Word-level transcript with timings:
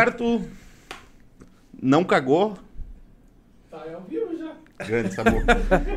certo? 0.00 0.42
Não 1.82 2.04
cagou? 2.04 2.56
Tá 3.70 3.84
ao 3.94 4.02
vivo 4.02 4.36
já. 4.36 4.52
Grande 4.86 5.14
sabor. 5.14 5.42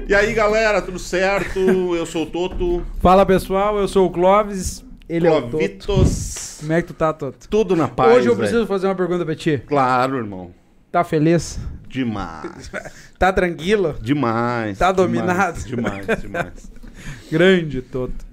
e 0.07 0.13
aí, 0.13 0.33
galera, 0.33 0.81
tudo 0.81 0.99
certo? 0.99 1.59
Eu 1.95 2.05
sou 2.05 2.23
o 2.23 2.25
Toto. 2.25 2.85
Fala 2.99 3.25
pessoal, 3.25 3.77
eu 3.77 3.87
sou 3.87 4.07
o 4.07 4.09
Clóvis, 4.11 4.83
ele 5.07 5.25
é 5.27 5.31
o 5.31 5.35
Toto. 5.41 5.49
Clovitos. 5.51 6.57
Como 6.59 6.73
é 6.73 6.81
que 6.81 6.87
tu 6.89 6.93
tá, 6.93 7.13
Toto? 7.13 7.47
Tudo 7.49 7.75
na 7.75 7.87
paz. 7.87 8.17
Hoje 8.17 8.27
eu 8.27 8.35
preciso 8.35 8.67
fazer 8.67 8.87
uma 8.87 8.95
pergunta 8.95 9.23
pra 9.25 9.35
ti. 9.35 9.61
Claro, 9.65 10.17
irmão. 10.17 10.51
Tá 10.91 11.03
feliz? 11.03 11.59
Demais. 11.87 12.71
Tá 13.17 13.31
tranquilo? 13.31 13.95
Demais. 14.01 14.77
Tá 14.77 14.91
demais, 14.91 14.97
dominado? 14.97 15.63
Demais, 15.63 16.05
demais. 16.21 16.71
Grande, 17.31 17.81
Toto. 17.81 18.25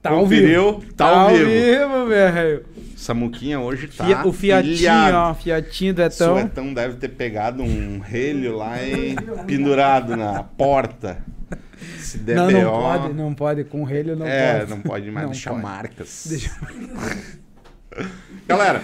Tá 0.00 0.10
ao 0.10 0.26
vivo. 0.26 0.82
Tá 0.96 1.06
ao 1.06 1.30
vivo. 1.34 2.06
velho. 2.06 2.64
Samuquinha 2.98 3.60
hoje 3.60 3.86
tá. 3.86 4.04
Fia- 4.04 4.26
o 4.26 4.32
Fiatinho, 4.32 5.14
ó. 5.14 5.32
Fiatinho 5.34 5.94
do 5.94 6.02
Etão. 6.02 6.34
Suetão 6.34 6.74
deve 6.74 6.96
ter 6.96 7.08
pegado 7.10 7.62
um 7.62 8.00
relho 8.00 8.56
lá 8.56 8.82
e 8.82 9.14
pendurado 9.46 10.16
na 10.16 10.42
porta. 10.42 11.22
Se 12.00 12.18
der 12.18 12.34
Não, 12.34 12.48
BO, 12.48 12.52
não 12.60 12.70
pode, 12.72 13.14
não 13.14 13.34
pode. 13.34 13.64
Com 13.64 13.84
relho 13.84 14.16
não 14.16 14.26
é, 14.26 14.58
pode. 14.58 14.70
não 14.70 14.80
pode 14.80 15.10
mais 15.12 15.26
Não 15.26 15.30
deixar 15.32 15.50
pode. 15.50 15.62
marcas. 15.62 16.26
Deixa- 16.28 16.50
Galera, 18.48 18.82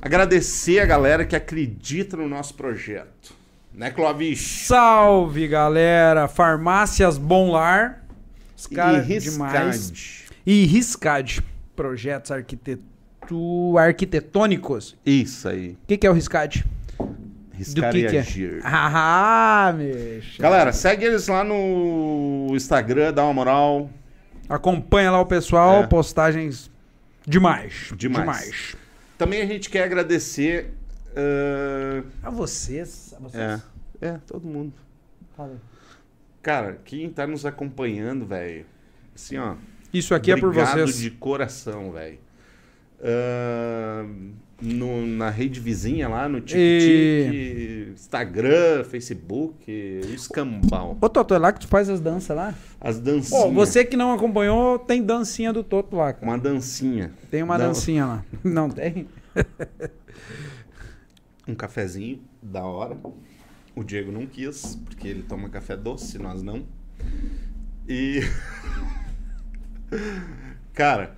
agradecer 0.00 0.80
a 0.80 0.86
galera 0.86 1.24
que 1.24 1.36
acredita 1.36 2.16
no 2.16 2.26
nosso 2.28 2.54
projeto. 2.54 3.34
Né, 3.74 3.90
Clovis? 3.90 4.40
Salve, 4.66 5.46
galera. 5.46 6.26
Farmácias 6.26 7.18
Bom 7.18 7.50
Lar. 7.50 8.02
Os 8.56 8.66
caras 8.66 9.08
E 9.10 9.18
demais. 9.18 10.24
E 10.46 10.64
Riscad. 10.64 11.40
Projetos 11.74 12.30
arquitetônicos. 13.78 14.96
Isso 15.04 15.48
aí. 15.48 15.70
O 15.70 15.78
que, 15.86 15.96
que 15.96 16.06
é 16.06 16.10
o 16.10 16.12
Riscad? 16.12 16.64
Riscar 17.52 17.90
que 17.90 17.98
e 17.98 18.08
que 18.10 18.16
é? 18.16 18.20
agir. 18.20 18.60
Ah, 18.64 19.74
mexa. 19.76 20.42
Galera, 20.42 20.72
segue 20.72 21.06
eles 21.06 21.26
lá 21.26 21.42
no 21.42 22.48
Instagram, 22.50 23.12
dá 23.14 23.24
uma 23.24 23.32
moral. 23.32 23.90
Acompanha 24.48 25.10
lá 25.10 25.20
o 25.20 25.26
pessoal, 25.26 25.82
É. 25.84 25.86
postagens 25.86 26.70
demais. 27.26 27.92
Demais. 27.96 28.76
Também 29.16 29.40
a 29.40 29.46
gente 29.46 29.70
quer 29.70 29.84
agradecer. 29.84 30.72
ah, 31.16 32.02
A 32.24 32.30
vocês. 32.30 33.14
A 33.16 33.20
vocês. 33.20 33.42
é, 34.02 34.06
é, 34.06 34.18
todo 34.26 34.46
mundo. 34.46 34.74
Aí. 35.38 35.50
Cara, 36.42 36.78
quem 36.84 37.08
tá 37.10 37.26
nos 37.26 37.46
acompanhando, 37.46 38.26
velho. 38.26 38.66
Assim, 39.14 39.38
ó. 39.38 39.54
Isso 39.92 40.14
aqui 40.14 40.30
é 40.30 40.36
por 40.36 40.52
vocês. 40.52 40.98
de 40.98 41.10
coração, 41.10 41.90
velho. 41.90 42.18
No- 44.60 45.06
na 45.06 45.28
rede 45.28 45.60
vizinha 45.60 46.08
lá, 46.08 46.26
no 46.30 46.40
TikTok, 46.40 47.92
Instagram, 47.92 48.84
Facebook, 48.84 50.00
o 50.08 50.14
escambau. 50.14 50.96
Ô, 50.98 51.08
Toto, 51.10 51.34
é 51.34 51.38
lá 51.38 51.52
que 51.52 51.60
tu 51.60 51.68
faz 51.68 51.90
as 51.90 52.00
danças 52.00 52.34
lá? 52.34 52.54
As 52.80 52.98
dancinhas. 52.98 53.28
Pô, 53.44 53.50
você 53.52 53.84
que 53.84 53.98
não 53.98 54.12
acompanhou, 54.14 54.78
tem 54.78 55.02
dancinha 55.02 55.52
do 55.52 55.62
Toto 55.62 55.94
lá, 55.96 56.14
cara. 56.14 56.24
Uma 56.26 56.38
dancinha. 56.38 57.12
Tem 57.30 57.42
uma 57.42 57.58
dancinha 57.58 58.06
lá. 58.06 58.24
Não 58.42 58.70
tem? 58.70 59.06
Um 61.48 61.54
cafezinho, 61.54 62.20
da 62.42 62.64
hora. 62.64 62.96
O 63.76 63.84
Diego 63.84 64.10
não 64.10 64.26
quis, 64.26 64.74
porque 64.84 65.06
ele 65.06 65.22
toma 65.22 65.48
café 65.48 65.76
doce, 65.76 66.18
nós 66.18 66.42
não. 66.42 66.66
E. 67.88 68.20
cara, 70.74 71.14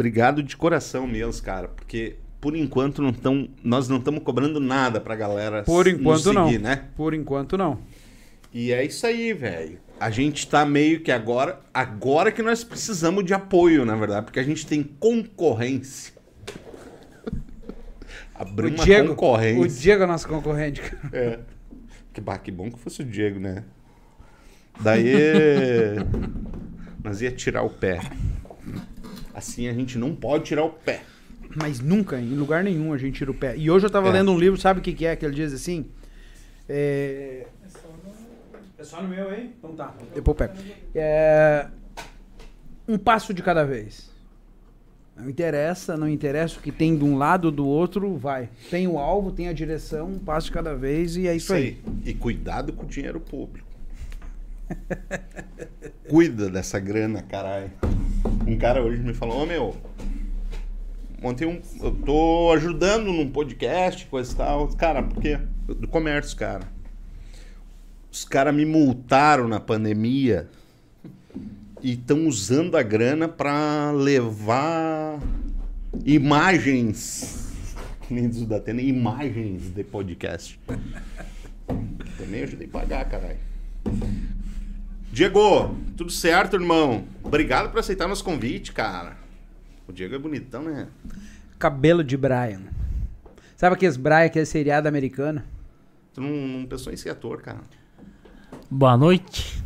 obrigado 0.00 0.42
de 0.42 0.56
coração 0.56 1.06
mesmo, 1.06 1.42
cara, 1.42 1.68
porque 1.68 2.16
por 2.40 2.56
enquanto 2.56 3.02
não 3.02 3.12
tão, 3.12 3.48
nós 3.62 3.86
não 3.86 3.98
estamos 3.98 4.22
cobrando 4.22 4.58
nada 4.58 4.98
pra 4.98 5.14
galera 5.14 5.62
Por 5.62 5.86
enquanto 5.86 6.22
seguir, 6.22 6.34
não. 6.34 6.50
né? 6.52 6.84
Por 6.96 7.12
enquanto 7.12 7.58
não. 7.58 7.78
E 8.52 8.72
é 8.72 8.82
isso 8.82 9.06
aí, 9.06 9.34
velho. 9.34 9.78
A 10.00 10.10
gente 10.10 10.48
tá 10.48 10.64
meio 10.64 11.00
que 11.00 11.12
agora. 11.12 11.60
Agora 11.72 12.32
que 12.32 12.42
nós 12.42 12.64
precisamos 12.64 13.24
de 13.24 13.34
apoio, 13.34 13.84
na 13.84 13.94
verdade, 13.94 14.24
porque 14.24 14.40
a 14.40 14.42
gente 14.42 14.66
tem 14.66 14.82
concorrência. 14.82 16.14
Abrir 18.34 18.68
o 18.72 18.74
uma 18.74 18.84
Diego, 18.84 19.08
concorrência. 19.10 19.60
o 19.62 19.68
Diego 19.68 20.02
é 20.02 20.06
nosso 20.06 20.26
concorrente. 20.26 20.80
cara. 20.80 21.08
É. 21.12 21.38
Que, 22.14 22.20
bah, 22.22 22.38
que 22.38 22.50
bom 22.50 22.70
que 22.70 22.78
fosse 22.78 23.02
o 23.02 23.04
Diego, 23.04 23.38
né? 23.38 23.62
Daí. 24.80 25.12
nós 27.04 27.20
ia 27.20 27.30
tirar 27.30 27.62
o 27.62 27.70
pé. 27.70 28.00
Assim 29.40 29.68
a 29.68 29.72
gente 29.72 29.96
não 29.96 30.14
pode 30.14 30.44
tirar 30.44 30.64
o 30.64 30.70
pé. 30.70 31.00
Mas 31.56 31.80
nunca, 31.80 32.20
em 32.20 32.34
lugar 32.34 32.62
nenhum, 32.62 32.92
a 32.92 32.98
gente 32.98 33.16
tira 33.16 33.30
o 33.30 33.34
pé. 33.34 33.56
E 33.56 33.70
hoje 33.70 33.86
eu 33.86 33.90
tava 33.90 34.08
É. 34.08 34.12
lendo 34.12 34.30
um 34.30 34.38
livro, 34.38 34.60
sabe 34.60 34.80
o 34.80 34.82
que, 34.82 34.92
que 34.92 35.06
é? 35.06 35.16
Que 35.16 35.24
ele 35.24 35.34
diz 35.34 35.52
assim. 35.52 35.86
É... 36.68 37.46
é 38.78 38.84
só 38.84 39.02
no 39.02 39.08
meu, 39.08 39.34
hein? 39.34 39.52
Então 39.58 39.74
tá. 39.74 39.94
Depois 40.14 40.26
eu 40.26 40.34
pego. 40.34 40.54
É... 40.94 41.66
Um 42.86 42.98
passo 42.98 43.32
de 43.32 43.42
cada 43.42 43.64
vez. 43.64 44.10
Não 45.16 45.28
interessa, 45.28 45.96
não 45.96 46.08
interessa 46.08 46.58
o 46.58 46.62
que 46.62 46.70
tem 46.70 46.96
de 46.96 47.04
um 47.04 47.16
lado 47.16 47.46
ou 47.46 47.50
do 47.50 47.66
outro, 47.66 48.16
vai. 48.16 48.48
Tem 48.70 48.86
o 48.86 48.98
alvo, 48.98 49.32
tem 49.32 49.48
a 49.48 49.52
direção, 49.52 50.08
um 50.08 50.18
passo 50.18 50.46
de 50.48 50.52
cada 50.52 50.74
vez 50.74 51.16
e 51.16 51.26
é 51.26 51.34
isso, 51.34 51.52
aí. 51.52 51.78
E 52.04 52.12
cuidado 52.14 52.72
com 52.72 52.84
o 52.84 52.88
dinheiro 52.88 53.20
público. 53.20 53.69
Cuida 56.08 56.50
dessa 56.50 56.78
grana, 56.78 57.22
caralho. 57.22 57.70
Um 58.46 58.56
cara 58.58 58.82
hoje 58.82 59.02
me 59.02 59.14
falou, 59.14 59.42
ô 59.42 59.46
meu. 59.46 59.76
Ontem 61.22 61.46
um, 61.46 61.60
eu 61.82 61.92
tô 61.92 62.52
ajudando 62.52 63.12
num 63.12 63.30
podcast, 63.30 64.06
coisa 64.06 64.32
e 64.32 64.36
tal. 64.36 64.68
Cara, 64.68 65.02
por 65.02 65.20
quê? 65.20 65.38
Do 65.66 65.86
comércio, 65.86 66.36
cara. 66.36 66.66
Os 68.10 68.24
caras 68.24 68.54
me 68.54 68.64
multaram 68.64 69.46
na 69.46 69.60
pandemia 69.60 70.48
e 71.82 71.92
estão 71.92 72.26
usando 72.26 72.76
a 72.76 72.82
grana 72.82 73.28
pra 73.28 73.92
levar 73.92 75.20
imagens. 76.04 77.52
Que 78.08 78.14
nem 78.14 78.28
diz 78.28 78.42
o 78.42 78.46
Datena, 78.46 78.82
imagens 78.82 79.70
de 79.72 79.84
podcast. 79.84 80.58
Também 82.18 82.42
ajudei 82.42 82.66
a 82.66 82.70
pagar, 82.70 83.08
caralho. 83.08 83.38
Diego, 85.12 85.76
tudo 85.96 86.10
certo, 86.10 86.54
irmão? 86.54 87.04
Obrigado 87.22 87.70
por 87.70 87.80
aceitar 87.80 88.06
nosso 88.06 88.22
convite, 88.22 88.72
cara. 88.72 89.16
O 89.88 89.92
Diego 89.92 90.14
é 90.14 90.18
bonitão, 90.18 90.62
né? 90.62 90.86
Cabelo 91.58 92.04
de 92.04 92.16
Brian. 92.16 92.60
Sabe 93.56 93.74
aqueles 93.74 93.96
Brian, 93.96 94.24
aquele 94.26 94.46
seriado 94.46 94.86
americano? 94.86 95.42
Tu 96.14 96.20
não, 96.20 96.30
não 96.30 96.66
pensou 96.66 96.92
em 96.92 96.96
ser 96.96 97.10
ator, 97.10 97.42
cara. 97.42 97.60
Boa 98.70 98.96
noite. 98.96 99.60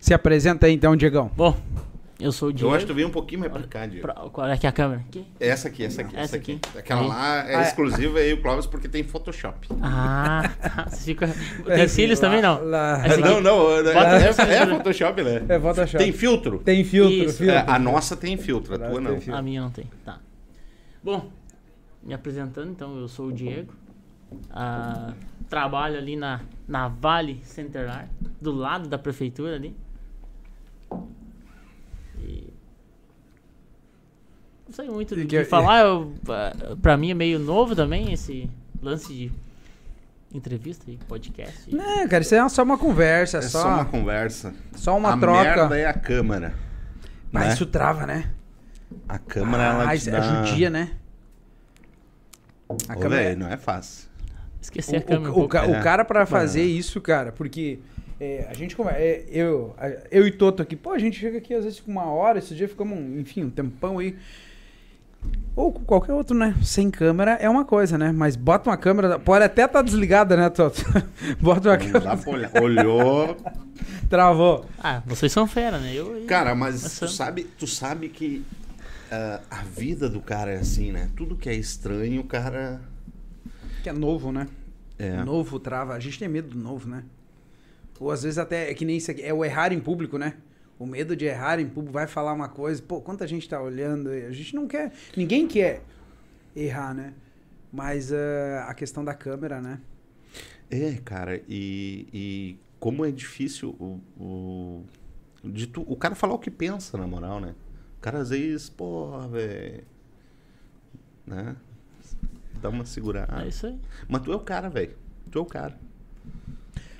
Se 0.00 0.12
apresenta 0.12 0.66
aí 0.66 0.74
então, 0.74 0.96
Diegão. 0.96 1.30
Bom, 1.36 1.56
eu 2.20 2.30
sou 2.32 2.48
o 2.48 2.52
Diego. 2.52 2.70
Eu 2.70 2.74
acho 2.76 2.86
que 2.86 2.92
tu 2.92 2.94
veio 2.94 3.08
um 3.08 3.10
pouquinho 3.10 3.40
mais 3.40 3.52
pra 3.52 3.62
cá, 3.62 3.86
Diego. 3.86 4.02
Pra- 4.02 4.14
Qual 4.30 4.46
é 4.46 4.56
que 4.56 4.66
é 4.66 4.68
a 4.68 4.72
câmera? 4.72 5.00
Aqui? 5.08 5.24
Essa 5.40 5.68
aqui, 5.68 5.84
essa 5.84 6.00
aqui, 6.02 6.14
essa, 6.14 6.24
Essa 6.24 6.36
aqui. 6.36 6.60
aqui. 6.62 6.78
Aquela 6.78 7.00
Aí. 7.02 7.08
lá 7.08 7.36
é 7.48 7.54
Ah, 7.56 7.60
é. 7.60 7.62
exclusiva 7.62 8.18
aí, 8.18 8.32
o 8.32 8.40
Clóvis, 8.42 8.66
porque 8.66 8.88
tem 8.88 9.02
Photoshop. 9.02 9.68
Ah, 9.82 10.50
tá. 10.60 10.86
Você 10.88 11.04
fica... 11.04 11.26
É, 11.66 11.76
Tem 11.76 11.88
cílios 11.88 12.20
lá- 12.20 12.28
também, 12.28 12.42
não? 12.42 12.64
lá-. 12.64 13.02
Não, 13.18 13.40
não, 13.40 13.70
é, 13.72 13.80
é, 13.80 14.54
é. 14.54 14.66
Photoshop, 14.66 15.22
né? 15.22 15.42
É 15.48 15.58
Photoshop. 15.60 15.98
Tem 16.04 16.12
filtro? 16.12 16.58
Tem 16.58 16.84
filtro, 16.84 17.14
Isso. 17.14 17.38
filtro. 17.38 17.54
É, 17.56 17.64
a 17.66 17.78
nossa 17.78 18.16
tem 18.16 18.36
filtro, 18.36 18.74
a 18.74 18.78
tua 18.78 19.00
não. 19.00 19.18
A 19.36 19.42
minha 19.42 19.60
não 19.62 19.70
tem. 19.70 19.86
Tá. 20.04 20.18
Bom, 21.02 21.30
me 22.02 22.14
apresentando, 22.14 22.70
então, 22.70 22.96
eu 22.98 23.08
sou 23.08 23.26
o 23.28 23.32
Diego. 23.32 23.72
Ah, 24.50 25.12
trabalho 25.48 25.96
ali 25.98 26.16
na, 26.16 26.40
na 26.66 26.88
Vale 26.88 27.40
Centenar, 27.44 28.08
do 28.40 28.52
lado 28.52 28.88
da 28.88 28.98
prefeitura 28.98 29.54
ali. 29.54 29.76
E... 32.20 32.52
Não 34.66 34.74
sei 34.74 34.88
muito 34.88 35.14
E 35.14 35.22
do 35.22 35.26
que- 35.28 35.38
que 35.38 35.44
falar. 35.44 35.80
Eu, 35.80 36.12
ah, 36.28 36.76
pra 36.80 36.96
mim 36.96 37.10
é 37.10 37.14
meio 37.14 37.38
novo 37.38 37.74
também 37.76 38.12
esse 38.12 38.48
lance 38.82 39.12
de 39.12 39.32
entrevista 40.32 40.90
e 40.90 40.96
podcast. 40.96 41.74
Não, 41.74 42.08
cara, 42.08 42.22
isso 42.22 42.34
é 42.34 42.48
só 42.48 42.62
uma 42.62 42.78
conversa, 42.78 43.38
É 43.38 43.42
só, 43.42 43.62
só 43.62 43.68
uma 43.68 43.84
conversa. 43.84 44.54
só 44.74 44.96
uma 44.96 45.14
a 45.14 45.18
troca. 45.18 45.42
merda 45.42 45.78
é 45.78 45.86
a 45.86 45.94
câmera. 45.94 46.54
Mas 47.30 47.46
né? 47.48 47.52
isso 47.54 47.66
trava, 47.66 48.06
né? 48.06 48.30
A 49.08 49.18
câmera, 49.18 49.62
ela 49.64 49.84
ah, 49.84 49.88
te 49.90 49.96
isso 49.96 50.10
dá... 50.10 50.20
judia, 50.46 50.70
né? 50.70 50.92
A 52.88 52.94
Ô, 52.94 52.98
câmera- 52.98 53.22
velho, 53.22 53.38
não 53.40 53.48
é 53.48 53.56
fácil. 53.56 54.08
Esqueci 54.60 54.94
o, 54.94 54.98
a 54.98 55.02
câmera. 55.02 55.22
um 55.22 55.26
o- 55.26 55.30
o 55.30 55.34
pouco. 55.34 55.48
ca- 55.50 55.66
o 55.66 55.74
É. 55.74 55.82
cara 55.82 56.04
pra 56.04 56.24
fazer 56.26 56.62
É. 56.62 56.64
isso, 56.64 57.00
cara, 57.00 57.30
porque 57.32 57.78
é, 58.20 58.46
a 58.48 58.54
gente 58.54 58.76
conversa, 58.76 59.00
é, 59.00 59.24
eu, 59.30 59.74
a- 59.78 59.88
eu 60.10 60.26
e 60.26 60.30
Toto 60.30 60.62
aqui, 60.62 60.76
pô, 60.76 60.92
a 60.92 60.98
gente 60.98 61.18
chega 61.18 61.38
aqui 61.38 61.54
às 61.54 61.64
vezes 61.64 61.80
com 61.80 61.90
uma 61.90 62.04
hora, 62.06 62.38
esse 62.38 62.54
dia 62.54 62.68
ficamos, 62.68 62.98
um, 62.98 63.18
enfim, 63.20 63.44
um 63.44 63.50
tempão 63.50 63.98
aí. 63.98 64.16
Ou 65.56 65.72
com 65.72 65.84
qualquer 65.84 66.12
outro, 66.12 66.36
né? 66.36 66.54
Sem 66.62 66.90
câmera 66.90 67.32
é 67.32 67.48
uma 67.48 67.64
coisa, 67.64 67.96
né? 67.96 68.12
Mas 68.12 68.36
bota 68.36 68.68
uma 68.68 68.76
câmera, 68.76 69.18
pode 69.18 69.44
até 69.44 69.64
estar 69.64 69.82
desligada, 69.82 70.36
né, 70.36 70.50
Toto? 70.50 70.82
bota 71.40 71.70
uma 71.70 71.78
câmera, 71.78 72.00
dá 72.00 72.16
pra 72.16 72.30
olhar. 72.32 72.50
Olhou. 72.62 73.36
travou. 74.10 74.66
Ah, 74.78 75.02
vocês 75.06 75.30
são 75.32 75.46
fera, 75.46 75.78
né? 75.78 75.92
Eu, 75.94 76.24
Cara, 76.26 76.54
mas 76.54 76.98
tu 76.98 77.08
sabe, 77.08 77.44
tu 77.58 77.66
sabe 77.66 78.08
que 78.08 78.44
a, 79.10 79.40
a 79.50 79.62
vida 79.62 80.08
do 80.08 80.20
cara 80.20 80.50
é 80.52 80.56
assim, 80.56 80.92
né? 80.92 81.08
Tudo 81.16 81.36
que 81.36 81.48
é 81.48 81.54
estranho, 81.54 82.20
o 82.20 82.24
cara. 82.24 82.80
Que 83.82 83.88
é 83.88 83.92
novo, 83.92 84.30
né? 84.32 84.48
É. 84.98 85.22
Novo 85.22 85.58
trava. 85.58 85.94
A 85.94 86.00
gente 86.00 86.18
tem 86.18 86.28
medo 86.28 86.48
do 86.50 86.58
novo, 86.58 86.88
né? 86.88 87.02
Ou 88.00 88.10
às 88.10 88.22
vezes 88.22 88.38
até 88.38 88.70
é 88.70 88.74
que 88.74 88.84
nem 88.84 88.96
isso 88.96 89.10
aqui. 89.10 89.22
É 89.22 89.32
o 89.32 89.44
errar 89.44 89.72
em 89.72 89.80
público, 89.80 90.18
né? 90.18 90.34
O 90.78 90.86
medo 90.86 91.14
de 91.14 91.24
errar 91.24 91.60
em 91.60 91.68
público, 91.68 91.92
vai 91.92 92.06
falar 92.06 92.32
uma 92.32 92.48
coisa. 92.48 92.82
Pô, 92.82 93.00
quanta 93.00 93.26
gente 93.26 93.48
tá 93.48 93.60
olhando. 93.60 94.10
A 94.10 94.32
gente 94.32 94.54
não 94.54 94.66
quer. 94.66 94.92
Ninguém 95.16 95.46
quer 95.46 95.82
errar, 96.54 96.94
né? 96.94 97.14
Mas 97.72 98.12
ah, 98.12 98.66
a 98.68 98.74
questão 98.74 99.04
da 99.04 99.14
câmera, 99.14 99.60
né? 99.60 99.80
É, 100.70 100.94
cara, 101.04 101.40
e, 101.48 102.08
e 102.12 102.58
como 102.80 103.04
é 103.04 103.10
difícil 103.10 103.70
o, 103.78 104.00
o, 104.20 104.84
de 105.44 105.66
tu, 105.66 105.84
o 105.86 105.96
cara 105.96 106.14
falar 106.14 106.34
o 106.34 106.38
que 106.38 106.50
pensa, 106.50 106.98
na 106.98 107.06
moral, 107.06 107.40
né? 107.40 107.54
O 107.98 108.00
cara 108.00 108.18
às 108.18 108.30
vezes, 108.30 108.68
porra, 108.68 109.28
velho. 109.28 109.84
Né? 111.26 111.56
Dá 112.60 112.68
uma 112.68 112.84
segurada. 112.84 113.42
É 113.44 113.48
isso 113.48 113.66
aí. 113.66 113.78
Mas 114.08 114.22
tu 114.22 114.32
é 114.32 114.36
o 114.36 114.40
cara, 114.40 114.68
velho. 114.68 114.96
Tu 115.30 115.38
é 115.38 115.42
o 115.42 115.46
cara. 115.46 115.78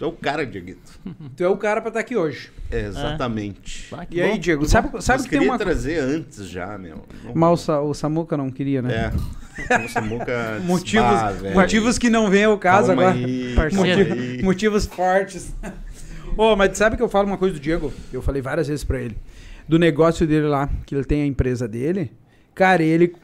Tu 0.05 0.09
é 0.09 0.11
o 0.11 0.13
cara, 0.13 0.45
Dieguito. 0.45 1.01
Tu 1.35 1.43
é 1.45 1.49
o 1.49 1.57
cara 1.57 1.81
pra 1.81 1.89
estar 1.89 2.01
aqui 2.01 2.15
hoje. 2.17 2.51
É, 2.71 2.81
exatamente. 2.87 3.89
Ah, 3.93 4.05
que 4.05 4.19
E 4.19 4.23
aí, 4.23 4.33
bom. 4.33 4.39
Diego, 4.39 4.67
sabe, 4.67 4.89
sabe 5.03 5.19
Mas 5.21 5.23
que 5.25 5.31
tem 5.31 5.39
queria 5.39 5.51
uma. 5.53 5.59
trazer 5.59 5.99
antes 5.99 6.47
já, 6.49 6.77
meu. 6.77 7.03
Não- 7.25 7.33
Mas 7.35 7.51
o, 7.53 7.57
Sa- 7.57 7.81
o 7.81 7.95
Samuca 7.95 8.37
não 8.37 8.51
queria, 8.51 8.83
né? 8.83 9.11
É. 9.69 9.79
Nossa, 9.79 10.01
Muca. 10.03 10.61
Motivos, 10.67 11.07
Ah, 11.07 11.33
motivos 11.55 11.97
que 11.97 12.11
não 12.11 12.29
vem 12.29 12.45
ao 12.45 12.59
caso 12.59 12.89
Calma 12.89 13.03
agora. 13.11 13.17
aí, 13.17 13.55
Parceiro. 13.57 13.87
calma 14.05 14.15
Motiv- 14.15 14.23
aí. 14.37 14.43
motivos 14.43 14.87
fortes. 14.87 15.55
Ô, 16.37 16.55
mas 16.57 16.77
sabe 16.77 16.97
que 16.97 17.03
eu 17.03 17.09
falo 17.09 17.27
uma 17.29 17.39
coisa 17.39 17.55
do 17.55 17.61
Diego? 17.61 17.93
Eu 18.13 18.21
falei 18.21 18.43
várias 18.43 18.67
vezes 18.69 18.85
pra 18.85 19.01
ele. 19.01 19.17
Do 19.69 19.79
negócio 19.79 20.27
dele 20.27 20.49
lá, 20.49 20.69
que 20.85 20.95
ele 20.95 21.05
tem 21.05 21.23
a 21.23 21.27
empresa 21.27 21.67
dele. 21.67 22.13
Cara, 22.55 22.83
ele. 22.83 23.15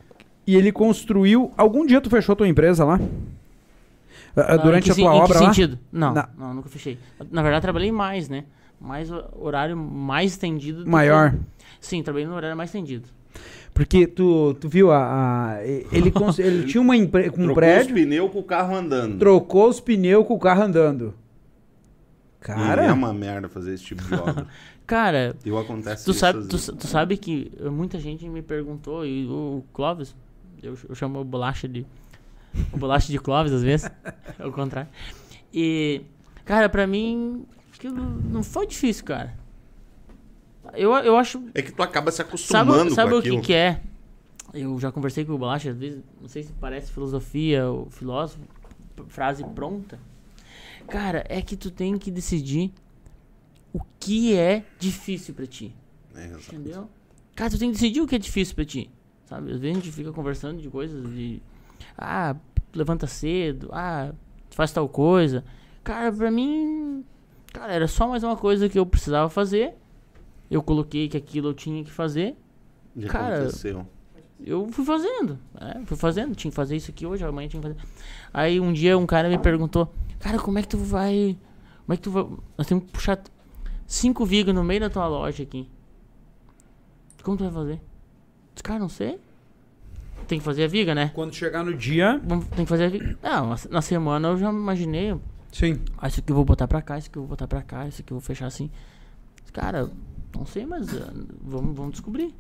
E 0.47 0.57
ele 0.57 0.73
construiu. 0.73 1.53
Algum 1.57 1.85
dia 1.85 2.01
tu 2.01 2.09
fechou 2.09 2.35
tua 2.35 2.49
empresa 2.49 2.85
lá? 2.85 2.99
Ah, 4.37 4.55
Ah, 4.55 4.57
Durante 4.57 4.85
que 4.85 4.91
a 4.91 4.95
tua 4.95 5.03
em 5.03 5.07
obra 5.09 5.27
que 5.39 5.45
lá? 5.45 5.53
sentido? 5.53 5.79
Não, 5.93 6.15
Na- 6.15 6.29
não, 6.39 6.55
nunca 6.55 6.69
fechei. 6.69 6.99
Na 7.31 7.43
verdade, 7.43 7.63
trabalhei 7.63 7.91
mais, 7.93 8.29
né? 8.29 8.45
Mais 8.81 9.11
o- 9.11 9.25
horário 9.35 9.77
mais 9.77 10.33
estendido. 10.33 10.79
do 10.81 10.85
que- 10.85 10.91
Maior. 10.91 11.35
Sim, 11.81 12.03
trabalhei 12.03 12.27
no 12.29 12.35
horário 12.35 12.57
mais 12.57 12.71
estendido. 12.71 13.09
Porque 13.75 14.07
tu, 14.07 14.55
tu 14.55 14.69
viu 14.69 14.91
a. 14.91 15.53
a- 15.57 15.65
ele, 15.65 16.11
cons- 16.11 16.39
ele 16.39 16.65
tinha 16.67 16.81
uma 16.81 16.97
empre- 16.97 17.29
um 17.31 17.33
Trocou 17.33 17.55
prédio, 17.55 17.95
os 17.95 18.01
pneus 18.03 18.31
com 18.33 18.39
o 18.39 18.43
carro 18.45 18.75
andando. 18.75 19.19
trocou 19.19 19.69
os 19.69 19.81
pneus 19.81 20.27
com 20.27 20.35
o 20.35 20.39
carro 20.39 20.63
andando. 20.63 21.15
E 22.41 22.45
Cara. 22.45 22.85
é 22.87 22.93
uma 22.93 23.13
merda 23.13 23.49
fazer 23.49 23.75
esse 23.75 23.85
tipo 23.85 24.03
de 24.03 24.15
obra. 24.15 24.47
Cara, 24.87 25.37
Eu 25.45 25.57
acontece 25.59 26.05
tu 26.05 26.11
isso 26.11 26.19
sabe, 26.21 26.39
às 26.41 26.47
tu, 26.49 26.57
vezes. 26.57 26.75
tu 26.77 26.87
sabe 26.89 27.17
que 27.17 27.53
muita 27.71 27.99
gente 28.01 28.29
me 28.29 28.43
perguntou, 28.43 29.07
e 29.07 29.25
o 29.27 29.63
Clóvis, 29.73 30.17
eu, 30.63 30.77
eu 30.89 30.95
chamo 30.95 31.21
o 31.21 31.25
bolacha 31.25 31.69
de. 31.69 31.87
O 32.73 32.77
bolacha 32.77 33.11
de 33.11 33.19
Clóvis, 33.19 33.53
às 33.53 33.63
vezes. 33.63 33.91
é 34.39 34.47
o 34.47 34.53
contrário. 34.53 34.91
E, 35.53 36.03
cara, 36.45 36.69
pra 36.69 36.87
mim, 36.87 37.45
aquilo 37.75 37.97
não 37.97 38.43
foi 38.43 38.67
difícil, 38.67 39.05
cara. 39.05 39.39
Eu, 40.75 40.93
eu 40.95 41.17
acho 41.17 41.43
É 41.55 41.63
que 41.63 41.73
tu 41.73 41.83
acaba 41.83 42.11
se 42.13 42.23
acostumando 42.23 42.91
Sabe, 42.91 42.95
sabe 42.95 43.11
com 43.11 43.17
o 43.19 43.23
que, 43.23 43.29
aquilo. 43.29 43.43
que 43.43 43.53
é? 43.55 43.81
Eu 44.53 44.79
já 44.81 44.91
conversei 44.93 45.25
com 45.25 45.33
o 45.33 45.39
Bolacha, 45.39 45.71
às 45.71 45.79
vezes, 45.79 46.03
não 46.21 46.29
sei 46.29 46.43
se 46.43 46.53
parece 46.53 46.93
filosofia 46.93 47.67
ou 47.69 47.89
filósofo, 47.91 48.41
frase 49.09 49.45
pronta. 49.45 49.99
Cara, 50.89 51.25
é 51.29 51.41
que 51.41 51.57
tu 51.57 51.71
tem 51.71 51.97
que 51.99 52.11
decidir 52.11 52.73
o 53.73 53.81
que 53.99 54.37
é 54.37 54.65
difícil 54.79 55.35
pra 55.35 55.47
ti, 55.47 55.73
É, 56.15 56.27
entendeu? 56.27 56.89
Cara, 57.37 57.51
tu 57.51 57.59
tem 57.59 57.69
que 57.71 57.75
decidir 57.75 58.01
o 58.01 58.07
que 58.09 58.17
é 58.17 58.19
difícil 58.19 58.55
pra 58.57 58.65
ti, 58.65 58.91
sabe? 59.25 59.53
Às 59.53 59.61
vezes 59.61 59.77
a 59.77 59.81
gente 59.81 59.93
fica 59.93 60.13
conversando 60.13 60.61
de 60.61 60.69
coisas 60.69 61.03
de... 61.15 61.41
Ah, 62.03 62.35
levanta 62.75 63.07
cedo, 63.07 63.69
ah, 63.73 64.13
faz 64.51 64.73
tal 64.73 64.89
coisa. 64.89 65.45
Cara, 65.85 66.11
pra 66.11 66.31
mim... 66.31 67.05
Cara, 67.53 67.73
era 67.73 67.87
só 67.89 68.09
mais 68.09 68.23
uma 68.23 68.37
coisa 68.37 68.69
que 68.69 68.79
eu 68.79 68.87
precisava 68.87 69.29
fazer. 69.29 69.75
Eu 70.51 70.63
coloquei 70.63 71.09
que 71.09 71.17
aquilo 71.17 71.49
eu 71.49 71.55
tinha 71.55 71.85
que 71.85 71.91
fazer 71.91 72.37
E 72.97 73.05
Cara, 73.07 73.41
aconteceu. 73.41 73.87
eu 74.41 74.67
fui 74.69 74.85
fazendo. 74.85 75.39
né? 75.61 75.83
Fui 75.85 75.97
fazendo. 75.97 76.35
Tinha 76.35 76.51
que 76.51 76.55
fazer 76.57 76.77
isso 76.77 76.91
aqui 76.91 77.05
hoje, 77.07 77.25
amanhã 77.25 77.49
tinha 77.49 77.61
que 77.61 77.69
fazer. 77.69 77.81
Aí 78.33 78.59
um 78.61 78.73
dia 78.73 78.97
um 78.97 79.05
cara 79.07 79.29
me 79.29 79.37
perguntou, 79.39 79.93
cara, 80.19 80.39
como 80.39 80.59
é 80.59 80.63
que 80.63 80.69
tu 80.69 80.79
vai. 80.79 81.37
Como 81.85 81.93
é 81.93 81.97
que 81.97 82.03
tu 82.03 82.11
vai. 82.11 82.27
Nós 82.57 82.67
temos 82.67 82.85
que 82.85 82.91
puxar 82.93 83.21
cinco 83.87 84.25
vigas 84.25 84.55
no 84.55 84.63
meio 84.65 84.81
da 84.81 84.91
tua 84.91 85.07
loja 85.07 85.43
aqui. 85.43 85.69
Como 87.23 87.37
tu 87.37 87.45
vai 87.45 87.53
fazer? 87.53 87.81
Cara, 88.63 88.79
não 88.79 88.89
sei. 88.89 89.19
Tem 90.31 90.39
que 90.39 90.45
fazer 90.45 90.63
a 90.63 90.69
viga, 90.69 90.95
né? 90.95 91.11
Quando 91.13 91.35
chegar 91.35 91.65
no 91.65 91.75
dia. 91.77 92.21
Vamos- 92.25 92.47
Tem 92.47 92.65
que 92.65 92.69
fazer 92.69 92.85
a 92.85 92.89
viga. 92.89 93.19
Não, 93.21 93.49
na- 93.51 93.57
na 93.69 93.83
semana 93.83 94.29
eu 94.29 94.39
já 94.39 94.49
imaginei. 94.49 95.17
Sim. 95.51 95.81
Ah, 95.99 96.07
isso 96.07 96.21
aqui 96.21 96.31
eu 96.31 96.37
vou 96.37 96.45
botar 96.45 96.69
pra 96.69 96.81
cá, 96.81 96.97
isso 96.97 97.09
aqui 97.09 97.19
eu 97.19 97.23
vou 97.23 97.31
botar 97.31 97.49
pra 97.49 97.63
cá, 97.63 97.89
isso 97.89 98.01
aqui 98.01 98.13
eu 98.13 98.17
vou 98.19 98.25
fechar 98.25 98.47
assim. 98.47 98.71
Cara, 99.53 99.91
não 100.33 100.47
sei, 100.47 100.65
mas 100.65 100.89
ah, 100.97 101.13
vamos, 101.43 101.77
vamos 101.77 101.91
descobrir. 101.95 102.33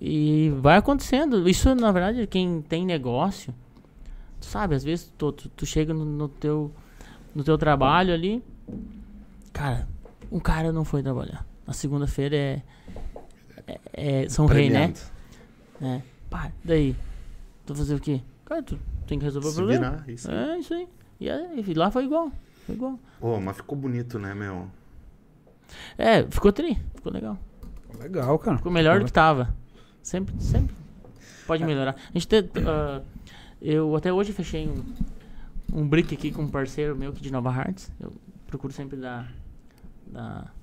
E 0.00 0.50
vai 0.60 0.78
acontecendo. 0.78 1.46
Isso, 1.46 1.74
na 1.74 1.92
verdade, 1.92 2.26
quem 2.26 2.62
tem 2.62 2.86
negócio, 2.86 3.54
tu 4.40 4.46
sabe, 4.46 4.74
às 4.74 4.82
vezes 4.82 5.12
tu, 5.18 5.32
tu, 5.32 5.50
tu 5.50 5.66
chega 5.66 5.92
no, 5.92 6.06
no 6.06 6.26
teu, 6.28 6.72
no 7.34 7.44
teu 7.44 7.58
trabalho 7.58 8.14
ali, 8.14 8.42
cara, 9.52 9.86
um 10.32 10.40
cara 10.40 10.72
não 10.72 10.86
foi 10.86 11.02
trabalhar. 11.02 11.46
Na 11.66 11.74
segunda-feira 11.74 12.34
é, 12.34 12.62
é, 13.66 14.22
é 14.24 14.28
São 14.30 14.46
Rei, 14.46 14.70
né? 14.70 14.94
É. 15.82 16.00
Pá, 16.30 16.50
daí, 16.64 16.96
tu 17.64 17.74
fazer 17.74 17.94
o 17.94 18.00
quê? 18.00 18.20
Cara, 18.44 18.62
tu 18.62 18.78
tem 19.06 19.18
que 19.18 19.24
resolver 19.24 19.48
o 19.48 19.50
Se 19.50 19.56
problema. 19.56 19.90
virar, 19.90 20.08
isso. 20.10 20.30
aí. 20.30 20.36
É, 20.36 20.58
isso 20.58 20.74
aí. 20.74 20.88
E, 21.20 21.30
aí, 21.30 21.64
e 21.66 21.74
lá 21.74 21.90
foi 21.90 22.04
igual. 22.04 22.30
Foi 22.66 22.74
igual. 22.74 22.98
Pô, 23.20 23.40
mas 23.40 23.56
ficou 23.56 23.76
bonito, 23.78 24.18
né, 24.18 24.34
meu? 24.34 24.68
É, 25.96 26.22
ficou 26.24 26.52
tri. 26.52 26.76
Ficou 26.94 27.12
legal. 27.12 27.38
Legal, 27.98 28.38
cara. 28.38 28.56
Ficou 28.58 28.70
melhor 28.72 28.98
do 29.00 29.04
que 29.06 29.12
tava. 29.12 29.54
Sempre, 30.02 30.34
sempre. 30.40 30.74
Pode 31.46 31.64
melhorar. 31.64 31.96
A 31.96 32.12
gente 32.12 32.28
tem. 32.28 32.48
ah, 32.66 33.02
eu 33.62 33.94
até 33.96 34.12
hoje 34.12 34.32
fechei 34.32 34.68
um, 34.68 34.84
um 35.72 35.88
brick 35.88 36.14
aqui 36.14 36.30
com 36.30 36.42
um 36.42 36.48
parceiro 36.48 36.96
meu 36.96 37.10
aqui 37.10 37.22
de 37.22 37.32
Nova 37.32 37.50
Hartz. 37.50 37.90
Eu 37.98 38.12
procuro 38.46 38.72
sempre 38.72 38.96
dar, 38.96 39.32
dar 40.06 40.54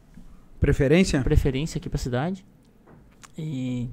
Preferência? 0.59 1.21
preferência 1.21 1.77
aqui 1.79 1.89
pra 1.89 1.97
cidade. 1.97 2.45
E. 3.37 3.89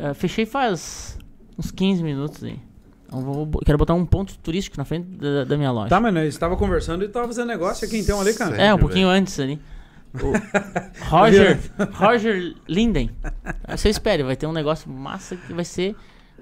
ah, 0.00 0.14
fechei 0.14 0.46
faz 0.46 1.18
uns 1.58 1.70
15 1.70 2.02
minutos 2.02 2.42
aí. 2.44 2.58
Então 3.06 3.20
vou, 3.22 3.48
quero 3.64 3.78
botar 3.78 3.94
um 3.94 4.04
ponto 4.04 4.36
turístico 4.38 4.76
na 4.76 4.84
frente 4.84 5.06
da, 5.16 5.44
da 5.44 5.56
minha 5.56 5.70
loja. 5.70 5.88
Tá, 5.90 6.00
mas 6.00 6.12
nós 6.12 6.26
estava 6.26 6.56
conversando 6.56 7.04
e 7.04 7.08
tava 7.08 7.26
fazendo 7.26 7.46
negócio 7.48 7.86
aqui 7.86 7.98
então 7.98 8.20
ali, 8.20 8.34
cara. 8.34 8.50
Sério? 8.56 8.64
É, 8.64 8.74
um 8.74 8.78
pouquinho 8.78 9.08
antes 9.08 9.38
ali. 9.38 9.60
O 10.14 10.32
Roger, 11.10 11.58
Roger 11.92 12.54
Linden. 12.68 13.10
Você 13.68 13.88
espere, 13.88 14.22
vai 14.22 14.36
ter 14.36 14.46
um 14.46 14.52
negócio 14.52 14.88
massa 14.90 15.36
que 15.36 15.52
vai 15.52 15.64
ser. 15.64 15.94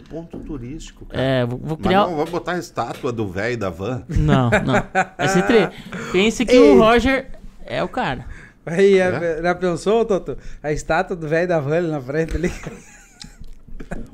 Ponto 0.08 0.38
turístico, 0.40 1.06
cara. 1.06 1.22
É, 1.22 1.46
vou, 1.46 1.58
vou 1.58 1.76
Mas 1.78 1.86
criar. 1.86 2.06
não, 2.06 2.16
vai 2.16 2.26
botar 2.26 2.52
a 2.52 2.58
estátua 2.58 3.12
do 3.12 3.26
velho 3.28 3.56
da 3.56 3.70
van. 3.70 4.04
Não, 4.08 4.50
não. 4.50 4.74
Vai 5.16 5.28
ser 5.28 5.42
tri. 5.46 5.68
Pense 6.10 6.44
que 6.44 6.52
Ei. 6.52 6.70
o 6.70 6.78
Roger 6.78 7.30
é 7.64 7.82
o 7.82 7.88
cara. 7.88 8.26
Aí, 8.64 8.98
É? 8.98 9.40
já 9.42 9.54
pensou, 9.54 10.04
Toto? 10.04 10.36
A 10.62 10.70
estátua 10.72 11.16
do 11.16 11.26
velho 11.28 11.48
da 11.48 11.58
van 11.60 11.76
ali 11.78 11.88
na 11.88 12.00
frente 12.00 12.36
ali. 12.36 12.52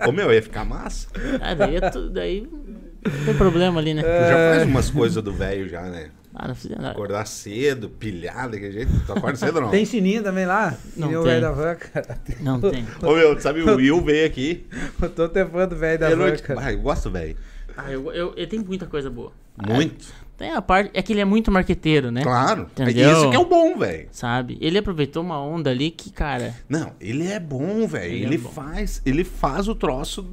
Ô, 0.06 0.12
meu, 0.12 0.32
ia 0.32 0.42
ficar 0.42 0.64
massa. 0.64 1.08
Ah, 1.40 1.54
daí, 1.54 1.76
é 1.76 1.90
tu- 1.90 2.10
daí 2.10 2.48
não 2.50 3.24
tem 3.24 3.34
problema 3.36 3.80
ali, 3.80 3.94
né? 3.94 4.02
Tu 4.02 4.08
É. 4.08 4.28
já 4.28 4.34
faz 4.58 4.62
umas 4.68 4.90
coisas 4.90 5.22
do 5.22 5.32
velho 5.32 5.68
já, 5.68 5.82
né? 5.82 6.10
Ah, 6.34 6.46
não 6.46 6.54
precisa 6.54 6.76
nada. 6.76 6.90
Acordar 6.90 7.26
cedo, 7.26 7.88
pilhado, 7.88 8.52
daquele 8.52 8.72
jeito. 8.72 8.92
Tu 9.06 9.12
acorda 9.12 9.36
cedo 9.36 9.56
ou 9.56 9.62
não? 9.62 9.70
Tem 9.70 9.84
sininho 9.84 10.22
também 10.22 10.46
lá? 10.46 10.76
Não 10.96 11.08
nem 11.08 11.16
o 11.16 11.22
tem. 11.22 11.30
velho 11.30 11.42
da 11.42 11.50
van, 11.52 11.74
cara. 11.74 12.18
Não 12.40 12.60
tem. 12.70 12.86
Ô, 13.02 13.14
meu, 13.14 13.40
sabe, 13.40 13.62
o 13.62 13.74
Will 13.76 14.00
veio 14.04 14.26
aqui. 14.26 14.66
O 15.02 15.08
Toto 15.08 15.36
é 15.38 15.44
fã 15.44 15.66
do 15.66 15.74
velho 15.74 15.98
da 15.98 16.10
Eu, 16.10 16.16
van, 16.18 16.30
não- 16.30 16.36
cara. 16.36 16.60
Ah, 16.62 16.72
eu 16.72 16.78
gosto, 16.80 17.10
velho. 17.10 17.36
Ah, 17.76 17.90
eu, 17.90 18.12
eu, 18.12 18.34
eu 18.36 18.46
tenho 18.46 18.64
muita 18.64 18.86
coisa 18.86 19.08
boa. 19.10 19.32
Muito. 19.66 20.06
Tem 20.38 20.52
a 20.52 20.62
parte. 20.62 20.90
É 20.94 21.02
que 21.02 21.12
ele 21.12 21.20
é 21.20 21.24
muito 21.24 21.50
marqueteiro, 21.50 22.10
né? 22.12 22.22
Claro. 22.22 22.68
Entendeu? 22.70 23.12
Isso 23.12 23.28
que 23.30 23.36
é 23.36 23.38
o 23.40 23.44
bom, 23.44 23.76
velho. 23.76 24.08
Sabe? 24.12 24.56
Ele 24.60 24.78
aproveitou 24.78 25.22
uma 25.22 25.42
onda 25.42 25.68
ali 25.70 25.90
que, 25.90 26.10
cara. 26.12 26.54
Não, 26.68 26.92
ele 27.00 27.26
é 27.26 27.40
bom, 27.40 27.86
velho. 27.88 28.12
Ele 28.14 28.24
Ele, 28.24 28.34
é 28.36 28.38
bom. 28.38 28.48
faz, 28.48 29.02
ele 29.04 29.24
faz 29.24 29.66
o 29.68 29.74
troço 29.74 30.24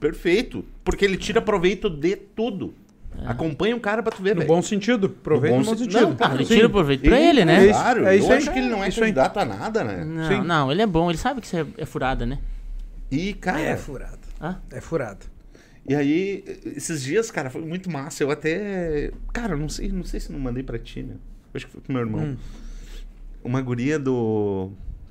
perfeito, 0.00 0.64
porque 0.82 1.04
ele 1.04 1.16
tira 1.18 1.40
proveito 1.42 1.88
de 1.90 2.16
tudo. 2.16 2.74
Acompanha 3.24 3.74
o 3.74 3.80
cara 3.80 4.02
pra 4.02 4.12
tu 4.12 4.22
ver, 4.22 4.34
No 4.34 4.40
velho. 4.42 4.48
bom 4.48 4.60
sentido. 4.60 5.08
Proveito 5.08 5.52
No 5.54 5.58
no 5.60 5.64
bom 5.64 5.70
bom 5.72 5.76
se- 5.78 5.84
sentido. 5.84 6.00
Não, 6.10 6.16
Ah, 6.20 6.34
ele 6.34 6.44
Sim. 6.44 6.54
tira 6.54 6.68
proveito 6.68 7.02
pra 7.02 7.18
ele, 7.18 7.44
né? 7.46 7.68
Claro, 7.68 8.06
É 8.06 8.16
isso 8.16 8.26
eu 8.26 8.32
aí. 8.32 8.38
acho 8.38 8.52
que 8.52 8.58
ele 8.58 8.68
não 8.68 8.84
é 8.84 8.88
Isso 8.88 8.98
aí. 9.00 9.04
candidato 9.06 9.38
a 9.38 9.44
nada, 9.44 9.84
né? 9.84 10.04
Não, 10.04 10.28
Sim. 10.28 10.42
não, 10.46 10.70
ele 10.72 10.82
é 10.82 10.86
bom, 10.86 11.10
ele 11.10 11.16
sabe 11.18 11.40
que 11.40 11.46
isso 11.46 11.56
é, 11.56 11.64
é 11.78 11.86
furada, 11.86 12.26
né? 12.26 12.38
E, 13.10 13.32
cara, 13.34 13.60
É 13.60 13.76
furado. 13.76 14.18
Hã? 14.40 14.56
É 14.70 14.80
furado. 14.82 15.24
E 15.88 15.94
aí, 15.94 16.44
esses 16.76 17.02
dias, 17.02 17.30
cara, 17.30 17.48
foi 17.50 17.62
muito 17.64 17.90
massa. 17.90 18.22
Eu 18.22 18.30
até. 18.30 19.10
Cara, 19.32 19.56
não 19.56 19.68
sei, 19.68 19.88
não 19.88 20.04
sei 20.04 20.20
se 20.20 20.32
não 20.32 20.38
mandei 20.38 20.62
pra 20.62 20.78
ti, 20.78 21.02
né? 21.02 21.14
Acho 21.54 21.66
que 21.66 21.72
foi 21.72 21.80
pro 21.80 21.92
meu 21.92 22.02
irmão. 22.02 22.24
Hum. 22.24 22.36
Uma 23.44 23.60
guria 23.62 23.98
do 23.98 24.70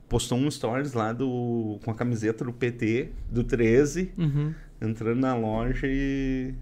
postou 0.10 0.38
um 0.38 0.50
stories 0.52 0.94
lá 0.94 1.12
do, 1.14 1.80
com 1.84 1.90
a 1.92 1.96
camiseta 1.96 2.44
do 2.46 2.54
PT, 2.54 3.10
do 3.32 3.44
13, 3.44 4.12
Uhum. 4.18 4.54
entrando 4.82 5.20
na 5.20 5.36
loja 5.36 5.88
e. 5.88 6.54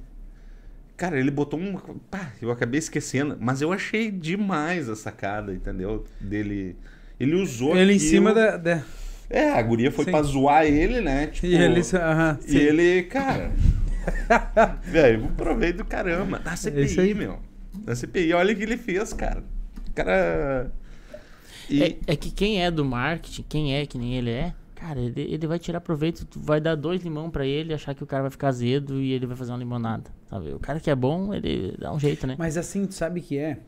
Cara, 0.96 1.20
ele 1.20 1.32
botou 1.32 1.60
um. 1.60 1.75
Pá, 2.12 2.32
eu 2.41 2.51
acabei 2.51 2.77
esquecendo, 2.77 3.36
mas 3.39 3.62
eu 3.62 3.74
achei 3.74 4.12
demais 4.12 4.88
a 4.89 4.96
sacada, 4.96 5.53
entendeu? 5.53 6.05
Dele. 6.22 6.75
Ele 7.20 7.36
usou. 7.36 7.75
Ele 7.75 7.93
em 7.93 8.00
cima 8.00 8.34
da. 8.34 8.58
da- 8.58 8.84
É, 9.29 9.50
a 9.51 9.62
guria 9.63 9.91
foi 9.91 10.05
Sim. 10.05 10.12
pra 10.12 10.22
zoar 10.22 10.65
ele, 10.65 11.01
né? 11.01 11.27
Tipo, 11.27 11.48
E 11.48 11.55
ele. 11.55 11.79
e 11.79 11.84
sim. 11.84 11.98
ele, 12.58 13.03
cara. 13.03 13.51
velho, 14.83 15.27
provei 15.38 15.74
do 15.74 15.86
caramba. 15.86 16.39
Na 16.43 16.53
É 16.53 16.55
CPI, 16.55 17.00
aí. 17.00 17.13
meu. 17.13 17.39
Na 17.86 17.95
CPI, 17.95 18.33
olha 18.33 18.53
o 18.53 18.55
que 18.57 18.63
ele 18.63 18.77
fez, 18.77 19.13
cara. 19.13 19.43
O 19.89 19.91
cara. 19.93 20.72
E, 21.69 21.83
É, 21.83 21.98
é 22.07 22.15
que 22.15 22.29
quem 22.31 22.63
é 22.63 22.69
do 22.69 22.83
marketing, 22.86 23.45
quem 23.48 23.75
é 23.75 23.86
que 23.86 23.98
nem 23.98 24.15
ele 24.15 24.29
é, 24.31 24.53
cara, 24.75 25.00
ele, 25.00 25.22
ele 25.22 25.48
vai 25.48 25.57
tirar 25.57 25.79
proveito, 25.81 26.25
tu 26.25 26.39
vai 26.39 26.60
dar 26.60 26.75
dois 26.75 27.01
limão 27.01 27.29
pra 27.29 27.45
ele, 27.45 27.74
achar 27.74 27.95
que 27.95 28.03
o 28.03 28.07
cara 28.07 28.24
vai 28.24 28.31
ficar 28.31 28.50
azedo 28.50 29.00
e 29.00 29.12
ele 29.13 29.25
vai 29.25 29.36
fazer 29.38 29.51
uma 29.51 29.57
limonada, 29.57 30.12
sabe? 30.29 30.51
O 30.53 30.60
cara 30.60 30.79
que 30.79 30.89
é 30.89 30.95
bom, 30.95 31.33
ele 31.33 31.75
dá 31.79 31.93
um 31.93 32.00
jeito, 32.00 32.27
né? 32.27 32.36
Mas 32.38 32.57
assim, 32.57 32.86
tu 32.86 32.93
sabe 32.93 33.22
que 33.22 33.38
é. 33.38 33.60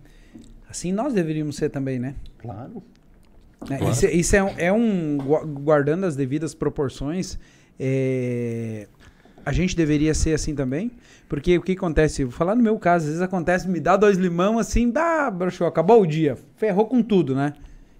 Assim 0.69 0.91
nós 0.91 1.13
deveríamos 1.13 1.55
ser 1.55 1.69
também, 1.69 1.99
né? 1.99 2.15
Claro. 2.37 2.83
É, 3.69 3.77
Claro. 3.77 3.91
Isso, 3.91 4.05
isso 4.07 4.35
é, 4.35 4.43
um, 4.43 4.49
é 4.57 4.73
um- 4.73 5.17
gua- 5.17 5.45
Guardando 5.45 6.03
as 6.05 6.15
devidas 6.15 6.53
proporções, 6.53 7.39
é, 7.79 8.87
a 9.45 9.51
gente 9.51 9.75
deveria 9.75 10.13
ser 10.13 10.33
assim 10.33 10.55
também. 10.55 10.91
Porque 11.29 11.57
o 11.57 11.61
que 11.61 11.73
acontece? 11.73 12.23
Vou 12.23 12.31
falar 12.31 12.55
no 12.55 12.63
meu 12.63 12.77
caso, 12.79 13.05
às 13.05 13.09
vezes 13.09 13.21
acontece, 13.21 13.67
me 13.69 13.79
dá 13.79 13.95
dois 13.95 14.17
limão 14.17 14.57
assim, 14.57 14.89
dá, 14.89 15.29
broxou, 15.29 15.67
acabou 15.67 16.01
o 16.01 16.07
dia, 16.07 16.37
ferrou 16.55 16.85
com 16.85 17.01
tudo, 17.01 17.35
né? 17.35 17.53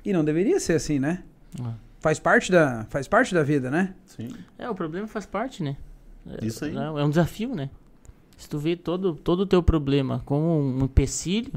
E 0.03 0.11
não 0.11 0.23
deveria 0.23 0.59
ser 0.59 0.73
assim, 0.73 0.99
né? 0.99 1.23
Ah. 1.61 1.73
Faz 1.99 2.19
parte 2.19 2.51
da, 2.51 2.85
faz 2.89 3.07
parte 3.07 3.33
da 3.33 3.41
vida, 3.41 3.71
né? 3.71 3.93
Sim. 4.05 4.29
É, 4.57 4.69
o 4.69 4.75
problema 4.75 5.07
faz 5.07 5.25
parte, 5.25 5.63
né? 5.63 5.75
É, 6.27 6.45
Isso 6.45 6.65
aí. 6.65 6.75
É, 6.75 6.81
é 6.83 7.03
um 7.03 7.09
desafio, 7.09 7.55
né? 7.55 7.69
Se 8.37 8.49
tu 8.49 8.59
vê 8.59 8.75
todo, 8.75 9.15
todo 9.15 9.41
o 9.41 9.45
teu 9.45 9.63
problema 9.63 10.21
como 10.25 10.59
um 10.59 10.83
empecilho 10.83 11.53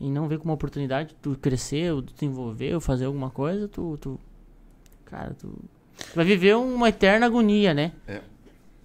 e 0.00 0.08
não 0.08 0.26
vê 0.28 0.38
como 0.38 0.50
uma 0.50 0.54
oportunidade 0.54 1.10
de 1.10 1.14
tu 1.16 1.36
crescer, 1.40 1.92
ou 1.92 2.00
desenvolver, 2.00 2.74
ou 2.74 2.80
fazer 2.80 3.04
alguma 3.04 3.30
coisa, 3.30 3.68
tu, 3.68 3.98
tu 4.00 4.18
cara, 5.04 5.34
tu, 5.38 5.48
tu 5.48 6.14
vai 6.14 6.24
viver 6.24 6.56
uma 6.56 6.88
eterna 6.88 7.26
agonia, 7.26 7.74
né? 7.74 7.92
É. 8.06 8.20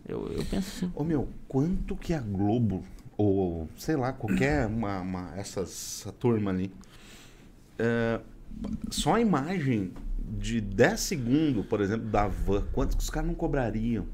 Eu, 0.08 0.28
eu 0.32 0.46
penso 0.46 0.70
assim. 0.78 0.92
Ô 0.96 1.04
meu, 1.04 1.30
quanto 1.48 1.96
que 1.96 2.14
a 2.14 2.20
Globo, 2.20 2.84
ou 3.18 3.70
sei 3.78 3.96
lá, 3.96 4.12
qualquer 4.12 4.68
uma, 4.68 5.00
uma 5.00 5.34
essas 5.36 6.02
essa 6.02 6.12
turma 6.12 6.52
ali, 6.52 6.72
é, 7.80 8.20
só 8.90 9.16
a 9.16 9.22
imagem 9.22 9.94
de 10.38 10.60
10 10.60 11.00
segundos, 11.00 11.66
por 11.66 11.82
exemplo, 11.82 12.08
da 12.10 12.28
van, 12.28 12.66
quanto 12.72 12.98
que 12.98 13.04
os 13.04 13.10
caras 13.10 13.28
não 13.28 13.36
cobrariam? 13.36 14.06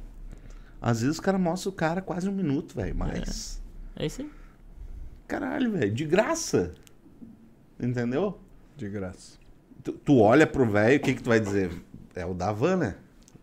Às 0.81 1.01
vezes 1.01 1.17
os 1.17 1.19
caras 1.19 1.41
mostram 1.41 1.71
o 1.71 1.75
cara 1.75 2.01
quase 2.01 2.29
um 2.29 2.31
minuto, 2.31 2.75
velho, 2.75 2.95
mas. 2.95 3.61
É 3.95 4.05
isso 4.05 4.21
aí. 4.21 4.31
Caralho, 5.27 5.71
velho, 5.71 5.93
de 5.93 6.05
graça. 6.05 6.73
Entendeu? 7.79 8.39
De 8.77 8.89
graça. 8.89 9.37
Tu, 9.83 9.91
tu 9.91 10.19
olha 10.19 10.47
pro 10.47 10.69
velho, 10.69 10.97
o 10.97 11.01
que 11.01 11.13
que 11.13 11.23
tu 11.23 11.29
vai 11.29 11.39
dizer? 11.39 11.71
É 12.15 12.25
o 12.25 12.33
da 12.33 12.51
van, 12.51 12.77
né? 12.77 12.95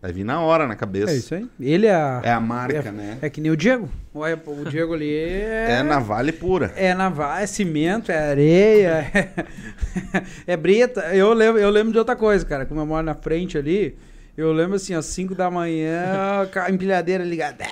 Vai 0.07 0.13
vir 0.13 0.23
na 0.23 0.39
hora 0.39 0.65
na 0.65 0.73
cabeça. 0.73 1.11
É 1.11 1.17
isso 1.17 1.35
aí. 1.35 1.45
Ele 1.59 1.85
é 1.85 1.93
a. 1.93 2.21
É 2.23 2.31
a 2.31 2.39
marca, 2.39 2.93
né? 2.93 3.17
É 3.21 3.29
que 3.29 3.41
nem 3.41 3.51
o 3.51 3.57
Diego. 3.57 3.89
O 4.13 4.63
Diego 4.69 4.93
ali 4.93 5.13
é. 5.13 5.79
É 5.79 5.83
na 5.83 5.99
Vale 5.99 6.31
pura. 6.31 6.71
É 6.77 6.93
naval, 6.93 7.35
é 7.35 7.45
cimento, 7.45 8.09
é 8.09 8.17
areia, 8.17 9.11
é, 9.13 10.23
é 10.47 10.55
brita. 10.55 11.13
Eu 11.13 11.33
lembro, 11.33 11.59
eu 11.59 11.69
lembro 11.69 11.91
de 11.91 11.99
outra 11.99 12.15
coisa, 12.15 12.45
cara. 12.45 12.65
Como 12.65 12.79
eu 12.79 12.85
moro 12.85 13.05
na 13.05 13.15
frente 13.15 13.57
ali, 13.57 13.97
eu 14.37 14.53
lembro 14.53 14.77
assim, 14.77 14.93
às 14.93 15.07
5 15.07 15.35
da 15.35 15.51
manhã, 15.51 16.47
a 16.55 16.71
empilhadeira 16.71 17.25
ligada. 17.25 17.65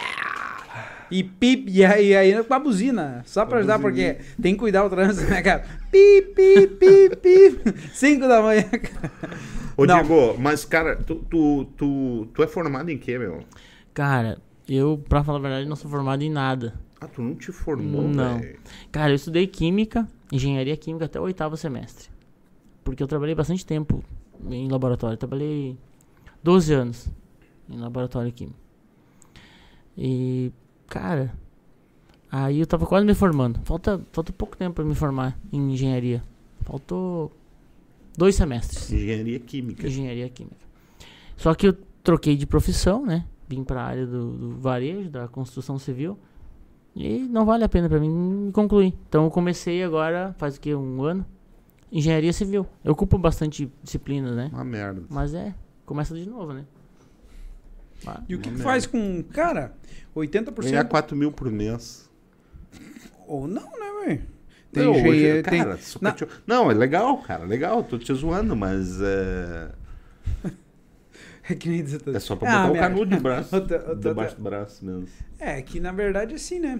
E 1.11 1.23
pip, 1.23 1.69
e 1.71 1.85
aí, 1.85 2.07
e 2.09 2.15
aí 2.15 2.43
com 2.43 2.53
a 2.53 2.59
buzina. 2.59 3.21
Só 3.25 3.45
pra 3.45 3.59
ajudar, 3.59 3.79
porque 3.79 4.17
tem 4.41 4.53
que 4.53 4.59
cuidar 4.59 4.83
o 4.85 4.89
trânsito, 4.89 5.29
né, 5.29 5.41
cara? 5.41 5.65
Pip, 5.91 6.33
pip, 6.35 6.67
pip, 6.75 7.15
pip. 7.17 7.79
5 7.93 8.27
da 8.27 8.41
manhã, 8.41 8.63
cara. 8.63 9.11
Ô, 9.77 9.85
Não. 9.85 9.95
Diego, 10.03 10.35
mas, 10.39 10.65
cara, 10.65 10.95
tu, 10.95 11.15
tu, 11.29 11.65
tu, 11.77 12.27
tu 12.33 12.43
é 12.43 12.47
formado 12.47 12.89
em 12.89 12.97
quê, 12.97 13.17
meu? 13.17 13.43
Cara, 13.93 14.37
eu, 14.67 15.03
pra 15.07 15.23
falar 15.23 15.37
a 15.39 15.41
verdade, 15.41 15.67
não 15.69 15.75
sou 15.75 15.89
formado 15.91 16.23
em 16.23 16.29
nada. 16.29 16.73
Ah, 16.99 17.07
tu 17.07 17.21
não 17.21 17.35
te 17.35 17.51
formou, 17.51 18.01
Não. 18.07 18.39
velho? 18.39 18.59
Cara, 18.91 19.11
eu 19.11 19.15
estudei 19.15 19.45
química, 19.47 20.07
engenharia 20.31 20.75
química 20.77 21.05
até 21.05 21.19
o 21.19 21.23
oitavo 21.23 21.55
semestre. 21.57 22.09
Porque 22.83 23.03
eu 23.03 23.07
trabalhei 23.07 23.35
bastante 23.35 23.65
tempo 23.65 24.03
em 24.49 24.69
laboratório. 24.69 25.13
Eu 25.15 25.17
trabalhei 25.19 25.77
12 26.41 26.73
anos 26.73 27.09
em 27.69 27.77
laboratório 27.77 28.31
químico. 28.31 28.57
E, 29.97 30.51
cara, 30.87 31.33
aí 32.31 32.59
eu 32.59 32.67
tava 32.67 32.85
quase 32.85 33.05
me 33.05 33.13
formando. 33.13 33.59
Falta, 33.63 34.01
falta 34.11 34.31
pouco 34.33 34.57
tempo 34.57 34.75
pra 34.75 34.85
me 34.85 34.95
formar 34.95 35.37
em 35.51 35.73
engenharia. 35.73 36.23
Faltou 36.61 37.31
dois 38.17 38.35
semestres. 38.35 38.91
Engenharia 38.91 39.39
química. 39.39 39.87
Engenharia 39.87 40.29
química. 40.29 40.65
Só 41.37 41.53
que 41.53 41.67
eu 41.67 41.77
troquei 42.03 42.35
de 42.35 42.45
profissão, 42.45 43.05
né? 43.05 43.25
Vim 43.47 43.63
pra 43.63 43.83
área 43.83 44.05
do, 44.05 44.31
do 44.31 44.51
varejo, 44.57 45.09
da 45.09 45.27
construção 45.27 45.77
civil. 45.77 46.17
E 46.95 47.19
não 47.19 47.45
vale 47.45 47.63
a 47.63 47.69
pena 47.69 47.89
pra 47.89 47.99
mim 47.99 48.49
concluir. 48.53 48.93
Então 49.09 49.25
eu 49.25 49.31
comecei 49.31 49.83
agora, 49.83 50.33
faz 50.37 50.55
o 50.55 50.61
que? 50.61 50.73
Um 50.73 51.03
ano? 51.03 51.25
Engenharia 51.91 52.31
civil. 52.31 52.65
Eu 52.83 52.93
ocupo 52.93 53.17
bastante 53.17 53.71
disciplinas, 53.83 54.35
né? 54.35 54.49
Uma 54.51 54.63
merda. 54.63 55.03
Mas 55.09 55.33
é, 55.33 55.53
começa 55.85 56.15
de 56.15 56.27
novo, 56.27 56.53
né? 56.53 56.65
Ah, 58.07 58.21
E 58.27 58.35
o 58.35 58.39
que, 58.39 58.49
que 58.51 58.57
faz 58.57 58.85
com. 58.85 59.23
Cara, 59.23 59.73
80%. 60.15 60.63
Ganhar 60.63 60.85
4 60.85 61.15
mil 61.15 61.31
por 61.31 61.51
mês. 61.51 62.09
Ou 63.27 63.47
não, 63.47 63.63
né, 63.79 64.05
velho? 64.05 64.21
Tem 64.71 64.83
não, 64.83 64.91
hoje, 64.91 65.41
tem- 65.43 65.59
cara, 65.63 65.77
só 65.77 65.99
na- 66.01 66.11
te- 66.11 66.27
não, 66.45 66.69
é 66.69 66.73
legal, 66.73 67.17
cara, 67.21 67.45
legal, 67.45 67.81
tô 67.83 67.97
te 67.97 68.13
zoando, 68.13 68.55
mas 68.55 68.99
é, 69.01 69.71
É 71.49 71.53
que 71.55 71.69
nem 71.69 71.83
dizer 71.83 72.01
é 72.13 72.19
só 72.19 72.35
pra 72.35 72.49
Ah, 72.49 72.51
botar 72.57 72.67
o 72.69 72.71
minha- 72.73 72.81
canudo 72.83 73.15
de 73.15 73.21
braço, 73.23 73.55
Outra- 73.55 73.77
outra- 73.77 73.95
debaixo 73.95 74.35
do 74.35 74.41
braço 74.43 74.83
mesmo. 74.85 75.07
É, 75.39 75.61
que 75.61 75.79
na 75.79 75.91
verdade 75.91 76.35
assim, 76.35 76.59
né? 76.59 76.79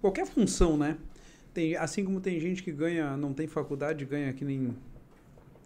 Qualquer 0.00 0.26
função, 0.26 0.76
né? 0.76 0.96
Tem, 1.54 1.74
assim 1.76 2.04
como 2.04 2.20
tem 2.20 2.38
gente 2.40 2.62
que 2.62 2.70
ganha, 2.72 3.16
não 3.16 3.32
tem 3.32 3.46
faculdade, 3.46 4.04
ganha 4.04 4.32
que 4.32 4.44
nem 4.44 4.74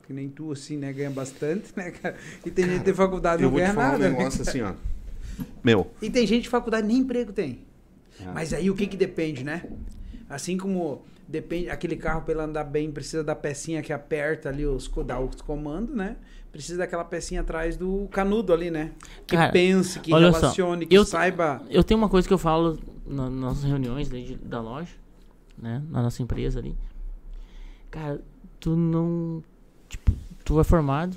que 0.06 0.12
nem 0.12 0.28
tu 0.28 0.52
assim, 0.52 0.76
né? 0.76 0.92
Ganha 0.92 1.10
bastante, 1.10 1.72
né, 1.76 1.90
cara? 1.90 2.16
E 2.44 2.50
tem 2.50 2.64
gente 2.66 2.78
que 2.80 2.84
tem 2.84 2.94
faculdade 2.94 3.42
e 3.42 3.44
Eu 3.44 3.50
não 3.50 3.52
vou 3.52 3.60
te 3.60 3.62
ganha 3.64 3.74
falar 3.74 3.92
nada. 3.92 3.98
um 3.98 4.10
né, 4.12 4.16
negócio 4.18 4.44
cara? 4.44 4.50
assim, 4.50 4.62
ó. 4.62 5.44
Meu, 5.64 5.90
E 6.02 6.10
tem 6.10 6.26
gente 6.26 6.42
de 6.44 6.48
faculdade 6.48 6.86
nem 6.86 6.98
emprego 6.98 7.32
tem. 7.32 7.60
Ah. 8.20 8.32
Mas 8.34 8.52
aí 8.52 8.70
o 8.70 8.74
que 8.74 8.86
que 8.86 8.96
depende, 8.96 9.42
né? 9.42 9.64
Assim 10.28 10.56
como 10.56 11.02
depende 11.26 11.70
aquele 11.70 11.96
carro 11.96 12.22
para 12.22 12.32
ele 12.34 12.42
andar 12.42 12.64
bem 12.64 12.90
precisa 12.92 13.24
da 13.24 13.34
pecinha 13.34 13.82
que 13.82 13.92
aperta 13.92 14.48
ali 14.50 14.64
os 14.66 14.90
dá 15.06 15.18
os 15.18 15.40
comandos, 15.40 15.94
né? 15.94 16.16
Precisa 16.52 16.78
daquela 16.78 17.04
pecinha 17.04 17.40
atrás 17.40 17.76
do 17.76 18.06
canudo 18.12 18.52
ali, 18.52 18.70
né? 18.70 18.92
Que 19.26 19.34
Cara, 19.34 19.50
pense, 19.50 19.98
que 19.98 20.14
olha 20.14 20.30
só, 20.30 20.38
relacione, 20.38 20.86
que 20.86 20.94
eu- 20.96 21.04
saiba. 21.04 21.60
Eu 21.68 21.82
tenho 21.82 21.98
uma 21.98 22.08
coisa 22.08 22.28
que 22.28 22.32
eu 22.34 22.38
falo 22.38 22.78
na- 23.06 23.24
nas 23.28 23.32
nossas 23.40 23.64
reuniões 23.64 24.08
de- 24.08 24.36
da 24.36 24.60
loja, 24.60 24.92
né? 25.60 25.82
Na 25.90 26.00
nossa 26.02 26.22
empresa 26.22 26.60
ali. 26.60 26.76
Cara, 27.90 28.20
tu 28.60 28.76
não. 28.76 29.42
Tipo, 29.94 30.12
tu 30.44 30.58
é 30.60 30.64
formado. 30.64 31.16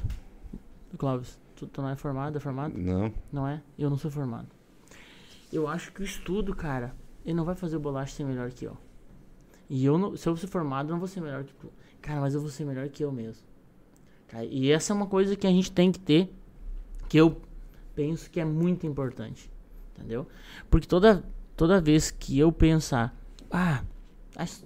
Clóvis, 0.97 1.39
tu, 1.55 1.65
tu 1.67 1.81
não 1.81 1.89
é 1.89 1.95
formado, 1.95 2.37
é 2.37 2.39
formado? 2.39 2.77
não, 2.77 3.11
Não 3.31 3.47
é? 3.47 3.61
Eu 3.77 3.89
não 3.89 3.97
sou 3.97 4.09
formado. 4.11 4.47
Eu 5.51 5.67
acho 5.67 5.91
que 5.91 6.01
o 6.01 6.03
estudo, 6.03 6.55
cara, 6.55 6.95
ele 7.25 7.33
não 7.35 7.43
vai 7.45 7.55
fazer 7.55 7.75
o 7.77 7.79
bolacha 7.79 8.13
ser 8.15 8.23
melhor 8.25 8.51
que 8.51 8.65
eu. 8.65 8.77
E 9.69 9.83
eu, 9.85 9.97
não, 9.97 10.15
se 10.15 10.27
eu 10.29 10.35
ser 10.37 10.47
formado, 10.47 10.89
eu 10.89 10.91
não 10.93 10.99
vou 10.99 11.07
ser 11.07 11.21
melhor 11.21 11.43
que 11.43 11.53
tu. 11.55 11.71
Cara, 12.01 12.21
mas 12.21 12.33
eu 12.33 12.41
vou 12.41 12.49
ser 12.49 12.65
melhor 12.65 12.87
que 12.89 13.03
eu 13.03 13.11
mesmo. 13.11 13.43
Cara, 14.27 14.45
e 14.45 14.71
essa 14.71 14.93
é 14.93 14.95
uma 14.95 15.07
coisa 15.07 15.35
que 15.35 15.47
a 15.47 15.49
gente 15.49 15.71
tem 15.71 15.91
que 15.91 15.99
ter, 15.99 16.33
que 17.09 17.17
eu 17.17 17.41
penso 17.95 18.29
que 18.29 18.39
é 18.39 18.45
muito 18.45 18.85
importante. 18.85 19.49
Entendeu? 19.95 20.27
Porque 20.69 20.87
toda, 20.87 21.23
toda 21.55 21.81
vez 21.81 22.11
que 22.11 22.37
eu 22.37 22.51
pensar, 22.51 23.17
ah, 23.49 23.83
acho- 24.35 24.63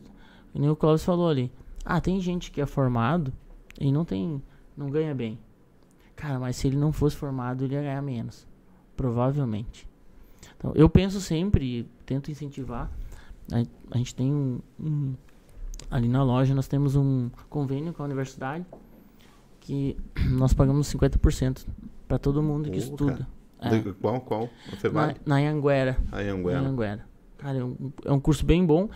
nem 0.53 0.69
o 0.69 0.75
Clóvis 0.75 1.03
falou 1.05 1.29
ali, 1.29 1.51
ah, 1.85 2.01
tem 2.01 2.19
gente 2.19 2.51
que 2.51 2.59
é 2.59 2.65
formado 2.65 3.31
e 3.81 3.91
não 3.91 4.05
tem, 4.05 4.41
não 4.77 4.89
ganha 4.89 5.13
bem. 5.15 5.37
Cara, 6.15 6.39
mas 6.39 6.55
se 6.55 6.67
ele 6.67 6.77
não 6.77 6.91
fosse 6.91 7.15
formado, 7.15 7.63
ele 7.65 7.73
ia 7.73 7.81
ganhar 7.81 8.01
menos. 8.01 8.45
Provavelmente. 8.95 9.87
Então, 10.57 10.71
eu 10.75 10.87
penso 10.89 11.19
sempre, 11.19 11.87
tento 12.05 12.29
incentivar. 12.29 12.91
A, 13.51 13.63
a 13.91 13.97
gente 13.97 14.13
tem 14.13 14.31
um, 14.31 14.59
um- 14.79 15.13
Ali 15.89 16.07
na 16.07 16.23
loja, 16.23 16.53
nós 16.53 16.67
temos 16.67 16.95
um 16.95 17.29
convênio 17.49 17.91
com 17.93 18.03
a 18.03 18.05
universidade 18.05 18.65
que 19.59 19.97
nós 20.29 20.53
pagamos 20.53 20.87
50% 20.93 21.65
para 22.07 22.17
todo 22.19 22.41
mundo 22.43 22.69
que 22.69 22.77
estuda. 22.77 23.27
É, 23.59 23.69
De- 23.79 23.93
qual, 23.93 24.21
qual? 24.21 24.49
Na, 25.25 25.41
na 25.41 25.49
Anguera. 25.49 25.97
Cara, 27.37 27.57
é 27.57 27.63
um, 27.63 27.75
é 28.05 28.11
um 28.11 28.19
curso 28.19 28.45
bem 28.45 28.63
bom. 28.65 28.87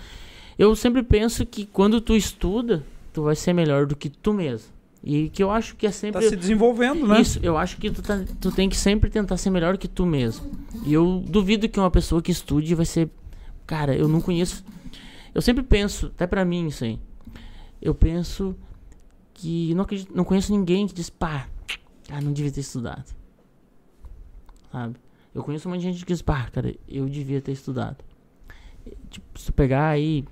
Eu 0.58 0.76
sempre 0.76 1.02
penso 1.04 1.46
que 1.46 1.66
quando 1.66 2.00
tu 2.00 2.16
estuda, 2.16 2.84
tu 3.12 3.24
vai 3.24 3.36
ser 3.36 3.54
melhor 3.54 3.86
do 3.88 3.96
que 3.96 4.10
tu 4.10 4.34
mesmo. 4.34 4.72
E 5.08 5.30
que 5.30 5.44
eu 5.44 5.52
acho 5.52 5.76
que 5.76 5.86
é 5.86 5.92
sempre. 5.92 6.20
Tá 6.20 6.28
se 6.28 6.36
desenvolvendo, 6.36 7.06
né? 7.08 7.22
Isso, 7.22 7.40
eu 7.44 7.56
acho 7.58 7.78
que 7.78 7.92
tu, 7.92 8.02
tá- 8.02 8.26
tu 8.42 8.52
tem 8.52 8.68
que 8.68 8.76
sempre 8.76 9.08
tentar 9.10 9.38
ser 9.38 9.52
melhor 9.52 9.78
que 9.78 9.88
tu 9.88 10.04
mesmo. 10.06 10.50
E 10.84 10.92
eu 10.92 11.24
duvido 11.28 11.70
que 11.70 11.80
uma 11.80 11.92
pessoa 11.92 12.22
que 12.24 12.32
estude 12.32 12.74
vai 12.74 12.86
ser. 12.88 13.08
Cara, 13.68 13.96
eu 13.96 14.08
não 14.08 14.20
conheço. 14.20 14.66
Eu 15.34 15.44
sempre 15.44 15.62
penso, 15.64 16.08
até 16.08 16.26
pra 16.26 16.44
mim 16.44 16.66
isso 16.68 16.84
aí. 16.84 17.00
Eu 17.80 17.94
penso 17.94 18.56
que 19.36 19.76
não, 19.76 19.84
acredito- 19.84 20.12
não 20.16 20.24
conheço 20.24 20.52
ninguém 20.52 20.88
que 20.88 20.94
diz, 20.96 21.10
pá, 21.10 21.48
cara, 22.08 22.22
não 22.22 22.34
devia 22.34 22.52
ter 22.52 22.62
estudado. 22.62 23.06
Sabe? 24.72 24.96
Eu 25.36 25.44
conheço 25.44 25.68
um 25.68 25.72
monte 25.72 25.82
de 25.82 25.88
gente 25.92 26.04
que 26.04 26.12
diz, 26.14 26.22
pá, 26.24 26.50
cara, 26.52 26.74
eu 26.90 27.08
devia 27.08 27.42
ter 27.42 27.52
estudado. 27.52 27.98
Tipo, 29.12 29.38
se 29.40 29.46
tu 29.48 29.54
pegar 29.54 29.90
aí. 29.90 30.26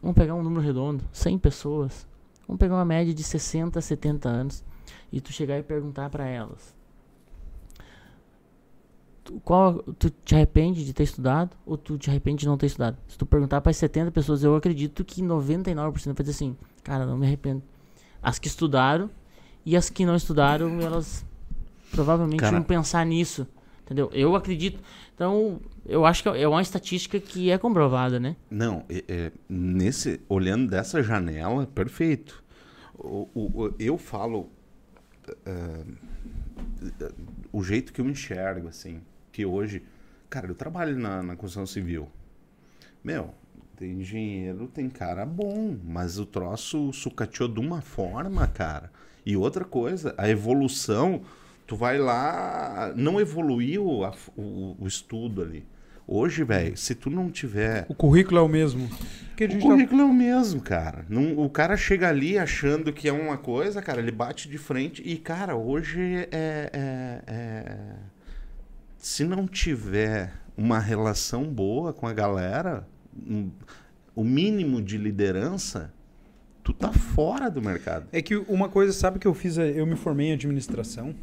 Vamos 0.00 0.16
pegar 0.16 0.34
um 0.34 0.42
número 0.42 0.62
redondo, 0.62 1.04
100 1.12 1.36
pessoas. 1.38 2.06
Vamos 2.48 2.58
pegar 2.58 2.76
uma 2.76 2.84
média 2.84 3.12
de 3.12 3.22
60, 3.22 3.78
70 3.78 4.26
anos 4.26 4.64
e 5.12 5.20
tu 5.20 5.30
chegar 5.30 5.58
e 5.58 5.62
perguntar 5.62 6.08
pra 6.08 6.26
elas. 6.26 6.74
Tu, 9.22 9.38
qual, 9.44 9.82
tu 9.98 10.08
te 10.08 10.34
arrepende 10.34 10.82
de 10.82 10.94
ter 10.94 11.02
estudado 11.02 11.54
ou 11.66 11.76
tu 11.76 11.98
te 11.98 12.08
arrepende 12.08 12.40
de 12.40 12.46
não 12.46 12.56
ter 12.56 12.66
estudado? 12.66 12.96
Se 13.06 13.18
tu 13.18 13.26
perguntar 13.26 13.60
para 13.60 13.70
70 13.70 14.10
pessoas, 14.10 14.42
eu 14.42 14.56
acredito 14.56 15.04
que 15.04 15.22
99% 15.22 15.92
vai 15.92 16.14
dizer 16.14 16.30
assim, 16.30 16.56
cara, 16.82 17.04
não 17.04 17.18
me 17.18 17.26
arrependo. 17.26 17.62
As 18.22 18.38
que 18.38 18.48
estudaram 18.48 19.10
e 19.64 19.76
as 19.76 19.90
que 19.90 20.06
não 20.06 20.16
estudaram, 20.16 20.80
elas 20.80 21.26
provavelmente 21.90 22.40
Cara. 22.40 22.56
vão 22.56 22.62
pensar 22.62 23.04
nisso. 23.04 23.46
Entendeu? 23.84 24.10
Eu 24.12 24.34
acredito. 24.34 24.80
Então, 25.14 25.60
eu 25.88 26.04
acho 26.04 26.22
que 26.22 26.28
é 26.28 26.46
uma 26.46 26.62
estatística 26.62 27.18
que 27.18 27.50
é 27.50 27.58
comprovada, 27.58 28.20
né? 28.20 28.36
Não, 28.50 28.84
é- 28.88 29.04
é, 29.08 29.32
nesse, 29.48 30.20
olhando 30.28 30.68
dessa 30.68 31.02
janela, 31.02 31.66
perfeito. 31.66 32.44
O, 32.98 33.28
o- 33.34 33.62
o- 33.66 33.74
eu 33.78 33.96
falo 33.98 34.50
é, 35.46 35.82
é, 37.00 37.12
o 37.52 37.62
jeito 37.62 37.92
que 37.92 38.00
eu 38.00 38.08
enxergo, 38.08 38.68
assim, 38.68 39.00
que 39.32 39.44
hoje, 39.44 39.82
cara, 40.28 40.46
eu 40.48 40.54
trabalho 40.54 40.98
na, 40.98 41.22
na 41.22 41.36
construção 41.36 41.66
civil. 41.66 42.08
Meu, 43.02 43.32
tem 43.76 43.92
engenheiro, 44.00 44.66
tem 44.68 44.88
cara 44.88 45.24
bom, 45.24 45.76
mas 45.84 46.18
o 46.18 46.26
troço 46.26 46.92
sucateou 46.92 47.48
de 47.48 47.60
uma 47.60 47.80
forma, 47.80 48.46
cara. 48.48 48.90
E 49.24 49.36
outra 49.36 49.64
coisa, 49.64 50.14
a 50.18 50.28
evolução, 50.28 51.22
tu 51.66 51.76
vai 51.76 51.98
lá, 51.98 52.92
não 52.96 53.20
evoluiu 53.20 54.04
a 54.04 54.12
o, 54.36 54.76
o 54.80 54.86
estudo 54.86 55.42
ali. 55.42 55.64
Hoje, 56.10 56.42
velho, 56.42 56.74
se 56.74 56.94
tu 56.94 57.10
não 57.10 57.30
tiver 57.30 57.84
O 57.86 57.94
currículo 57.94 58.38
é 58.38 58.42
o 58.42 58.48
mesmo. 58.48 58.86
O 58.86 59.36
tá- 59.36 59.58
currículo 59.60 60.00
é 60.00 60.04
o 60.06 60.12
mesmo, 60.12 60.58
cara. 60.60 61.04
Não- 61.08 61.38
o 61.38 61.50
cara 61.50 61.76
chega 61.76 62.08
ali 62.08 62.38
achando 62.38 62.92
que 62.94 63.06
é 63.08 63.12
uma 63.12 63.36
coisa, 63.36 63.82
cara, 63.82 64.00
ele 64.00 64.10
bate 64.10 64.48
de 64.48 64.56
frente 64.56 65.02
e, 65.04 65.16
cara, 65.18 65.54
hoje 65.54 66.00
é, 66.32 66.70
é- 66.72 67.22
é- 67.26 67.94
Se 68.96 69.22
não 69.22 69.46
tiver 69.46 70.32
uma 70.56 70.78
relação 70.80 71.44
boa 71.44 71.92
com 71.92 72.06
a 72.06 72.12
galera, 72.12 72.88
um- 73.14 73.50
o 74.16 74.24
mínimo 74.24 74.82
de 74.82 74.96
liderança, 74.98 75.92
tu 76.64 76.72
tá 76.72 76.90
fora 76.92 77.48
do 77.48 77.62
mercado. 77.62 78.08
É 78.12 78.20
que 78.20 78.34
uma 78.34 78.68
coisa, 78.68 78.92
sabe 78.92 79.18
que 79.20 79.26
eu 79.28 79.34
fiz? 79.34 79.56
Eu 79.58 79.86
me 79.86 79.94
formei 79.94 80.28
em 80.28 80.32
administração. 80.32 81.14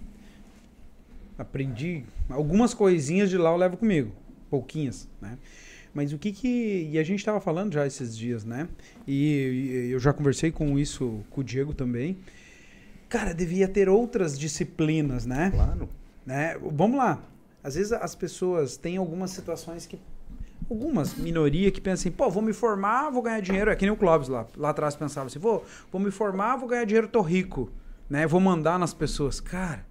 Aprendi 1.37 2.03
algumas 2.29 2.73
coisinhas 2.73 3.29
de 3.29 3.37
lá 3.37 3.49
eu 3.49 3.57
levo 3.57 3.75
comigo, 3.75 4.13
pouquinhas, 4.49 5.07
né? 5.21 5.37
Mas 5.93 6.11
o 6.11 6.17
que 6.17 6.33
que 6.33 6.89
e 6.91 6.99
a 6.99 7.03
gente 7.03 7.19
estava 7.19 7.39
falando 7.39 7.73
já 7.73 7.87
esses 7.87 8.17
dias, 8.17 8.43
né? 8.43 8.67
E, 9.07 9.87
e 9.87 9.91
eu 9.91 9.99
já 9.99 10.11
conversei 10.11 10.51
com 10.51 10.77
isso 10.77 11.23
com 11.29 11.39
o 11.39 11.43
Diego 11.43 11.73
também. 11.73 12.17
Cara, 13.07 13.33
devia 13.33 13.67
ter 13.67 13.87
outras 13.87 14.37
disciplinas, 14.37 15.25
né? 15.25 15.51
Claro. 15.51 15.87
né? 16.25 16.57
Vamos 16.59 16.97
lá. 16.97 17.23
Às 17.63 17.75
vezes 17.75 17.93
as 17.93 18.13
pessoas 18.13 18.75
têm 18.75 18.97
algumas 18.97 19.31
situações 19.31 19.85
que. 19.85 19.97
Algumas, 20.69 21.15
minoria, 21.15 21.71
que 21.71 21.79
pensam 21.79 22.09
assim, 22.09 22.11
pô, 22.11 22.29
vou 22.29 22.41
me 22.41 22.51
formar, 22.51 23.11
vou 23.11 23.21
ganhar 23.21 23.39
dinheiro. 23.39 23.71
É 23.71 23.75
que 23.75 23.85
nem 23.85 23.93
o 23.93 23.95
Clóvis 23.95 24.27
lá. 24.27 24.47
Lá 24.57 24.71
atrás 24.71 24.95
pensava 24.95 25.27
assim, 25.27 25.39
vou, 25.39 25.63
vou 25.91 26.01
me 26.01 26.11
formar, 26.11 26.57
vou 26.57 26.67
ganhar 26.67 26.83
dinheiro, 26.85 27.07
tô 27.07 27.21
rico. 27.21 27.71
Né? 28.09 28.27
Vou 28.27 28.41
mandar 28.41 28.77
nas 28.77 28.93
pessoas. 28.93 29.39
Cara, 29.39 29.85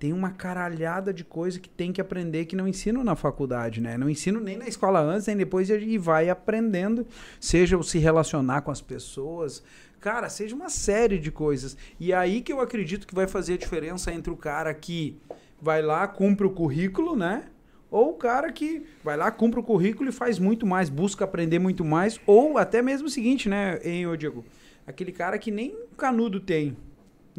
tem 0.00 0.14
uma 0.14 0.30
caralhada 0.30 1.12
de 1.12 1.22
coisa 1.22 1.60
que 1.60 1.68
tem 1.68 1.92
que 1.92 2.00
aprender 2.00 2.46
que 2.46 2.56
não 2.56 2.66
ensino 2.66 3.04
na 3.04 3.14
faculdade, 3.14 3.82
né? 3.82 3.98
Não 3.98 4.08
ensino 4.08 4.40
nem 4.40 4.56
na 4.56 4.66
escola 4.66 4.98
antes, 4.98 5.26
nem 5.26 5.36
depois 5.36 5.68
e 5.68 5.98
vai 5.98 6.30
aprendendo. 6.30 7.06
Seja 7.38 7.76
o 7.76 7.84
se 7.84 7.98
relacionar 7.98 8.62
com 8.62 8.70
as 8.70 8.80
pessoas. 8.80 9.62
Cara, 10.00 10.30
seja 10.30 10.56
uma 10.56 10.70
série 10.70 11.18
de 11.18 11.30
coisas. 11.30 11.76
E 12.00 12.14
aí 12.14 12.40
que 12.40 12.50
eu 12.50 12.62
acredito 12.62 13.06
que 13.06 13.14
vai 13.14 13.28
fazer 13.28 13.52
a 13.52 13.58
diferença 13.58 14.10
entre 14.10 14.32
o 14.32 14.36
cara 14.38 14.72
que 14.72 15.20
vai 15.60 15.82
lá, 15.82 16.08
cumpre 16.08 16.46
o 16.46 16.50
currículo, 16.50 17.14
né? 17.14 17.44
Ou 17.90 18.12
o 18.12 18.14
cara 18.14 18.50
que 18.50 18.86
vai 19.04 19.18
lá, 19.18 19.30
cumpre 19.30 19.60
o 19.60 19.62
currículo 19.62 20.08
e 20.08 20.12
faz 20.12 20.38
muito 20.38 20.64
mais, 20.64 20.88
busca 20.88 21.26
aprender 21.26 21.58
muito 21.58 21.84
mais. 21.84 22.18
Ou 22.26 22.56
até 22.56 22.80
mesmo 22.80 23.06
o 23.06 23.10
seguinte, 23.10 23.50
né, 23.50 23.78
hein, 23.84 24.06
ô 24.06 24.16
Diego? 24.16 24.46
Aquele 24.86 25.12
cara 25.12 25.38
que 25.38 25.50
nem 25.50 25.76
canudo 25.98 26.40
tem, 26.40 26.74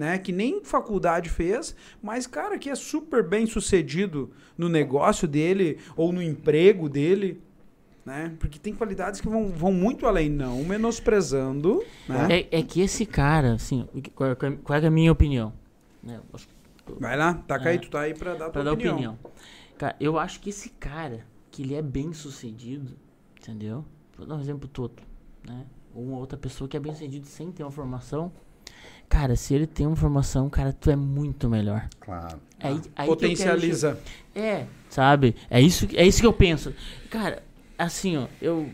né? 0.01 0.17
Que 0.17 0.31
nem 0.31 0.63
faculdade 0.63 1.29
fez, 1.29 1.75
mas 2.01 2.25
cara 2.25 2.57
que 2.57 2.69
é 2.71 2.75
super 2.75 3.21
bem 3.23 3.45
sucedido 3.45 4.31
no 4.57 4.67
negócio 4.67 5.27
dele 5.27 5.77
ou 5.95 6.11
no 6.11 6.23
emprego 6.23 6.89
dele, 6.89 7.39
né? 8.03 8.35
Porque 8.39 8.57
tem 8.57 8.73
qualidades 8.73 9.21
que 9.21 9.29
vão, 9.29 9.49
vão 9.49 9.71
muito 9.71 10.07
além, 10.07 10.27
não 10.27 10.63
menosprezando, 10.63 11.83
né? 12.09 12.27
É, 12.49 12.59
é 12.59 12.63
que 12.63 12.81
esse 12.81 13.05
cara, 13.05 13.53
assim, 13.53 13.87
o 13.93 14.01
que- 14.01 14.09
qual, 14.09 14.35
qual- 14.35 14.57
qual 14.63 14.79
é 14.79 14.87
a 14.87 14.89
minha 14.91 15.11
opinião? 15.11 15.53
Né, 16.01 16.19
acho 16.33 16.47
Vai 16.99 17.15
lá, 17.15 17.35
taca 17.35 17.69
É. 17.69 17.73
aí, 17.73 17.79
tu 17.79 17.89
tá 17.91 18.01
aí 18.01 18.13
pra 18.15 18.31
dar 18.33 18.47
a 18.47 18.49
tua 18.49 18.51
Pra 18.53 18.63
dar 18.63 18.73
opinião. 18.73 18.93
opinião. 18.95 19.19
Cara, 19.77 19.95
eu 19.99 20.17
acho 20.17 20.41
que 20.41 20.49
esse 20.49 20.69
cara, 20.69 21.25
que 21.51 21.61
ele 21.61 21.75
é 21.75 21.81
bem 21.81 22.11
sucedido, 22.11 22.93
entendeu? 23.39 23.85
Vou 24.17 24.25
dar 24.25 24.35
um 24.35 24.39
exemplo 24.41 24.67
todo, 24.67 24.95
né? 25.47 25.63
Ou 25.93 26.03
uma 26.03 26.17
outra 26.17 26.37
pessoa 26.39 26.67
que 26.67 26.75
é 26.75 26.79
bem 26.79 26.91
sucedido 26.91 27.27
sem 27.27 27.51
ter 27.51 27.63
uma 27.63 27.71
formação. 27.71 28.31
Cara, 29.12 29.36
se 29.36 29.54
ele 29.54 29.67
tem 29.67 29.86
uma 29.86 29.95
formação, 29.97 30.50
cara, 30.50 30.71
tu 30.71 30.89
é 30.89 30.95
muito 30.95 31.50
melhor. 31.50 31.86
Claro. 32.00 32.39
É 32.58 32.69
aí, 32.69 32.74
aí 32.95 33.08
que 33.08 33.13
Potencializa. 33.13 34.00
che- 34.34 34.39
É, 34.39 34.65
sabe? 34.89 35.36
É 35.50 35.60
isso, 35.60 35.86
é 35.93 36.08
isso 36.08 36.21
que 36.21 36.26
eu 36.26 36.32
penso. 36.32 36.74
Cara, 37.10 37.43
assim, 37.78 38.15
ó, 38.15 38.28
eu. 38.41 38.69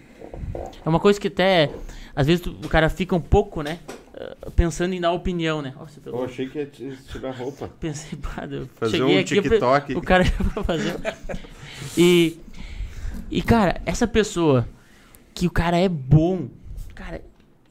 É 0.85 0.87
uma 0.87 0.99
coisa 0.99 1.19
que 1.19 1.27
até. 1.27 1.71
Às 2.15 2.27
vezes 2.27 2.41
tu- 2.41 2.51
o 2.63 2.69
cara 2.69 2.87
fica 2.87 3.15
um 3.15 3.19
pouco, 3.19 3.63
né? 3.63 3.79
ah, 4.13 4.51
Pensando 4.55 4.93
em 4.93 5.01
dar 5.01 5.11
opinião, 5.11 5.59
né? 5.59 5.73
Tá 5.75 5.87
Eu 6.05 6.23
achei 6.23 6.47
que 6.47 6.59
ia 6.59 6.67
te- 6.67 6.95
tirar 7.11 7.31
roupa. 7.31 7.67
Pensei, 7.79 8.17
pá, 8.19 8.47
eu 8.49 8.67
Fazer 8.75 8.97
cheguei 8.97 9.17
um 9.17 9.19
aqui, 9.19 9.41
TikTok. 9.41 9.95
o 9.95 10.01
cara 10.01 10.21
ia 10.23 10.63
fazer. 10.63 10.95
E, 11.97 12.37
e, 13.31 13.41
cara, 13.41 13.81
essa 13.87 14.05
pessoa 14.07 14.67
que 15.33 15.47
o 15.47 15.51
cara 15.51 15.77
é 15.77 15.89
bom, 15.89 16.47
cara, 16.93 17.21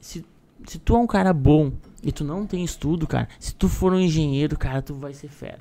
se, 0.01 0.25
se 0.65 0.79
tu 0.79 0.95
é 0.95 0.99
um 0.99 1.07
cara 1.07 1.33
bom 1.33 1.71
e 2.03 2.11
tu 2.11 2.23
não 2.23 2.45
tem 2.45 2.63
estudo, 2.63 3.05
cara, 3.07 3.27
se 3.39 3.53
tu 3.55 3.67
for 3.67 3.93
um 3.93 3.99
engenheiro, 3.99 4.57
cara, 4.57 4.81
tu 4.81 4.93
vai 4.95 5.13
ser 5.13 5.27
fera. 5.29 5.59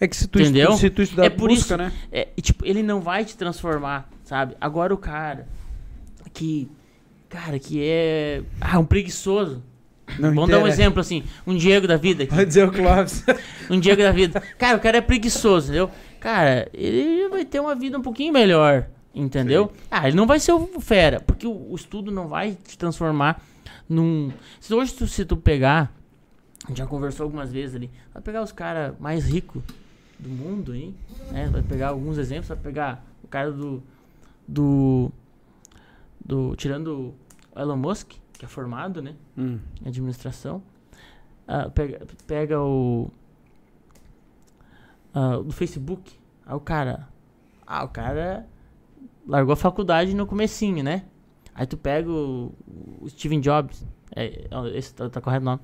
É 0.00 0.06
que 0.06 0.16
se 0.16 0.28
tu, 0.28 0.40
Entendeu? 0.40 0.72
se 0.76 0.88
tu 0.90 1.02
estudar 1.02 1.24
É 1.24 1.30
por 1.30 1.48
busca, 1.48 1.74
isso- 1.74 1.76
né? 1.76 1.92
É, 2.12 2.28
tipo, 2.40 2.64
ele 2.64 2.82
não 2.82 3.00
vai 3.00 3.24
te 3.24 3.36
transformar, 3.36 4.08
sabe? 4.24 4.56
Agora 4.60 4.94
o 4.94 4.98
cara 4.98 5.48
que, 6.32 6.70
cara, 7.28 7.58
que 7.58 7.82
é, 7.82 8.42
ah, 8.60 8.78
um 8.78 8.84
preguiçoso. 8.84 9.62
Não 10.18 10.34
Vamos 10.34 10.50
dar 10.50 10.56
um 10.56 10.60
interessa. 10.60 10.82
exemplo 10.82 11.00
assim, 11.00 11.24
um 11.46 11.56
Diego 11.56 11.86
da 11.86 11.96
vida 11.96 12.24
aqui. 12.24 12.34
Vai 12.34 12.44
dizer 12.44 12.68
o 12.68 12.72
Clóvis. 12.72 13.24
Um 13.70 13.80
Diego 13.80 14.02
da 14.02 14.12
vida. 14.12 14.40
Cara, 14.58 14.76
o 14.76 14.80
cara 14.80 14.98
é 14.98 15.00
preguiçoso, 15.00 15.68
entendeu? 15.68 15.90
Cara, 16.20 16.68
ele 16.74 17.28
vai 17.28 17.44
ter 17.44 17.58
uma 17.60 17.74
vida 17.74 17.96
um 17.98 18.02
pouquinho 18.02 18.32
melhor, 18.32 18.86
entendeu? 19.14 19.72
Ah, 19.90 20.06
ele 20.06 20.16
não 20.16 20.26
vai 20.26 20.38
ser 20.38 20.52
o 20.52 20.68
fera, 20.80 21.20
porque 21.20 21.46
o, 21.46 21.70
o 21.70 21.74
estudo 21.74 22.10
não 22.10 22.28
vai 22.28 22.56
te 22.66 22.76
transformar 22.76 23.42
num... 23.88 24.32
Se 24.60 24.72
hoje 24.74 24.94
tu, 24.94 25.06
se 25.06 25.24
tu 25.24 25.36
pegar, 25.36 25.92
a 26.64 26.68
gente 26.68 26.78
já 26.78 26.86
conversou 26.86 27.24
algumas 27.24 27.52
vezes 27.52 27.76
ali, 27.76 27.90
vai 28.12 28.22
pegar 28.22 28.42
os 28.42 28.52
caras 28.52 28.98
mais 28.98 29.26
ricos 29.26 29.62
do 30.18 30.28
mundo 30.28 30.72
aí, 30.72 30.94
né? 31.30 31.48
Vai 31.48 31.62
pegar 31.62 31.88
alguns 31.88 32.18
exemplos, 32.18 32.48
vai 32.48 32.56
pegar 32.56 33.04
o 33.22 33.28
cara 33.28 33.50
do... 33.50 33.82
do... 34.46 35.10
do 36.24 36.54
tirando 36.56 37.14
o 37.54 37.60
Elon 37.60 37.76
Musk, 37.76 38.12
que 38.32 38.44
é 38.44 38.48
formado, 38.48 39.02
né? 39.02 39.14
Hum. 39.36 39.58
em 39.84 39.88
administração. 39.88 40.62
Ah, 41.46 41.68
pega, 41.68 42.06
pega 42.26 42.60
o. 42.60 43.10
ah, 45.12 45.36
do 45.38 45.52
Facebook. 45.52 46.18
Aí 46.46 46.54
o 46.54 46.60
cara. 46.60 47.08
Ah, 47.66 47.84
o 47.84 47.88
cara 47.88 48.46
largou 49.26 49.52
a 49.52 49.56
faculdade 49.56 50.14
no 50.14 50.26
comecinho, 50.26 50.82
né? 50.82 51.04
Aí 51.54 51.66
tu 51.66 51.76
pega 51.76 52.10
o, 52.10 52.52
o 53.00 53.08
Steven 53.08 53.40
Jobs. 53.40 53.84
É, 54.14 54.46
é, 54.50 54.78
esse 54.78 54.94
tá, 54.94 55.08
tá 55.08 55.20
correto 55.20 55.42
o 55.42 55.44
nome. 55.44 55.60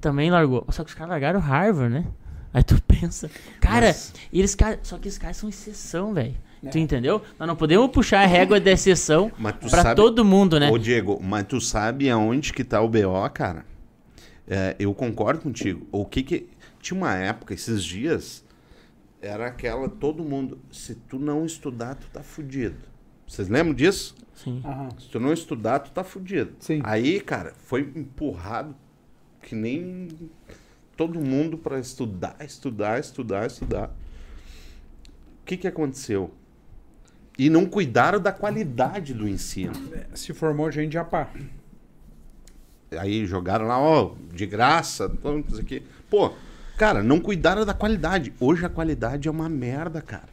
Também 0.00 0.30
largou. 0.30 0.64
Só 0.70 0.82
que 0.84 0.90
os 0.90 0.94
caras 0.94 1.10
largaram 1.10 1.40
Harvard, 1.40 1.92
né? 1.92 2.06
Aí 2.52 2.62
tu 2.62 2.80
pensa. 2.86 3.30
Cara, 3.60 3.94
e 4.32 4.38
eles, 4.38 4.56
só 4.82 4.98
que 4.98 5.08
esses 5.08 5.18
caras 5.18 5.36
são 5.36 5.48
exceção, 5.48 6.12
velho. 6.14 6.34
É. 6.64 6.68
Tu 6.68 6.78
entendeu? 6.78 7.22
Nós 7.38 7.48
não 7.48 7.56
podemos 7.56 7.90
puxar 7.90 8.20
a 8.20 8.26
régua 8.26 8.60
da 8.60 8.70
exceção 8.70 9.32
sabe, 9.68 9.96
todo 9.96 10.24
mundo, 10.24 10.60
né? 10.60 10.70
Ô, 10.70 10.78
Diego, 10.78 11.20
mas 11.20 11.44
tu 11.46 11.60
sabe 11.60 12.08
aonde 12.08 12.52
que 12.52 12.62
tá 12.62 12.80
o 12.80 12.88
BO, 12.88 13.28
cara? 13.34 13.64
é, 14.46 14.76
eu 14.78 14.94
concordo 14.94 15.40
contigo. 15.40 15.86
O 15.90 16.04
que 16.04 16.22
que. 16.22 16.48
Tinha 16.80 16.98
uma 16.98 17.14
época, 17.14 17.54
esses 17.54 17.84
dias, 17.84 18.44
era 19.20 19.46
aquela, 19.46 19.88
todo 19.88 20.24
mundo. 20.24 20.58
Se 20.70 20.94
tu 20.94 21.18
não 21.18 21.46
estudar, 21.46 21.94
tu 21.94 22.06
tá 22.12 22.22
fudido. 22.22 22.91
Vocês 23.32 23.48
lembram 23.48 23.72
disso? 23.72 24.14
Sim. 24.34 24.60
Aham. 24.62 24.90
Se 25.00 25.08
tu 25.08 25.18
não 25.18 25.32
estudar, 25.32 25.78
tu 25.78 25.90
tá 25.90 26.04
fudido. 26.04 26.52
Sim. 26.60 26.82
Aí, 26.84 27.18
cara, 27.18 27.54
foi 27.64 27.80
empurrado 27.96 28.76
que 29.40 29.54
nem 29.54 30.08
todo 30.98 31.18
mundo 31.18 31.56
para 31.56 31.80
estudar, 31.80 32.36
estudar, 32.44 33.00
estudar, 33.00 33.46
estudar. 33.46 33.88
O 33.88 35.46
que 35.46 35.56
que 35.56 35.66
aconteceu? 35.66 36.30
E 37.38 37.48
não 37.48 37.64
cuidaram 37.64 38.20
da 38.20 38.32
qualidade 38.32 39.14
do 39.14 39.26
ensino. 39.26 39.72
Se 40.12 40.34
formou 40.34 40.70
gente 40.70 40.92
já 40.92 41.02
pá. 41.02 41.30
Aí 42.90 43.24
jogaram 43.24 43.66
lá, 43.66 43.80
ó, 43.80 44.14
de 44.30 44.44
graça, 44.44 45.08
tudo 45.08 45.42
isso 45.48 45.58
aqui. 45.62 45.82
Pô, 46.10 46.34
cara, 46.76 47.02
não 47.02 47.18
cuidaram 47.18 47.64
da 47.64 47.72
qualidade. 47.72 48.34
Hoje 48.38 48.66
a 48.66 48.68
qualidade 48.68 49.26
é 49.26 49.30
uma 49.30 49.48
merda, 49.48 50.02
cara. 50.02 50.28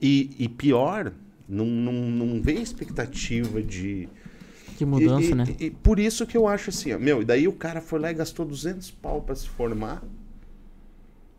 E, 0.00 0.34
e 0.38 0.48
pior, 0.48 1.12
não, 1.48 1.64
não, 1.66 1.92
não 1.92 2.42
vem 2.42 2.60
expectativa 2.62 3.62
de. 3.62 4.08
Que 4.76 4.84
mudança, 4.84 5.22
e, 5.26 5.30
e- 5.30 5.34
né? 5.34 5.44
E, 5.60 5.70
por 5.70 5.98
isso 5.98 6.26
que 6.26 6.36
eu 6.36 6.46
acho 6.46 6.70
assim, 6.70 6.92
ó, 6.92 6.98
meu, 6.98 7.22
e 7.22 7.24
daí 7.24 7.48
o 7.48 7.52
cara 7.52 7.80
foi 7.80 7.98
lá 7.98 8.10
e 8.10 8.14
gastou 8.14 8.44
200 8.44 8.90
pau 8.90 9.22
pra 9.22 9.34
se 9.34 9.48
formar. 9.48 10.02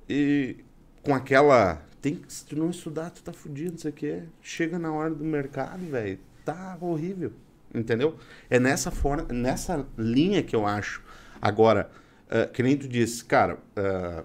E 0.10 0.58
com 1.04 1.14
aquela. 1.14 1.82
Tem, 2.02 2.16
que- 2.16 2.32
se 2.32 2.46
tu 2.46 2.56
não 2.58 2.70
estudar, 2.70 3.10
tu 3.10 3.22
tá 3.24 3.34
fudido, 3.34 3.72
não 3.72 3.78
sei 3.80 3.92
o 3.92 3.94
quê. 3.94 4.24
Chega 4.42 4.78
na 4.80 4.92
hora 4.92 5.14
do 5.14 5.24
mercado, 5.24 5.80
velho, 5.90 6.20
tá 6.46 6.78
horrível. 6.80 7.34
Entendeu? 7.74 8.16
É 8.50 8.60
nessa 8.60 8.90
forma, 8.92 9.24
nessa 9.34 9.86
linha 9.98 10.42
que 10.42 10.56
eu 10.56 10.66
acho. 10.66 11.04
Agora, 11.42 11.92
ah, 12.30 12.46
que 12.46 12.64
nem 12.64 12.78
tu 12.78 12.88
disse, 12.88 13.26
cara, 13.26 13.58
ah, 13.76 14.24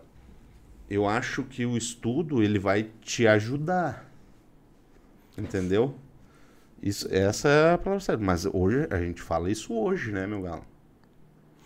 eu 0.88 1.06
acho 1.08 1.42
que 1.44 1.66
o 1.66 1.76
estudo 1.76 2.42
ele 2.42 2.58
vai 2.58 2.88
te 3.00 3.26
ajudar. 3.26 4.08
Entendeu? 5.36 5.94
Isso, 6.82 7.06
essa 7.10 7.48
é 7.48 7.72
a 7.74 7.78
palavra 7.78 8.04
certa. 8.04 8.22
Mas 8.22 8.44
hoje, 8.46 8.86
a 8.90 8.98
gente 8.98 9.22
fala 9.22 9.50
isso 9.50 9.72
hoje, 9.72 10.10
né, 10.10 10.26
meu 10.26 10.42
galo? 10.42 10.64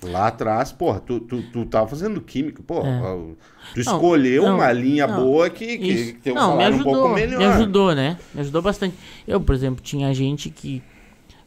Lá 0.02 0.26
atrás, 0.28 0.72
porra, 0.72 1.00
tu, 1.00 1.20
tu, 1.20 1.42
tu 1.50 1.64
tava 1.64 1.88
fazendo 1.88 2.20
química, 2.20 2.62
porra. 2.62 2.88
É. 2.88 3.34
Tu 3.72 3.80
escolheu 3.80 4.42
não, 4.42 4.56
uma 4.56 4.70
linha 4.70 5.06
não, 5.06 5.16
boa 5.22 5.48
que, 5.48 5.78
que, 5.78 5.86
Isso. 5.86 6.12
que 6.12 6.20
tem 6.20 6.32
um 6.34 6.36
Não, 6.36 6.48
me 6.48 6.52
salário 6.52 6.76
um 6.76 6.80
ajudou, 6.80 6.92
pouco 6.92 7.14
melhor. 7.14 7.38
me 7.38 7.44
ajudou, 7.46 7.94
né? 7.94 8.18
Me 8.34 8.40
ajudou 8.42 8.60
bastante. 8.62 8.94
Eu, 9.26 9.40
por 9.40 9.54
exemplo, 9.54 9.82
tinha 9.82 10.12
gente 10.12 10.50
que, 10.50 10.82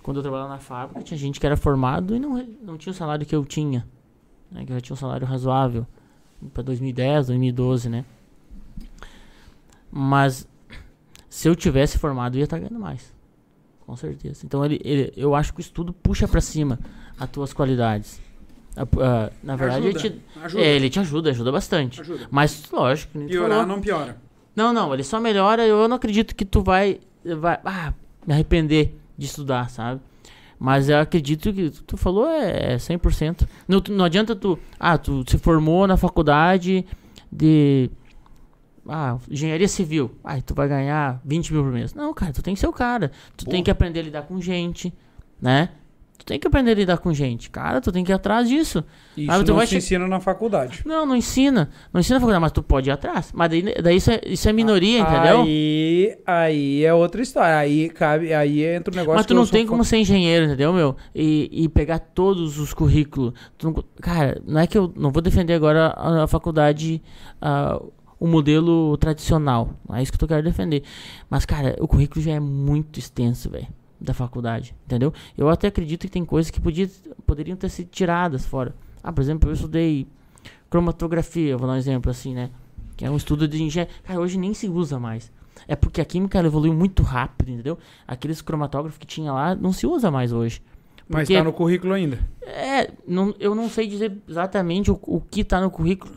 quando 0.02 0.18
eu 0.18 0.24
trabalhava 0.24 0.50
na 0.50 0.58
fábrica, 0.58 1.04
tinha 1.04 1.18
gente 1.18 1.40
que 1.40 1.46
era 1.46 1.56
formado 1.56 2.16
e 2.16 2.20
não, 2.20 2.44
não 2.64 2.76
tinha 2.76 2.92
o 2.92 2.96
salário 2.96 3.24
que 3.24 3.36
eu 3.36 3.46
tinha. 3.46 3.86
Né? 4.52 4.66
Que 4.66 4.72
eu 4.72 4.78
já 4.78 4.82
tinha 4.82 4.96
um 4.96 4.98
salário 4.98 5.28
razoável. 5.28 5.86
Pra 6.52 6.64
2010, 6.64 7.28
2012, 7.28 7.88
né? 7.88 8.04
Mas, 9.92 10.48
se 11.30 11.48
eu 11.48 11.56
tivesse 11.56 11.98
formado, 11.98 12.36
eu 12.36 12.40
ia 12.40 12.44
estar 12.46 12.58
ganhando 12.58 12.80
mais. 12.80 13.14
Com 13.86 13.96
certeza. 13.96 14.42
Então, 14.46 14.64
ele, 14.66 14.80
ele- 14.84 15.14
eu 15.16 15.34
acho 15.36 15.54
que 15.54 15.60
o 15.60 15.62
estudo 15.62 15.92
puxa 15.94 16.28
pra 16.28 16.42
cima 16.42 16.80
as 17.20 17.30
tuas 17.30 17.54
qualidades. 17.54 18.22
A- 18.78 19.32
na 19.44 19.56
verdade, 19.56 19.88
Ajuda, 19.88 20.08
ele 20.08 20.10
te, 20.20 20.22
ajuda. 20.44 20.64
é, 20.64 20.76
ele 20.76 20.90
te 20.90 21.00
ajuda, 21.00 21.30
ajuda 21.32 21.52
bastante. 21.52 22.02
Ajuda. 22.02 22.28
Mas, 22.30 22.70
lógico, 22.72 23.18
Piorar 23.20 23.66
não 23.66 23.82
piora. 23.82 24.18
Não, 24.56 24.72
não, 24.74 24.94
ele 24.94 25.04
só 25.04 25.20
melhora. 25.20 25.66
Eu 25.66 25.88
não 25.88 25.96
acredito 25.98 26.36
que 26.36 26.46
tu 26.46 26.62
vai, 26.62 27.00
vai 27.40 27.60
ah, 27.66 27.94
me 28.28 28.34
arrepender 28.34 28.96
de 29.18 29.26
estudar, 29.26 29.70
sabe? 29.70 30.02
Mas 30.60 30.90
eu 30.90 31.00
acredito 31.00 31.54
que 31.54 31.70
tu 31.70 31.96
falou 31.98 32.28
é, 32.28 32.74
é 32.74 32.78
100%. 32.78 33.48
Não, 33.68 33.82
não 33.90 34.06
adianta 34.06 34.36
tu. 34.36 34.60
Ah, 34.80 34.98
tu 34.98 35.24
se 35.30 35.38
formou 35.38 35.88
na 35.88 35.96
faculdade 35.98 36.86
de. 37.32 37.90
Ah, 38.90 39.18
engenharia 39.30 39.68
civil. 39.68 40.12
Ah, 40.24 40.42
tu 40.42 40.54
vai 40.54 40.68
ganhar 40.68 41.22
20 41.24 41.54
mil 41.54 41.64
por 41.64 41.72
mês. 41.72 41.94
Não, 41.94 42.14
cara, 42.14 42.34
tu 42.34 42.42
tem 42.42 42.54
que 42.54 42.60
ser 42.60 42.68
o 42.68 42.74
cara. 42.74 43.12
Tu 43.38 43.46
tem 43.46 43.54
Porra. 43.56 43.64
que 43.66 43.72
aprender 43.72 44.00
a 44.00 44.04
lidar 44.04 44.22
com 44.24 44.42
gente, 44.42 44.94
né? 45.42 45.70
Tu 46.18 46.26
tem 46.26 46.38
que 46.38 46.46
aprender 46.46 46.72
a 46.72 46.76
lidar 46.76 46.98
com 46.98 47.14
gente. 47.14 47.50
Cara, 47.50 47.80
tu 47.80 47.94
tem 47.94 48.04
que 48.04 48.12
ir 48.12 48.14
atrás 48.14 48.50
disso. 48.50 48.84
Isso 49.16 49.32
Ah, 49.32 49.42
tu 49.42 49.54
não 49.54 49.66
che- 49.66 49.78
ensina 49.78 50.06
na 50.06 50.20
faculdade. 50.20 50.82
Não, 50.86 51.06
não 51.06 51.16
ensina. 51.16 51.70
Não 51.94 52.02
ensina 52.02 52.18
a 52.18 52.20
faculdade, 52.20 52.42
mas 52.42 52.52
tu 52.52 52.62
pode 52.62 52.90
ir 52.90 52.92
atrás. 52.92 53.32
Mas 53.34 53.50
daí, 53.50 53.74
daí 53.82 53.96
isso, 53.96 54.12
é, 54.12 54.20
isso 54.26 54.50
é 54.50 54.52
minoria, 54.52 55.00
entendeu? 55.00 55.44
Aí, 55.44 56.18
aí 56.28 56.84
é 56.84 56.94
outra 56.94 57.22
história. 57.22 57.58
Aí 57.58 57.90
cabe, 57.90 58.34
aí 58.34 58.66
entra 58.66 58.94
o 58.94 58.98
negócio 58.98 59.16
Mas 59.18 59.26
tu 59.26 59.34
não 59.34 59.48
tem 59.48 59.66
como 59.66 59.82
ser 59.86 59.96
engenheiro, 59.98 60.46
entendeu, 60.46 60.74
meu? 60.74 60.94
E, 61.16 61.50
e 61.54 61.70
pegar 61.70 62.00
todos 62.00 62.60
os 62.60 62.74
currículos. 62.74 63.34
Não- 63.64 63.74
cara, 64.02 64.42
não 64.46 64.60
é 64.60 64.68
que 64.68 64.78
eu 64.78 64.92
não 64.98 65.12
vou 65.12 65.22
defender 65.22 65.54
agora 65.54 65.88
a, 65.96 66.24
a 66.26 66.28
faculdade, 66.28 67.02
ah, 67.42 67.82
o 68.20 68.28
modelo 68.28 68.98
tradicional. 68.98 69.74
É 69.94 70.02
isso 70.04 70.12
que 70.12 70.16
eu 70.16 70.20
tô 70.20 70.28
querendo 70.28 70.46
defender. 70.46 70.84
Mas, 71.30 71.46
cara, 71.46 71.76
o 71.80 71.88
currículo 71.88 72.22
já 72.22 72.32
é 72.34 72.40
muito 72.40 73.00
extenso, 73.00 73.50
velho, 73.50 73.68
da 74.00 74.14
faculdade, 74.14 74.76
entendeu? 74.86 75.14
Eu 75.38 75.50
até 75.50 75.68
acredito 75.68 76.02
que 76.02 76.10
tem 76.12 76.26
coisas 76.26 76.50
que 76.52 76.60
podia, 76.60 76.90
poderiam 77.26 77.56
ter 77.58 77.70
sido 77.70 77.88
tiradas 77.90 78.46
fora. 78.46 78.76
Ah, 79.04 79.12
por 79.14 79.22
exemplo, 79.22 79.50
eu 79.50 79.54
estudei 79.54 80.08
cromatografia, 80.70 81.58
vou 81.58 81.68
dar 81.68 81.74
um 81.74 81.78
exemplo 81.78 82.12
assim, 82.12 82.34
né? 82.34 82.50
Que 82.96 83.06
é 83.06 83.10
um 83.12 83.16
estudo 83.18 83.48
de 83.48 83.62
engenharia. 83.64 83.94
Cara, 84.04 84.20
hoje 84.20 84.38
nem 84.38 84.54
se 84.54 84.68
usa 84.68 85.00
mais. 85.00 85.32
É 85.68 85.76
porque 85.76 86.02
a 86.02 86.06
química 86.06 86.40
evoluiu 86.40 86.74
muito 86.74 87.04
rápido, 87.04 87.52
entendeu? 87.52 87.78
Aqueles 88.08 88.42
cromatógrafos 88.42 88.98
que 88.98 89.06
tinha 89.08 89.32
lá 89.32 89.56
não 89.56 89.72
se 89.74 89.86
usa 89.88 90.10
mais 90.12 90.32
hoje. 90.32 90.62
Mas 91.08 91.24
Porque- 91.24 91.38
tá 91.38 91.44
no 91.44 91.52
currículo 91.54 91.94
ainda. 91.94 92.20
É, 92.42 92.92
não, 93.08 93.34
eu 93.40 93.56
não 93.56 93.68
sei 93.68 93.88
dizer 93.88 94.16
exatamente 94.28 94.92
o, 94.92 95.00
o 95.04 95.20
que 95.22 95.44
tá 95.44 95.60
no 95.60 95.72
currículo 95.72 96.14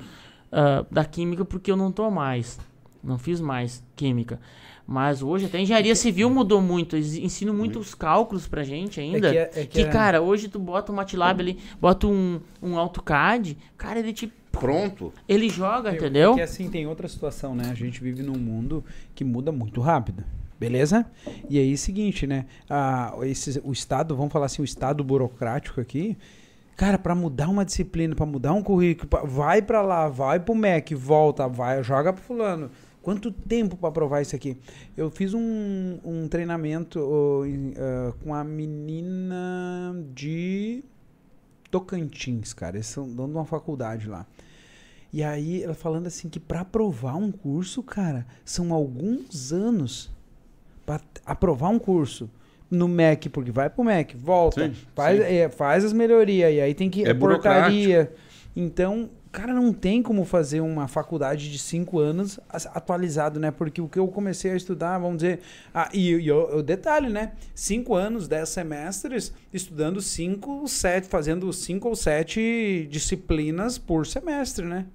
ah, 0.52 0.84
da 0.90 1.04
química, 1.04 1.44
porque 1.44 1.70
eu 1.70 1.76
não 1.76 1.90
tô 1.90 2.10
mais. 2.10 2.58
Não 3.02 3.18
fiz 3.18 3.40
mais 3.40 3.82
química. 3.96 4.38
Mas 4.86 5.22
hoje 5.22 5.46
até 5.46 5.58
a 5.58 5.60
engenharia 5.60 5.94
civil 5.94 6.28
mudou 6.28 6.60
muito. 6.60 6.96
Eles 6.96 7.14
ensinam 7.16 7.54
muitos 7.54 7.94
cálculos 7.94 8.46
pra 8.46 8.62
gente 8.62 9.00
ainda. 9.00 9.30
que 9.30 9.38
é- 9.38 9.42
é 9.42 9.46
que 9.62 9.66
que, 9.66 9.80
é- 9.82 9.84
cara, 9.88 10.20
hoje 10.20 10.48
tu 10.48 10.58
bota 10.58 10.92
um 10.92 10.94
MATLAB 10.96 11.40
ali, 11.40 11.58
bota 11.80 12.06
um, 12.06 12.40
um 12.62 12.76
AutoCAD, 12.76 13.56
cara, 13.76 13.98
ele 13.98 14.12
te. 14.12 14.32
Pronto. 14.50 15.12
Ele 15.26 15.48
joga, 15.48 15.90
É 15.90 15.94
entendeu? 15.96 16.34
que 16.34 16.40
assim, 16.42 16.68
tem 16.68 16.86
outra 16.86 17.08
situação, 17.08 17.54
né? 17.54 17.64
A 17.70 17.74
gente 17.74 18.02
vive 18.02 18.22
num 18.22 18.38
mundo 18.38 18.84
que 19.14 19.24
muda 19.24 19.50
muito 19.50 19.80
rápido. 19.80 20.22
Beleza? 20.60 21.06
E 21.48 21.58
aí, 21.58 21.76
seguinte, 21.76 22.26
né? 22.26 22.44
Ah, 22.68 23.14
esse, 23.22 23.60
o 23.64 23.72
Estado, 23.72 24.14
vamos 24.14 24.32
falar 24.32 24.46
assim, 24.46 24.62
o 24.62 24.64
Estado 24.64 25.02
burocrático 25.02 25.80
aqui. 25.80 26.16
Cara, 26.76 26.98
pra 26.98 27.14
mudar 27.14 27.48
uma 27.48 27.64
disciplina, 27.64 28.14
pra 28.14 28.26
mudar 28.26 28.52
um 28.54 28.62
currículo, 28.62 29.08
pra- 29.08 29.22
vai 29.24 29.60
pra 29.62 29.82
lá, 29.82 30.08
vai 30.08 30.40
pro 30.40 30.54
MEC, 30.54 30.94
volta, 30.94 31.46
vai, 31.46 31.82
joga 31.82 32.12
pro 32.12 32.22
fulano. 32.22 32.70
Quanto 33.02 33.30
tempo 33.32 33.76
pra 33.76 33.90
provar 33.90 34.22
isso 34.22 34.34
aqui? 34.34 34.56
Eu 34.96 35.10
fiz 35.10 35.34
um, 35.34 35.98
um 36.04 36.28
treinamento 36.28 37.00
ah, 37.76 38.14
com 38.22 38.32
a 38.34 38.44
menina 38.44 39.94
de 40.14 40.84
Tocantins, 41.70 42.52
cara. 42.52 42.76
Eles 42.76 42.86
são 42.86 43.08
de 43.12 43.20
uma 43.20 43.44
faculdade 43.44 44.08
lá. 44.08 44.24
E 45.12 45.22
aí, 45.22 45.62
ela 45.62 45.74
falando 45.74 46.06
assim 46.06 46.28
que 46.28 46.40
pra 46.40 46.60
aprovar 46.60 47.16
um 47.16 47.30
curso, 47.30 47.82
cara, 47.82 48.26
são 48.44 48.72
alguns 48.72 49.52
anos 49.52 50.10
pra 50.86 50.98
t- 51.00 51.20
aprovar 51.26 51.68
um 51.70 51.78
curso 51.78 52.30
no 52.72 52.88
MEC, 52.88 53.28
porque 53.28 53.50
vai 53.50 53.68
pro 53.68 53.84
MEC, 53.84 54.16
volta, 54.16 54.66
Sim, 54.66 54.74
faz, 54.94 55.18
sim. 55.18 55.24
é, 55.24 55.48
faz 55.50 55.84
as 55.84 55.92
melhorias, 55.92 56.52
e 56.54 56.60
aí 56.60 56.74
tem 56.74 56.88
que 56.88 57.06
É 57.06 57.12
portaria. 57.12 58.10
Então, 58.56 59.10
cara, 59.30 59.52
não 59.52 59.72
tem 59.74 60.02
como 60.02 60.24
fazer 60.24 60.60
uma 60.60 60.88
faculdade 60.88 61.50
de 61.50 61.58
cinco 61.58 61.98
anos 61.98 62.40
atualizado, 62.50 63.38
né? 63.38 63.50
Porque 63.50 63.80
o 63.80 63.88
que 63.88 63.98
eu 63.98 64.08
comecei 64.08 64.52
a 64.52 64.56
estudar, 64.56 64.98
vamos 64.98 65.18
dizer. 65.18 65.40
Ah, 65.74 65.90
e, 65.92 66.10
e 66.10 66.32
o, 66.32 66.58
o 66.58 66.62
detalhe, 66.62 67.08
né? 67.10 67.32
Cinco 67.54 67.94
anos, 67.94 68.26
dez 68.26 68.48
semestres, 68.48 69.32
estudando 69.52 70.00
cinco, 70.00 70.66
sete, 70.66 71.06
fazendo 71.08 71.52
cinco 71.52 71.88
ou 71.88 71.96
sete 71.96 72.86
disciplinas 72.90 73.76
por 73.78 74.06
semestre, 74.06 74.64
né? 74.64 74.86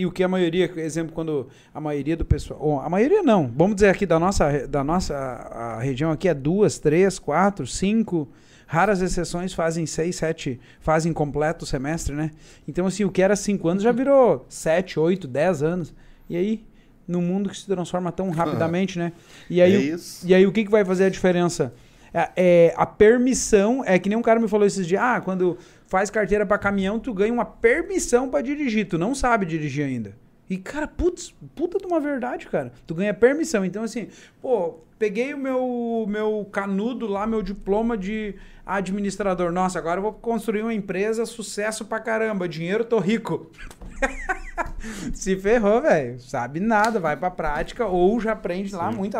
E 0.00 0.06
o 0.06 0.10
que 0.10 0.24
a 0.24 0.28
maioria, 0.28 0.64
exemplo, 0.76 1.12
quando 1.12 1.46
a 1.74 1.78
maioria 1.78 2.16
do 2.16 2.24
pessoal. 2.24 2.80
a 2.80 2.88
maioria 2.88 3.22
não, 3.22 3.52
vamos 3.54 3.74
dizer 3.74 3.90
aqui 3.90 4.06
da 4.06 4.18
nossa, 4.18 4.66
da 4.66 4.82
nossa 4.82 5.14
a, 5.14 5.74
a 5.74 5.80
região 5.80 6.10
aqui 6.10 6.26
é 6.26 6.32
duas, 6.32 6.78
três, 6.78 7.18
quatro, 7.18 7.66
cinco. 7.66 8.26
Raras 8.66 9.02
exceções 9.02 9.52
fazem 9.52 9.84
seis, 9.84 10.16
sete, 10.16 10.58
fazem 10.80 11.12
completo 11.12 11.66
o 11.66 11.68
semestre, 11.68 12.14
né? 12.14 12.30
Então, 12.66 12.86
assim, 12.86 13.04
o 13.04 13.10
que 13.10 13.20
era 13.20 13.36
cinco 13.36 13.68
anos 13.68 13.82
já 13.82 13.92
virou 13.92 14.46
sete, 14.48 14.98
oito, 14.98 15.28
dez 15.28 15.62
anos. 15.62 15.92
E 16.30 16.36
aí, 16.36 16.64
no 17.06 17.20
mundo 17.20 17.50
que 17.50 17.58
se 17.58 17.66
transforma 17.66 18.10
tão 18.10 18.30
rapidamente, 18.30 18.98
né? 18.98 19.12
E 19.50 19.60
aí, 19.60 19.92
é 19.92 19.96
e 20.24 20.34
aí, 20.34 20.46
o 20.46 20.52
que, 20.52 20.64
que 20.64 20.70
vai 20.70 20.82
fazer 20.82 21.04
a 21.04 21.10
diferença? 21.10 21.74
É, 22.14 22.30
é, 22.36 22.74
a 22.74 22.86
permissão, 22.86 23.84
é 23.84 23.98
que 23.98 24.08
nem 24.08 24.16
um 24.16 24.22
cara 24.22 24.40
me 24.40 24.48
falou 24.48 24.66
esses 24.66 24.86
dias, 24.86 25.02
ah, 25.02 25.20
quando 25.20 25.58
faz 25.90 26.08
carteira 26.08 26.46
pra 26.46 26.56
caminhão, 26.56 27.00
tu 27.00 27.12
ganha 27.12 27.32
uma 27.32 27.44
permissão 27.44 28.30
pra 28.30 28.40
dirigir, 28.40 28.88
tu 28.88 28.96
não 28.96 29.12
sabe 29.12 29.44
dirigir 29.44 29.84
ainda. 29.84 30.16
E, 30.48 30.56
cara, 30.56 30.86
putz, 30.86 31.34
puta 31.54 31.78
de 31.78 31.86
uma 31.86 32.00
verdade, 32.00 32.46
cara. 32.46 32.72
Tu 32.86 32.94
ganha 32.94 33.12
permissão. 33.12 33.64
Então, 33.64 33.84
assim, 33.84 34.08
pô, 34.40 34.80
peguei 34.98 35.34
o 35.34 35.38
meu, 35.38 36.06
meu 36.08 36.48
canudo 36.50 37.06
lá, 37.06 37.26
meu 37.26 37.42
diploma 37.42 37.96
de 37.96 38.34
administrador. 38.64 39.52
Nossa, 39.52 39.78
agora 39.78 39.98
eu 39.98 40.02
vou 40.02 40.12
construir 40.12 40.62
uma 40.62 40.74
empresa, 40.74 41.26
sucesso 41.26 41.84
pra 41.84 42.00
caramba, 42.00 42.48
dinheiro, 42.48 42.84
tô 42.84 42.98
rico. 42.98 43.50
Se 45.14 45.36
ferrou, 45.36 45.82
velho. 45.82 46.18
Sabe 46.20 46.58
nada, 46.58 46.98
vai 46.98 47.16
pra 47.16 47.30
prática 47.30 47.86
ou 47.86 48.20
já 48.20 48.32
aprende 48.32 48.74
lá 48.74 48.90
muito, 48.90 49.16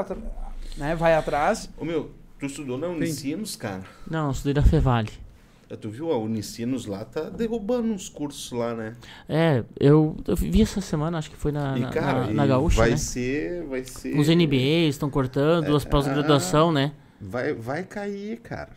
né? 0.76 0.96
Vai 0.96 1.14
atrás. 1.14 1.68
Ô 1.76 1.84
meu, 1.84 2.10
tu 2.38 2.46
estudou 2.46 2.78
na 2.78 2.88
Unicinos, 2.88 3.54
cara? 3.54 3.82
Não, 4.08 4.30
estudei 4.30 4.54
na 4.54 4.68
Fevale. 4.68 5.29
É, 5.70 5.76
tu 5.76 5.88
viu, 5.88 6.10
a 6.10 6.18
Unicinos 6.18 6.84
lá 6.86 7.04
tá 7.04 7.30
derrubando 7.30 7.92
uns 7.92 8.08
cursos 8.08 8.50
lá, 8.50 8.74
né? 8.74 8.96
É, 9.28 9.62
eu, 9.78 10.16
eu 10.26 10.34
vi 10.34 10.62
essa 10.62 10.80
semana, 10.80 11.16
acho 11.16 11.30
que 11.30 11.36
foi 11.36 11.52
na, 11.52 11.78
E, 11.78 11.80
na, 11.82 11.90
cara, 11.90 12.26
na, 12.26 12.32
na 12.32 12.46
Gaúcha, 12.46 12.76
vai 12.78 12.90
né? 12.90 12.96
ser, 12.96 13.62
vai 13.66 13.84
ser... 13.84 14.18
Os 14.18 14.26
NBAs 14.28 14.88
estão 14.90 15.08
cortando, 15.08 15.74
as 15.76 15.84
pós-graduação, 15.84 16.72
né? 16.72 16.90
Vai, 17.20 17.54
vai 17.54 17.84
cair, 17.84 18.40
cara. 18.40 18.70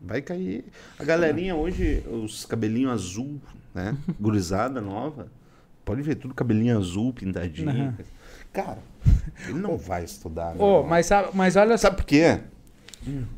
Vai 0.00 0.22
cair. 0.22 0.64
A 0.98 1.04
galerinha 1.04 1.56
hoje, 1.56 2.04
os 2.08 2.44
cabelinhos 2.44 2.92
azul, 2.92 3.40
né? 3.74 3.96
Gurizada 4.20 4.80
nova. 4.80 5.26
Pode 5.84 6.02
ver, 6.02 6.14
tudo 6.14 6.32
cabelinho 6.34 6.78
azul, 6.78 7.12
pintadinho. 7.12 7.70
Aham. 7.70 7.94
Cara, 8.52 8.78
ele 9.48 9.58
não 9.58 9.76
vai 9.76 10.04
estudar. 10.04 10.54
né? 10.54 10.62
Ô, 10.62 10.82
mas, 10.84 11.06
sabe- 11.06 11.30
mas 11.34 11.56
olha 11.56 11.76
só. 11.76 11.88
Sabe 11.88 11.96
por 11.96 12.04
quê? 12.04 12.38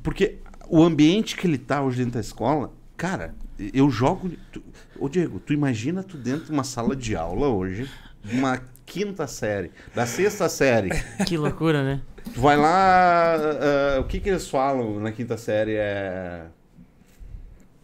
Porque 0.02 0.38
o 0.68 0.82
ambiente 0.82 1.36
que 1.36 1.46
ele 1.46 1.58
tá 1.58 1.82
hoje 1.82 1.98
dentro 1.98 2.12
da 2.14 2.20
escola, 2.20 2.72
cara, 2.98 3.34
eu 3.72 3.88
jogo. 3.88 4.30
Tu, 4.52 4.62
ô, 4.98 5.08
Diego, 5.08 5.40
tu 5.40 5.54
imagina 5.54 6.02
tu 6.02 6.18
dentro 6.18 6.44
de 6.44 6.50
uma 6.52 6.64
sala 6.64 6.94
de 6.94 7.16
aula 7.16 7.48
hoje, 7.48 7.90
de 8.22 8.36
uma 8.36 8.60
quinta 8.84 9.26
série, 9.26 9.70
da 9.94 10.04
sexta 10.04 10.48
série. 10.48 10.90
Que 11.26 11.36
loucura, 11.38 11.82
né? 11.82 12.02
Tu 12.34 12.40
vai 12.40 12.56
lá. 12.58 13.36
ah, 13.36 14.00
o 14.00 14.04
que 14.04 14.20
que 14.20 14.28
eles 14.28 14.48
falam 14.48 15.00
na 15.00 15.10
quinta 15.12 15.38
série? 15.38 15.76
É. 15.76 16.46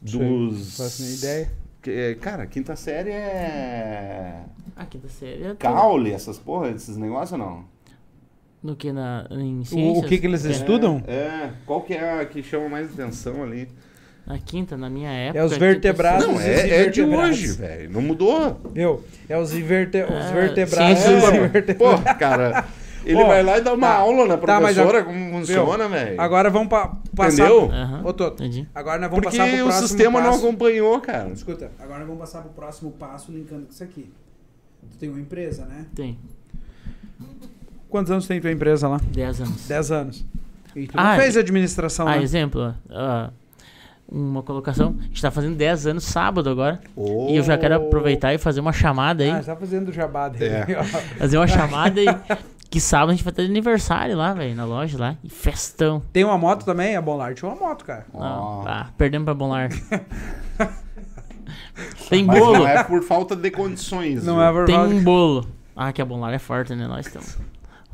Dos. 0.02 0.76
Faço 0.76 1.02
nem 1.02 1.14
ideia. 1.14 1.50
É, 1.86 2.14
cara, 2.14 2.46
quinta 2.46 2.74
série 2.76 3.10
é. 3.10 4.44
Ah, 4.76 4.86
quinta 4.86 5.08
série. 5.08 5.44
é 5.44 5.54
Caule, 5.54 6.12
essas 6.12 6.38
porra, 6.38 6.70
esses 6.70 6.96
negócios 6.96 7.32
ou 7.32 7.38
não? 7.38 7.64
No 8.62 8.74
que? 8.74 8.90
Na, 8.92 9.26
em 9.30 9.60
O, 9.60 9.64
ciências? 9.66 10.04
o 10.04 10.08
que, 10.08 10.18
que 10.18 10.26
eles 10.26 10.44
É, 10.46 10.50
estudam? 10.50 11.02
É. 11.06 11.50
Qual 11.66 11.82
que 11.82 11.92
é 11.94 12.20
a 12.20 12.24
que 12.26 12.42
chama 12.42 12.68
mais 12.70 12.90
atenção 12.92 13.42
ali? 13.42 13.68
Na 14.26 14.38
quinta, 14.38 14.76
na 14.76 14.88
minha 14.88 15.10
época. 15.10 15.38
É 15.38 15.44
os 15.44 15.56
vertebrados. 15.56 16.26
Não, 16.26 16.40
é, 16.40 16.84
é 16.84 16.88
de 16.88 17.02
hoje, 17.02 17.48
velho. 17.48 17.90
Não 17.90 18.00
mudou. 18.00 18.58
Viu? 18.72 19.02
É 19.28 19.36
os, 19.38 19.52
inverte... 19.54 19.98
os 20.02 20.10
É, 20.10 20.32
vertebrados. 20.32 20.98
os 21.00 21.06
É, 21.06 21.36
invertebrados. 21.44 21.76
pô, 22.04 22.14
cara. 22.18 22.64
Ele 23.04 23.22
vai 23.22 23.42
lá 23.42 23.58
e 23.58 23.60
dá 23.60 23.74
uma 23.74 23.86
tá, 23.86 23.94
aula 23.96 24.26
na 24.26 24.38
tá, 24.38 24.58
professora, 24.60 25.00
a- 25.00 25.04
como 25.04 25.30
funciona, 25.30 25.86
velho. 25.90 26.18
Agora 26.18 26.48
vamos 26.48 26.68
pa 26.68 26.96
passar. 27.14 27.44
Entendeu? 27.50 27.70
Ô, 28.02 28.12
Toto, 28.14 28.42
entendi. 28.42 28.66
agora 28.74 28.98
nós 28.98 29.10
vamos 29.10 29.24
Porque 29.24 29.36
passar 29.36 29.50
pro 29.50 29.60
o 29.60 29.64
próximo 29.66 29.88
sistema 29.88 30.20
não 30.22 30.30
passo. 30.30 30.46
acompanhou, 30.46 31.00
cara. 31.02 31.28
Escuta, 31.28 31.70
agora 31.78 31.98
nós 31.98 32.06
vamos 32.08 32.20
passar 32.22 32.40
pro 32.40 32.50
próximo 32.52 32.92
passo 32.92 33.30
linkando 33.30 33.66
com 33.66 33.72
isso 33.72 33.84
aqui. 33.84 34.10
Tu 34.90 34.96
tem 34.96 35.10
uma 35.10 35.20
empresa, 35.20 35.66
né? 35.66 35.84
Tem. 35.94 36.18
Quantos 37.90 38.10
anos 38.10 38.26
tem 38.26 38.40
tua 38.40 38.50
empresa 38.50 38.88
lá? 38.88 38.98
10 39.12 39.40
anos. 39.42 39.68
10 39.68 39.90
anos. 39.92 40.24
E 40.74 40.86
tu 40.86 40.94
Ah, 40.96 41.10
não 41.14 41.20
fez 41.22 41.36
administração 41.36 42.08
Ah, 42.08 42.16
lá? 42.16 42.22
exemplo, 42.22 42.74
ó, 42.90 42.94
ah, 42.96 43.30
uma 44.08 44.42
colocação. 44.42 44.94
A 44.98 45.02
gente 45.04 45.22
tá 45.22 45.30
fazendo 45.30 45.56
10 45.56 45.86
anos 45.86 46.04
sábado 46.04 46.48
agora. 46.50 46.80
E 47.28 47.36
eu 47.36 47.42
já 47.42 47.56
quero 47.58 47.74
aproveitar 47.76 48.32
e 48.34 48.38
fazer 48.38 48.60
uma 48.60 48.72
chamada 48.72 49.22
aí. 49.24 49.30
Ah, 49.30 49.42
tá 49.42 49.56
fazendo 49.56 49.92
jabá 49.92 50.28
dele. 50.28 50.54
É. 50.54 50.82
Fazer 51.18 51.36
uma 51.36 51.46
chamada 51.46 52.00
e. 52.00 52.06
Que 52.70 52.80
sábado 52.80 53.10
a 53.10 53.14
gente 53.14 53.22
vai 53.22 53.32
ter 53.32 53.42
aniversário 53.44 54.16
lá, 54.16 54.32
velho, 54.34 54.54
na 54.56 54.64
loja 54.64 54.98
lá. 54.98 55.16
E 55.22 55.28
festão. 55.28 56.02
Tem 56.12 56.24
uma 56.24 56.36
moto 56.36 56.64
também? 56.64 56.96
A 56.96 57.00
Bonlar 57.02 57.32
tinha 57.34 57.48
uma 57.48 57.56
moto, 57.56 57.84
cara. 57.84 58.04
Não, 58.12 58.20
Ó. 58.20 58.64
ah, 58.66 58.88
perdemos 58.98 59.24
pra 59.26 59.34
Bonlar. 59.34 59.68
Tem 62.08 62.24
Mas 62.24 62.38
bolo. 62.38 62.58
não 62.58 62.66
é 62.68 62.82
por 62.84 63.02
falta 63.02 63.34
de 63.36 63.50
condições. 63.50 64.24
Não 64.24 64.34
viu? 64.36 64.42
é 64.44 64.52
por 64.52 64.64
Tem 64.66 64.74
falta- 64.74 64.94
um 64.94 65.02
bolo. 65.02 65.46
Ah, 65.76 65.92
que 65.92 66.00
a 66.00 66.04
Bonlar 66.04 66.32
é 66.32 66.38
forte, 66.38 66.74
né? 66.74 66.86
Nós 66.86 67.06
estamos. 67.06 67.36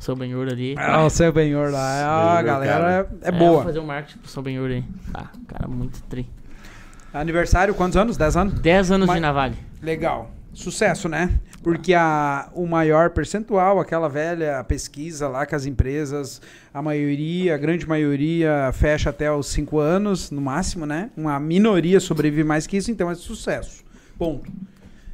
O 0.01 0.03
seu 0.03 0.15
Benhur 0.15 0.47
ali. 0.47 0.73
Ah, 0.79 1.05
o 1.05 1.11
seu 1.11 1.31
benhor 1.31 1.69
lá. 1.71 1.79
Ah, 1.79 2.31
a 2.31 2.41
Benhur, 2.41 2.45
galera 2.47 3.09
é, 3.21 3.27
é 3.27 3.31
vou 3.31 3.49
boa. 3.49 3.63
fazer 3.63 3.77
um 3.79 3.85
marketing 3.85 4.17
pro 4.17 4.31
seu 4.31 4.41
Benhur 4.41 4.67
aí. 4.71 4.83
Ah, 5.13 5.27
cara, 5.47 5.67
muito 5.67 6.01
tri. 6.09 6.27
Aniversário, 7.13 7.75
quantos 7.75 7.95
anos? 7.95 8.17
10 8.17 8.35
anos? 8.35 8.53
10 8.61 8.91
anos 8.91 9.05
Mas- 9.07 9.15
de 9.17 9.21
Navalha. 9.21 9.53
Legal. 9.79 10.31
Sucesso, 10.55 11.07
né? 11.07 11.29
Porque 11.61 11.93
a, 11.93 12.49
o 12.55 12.65
maior 12.65 13.11
percentual, 13.11 13.79
aquela 13.79 14.09
velha 14.09 14.63
pesquisa 14.63 15.27
lá 15.27 15.45
que 15.45 15.53
as 15.53 15.67
empresas, 15.67 16.41
a 16.73 16.81
maioria, 16.81 17.53
a 17.53 17.57
grande 17.59 17.87
maioria, 17.87 18.71
fecha 18.73 19.11
até 19.11 19.31
os 19.31 19.45
5 19.49 19.77
anos, 19.77 20.31
no 20.31 20.41
máximo, 20.41 20.83
né? 20.87 21.11
Uma 21.15 21.39
minoria 21.39 21.99
sobrevive 21.99 22.43
mais 22.43 22.65
que 22.65 22.75
isso, 22.75 22.89
então 22.89 23.11
é 23.11 23.13
sucesso. 23.13 23.83
Ponto. 24.17 24.51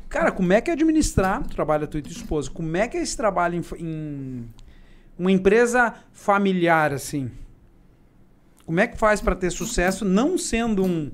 Cara, 0.07 0.31
como 0.31 0.53
é 0.53 0.61
que 0.61 0.69
é 0.69 0.73
administrar, 0.73 1.43
tu 1.43 1.49
trabalha 1.49 1.85
tu 1.85 1.97
e 1.97 2.01
tua 2.01 2.11
esposa, 2.13 2.49
como 2.49 2.77
é 2.77 2.87
que 2.87 2.95
é 2.95 3.01
esse 3.01 3.17
trabalho 3.17 3.55
em, 3.55 3.83
em 3.83 4.45
uma 5.17 5.31
empresa 5.31 5.93
familiar, 6.11 6.93
assim? 6.93 7.31
Como 8.65 8.79
é 8.79 8.87
que 8.87 8.97
faz 8.97 9.21
para 9.21 9.35
ter 9.35 9.49
sucesso 9.49 10.03
não 10.03 10.37
sendo 10.37 10.83
um 10.83 11.09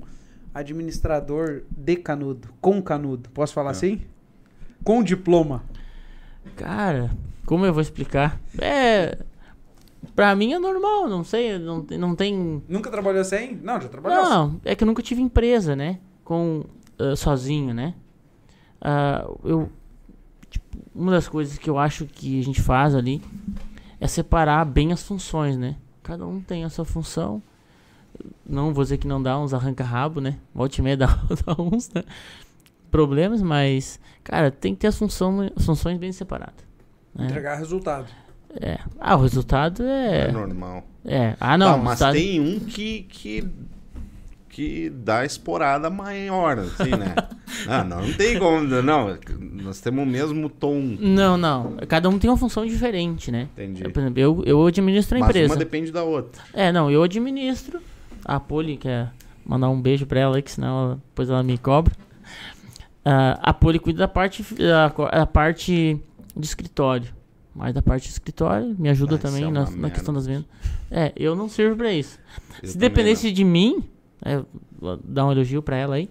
administrador 0.52 1.62
de 1.70 1.96
canudo, 1.96 2.48
com 2.60 2.82
canudo? 2.82 3.30
Posso 3.30 3.54
falar 3.54 3.70
assim? 3.70 4.02
Com 4.82 5.02
diploma. 5.02 5.62
Cara, 6.56 7.10
como 7.46 7.64
eu 7.64 7.72
vou 7.72 7.80
explicar? 7.80 8.40
É. 8.58 9.18
Pra 10.14 10.34
mim 10.36 10.52
é 10.52 10.58
normal, 10.58 11.08
não 11.08 11.24
sei, 11.24 11.58
não, 11.58 11.86
não 11.98 12.14
tem. 12.14 12.62
Nunca 12.68 12.90
trabalhou 12.90 13.24
sem? 13.24 13.56
Não, 13.56 13.80
já 13.80 13.88
trabalhou. 13.88 14.22
Não, 14.22 14.60
é 14.64 14.74
que 14.74 14.84
eu 14.84 14.86
nunca 14.86 15.02
tive 15.02 15.22
empresa, 15.22 15.74
né? 15.74 15.98
Com. 16.22 16.64
ah, 16.98 17.16
sozinho, 17.16 17.72
né? 17.72 17.94
Ah, 18.80 19.26
eu. 19.42 19.70
tipo, 20.50 20.66
uma 20.94 21.10
das 21.10 21.26
coisas 21.26 21.56
que 21.56 21.70
eu 21.70 21.78
acho 21.78 22.04
que 22.04 22.38
a 22.38 22.44
gente 22.44 22.60
faz 22.60 22.94
ali 22.94 23.22
é 24.04 24.08
separar 24.08 24.64
bem 24.66 24.92
as 24.92 25.02
funções, 25.02 25.56
né? 25.56 25.76
Cada 26.02 26.26
um 26.26 26.40
tem 26.40 26.62
a 26.64 26.68
sua 26.68 26.84
função. 26.84 27.42
Não 28.46 28.72
vou 28.74 28.84
dizer 28.84 28.98
que 28.98 29.06
não 29.08 29.22
dá 29.22 29.38
uns 29.38 29.54
arranca-rabo, 29.54 30.20
né? 30.20 30.36
Volte 30.54 30.78
e 30.78 30.82
meia 30.82 30.96
dá, 30.98 31.06
dá 31.46 31.60
uns, 31.60 31.88
né? 31.90 32.04
Problemas, 32.90 33.40
mas, 33.42 33.98
cara, 34.22 34.50
tem 34.50 34.74
que 34.74 34.80
ter 34.82 34.88
as, 34.88 34.98
função, 34.98 35.50
as 35.56 35.64
funções 35.64 35.98
bem 35.98 36.12
separadas. 36.12 36.64
né? 37.14 37.26
Entregar 37.26 37.56
resultado. 37.56 38.06
É. 38.60 38.78
Ah, 39.00 39.16
o 39.16 39.22
resultado 39.22 39.82
É 39.82 40.28
é. 40.28 40.32
normal. 40.32 40.84
É. 41.04 41.34
Ah, 41.40 41.56
não. 41.58 41.72
Tá, 41.72 41.76
mas 41.78 41.88
resultado- 42.00 42.14
tem 42.14 42.40
um 42.40 42.60
que, 42.60 43.02
que, 43.04 43.48
que 44.54 44.88
dá 44.88 45.24
esporada 45.24 45.90
maior, 45.90 46.60
assim, 46.60 46.90
né? 46.90 47.16
ah, 47.66 47.82
não, 47.82 48.02
não 48.02 48.12
tem 48.12 48.38
como. 48.38 48.60
Não, 48.60 49.18
nós 49.40 49.80
temos 49.80 50.04
o 50.04 50.06
mesmo 50.06 50.48
tom. 50.48 50.96
Não, 51.00 51.36
não. 51.36 51.76
Cada 51.88 52.08
um 52.08 52.20
tem 52.20 52.30
uma 52.30 52.36
função 52.36 52.64
diferente, 52.64 53.32
né? 53.32 53.48
Entendi. 53.52 53.82
Por 53.88 53.98
exemplo, 53.98 54.20
eu, 54.20 54.44
eu 54.46 54.64
administro 54.64 55.16
a 55.16 55.20
Mas 55.20 55.28
empresa. 55.30 55.54
uma 55.54 55.58
depende 55.58 55.90
da 55.90 56.04
outra. 56.04 56.40
É, 56.52 56.70
não, 56.70 56.88
eu 56.88 57.02
administro. 57.02 57.80
A 58.24 58.38
Poli 58.38 58.76
quer 58.76 59.12
mandar 59.44 59.68
um 59.70 59.82
beijo 59.82 60.06
pra 60.06 60.20
ela 60.20 60.40
que 60.40 60.52
senão 60.52 60.84
ela, 60.84 60.94
depois 60.94 61.28
ela 61.28 61.42
me 61.42 61.58
cobra. 61.58 61.92
Ah, 63.04 63.36
a 63.42 63.52
Poli 63.52 63.80
cuida 63.80 63.98
da 63.98 64.08
parte, 64.08 64.44
da, 64.54 65.26
parte 65.26 66.00
de 66.36 66.46
escritório. 66.46 67.08
Mas 67.52 67.74
da 67.74 67.82
parte 67.82 68.04
de 68.04 68.10
escritório 68.10 68.76
me 68.78 68.88
ajuda 68.88 69.16
Ah, 69.16 69.18
também 69.18 69.44
é 69.46 69.50
na, 69.50 69.68
na 69.68 69.90
questão 69.90 70.14
das 70.14 70.28
vendas. 70.28 70.44
É, 70.92 71.12
eu 71.16 71.34
não 71.34 71.48
sirvo 71.48 71.76
pra 71.76 71.92
isso. 71.92 72.20
Eu 72.62 72.68
Se 72.68 72.78
dependesse 72.78 73.32
de 73.32 73.42
mim, 73.42 73.82
é, 74.24 74.42
vou 74.78 74.98
dar 75.04 75.26
um 75.26 75.32
elogio 75.32 75.62
pra 75.62 75.76
ela 75.76 75.96
aí. 75.96 76.08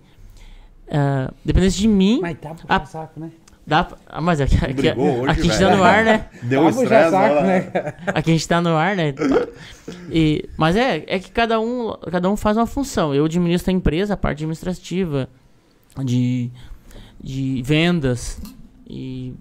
Dependesse 1.43 1.77
de 1.77 1.87
mim, 1.87 2.19
Mas 2.21 2.37
tá 2.39 2.53
pro 2.53 2.65
Ah. 2.69 2.85
saco, 2.85 3.19
né? 3.19 3.31
dá 3.65 3.83
pra, 3.85 3.97
ah, 4.07 4.19
mas 4.19 4.41
aqui, 4.41 4.57
aqui, 4.57 4.73
Brigou 4.73 5.21
hoje, 5.21 5.31
aqui 5.31 5.39
a 5.39 5.43
gente 5.43 5.59
tá 5.59 5.75
no 5.77 5.83
ar, 5.83 6.03
né? 6.03 6.29
Deu 6.43 6.63
Tá 6.63 6.69
estresse, 6.69 7.11
saco, 7.11 7.41
né? 7.43 7.93
Aqui 8.13 8.29
a 8.31 8.33
gente 8.33 8.47
tá 8.47 8.61
no 8.61 8.75
ar, 8.75 8.95
né? 8.95 9.13
E, 10.11 10.49
mas 10.57 10.75
é, 10.75 11.03
é 11.07 11.17
que 11.17 11.31
cada 11.31 11.59
um, 11.61 11.93
cada 12.11 12.29
um 12.29 12.35
faz 12.35 12.57
uma 12.57 12.67
função. 12.67 13.15
Eu 13.15 13.23
administro 13.25 13.71
a 13.71 13.73
empresa, 13.73 14.13
a 14.15 14.17
parte 14.17 14.39
administrativa, 14.39 15.29
de, 16.03 16.51
de 17.23 17.61
vendas 17.63 18.39
e 18.85 19.33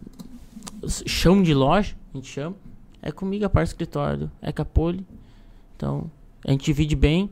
chão 0.86 1.42
de 1.42 1.52
loja, 1.52 1.94
a 2.14 2.16
gente 2.16 2.28
chama. 2.28 2.54
É 3.02 3.10
comigo 3.10 3.44
a 3.44 3.50
parte 3.50 3.66
do 3.68 3.72
escritório, 3.72 4.30
é 4.40 4.52
com 4.52 4.62
a 4.62 4.64
Poli. 4.64 5.04
Então, 5.76 6.08
a 6.46 6.52
gente 6.52 6.64
divide 6.64 6.94
bem, 6.94 7.28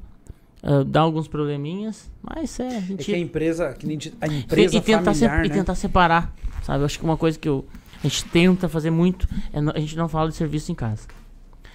ah, 0.63 0.85
dá 0.87 1.01
alguns 1.01 1.27
probleminhas, 1.29 2.11
mas 2.23 2.59
é, 2.61 2.65
a 2.69 2.73
É 2.77 2.81
gente 2.81 3.05
que 3.05 3.15
a 3.15 3.19
empresa, 3.19 3.73
que 3.75 3.87
a 3.87 4.27
e, 4.27 4.39
empresa 4.41 4.77
e 4.77 4.81
tentar 4.81 5.15
se- 5.15 5.21
familiar, 5.27 5.47
e 5.47 5.49
né? 5.49 5.55
tentar 5.55 5.75
separar, 5.75 6.35
sabe? 6.63 6.81
Eu 6.81 6.85
acho 6.87 6.99
que 6.99 7.05
uma 7.05 7.17
coisa 7.17 7.39
que 7.39 7.49
eu, 7.49 7.67
a 7.99 8.07
gente 8.07 8.25
tenta 8.27 8.69
fazer 8.69 8.91
muito 8.91 9.27
é 9.53 9.59
a 9.59 9.81
gente 9.81 9.97
não 9.97 10.09
fala 10.09 10.29
de 10.31 10.37
serviço 10.37 10.71
em 10.73 10.75
casa. 10.75 11.07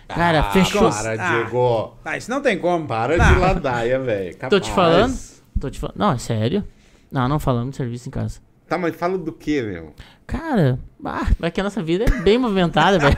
Cara, 0.08 0.42
Ah, 0.42 0.52
fechou. 0.52 0.90
Para, 0.92 1.14
Ah. 1.14 1.42
Diego. 1.42 1.98
Ah, 2.06 2.16
isso 2.16 2.30
não 2.30 2.40
tem 2.40 2.60
como. 2.60 2.86
Para 2.88 3.18
Não. 3.18 3.34
de 3.34 3.40
ladaia, 3.40 4.00
velho. 4.00 4.36
Tô 4.50 4.60
te 4.60 4.70
falando. 4.72 5.18
Tô 5.60 5.68
te 5.70 5.80
falando. 5.80 5.96
Não, 5.98 6.12
é 6.12 6.18
sério. 6.20 6.64
Não, 7.12 7.28
não 7.28 7.40
falamos 7.40 7.72
de 7.72 7.78
serviço 7.78 8.08
em 8.08 8.12
casa. 8.12 8.40
Tá, 8.68 8.78
mas 8.78 8.96
fala 8.96 9.18
do 9.18 9.32
que, 9.32 9.62
meu? 9.64 9.94
Cara, 10.28 10.78
ah, 11.04 11.28
vai 11.40 11.50
que 11.50 11.60
a 11.60 11.64
nossa 11.64 11.82
vida 11.82 12.04
é 12.06 12.22
bem 12.22 12.38
movimentada, 12.38 12.98
velho. 13.02 13.18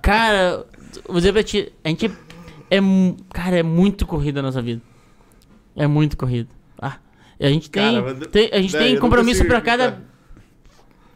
Cara, 0.00 0.64
vou 1.06 1.16
dizer 1.16 1.32
pra 1.32 1.42
ti, 1.42 1.72
a 1.84 1.88
gente 1.88 2.10
é, 2.76 2.80
cara, 3.32 3.56
é 3.58 3.62
muito 3.62 4.06
corrida 4.06 4.40
a 4.40 4.42
nossa 4.42 4.60
vida. 4.62 4.80
É 5.76 5.86
muito 5.86 6.16
corrida. 6.16 6.48
Ah, 6.80 6.98
a 7.40 7.46
gente 7.48 7.70
tem, 7.70 8.00
Cara, 8.02 8.14
tem- 8.28 8.50
a 8.52 8.60
gente 8.60 8.72
Daí 8.72 8.90
tem 8.92 8.98
compromisso 8.98 9.44
pra 9.46 9.60
cada, 9.60 10.02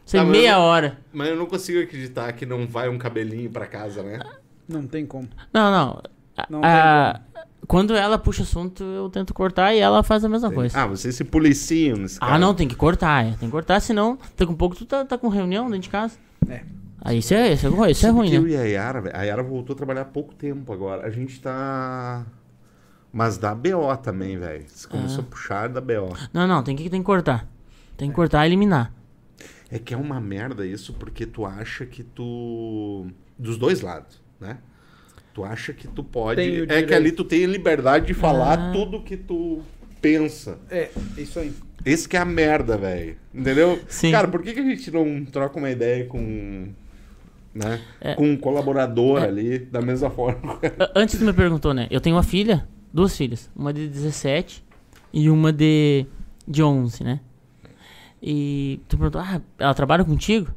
sei, 0.05 0.19
Ah, 0.19 0.23
mas 0.23 0.35
eu 0.35 0.41
meia 0.41 0.53
não- 0.55 0.61
hora. 0.61 0.97
Mas 1.13 1.27
eu 1.29 1.35
não 1.35 1.45
consigo 1.45 1.79
acreditar 1.81 2.31
que 2.33 2.45
não 2.45 2.67
vai 2.67 2.89
um 2.89 2.97
cabelinho 2.97 3.49
pra 3.49 3.65
casa, 3.67 4.01
né? 4.03 4.19
Não 4.67 4.85
tem 4.87 5.05
como. 5.05 5.27
Não, 5.53 5.71
não. 5.71 6.01
Não 6.49 6.61
a- 6.63 7.19
quando 7.67 7.95
ela 7.95 8.17
puxa 8.17 8.43
assunto, 8.43 8.83
eu 8.83 9.09
tento 9.09 9.33
cortar 9.33 9.73
e 9.73 9.79
ela 9.79 10.03
faz 10.03 10.23
a 10.23 10.29
mesma 10.29 10.51
coisa. 10.51 10.79
Ah, 10.79 10.85
vocês 10.85 11.15
se 11.15 11.23
policiam 11.23 11.97
nesse 11.97 12.17
Ah, 12.21 12.37
não, 12.37 12.53
tem 12.53 12.67
que 12.67 12.75
cortar, 12.75 13.25
é. 13.25 13.29
Tem 13.31 13.47
que 13.47 13.51
cortar, 13.51 13.79
senão 13.79 14.17
daqui 14.37 14.51
a 14.51 14.55
pouco 14.55 14.75
tu 14.75 14.85
tá, 14.85 15.03
tá 15.05 15.17
com 15.17 15.27
reunião 15.29 15.65
dentro 15.65 15.79
de 15.81 15.89
casa. 15.89 16.17
É. 16.49 16.61
Aí 17.07 17.19
isso 17.19 17.33
é, 17.33 17.53
isso 17.53 17.65
é, 17.65 17.69
ruim, 17.69 17.89
isso 17.91 18.05
é 18.05 18.09
ruim, 18.09 18.29
né? 18.29 18.35
Eu 18.37 18.47
e 18.47 18.55
a 18.57 18.63
Yara, 18.63 19.11
a 19.17 19.23
Yara 19.23 19.41
voltou 19.41 19.73
a 19.73 19.77
trabalhar 19.77 20.01
há 20.01 20.05
pouco 20.05 20.35
tempo 20.35 20.73
agora. 20.73 21.07
A 21.07 21.09
gente 21.09 21.39
tá. 21.39 22.25
Mas 23.13 23.37
dá 23.37 23.55
BO 23.55 23.95
também, 24.03 24.37
velho. 24.37 24.65
Você 24.67 24.85
começou 24.87 25.19
Ah. 25.19 25.27
a 25.27 25.29
puxar 25.31 25.69
da 25.69 25.79
BO. 25.79 26.13
Não, 26.33 26.45
não, 26.45 26.61
tem 26.61 26.75
que, 26.75 26.89
tem 26.89 26.99
que 26.99 27.05
cortar. 27.05 27.47
Tem 27.95 28.09
que 28.09 28.15
cortar 28.15 28.45
e 28.45 28.49
eliminar. 28.49 28.93
É 29.71 29.79
que 29.79 29.93
é 29.93 29.97
uma 29.97 30.19
merda 30.19 30.65
isso, 30.67 30.93
porque 30.93 31.25
tu 31.25 31.45
acha 31.45 31.85
que 31.85 32.03
tu. 32.03 33.07
Dos 33.39 33.57
dois 33.57 33.79
lados, 33.81 34.21
né? 34.39 34.57
Tu 35.33 35.45
acha 35.45 35.71
que 35.71 35.87
tu 35.87 36.03
pode. 36.03 36.41
É 36.41 36.43
direito. 36.43 36.87
que 36.87 36.93
ali 36.93 37.11
tu 37.13 37.23
tem 37.23 37.45
liberdade 37.45 38.07
de 38.07 38.13
falar 38.13 38.59
Ah. 38.59 38.71
tudo 38.73 39.01
que 39.01 39.15
tu 39.15 39.61
pensa. 40.01 40.59
É, 40.69 40.89
isso 41.17 41.39
aí. 41.39 41.53
Esse 41.85 42.09
que 42.09 42.17
é 42.17 42.19
a 42.19 42.25
merda, 42.25 42.75
velho. 42.77 43.15
Entendeu? 43.33 43.79
Sim. 43.87 44.11
Cara, 44.11 44.27
por 44.27 44.41
que, 44.41 44.51
que 44.53 44.59
a 44.59 44.63
gente 44.63 44.91
não 44.91 45.23
troca 45.23 45.57
uma 45.57 45.69
ideia 45.71 46.05
com. 46.05 46.67
Né? 47.57 47.81
É. 47.99 48.13
Com 48.13 48.29
um 48.31 48.37
colaborador 48.37 49.19
É. 49.23 49.27
ali, 49.27 49.57
da 49.59 49.81
mesma 49.81 50.09
forma? 50.11 50.59
A- 50.79 50.91
Antes 50.99 51.17
tu 51.17 51.25
me 51.25 51.33
perguntou, 51.33 51.73
né? 51.73 51.87
Eu 51.89 51.99
tenho 51.99 52.15
uma 52.15 52.21
filha, 52.23 52.67
duas 52.93 53.17
filhas. 53.17 53.49
Uma 53.55 53.73
de 53.73 53.87
17 53.87 54.63
e 55.11 55.27
uma 55.29 55.51
de, 55.51 56.05
de 56.47 56.61
11, 56.61 57.03
né? 57.03 57.19
E 58.21 58.79
tu 58.87 58.97
perguntou, 58.97 59.21
ah, 59.21 59.41
ela 59.57 59.73
trabalha 59.73 60.03
contigo? 60.05 60.51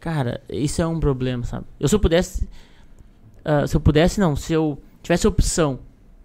Cara, 0.00 0.40
isso 0.48 0.80
é 0.80 0.86
um 0.86 0.98
problema, 0.98 1.44
sabe? 1.44 1.66
Eu 1.78 1.88
se 1.88 1.94
eu 1.94 2.00
pudesse. 2.00 2.48
ah, 3.44 3.66
se 3.66 3.76
eu 3.76 3.80
pudesse, 3.80 4.18
não, 4.18 4.34
se 4.34 4.52
eu 4.52 4.80
tivesse 5.02 5.26
opção, 5.26 5.80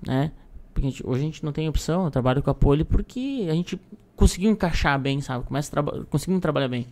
né? 0.05 0.31
Porque 0.73 0.87
a 0.87 0.89
gente- 0.89 1.07
hoje 1.07 1.21
a 1.21 1.25
gente 1.25 1.43
não 1.45 1.51
tem 1.51 1.67
opção, 1.69 2.05
eu 2.05 2.11
trabalho 2.11 2.41
com 2.41 2.49
a 2.49 2.53
Poli 2.53 2.83
porque 2.83 3.45
a 3.49 3.53
gente 3.53 3.79
conseguiu 4.15 4.49
encaixar 4.49 4.99
bem, 4.99 5.21
sabe? 5.21 5.45
Começa 5.45 5.69
a 5.69 5.71
traba 5.71 6.05
conseguimos 6.09 6.41
trabalhar 6.41 6.67
bem. 6.67 6.87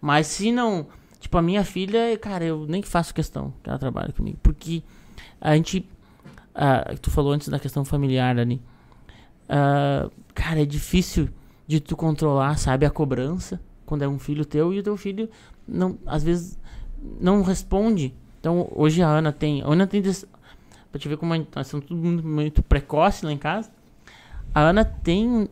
Mas 0.00 0.26
se 0.26 0.50
não. 0.52 0.86
Tipo, 1.26 1.38
a 1.38 1.42
minha 1.42 1.64
filha, 1.64 2.16
cara, 2.18 2.44
eu 2.44 2.66
nem 2.68 2.82
faço 2.82 3.12
questão 3.12 3.52
que 3.60 3.68
ela 3.68 3.80
trabalhe 3.80 4.12
comigo. 4.12 4.38
Porque 4.40 4.80
a 5.40 5.56
gente. 5.56 5.84
ah, 6.54 6.94
tu 7.02 7.10
falou 7.10 7.32
antes 7.32 7.48
da 7.48 7.58
questão 7.58 7.84
familiar 7.84 8.38
ali. 8.38 8.62
Ah, 9.48 10.08
cara, 10.34 10.62
é 10.62 10.64
difícil 10.64 11.28
de 11.66 11.80
tu 11.80 11.96
controlar, 11.96 12.56
sabe, 12.58 12.86
a 12.86 12.90
cobrança 12.90 13.60
quando 13.84 14.02
é 14.02 14.08
um 14.08 14.20
filho 14.20 14.44
teu 14.44 14.72
e 14.72 14.78
o 14.78 14.82
teu 14.84 14.96
filho 14.96 15.28
não, 15.66 15.98
às 16.06 16.22
vezes 16.22 16.56
não 17.20 17.42
responde. 17.42 18.14
Então, 18.38 18.68
hoje 18.72 19.02
a 19.02 19.08
Ana 19.08 19.32
tem, 19.32 19.62
a 19.62 19.66
Ana 19.66 19.84
tem 19.84 20.00
des- 20.00 20.24
pra 20.92 21.00
te 21.00 21.08
ver 21.08 21.16
como 21.16 21.34
nós 21.56 21.66
somos 21.66 21.86
tudo 21.86 22.00
muito, 22.00 22.24
muito 22.24 22.62
precoce 22.62 23.24
lá 23.26 23.32
em 23.32 23.36
casa. 23.38 23.68
A 24.54 24.60
Ana 24.60 24.84
tem 24.84 25.48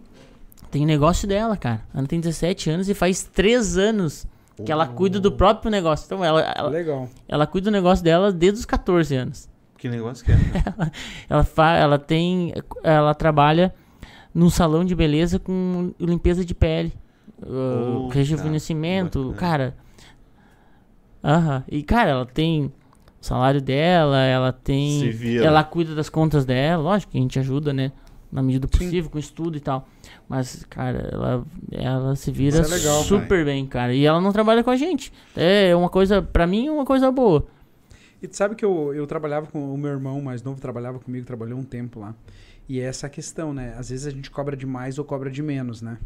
tem 0.71 0.87
negócio 0.87 1.27
dela, 1.27 1.57
cara. 1.57 1.83
A 1.93 1.99
Ana 1.99 2.07
tem 2.07 2.21
17 2.21 2.71
anos 2.71 2.89
e 2.89 2.95
faz 2.95 3.25
3 3.25 3.77
anos 3.77 4.25
que 4.65 4.71
ela 4.71 4.87
cuida 4.87 5.19
do 5.19 5.33
próprio 5.33 5.71
negócio. 5.71 6.05
Então, 6.07 6.25
ela, 6.25 6.41
ela, 6.41 6.69
Legal. 6.69 7.09
ela 7.27 7.47
cuida 7.47 7.71
do 7.71 7.73
negócio 7.73 8.05
dela 8.05 8.31
desde 8.31 8.61
os 8.61 8.65
14 8.67 9.15
anos. 9.17 9.49
Que 9.79 9.89
negócio 9.89 10.25
que 10.25 10.33
é? 10.33 10.37
Ela, 11.29 11.45
fa 11.45 11.77
ela 11.77 11.99
tem. 11.99 12.55
Ela 12.83 13.15
trabalha 13.15 13.75
num 14.35 14.49
salão 14.49 14.83
de 14.85 14.95
beleza 14.95 15.39
com 15.39 15.93
limpeza 16.01 16.45
de 16.45 16.55
pele. 16.55 16.93
Uh, 17.43 18.07
Oh, 18.07 18.09
rejuvenescimento. 18.09 19.35
cara. 19.37 19.77
Aham. 21.23 21.65
E, 21.69 21.83
cara, 21.83 22.11
ela 22.11 22.27
tem 22.27 22.67
o 22.67 22.73
salário 23.21 23.61
dela, 23.61 24.23
ela 24.23 24.53
Se 24.53 24.59
tem. 24.63 25.11
vira. 25.11 25.45
Ela 25.45 25.65
cuida 25.65 25.95
das 25.95 26.09
contas 26.09 26.45
dela. 26.45 26.83
Lógico 26.83 27.13
que 27.13 27.19
a 27.19 27.21
gente 27.21 27.39
ajuda, 27.39 27.73
né? 27.73 27.93
Na 28.33 28.43
medida 28.43 28.67
do 28.67 28.71
possível, 28.71 29.11
com 29.11 29.19
estudo 29.19 29.57
e 29.57 29.61
tal. 29.61 29.87
Mas, 30.29 30.65
cara, 30.71 31.11
ela, 31.13 31.47
ela 31.71 32.17
se 32.17 32.31
vira 32.31 32.59
é 32.59 32.67
legal, 32.67 33.03
super 33.03 33.45
bem, 33.45 33.67
cara. 33.67 33.93
E 33.93 34.05
ela 34.05 34.21
não 34.21 34.33
trabalha 34.33 34.65
com 34.65 34.71
a 34.71 34.77
gente. 34.77 35.13
É 35.37 35.75
uma 35.77 35.89
coisa, 35.89 36.23
pra 36.23 36.47
mim, 36.47 36.69
uma 36.71 36.85
coisa 36.85 37.11
boa. 37.11 37.47
E 38.23 38.27
tu 38.27 38.37
sabe 38.37 38.55
que 38.55 38.65
eu, 38.65 38.95
eu 38.95 39.07
trabalhava 39.07 39.47
com 39.47 39.75
o 39.75 39.77
meu 39.77 39.91
irmão 39.91 40.21
mais 40.23 40.43
novo, 40.43 40.59
trabalhava 40.59 40.99
comigo, 40.99 41.27
trabalhou 41.27 41.59
um 41.59 41.65
tempo 41.65 42.01
lá. 42.01 42.15
E 42.67 42.81
é 42.81 42.85
essa 42.85 43.07
a 43.07 43.11
questão, 43.11 43.53
né? 43.53 43.75
Às 43.79 43.91
vezes 43.91 44.07
a 44.07 44.11
gente 44.11 44.31
cobra 44.31 44.57
de 44.57 44.65
mais 44.65 44.99
ou 44.99 45.05
cobra 45.05 45.31
de 45.31 45.43
menos, 45.43 45.83
né? 45.83 45.99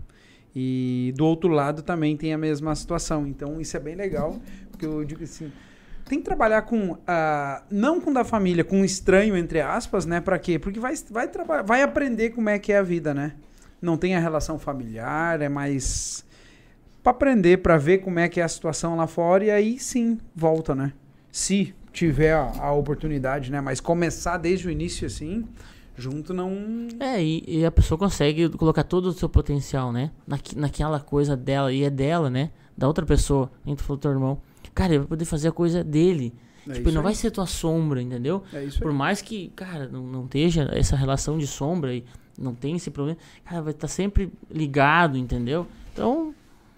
E 0.54 1.14
do 1.16 1.24
outro 1.24 1.48
lado 1.48 1.82
também 1.82 2.16
tem 2.16 2.34
a 2.34 2.38
mesma 2.38 2.74
situação. 2.74 3.24
Então 3.24 3.60
isso 3.60 3.76
é 3.76 3.80
bem 3.80 3.94
legal, 3.94 4.40
porque 4.70 4.84
eu 4.84 5.04
digo 5.04 5.22
assim, 5.22 5.52
tem 6.06 6.18
que 6.18 6.24
trabalhar 6.24 6.62
com 6.62 6.98
ah, 7.06 7.62
não 7.70 8.00
com 8.00 8.12
da 8.12 8.24
família, 8.24 8.64
com 8.64 8.80
um 8.80 8.84
estranho 8.84 9.36
entre 9.36 9.60
aspas, 9.60 10.04
né? 10.04 10.20
Pra 10.20 10.38
quê? 10.40 10.58
Porque 10.58 10.80
vai 10.80 10.94
vai 11.10 11.28
trabalhar, 11.28 11.62
vai 11.62 11.82
aprender 11.82 12.30
como 12.30 12.48
é 12.48 12.58
que 12.58 12.72
é 12.72 12.78
a 12.78 12.82
vida, 12.82 13.14
né? 13.14 13.34
Não 13.80 13.96
tem 13.96 14.14
a 14.14 14.20
relação 14.20 14.58
familiar, 14.58 15.40
é 15.40 15.48
mais 15.48 16.24
pra 17.02 17.12
aprender, 17.12 17.58
pra 17.58 17.76
ver 17.76 17.98
como 17.98 18.18
é 18.18 18.28
que 18.28 18.40
é 18.40 18.42
a 18.42 18.48
situação 18.48 18.96
lá 18.96 19.06
fora 19.06 19.44
e 19.44 19.50
aí 19.50 19.78
sim 19.78 20.18
volta, 20.34 20.74
né? 20.74 20.92
Se 21.30 21.74
tiver 21.92 22.32
a, 22.32 22.52
a 22.60 22.72
oportunidade, 22.72 23.50
né? 23.50 23.60
Mas 23.60 23.80
começar 23.80 24.36
desde 24.38 24.66
o 24.68 24.70
início 24.70 25.06
assim, 25.06 25.44
junto 25.96 26.34
não. 26.34 26.52
É, 27.00 27.22
e, 27.22 27.44
e 27.46 27.64
a 27.64 27.70
pessoa 27.70 27.96
consegue 27.98 28.48
colocar 28.50 28.84
todo 28.84 29.06
o 29.06 29.12
seu 29.12 29.28
potencial, 29.28 29.92
né? 29.92 30.10
Naqui, 30.26 30.56
naquela 30.58 31.00
coisa 31.00 31.36
dela, 31.36 31.72
e 31.72 31.84
é 31.84 31.90
dela, 31.90 32.28
né? 32.28 32.50
Da 32.76 32.86
outra 32.86 33.04
pessoa, 33.06 33.50
nem 33.64 33.74
tu 33.74 33.82
falou 33.82 33.98
teu 33.98 34.10
irmão. 34.10 34.40
Cara, 34.74 34.90
ele 34.92 34.98
vai 35.00 35.08
poder 35.08 35.24
fazer 35.24 35.48
a 35.48 35.52
coisa 35.52 35.82
dele. 35.82 36.32
É 36.68 36.74
tipo, 36.74 36.90
não 36.90 37.02
vai 37.02 37.12
aí. 37.12 37.16
ser 37.16 37.30
tua 37.30 37.46
sombra, 37.46 38.02
entendeu? 38.02 38.42
É 38.52 38.62
isso 38.62 38.80
Por 38.80 38.90
aí. 38.90 38.96
mais 38.96 39.22
que, 39.22 39.48
cara, 39.56 39.88
não, 39.88 40.02
não 40.04 40.24
esteja 40.26 40.68
essa 40.72 40.94
relação 40.94 41.38
de 41.38 41.46
sombra 41.46 41.94
e 41.94 42.04
não 42.38 42.54
tem 42.54 42.76
esse 42.76 42.90
problema, 42.90 43.18
cara, 43.44 43.62
vai 43.62 43.72
estar 43.72 43.88
sempre 43.88 44.32
ligado, 44.50 45.18
entendeu? 45.18 45.66
Então, 45.92 46.34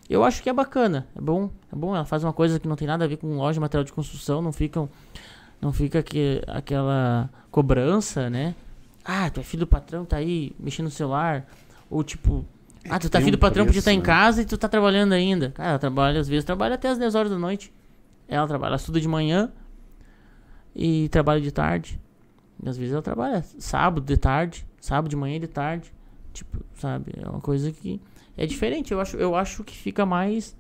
eu 0.09 0.25
acho 0.25 0.43
que 0.43 0.49
é 0.49 0.53
bacana, 0.53 1.07
é 1.15 1.21
bom, 1.21 1.51
é 1.73 1.77
bom. 1.77 1.95
Ela 1.95 2.05
faz 2.05 2.25
uma 2.25 2.33
coisa 2.33 2.59
que 2.59 2.67
não 2.67 2.77
tem 2.77 2.89
nada 2.89 3.05
a 3.05 3.09
ver 3.09 3.17
com 3.19 3.37
loja 3.37 3.55
de 3.55 3.61
material 3.61 3.85
de 3.85 3.93
construção, 3.93 4.41
não 4.41 4.53
ficam, 4.53 4.89
não 5.61 5.73
fica 5.73 6.03
que, 6.03 6.43
aquela 6.47 7.29
cobrança, 7.51 8.31
né? 8.31 8.55
Ah, 9.05 9.31
tu 9.31 9.41
é 9.41 9.43
filho 9.43 9.61
do 9.61 9.67
patrão, 9.67 10.05
tá 10.05 10.17
aí 10.17 10.53
mexendo 10.59 10.87
no 10.87 10.91
celular, 10.91 11.47
ou 11.89 12.03
tipo, 12.03 12.45
ah, 12.89 12.99
tu 12.99 13.11
tá 13.11 13.19
filho 13.21 13.33
do 13.33 13.39
patrão, 13.39 13.65
preço, 13.65 13.81
estar 13.81 13.93
em 13.93 13.99
né? 13.99 14.05
casa 14.05 14.43
e 14.43 14.45
tu 14.45 14.57
tá 14.57 14.69
trabalhando 14.69 15.13
ainda. 15.13 15.51
Cara, 15.51 15.71
ela 15.71 15.79
trabalha, 15.79 16.21
às 16.21 16.29
vezes, 16.29 16.45
trabalha 16.45 16.75
até 16.75 16.89
as 16.89 16.99
10 16.99 17.15
horas 17.15 17.31
da 17.31 17.39
noite. 17.39 17.73
Ela 18.27 18.47
trabalha, 18.47 18.71
ela 18.71 18.77
estuda 18.77 19.01
de 19.01 19.09
manhã 19.09 19.51
e 20.75 21.09
trabalha 21.09 21.41
de 21.41 21.51
tarde. 21.51 22.01
E 22.63 22.69
às 22.69 22.77
vezes 22.77 22.93
ela 22.93 23.03
trabalha 23.03 23.43
sábado 23.59 24.05
de 24.05 24.17
tarde, 24.17 24.67
sábado 24.81 25.09
de 25.11 25.17
manhã 25.17 25.37
e 25.37 25.41
de 25.41 25.47
tarde. 25.49 25.93
Tipo, 26.33 26.59
sabe? 26.75 27.13
É 27.17 27.29
uma 27.29 27.41
coisa 27.41 27.71
que 27.73 28.01
é 28.37 28.47
diferente. 28.47 28.93
Eu 28.93 29.01
acho, 29.01 29.17
eu 29.17 29.35
acho 29.37 29.63
que 29.65 29.77
fica 29.77 30.05
mais. 30.07 30.57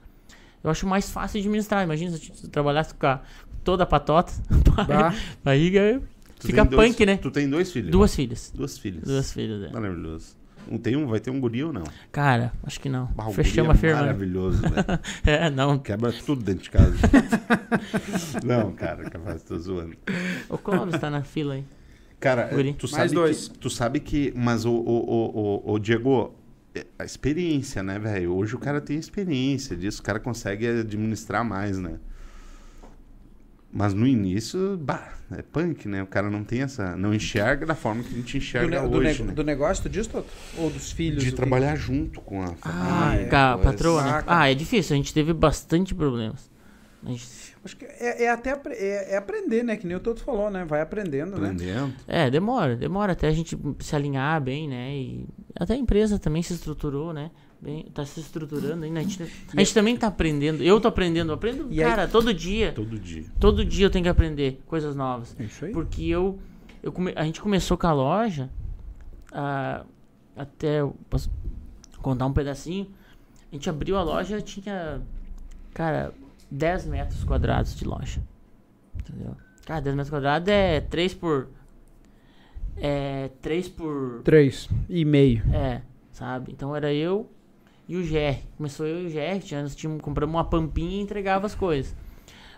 Eu 0.62 0.71
acho 0.71 0.87
mais 0.87 1.11
fácil 1.11 1.41
de 1.41 1.47
administrar. 1.47 1.83
Imagina 1.85 2.11
se 2.16 2.31
tu 2.31 2.49
trabalhasse 2.49 2.93
com 2.95 3.07
a, 3.07 3.21
toda 3.64 3.85
a 3.85 3.87
patota. 3.87 4.33
Bah, 4.87 5.14
Barriga. 5.43 6.03
Tu 6.39 6.47
Fica 6.47 6.62
tem 6.66 6.71
dois- 6.77 6.91
punk, 6.93 7.07
né? 7.07 7.16
Tu 7.18 7.31
tem 7.31 7.49
dois 7.49 7.71
filhos? 7.73 7.91
Duas 7.91 8.14
filhas. 8.14 8.53
Duas 8.55 8.79
filhas. 8.79 9.05
Duas 9.05 9.33
filhas, 9.33 9.62
é. 9.71 9.73
Maravilhoso. 9.73 10.37
Não 10.71 10.79
tem 10.79 10.95
um, 10.97 11.07
vai 11.07 11.18
ter 11.21 11.31
um 11.31 11.41
guri 11.41 11.64
ou 11.64 11.73
não? 11.73 11.85
Cara, 12.12 12.53
acho 12.62 12.79
que 12.81 12.89
não. 12.89 13.07
Bah, 13.07 13.31
Fechamos 13.31 13.71
a 13.71 13.75
é 13.75 13.77
firma. 13.79 13.97
né? 14.01 14.07
Maravilhoso, 14.07 14.61
velho. 14.62 14.75
É, 15.25 15.51
não. 15.51 15.79
Quebra 15.79 16.12
tudo 16.12 16.43
dentro 16.43 16.62
de 16.64 16.71
casa. 16.71 16.95
não, 18.45 18.73
cara, 18.73 19.09
capaz, 19.11 19.43
tô 19.43 19.59
zoando. 19.59 19.97
O 20.49 20.59
Clóvis 20.59 20.99
tá 21.01 21.11
na 21.11 21.23
fila 21.23 21.55
aí. 21.55 21.64
Cara, 22.21 22.45
Guri. 22.45 22.75
tu 22.75 22.83
Mais 22.93 23.11
sabe, 23.11 23.14
dois. 23.14 23.49
Que, 23.49 23.59
tu 23.59 23.71
sabe 23.71 23.99
que. 24.01 24.33
Mas 24.37 24.64
o, 24.66 24.71
o, 24.73 24.75
o, 24.77 25.71
o, 25.71 25.73
o 25.73 25.79
Diego, 25.79 26.35
é, 26.75 26.85
a 26.99 27.05
experiência, 27.05 27.83
né, 27.83 27.99
velho? 27.99 28.35
Hoje 28.35 28.55
o 28.55 28.59
cara 28.59 28.81
tem 28.81 28.99
experiência 28.99 29.75
disso, 29.75 30.01
o 30.03 30.05
cara 30.05 30.21
consegue 30.21 30.66
administrar 30.66 31.43
mais, 31.45 31.79
né? 31.79 31.95
Mas 33.73 33.95
no 33.95 34.05
início, 34.05 34.77
bah, 34.79 35.12
é 35.31 35.43
punk, 35.43 35.87
né? 35.87 36.03
O 36.03 36.07
cara 36.07 36.29
não 36.29 36.43
tem 36.43 36.62
essa. 36.62 36.97
Não 36.97 37.14
enxerga 37.14 37.64
da 37.64 37.75
forma 37.77 38.03
que 38.03 38.09
a 38.12 38.16
gente 38.16 38.33
do, 38.33 38.39
enxerga 38.39 38.81
do, 38.89 38.99
hoje. 38.99 39.23
ne- 39.23 39.29
né? 39.29 39.35
do 39.35 39.45
negócio, 39.45 39.85
tu 39.85 39.89
diz, 39.89 40.09
Toto? 40.09 40.29
Ou 40.59 40.68
dos 40.71 40.91
filhos? 40.91 41.23
De 41.23 41.29
o 41.29 41.33
que- 41.33 41.37
trabalhar 41.37 41.77
junto 41.77 42.21
com 42.21 42.43
a 42.43 42.47
Ah, 42.62 43.11
família. 43.11 43.29
com 43.29 43.37
a 43.37 43.53
coisa. 43.55 43.71
patroa, 43.71 44.03
né? 44.03 44.25
Ah, 44.27 44.51
é 44.51 44.55
difícil. 44.55 44.95
A 44.95 44.97
gente 44.97 45.14
teve 45.14 45.33
bastante 45.33 45.95
problemas. 45.95 46.51
A 47.07 47.11
gente 47.11 47.25
Acho 47.65 47.77
que 47.77 47.85
é, 47.85 48.25
é 48.25 48.31
até 48.31 48.59
é, 48.71 49.15
é 49.15 49.17
aprender, 49.19 49.63
né? 49.63 49.77
Que 49.77 49.87
nem 49.87 49.97
o 49.97 50.01
Toto 50.01 50.23
falou, 50.23 50.51
né? 50.51 50.65
Vai 50.65 50.81
aprendendo, 50.81 51.39
né? 51.39 51.51
Aprendendo. 51.51 51.95
É, 52.09 52.31
demora, 52.31 52.75
demora 52.75 53.13
até 53.13 53.29
a 53.29 53.33
gente 53.33 53.59
se 53.81 53.95
alinhar 53.95 54.41
bem, 54.41 54.67
né? 54.69 54.95
E 54.95 55.27
até 55.55 55.75
a 55.75 55.77
empresa 55.77 56.19
também 56.19 56.43
se 56.43 56.53
estruturou, 56.55 57.13
né? 57.13 57.31
bem, 57.63 57.85
tá 57.93 58.07
se 58.07 58.19
estruturando 58.21 58.87
ainda. 58.87 59.01
A 59.01 59.03
gente, 59.03 59.23
a 59.23 59.61
gente 59.61 59.75
também 59.75 59.95
tá 59.95 60.07
aprendendo. 60.07 60.63
Eu 60.63 60.81
tô 60.81 60.89
aprendendo, 60.89 61.29
eu 61.29 61.35
aprendo, 61.35 61.69
E 61.71 61.83
aí- 61.85 61.91
cara, 61.91 62.09
todo 62.09 62.33
dia. 62.33 62.73
Todo 62.73 62.99
dia. 62.99 63.25
Todo 63.39 63.63
dia 63.63 63.85
eu 63.85 63.91
tenho 63.91 64.03
que 64.03 64.09
aprender 64.09 64.63
coisas 64.67 64.97
novas. 64.97 65.37
É 65.39 65.45
isso 65.45 65.67
aí. 65.67 65.71
Porque 65.73 66.05
eu, 66.07 66.39
eu 66.83 66.91
come- 66.91 67.13
a 67.15 67.23
gente 67.25 67.39
começou 67.39 67.77
com 67.77 67.87
a 67.87 67.93
loja, 67.93 68.49
ah, 69.31 69.85
até 70.35 70.81
eu 70.81 70.97
posso 71.11 71.31
contar 72.01 72.25
um 72.25 72.33
pedacinho. 72.33 72.87
A 73.53 73.55
gente 73.55 73.69
abriu 73.69 73.99
a 73.99 74.03
loja, 74.03 74.41
tinha, 74.41 75.03
cara, 75.75 76.15
10 76.51 76.86
metros 76.86 77.24
quadrados 77.24 77.74
de 77.76 77.84
loja. 77.84 78.22
Entendeu? 78.98 79.36
Cara, 79.66 79.80
10 79.80 79.94
metros 79.96 80.11
quadrados 80.11 80.48
é 80.48 80.80
3 80.80 81.14
por. 81.14 81.48
É 82.76 83.30
3 83.40 83.68
por. 83.68 84.22
Três 84.24 84.68
e 84.88 85.05
meio. 85.05 85.42
É, 85.53 85.82
sabe? 86.12 86.53
Então 86.53 86.74
era 86.74 86.92
eu 86.92 87.30
e 87.88 87.96
o 87.96 88.03
GR. 88.03 88.40
Começou 88.57 88.86
eu 88.86 89.03
e 89.03 89.07
o 89.07 89.11
GR, 89.11 89.44
tinha, 89.44 89.62
nós 89.62 89.74
tínhamos, 89.76 90.03
compramos 90.03 90.34
uma 90.34 90.44
pampinha 90.44 90.98
e 90.98 91.03
entregava 91.03 91.46
as 91.46 91.55
coisas. 91.55 91.94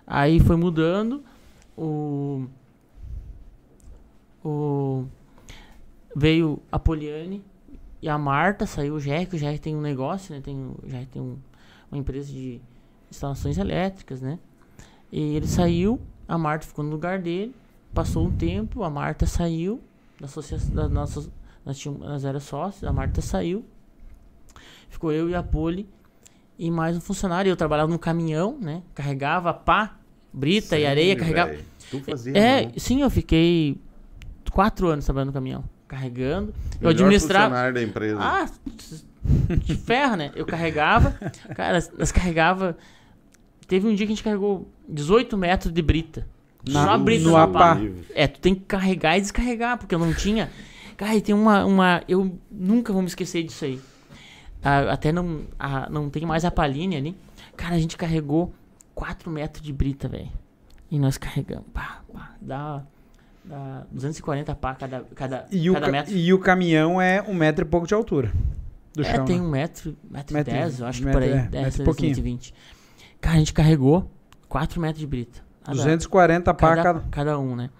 Aí 0.07 0.41
foi 0.41 0.57
mudando. 0.57 1.23
O. 1.77 2.47
O. 4.45 5.05
Veio 6.15 6.63
a 6.71 6.79
Poliane 6.79 7.43
e 8.03 8.09
a 8.09 8.19
Marta, 8.19 8.67
saiu 8.67 8.97
o 8.97 9.01
GR, 9.01 9.27
que 9.31 9.37
o 9.37 9.39
GR 9.39 9.59
tem 9.59 9.75
um 9.75 9.81
negócio, 9.81 10.35
né? 10.35 10.41
Tem, 10.43 10.55
o 10.57 10.77
GR 10.85 11.07
tem 11.11 11.23
um- 11.23 11.39
uma 11.91 11.99
empresa 11.99 12.31
de 12.31 12.61
instalações 13.17 13.59
elétricas, 13.59 14.21
né? 14.21 14.39
E 15.11 15.37
ele 15.37 15.47
saiu, 15.47 16.01
a 16.27 16.37
Marta 16.39 16.67
ficou 16.67 16.85
no 16.85 16.91
lugar 16.91 17.19
dele. 17.21 17.55
Passou 17.95 18.27
um 18.27 18.31
tempo, 18.31 18.83
a 18.83 18.91
Marta 18.91 19.27
saiu 19.27 19.81
da 20.19 20.27
associação 20.27 20.75
da 20.75 20.89
nossa 20.89 21.29
nós, 21.65 21.79
tínhamos, 21.79 22.07
nós 22.07 22.25
era 22.25 22.41
sócios, 22.41 22.83
a 22.85 22.93
Marta 22.93 23.21
saiu. 23.21 23.65
Ficou 24.89 25.13
eu 25.13 25.29
e 25.31 25.35
a 25.35 25.43
Poli 25.43 25.89
e 26.59 26.71
mais 26.71 26.97
um 26.97 27.01
funcionário. 27.01 27.49
Eu 27.51 27.57
trabalhava 27.57 27.91
num 27.91 27.99
caminhão, 27.99 28.59
né? 28.61 28.83
Carregava 28.95 29.53
pá, 29.55 29.97
brita 30.33 30.79
e 30.79 30.87
areia, 30.87 31.15
carregava. 31.17 31.51
velho? 31.53 31.65
Tu 31.91 32.01
fazia, 32.01 32.37
É, 32.37 32.65
não? 32.67 32.73
sim, 32.79 33.03
eu 33.03 33.11
fiquei 33.11 33.79
quatro 34.51 34.89
anos 34.89 35.05
trabalhando 35.05 35.29
no 35.29 35.33
caminhão, 35.35 35.65
carregando. 35.87 36.49
Eu 36.81 36.89
Melhor 36.89 36.91
administrava. 36.95 37.45
funcionário 37.47 37.75
da 37.75 37.83
empresa. 37.83 38.19
Ah, 38.21 38.51
de 39.65 39.75
ferro, 39.77 40.17
né? 40.17 40.33
Eu 40.35 40.45
carregava. 40.47 41.13
Cara, 41.55 41.79
nós 41.99 42.11
carregava. 42.11 42.77
Teve 43.73 43.89
um 43.89 43.95
dia 43.95 44.05
que 44.07 44.13
a 44.13 44.15
gente 44.15 44.23
carregou 44.23 44.69
18 44.87 45.35
metros 45.39 45.73
de 45.73 45.81
brita. 45.81 46.27
Na- 46.69 46.85
Só 46.85 46.99
brita 46.99 47.25
no 47.25 47.35
apá. 47.39 47.75
pá. 47.77 47.81
É, 48.15 48.27
tu 48.27 48.39
tem 48.39 48.55
que 48.55 48.61
carregar 48.67 49.17
e 49.17 49.23
descarregar, 49.23 49.79
porque 49.79 49.95
eu 49.95 49.99
não 49.99 50.13
tinha. 50.13 50.51
Cara, 50.95 51.15
e 51.15 51.23
tem 51.23 51.35
uma. 51.35 51.65
uma 51.65 52.03
eu 52.07 52.39
nunca 52.51 52.93
vou 52.93 53.01
me 53.01 53.09
esquecer 53.09 53.43
disso 53.43 53.65
aí. 53.65 53.81
Ah, 54.63 54.93
até 54.93 55.11
não, 55.11 55.41
ah, 55.59 55.89
não 55.91 56.11
tem 56.11 56.27
mais 56.27 56.45
a 56.45 56.51
palhinha 56.51 56.99
ali. 56.99 57.17
Cara, 57.57 57.75
a 57.75 57.79
gente 57.79 57.97
carregou 57.97 58.53
4 58.95 59.31
metros 59.31 59.65
de 59.65 59.73
brita, 59.73 60.07
velho. 60.07 60.29
E 60.91 60.99
nós 60.99 61.17
carregamos. 61.17 61.65
Pá, 61.73 62.03
pá, 62.13 62.33
dá, 62.43 62.83
dá 63.43 63.87
240 63.91 64.55
pá 64.55 64.75
cada, 64.75 65.01
cada, 65.15 65.47
E 65.51 65.71
o, 65.71 65.73
cada 65.73 65.87
ca- 65.87 65.93
metro. 65.93 66.15
e 66.15 66.31
o 66.35 66.39
caminhão 66.39 67.01
é 67.01 67.23
um 67.23 67.33
metro 67.33 67.65
e 67.65 67.69
pouco 67.69 67.87
de 67.87 67.95
altura. 67.95 68.31
Do 68.95 69.01
é, 69.01 69.05
chão. 69.17 69.25
tem 69.25 69.39
né? 69.41 69.43
um 69.47 69.49
metro, 69.51 69.97
metro, 70.11 70.35
Metro 70.37 70.53
e 70.55 70.59
dez, 70.59 70.79
eu 70.79 70.87
acho 70.87 70.99
que 70.99 71.07
metro, 71.07 71.21
por 71.23 71.27
aí. 71.27 71.33
é, 71.33 71.37
É, 71.37 71.41
metro 71.45 71.59
e 71.59 71.65
essa 71.65 71.85
pouquinho. 71.85 72.15
120. 72.15 72.55
Cara, 73.23 73.37
a 73.37 73.39
gente 73.39 73.55
carregou 73.55 74.11
4 74.49 74.81
metros 74.81 74.99
de 74.99 75.07
brita. 75.07 75.41
Cada- 75.65 75.77
240 75.77 76.53
pá 76.53 76.69
cada, 76.69 76.83
cada. 76.83 77.01
cada 77.09 77.39
um, 77.39 77.55
né? 77.55 77.71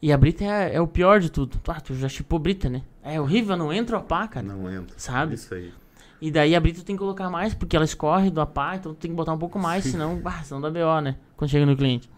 E 0.00 0.12
a 0.12 0.16
brita 0.16 0.44
é, 0.44 0.76
é 0.76 0.80
o 0.80 0.86
pior 0.86 1.20
de 1.20 1.30
tudo. 1.30 1.60
Ah, 1.68 1.80
tu 1.80 1.94
já 1.94 2.08
chipou 2.08 2.38
brita, 2.38 2.70
né? 2.70 2.82
É 3.02 3.20
horrível, 3.20 3.56
não 3.56 3.72
entra 3.72 3.98
o 3.98 4.02
pá, 4.02 4.26
cara. 4.28 4.46
Não 4.46 4.70
entra. 4.70 4.94
Sabe? 4.96 5.34
Isso 5.34 5.52
aí. 5.52 5.72
E 6.20 6.30
daí 6.30 6.54
a 6.54 6.60
brita 6.60 6.80
tu 6.80 6.84
tem 6.84 6.94
que 6.94 7.00
colocar 7.00 7.28
mais, 7.28 7.52
porque 7.54 7.74
ela 7.74 7.84
escorre 7.84 8.30
do 8.30 8.40
apá, 8.40 8.76
então 8.76 8.94
tu 8.94 8.98
tem 8.98 9.10
que 9.10 9.16
botar 9.16 9.32
um 9.32 9.38
pouco 9.38 9.58
mais, 9.58 9.84
senão, 9.84 10.16
bah, 10.20 10.40
senão 10.44 10.60
dá 10.60 10.70
BO, 10.70 11.00
né? 11.00 11.16
Quando 11.36 11.50
chega 11.50 11.66
no 11.66 11.76
cliente. 11.76 12.08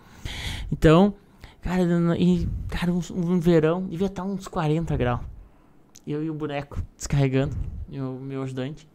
Então, 0.71 1.15
cara, 1.63 1.83
e, 2.19 2.47
cara 2.69 2.93
um, 2.93 3.01
um 3.15 3.41
verão, 3.41 3.87
devia 3.87 4.07
estar 4.07 4.23
uns 4.23 4.47
40 4.47 4.95
graus. 4.99 5.21
Eu 6.07 6.23
e 6.23 6.29
o 6.29 6.35
boneco 6.35 6.83
descarregando, 6.95 7.57
e 7.89 7.99
o 7.99 8.13
meu 8.21 8.43
ajudante. 8.43 8.87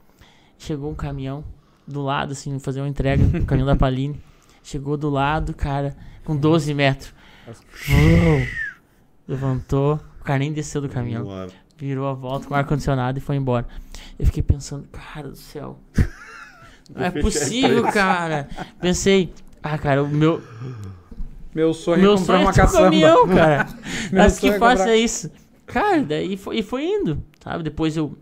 Chegou 0.59 0.91
um 0.91 0.95
caminhão 0.95 1.43
do 1.89 2.01
lado, 2.01 2.31
assim, 2.31 2.59
fazer 2.59 2.81
uma 2.81 2.87
entrega, 2.87 3.23
o 3.37 3.45
caminhão 3.45 3.67
da 3.67 3.75
Paline. 3.75 4.19
Chegou 4.63 4.95
do 4.97 5.09
lado, 5.09 5.53
cara, 5.53 5.95
com 6.23 6.35
12 6.35 6.73
metros. 6.73 7.13
Uou! 7.47 8.47
Levantou, 9.27 9.99
o 10.19 10.23
cara 10.23 10.39
nem 10.39 10.51
desceu 10.51 10.81
do 10.81 10.89
caminhão 10.89 11.27
virou 11.79 12.07
a 12.07 12.13
volta 12.13 12.45
com 12.45 12.53
o 12.53 12.57
ar-condicionado 12.57 13.17
e 13.17 13.21
foi 13.21 13.37
embora. 13.37 13.65
Eu 14.19 14.25
fiquei 14.25 14.43
pensando, 14.43 14.85
cara 14.89 15.29
do 15.29 15.37
céu. 15.37 15.79
Não 16.93 17.05
é 17.05 17.09
possível, 17.09 17.83
cara. 17.83 18.49
Pensei, 18.81 19.31
ah, 19.63 19.77
cara, 19.77 20.03
o 20.03 20.07
meu, 20.07 20.41
Meu 21.55 21.73
sonho 21.73 22.01
meu 22.01 22.13
é 22.15 22.17
comprar 22.17 22.25
sonho 22.35 22.41
uma 22.45 22.49
é 22.49 22.53
ter 22.53 22.61
um 22.61 22.65
caçamba. 22.65 22.83
caminhão, 22.83 23.27
cara. 23.29 23.67
Mas 24.11 24.39
que 24.39 24.49
é 24.49 24.59
faça 24.59 24.83
comprar- 24.83 24.95
isso. 24.97 25.31
Cara, 25.65 26.01
daí 26.01 26.35
foi, 26.35 26.57
e 26.57 26.63
foi 26.63 26.83
indo, 26.83 27.23
sabe? 27.41 27.63
Depois 27.63 27.95
eu, 27.95 28.17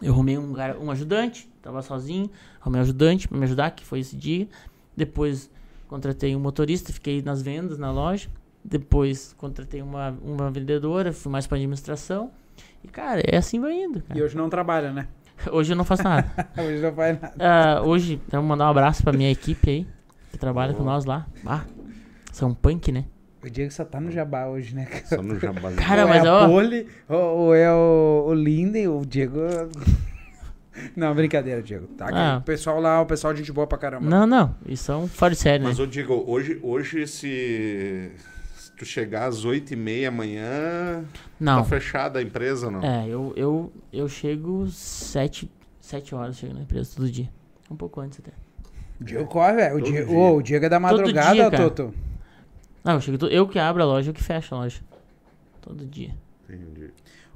eu 0.00 0.12
arrumei 0.12 0.38
um, 0.38 0.54
um 0.80 0.90
ajudante, 0.90 1.48
tava 1.62 1.80
sozinho, 1.82 2.30
arrumei 2.62 2.80
um 2.80 2.84
ajudante 2.84 3.28
pra 3.28 3.36
me 3.36 3.44
ajudar, 3.44 3.70
que 3.72 3.84
foi 3.84 3.98
esse 4.00 4.16
dia. 4.16 4.48
Depois 4.96 5.50
contratei 5.88 6.34
um 6.34 6.40
motorista, 6.40 6.92
fiquei 6.92 7.20
nas 7.20 7.42
vendas 7.42 7.76
na 7.78 7.90
loja. 7.92 8.28
Depois 8.64 9.34
contratei 9.36 9.82
uma, 9.82 10.16
uma 10.22 10.50
vendedora, 10.50 11.12
fui 11.12 11.30
mais 11.30 11.46
pra 11.46 11.56
administração. 11.56 12.30
E, 12.84 12.88
cara, 12.88 13.20
é 13.26 13.36
assim 13.36 13.60
vai 13.60 13.72
indo, 13.74 14.00
cara. 14.02 14.18
E 14.18 14.22
hoje 14.22 14.36
não 14.36 14.48
trabalha, 14.48 14.92
né? 14.92 15.08
Hoje 15.50 15.72
eu 15.72 15.76
não 15.76 15.84
faço 15.84 16.04
nada. 16.04 16.30
Hoje 16.56 16.80
não 16.80 16.92
faz 16.94 17.20
nada. 17.20 17.34
Ah, 17.40 17.82
hoje, 17.82 18.20
vou 18.30 18.42
mandar 18.42 18.66
um 18.66 18.70
abraço 18.70 19.02
pra 19.02 19.12
minha 19.12 19.30
equipe 19.30 19.68
aí, 19.70 19.86
que 20.30 20.38
trabalha 20.38 20.72
com 20.72 20.84
nós 20.84 21.04
lá. 21.04 21.26
Ah, 21.44 21.64
são 22.30 22.54
punk, 22.54 22.92
né? 22.92 23.06
O 23.44 23.50
Diego 23.50 23.72
só 23.72 23.84
tá 23.84 23.98
no 24.00 24.08
jabá 24.12 24.46
hoje, 24.46 24.72
né? 24.72 24.86
Só 25.06 25.20
no 25.20 25.36
jabá. 25.40 25.72
Cara, 25.72 26.02
ou 26.02 26.08
mas 26.08 26.24
é 26.24 26.30
ó- 26.30 26.46
Poli, 26.46 26.86
ou, 27.08 27.18
ou 27.38 27.54
é 27.56 27.72
o, 27.74 28.26
o 28.28 28.34
Linden, 28.34 28.86
o 28.86 29.04
Diego. 29.04 29.40
Não, 30.96 31.14
brincadeira, 31.14 31.62
Diego. 31.62 31.86
Tá, 31.88 32.08
Ah. 32.12 32.38
O 32.38 32.42
pessoal 32.42 32.80
lá, 32.80 33.00
o 33.00 33.06
pessoal, 33.06 33.34
gente 33.36 33.52
boa 33.52 33.66
pra 33.66 33.76
caramba. 33.78 34.08
Não, 34.08 34.26
não, 34.26 34.54
isso 34.66 34.90
é 34.90 34.96
um 34.96 35.06
fora 35.06 35.34
de 35.34 35.40
série, 35.40 35.62
né? 35.62 35.68
Mas, 35.68 35.78
ô 35.78 35.86
Diego, 35.86 36.24
hoje, 36.26 36.58
hoje 36.62 37.06
se, 37.06 38.10
se 38.56 38.72
tu 38.76 38.84
chegar 38.84 39.26
às 39.26 39.44
8h30 39.44 40.08
amanhã, 40.08 41.04
Não, 41.38 41.58
tá 41.58 41.64
fechada 41.64 42.18
a 42.18 42.22
empresa 42.22 42.66
ou 42.66 42.72
não? 42.72 42.82
é, 42.82 43.06
eu, 43.06 43.32
eu, 43.36 43.72
eu 43.92 44.08
chego 44.08 44.66
sete, 44.70 45.50
sete 45.80 46.14
horas, 46.14 46.36
chego 46.38 46.54
na 46.54 46.62
empresa 46.62 46.92
todo 46.96 47.10
dia. 47.10 47.28
Um 47.70 47.76
pouco 47.76 48.00
antes 48.00 48.18
até. 48.20 48.32
O 49.00 49.04
Diego 49.04 49.26
corre, 49.26 49.54
velho. 49.54 49.76
O, 49.76 49.80
dia. 49.80 50.08
ô, 50.08 50.36
o 50.36 50.42
Diego 50.42 50.64
é 50.64 50.68
da 50.68 50.78
madrugada, 50.80 51.32
dia. 51.34 51.50
Toto. 51.50 51.92
Não, 52.84 52.94
eu 52.94 53.00
chego, 53.00 53.26
eu 53.26 53.46
que 53.48 53.58
abro 53.58 53.82
a 53.82 53.86
loja, 53.86 54.10
eu 54.10 54.14
que 54.14 54.22
fecho 54.22 54.54
a 54.54 54.58
loja. 54.58 54.80
Todo 55.60 55.84
dia. 55.86 56.14
Entendi. 56.48 56.90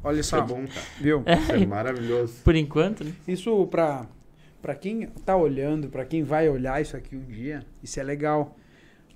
Olha 0.06 0.20
Isso 0.20 0.30
só, 0.30 0.38
é 0.38 0.42
bom, 0.42 0.64
cara. 0.66 0.86
viu? 1.00 1.24
Isso 1.26 1.52
é 1.52 1.56
É, 1.62 1.66
maravilhoso. 1.66 2.34
por 2.44 2.54
enquanto, 2.54 3.02
né? 3.04 3.12
Isso 3.26 3.66
pra, 3.66 4.06
pra 4.62 4.74
quem 4.74 5.06
tá 5.24 5.36
olhando, 5.36 5.88
pra 5.88 6.04
quem 6.04 6.22
vai 6.22 6.48
olhar 6.48 6.80
isso 6.80 6.96
aqui 6.96 7.16
um 7.16 7.24
dia, 7.24 7.64
isso 7.82 7.98
é 7.98 8.02
legal. 8.02 8.56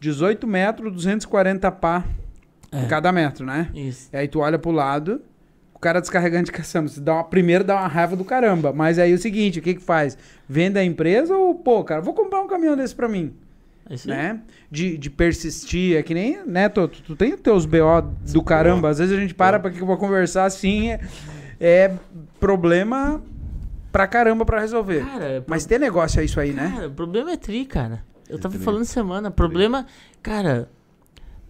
18 0.00 0.46
metros, 0.46 0.92
240 0.92 1.70
pá 1.72 2.04
É. 2.72 2.86
cada 2.86 3.12
metro, 3.12 3.44
né? 3.46 3.70
Isso. 3.74 4.08
E 4.12 4.16
aí 4.16 4.26
tu 4.28 4.40
olha 4.40 4.58
pro 4.58 4.70
lado, 4.70 5.20
o 5.74 5.78
cara 5.78 6.00
descarregando 6.00 6.44
de 6.46 6.52
caçamba. 6.52 6.88
Você 6.88 7.00
dá 7.00 7.14
uma, 7.14 7.24
primeiro 7.24 7.62
dá 7.64 7.76
uma 7.76 7.86
raiva 7.88 8.16
do 8.16 8.24
caramba. 8.24 8.72
Mas 8.72 8.98
aí 8.98 9.12
é 9.12 9.14
o 9.14 9.18
seguinte, 9.18 9.58
o 9.58 9.62
que 9.62 9.74
que 9.74 9.82
faz? 9.82 10.16
Vende 10.48 10.78
a 10.78 10.84
empresa 10.84 11.36
ou, 11.36 11.54
pô, 11.54 11.84
cara, 11.84 12.00
vou 12.00 12.14
comprar 12.14 12.40
um 12.40 12.48
caminhão 12.48 12.76
desse 12.76 12.94
pra 12.94 13.08
mim, 13.08 13.32
É 13.90 13.94
aí. 13.94 14.00
né? 14.06 14.40
De, 14.70 14.96
de 14.96 15.10
persistir, 15.10 15.96
é 15.96 16.02
que 16.02 16.14
nem, 16.14 16.46
né, 16.46 16.68
Toto? 16.68 17.02
Tu 17.02 17.16
tem 17.16 17.34
os 17.34 17.40
teus 17.40 17.66
BO 17.66 18.02
do 18.32 18.42
caramba. 18.42 18.88
Às 18.88 18.98
vezes 18.98 19.16
a 19.16 19.20
gente 19.20 19.34
para 19.34 19.58
pra 19.58 19.70
que 19.70 19.80
eu 19.80 19.86
vou 19.86 19.96
conversar 19.96 20.44
assim, 20.44 20.90
é, 20.90 21.00
é 21.60 21.92
problema 22.38 23.20
pra 23.90 24.06
caramba 24.06 24.44
pra 24.44 24.60
resolver. 24.60 25.04
Cara, 25.04 25.44
Mas 25.46 25.66
tem 25.66 25.78
negócio 25.78 26.20
é 26.20 26.24
isso 26.24 26.38
aí, 26.38 26.52
né? 26.52 26.72
Cara, 26.72 26.88
o 26.88 26.92
problema 26.92 27.32
é 27.32 27.36
tri, 27.36 27.64
cara. 27.66 28.04
Eu 28.28 28.38
tava 28.38 28.54
tri. 28.54 28.64
falando 28.64 28.84
semana, 28.84 29.28
problema. 29.28 29.84
Cara, 30.22 30.70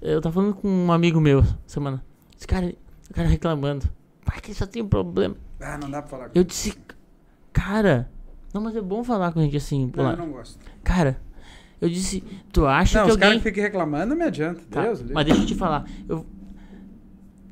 eu 0.01 0.21
tava 0.23 0.35
falando 0.35 0.55
com 0.55 0.67
um 0.67 0.91
amigo 0.91 1.21
meu 1.21 1.45
semana. 1.67 2.03
Esse 2.37 2.47
cara, 2.47 2.75
o 3.11 3.15
cara 3.15 3.29
reclamando. 3.29 3.87
Pai, 4.25 4.41
que 4.41 4.55
só 4.55 4.65
tem 4.65 4.83
um 4.83 4.89
problema. 4.89 5.37
Ah, 5.61 5.77
não 5.77 5.91
dá 5.91 6.01
pra 6.01 6.11
falar 6.11 6.29
com 6.31 6.39
Eu 6.39 6.43
disse, 6.45 6.75
cara. 7.53 8.09
Não, 8.55 8.63
mas 8.63 8.75
é 8.75 8.81
bom 8.81 9.05
falar 9.05 9.31
com 9.31 9.41
a 9.41 9.43
gente 9.43 9.59
assim. 9.59 9.93
Não, 9.95 10.05
lá. 10.05 10.13
eu 10.13 10.17
não 10.17 10.31
gosto. 10.31 10.59
Cara, 10.83 11.21
eu 11.81 11.89
disse, 11.89 12.23
tu 12.53 12.67
acha 12.67 12.99
Não, 12.99 13.07
que 13.07 13.13
os 13.13 13.17
caras 13.17 13.35
alguém. 13.35 13.43
que 13.43 13.49
ficam 13.49 13.63
reclamando 13.65 14.07
não 14.07 14.17
me 14.17 14.25
adianta. 14.25 14.61
Tá, 14.71 14.83
Deus, 14.83 15.03
mas 15.11 15.25
deixa 15.25 15.41
eu 15.41 15.47
te 15.47 15.55
falar. 15.55 15.87
Eu... 16.09 16.27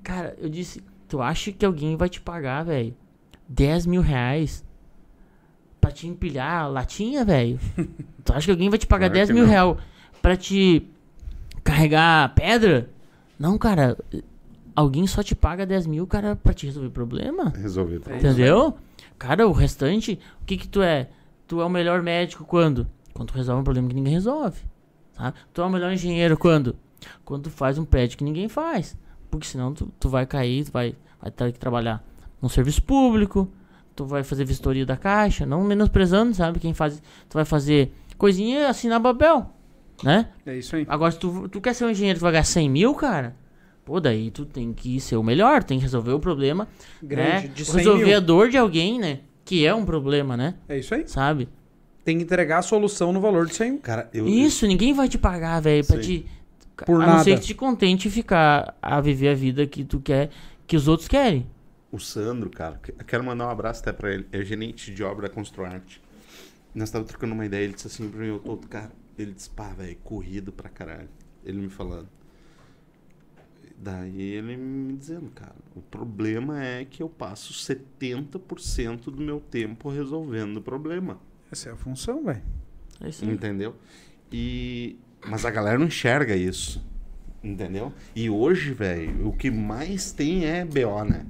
Cara, 0.02 0.36
eu 0.38 0.48
disse, 0.48 0.82
tu 1.08 1.20
acha 1.20 1.50
que 1.52 1.64
alguém 1.64 1.96
vai 1.96 2.08
te 2.08 2.20
pagar, 2.20 2.64
velho, 2.64 2.94
10 3.48 3.86
mil 3.86 4.00
reais 4.02 4.64
pra 5.80 5.90
te 5.90 6.06
empilhar 6.06 6.70
latinha, 6.70 7.24
velho? 7.24 7.58
tu 8.24 8.32
acha 8.32 8.46
que 8.46 8.50
alguém 8.50 8.68
vai 8.68 8.78
te 8.78 8.86
pagar 8.86 9.08
Claro 9.08 9.14
10 9.14 9.28
que 9.28 9.34
mil 9.34 9.46
reais 9.46 9.76
pra 10.20 10.36
te 10.36 10.86
carregar 11.64 12.34
pedra? 12.34 12.90
Não, 13.38 13.56
cara. 13.56 13.96
Alguém 14.74 15.06
só 15.06 15.22
te 15.22 15.34
paga 15.34 15.66
10 15.66 15.86
mil, 15.86 16.06
cara, 16.06 16.36
pra 16.36 16.52
te 16.52 16.66
resolver 16.66 16.90
problema. 16.90 17.52
Resolvido. 17.56 18.10
É 18.10 18.16
isso 18.16 18.26
Entendeu? 18.26 18.76
Cara, 19.18 19.48
o 19.48 19.52
restante, 19.52 20.18
o 20.40 20.44
que 20.44 20.56
que 20.56 20.68
tu 20.68 20.80
é? 20.82 21.08
Tu 21.46 21.60
é 21.60 21.64
o 21.64 21.68
melhor 21.68 22.02
médico 22.02 22.44
quando? 22.44 22.86
Quando 23.14 23.28
tu 23.28 23.34
resolve 23.34 23.60
um 23.60 23.64
problema 23.64 23.88
que 23.88 23.94
ninguém 23.94 24.12
resolve. 24.14 24.60
Tá? 25.14 25.34
Tu 25.52 25.60
é 25.60 25.64
o 25.64 25.70
melhor 25.70 25.92
engenheiro 25.92 26.36
quando? 26.36 26.76
Quando 27.24 27.44
tu 27.44 27.50
faz 27.50 27.78
um 27.78 27.84
prédio 27.84 28.16
que 28.18 28.24
ninguém 28.24 28.48
faz. 28.48 28.96
Porque 29.30 29.46
senão 29.46 29.74
tu, 29.74 29.92
tu 29.98 30.08
vai 30.08 30.26
cair, 30.26 30.64
tu 30.64 30.72
vai, 30.72 30.94
vai 31.20 31.30
ter 31.30 31.52
que 31.52 31.58
trabalhar 31.58 32.04
num 32.40 32.48
serviço 32.48 32.82
público, 32.82 33.50
tu 33.94 34.04
vai 34.04 34.22
fazer 34.22 34.44
vistoria 34.44 34.86
da 34.86 34.96
caixa, 34.96 35.44
não 35.44 35.62
menosprezando, 35.64 36.34
sabe? 36.34 36.60
Quem 36.60 36.72
faz. 36.72 37.02
Tu 37.28 37.34
vai 37.34 37.44
fazer 37.44 37.92
coisinha 38.16 38.68
assim 38.68 38.88
na 38.88 38.98
Babel, 38.98 39.50
né? 40.02 40.28
É 40.46 40.56
isso 40.56 40.76
aí. 40.76 40.86
Agora, 40.88 41.10
se 41.10 41.18
tu, 41.18 41.48
tu 41.48 41.60
quer 41.60 41.74
ser 41.74 41.84
um 41.84 41.90
engenheiro, 41.90 42.18
tu 42.18 42.22
vai 42.22 42.32
ganhar 42.32 42.44
100 42.44 42.70
mil, 42.70 42.94
cara. 42.94 43.34
Pô, 43.84 44.00
daí 44.00 44.30
tu 44.30 44.44
tem 44.44 44.72
que 44.72 45.00
ser 45.00 45.16
o 45.16 45.22
melhor, 45.22 45.64
tem 45.64 45.78
que 45.78 45.82
resolver 45.84 46.12
o 46.12 46.20
problema. 46.20 46.68
Grande, 47.02 47.48
né? 47.48 47.52
de 47.54 47.64
100 47.64 47.76
Resolver 47.76 48.04
mil. 48.04 48.16
a 48.16 48.20
dor 48.20 48.50
de 48.50 48.56
alguém, 48.56 48.98
né? 48.98 49.20
Que 49.44 49.66
é 49.66 49.74
um 49.74 49.84
problema, 49.84 50.36
né? 50.36 50.54
É 50.68 50.78
isso 50.78 50.94
aí. 50.94 51.08
Sabe? 51.08 51.48
Tem 52.08 52.16
que 52.16 52.24
entregar 52.24 52.60
a 52.60 52.62
solução 52.62 53.12
no 53.12 53.20
valor 53.20 53.44
de 53.44 53.54
100 53.54 53.70
mil. 53.72 53.80
Cara, 53.80 54.08
eu. 54.14 54.26
Isso, 54.26 54.66
ninguém 54.66 54.94
vai 54.94 55.10
te 55.10 55.18
pagar, 55.18 55.60
velho, 55.60 55.86
pra 55.86 55.96
Sim. 55.96 56.02
te. 56.02 56.26
Por 56.86 56.94
a 56.94 56.98
nada. 57.00 57.12
não 57.18 57.22
ser 57.22 57.38
que 57.38 57.44
te 57.44 57.54
contente 57.54 58.08
ficar 58.08 58.74
a 58.80 58.98
viver 58.98 59.28
a 59.28 59.34
vida 59.34 59.66
que 59.66 59.84
tu 59.84 60.00
quer, 60.00 60.30
que 60.66 60.74
os 60.74 60.88
outros 60.88 61.06
querem. 61.06 61.46
O 61.92 61.98
Sandro, 61.98 62.48
cara, 62.48 62.80
que- 62.82 62.92
eu 62.92 63.04
quero 63.04 63.22
mandar 63.22 63.46
um 63.46 63.50
abraço 63.50 63.82
até 63.82 63.92
pra 63.92 64.10
ele. 64.10 64.26
É 64.32 64.42
gerente 64.42 64.90
de 64.94 65.04
obra 65.04 65.28
da 65.28 65.34
Construarte. 65.34 66.00
Nós 66.74 66.88
tava 66.88 67.04
trocando 67.04 67.34
uma 67.34 67.44
ideia, 67.44 67.64
ele 67.64 67.74
disse 67.74 67.88
assim 67.88 68.08
pra 68.08 68.20
mim, 68.20 68.28
eu 68.28 68.38
tô, 68.38 68.56
cara, 68.56 68.90
ele 69.18 69.32
disse, 69.32 69.50
pá, 69.50 69.68
velho, 69.76 69.98
corrido 70.02 70.50
pra 70.50 70.70
caralho. 70.70 71.10
Ele 71.44 71.58
me 71.60 71.68
falando. 71.68 72.08
Daí 73.76 74.18
ele 74.18 74.56
me 74.56 74.94
dizendo, 74.96 75.30
cara, 75.34 75.54
o 75.76 75.82
problema 75.82 76.64
é 76.64 76.86
que 76.86 77.02
eu 77.02 77.08
passo 77.10 77.52
70% 77.52 79.10
do 79.10 79.20
meu 79.20 79.40
tempo 79.40 79.90
resolvendo 79.90 80.56
o 80.56 80.62
problema. 80.62 81.18
Essa 81.50 81.70
é 81.70 81.72
a 81.72 81.76
função, 81.76 82.24
velho. 82.24 82.42
É 83.00 83.08
isso 83.08 83.24
aí. 83.24 83.30
Entendeu? 83.30 83.74
E 84.32 84.96
mas 85.26 85.44
a 85.44 85.50
galera 85.50 85.78
não 85.78 85.86
enxerga 85.86 86.36
isso. 86.36 86.84
Entendeu? 87.42 87.92
E 88.14 88.28
hoje, 88.28 88.72
velho, 88.72 89.28
o 89.28 89.32
que 89.32 89.50
mais 89.50 90.12
tem 90.12 90.44
é 90.44 90.64
BO, 90.64 91.04
né? 91.04 91.24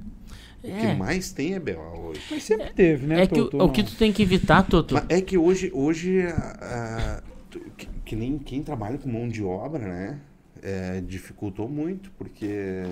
O 0.59 0.67
que 0.67 0.71
É, 0.87 0.95
mais 0.95 1.31
tem 1.31 1.53
é 1.53 1.59
BO 1.59 1.79
hoje. 2.09 2.21
Mas 2.29 2.43
sempre 2.43 2.73
teve, 2.73 3.07
né? 3.07 3.21
é 3.23 3.27
que 3.27 3.39
o- 3.39 3.47
Toto? 3.49 3.63
o 3.63 3.69
que 3.71 3.83
tu 3.83 3.95
tem 3.95 4.11
que 4.11 4.21
evitar, 4.21 4.63
Toto. 4.63 4.95
É 5.07 5.21
que 5.21 5.37
hoje, 5.37 5.71
hoje 5.73 6.21
a- 6.23 7.19
a- 7.19 7.23
tu- 7.49 7.59
que, 7.77 7.87
que 8.05 8.15
nem 8.15 8.37
quem 8.37 8.61
trabalha 8.63 8.97
com 8.97 9.07
mão 9.09 9.27
de 9.27 9.43
obra, 9.43 9.87
né? 9.87 10.19
é, 10.61 10.99
dificultou 10.99 11.69
muito, 11.69 12.11
porque 12.17 12.83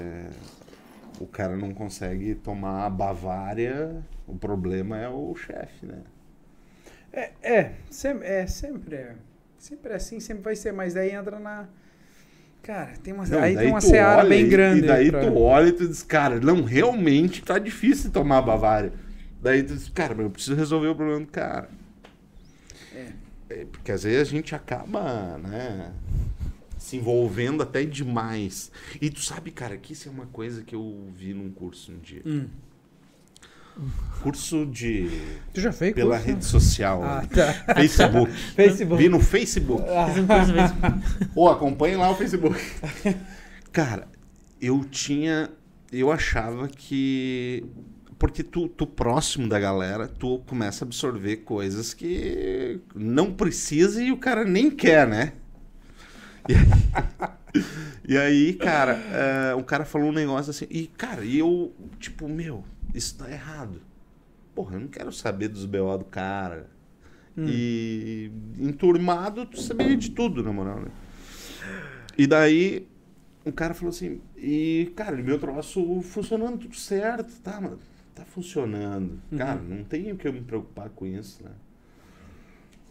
o 1.19 1.25
cara 1.27 1.57
não 1.57 1.73
consegue 1.73 2.33
tomar 2.35 2.85
a 2.85 2.89
Bavária, 2.89 4.01
o 4.25 4.35
problema 4.35 4.97
é 4.97 5.09
o 5.09 5.35
chefe, 5.35 5.85
né? 5.85 5.99
É, 7.13 7.31
é, 7.41 7.71
sempre 7.89 8.27
é, 8.27 8.47
sempre 8.47 8.95
é. 8.95 9.15
Sempre 9.57 9.91
é 9.93 9.95
assim, 9.95 10.19
sempre 10.19 10.43
vai 10.43 10.55
ser, 10.55 10.71
mas 10.71 10.93
daí 10.93 11.11
entra 11.11 11.39
na. 11.39 11.67
Cara, 12.61 12.93
tem 13.01 13.13
uma, 13.13 13.25
Não, 13.25 13.39
aí 13.41 13.55
tem 13.55 13.69
uma 13.69 13.81
seara 13.81 14.19
olha 14.19 14.29
bem 14.29 14.45
e- 14.45 14.49
grande. 14.49 14.83
E 14.83 14.87
daí 14.87 15.09
pra- 15.09 15.21
tu 15.21 15.37
olha 15.37 15.69
e 15.69 15.71
tu 15.71 15.87
diz, 15.87 16.03
cara, 16.03 16.39
não, 16.39 16.63
realmente 16.63 17.41
tá 17.41 17.57
difícil 17.57 18.11
tomar 18.11 18.39
a 18.39 18.41
Bavária. 18.41 18.91
Daí 19.41 19.63
tu 19.63 19.73
diz, 19.73 19.89
cara, 19.89 20.13
mas 20.13 20.25
eu 20.25 20.29
preciso 20.31 20.55
resolver 20.55 20.87
o 20.87 20.95
problema 20.95 21.21
do 21.21 21.27
cara. 21.31 21.69
É, 23.49 23.65
porque 23.65 23.91
às 23.91 24.03
vezes 24.03 24.21
a 24.21 24.25
gente 24.25 24.53
acaba, 24.53 25.37
né, 25.37 25.93
se 26.77 26.97
envolvendo 26.97 27.63
até 27.63 27.85
demais. 27.85 28.69
E 29.01 29.09
tu 29.09 29.21
sabe, 29.21 29.51
cara, 29.51 29.77
que 29.77 29.93
isso 29.93 30.09
é 30.09 30.11
uma 30.11 30.25
coisa 30.27 30.63
que 30.63 30.75
eu 30.75 31.07
vi 31.15 31.33
num 31.33 31.49
curso 31.51 31.91
um 31.93 31.97
dia. 31.99 32.21
Hum. 32.25 32.47
Curso 34.21 34.65
de... 34.65 35.09
Tu 35.53 35.61
já 35.61 35.71
fez 35.71 35.93
pela 35.93 36.15
curso? 36.15 36.27
rede 36.27 36.45
social. 36.45 37.03
Ah, 37.03 37.23
tá. 37.25 37.75
Facebook. 37.75 38.31
Facebook. 38.55 39.03
Vi 39.03 39.09
no 39.09 39.19
Facebook. 39.19 39.83
Mesmo. 40.53 41.29
Pô, 41.33 41.49
acompanhe 41.49 41.95
lá 41.95 42.09
o 42.09 42.15
Facebook. 42.15 42.59
Cara, 43.71 44.07
eu 44.61 44.83
tinha. 44.83 45.49
Eu 45.91 46.11
achava 46.11 46.67
que. 46.67 47.63
Porque 48.17 48.41
tu, 48.41 48.67
tu 48.67 48.87
próximo 48.87 49.47
da 49.47 49.59
galera, 49.59 50.07
tu 50.07 50.39
começa 50.47 50.83
a 50.83 50.87
absorver 50.87 51.37
coisas 51.37 51.93
que 51.93 52.79
não 52.95 53.31
precisa 53.31 54.01
e 54.01 54.11
o 54.11 54.17
cara 54.17 54.43
nem 54.43 54.71
quer, 54.71 55.07
né? 55.07 55.33
E 56.49 56.55
aí, 56.55 56.65
e 58.09 58.17
aí, 58.17 58.53
cara, 58.53 58.93
eh, 58.93 59.53
o 59.55 59.63
cara 59.63 59.85
falou 59.85 60.09
um 60.09 60.13
negócio 60.13 60.49
assim. 60.49 60.65
E, 60.71 60.87
cara, 60.87 61.23
e 61.23 61.37
eu, 61.37 61.71
tipo, 61.99 62.27
meu, 62.27 62.63
isso 62.93 63.17
tá 63.17 63.29
errado. 63.31 63.81
Porra, 64.55 64.75
eu 64.75 64.79
não 64.81 64.87
quero 64.87 65.11
saber 65.11 65.47
dos 65.47 65.65
BO 65.65 65.97
do 65.97 66.05
cara. 66.05 66.69
E 67.39 68.31
enturmado, 68.57 69.45
tu 69.45 69.61
sabia 69.61 69.95
de 69.95 70.09
tudo, 70.09 70.41
na 70.41 70.51
moral, 70.51 70.79
né? 70.79 70.89
E 72.17 72.25
daí, 72.25 72.87
o 73.45 73.51
cara 73.51 73.75
falou 73.75 73.89
assim, 73.89 74.19
e, 74.35 74.91
cara, 74.95 75.15
meu 75.17 75.37
troço 75.37 76.01
funcionando 76.01 76.57
tudo 76.57 76.75
certo, 76.75 77.39
tá, 77.41 77.61
mano? 77.61 77.77
Tá 78.15 78.25
funcionando. 78.25 79.21
Cara, 79.37 79.61
não 79.61 79.83
tenho 79.83 80.17
que 80.17 80.27
eu 80.27 80.33
me 80.33 80.41
preocupar 80.41 80.89
com 80.89 81.05
isso, 81.05 81.43
né? 81.43 81.51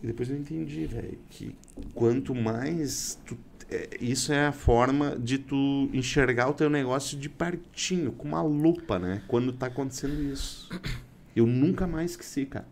E 0.01 0.07
depois 0.07 0.31
eu 0.31 0.37
entendi, 0.37 0.87
velho, 0.87 1.19
que 1.29 1.57
quanto 1.93 2.33
mais 2.33 3.19
tu. 3.27 3.37
É, 3.71 3.89
isso 4.01 4.33
é 4.33 4.47
a 4.47 4.53
forma 4.53 5.17
de 5.19 5.39
tu 5.39 5.89
enxergar 5.93 6.49
o 6.49 6.55
teu 6.55 6.71
negócio 6.71 7.19
de 7.19 7.29
pertinho, 7.29 8.13
com 8.13 8.29
uma 8.29 8.43
lupa, 8.43 8.99
né? 8.99 9.23
Quando 9.27 9.53
tá 9.53 9.67
acontecendo 9.67 10.23
isso. 10.33 10.69
Eu 11.35 11.47
nunca 11.47 11.87
mais 11.87 12.13
esqueci, 12.13 12.47
cara. 12.47 12.67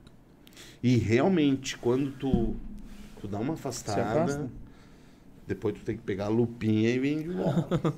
E 0.82 0.96
realmente, 0.96 1.76
quando 1.78 2.12
tu, 2.12 2.54
tu 3.20 3.26
dá 3.28 3.38
uma 3.38 3.54
afastada, 3.54 4.02
afasta? 4.22 4.50
depois 5.46 5.74
tu 5.74 5.84
tem 5.84 5.96
que 5.96 6.02
pegar 6.02 6.26
a 6.26 6.28
lupinha 6.28 6.90
e 6.90 6.98
vir 6.98 7.22
de 7.22 7.28
volta. 7.30 7.80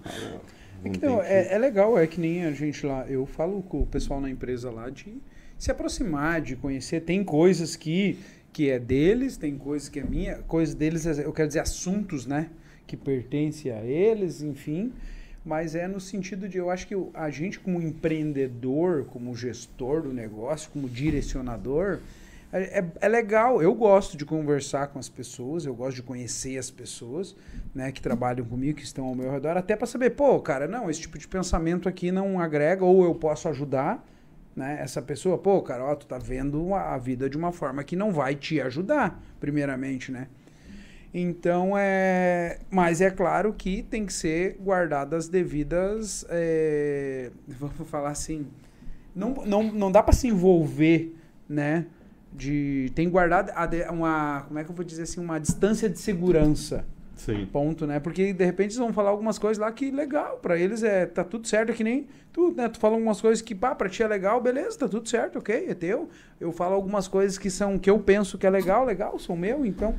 Então, 0.84 1.18
que- 1.18 1.26
é, 1.26 1.54
é 1.54 1.58
legal, 1.58 1.98
é 1.98 2.06
que 2.06 2.20
nem 2.20 2.44
a 2.44 2.52
gente 2.52 2.86
lá, 2.86 3.06
eu 3.08 3.26
falo 3.26 3.60
com 3.62 3.82
o 3.82 3.86
pessoal 3.86 4.20
na 4.20 4.30
empresa 4.30 4.70
lá 4.70 4.88
de 4.88 5.20
se 5.58 5.70
aproximar, 5.70 6.40
de 6.40 6.54
conhecer. 6.54 7.00
Tem 7.00 7.24
coisas 7.24 7.74
que, 7.74 8.18
que 8.52 8.70
é 8.70 8.78
deles, 8.78 9.36
tem 9.36 9.56
coisas 9.58 9.88
que 9.88 9.98
é 9.98 10.04
minha, 10.04 10.36
coisas 10.42 10.74
deles, 10.76 11.04
eu 11.06 11.32
quero 11.32 11.48
dizer, 11.48 11.60
assuntos, 11.60 12.24
né? 12.24 12.50
Que 12.86 12.96
pertencem 12.96 13.72
a 13.72 13.82
eles, 13.82 14.42
enfim. 14.42 14.92
Mas 15.44 15.74
é 15.74 15.86
no 15.86 16.00
sentido 16.00 16.48
de, 16.48 16.58
eu 16.58 16.70
acho 16.70 16.86
que 16.88 16.94
a 17.14 17.30
gente, 17.30 17.60
como 17.60 17.80
empreendedor, 17.80 19.04
como 19.06 19.34
gestor 19.34 20.02
do 20.02 20.12
negócio, 20.12 20.70
como 20.72 20.88
direcionador, 20.88 21.98
é, 22.52 22.80
é- 22.80 22.86
é 23.00 23.08
legal. 23.08 23.62
Eu 23.62 23.74
gosto 23.74 24.16
de 24.16 24.24
conversar 24.24 24.88
com 24.88 24.98
as 24.98 25.08
pessoas, 25.08 25.64
eu 25.64 25.74
gosto 25.74 25.96
de 25.96 26.02
conhecer 26.02 26.58
as 26.58 26.70
pessoas 26.70 27.36
né, 27.74 27.92
que 27.92 28.00
trabalham 28.00 28.44
comigo, 28.44 28.78
que 28.78 28.84
estão 28.84 29.04
ao 29.06 29.14
meu 29.14 29.30
redor, 29.30 29.56
até 29.56 29.76
para 29.76 29.86
saber, 29.86 30.10
pô, 30.10 30.40
cara, 30.40 30.66
não, 30.66 30.90
esse 30.90 31.00
tipo 31.02 31.18
de 31.18 31.28
pensamento 31.28 31.88
aqui 31.88 32.10
não 32.10 32.40
agrega, 32.40 32.84
ou 32.84 33.04
eu 33.04 33.14
posso 33.14 33.48
ajudar, 33.48 34.04
né, 34.54 34.78
essa 34.80 35.02
pessoa, 35.02 35.36
pô, 35.36 35.60
cara, 35.62 35.84
ó, 35.84 35.94
tu 35.94 36.06
tá 36.06 36.18
vendo 36.18 36.74
a 36.74 36.96
vida 36.98 37.28
de 37.28 37.36
uma 37.36 37.52
forma 37.52 37.84
que 37.84 37.94
não 37.94 38.10
vai 38.10 38.34
te 38.34 38.60
ajudar, 38.60 39.22
primeiramente, 39.38 40.10
né? 40.10 40.28
Então, 41.14 41.72
é. 41.76 42.58
Mas 42.70 43.00
é 43.00 43.10
claro 43.10 43.52
que 43.52 43.82
tem 43.82 44.04
que 44.04 44.12
ser 44.12 44.56
guardadas 44.60 45.24
as 45.24 45.28
devidas. 45.28 46.26
é, 46.28 47.30
Vamos 47.48 47.88
falar 47.88 48.10
assim. 48.10 48.46
Não, 49.14 49.30
não, 49.46 49.62
não 49.62 49.90
dá 49.90 50.02
para 50.02 50.12
se 50.12 50.28
envolver, 50.28 51.14
né? 51.48 51.86
De, 52.32 52.92
tem 52.94 53.08
guardado 53.08 53.50
a 53.54 53.64
de- 53.64 53.82
uma. 53.88 54.44
Como 54.46 54.58
é 54.58 54.64
que 54.64 54.70
eu 54.70 54.74
vou 54.74 54.84
dizer 54.84 55.04
assim? 55.04 55.20
Uma 55.20 55.38
distância 55.40 55.88
de 55.88 55.98
segurança. 55.98 56.84
Sim. 57.14 57.46
Ponto, 57.50 57.86
né? 57.86 57.98
Porque 57.98 58.34
de 58.34 58.44
repente 58.44 58.66
eles 58.72 58.76
vão 58.76 58.92
falar 58.92 59.08
algumas 59.08 59.38
coisas 59.38 59.56
lá 59.56 59.72
que 59.72 59.90
legal, 59.90 60.36
pra 60.36 60.58
eles 60.58 60.82
é 60.82 61.06
tá 61.06 61.24
tudo 61.24 61.48
certo, 61.48 61.70
é 61.70 61.74
que 61.74 61.82
nem 61.82 62.06
tu, 62.30 62.52
né? 62.54 62.68
Tu 62.68 62.78
fala 62.78 62.94
algumas 62.94 63.22
coisas 63.22 63.40
que, 63.40 63.54
pá, 63.54 63.74
pra 63.74 63.88
ti 63.88 64.02
é 64.02 64.06
legal, 64.06 64.38
beleza, 64.38 64.76
tá 64.80 64.86
tudo 64.86 65.08
certo, 65.08 65.38
ok, 65.38 65.64
é 65.66 65.72
teu. 65.74 66.10
Eu 66.38 66.52
falo 66.52 66.74
algumas 66.74 67.08
coisas 67.08 67.38
que 67.38 67.48
são 67.48 67.78
que 67.78 67.88
eu 67.88 67.98
penso 67.98 68.36
que 68.36 68.46
é 68.46 68.50
legal, 68.50 68.84
legal, 68.84 69.18
são 69.18 69.34
meu, 69.34 69.64
então 69.64 69.98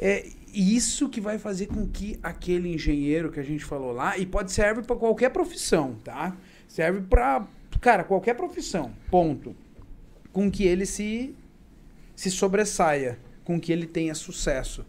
é 0.00 0.26
isso 0.52 1.08
que 1.08 1.20
vai 1.20 1.38
fazer 1.38 1.66
com 1.66 1.86
que 1.86 2.18
aquele 2.22 2.72
engenheiro 2.74 3.30
que 3.30 3.38
a 3.38 3.44
gente 3.44 3.64
falou 3.64 3.92
lá, 3.92 4.18
e 4.18 4.26
pode 4.26 4.50
serve 4.50 4.82
pra 4.82 4.96
qualquer 4.96 5.30
profissão, 5.30 5.94
tá? 6.02 6.36
Serve 6.66 7.02
pra, 7.02 7.46
cara, 7.80 8.02
qualquer 8.02 8.34
profissão, 8.34 8.92
ponto. 9.10 9.54
Com 10.32 10.50
que 10.50 10.64
ele 10.64 10.86
se 10.86 11.34
se 12.16 12.30
sobressaia, 12.30 13.18
com 13.44 13.58
que 13.60 13.72
ele 13.72 13.86
tenha 13.86 14.14
sucesso 14.14 14.84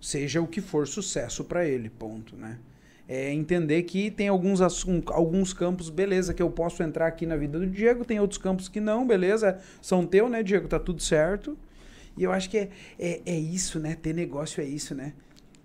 seja 0.00 0.40
o 0.40 0.46
que 0.46 0.60
for 0.60 0.86
sucesso 0.86 1.42
para 1.42 1.66
ele, 1.66 1.90
ponto, 1.90 2.36
né? 2.36 2.58
É 3.08 3.32
entender 3.32 3.82
que 3.84 4.10
tem 4.10 4.28
alguns, 4.28 4.60
alguns 4.60 5.52
campos, 5.52 5.90
beleza, 5.90 6.34
que 6.34 6.42
eu 6.42 6.50
posso 6.50 6.82
entrar 6.82 7.06
aqui 7.06 7.24
na 7.24 7.36
vida 7.36 7.58
do 7.58 7.66
Diego, 7.66 8.04
tem 8.04 8.18
outros 8.18 8.38
campos 8.38 8.68
que 8.68 8.80
não, 8.80 9.06
beleza, 9.06 9.58
são 9.80 10.06
teu, 10.06 10.28
né, 10.28 10.42
Diego, 10.42 10.66
tá 10.68 10.78
tudo 10.78 11.00
certo. 11.02 11.56
E 12.16 12.22
eu 12.22 12.32
acho 12.32 12.48
que 12.48 12.56
é, 12.58 12.70
é, 12.98 13.20
é 13.26 13.38
isso, 13.38 13.78
né? 13.78 13.94
Ter 13.94 14.14
negócio 14.14 14.60
é 14.62 14.64
isso, 14.64 14.94
né? 14.94 15.12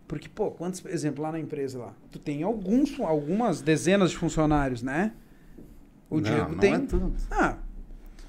Porque, 0.07 0.27
pô, 0.27 0.51
quantos, 0.51 0.83
exemplo, 0.85 1.23
lá 1.23 1.31
na 1.31 1.39
empresa 1.39 1.79
lá, 1.79 1.93
tu 2.11 2.19
tem 2.19 2.43
alguns, 2.43 2.99
algumas 2.99 3.61
dezenas 3.61 4.11
de 4.11 4.17
funcionários, 4.17 4.81
né? 4.83 5.13
O 6.09 6.15
Não, 6.15 6.21
Diego 6.23 6.51
não 6.51 6.57
tem. 6.57 6.73
é 6.73 6.77
tanto. 6.79 7.13
Ah, 7.31 7.57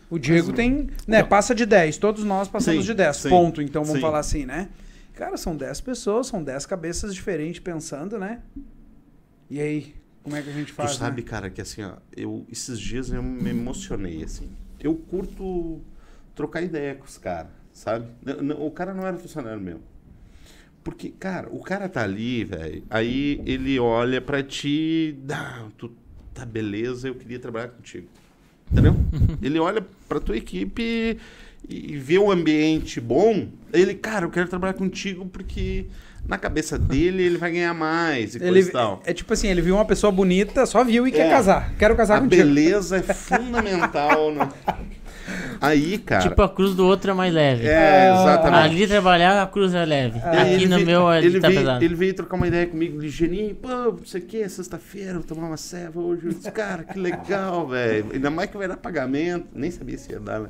O 0.09 0.18
Diego 0.18 0.53
tem, 0.53 0.89
né, 1.09 1.25
passa 1.25 1.53
de 1.55 1.66
10. 1.66 1.97
Todos 1.99 2.23
nós 2.23 2.47
passamos 2.47 2.83
Sim, 2.85 2.93
de 2.93 2.95
10. 2.95 3.16
sim, 3.16 3.29
ponto. 3.29 3.61
Então 3.61 3.83
vamos 3.83 3.97
sim. 3.99 4.01
falar 4.03 4.20
assim, 4.20 4.47
né? 4.47 4.68
Cara, 5.14 5.37
são 5.37 5.57
10 5.57 5.81
pessoas, 5.81 6.29
são 6.29 6.43
10 6.45 6.64
cabeças 6.66 7.12
diferentes 7.14 7.59
pensando, 7.61 8.16
né? 8.18 8.41
E 9.51 9.61
aí, 9.61 9.95
como 10.23 10.37
é 10.37 10.43
que 10.43 10.49
a 10.49 10.53
gente 10.53 10.73
faz? 10.73 10.93
tu 10.93 10.99
sabe, 10.99 11.23
né? 11.23 11.29
cara, 11.29 11.51
que 11.51 11.61
assim, 11.61 11.83
ó, 11.83 11.95
eu, 12.16 12.47
esses 12.51 12.79
dias 12.79 13.11
eu 13.11 13.23
me 13.23 13.51
emocionei, 13.51 14.23
assim. 14.23 14.49
Eu 14.79 14.95
curto 14.95 15.81
trocar 16.35 16.62
ideia 16.62 16.95
com 16.95 17.05
os 17.05 17.18
caras, 17.18 17.51
sabe? 17.73 18.07
N- 18.25 18.43
n- 18.43 18.55
O 18.59 18.70
cara 18.70 18.93
não 18.95 19.07
era 19.07 19.16
funcionário 19.16 19.61
meu. 19.61 19.81
Porque, 20.85 21.11
cara, 21.11 21.49
o 21.51 21.61
cara 21.61 21.89
tá 21.89 22.03
ali, 22.03 22.43
velho, 22.45 22.83
aí 22.91 23.41
ele 23.47 23.79
olha 23.79 24.20
pra 24.20 24.43
ti, 24.43 25.16
ah, 25.31 25.66
tu 25.79 25.93
tá 26.35 26.45
beleza, 26.45 27.07
eu 27.09 27.14
queria 27.14 27.39
trabalhar 27.39 27.68
contigo. 27.68 28.09
Entendeu? 28.70 28.97
ele 29.41 29.59
olha 29.61 29.85
pra 30.09 30.18
tua 30.18 30.37
equipe 30.37 31.18
e 31.68 31.97
vê 31.97 32.18
o 32.18 32.33
ambiente 32.33 33.01
bom, 33.01 33.49
ele, 33.73 33.95
cara, 33.95 34.25
eu 34.27 34.31
quero 34.31 34.49
trabalhar 34.49 34.75
contigo 34.75 35.25
porque 35.27 35.87
na 36.27 36.37
cabeça 36.37 36.77
dele 36.77 37.23
ele 37.23 37.37
vai 37.39 37.53
ganhar 37.53 37.75
mais 37.75 38.35
e 38.35 38.41
coisa 38.41 38.53
Ele, 38.59 38.68
e 38.68 38.73
tal. 38.73 39.01
é 39.07 39.12
tipo 39.12 39.33
assim, 39.33 39.47
ele 39.49 39.61
viu 39.62 39.77
uma 39.77 39.85
pessoa 39.85 40.11
bonita, 40.12 40.66
só 40.66 40.83
viu 40.83 41.07
e 41.07 41.12
quer 41.12 41.27
É. 41.27 41.31
casar. 41.31 41.77
Quero 41.77 41.95
casar 41.95 42.16
A 42.16 42.20
contigo. 42.23 42.43
beleza 42.43 42.97
é 42.97 43.03
fundamental. 43.14 44.33
né? 44.35 44.49
Aí, 45.61 45.99
cara. 45.99 46.29
Tipo, 46.29 46.43
a 46.43 46.49
cruz 46.49 46.75
do 46.75 46.85
outro 46.87 47.11
é 47.11 47.14
mais 47.14 47.33
leve. 47.33 47.66
é, 47.66 48.12
exatamente. 48.12 48.64
Ali 48.75 48.87
trabalhar, 48.89 49.43
a 49.43 49.47
cruz 49.47 49.73
é 49.75 49.85
leve. 49.85 50.18
Aí 50.25 50.39
Aqui 50.39 50.53
ele 50.55 50.66
no 50.68 50.77
veio- 50.77 50.87
meu 50.87 51.12
ele 51.14 51.41
tá 51.41 51.49
veio, 51.49 51.61
pesado. 51.61 51.85
ele 51.85 51.95
veio 51.95 52.14
trocar 52.14 52.37
uma 52.37 52.49
ideia 52.49 52.66
comigo 52.66 52.99
ligeirinho, 52.99 53.55
pô, 53.55 53.68
não 53.68 54.05
sei 54.05 54.20
o 54.20 54.25
que, 54.25 54.49
sexta-feira, 54.49 55.14
vou 55.14 55.23
tomar 55.23 55.47
uma 55.47 55.57
ceva 55.57 56.01
hoje. 56.01 56.27
Eu 56.27 56.33
disse, 56.33 56.51
cara, 56.51 56.83
que 56.85 56.99
legal, 56.99 57.66
velho. 57.68 58.07
Ainda 58.12 58.31
mais 58.31 58.51
que 58.51 58.57
vai 58.57 58.66
dar 58.66 58.77
pagamento. 58.77 59.47
Nem 59.55 59.70
sabia 59.70 59.97
se 59.99 60.11
ia 60.12 60.18
dar, 60.20 60.41
né? 60.41 60.49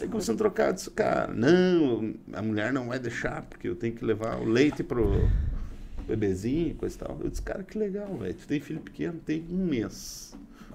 Aí 0.00 0.06
começando 0.08 0.36
a 0.36 0.38
trocar, 0.38 0.68
eu 0.68 0.72
disse, 0.74 0.90
cara, 0.90 1.26
não, 1.34 2.14
a 2.32 2.40
mulher 2.40 2.72
não 2.72 2.86
vai 2.88 2.98
deixar, 2.98 3.42
porque 3.42 3.68
eu 3.68 3.74
tenho 3.74 3.92
que 3.94 4.04
levar 4.04 4.36
o 4.38 4.44
leite 4.48 4.82
pro 4.84 5.28
bebezinho 6.06 6.68
e 6.68 6.74
coisa 6.74 6.94
e 6.94 6.98
tal. 6.98 7.18
Eu 7.22 7.28
disse, 7.28 7.42
cara, 7.42 7.62
que 7.62 7.76
legal, 7.76 8.16
velho. 8.16 8.32
Tu 8.34 8.46
tem 8.46 8.60
filho 8.60 8.80
pequeno, 8.80 9.14
tem 9.26 9.44
um 9.50 9.66
mês. 9.66 10.34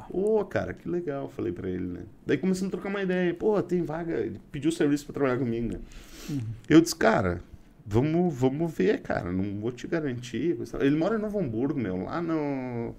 Ô, 0.09 0.43
cara, 0.45 0.73
que 0.73 0.87
legal, 0.87 1.29
falei 1.29 1.51
pra 1.51 1.69
ele, 1.69 1.85
né? 1.85 2.01
Daí 2.25 2.37
começamos 2.37 2.69
a 2.69 2.71
trocar 2.77 2.89
uma 2.89 3.01
ideia. 3.01 3.33
Pô, 3.33 3.61
tem 3.61 3.83
vaga. 3.83 4.13
Ele 4.17 4.39
pediu 4.51 4.71
serviço 4.71 5.05
pra 5.05 5.13
trabalhar 5.13 5.37
comigo, 5.37 5.73
né? 5.73 5.79
Eu 6.69 6.79
disse, 6.81 6.95
cara, 6.95 7.41
vamos, 7.85 8.33
vamos 8.33 8.73
ver, 8.73 9.01
cara. 9.01 9.31
Não 9.31 9.59
vou 9.59 9.71
te 9.71 9.87
garantir. 9.87 10.57
e. 10.59 10.85
Ele 10.85 10.95
mora 10.95 11.15
em 11.17 11.21
Novo 11.21 11.39
Hamburgo, 11.39 11.79
meu, 11.79 12.03
lá 12.03 12.21
no, 12.21 12.95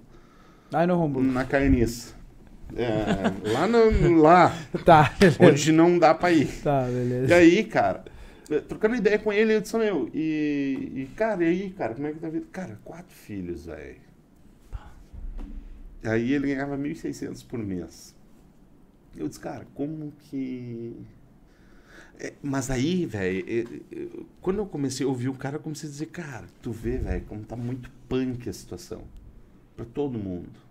Ai, 0.73 0.85
no 0.87 0.95
Rombulo. 0.95 1.25
na 1.31 1.43
carniça. 1.45 2.13
É, 2.75 3.49
lá 3.51 3.67
no. 3.67 4.21
Lá, 4.21 4.51
Tá, 4.83 5.13
beleza. 5.19 5.37
onde 5.43 5.71
não 5.71 5.99
dá 5.99 6.13
pra 6.13 6.31
ir. 6.31 6.47
Tá, 6.63 6.87
E 6.89 6.93
beleza. 6.93 7.35
aí, 7.35 7.63
cara, 7.63 8.03
trocando 8.67 8.95
ideia 8.95 9.19
com 9.19 9.31
ele, 9.31 9.53
eu 9.55 9.61
disse, 9.61 9.77
meu, 9.77 10.09
e, 10.13 10.91
e 10.95 11.09
cara, 11.15 11.43
e 11.43 11.47
aí, 11.47 11.69
cara, 11.71 11.93
como 11.93 12.07
é 12.07 12.11
que 12.11 12.19
tá 12.19 12.27
a 12.27 12.29
vida? 12.31 12.45
Cara, 12.51 12.79
quatro 12.83 13.15
filhos, 13.15 13.65
velho. 13.67 14.04
Aí 16.05 16.33
ele 16.33 16.47
ganhava 16.47 16.77
1.600 16.77 17.45
por 17.45 17.59
mês. 17.59 18.15
Eu 19.15 19.27
disse, 19.27 19.39
cara, 19.39 19.65
como 19.73 20.11
que. 20.19 20.95
É, 22.19 22.33
mas 22.41 22.69
aí, 22.69 23.05
velho, 23.05 23.45
eh, 23.47 24.25
quando 24.41 24.59
eu 24.59 24.65
comecei 24.65 25.05
a 25.05 25.09
ouvir 25.09 25.29
o 25.29 25.33
cara, 25.33 25.57
eu 25.57 25.59
comecei 25.59 25.89
a 25.89 25.91
dizer, 25.91 26.05
cara, 26.07 26.45
tu 26.61 26.71
vê, 26.71 26.97
velho, 26.97 27.25
como 27.25 27.43
tá 27.43 27.55
muito 27.55 27.89
punk 28.07 28.47
a 28.49 28.53
situação. 28.53 29.03
Pra 29.75 29.85
todo 29.85 30.17
mundo. 30.17 30.65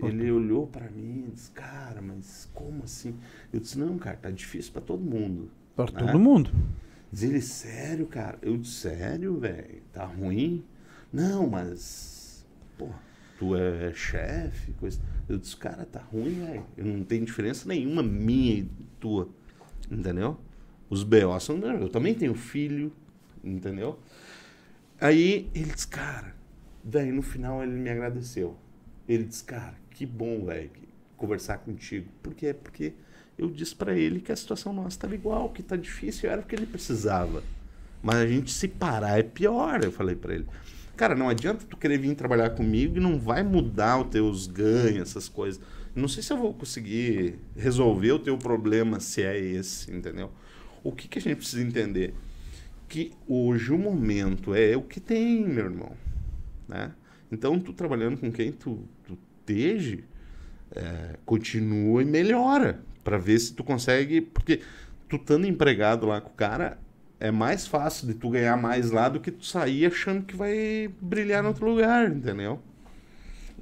Ele 0.00 0.30
olhou 0.30 0.66
pra 0.66 0.88
mim 0.90 1.24
e 1.28 1.30
disse, 1.32 1.50
cara, 1.50 2.00
mas 2.00 2.48
como 2.54 2.84
assim? 2.84 3.16
Eu 3.52 3.58
disse, 3.58 3.76
não, 3.78 3.98
cara, 3.98 4.16
tá 4.16 4.30
difícil 4.30 4.72
pra 4.72 4.80
todo 4.80 5.02
mundo. 5.02 5.50
Pra 5.74 5.86
né? 5.86 5.92
todo 5.92 6.20
mundo. 6.20 6.50
Diz 7.10 7.22
ele, 7.24 7.40
sério, 7.40 8.06
cara? 8.06 8.38
Eu 8.40 8.56
disse, 8.56 8.74
sério, 8.74 9.38
velho? 9.38 9.82
Tá 9.92 10.04
ruim? 10.04 10.64
Não, 11.12 11.48
mas. 11.48 12.46
Pô, 12.76 12.88
tu 13.38 13.56
é 13.56 13.94
chefe, 13.94 14.72
coisa. 14.72 15.00
Eu 15.28 15.38
disse, 15.38 15.56
cara, 15.56 15.86
tá 15.86 16.00
ruim, 16.00 16.44
velho. 16.44 16.66
Eu 16.76 16.84
não 16.84 17.04
tenho 17.04 17.24
diferença 17.24 17.68
nenhuma 17.68 18.02
minha 18.02 18.58
e 18.58 18.68
tua. 18.98 19.28
Entendeu? 19.90 20.38
Os 20.90 21.04
B.O. 21.04 21.38
são. 21.38 21.56
Eu 21.58 21.88
também 21.88 22.14
tenho 22.14 22.34
filho, 22.34 22.92
entendeu? 23.42 23.98
Aí 25.00 25.48
ele 25.54 25.72
disse, 25.72 25.86
cara. 25.86 26.34
Daí 26.82 27.12
no 27.12 27.22
final 27.22 27.62
ele 27.62 27.72
me 27.72 27.90
agradeceu. 27.90 28.56
Ele 29.08 29.24
disse, 29.24 29.44
cara, 29.44 29.74
que 29.90 30.04
bom, 30.04 30.44
velho, 30.44 30.70
conversar 31.16 31.58
contigo. 31.58 32.08
Por 32.22 32.34
quê? 32.34 32.52
Porque 32.54 32.94
eu 33.36 33.50
disse 33.50 33.74
pra 33.74 33.94
ele 33.94 34.20
que 34.20 34.32
a 34.32 34.36
situação 34.36 34.72
nossa 34.72 34.88
estava 34.88 35.14
igual, 35.14 35.50
que 35.50 35.62
tá 35.62 35.76
difícil, 35.76 36.30
era 36.30 36.40
o 36.40 36.44
que 36.44 36.54
ele 36.54 36.66
precisava. 36.66 37.42
Mas 38.02 38.16
a 38.16 38.26
gente 38.26 38.50
se 38.50 38.68
parar 38.68 39.18
é 39.18 39.22
pior, 39.22 39.82
eu 39.82 39.92
falei 39.92 40.16
pra 40.16 40.34
ele. 40.34 40.46
Cara, 40.98 41.14
não 41.14 41.28
adianta 41.28 41.64
tu 41.64 41.76
querer 41.76 41.96
vir 41.96 42.16
trabalhar 42.16 42.50
comigo 42.50 42.96
e 42.96 43.00
não 43.00 43.20
vai 43.20 43.44
mudar 43.44 44.00
os 44.00 44.08
teus 44.08 44.48
ganhos, 44.48 45.08
essas 45.08 45.28
coisas. 45.28 45.60
Não 45.94 46.08
sei 46.08 46.24
se 46.24 46.32
eu 46.32 46.36
vou 46.36 46.52
conseguir 46.52 47.38
resolver 47.56 48.10
o 48.10 48.18
teu 48.18 48.36
problema 48.36 48.98
se 48.98 49.22
é 49.22 49.38
esse, 49.38 49.92
entendeu? 49.92 50.32
O 50.82 50.90
que, 50.90 51.06
que 51.06 51.20
a 51.20 51.22
gente 51.22 51.36
precisa 51.36 51.62
entender? 51.62 52.14
Que 52.88 53.12
hoje 53.28 53.72
o 53.72 53.78
momento 53.78 54.52
é 54.52 54.76
o 54.76 54.82
que 54.82 54.98
tem, 54.98 55.46
meu 55.46 55.66
irmão. 55.66 55.92
Né? 56.66 56.90
Então, 57.30 57.60
tu 57.60 57.72
trabalhando 57.72 58.18
com 58.18 58.32
quem 58.32 58.50
tu, 58.50 58.82
tu 59.06 59.16
esteja, 59.38 60.00
é, 60.74 61.14
continua 61.24 62.02
e 62.02 62.04
melhora 62.04 62.82
para 63.04 63.18
ver 63.18 63.38
se 63.38 63.54
tu 63.54 63.62
consegue, 63.62 64.20
porque 64.20 64.62
tu 65.08 65.14
estando 65.14 65.46
empregado 65.46 66.08
lá 66.08 66.20
com 66.20 66.30
o 66.30 66.34
cara, 66.34 66.76
é 67.20 67.30
mais 67.30 67.66
fácil 67.66 68.06
de 68.06 68.14
tu 68.14 68.30
ganhar 68.30 68.56
mais 68.56 68.90
lá 68.90 69.08
do 69.08 69.18
que 69.20 69.30
tu 69.30 69.44
sair 69.44 69.86
achando 69.86 70.24
que 70.24 70.36
vai 70.36 70.90
brilhar 71.00 71.42
em 71.44 71.46
outro 71.48 71.66
lugar, 71.68 72.10
entendeu? 72.10 72.60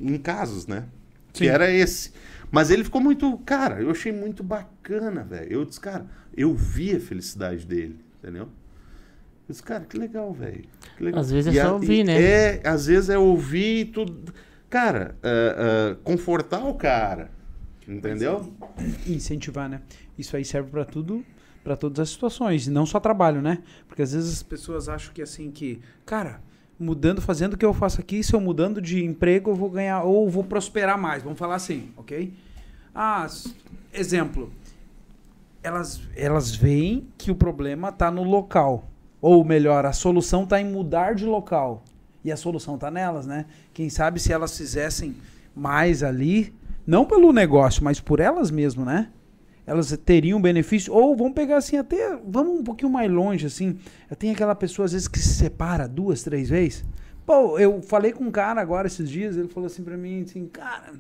Em 0.01 0.19
casos, 0.19 0.67
né? 0.67 0.85
Que 1.33 1.45
Sim. 1.45 1.51
era 1.51 1.71
esse. 1.71 2.13
Mas 2.51 2.71
ele 2.71 2.85
ficou 2.85 3.01
muito, 3.01 3.37
cara, 3.39 3.81
eu 3.81 3.91
achei 3.91 4.13
muito 4.13 4.43
bacana, 4.43 5.25
velho. 5.25 5.51
Eu 5.53 5.65
disse, 5.65 5.81
cara, 5.81 6.07
eu 6.37 6.55
vi 6.55 6.95
a 6.95 7.01
felicidade 7.01 7.67
dele, 7.67 7.99
entendeu? 8.23 8.43
Eu 8.45 9.53
disse, 9.53 9.63
cara, 9.63 9.85
que 9.85 9.97
legal, 9.97 10.33
velho. 10.33 10.65
que 10.97 11.03
legal. 11.05 11.21
Às 11.21 11.31
vezes 11.31 11.55
é 11.55 11.59
E 11.59 11.63
só 11.63 11.69
a- 11.69 11.73
ouvir, 11.75 12.05
né? 12.05 12.23
É, 12.23 12.61
às 12.69 12.87
vezes 12.87 13.09
é 13.11 13.19
ouvir 13.19 13.81
e 13.81 13.85
tudo. 13.87 14.33
Cara, 14.69 15.15
é, 15.23 15.93
é, 15.93 15.97
confortar 16.05 16.65
o 16.65 16.75
cara. 16.75 17.31
Entendeu? 17.89 18.53
incentivar, 19.07 19.69
né? 19.69 19.81
Isso 20.19 20.37
aí 20.37 20.45
serve 20.45 20.71
pra 20.71 20.85
tudo, 20.85 21.25
pra 21.67 21.75
todas 21.75 21.99
as 21.99 22.11
situações, 22.11 22.69
e 22.69 22.71
não 22.71 22.87
só 22.87 23.01
trabalho, 23.01 23.43
né? 23.43 23.59
Porque 23.89 24.01
às 24.01 24.13
vezes 24.13 24.35
as 24.35 24.43
pessoas 24.45 24.89
acham 24.89 25.13
que 25.13 25.21
assim 25.21 25.51
que, 25.51 25.81
cara, 26.05 26.41
mudando, 26.79 27.21
fazendo 27.21 27.55
o 27.55 27.57
que 27.57 27.65
eu 27.65 27.75
faço 27.75 28.01
aqui, 28.01 28.23
se 28.23 28.33
eu 28.33 28.41
mudando 28.41 28.81
de 28.81 29.05
emprego, 29.05 29.51
eu 29.51 29.57
vou 29.57 29.69
ganhar 29.69 30.05
ou 30.05 30.31
vou 30.31 30.45
prosperar 30.45 30.97
mais, 30.97 31.25
vamos 31.25 31.37
falar 31.37 31.57
assim, 31.57 31.91
OK? 31.97 32.33
Ah, 32.95 33.27
exemplo. 33.93 34.53
Elas 35.61 36.01
elas 36.15 36.55
veem 36.55 37.09
que 37.19 37.33
o 37.33 37.35
problema 37.35 37.91
tá 37.91 38.13
no 38.13 38.23
local, 38.23 38.89
ou 39.21 39.45
melhor, 39.45 39.85
a 39.85 39.93
solução 39.93 40.47
tá 40.47 40.61
em 40.61 40.71
mudar 40.71 41.17
de 41.17 41.25
local. 41.25 41.83
E 42.25 42.31
a 42.31 42.37
solução 42.37 42.79
tá 42.79 42.93
nelas, 42.93 43.27
né? 43.27 43.47
Quem 43.75 43.91
sabe 43.91 44.21
se 44.21 44.33
elas 44.33 44.57
fizessem 44.57 45.17
mais 45.53 46.05
ali, 46.05 46.55
não 46.87 47.05
pelo 47.05 47.33
negócio, 47.33 47.83
mas 47.83 47.99
por 47.99 48.21
elas 48.21 48.53
mesmo, 48.53 48.85
né? 48.85 49.09
Elas 49.67 49.97
teriam 50.05 50.41
benefício. 50.41 50.93
Ou 50.93 51.17
vamos 51.17 51.35
pegar 51.35 51.57
assim, 51.57 51.77
até. 51.77 52.17
Vamos 52.25 52.61
um 52.61 52.63
pouquinho 52.63 52.91
mais 52.91 53.11
longe, 53.11 53.47
assim. 53.47 53.79
Tem 54.19 54.31
aquela 54.31 54.55
pessoa, 54.55 54.87
às 54.87 54.93
vezes, 54.93 55.09
que 55.09 55.19
se 55.19 55.35
separa 55.35 55.89
duas, 55.89 56.23
três 56.23 56.49
vezes. 56.49 56.85
Pô, 57.27 57.59
eu 57.59 57.83
falei 57.83 58.13
com 58.13 58.23
um 58.23 58.31
cara 58.31 58.61
agora 58.61 58.87
esses 58.87 59.11
dias, 59.11 59.37
ele 59.37 59.49
falou 59.49 59.67
assim 59.67 59.83
pra 59.83 59.97
mim, 59.97 60.23
assim, 60.23 60.47
cara, 60.47 60.93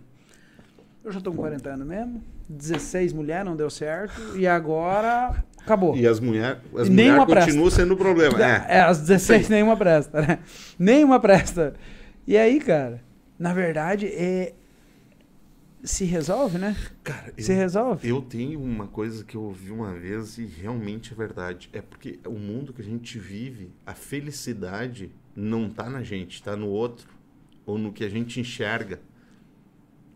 eu 1.04 1.12
já 1.12 1.20
tô 1.20 1.30
com 1.30 1.36
40 1.36 1.70
anos 1.70 1.86
mesmo, 1.86 2.20
16 2.48 3.12
mulher, 3.12 3.44
não 3.44 3.54
deu 3.54 3.70
certo, 3.70 4.36
e 4.36 4.44
agora 4.44 5.44
acabou. 5.56 5.96
E 5.96 6.04
as 6.04 6.18
mulheres 6.18 6.58
as 6.76 6.88
mulher 6.88 7.24
continuam 7.24 7.70
sendo 7.70 7.94
o 7.94 7.96
problema. 7.96 8.44
É. 8.44 8.78
É, 8.78 8.80
as 8.80 8.98
16 8.98 9.48
nenhuma 9.48 9.76
presta, 9.76 10.20
né? 10.20 10.40
Nenhuma 10.76 11.20
presta. 11.20 11.74
E 12.26 12.36
aí, 12.36 12.58
cara, 12.58 13.00
na 13.38 13.54
verdade, 13.54 14.08
é. 14.08 14.52
Se 15.87 16.05
resolve, 16.05 16.59
né? 16.59 16.76
Cara, 17.05 17.32
Se 17.39 17.53
eu, 17.53 17.57
resolve. 17.57 18.09
eu 18.09 18.20
tenho 18.20 18.61
uma 18.61 18.89
coisa 18.89 19.24
que 19.24 19.37
eu 19.37 19.43
ouvi 19.43 19.70
uma 19.70 19.95
vez 19.95 20.37
e 20.37 20.45
realmente 20.45 21.12
é 21.12 21.16
verdade. 21.16 21.70
É 21.72 21.80
porque 21.80 22.18
o 22.26 22.32
mundo 22.32 22.72
que 22.72 22.82
a 22.82 22.84
gente 22.84 23.20
vive, 23.20 23.70
a 23.87 23.95
felicidade 23.95 25.12
não 25.34 25.70
tá 25.70 25.89
na 25.89 26.03
gente, 26.03 26.43
tá 26.43 26.57
no 26.57 26.66
outro. 26.66 27.09
Ou 27.64 27.78
no 27.78 27.93
que 27.93 28.05
a 28.05 28.09
gente 28.09 28.41
enxerga. 28.41 29.01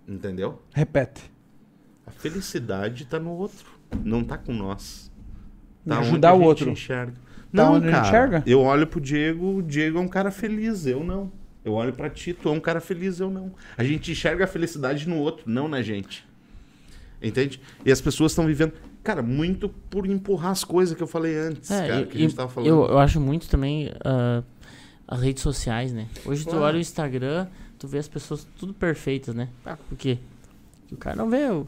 Entendeu? 0.08 0.60
Repete. 0.74 1.30
A 2.04 2.10
felicidade 2.10 3.06
tá 3.06 3.20
no 3.20 3.30
outro. 3.30 3.70
Não 4.04 4.24
tá 4.24 4.36
com 4.36 4.52
nós. 4.52 5.10
Tá 5.86 5.98
onde 5.98 6.08
ajudar 6.08 6.34
o 6.34 6.38
gente 6.38 6.46
outro. 6.46 6.70
Enxerga. 6.70 7.12
Tá 7.12 7.20
Não, 7.52 7.80
cara. 7.80 8.06
enxerga? 8.06 8.42
Eu 8.44 8.60
olho 8.60 8.88
pro 8.88 9.00
Diego, 9.00 9.58
o 9.58 9.62
Diego 9.62 9.98
é 9.98 10.00
um 10.00 10.08
cara 10.08 10.32
feliz, 10.32 10.84
eu 10.86 11.04
não. 11.04 11.30
Eu 11.64 11.74
olho 11.74 11.92
pra 11.92 12.08
ti, 12.08 12.32
tu 12.32 12.48
é 12.48 12.52
um 12.52 12.60
cara 12.60 12.80
feliz, 12.80 13.20
eu 13.20 13.30
não. 13.30 13.52
A 13.76 13.84
gente 13.84 14.10
enxerga 14.12 14.44
a 14.44 14.46
felicidade 14.46 15.08
no 15.08 15.16
outro, 15.18 15.44
não 15.46 15.68
na 15.68 15.82
gente. 15.82 16.24
Entende? 17.22 17.60
E 17.84 17.92
as 17.92 18.00
pessoas 18.00 18.32
estão 18.32 18.46
vivendo. 18.46 18.72
Cara, 19.04 19.22
muito 19.22 19.68
por 19.90 20.06
empurrar 20.06 20.52
as 20.52 20.64
coisas 20.64 20.96
que 20.96 21.02
eu 21.02 21.06
falei 21.06 21.36
antes, 21.36 21.70
É, 21.70 21.88
cara, 21.88 22.00
e- 22.02 22.06
que 22.06 22.16
a 22.16 22.20
gente 22.20 22.34
tava 22.34 22.48
falando. 22.48 22.68
eu, 22.68 22.86
eu 22.86 22.98
acho 22.98 23.20
muito 23.20 23.48
também 23.48 23.90
ah, 24.04 24.42
as 25.06 25.20
redes 25.20 25.42
sociais, 25.42 25.92
né? 25.92 26.06
Hoje 26.24 26.44
tu 26.44 26.50
Claro. 26.50 26.64
olha 26.64 26.76
o 26.78 26.80
Instagram, 26.80 27.46
tu 27.78 27.86
vê 27.86 27.98
as 27.98 28.08
pessoas 28.08 28.46
tudo 28.58 28.72
perfeitas, 28.72 29.34
né? 29.34 29.48
Ah, 29.64 29.76
por 29.76 29.96
quê? 29.98 30.18
Porque 30.82 30.94
o 30.94 30.98
cara 30.98 31.16
não 31.16 31.28
vê 31.28 31.44
o, 31.50 31.66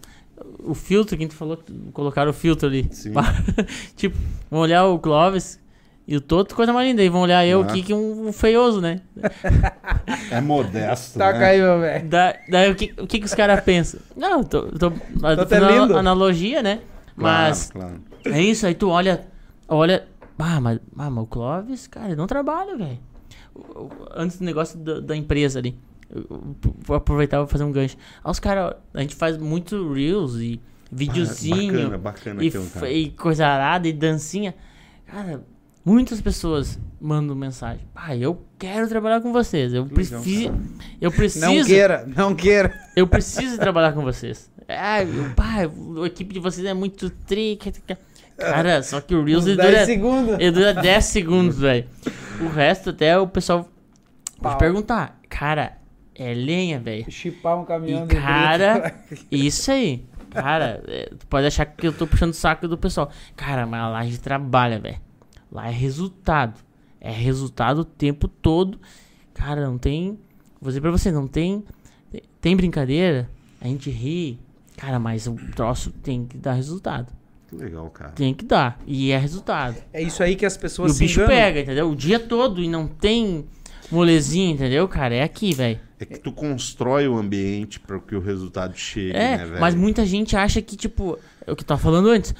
o 0.59 0.74
filtro, 0.74 1.16
quem 1.18 1.28
tu 1.28 1.34
falou, 1.34 1.57
que 1.59 1.72
colocaram 1.93 2.30
o 2.30 2.34
filtro 2.34 2.66
ali. 2.68 2.88
Sim. 2.90 3.12
tipo, 3.97 4.16
vão 4.51 4.61
olhar 4.61 4.86
o 4.86 4.99
Clóvis 4.99 5.59
e 6.07 6.17
o 6.17 6.21
Toto, 6.21 6.55
coisa 6.55 6.73
mais 6.73 6.89
linda. 6.89 7.03
E 7.03 7.09
vão 7.09 7.21
olhar 7.23 7.47
eu 7.47 7.61
Ah. 7.61 7.65
aqui, 7.65 7.83
que 7.83 7.95
um, 7.95 8.29
um 8.29 8.33
feioso, 8.33 8.81
né? 8.81 9.01
É 10.31 10.41
modesto, 10.41 11.19
Taca 11.19 11.39
né? 11.39 11.47
aí, 11.51 11.61
meu 11.61 11.81
velho. 11.81 12.09
Da, 12.09 12.35
daí 12.49 12.71
o 12.71 12.75
que, 12.75 12.95
o 12.99 13.07
que, 13.07 13.19
que 13.21 13.27
os 13.27 13.35
caras 13.35 13.61
pensam? 13.63 14.01
Não, 14.17 14.43
tô, 14.43 14.63
tô, 14.67 14.91
tô 14.91 14.97
fazendo 15.21 15.67
lindo. 15.69 15.97
analogia, 15.97 16.63
né? 16.63 16.81
Mas 17.15 17.71
Claro, 17.71 18.01
claro. 18.23 18.37
é 18.37 18.41
isso, 18.43 18.67
aí 18.67 18.75
tu 18.75 18.89
olha, 18.89 19.27
olha, 19.69 20.07
ah, 20.39 20.61
mas, 20.61 20.81
ah, 20.99 21.11
mas 21.11 21.23
o 21.25 21.27
Clóvis, 21.27 21.87
cara, 21.87 22.07
ele 22.07 22.17
não 22.17 22.27
trabalha, 22.27 22.77
velho. 22.77 22.99
Antes 24.15 24.39
do 24.39 24.45
negócio 24.45 24.79
da, 24.79 25.01
da 25.01 25.17
empresa 25.17 25.59
ali, 25.59 25.77
eu- 26.11 26.27
eu 26.31 26.57
vou 26.81 26.97
aproveitar 26.97 27.37
e 27.37 27.41
vou 27.41 27.47
fazer 27.49 27.65
um 27.65 27.73
gancho. 27.73 27.97
Aí 28.25 28.31
os 28.31 28.41
caras, 28.41 28.75
a 28.95 29.01
gente 29.01 29.15
faz 29.15 29.37
muito 29.37 29.93
Reels 29.93 30.37
e 30.37 30.61
videozinho 30.91 31.91
Bacana, 31.91 31.99
bacana 31.99 32.45
e, 32.45 32.53
um 32.59 32.87
e 32.87 33.11
coisa 33.11 33.47
arada 33.47 33.87
e 33.89 33.93
dancinha. 33.93 34.55
Cara, 35.07 35.43
muitas 35.85 36.20
pessoas 36.20 36.78
mandam 37.01 37.35
mensagem. 37.35 37.87
Pai, 37.95 38.18
eu 38.20 38.45
quero 38.59 38.89
trabalhar 38.89 39.20
com 39.20 39.33
vocês. 39.33 39.72
Eu 39.74 39.87
preciso. 39.87 40.55
Eu 41.01 41.11
preciso. 41.11 41.47
Não 41.47 41.64
queira, 41.64 42.05
não 42.16 42.35
queira. 42.35 42.72
Eu 42.95 43.07
preciso 43.07 43.59
trabalhar 43.59 43.93
com 43.93 44.03
vocês. 44.03 44.51
É, 44.68 45.03
eu- 45.03 45.30
pai, 45.35 45.64
a 45.64 46.07
equipe 46.07 46.33
de 46.35 46.39
vocês 46.41 46.64
é 46.66 46.72
muito 46.74 47.09
tri. 47.11 47.57
que- 47.57 47.72
que- 47.72 47.97
Cara, 48.37 48.83
só 48.83 49.01
que 49.01 49.14
o 49.14 49.24
Reels 49.24 49.47
ele 49.47 49.57
10 49.57 49.68
dura, 49.70 49.85
segundos. 49.87 50.35
ele 50.39 50.51
dura 50.51 50.74
10 50.74 51.05
segundos, 51.07 51.59
velho. 51.59 51.87
O 52.41 52.49
resto 52.49 52.91
até 52.91 53.18
o 53.18 53.26
pessoal 53.26 53.64
pode 54.41 54.55
Pau. 54.55 54.59
perguntar. 54.59 55.18
Cara, 55.28 55.78
é 56.14 56.33
lenha, 56.35 56.78
velho. 56.80 57.11
Chipar 57.11 57.59
um 57.59 57.64
caminhão 57.64 58.05
E 58.05 58.09
de 58.09 58.14
cara, 58.16 58.95
isso 59.30 59.70
aí. 59.70 60.05
Cara, 60.30 60.83
é, 60.87 61.11
tu 61.18 61.26
pode 61.26 61.47
achar 61.47 61.64
que 61.66 61.87
eu 61.87 61.93
tô 61.93 62.07
puxando 62.07 62.30
o 62.30 62.35
saco 62.35 62.66
do 62.68 62.78
pessoal. 62.78 63.11
Cara, 63.37 63.66
mas 63.66 63.95
a 63.95 64.05
gente 64.05 64.20
trabalha, 64.20 64.78
velho. 64.78 64.97
Lá 65.53 65.69
é 65.69 65.71
resultado. 65.73 66.59
É 67.01 67.11
resultado 67.13 67.83
o 67.83 67.85
tempo 67.85 68.27
todo. 68.27 68.81
Cara, 69.35 69.65
não 69.67 69.77
tem. 69.77 70.19
Vou 70.61 70.69
dizer 70.71 70.81
pra 70.81 70.91
você, 70.91 71.13
não 71.13 71.27
tem. 71.29 71.63
Tem 72.41 72.57
brincadeira, 72.57 73.29
a 73.61 73.67
gente 73.69 73.91
ri. 73.91 74.39
Cara, 74.77 74.99
mas 74.99 75.27
o 75.27 75.35
troço 75.55 75.91
tem 75.91 76.25
que 76.25 76.37
dar 76.39 76.55
resultado. 76.55 77.13
Que 77.49 77.55
legal, 77.57 77.89
cara. 77.91 78.13
Tem 78.13 78.33
que 78.33 78.45
dar. 78.45 78.81
E 78.87 79.11
é 79.11 79.19
resultado. 79.19 79.77
É 79.93 80.03
isso 80.03 80.23
aí 80.23 80.35
que 80.35 80.47
as 80.47 80.57
E 80.57 80.59
pessoas 80.59 80.93
o 80.93 80.95
se 80.95 81.01
bicho 81.05 81.21
enganam. 81.21 81.37
pega, 81.37 81.61
entendeu? 81.61 81.91
O 81.91 81.95
dia 81.97 82.19
todo 82.19 82.63
e 82.63 82.69
não 82.69 82.87
tem 82.89 83.45
molezinha, 83.91 84.51
entendeu, 84.53 84.89
cara? 84.89 85.15
É 85.15 85.23
aqui, 85.23 85.53
velho. 85.55 85.79
É 86.01 86.05
que 86.07 86.19
tu 86.19 86.33
constrói 86.33 87.07
o 87.07 87.17
ambiente 87.17 87.79
para 87.79 87.99
que 88.01 88.17
o 88.17 88.21
resultado 88.21 88.75
chegue, 88.77 89.11
É, 89.17 89.37
né, 89.37 89.45
velho? 89.47 89.61
mas 89.61 89.75
muita 89.75 90.05
gente 90.07 90.35
acha 90.37 90.61
que, 90.63 90.77
tipo, 90.77 91.19
é 91.47 91.53
o 91.53 91.55
que 91.55 91.63
eu 91.63 91.67
tava 91.67 91.81
falando 91.81 92.09
antes. 92.09 92.35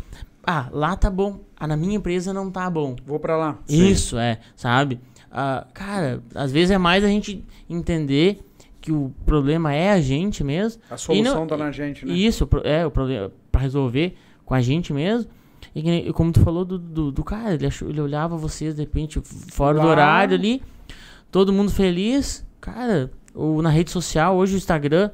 Ah, 0.45 0.69
lá 0.73 0.97
tá 0.97 1.09
bom. 1.11 1.41
Ah, 1.57 1.67
na 1.67 1.77
minha 1.77 1.97
empresa 1.97 2.33
não 2.33 2.51
tá 2.51 2.69
bom. 2.69 2.97
Vou 3.07 3.19
pra 3.21 3.37
lá. 3.37 3.59
Sim. 3.67 3.89
Isso, 3.89 4.19
é, 4.19 4.39
sabe? 4.57 5.01
Ah, 5.31 5.67
cara, 5.73 6.23
às 6.35 6.51
vezes 6.53 6.71
é 6.71 6.79
mais 6.79 7.05
a 7.05 7.09
gente 7.09 7.45
entender 7.71 8.41
que 8.81 8.91
o 8.93 9.13
problema 9.25 9.73
é 9.73 9.91
a 9.93 10.01
gente 10.01 10.43
mesmo. 10.43 10.83
A 10.91 10.97
solução 10.97 11.41
não- 11.41 11.47
tá 11.47 11.57
na 11.57 11.71
gente, 11.71 12.05
né? 12.05 12.13
Isso, 12.13 12.49
é, 12.65 12.85
o 12.85 12.91
problema 12.91 13.31
pra 13.51 13.61
resolver 13.61 14.17
com 14.45 14.55
a 14.55 14.61
gente 14.61 14.93
mesmo. 14.93 15.31
E 15.75 16.13
como 16.13 16.33
tu 16.33 16.41
falou 16.41 16.65
do, 16.65 16.79
do, 16.79 17.13
do 17.13 17.25
cara, 17.25 17.55
ele, 17.55 17.67
achou, 17.67 17.89
ele 17.89 18.01
olhava 18.01 18.37
vocês, 18.37 18.75
de 18.75 18.81
repente, 18.83 19.21
fora 19.23 19.79
do 19.81 19.87
horário 19.87 20.35
ali, 20.37 20.61
todo 21.31 21.53
mundo 21.53 21.71
feliz. 21.71 22.45
Cara, 22.61 23.11
ou 23.35 23.63
na 23.63 23.71
rede 23.71 23.91
social, 23.91 24.37
hoje 24.37 24.55
o 24.55 24.59
Instagram, 24.59 25.11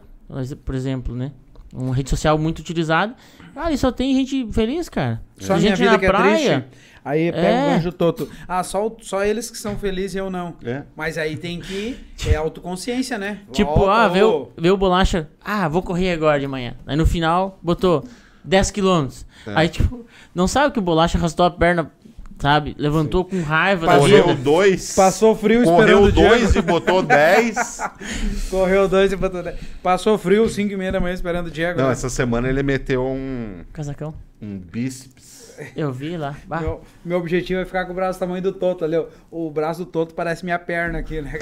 por 0.64 0.74
exemplo, 0.74 1.14
né? 1.14 1.32
Uma 1.72 1.94
rede 1.94 2.08
social 2.10 2.38
muito 2.38 2.60
utilizada. 2.60 3.14
Ah, 3.54 3.70
e 3.72 3.76
só 3.78 3.90
tem 3.92 4.14
gente 4.14 4.50
feliz, 4.52 4.88
cara. 4.88 5.20
Só 5.38 5.54
Tem 5.54 5.62
gente 5.64 5.76
vida 5.78 5.92
na 5.92 5.98
que 5.98 6.06
é 6.06 6.08
praia. 6.08 6.60
triste. 6.60 6.88
Aí 7.04 7.32
pega 7.32 7.46
É. 7.46 7.66
o 7.66 7.76
anjo 7.76 7.92
toto. 7.92 8.28
Ah, 8.46 8.62
só, 8.62 8.94
só 9.00 9.24
eles 9.24 9.50
que 9.50 9.56
são 9.58 9.76
felizes 9.78 10.14
e 10.14 10.18
eu 10.18 10.30
não. 10.30 10.54
É. 10.64 10.82
Mas 10.96 11.16
aí 11.16 11.36
tem 11.36 11.58
que 11.60 11.96
ter 12.22 12.34
autoconsciência, 12.36 13.16
né? 13.18 13.40
Tipo, 13.52 13.74
Volta, 13.74 13.92
ah, 13.92 14.06
ô. 14.06 14.10
vê 14.10 14.22
o, 14.22 14.48
vê 14.58 14.70
o 14.70 14.76
bolacha. 14.76 15.28
Ah, 15.44 15.68
vou 15.68 15.82
correr 15.82 16.12
agora 16.12 16.38
de 16.38 16.46
manhã. 16.46 16.74
Aí 16.86 16.96
no 16.96 17.06
final, 17.06 17.58
botou 17.62 18.04
10 18.44 18.70
quilômetros. 18.70 19.24
É. 19.46 19.52
Aí, 19.54 19.68
tipo, 19.68 20.04
não 20.34 20.46
sabe 20.46 20.72
que 20.72 20.78
o 20.78 20.82
bolacha 20.82 21.16
arrastou 21.18 21.46
a 21.46 21.50
perna, 21.50 21.90
sabe? 22.38 22.74
Levantou 22.78 23.24
com 23.24 23.40
raiva. 23.42 23.98
Correu 23.98 24.34
dois. 24.34 24.94
Passou 24.94 25.34
frio 25.34 25.64
Correu 25.64 25.80
esperando 25.80 26.04
o 26.04 26.12
Diego. 26.12 26.28
dois 26.28 26.56
e 26.56 26.62
botou 26.62 27.02
dez. 27.02 27.80
Correu 28.50 28.88
dois 28.88 29.12
e 29.12 29.16
botou 29.16 29.42
dez. 29.42 29.58
Passou 29.82 30.16
frio, 30.18 30.48
5 30.48 30.72
e 30.72 30.76
meia 30.76 30.92
da 30.92 31.00
manhã 31.00 31.14
esperando 31.14 31.48
o 31.48 31.50
Diego. 31.50 31.78
Não, 31.78 31.86
né? 31.86 31.92
essa 31.92 32.08
semana 32.08 32.48
ele 32.48 32.62
meteu 32.62 33.04
um, 33.04 33.62
Casacão. 33.72 34.14
um 34.40 34.58
bíceps. 34.58 35.37
Eu 35.74 35.92
vi 35.92 36.16
lá. 36.16 36.36
Meu, 36.60 36.80
meu 37.04 37.18
objetivo 37.18 37.60
é 37.60 37.64
ficar 37.64 37.84
com 37.84 37.92
o 37.92 37.94
braço 37.94 38.18
do 38.18 38.20
tamanho 38.20 38.42
do 38.42 38.52
Toto 38.52 38.84
ali. 38.84 38.96
O 39.30 39.50
braço 39.50 39.84
do 39.84 39.90
Toto 39.90 40.14
parece 40.14 40.44
minha 40.44 40.58
perna 40.58 40.98
aqui, 40.98 41.20
né? 41.20 41.38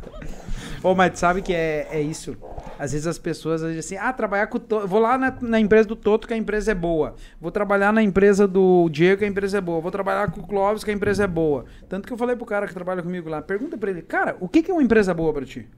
Ô, 0.82 0.94
mas 0.94 1.18
sabe 1.18 1.42
que 1.42 1.52
é, 1.52 1.88
é 1.90 2.00
isso. 2.00 2.36
Às 2.78 2.92
vezes 2.92 3.06
as 3.06 3.18
pessoas 3.18 3.60
dizem 3.60 3.78
assim, 3.78 3.96
ah, 3.96 4.12
trabalhar 4.12 4.46
com 4.48 4.56
o 4.58 4.60
Toto. 4.60 4.86
Vou 4.86 5.00
lá 5.00 5.16
na, 5.16 5.36
na 5.40 5.60
empresa 5.60 5.88
do 5.88 5.96
Toto 5.96 6.26
que 6.26 6.34
a 6.34 6.36
empresa 6.36 6.72
é 6.72 6.74
boa. 6.74 7.14
Vou 7.40 7.50
trabalhar 7.50 7.92
na 7.92 8.02
empresa 8.02 8.46
do 8.46 8.88
Diego 8.90 9.18
que 9.20 9.24
a 9.24 9.28
empresa 9.28 9.58
é 9.58 9.60
boa. 9.60 9.80
Vou 9.80 9.90
trabalhar 9.90 10.30
com 10.30 10.40
o 10.40 10.46
Clóvis 10.46 10.84
que 10.84 10.90
a 10.90 10.94
empresa 10.94 11.24
é 11.24 11.26
boa. 11.26 11.64
Tanto 11.88 12.06
que 12.06 12.12
eu 12.12 12.16
falei 12.16 12.36
pro 12.36 12.46
cara 12.46 12.66
que 12.66 12.74
trabalha 12.74 13.02
comigo 13.02 13.28
lá, 13.28 13.40
pergunta 13.40 13.78
pra 13.78 13.90
ele, 13.90 14.02
cara, 14.02 14.36
o 14.40 14.48
que, 14.48 14.62
que 14.62 14.70
é 14.70 14.74
uma 14.74 14.82
empresa 14.82 15.14
boa 15.14 15.32
pra 15.32 15.44
ti? 15.44 15.68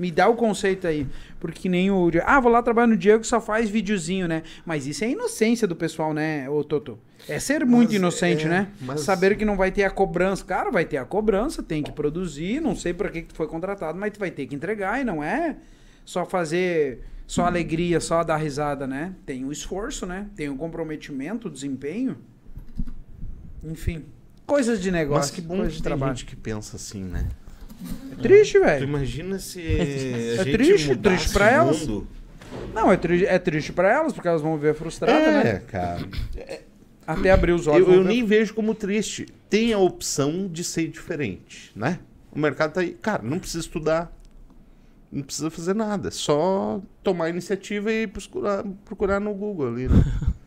Me 0.00 0.10
dá 0.10 0.26
o 0.28 0.34
conceito 0.34 0.86
aí. 0.86 1.06
Porque 1.38 1.68
nem 1.68 1.90
o. 1.90 2.10
Diego- 2.10 2.26
Ah, 2.26 2.40
vou 2.40 2.50
lá 2.50 2.62
trabalhar 2.62 2.86
no 2.86 2.96
Diego 2.96 3.22
só 3.22 3.40
faz 3.40 3.68
videozinho, 3.68 4.26
né? 4.26 4.42
Mas 4.64 4.86
isso 4.86 5.04
é 5.04 5.10
inocência 5.10 5.68
do 5.68 5.76
pessoal, 5.76 6.14
né, 6.14 6.48
ô 6.48 6.64
Toto? 6.64 6.98
É 7.28 7.38
ser 7.38 7.66
muito 7.66 7.88
Mas 7.90 7.96
inocente, 7.96 8.46
é, 8.46 8.48
né? 8.48 8.68
mas- 8.80 9.02
Saber 9.02 9.36
que 9.36 9.44
não 9.44 9.56
vai 9.58 9.70
ter 9.70 9.84
a 9.84 9.90
cobrança. 9.90 10.42
Cara, 10.44 10.70
vai 10.70 10.86
ter 10.86 10.96
a 10.96 11.04
cobrança, 11.04 11.62
tem 11.62 11.82
que 11.82 11.92
produzir. 11.92 12.60
Não 12.62 12.74
sei 12.74 12.94
pra 12.94 13.10
que 13.10 13.20
que 13.22 13.28
tu 13.28 13.34
foi 13.34 13.46
contratado, 13.46 13.98
mas 13.98 14.12
tu 14.12 14.18
vai 14.18 14.30
ter 14.30 14.46
que 14.46 14.54
entregar 14.54 14.98
e 15.00 15.04
não 15.04 15.22
é 15.22 15.56
só 16.04 16.24
fazer. 16.24 17.00
Só 17.26 17.44
alegria, 17.44 18.00
só 18.00 18.24
dar 18.24 18.38
risada, 18.38 18.86
né? 18.86 19.14
Tem 19.26 19.44
o 19.44 19.52
esforço, 19.52 20.04
né? 20.06 20.26
Tem 20.34 20.48
o 20.48 20.56
comprometimento, 20.56 21.46
o 21.46 21.50
desempenho. 21.50 22.16
Enfim. 23.62 24.04
Coisas 24.46 24.80
de 24.80 24.90
negócio, 24.90 25.20
Mas 25.20 25.30
que 25.30 25.40
bom 25.40 25.62
que 25.62 25.68
de 25.68 25.74
tem 25.74 25.82
trabalho. 25.82 26.16
gente 26.16 26.26
que 26.26 26.34
pensa 26.34 26.76
assim, 26.76 27.04
né? 27.04 27.28
É 28.12 28.22
triste, 28.22 28.58
Tu 28.58 28.64
velho. 28.64 28.84
imagina 28.84 29.38
se 29.38 29.60
a 30.38 30.44
gente 30.44 30.52
triste, 30.52 30.88
mudasse 30.88 31.16
triste 31.18 31.32
pra 31.32 31.46
o 31.46 31.48
elas. 31.48 31.80
mundo. 31.86 32.06
Não, 32.74 32.90
é, 32.92 32.96
tri 32.96 33.24
é 33.24 33.38
triste 33.38 33.72
pra 33.72 33.90
elas, 33.92 34.12
porque 34.12 34.28
elas 34.28 34.42
vão 34.42 34.56
ver 34.58 34.74
frustradas, 34.74 35.16
É, 35.16 35.44
né? 35.44 35.62
cara. 35.68 36.06
Até 37.06 37.30
abrir 37.32 37.52
os 37.52 37.66
olhos. 37.66 37.88
Eu, 37.88 37.94
eu 37.94 38.04
nem 38.04 38.24
vejo 38.24 38.54
como 38.54 38.74
triste. 38.74 39.26
Tem 39.48 39.72
a 39.72 39.78
opção 39.78 40.46
de 40.48 40.62
ser 40.62 40.86
diferente, 40.88 41.72
né? 41.74 41.98
O 42.32 42.38
mercado 42.38 42.72
tá 42.74 42.80
aí. 42.80 42.92
Cara, 43.00 43.22
não 43.22 43.38
precisa 43.38 43.60
estudar. 43.64 44.16
Não 45.10 45.22
precisa 45.22 45.50
fazer 45.50 45.74
nada. 45.74 46.06
É 46.08 46.10
só 46.12 46.80
tomar 47.02 47.24
a 47.24 47.28
iniciativa 47.30 47.90
e 47.92 48.06
procurar, 48.06 48.64
procurar 48.84 49.18
no 49.18 49.34
Google 49.34 49.68
ali, 49.68 49.88
né? 49.88 50.04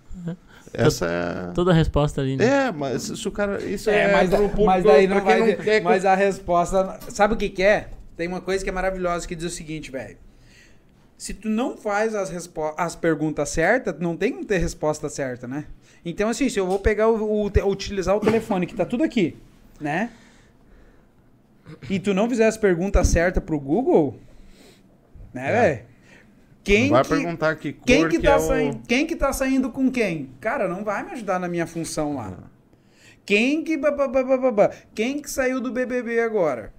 Essa 0.74 1.05
é. 1.49 1.53
toda 1.53 1.71
a 1.71 1.74
resposta 1.74 2.21
ali, 2.21 2.36
né? 2.36 2.45
É, 2.67 2.71
mas 2.71 3.03
se 3.03 3.28
o 3.28 3.32
cara. 3.32 3.61
Isso 3.63 3.89
É, 3.89 4.01
é, 4.09 4.11
mas, 4.13 4.30
público, 4.30 4.65
mas 4.65 4.84
daí 4.84 5.07
não 5.07 5.21
quem 5.21 5.39
vai. 5.39 5.55
quer- 5.55 5.82
mas 5.82 6.05
a 6.05 6.15
resposta. 6.15 6.99
Sabe 7.09 7.34
o 7.36 7.38
que, 7.38 7.49
que 7.49 7.61
é? 7.63 7.89
Tem 8.17 8.28
uma 8.28 8.41
coisa 8.41 8.63
que 8.63 8.69
é 8.69 8.74
maravilhosa 8.74 9.28
que 9.28 9.36
diz 9.36 9.45
o 9.45 9.55
seguinte, 9.55 9.91
velho. 9.91 10.17
Se 11.17 11.34
tu 11.34 11.47
não 11.47 11.78
faz 11.78 12.13
as, 12.15 12.30
respo- 12.30 12.74
as 12.78 12.95
perguntas 12.95 13.49
certas, 13.49 13.95
não 13.99 14.17
tem 14.17 14.32
como 14.34 14.45
ter 14.45 14.57
resposta 14.57 15.07
certa, 15.09 15.47
né? 15.47 15.65
Então, 16.03 16.28
assim, 16.30 16.49
se 16.49 16.59
eu 16.59 16.67
vou 16.67 16.80
pegar 16.80 17.07
o, 17.07 17.45
o 17.45 17.51
utilizar 17.69 18.15
o 18.15 18.19
telefone, 18.19 18.65
que 18.65 18.76
tá 18.76 18.84
tudo 18.86 19.03
aqui, 19.03 19.38
né? 19.80 20.09
E 21.89 21.97
tu 21.99 22.13
não 22.13 22.28
fizer 22.30 22.45
as 22.47 22.57
perguntas 22.57 23.07
certas 23.07 23.41
pro 23.43 23.57
Google, 23.59 24.19
né, 25.34 25.49
É. 25.49 25.51
velho? 25.61 25.92
Quem 26.64 26.84
Não 26.84 26.91
vai 26.91 27.03
que- 27.03 27.09
perguntar 27.09 27.55
que 27.57 27.74
cor 27.74 27.86
Quem 27.86 28.03
que, 28.07 28.18
que 28.18 28.24
tá 28.24 28.32
é 28.32 28.36
o- 28.36 28.39
saindo, 28.39 28.80
quem 28.88 29.05
que 29.05 29.16
tá 29.16 29.34
saindo 29.34 29.70
com 29.70 29.91
quem? 29.91 30.30
Cara, 30.39 30.68
não 30.68 30.84
vai 30.84 31.03
me 31.03 31.11
ajudar 31.11 31.38
na 31.39 31.47
minha 31.47 31.68
função 31.68 32.16
lá. 32.16 32.34
Quem 33.26 33.64
que 33.64 33.78
ba- 33.78 33.91
ba- 33.91 34.07
ba- 34.07 34.24
ba- 34.24 34.38
ba- 34.38 34.51
ba- 34.51 34.72
quem 34.95 35.22
que 35.22 35.30
saiu 35.30 35.59
do 35.61 35.72
BBB 35.72 36.20
agora? 36.22 36.74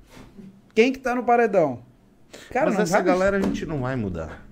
Quem 0.74 0.92
que 0.92 0.98
tá 0.98 1.14
no 1.14 1.22
paredão? 1.22 1.80
Cara, 2.50 2.66
Mas 2.66 2.74
não 2.76 2.82
essa 2.82 2.94
vai... 2.96 3.02
galera 3.04 3.36
a 3.36 3.40
gente 3.40 3.64
não 3.66 3.80
vai 3.80 3.94
mudar. 3.96 4.44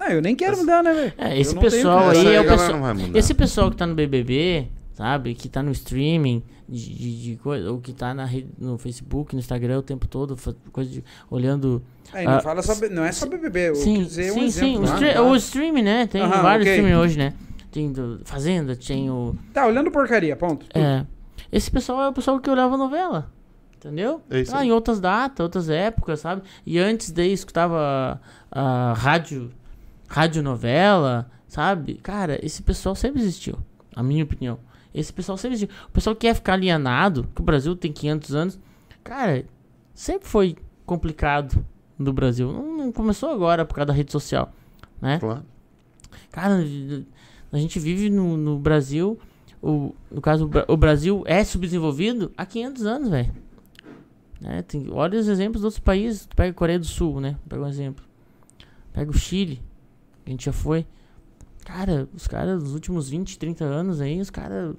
Não, 0.00 0.06
eu 0.08 0.22
nem 0.22 0.34
quero 0.34 0.56
mudar, 0.56 0.82
né, 0.82 0.92
velho? 0.92 1.12
É, 1.18 1.38
esse 1.38 1.54
pessoal 1.56 2.10
aí 2.10 2.34
é 2.34 2.40
o 2.40 2.46
pessoal. 2.46 2.80
Esse 3.14 3.34
pessoal 3.34 3.70
que 3.70 3.76
tá 3.76 3.86
no 3.86 3.94
BBB, 3.94 4.66
sabe? 4.94 5.34
Que 5.34 5.48
tá 5.48 5.62
no 5.62 5.70
streaming, 5.72 6.42
de, 6.72 6.94
de, 6.94 7.22
de 7.22 7.36
coisa, 7.36 7.70
ou 7.70 7.78
que 7.80 7.92
tá 7.92 8.12
na 8.14 8.24
rede, 8.24 8.48
no 8.58 8.78
Facebook, 8.78 9.34
no 9.34 9.40
Instagram 9.40 9.78
o 9.78 9.82
tempo 9.82 10.08
todo, 10.08 10.36
coisa 10.72 10.90
de, 10.90 11.04
olhando. 11.30 11.82
Aí, 12.12 12.24
não, 12.24 12.32
Ah, 12.34 12.40
fala 12.40 12.62
só, 12.62 12.74
não 12.88 13.04
é 13.04 13.12
só 13.12 13.26
BBB, 13.26 13.68
eu 13.70 13.74
sim, 13.74 14.02
dizer 14.02 14.32
um 14.32 14.34
sim, 14.34 14.40
sim. 14.50 14.74
exemplo. 14.74 14.82
O, 14.84 14.86
tá? 14.86 14.94
stre- 14.96 15.12
Tá? 15.14 15.22
o 15.22 15.36
streaming, 15.36 15.82
né? 15.82 16.06
Tem 16.06 16.22
Aham, 16.22 16.42
vários 16.42 16.66
ok. 16.66 16.76
streaming 16.78 16.96
hoje, 17.00 17.18
né? 17.18 17.34
tem 17.70 17.90
do 17.90 18.20
Fazenda, 18.24 18.76
tem 18.76 19.10
o. 19.10 19.34
Tá, 19.54 19.66
olhando 19.66 19.90
porcaria, 19.90 20.36
ponto. 20.36 20.66
É. 20.74 21.06
Esse 21.50 21.70
pessoal 21.70 22.02
é 22.02 22.08
o 22.08 22.12
pessoal 22.12 22.38
que 22.38 22.50
olhava 22.50 22.76
novela. 22.76 23.30
Entendeu? 23.76 24.20
É 24.30 24.40
isso 24.40 24.54
ah, 24.54 24.64
em 24.64 24.70
outras 24.70 25.00
datas, 25.00 25.42
outras 25.42 25.68
épocas, 25.68 26.20
sabe? 26.20 26.42
E 26.64 26.78
antes 26.78 27.10
daí 27.10 27.32
escutava 27.32 28.20
a 28.50 28.92
rádio, 28.94 29.50
radionovela, 30.06 31.28
sabe? 31.48 31.94
Cara, 31.94 32.38
esse 32.44 32.62
pessoal 32.62 32.94
sempre 32.94 33.20
existiu, 33.20 33.58
na 33.96 34.02
minha 34.02 34.22
opinião. 34.24 34.58
Esse 34.94 35.12
pessoal 35.12 35.38
sempre 35.38 35.56
existiu. 35.56 35.74
O 35.88 35.90
pessoal 35.92 36.14
que 36.14 36.26
quer 36.26 36.34
ficar 36.34 36.54
alienado, 36.54 37.26
que 37.34 37.40
o 37.40 37.44
Brasil 37.44 37.74
tem 37.74 37.92
500 37.92 38.34
anos, 38.34 38.58
cara, 39.02 39.44
sempre 39.94 40.28
foi 40.28 40.56
complicado 40.84 41.64
no 41.98 42.12
Brasil. 42.12 42.52
Não, 42.52 42.76
não 42.76 42.92
começou 42.92 43.30
agora 43.30 43.64
por 43.64 43.74
causa 43.74 43.86
da 43.86 43.92
rede 43.92 44.12
social, 44.12 44.52
né? 45.00 45.18
Claro. 45.18 45.42
Cara, 46.30 46.56
a 47.52 47.58
gente 47.58 47.78
vive 47.78 48.10
no, 48.10 48.36
no 48.36 48.58
Brasil, 48.58 49.18
o, 49.62 49.94
no 50.10 50.20
caso, 50.20 50.44
o 50.44 50.48
Bra- 50.48 50.64
o 50.68 50.76
Brasil 50.76 51.22
é 51.26 51.42
subdesenvolvido 51.44 52.32
há 52.36 52.44
500 52.44 52.86
anos, 52.86 53.08
velho. 53.08 53.32
Né? 54.40 54.62
Tem, 54.62 54.88
olha 54.90 55.18
os 55.18 55.28
exemplos 55.28 55.60
de 55.60 55.66
outros 55.66 55.78
países. 55.82 56.26
Tu 56.26 56.34
pega 56.34 56.50
a 56.50 56.54
Coreia 56.54 56.78
do 56.78 56.84
Sul, 56.86 57.20
né? 57.20 57.36
Pega 57.48 57.62
um 57.62 57.68
exemplo. 57.68 58.04
Pega 58.92 59.10
o 59.10 59.14
Chile, 59.14 59.62
que 60.24 60.30
a 60.30 60.32
gente 60.32 60.44
já 60.46 60.52
foi. 60.52 60.84
Cara, 61.64 62.08
os 62.14 62.26
caras, 62.26 62.62
nos 62.62 62.74
últimos 62.74 63.08
20, 63.08 63.38
30 63.38 63.64
anos 63.64 64.00
aí, 64.00 64.20
os 64.20 64.30
caras, 64.30 64.74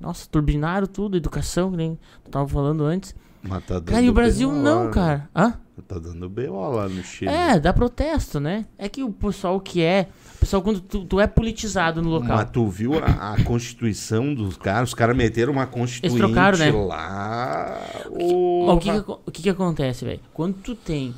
nossa, 0.00 0.28
turbinaram 0.30 0.86
tudo, 0.86 1.16
educação, 1.16 1.70
que 1.70 1.76
nem 1.76 1.98
tu 2.24 2.30
tava 2.30 2.46
falando 2.46 2.84
antes. 2.84 3.14
Mas 3.42 3.64
tá 3.64 3.74
dando 3.74 3.90
Cara, 3.90 4.02
e 4.02 4.10
o 4.10 4.12
Brasil 4.12 4.52
não, 4.52 4.84
lá, 4.84 4.90
cara. 4.90 5.30
Hã? 5.34 5.48
né? 5.48 5.54
Tá 5.86 5.98
dando 5.98 6.28
BO 6.28 6.70
lá 6.70 6.88
no 6.88 7.02
Chile. 7.02 7.30
É, 7.30 7.60
dá 7.60 7.72
protesto, 7.72 8.40
né? 8.40 8.64
É 8.78 8.88
que 8.88 9.02
o 9.02 9.12
pessoal 9.12 9.60
que 9.60 9.82
é. 9.82 10.08
O 10.36 10.38
pessoal, 10.38 10.62
quando 10.62 10.80
tu, 10.80 11.04
tu 11.04 11.20
é 11.20 11.26
politizado 11.26 12.02
no 12.02 12.08
local. 12.08 12.36
Mas 12.36 12.50
tu 12.50 12.66
viu 12.68 12.92
a, 12.98 13.34
a 13.34 13.44
constituição 13.44 14.34
dos 14.34 14.56
caras? 14.56 14.90
Os 14.90 14.94
caras 14.94 15.14
meteram 15.14 15.52
uma 15.52 15.66
constituinte 15.66 16.16
trocaram, 16.16 16.58
né? 16.58 16.72
lá. 16.72 17.78
Ó, 18.10 18.74
o, 18.74 18.78
que, 18.78 18.90
que, 18.90 19.10
o 19.10 19.30
que 19.30 19.42
que 19.42 19.50
acontece, 19.50 20.04
velho? 20.04 20.20
Quando 20.32 20.54
tu 20.54 20.74
tem. 20.74 21.14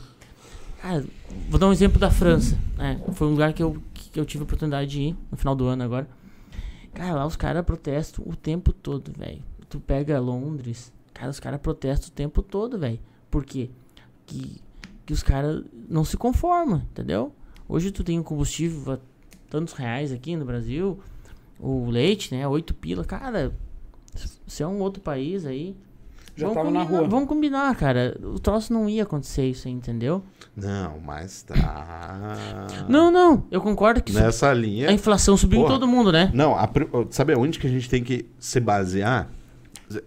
Cara, 0.83 1.05
vou 1.49 1.59
dar 1.59 1.69
um 1.69 1.73
exemplo 1.73 1.99
da 1.99 2.11
França, 2.11 2.59
né? 2.77 3.01
Foi 3.13 3.29
um 3.29 3.31
lugar 3.31 3.53
que 3.53 3.63
eu, 3.63 3.77
que 4.11 4.19
eu 4.19 4.25
tive 4.25 4.43
a 4.43 4.45
oportunidade 4.45 4.91
de 4.91 5.01
ir 5.01 5.17
no 5.31 5.37
final 5.37 5.55
do 5.55 5.67
ano 5.67 5.83
agora. 5.83 6.09
Cara, 6.95 7.15
lá 7.15 7.27
os 7.27 7.37
caras 7.37 7.65
protestam 7.65 8.25
o 8.27 8.35
tempo 8.35 8.73
todo, 8.73 9.13
velho. 9.17 9.43
Tu 9.69 9.79
pega 9.79 10.19
Londres, 10.19 10.93
cara, 11.13 11.31
os 11.31 11.39
caras 11.39 11.61
protestam 11.61 12.09
o 12.09 12.13
tempo 12.13 12.43
todo, 12.43 12.79
velho. 12.79 12.99
Por 13.31 13.45
quê? 13.45 13.71
Que, 14.27 14.61
que 15.05 15.13
os 15.13 15.23
caras 15.23 15.65
não 15.89 16.05
se 16.05 16.17
conformam, 16.17 16.79
entendeu? 16.91 17.35
Hoje 17.69 17.91
tu 17.91 18.03
tem 18.03 18.19
um 18.19 18.23
combustível 18.23 18.95
a 18.95 18.99
tantos 19.51 19.75
reais 19.75 20.11
aqui 20.13 20.37
no 20.37 20.45
Brasil, 20.45 20.99
o 21.59 21.91
leite, 21.91 22.35
né? 22.35 22.47
Oito 22.49 22.75
pila, 22.75 23.05
cara. 23.05 23.55
Se 24.47 24.63
é 24.63 24.67
um 24.67 24.81
outro 24.81 25.03
país 25.03 25.45
aí. 25.45 25.77
Já 26.39 26.47
vamos 26.49 26.55
tava 26.55 26.71
na 26.71 26.81
combinar- 26.81 26.99
rua. 27.01 27.09
Vamos 27.09 27.29
combinar, 27.29 27.75
cara. 27.77 28.17
O 28.23 28.39
troço 28.39 28.73
não 28.73 28.89
ia 28.89 29.03
acontecer 29.03 29.45
isso 29.49 29.67
aí, 29.69 29.75
entendeu? 29.75 30.23
Não, 30.57 30.99
mas 31.05 31.43
tá. 31.43 32.67
Não, 32.89 33.11
não. 33.11 33.45
Eu 33.51 33.61
concordo 33.61 34.03
que 34.03 34.13
sub- 34.13 34.25
Nessa 34.25 34.53
linha. 34.53 34.89
a 34.89 34.93
inflação 34.93 35.37
subiu 35.37 35.59
em 35.61 35.63
Porra. 35.63 35.75
todo 35.75 35.87
mundo, 35.89 36.11
né? 36.13 36.31
Não, 36.35 36.55
a 36.57 36.69
sabe 37.11 37.33
aonde 37.33 37.59
que 37.59 37.67
a 37.67 37.71
gente 37.71 37.89
tem 37.91 38.03
que 38.03 38.27
se 38.39 38.61
basear? 38.61 39.29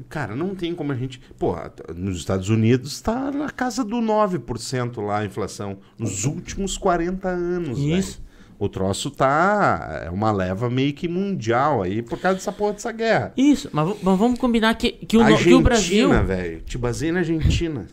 Cara, 0.09 0.35
não 0.35 0.53
tem 0.53 0.75
como 0.75 0.91
a 0.91 0.95
gente. 0.95 1.19
Pô, 1.39 1.55
nos 1.95 2.17
Estados 2.17 2.49
Unidos 2.49 3.01
tá 3.01 3.31
na 3.31 3.49
casa 3.49 3.83
do 3.83 3.97
9% 3.97 5.01
lá 5.01 5.19
a 5.19 5.25
inflação. 5.25 5.77
Nos 5.97 6.23
últimos 6.25 6.77
40 6.77 7.27
anos. 7.29 7.79
Isso. 7.79 8.19
velho. 8.19 8.30
O 8.63 8.69
troço 8.69 9.09
tá. 9.09 10.03
É 10.05 10.09
uma 10.11 10.31
leva 10.31 10.69
meio 10.69 10.93
que 10.93 11.07
mundial 11.07 11.81
aí 11.81 12.03
por 12.03 12.19
causa 12.19 12.35
dessa 12.37 12.51
porra 12.51 12.73
dessa 12.73 12.91
guerra. 12.91 13.33
Isso, 13.35 13.67
mas, 13.73 13.87
mas 14.03 14.19
vamos 14.19 14.37
combinar 14.39 14.75
que, 14.75 14.91
que, 14.91 15.17
o, 15.17 15.21
no- 15.21 15.25
que 15.25 15.31
Argentina, 15.33 15.57
o 15.57 15.61
Brasil. 15.63 16.23
velho. 16.25 16.61
Te 16.61 16.77
baseei 16.77 17.11
na 17.11 17.19
Argentina. 17.19 17.87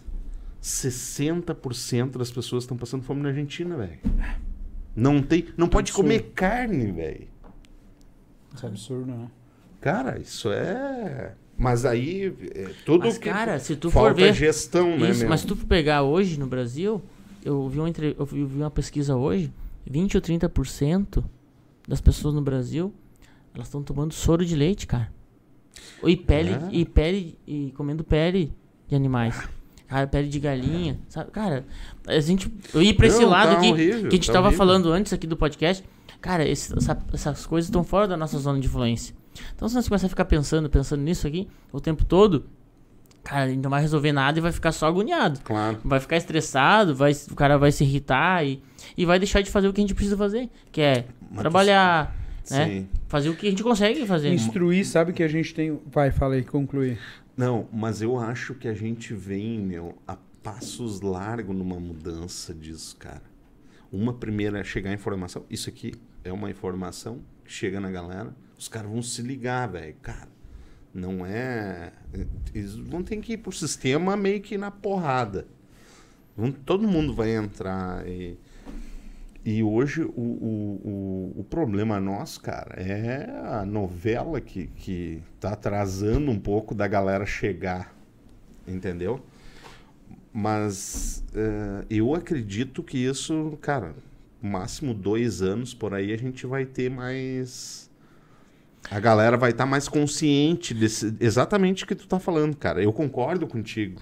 60% 0.62 2.18
das 2.18 2.30
pessoas 2.30 2.64
estão 2.64 2.76
passando 2.76 3.02
fome 3.02 3.22
na 3.22 3.28
Argentina, 3.30 3.76
velho. 3.76 3.98
Não 4.94 5.22
tem. 5.22 5.46
Não 5.56 5.68
pode 5.68 5.90
Absurdo. 5.90 6.06
comer 6.08 6.32
carne, 6.34 6.92
velho. 6.92 7.28
Isso 8.54 8.66
é 8.66 8.68
absurdo, 8.68 9.06
né? 9.06 9.26
Cara, 9.80 10.18
isso 10.18 10.50
é. 10.52 11.32
Mas 11.56 11.84
aí. 11.84 12.34
É, 12.54 12.68
tudo 12.84 13.06
Mas, 13.06 13.16
que. 13.18 13.30
cara, 13.30 13.58
se 13.58 13.74
tu 13.76 13.90
falta 13.90 14.10
for 14.10 14.16
ver. 14.16 14.34
gestão, 14.34 14.98
né, 14.98 15.10
Isso, 15.10 15.20
meu? 15.20 15.28
mas 15.30 15.40
se 15.40 15.46
tu 15.46 15.56
pegar 15.56 16.02
hoje 16.02 16.38
no 16.38 16.46
Brasil, 16.46 17.00
eu 17.44 17.68
vi 17.68 17.78
uma, 17.78 17.88
entre- 17.88 18.14
eu 18.18 18.26
vi 18.26 18.42
uma 18.42 18.70
pesquisa 18.70 19.16
hoje, 19.16 19.50
20 19.88 20.16
ou 20.16 20.20
30% 20.22 21.24
das 21.86 22.00
pessoas 22.00 22.34
no 22.34 22.42
Brasil, 22.42 22.92
elas 23.54 23.68
estão 23.68 23.82
tomando 23.82 24.12
soro 24.12 24.44
de 24.44 24.54
leite, 24.54 24.86
cara. 24.86 25.12
E 26.04 26.16
pele, 26.16 26.50
É? 26.50 26.68
e 26.72 26.84
pele, 26.84 27.38
e 27.46 27.72
comendo 27.76 28.04
pele 28.04 28.52
de 28.86 28.94
animais. 28.94 29.48
Cara, 29.86 30.06
pele 30.06 30.28
de 30.28 30.38
galinha, 30.38 31.00
sabe? 31.08 31.30
Cara, 31.30 31.64
a 32.06 32.20
gente, 32.20 32.52
eu 32.74 32.82
ia 32.82 32.94
pra 32.94 33.06
esse 33.06 33.22
Não, 33.22 33.30
lado 33.30 33.52
tá 33.52 33.58
aqui, 33.58 33.70
horrível, 33.72 34.00
que 34.02 34.06
a 34.08 34.10
gente 34.10 34.26
tá 34.26 34.32
tava 34.34 34.48
horrível. 34.48 34.58
falando 34.66 34.92
antes 34.92 35.12
aqui 35.14 35.26
do 35.26 35.36
podcast. 35.36 35.82
Cara, 36.20 36.46
esse- 36.46 36.76
essa- 36.76 36.98
essas 37.12 37.46
coisas 37.46 37.68
estão 37.68 37.82
fora 37.82 38.06
da 38.06 38.16
nossa 38.16 38.38
zona 38.38 38.60
de 38.60 38.66
influência. 38.66 39.14
Então 39.54 39.66
se 39.68 39.74
nós 39.74 39.88
começar 39.88 40.06
a 40.06 40.10
ficar 40.10 40.24
pensando, 40.26 40.68
pensando 40.68 41.00
nisso 41.00 41.26
aqui 41.26 41.48
o 41.72 41.80
tempo 41.80 42.04
todo, 42.04 42.44
cara, 43.28 43.44
a 43.44 43.48
gente 43.48 43.62
não 43.62 43.70
vai 43.70 43.82
resolver 43.82 44.10
nada 44.10 44.38
e 44.38 44.40
vai 44.42 44.50
ficar 44.50 44.72
só 44.72 44.86
agoniado. 44.86 45.40
Claro. 45.44 45.78
Vai 45.84 46.00
ficar 46.00 46.16
estressado, 46.16 46.94
vai, 46.94 47.12
o 47.30 47.34
cara 47.34 47.58
vai 47.58 47.70
se 47.70 47.84
irritar 47.84 48.44
e, 48.44 48.62
e 48.96 49.04
vai 49.04 49.18
deixar 49.18 49.42
de 49.42 49.50
fazer 49.50 49.68
o 49.68 49.72
que 49.72 49.80
a 49.80 49.82
gente 49.82 49.94
precisa 49.94 50.16
fazer, 50.16 50.48
que 50.72 50.80
é 50.80 51.04
Mas 51.30 51.40
trabalhar, 51.40 52.16
né? 52.50 52.66
Sim. 52.66 52.88
Fazer 53.06 53.28
o 53.28 53.36
que 53.36 53.46
a 53.46 53.50
gente 53.50 53.62
consegue 53.62 54.06
fazer. 54.06 54.32
Instruir, 54.32 54.86
sabe 54.86 55.12
que 55.12 55.22
a 55.22 55.28
gente 55.28 55.54
tem. 55.54 55.78
Vai, 55.86 56.10
fala 56.10 56.34
aí, 56.34 56.42
concluir. 56.42 56.98
Não, 57.36 57.68
mas 57.72 58.02
eu 58.02 58.18
acho 58.18 58.54
que 58.54 58.66
a 58.66 58.74
gente 58.74 59.14
vem, 59.14 59.58
meu, 59.58 59.96
a 60.06 60.16
passos 60.42 61.00
largos 61.00 61.54
numa 61.54 61.78
mudança 61.78 62.54
disso, 62.54 62.96
cara. 62.96 63.22
Uma 63.92 64.12
primeira 64.12 64.58
é 64.58 64.64
chegar 64.64 64.90
a 64.90 64.94
informação. 64.94 65.44
Isso 65.50 65.68
aqui 65.68 65.94
é 66.24 66.32
uma 66.32 66.50
informação 66.50 67.20
que 67.44 67.52
chega 67.52 67.78
na 67.78 67.90
galera. 67.90 68.34
Os 68.58 68.68
caras 68.68 68.90
vão 68.90 69.02
se 69.02 69.22
ligar, 69.22 69.68
velho. 69.68 69.94
Cara, 70.02 70.28
não 70.92 71.24
é. 71.24 71.92
Eles 72.54 72.74
vão 72.74 73.02
ter 73.02 73.16
que 73.18 73.34
ir 73.34 73.38
pro 73.38 73.52
sistema 73.52 74.16
meio 74.16 74.40
que 74.40 74.56
na 74.56 74.70
porrada. 74.70 75.46
Todo 76.64 76.86
mundo 76.86 77.14
vai 77.14 77.34
entrar. 77.34 78.06
E, 78.06 78.38
e 79.44 79.62
hoje 79.62 80.02
o, 80.02 80.10
o, 80.10 80.80
o, 80.84 81.40
o 81.40 81.44
problema 81.44 81.98
nosso, 81.98 82.40
cara, 82.40 82.74
é 82.80 83.28
a 83.44 83.64
novela 83.64 84.40
que, 84.40 84.68
que 84.68 85.22
tá 85.40 85.52
atrasando 85.52 86.30
um 86.30 86.38
pouco 86.38 86.74
da 86.74 86.86
galera 86.86 87.26
chegar. 87.26 87.94
Entendeu? 88.66 89.20
Mas 90.32 91.24
eh, 91.34 91.86
eu 91.90 92.14
acredito 92.14 92.82
que 92.82 92.98
isso, 92.98 93.58
cara, 93.60 93.94
máximo 94.40 94.94
dois 94.94 95.42
anos 95.42 95.74
por 95.74 95.94
aí 95.94 96.12
a 96.12 96.16
gente 96.16 96.46
vai 96.46 96.64
ter 96.64 96.90
mais. 96.90 97.87
A 98.90 99.00
galera 99.00 99.36
vai 99.36 99.50
estar 99.50 99.66
mais 99.66 99.88
consciente 99.88 100.72
desse. 100.72 101.14
Exatamente 101.20 101.84
o 101.84 101.86
que 101.86 101.94
tu 101.94 102.06
tá 102.06 102.18
falando, 102.18 102.56
cara. 102.56 102.82
Eu 102.82 102.92
concordo 102.92 103.46
contigo. 103.46 104.00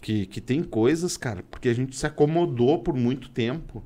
Que, 0.00 0.26
que 0.26 0.40
tem 0.40 0.62
coisas, 0.62 1.16
cara, 1.16 1.42
porque 1.50 1.68
a 1.68 1.74
gente 1.74 1.96
se 1.96 2.06
acomodou 2.06 2.78
por 2.78 2.94
muito 2.94 3.28
tempo. 3.28 3.82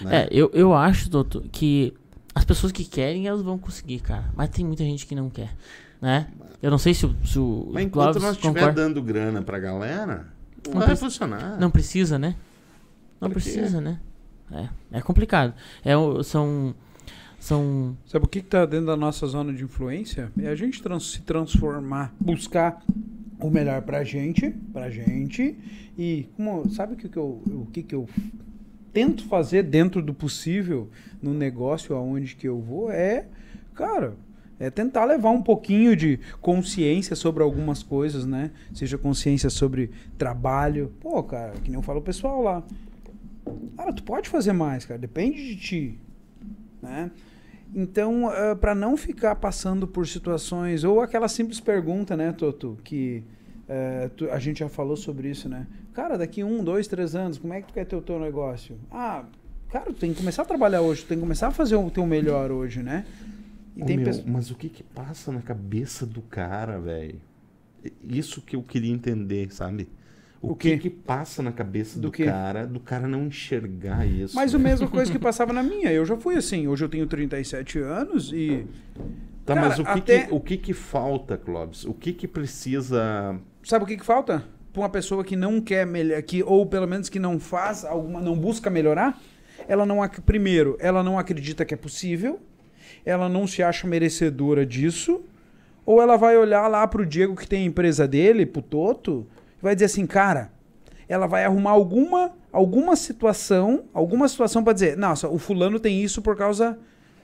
Né? 0.00 0.24
É, 0.24 0.28
eu, 0.30 0.50
eu 0.52 0.74
acho, 0.74 1.08
doutor, 1.08 1.42
que 1.50 1.94
as 2.34 2.44
pessoas 2.44 2.70
que 2.70 2.84
querem, 2.84 3.26
elas 3.26 3.40
vão 3.40 3.56
conseguir, 3.56 4.00
cara. 4.00 4.30
Mas 4.36 4.50
tem 4.50 4.64
muita 4.64 4.84
gente 4.84 5.06
que 5.06 5.14
não 5.14 5.30
quer, 5.30 5.54
né? 6.02 6.28
Eu 6.60 6.70
não 6.70 6.78
sei 6.78 6.92
se 6.92 7.06
o, 7.06 7.16
se 7.24 7.38
o 7.38 7.70
Mas 7.72 7.84
enquanto 7.84 8.18
Clóvis 8.18 8.22
nós 8.22 8.36
estiver 8.36 8.72
dando 8.72 9.02
grana 9.02 9.42
pra 9.42 9.58
galera, 9.58 10.26
não, 10.66 10.80
Não 10.80 10.86
vai 10.86 10.96
funcionar. 10.96 11.58
Não 11.58 11.70
precisa, 11.70 12.18
né? 12.18 12.34
Não 13.20 13.30
precisa, 13.30 13.80
né? 13.80 14.00
É, 14.52 14.98
é 14.98 15.00
complicado. 15.00 15.54
É, 15.84 15.94
são, 16.22 16.74
são 17.44 17.94
Sabe 18.06 18.24
o 18.24 18.28
que, 18.28 18.40
que 18.40 18.48
tá 18.48 18.64
dentro 18.64 18.86
da 18.86 18.96
nossa 18.96 19.26
zona 19.26 19.52
de 19.52 19.62
influência? 19.64 20.32
É 20.40 20.48
a 20.48 20.54
gente 20.54 20.82
trans- 20.82 21.12
se 21.12 21.20
transformar, 21.22 22.14
buscar 22.18 22.82
o 23.38 23.50
melhor 23.50 23.82
pra 23.82 24.02
gente, 24.02 24.50
pra 24.72 24.88
gente. 24.88 25.54
E 25.98 26.26
como, 26.36 26.68
sabe 26.70 26.94
o 26.94 26.96
que, 26.96 27.08
que, 27.08 27.18
eu, 27.18 27.42
o 27.46 27.68
que, 27.70 27.82
que 27.82 27.94
eu 27.94 28.08
tento 28.94 29.24
fazer 29.28 29.62
dentro 29.62 30.00
do 30.00 30.14
possível 30.14 30.88
no 31.20 31.34
negócio 31.34 31.94
aonde 31.94 32.34
que 32.34 32.48
eu 32.48 32.58
vou? 32.58 32.90
É, 32.90 33.26
cara, 33.74 34.14
é 34.58 34.70
tentar 34.70 35.04
levar 35.04 35.30
um 35.30 35.42
pouquinho 35.42 35.94
de 35.94 36.18
consciência 36.40 37.14
sobre 37.14 37.42
algumas 37.42 37.82
coisas, 37.82 38.24
né? 38.24 38.52
Seja 38.72 38.96
consciência 38.96 39.50
sobre 39.50 39.90
trabalho. 40.16 40.92
Pô, 40.98 41.22
cara, 41.22 41.52
que 41.62 41.68
nem 41.70 41.74
eu 41.78 41.82
falo 41.82 41.98
o 41.98 42.02
pessoal 42.02 42.42
lá. 42.42 42.62
Cara, 43.76 43.92
tu 43.92 44.02
pode 44.02 44.30
fazer 44.30 44.54
mais, 44.54 44.86
cara. 44.86 44.98
Depende 44.98 45.36
de 45.36 45.56
ti. 45.56 45.98
Né? 46.80 47.10
Então, 47.74 48.30
para 48.60 48.74
não 48.74 48.96
ficar 48.96 49.34
passando 49.36 49.86
por 49.86 50.06
situações, 50.06 50.84
ou 50.84 51.00
aquela 51.00 51.26
simples 51.28 51.58
pergunta, 51.58 52.16
né, 52.16 52.32
Toto, 52.32 52.78
que 52.84 53.22
eh, 53.68 54.10
tu- 54.16 54.30
a 54.30 54.38
gente 54.38 54.58
já 54.60 54.68
falou 54.68 54.96
sobre 54.96 55.28
isso, 55.30 55.48
né? 55.48 55.66
Cara, 55.92 56.16
daqui 56.16 56.44
um, 56.44 56.62
dois, 56.62 56.86
três 56.86 57.14
anos, 57.16 57.38
como 57.38 57.52
é 57.52 57.60
que 57.62 57.68
tu 57.68 57.74
quer 57.74 57.84
ter 57.86 57.96
o 57.96 58.02
teu 58.02 58.18
negócio? 58.20 58.76
Ah, 58.90 59.24
cara, 59.70 59.86
tu 59.86 59.94
tem 59.94 60.12
que 60.12 60.18
começar 60.18 60.42
a 60.42 60.44
trabalhar 60.44 60.82
hoje, 60.82 61.02
tu 61.02 61.08
tem 61.08 61.16
que 61.16 61.22
começar 61.22 61.48
a 61.48 61.50
fazer 61.50 61.74
o 61.76 61.90
teu 61.90 62.06
melhor 62.06 62.52
hoje, 62.52 62.82
né? 62.82 63.04
E 63.76 63.82
meu. 63.96 64.12
Mas 64.26 64.50
o 64.50 64.54
que 64.54 64.68
que 64.68 64.82
passa 64.82 65.32
na 65.32 65.40
cabeça 65.40 66.06
do 66.06 66.22
cara, 66.22 66.78
velho? 66.78 67.20
Isso 68.02 68.40
que 68.40 68.54
eu 68.54 68.62
queria 68.62 68.92
entender, 68.92 69.52
sabe? 69.52 69.88
O, 70.48 70.52
O 70.52 70.56
que 70.56 70.76
que 70.78 70.90
passa 70.90 71.42
na 71.42 71.52
cabeça 71.52 71.98
Do 71.98 72.10
do, 72.10 72.12
cara, 72.12 72.66
do 72.66 72.80
cara 72.80 73.08
não 73.08 73.26
enxergar 73.26 74.06
isso? 74.06 74.34
Mas 74.36 74.54
a 74.54 74.58
mesma 74.60 74.86
coisa 74.88 75.10
que 75.10 75.18
passava 75.18 75.52
na 75.52 75.62
minha. 75.62 75.90
Eu 75.92 76.04
já 76.04 76.16
fui 76.16 76.36
assim. 76.36 76.66
Hoje 76.68 76.84
eu 76.84 76.88
tenho 76.88 77.06
37 77.06 77.78
anos 77.78 78.32
e. 78.32 78.66
Tá, 79.44 79.54
Cara, 79.54 79.68
mas 79.68 79.78
o 79.78 79.84
que, 79.84 79.90
até- 79.90 80.22
que, 80.22 80.34
o 80.34 80.40
que 80.40 80.56
que 80.56 80.72
falta, 80.72 81.36
Clóvis? 81.36 81.84
O 81.84 81.92
que 81.92 82.14
que 82.14 82.26
precisa... 82.26 83.38
Sabe 83.62 83.84
o 83.84 83.86
que, 83.86 83.96
que 83.98 84.04
falta? 84.04 84.42
Pra 84.72 84.80
uma 84.82 84.88
pessoa 84.88 85.22
que 85.22 85.36
não 85.36 85.60
quer 85.60 85.86
melhor, 85.86 86.22
que, 86.22 86.42
ou 86.42 86.64
pelo 86.66 86.86
menos 86.86 87.08
que 87.10 87.18
não 87.18 87.38
faz 87.38 87.84
alguma, 87.84 88.20
não 88.22 88.38
busca 88.38 88.70
melhorar, 88.70 89.20
ela 89.68 89.84
não 89.84 89.98
primeiro, 90.24 90.76
ela 90.80 91.02
não 91.02 91.18
acredita 91.18 91.64
que 91.64 91.74
é 91.74 91.76
possível, 91.76 92.40
ela 93.04 93.28
não 93.28 93.46
se 93.46 93.62
acha 93.62 93.86
merecedora 93.86 94.64
disso, 94.64 95.22
ou 95.84 96.00
ela 96.00 96.16
vai 96.16 96.36
olhar 96.38 96.66
lá 96.66 96.86
pro 96.86 97.04
Diego 97.04 97.36
que 97.36 97.46
tem 97.46 97.62
a 97.64 97.66
empresa 97.66 98.08
dele, 98.08 98.46
pro 98.46 98.62
Toto, 98.62 99.26
vai 99.64 99.74
dizer 99.74 99.86
assim, 99.86 100.06
cara, 100.06 100.52
ela 101.08 101.26
vai 101.26 101.44
arrumar 101.44 101.70
alguma 101.72 102.32
alguma 102.52 102.94
situação, 102.94 103.84
alguma 103.92 104.28
situação 104.28 104.62
pra 104.62 104.72
dizer, 104.72 104.96
nossa, 104.96 105.28
o 105.28 105.38
fulano 105.38 105.80
tem 105.80 106.00
isso 106.02 106.22
por 106.22 106.36
causa 106.36 106.78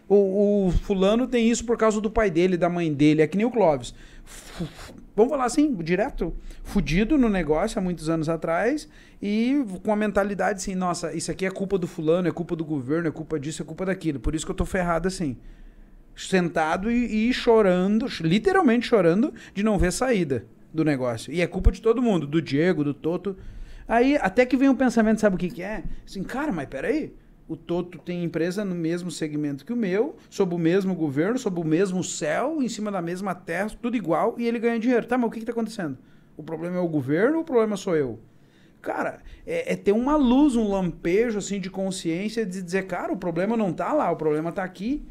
o, 0.08 0.66
o 0.66 0.72
fulano 0.72 1.28
tem 1.28 1.48
isso 1.48 1.64
por 1.64 1.76
causa 1.78 2.00
do 2.00 2.10
pai 2.10 2.28
dele, 2.30 2.56
da 2.56 2.68
mãe 2.68 2.92
dele, 2.92 3.22
é 3.22 3.28
que 3.28 3.36
nem 3.36 3.46
o 3.46 3.50
Clóvis. 3.50 3.94
Fu- 4.24 4.66
Vamos 5.14 5.30
falar 5.30 5.44
assim, 5.44 5.72
direto, 5.74 6.34
fudido 6.64 7.16
no 7.18 7.28
negócio 7.28 7.78
há 7.78 7.82
muitos 7.82 8.08
anos 8.08 8.28
atrás 8.28 8.88
e 9.22 9.62
com 9.84 9.92
a 9.92 9.96
mentalidade 9.96 10.58
assim, 10.58 10.74
nossa, 10.74 11.12
isso 11.12 11.30
aqui 11.30 11.44
é 11.46 11.50
culpa 11.50 11.76
do 11.78 11.86
fulano, 11.86 12.26
é 12.26 12.32
culpa 12.32 12.56
do 12.56 12.64
governo, 12.64 13.06
é 13.08 13.10
culpa 13.12 13.38
disso, 13.38 13.62
é 13.62 13.64
culpa 13.64 13.84
daquilo. 13.86 14.18
Por 14.18 14.34
isso 14.34 14.44
que 14.46 14.50
eu 14.50 14.56
tô 14.56 14.64
ferrado 14.64 15.06
assim. 15.06 15.36
Sentado 16.16 16.90
e, 16.90 17.28
e 17.28 17.32
chorando, 17.32 18.06
literalmente 18.20 18.86
chorando, 18.86 19.32
de 19.54 19.62
não 19.62 19.78
ver 19.78 19.92
saída 19.92 20.44
do 20.72 20.84
negócio. 20.84 21.32
E 21.32 21.40
é 21.40 21.46
culpa 21.46 21.70
de 21.70 21.80
todo 21.80 22.02
mundo, 22.02 22.26
do 22.26 22.40
Diego, 22.40 22.84
do 22.84 22.94
Toto. 22.94 23.36
Aí 23.86 24.16
até 24.16 24.46
que 24.46 24.56
vem 24.56 24.68
um 24.68 24.74
pensamento, 24.74 25.20
sabe 25.20 25.36
o 25.36 25.38
que, 25.38 25.50
que 25.50 25.62
é? 25.62 25.84
Assim, 26.06 26.22
cara, 26.22 26.52
mas 26.52 26.68
peraí. 26.68 27.12
O 27.48 27.56
Toto 27.56 27.98
tem 27.98 28.22
empresa 28.22 28.64
no 28.64 28.76
mesmo 28.76 29.10
segmento 29.10 29.64
que 29.64 29.72
o 29.72 29.76
meu, 29.76 30.14
sob 30.28 30.54
o 30.54 30.58
mesmo 30.58 30.94
governo, 30.94 31.36
sob 31.36 31.60
o 31.60 31.64
mesmo 31.64 32.04
céu, 32.04 32.62
em 32.62 32.68
cima 32.68 32.92
da 32.92 33.02
mesma 33.02 33.34
terra, 33.34 33.72
tudo 33.82 33.96
igual, 33.96 34.36
e 34.38 34.46
ele 34.46 34.60
ganha 34.60 34.78
dinheiro. 34.78 35.04
Tá, 35.04 35.18
mas 35.18 35.26
o 35.26 35.30
que, 35.32 35.40
que 35.40 35.46
tá 35.46 35.50
acontecendo? 35.50 35.98
O 36.36 36.44
problema 36.44 36.76
é 36.76 36.80
o 36.80 36.86
governo 36.86 37.40
o 37.40 37.44
problema 37.44 37.76
sou 37.76 37.96
eu? 37.96 38.20
Cara, 38.80 39.18
é, 39.44 39.72
é 39.72 39.76
ter 39.76 39.90
uma 39.90 40.14
luz, 40.14 40.54
um 40.54 40.70
lampejo 40.70 41.38
assim 41.38 41.60
de 41.60 41.68
consciência 41.68 42.46
de 42.46 42.62
dizer, 42.62 42.86
cara, 42.86 43.12
o 43.12 43.16
problema 43.16 43.56
não 43.56 43.72
tá 43.72 43.92
lá, 43.92 44.10
o 44.12 44.16
problema 44.16 44.52
tá 44.52 44.62
aqui. 44.62 45.02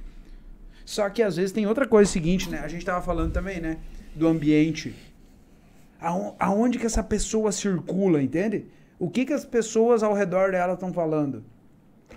Só 0.86 1.08
que 1.10 1.22
às 1.22 1.36
vezes 1.36 1.52
tem 1.52 1.68
outra 1.68 1.86
coisa 1.86 2.10
seguinte, 2.10 2.50
né? 2.50 2.62
A 2.64 2.68
gente 2.68 2.84
tava 2.84 3.02
falando 3.06 3.32
também, 3.32 3.60
né? 3.60 3.78
Do 4.16 4.28
ambiente. 4.28 4.96
Aon- 6.00 6.34
Aonde 6.40 6.80
que 6.80 6.86
essa 6.86 7.04
pessoa 7.04 7.52
circula, 7.52 8.22
entende? 8.22 8.66
O 8.98 9.10
que 9.10 9.26
que 9.26 9.34
as 9.34 9.46
pessoas 9.46 10.04
ao 10.04 10.14
redor 10.14 10.52
dela 10.52 10.74
estão 10.74 10.92
falando? 10.94 11.44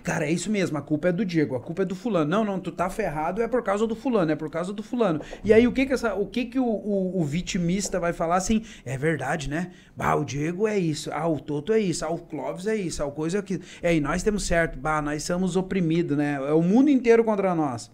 Cara, 0.03 0.25
é 0.25 0.31
isso 0.31 0.51
mesmo, 0.51 0.77
a 0.77 0.81
culpa 0.81 1.07
é 1.07 1.11
do 1.13 1.23
Diego, 1.23 1.55
a 1.55 1.61
culpa 1.61 1.83
é 1.83 1.85
do 1.85 1.95
fulano. 1.95 2.29
Não, 2.29 2.43
não, 2.43 2.59
tu 2.59 2.73
tá 2.73 2.89
ferrado 2.89 3.41
é 3.41 3.47
por 3.47 3.63
causa 3.63 3.87
do 3.87 3.95
fulano, 3.95 4.31
é 4.33 4.35
por 4.35 4.49
causa 4.49 4.73
do 4.73 4.83
fulano. 4.83 5.21
E 5.45 5.53
aí 5.53 5.65
o 5.65 5.71
que 5.71 5.85
que, 5.85 5.93
essa, 5.93 6.13
o, 6.13 6.25
que, 6.25 6.43
que 6.45 6.59
o, 6.59 6.65
o, 6.65 7.21
o 7.21 7.23
vitimista 7.23 8.01
vai 8.01 8.11
falar 8.11 8.35
assim? 8.35 8.63
É 8.83 8.97
verdade, 8.97 9.49
né? 9.49 9.71
Bah, 9.95 10.15
o 10.15 10.25
Diego 10.25 10.67
é 10.67 10.77
isso, 10.77 11.09
ah, 11.13 11.25
o 11.27 11.39
Toto 11.39 11.71
é 11.71 11.79
isso, 11.79 12.03
ah, 12.03 12.09
o 12.09 12.17
Clóvis 12.17 12.67
é 12.67 12.75
isso, 12.75 13.01
ah, 13.01 13.05
o 13.05 13.11
coisa 13.13 13.37
é 13.37 13.39
aquilo. 13.39 13.63
É, 13.81 13.95
e 13.95 14.01
nós 14.01 14.21
temos 14.23 14.45
certo, 14.45 14.77
bah, 14.77 15.01
nós 15.01 15.23
somos 15.23 15.55
oprimidos, 15.55 16.17
né? 16.17 16.33
É 16.33 16.51
o 16.53 16.61
mundo 16.61 16.89
inteiro 16.89 17.23
contra 17.23 17.55
nós. 17.55 17.89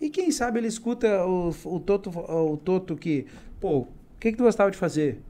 E 0.00 0.08
quem 0.08 0.30
sabe 0.30 0.58
ele 0.58 0.66
escuta 0.66 1.24
o, 1.26 1.54
o, 1.64 1.78
Toto, 1.78 2.10
o 2.10 2.56
Toto 2.56 2.96
que, 2.96 3.26
pô, 3.60 3.80
o 3.80 3.88
que, 4.18 4.32
que 4.32 4.38
tu 4.38 4.44
gostava 4.44 4.70
de 4.70 4.76
fazer? 4.78 5.20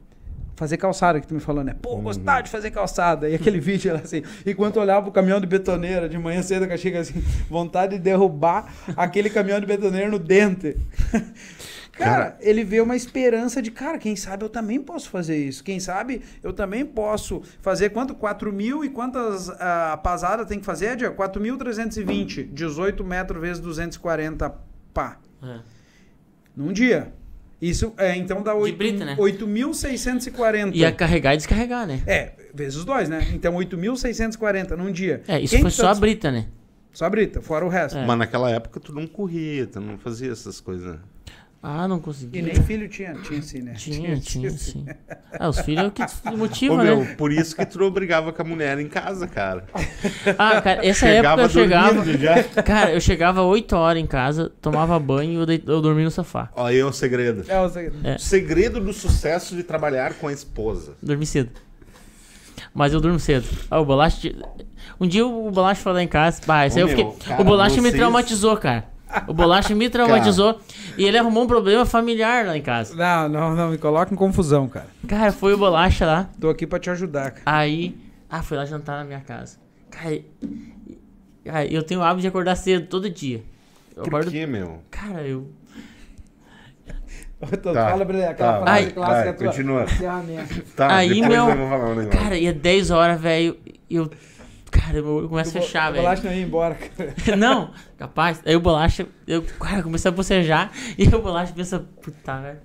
Fazer 0.55 0.77
calçada 0.77 1.19
que 1.19 1.27
tu 1.27 1.33
me 1.33 1.39
falou, 1.39 1.63
né? 1.63 1.75
Pô, 1.81 1.97
gostava 1.97 2.41
de 2.41 2.49
fazer 2.49 2.71
calçada. 2.71 3.27
E 3.27 3.35
aquele 3.35 3.59
vídeo 3.61 3.89
era 3.89 3.99
assim, 3.99 4.21
enquanto 4.45 4.79
olhava 4.79 5.09
o 5.09 5.11
caminhão 5.11 5.41
de 5.41 5.47
betoneira 5.47 6.07
de 6.07 6.17
manhã 6.17 6.41
cedo, 6.41 6.67
que 6.67 6.77
chega 6.77 6.99
assim, 6.99 7.19
vontade 7.49 7.97
de 7.97 7.99
derrubar 8.01 8.71
aquele 8.95 9.29
caminhão 9.29 9.59
de 9.59 9.65
betoneira 9.65 10.09
no 10.09 10.19
dente. 10.19 10.77
Cara, 12.03 12.37
ele 12.39 12.63
vê 12.63 12.81
uma 12.81 12.95
esperança 12.95 13.61
de, 13.61 13.71
cara, 13.71 13.97
quem 13.97 14.15
sabe 14.15 14.43
eu 14.43 14.49
também 14.49 14.81
posso 14.81 15.09
fazer 15.09 15.37
isso. 15.37 15.63
Quem 15.63 15.79
sabe 15.79 16.21
eu 16.43 16.53
também 16.53 16.85
posso 16.85 17.41
fazer 17.61 17.89
quanto? 17.89 18.13
4 18.15 18.51
mil 18.51 18.83
e 18.83 18.89
quantas 18.89 19.49
a 19.49 19.97
pasada 19.97 20.45
tem 20.45 20.59
que 20.59 20.65
fazer, 20.65 20.95
Diego? 20.95 21.15
4.320. 21.15 22.51
18 22.51 23.03
metros 23.03 23.41
vezes 23.41 23.59
240 23.61 24.49
pá. 24.93 25.17
É. 25.43 25.59
Num 26.55 26.71
dia. 26.71 27.13
Isso, 27.61 27.93
é, 27.95 28.15
então 28.15 28.41
dá 28.41 28.53
De 28.53 28.59
8 28.59 28.77
brita, 28.77 29.05
né? 29.05 29.15
8.640. 29.17 30.73
Ia 30.73 30.91
carregar 30.91 31.35
e 31.35 31.37
descarregar, 31.37 31.85
né? 31.85 32.01
É, 32.07 32.31
vezes 32.53 32.83
dois, 32.83 33.07
né? 33.07 33.27
Então 33.33 33.53
8.640 33.53 34.71
num 34.71 34.91
dia. 34.91 35.21
É, 35.27 35.39
isso 35.39 35.53
Quem 35.53 35.61
foi 35.61 35.69
só 35.69 35.83
tá 35.83 35.91
a 35.91 35.95
brita, 35.95 36.31
né? 36.31 36.47
Só 36.91 37.05
a 37.05 37.09
brita, 37.09 37.39
fora 37.39 37.63
o 37.63 37.69
resto. 37.69 37.99
É. 37.99 38.05
Mas 38.05 38.17
naquela 38.17 38.49
época 38.49 38.79
tu 38.79 38.91
não 38.91 39.05
corria, 39.05 39.67
tu 39.67 39.79
não 39.79 39.97
fazia 39.97 40.31
essas 40.31 40.59
coisas. 40.59 40.97
Ah, 41.63 41.87
não 41.87 41.97
E 41.97 42.01
consegui. 42.01 42.41
nem 42.41 42.55
filho 42.55 42.89
tinha, 42.89 43.13
tinha 43.13 43.39
sim, 43.43 43.59
né? 43.61 43.73
Tinha, 43.77 44.17
tinha, 44.19 44.49
sim. 44.49 44.57
sim. 44.57 44.85
Ah, 45.39 45.47
os 45.47 45.59
filhos 45.59 45.83
é 45.83 45.87
o 45.87 45.91
que 45.91 46.01
Ô, 46.33 46.35
motiva, 46.35 46.83
meu, 46.83 47.01
né? 47.01 47.13
por 47.15 47.31
isso 47.31 47.55
que 47.55 47.63
tu 47.67 47.91
brigava 47.91 48.33
com 48.33 48.41
a 48.41 48.45
mulher 48.45 48.79
em 48.79 48.87
casa, 48.87 49.27
cara. 49.27 49.65
Ah, 50.39 50.59
cara, 50.59 50.83
essa 50.83 51.01
Chegava 51.05 51.43
época 51.43 51.59
eu 51.59 51.63
chegava. 51.63 52.05
já. 52.17 52.43
Cara, 52.63 52.93
eu 52.93 52.99
chegava 52.99 53.43
8 53.43 53.73
horas 53.75 54.01
em 54.01 54.07
casa, 54.07 54.51
tomava 54.59 54.97
banho 54.97 55.31
e 55.33 55.35
eu, 55.35 55.75
eu 55.75 55.81
dormia 55.83 56.05
no 56.05 56.09
sofá. 56.09 56.49
Ó, 56.55 56.65
aí 56.65 56.79
é 56.79 56.85
o 56.85 56.91
segredo. 56.91 57.43
É, 57.47 57.59
o 57.61 57.69
segredo. 57.69 58.07
É. 58.07 58.15
O 58.15 58.19
segredo 58.19 58.79
do 58.81 58.91
sucesso 58.91 59.55
de 59.55 59.61
trabalhar 59.61 60.15
com 60.15 60.27
a 60.27 60.33
esposa. 60.33 60.93
Dormi 60.99 61.27
cedo. 61.27 61.51
Mas 62.73 62.91
eu 62.91 62.99
durmo 62.99 63.19
cedo. 63.19 63.45
Ah, 63.69 63.79
o 63.79 63.85
Bolacha. 63.85 64.33
Um 64.99 65.07
dia 65.07 65.25
o 65.27 65.51
Bolacha 65.51 65.81
foi 65.81 65.93
lá 65.93 66.01
em 66.01 66.07
casa. 66.07 66.41
Bah, 66.47 66.65
isso 66.65 66.77
Ô, 66.77 66.79
aí 66.79 66.83
eu 66.91 66.97
meu, 66.97 67.11
fiquei. 67.11 67.27
cara, 67.29 67.41
o 67.41 67.45
Bolacha 67.45 67.75
me 67.75 67.81
vocês- 67.81 67.93
traumatizou, 67.95 68.57
cara. 68.57 68.85
O 69.27 69.33
Bolacha 69.33 69.73
me 69.75 69.89
traumatizou. 69.89 70.59
E 70.97 71.03
ele 71.05 71.17
arrumou 71.17 71.43
um 71.43 71.47
problema 71.47 71.85
familiar 71.85 72.45
lá 72.45 72.57
em 72.57 72.61
casa. 72.61 72.95
Não, 72.95 73.29
não, 73.29 73.55
não, 73.55 73.69
me 73.71 73.77
coloca 73.77 74.13
em 74.13 74.17
confusão, 74.17 74.67
cara. 74.67 74.87
Cara, 75.07 75.31
foi 75.31 75.53
o 75.53 75.57
Bolacha 75.57 76.05
lá. 76.05 76.29
Tô 76.39 76.49
aqui 76.49 76.65
pra 76.67 76.79
te 76.79 76.89
ajudar, 76.89 77.31
cara. 77.31 77.43
Aí. 77.45 77.95
Ah, 78.29 78.41
foi 78.41 78.57
lá 78.57 78.65
jantar 78.65 78.97
na 78.99 79.03
minha 79.05 79.19
casa. 79.21 79.57
Cara, 79.89 80.13
e- 80.13 80.25
cara, 81.43 81.65
eu 81.65 81.83
tenho 81.83 81.99
o 81.99 82.03
hábito 82.03 82.21
de 82.21 82.27
acordar 82.27 82.55
cedo 82.55 82.87
todo 82.87 83.09
dia. 83.09 83.43
Eu 83.95 84.03
Por 84.03 84.09
acordo. 84.15 84.31
quê, 84.31 84.45
meu? 84.45 84.81
Cara, 84.89 85.21
eu. 85.27 85.49
Tô- 87.63 87.73
Tá, 87.73 87.89
Fala, 87.89 88.05
Breno, 88.05 88.29
aquela 88.29 88.53
tá, 88.53 88.61
frase 88.61 88.83
vai, 88.83 88.91
clássica 88.93 89.23
vai, 89.23 89.33
tua. 89.33 89.47
continua. 89.47 89.83
Encerramento. 89.83 90.61
Tá, 90.75 90.95
Aí, 90.95 91.21
meu, 91.21 91.49
eu 91.49 91.57
vou 91.57 91.69
falar 91.69 91.85
um 91.89 91.95
negócio. 91.95 92.19
Cara, 92.19 92.37
ia 92.37 92.53
10 92.53 92.91
horas, 92.91 93.19
velho. 93.19 93.57
e 93.89 93.95
Eu. 93.95 94.11
Cara, 94.71 94.97
eu 94.97 95.27
começo 95.29 95.57
a 95.57 95.61
fechar, 95.61 95.89
O 95.89 95.93
velho. 95.93 96.03
Bolacha 96.05 96.23
não 96.23 96.33
ia 96.33 96.41
embora, 96.43 96.75
cara. 97.25 97.35
Não, 97.35 97.73
capaz. 97.97 98.41
Aí 98.45 98.55
o 98.55 98.59
bolacha, 98.61 99.05
eu, 99.27 99.43
cara, 99.43 99.83
comecei 99.83 100.09
a 100.09 100.13
bocejar 100.13 100.71
e 100.97 101.07
o 101.07 101.21
bolacha 101.21 101.53
pensa, 101.53 101.79
puta, 102.01 102.39
velho. 102.41 102.59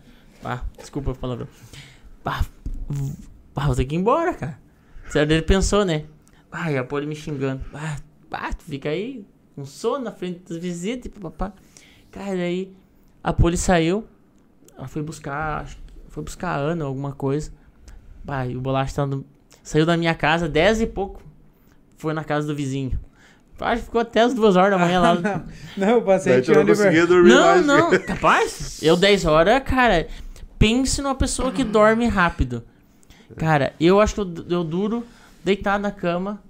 Ah, 0.45 0.63
desculpa 0.79 1.11
a 1.11 1.15
palavra. 1.15 1.49
Ah, 2.25 2.45
ah, 3.57 3.67
vou 3.67 3.75
ter 3.75 3.85
que 3.85 3.95
ir 3.95 3.99
embora, 3.99 4.35
cara. 4.35 4.59
Sério, 5.11 5.33
ele 5.33 5.43
pensou, 5.43 5.85
né? 5.85 6.05
Ah, 6.51 6.71
e 6.71 6.79
a 6.79 6.85
Poli 6.85 7.07
me 7.07 7.15
xingando. 7.17 7.63
Ah, 7.75 7.97
ah, 8.31 8.53
tu 8.53 8.65
fica 8.65 8.89
aí 8.89 9.25
com 9.55 9.65
sono 9.65 10.05
na 10.05 10.13
frente 10.13 10.41
das 10.49 10.59
visitas 10.59 11.07
e 11.07 11.09
papapá. 11.09 11.53
Cara, 12.11 12.31
aí 12.33 12.73
a 13.23 13.33
Poli 13.33 13.57
saiu. 13.57 14.07
Ela 14.79 14.87
foi 14.89 15.03
buscar, 15.03 15.63
acho 15.63 15.77
que 15.77 15.83
foi 16.09 16.23
buscar 16.23 16.51
a 16.51 16.57
Ana, 16.57 16.85
alguma 16.85 17.13
coisa. 17.13 17.53
Ah, 18.29 18.47
e 18.47 18.57
o 18.57 18.61
bolacha 18.61 18.95
tá 18.95 19.07
no- 19.07 19.25
saiu 19.63 19.85
da 19.87 19.97
minha 19.97 20.15
casa, 20.15 20.49
10 20.49 20.81
e 20.81 20.87
pouco. 20.87 21.23
Foi 21.97 22.13
na 22.13 22.25
casa 22.25 22.47
do 22.47 22.55
vizinho. 22.55 22.99
Acho 23.59 23.81
que 23.81 23.87
ficou 23.87 24.01
até 24.03 24.21
as 24.21 24.35
duas 24.35 24.55
horas 24.55 24.71
da 24.71 24.79
manhã 24.79 25.01
lá. 25.01 25.15
Não, 25.77 25.87
não, 25.87 25.99
o 25.99 26.01
Daí 26.01 26.05
paciente 26.05 26.43
tu 26.43 26.53
tinha 26.53 26.59
não 26.59 26.67
conseguia 26.67 27.07
dormir 27.07 27.31
Não, 27.31 27.47
mais. 27.47 27.67
não, 27.67 27.91
capaz. 28.01 28.83
Eu 28.83 28.97
10 28.97 29.25
horas, 29.25 29.63
cara. 29.65 30.07
Pense 30.59 31.01
numa 31.01 31.15
pessoa 31.15 31.51
que 31.51 31.65
dorme 31.65 32.07
rápido. 32.07 32.63
Cara, 33.37 33.73
eu 33.81 33.99
acho 34.01 34.15
que 34.15 34.21
eu, 34.21 34.35
eu 34.51 34.65
duro 34.65 35.05
deitado 35.43 35.83
na 35.83 35.91
cama. 35.91 36.43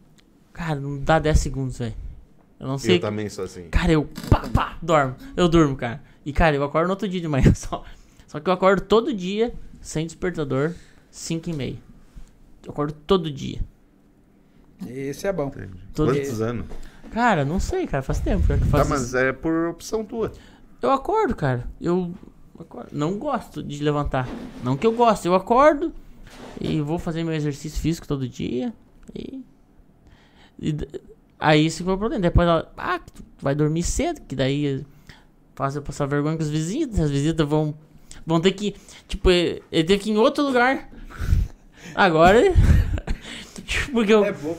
Cara, 0.53 0.75
não 0.81 0.99
dá 0.99 1.19
10 1.19 1.39
segundos, 1.39 1.79
velho. 1.79 1.95
Eu 2.59 2.67
não 2.67 2.79
sei. 2.79 2.97
Eu 2.97 3.01
também 3.01 3.29
sou 3.29 3.45
assim. 3.45 3.69
Cara, 3.69 3.93
eu 3.93 4.09
pá, 4.29 4.41
pá, 4.53 4.77
dormo. 4.83 5.15
Eu 5.37 5.49
durmo, 5.49 5.77
cara. 5.77 6.03
E, 6.25 6.33
cara, 6.33 6.57
eu 6.57 6.65
acordo 6.65 6.87
no 6.87 6.93
outro 6.93 7.09
dia 7.09 7.21
de 7.21 7.29
manhã 7.29 7.53
só. 7.55 7.85
Só 8.27 8.41
que 8.41 8.49
eu 8.49 8.53
acordo 8.53 8.83
todo 8.83 9.15
dia, 9.15 9.55
sem 9.81 10.07
despertador, 10.07 10.73
5 11.11 11.51
e 11.51 11.53
meia. 11.53 11.77
Eu 12.65 12.73
acordo 12.73 12.93
todo 13.07 13.31
dia. 13.31 13.61
Esse 14.87 15.27
é 15.27 15.33
bom. 15.33 15.51
Todo 15.95 16.13
Quantos 16.13 16.41
anos? 16.41 16.67
Cara, 17.11 17.45
não 17.45 17.61
sei, 17.61 17.87
cara. 17.87 18.03
Faz 18.03 18.21
tempo 18.21 18.47
que 18.47 18.71
Tá, 18.71 18.85
mas 18.85 19.15
é 19.15 19.33
por 19.33 19.69
opção 19.69 20.05
tua. 20.05 20.33
Eu 20.83 20.91
acordo, 20.91 21.35
cara. 21.35 21.65
Eu 21.81 22.13
acordo. 22.59 22.89
não 22.93 23.19
gosto 23.19 23.63
de 23.63 23.83
levantar. 23.83 24.29
Não 24.63 24.77
que 24.77 24.87
eu 24.87 24.93
goste, 24.93 25.27
eu 25.27 25.35
acordo 25.35 25.93
e 26.61 26.81
vou 26.81 26.99
fazer 26.99 27.25
meu 27.25 27.35
exercício 27.35 27.81
físico 27.81 28.07
todo 28.07 28.29
dia. 28.29 28.73
E, 29.15 29.43
e 30.61 30.77
Aí 31.39 31.67
isso 31.67 31.85
foi 31.85 31.95
o 31.95 31.99
problema. 31.99 32.23
Depois 32.23 32.49
ela, 32.49 32.73
ah, 32.77 32.99
tu 32.99 33.23
vai 33.41 33.55
dormir 33.55 33.83
cedo, 33.83 34.21
que 34.23 34.35
daí 34.35 34.85
faz 35.55 35.77
eu 35.77 35.83
passar 35.83 36.07
vergonha 36.07 36.37
com 36.37 36.43
as 36.43 36.51
visitas. 36.51 36.99
As 36.99 37.11
visitas 37.11 37.47
vão, 37.47 37.75
vão 38.27 38.41
ter 38.41 38.53
que. 38.53 38.75
Tipo, 39.07 39.31
ele 39.31 39.63
ele 39.71 39.85
teve 39.85 40.03
que 40.03 40.11
ir 40.11 40.15
em 40.15 40.19
outro 40.19 40.45
lugar. 40.45 40.91
Agora. 41.95 42.41
Tipo, 43.67 43.93
porque 43.93 44.13
eu. 44.15 44.25
É 44.25 44.33
bom. 44.33 44.57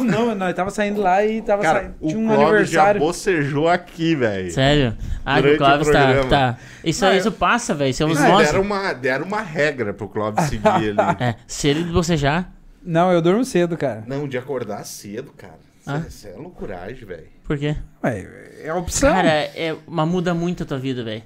Não, 0.00 0.34
nós 0.36 0.54
tava 0.54 0.70
saindo 0.70 1.00
lá 1.00 1.24
e 1.26 1.42
tava 1.42 1.60
Cara, 1.62 1.80
saindo. 1.80 1.94
o 2.00 2.06
Tinha 2.08 2.18
um 2.20 2.26
Clóvis 2.28 2.70
já 2.70 2.82
aniversário. 2.82 3.00
bocejou 3.00 3.68
aqui, 3.68 4.14
velho. 4.14 4.50
Sério? 4.52 4.96
Ah, 5.26 5.42
que 5.42 5.48
o 5.48 5.58
Clóvis 5.58 5.88
tá, 5.88 6.02
programa. 6.04 6.30
tá. 6.30 6.58
Isso, 6.84 7.04
Ah, 7.04 7.16
isso 7.16 7.32
passa, 7.32 7.74
velho. 7.74 7.90
Isso 7.90 8.02
é 8.04 8.06
uns 8.06 8.20
Não, 8.20 8.28
nós. 8.28 8.46
deram, 8.46 8.60
uma, 8.62 8.92
deram 8.92 9.26
uma 9.26 9.40
regra 9.42 9.92
pro 9.92 10.08
Clóvis 10.08 10.44
seguir 10.44 10.68
ali. 10.68 10.94
É, 11.18 11.34
se 11.48 11.66
ele 11.66 11.82
bocejar. 11.92 12.52
Não, 12.84 13.10
eu 13.12 13.20
durmo 13.20 13.44
cedo, 13.44 13.76
cara. 13.76 14.04
Não, 14.06 14.28
de 14.28 14.38
acordar 14.38 14.84
cedo, 14.84 15.32
cara. 15.36 15.58
Ah? 15.84 16.02
Isso 16.06 16.28
é 16.28 16.32
loucuragem, 16.36 17.04
velho. 17.04 17.26
Por 17.42 17.58
quê? 17.58 17.76
Ué, 18.04 18.28
é 18.62 18.68
a 18.70 18.76
opção. 18.76 19.12
Cara, 19.12 19.28
é, 19.28 19.74
mas 19.88 20.08
muda 20.08 20.32
muito 20.34 20.62
a 20.62 20.66
tua 20.66 20.78
vida, 20.78 21.02
velho. 21.02 21.22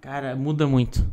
Cara, 0.00 0.34
muda 0.34 0.66
muito. 0.66 1.04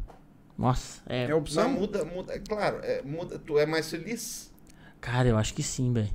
Nossa, 0.58 1.00
é. 1.08 1.24
é 1.24 1.26
a 1.26 1.30
Não, 1.30 1.38
opção. 1.38 1.70
muda, 1.70 2.04
muda. 2.06 2.34
É 2.34 2.40
claro, 2.40 2.80
é, 2.82 3.02
muda, 3.04 3.38
tu 3.38 3.60
é 3.60 3.66
mais 3.68 3.90
feliz. 3.90 4.52
Cara, 5.06 5.28
eu 5.28 5.38
acho 5.38 5.54
que 5.54 5.62
sim, 5.62 5.94
velho. 5.94 6.10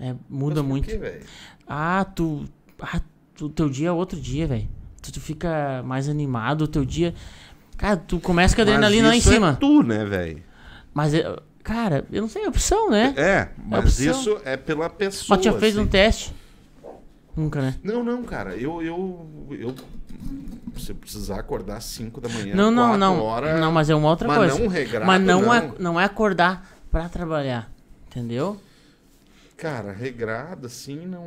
É, 0.00 0.16
muda 0.28 0.56
Mas 0.56 0.62
por 0.62 0.68
muito. 0.68 0.88
quê, 0.88 0.96
velho? 0.96 1.22
Ah, 1.64 2.04
tu. 2.04 2.44
Ah, 2.80 3.00
tu, 3.36 3.48
teu 3.48 3.68
dia 3.70 3.88
é 3.88 3.92
outro 3.92 4.20
dia, 4.20 4.48
velho. 4.48 4.68
Tu, 5.00 5.12
tu 5.12 5.20
fica 5.20 5.80
mais 5.84 6.08
animado, 6.08 6.62
o 6.62 6.68
teu 6.68 6.84
dia. 6.84 7.14
Cara, 7.76 7.96
tu 7.96 8.18
começa 8.18 8.56
com 8.56 8.62
a 8.62 8.64
adrenalina 8.64 9.08
lá 9.08 9.14
em 9.14 9.18
isso 9.18 9.30
cima. 9.30 9.50
É 9.50 9.54
tu, 9.54 9.84
né, 9.84 10.04
velho? 10.04 10.42
Mas, 10.92 11.14
é- 11.14 11.36
cara, 11.62 12.04
eu 12.10 12.22
não 12.22 12.28
sei, 12.28 12.42
é 12.42 12.48
opção, 12.48 12.90
né? 12.90 13.14
É, 13.16 13.48
mas 13.64 13.84
opção. 13.84 14.10
isso 14.10 14.40
é 14.44 14.56
pela 14.56 14.90
pessoa. 14.90 15.36
Mas 15.36 15.44
já 15.44 15.52
fez 15.52 15.76
um 15.76 15.82
assim. 15.82 15.90
teste? 15.90 16.34
Nunca, 17.36 17.62
né? 17.62 17.76
Não, 17.80 18.02
não, 18.02 18.24
cara. 18.24 18.56
Eu, 18.56 18.82
eu, 18.82 19.48
eu. 19.52 19.74
Se 20.78 20.90
eu 20.90 20.96
precisar 20.96 21.38
acordar 21.38 21.76
às 21.76 21.84
5 21.84 22.20
da 22.20 22.28
manhã. 22.28 22.56
não, 22.56 22.72
não, 22.72 22.82
quatro 22.88 22.98
não. 22.98 23.20
Horas, 23.20 23.60
Não, 23.60 23.70
mas 23.70 23.88
é 23.88 23.94
uma 23.94 24.08
outra 24.08 24.26
mas 24.26 24.36
coisa. 24.36 24.58
não 24.58 24.66
regrado, 24.66 25.06
mas 25.06 25.22
não, 25.22 25.42
não. 25.42 25.54
É, 25.54 25.72
não 25.78 26.00
é 26.00 26.04
acordar 26.04 26.68
pra 26.90 27.08
trabalhar. 27.08 27.70
Entendeu? 28.12 28.58
Cara, 29.56 29.90
regrado 29.92 30.66
assim 30.66 31.06
não. 31.06 31.24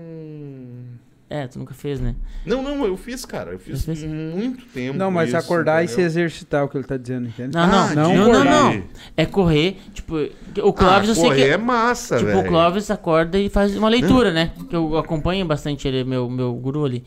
É, 1.28 1.48
tu 1.48 1.58
nunca 1.58 1.74
fez, 1.74 2.00
né? 2.00 2.14
Não, 2.46 2.62
não, 2.62 2.86
eu 2.86 2.96
fiz, 2.96 3.26
cara. 3.26 3.54
Eu 3.54 3.58
fiz 3.60 3.84
fez? 3.84 4.04
muito 4.04 4.64
tempo. 4.68 4.96
Não, 4.96 5.10
mas 5.10 5.30
isso, 5.30 5.38
acordar 5.38 5.84
e 5.84 5.88
se 5.88 5.94
entendeu? 5.96 6.06
exercitar, 6.06 6.64
o 6.64 6.70
que 6.70 6.78
ele 6.78 6.84
tá 6.84 6.96
dizendo, 6.98 7.28
entende? 7.28 7.56
Não, 7.56 7.66
não, 7.66 7.74
Ah, 7.80 7.96
não, 7.96 8.16
não, 8.16 8.44
não, 8.44 8.44
não. 8.74 8.84
É 9.18 9.26
correr, 9.26 9.80
tipo, 9.96 10.16
o 10.62 10.72
Clóvis 10.72 11.10
ah, 11.10 11.12
eu 11.12 11.16
sei 11.16 11.24
correr 11.24 11.46
que. 11.48 11.50
é 11.54 11.58
massa, 11.58 12.18
Tipo, 12.18 12.28
velho. 12.28 12.40
o 12.42 12.44
Clóvis 12.46 12.92
acorda 12.92 13.40
e 13.40 13.50
faz 13.50 13.76
uma 13.76 13.90
leitura, 13.90 14.32
né? 14.32 14.52
Que 14.70 14.76
eu 14.76 14.96
acompanho 15.00 15.44
bastante 15.48 15.88
ele, 15.88 16.04
meu, 16.04 16.30
meu 16.30 16.54
guru 16.54 16.86
ali. 16.86 17.04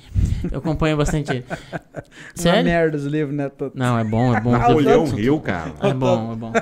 Eu 0.50 0.58
acompanho 0.58 0.96
bastante 0.96 1.30
ele. 1.30 1.44
Uma 1.94 2.02
Sério? 2.34 2.64
merda 2.64 2.96
os 2.96 3.04
livros, 3.04 3.36
né? 3.36 3.48
Tô- 3.48 3.70
Não, 3.72 3.96
é 3.96 4.02
bom, 4.02 4.34
é 4.34 4.40
bom. 4.40 4.52
Ah, 4.52 4.70
o 4.70 4.78
Leão 4.80 5.04
Rio, 5.04 5.38
cara. 5.40 5.72
É 5.80 5.94
bom, 5.94 6.32
é 6.32 6.36
bom. 6.36 6.52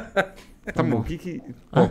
Tá 0.75 0.83
bom, 0.83 0.99
o 0.99 1.05
que 1.05 1.17
que... 1.17 1.43
Ah, 1.73 1.89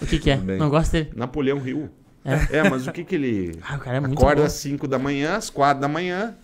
o 0.00 0.06
que 0.06 0.18
que 0.18 0.30
é? 0.30 0.36
Não 0.36 0.68
gosta 0.70 0.98
dele? 0.98 1.10
Napoleão 1.16 1.58
Rio. 1.58 1.90
É. 2.24 2.58
É, 2.58 2.68
mas 2.68 2.86
o 2.86 2.92
que 2.92 3.02
que 3.04 3.14
ele... 3.14 3.58
Ah, 3.66 3.76
o 3.76 3.78
cara 3.78 3.96
é 3.96 4.00
muito 4.00 4.14
Acorda 4.18 4.42
bom. 4.42 4.46
às 4.46 4.52
5 4.54 4.86
da 4.86 4.98
manhã, 4.98 5.36
às 5.36 5.48
4 5.50 5.80
da 5.80 5.88
manhã, 5.88 6.34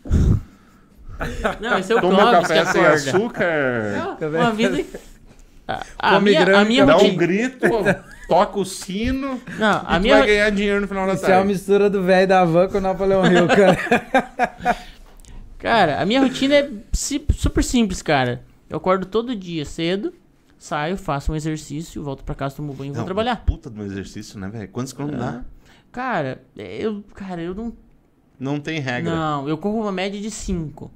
Não, 1.61 1.79
esse 1.79 1.93
é 1.93 1.97
o 1.97 2.01
toma 2.01 2.15
um 2.15 2.17
Clóvis 2.31 2.49
que 2.49 2.55
café 2.55 2.73
sem 2.73 2.81
acorda. 2.85 2.95
açúcar, 2.95 4.19
Não, 4.21 4.29
uma 4.31 4.53
vida... 4.53 4.85
A, 5.69 5.83
a 5.99 6.11
Come 6.15 6.31
minha, 6.31 6.59
a 6.61 6.65
minha 6.65 6.87
dá 6.87 6.97
um 6.97 7.17
grito, 7.17 7.67
toca 8.29 8.57
o 8.61 8.65
sino 8.65 9.41
Não, 9.59 9.83
e 9.83 9.85
a 9.85 9.97
tu 9.97 10.03
minha... 10.03 10.19
vai 10.19 10.27
ganhar 10.29 10.51
dinheiro 10.51 10.81
no 10.83 10.87
final 10.87 11.07
da 11.09 11.15
Isso 11.15 11.25
é 11.25 11.29
uma 11.29 11.35
tarde. 11.39 11.49
mistura 11.53 11.91
do 11.91 12.03
velho 12.05 12.29
da 12.29 12.45
van 12.45 12.69
com 12.69 12.79
o 12.79 12.81
Napoleão 12.81 13.27
Hill, 13.27 13.49
cara. 13.49 14.77
Cara, 15.59 16.01
a 16.01 16.07
minha 16.07 16.21
rotina 16.21 16.55
é 16.55 16.71
super 16.95 17.65
simples, 17.65 18.01
cara. 18.01 18.43
Eu 18.71 18.77
acordo 18.77 19.07
todo 19.07 19.35
dia 19.35 19.65
cedo, 19.65 20.13
saio, 20.67 20.97
faço 20.97 21.33
um 21.33 21.37
exercício, 21.37 22.03
volto 22.03 22.25
pra 22.25 22.35
casa, 22.35 22.57
tomo 22.57 22.73
banho 22.73 22.89
e 22.89 22.93
vou 22.93 22.99
Não, 22.99 23.05
trabalhar. 23.05 23.45
Puta 23.45 23.71
do 23.71 23.83
exercício, 23.83 24.39
né, 24.39 24.49
velho? 24.49 24.69
Quantos 24.69 24.93
quilômetros 24.93 25.23
Ah. 25.25 25.31
dá? 25.33 25.45
Cara, 25.93 26.43
eu, 26.57 27.03
cara, 27.15 27.41
eu 27.43 27.55
não 27.55 27.73
Não 28.39 28.61
tem 28.61 28.81
regra. 28.81 29.15
Não, 29.15 29.49
eu 29.49 29.57
corro 29.57 29.81
uma 29.81 29.93
média 29.93 30.21
de 30.21 30.31
5. 30.31 30.91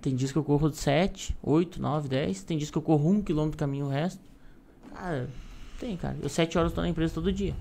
Tem 0.00 0.14
dias 0.14 0.32
que 0.32 0.38
eu 0.38 0.42
corro 0.44 0.72
7, 0.72 1.36
8, 1.42 1.80
9, 1.80 2.08
10. 2.08 2.42
Tem 2.42 2.56
dias 2.58 2.70
que 2.70 2.76
eu 2.78 2.82
corro 2.82 3.08
1 3.10 3.22
km 3.22 3.50
caminho 3.56 3.86
o 3.86 3.88
resto. 3.88 4.20
Cara, 4.94 5.28
tem, 5.78 5.96
cara. 5.96 6.16
Eu 6.20 6.28
7 6.28 6.56
horas 6.58 6.72
tô 6.72 6.80
na 6.80 6.88
empresa 6.88 7.14
todo 7.14 7.32
dia. 7.32 7.54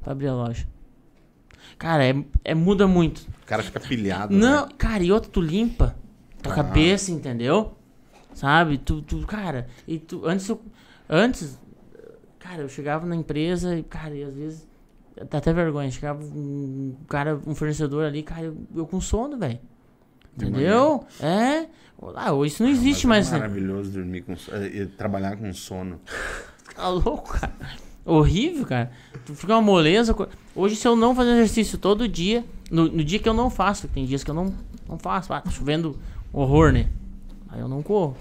Pra 0.00 0.12
abrir 0.12 0.28
a 0.28 0.34
loja. 0.34 0.66
Cara, 1.78 2.04
é, 2.04 2.14
é- 2.44 2.54
muda 2.54 2.86
muito. 2.86 3.20
O 3.42 3.46
cara 3.46 3.62
fica 3.62 3.80
pilhado, 3.80 4.32
Não, 4.34 4.66
né? 4.66 4.72
cara, 4.78 5.02
e 5.02 5.10
outra, 5.10 5.30
tu 5.30 5.40
limpa 5.40 5.96
tua 6.42 6.52
Ah. 6.52 6.56
cabeça, 6.56 7.10
entendeu? 7.10 7.75
Sabe? 8.36 8.76
Tu, 8.76 9.00
tu, 9.00 9.26
cara, 9.26 9.66
e 9.88 9.98
tu, 9.98 10.26
antes 10.26 10.46
eu, 10.48 10.60
antes, 11.08 11.58
cara, 12.38 12.60
eu 12.62 12.68
chegava 12.68 13.06
na 13.06 13.16
empresa 13.16 13.74
e, 13.78 13.82
cara, 13.82 14.14
e 14.14 14.22
às 14.22 14.34
vezes, 14.34 14.68
dá 15.30 15.38
até 15.38 15.54
vergonha, 15.54 15.90
chegava 15.90 16.22
um 16.22 16.94
cara, 17.08 17.40
um 17.46 17.54
fornecedor 17.54 18.04
ali, 18.04 18.22
cara, 18.22 18.42
eu, 18.44 18.56
eu 18.74 18.86
com 18.86 19.00
sono, 19.00 19.38
velho. 19.38 19.58
De 20.36 20.44
Entendeu? 20.44 21.02
É. 21.18 21.66
Ah, 22.14 22.34
hoje 22.34 22.52
isso 22.52 22.62
não 22.62 22.68
existe 22.68 23.06
Mas 23.06 23.26
mais, 23.26 23.28
é 23.28 23.32
né? 23.32 23.38
maravilhoso 23.38 23.90
dormir 23.90 24.20
com 24.20 24.36
so- 24.36 24.54
eh, 24.54 24.82
eh, 24.82 24.86
trabalhar 24.98 25.34
com 25.38 25.50
sono. 25.54 25.98
Tá 26.76 26.88
louco, 26.90 27.32
cara. 27.40 27.54
Horrível, 28.04 28.66
cara. 28.66 28.90
Tu 29.24 29.34
fica 29.34 29.54
uma 29.54 29.62
moleza. 29.62 30.14
Hoje, 30.54 30.76
se 30.76 30.86
eu 30.86 30.94
não 30.94 31.14
fazer 31.14 31.30
exercício 31.30 31.78
todo 31.78 32.06
dia, 32.06 32.44
no, 32.70 32.84
no 32.86 33.02
dia 33.02 33.18
que 33.18 33.26
eu 33.26 33.32
não 33.32 33.48
faço, 33.48 33.88
tem 33.88 34.04
dias 34.04 34.22
que 34.22 34.30
eu 34.30 34.34
não, 34.34 34.54
não 34.86 34.98
faço, 34.98 35.32
ah, 35.32 35.40
tá 35.40 35.50
chovendo 35.50 35.98
horror, 36.34 36.70
né? 36.70 36.90
Aí 37.56 37.62
eu 37.62 37.68
não 37.68 37.82
corro. 37.82 38.14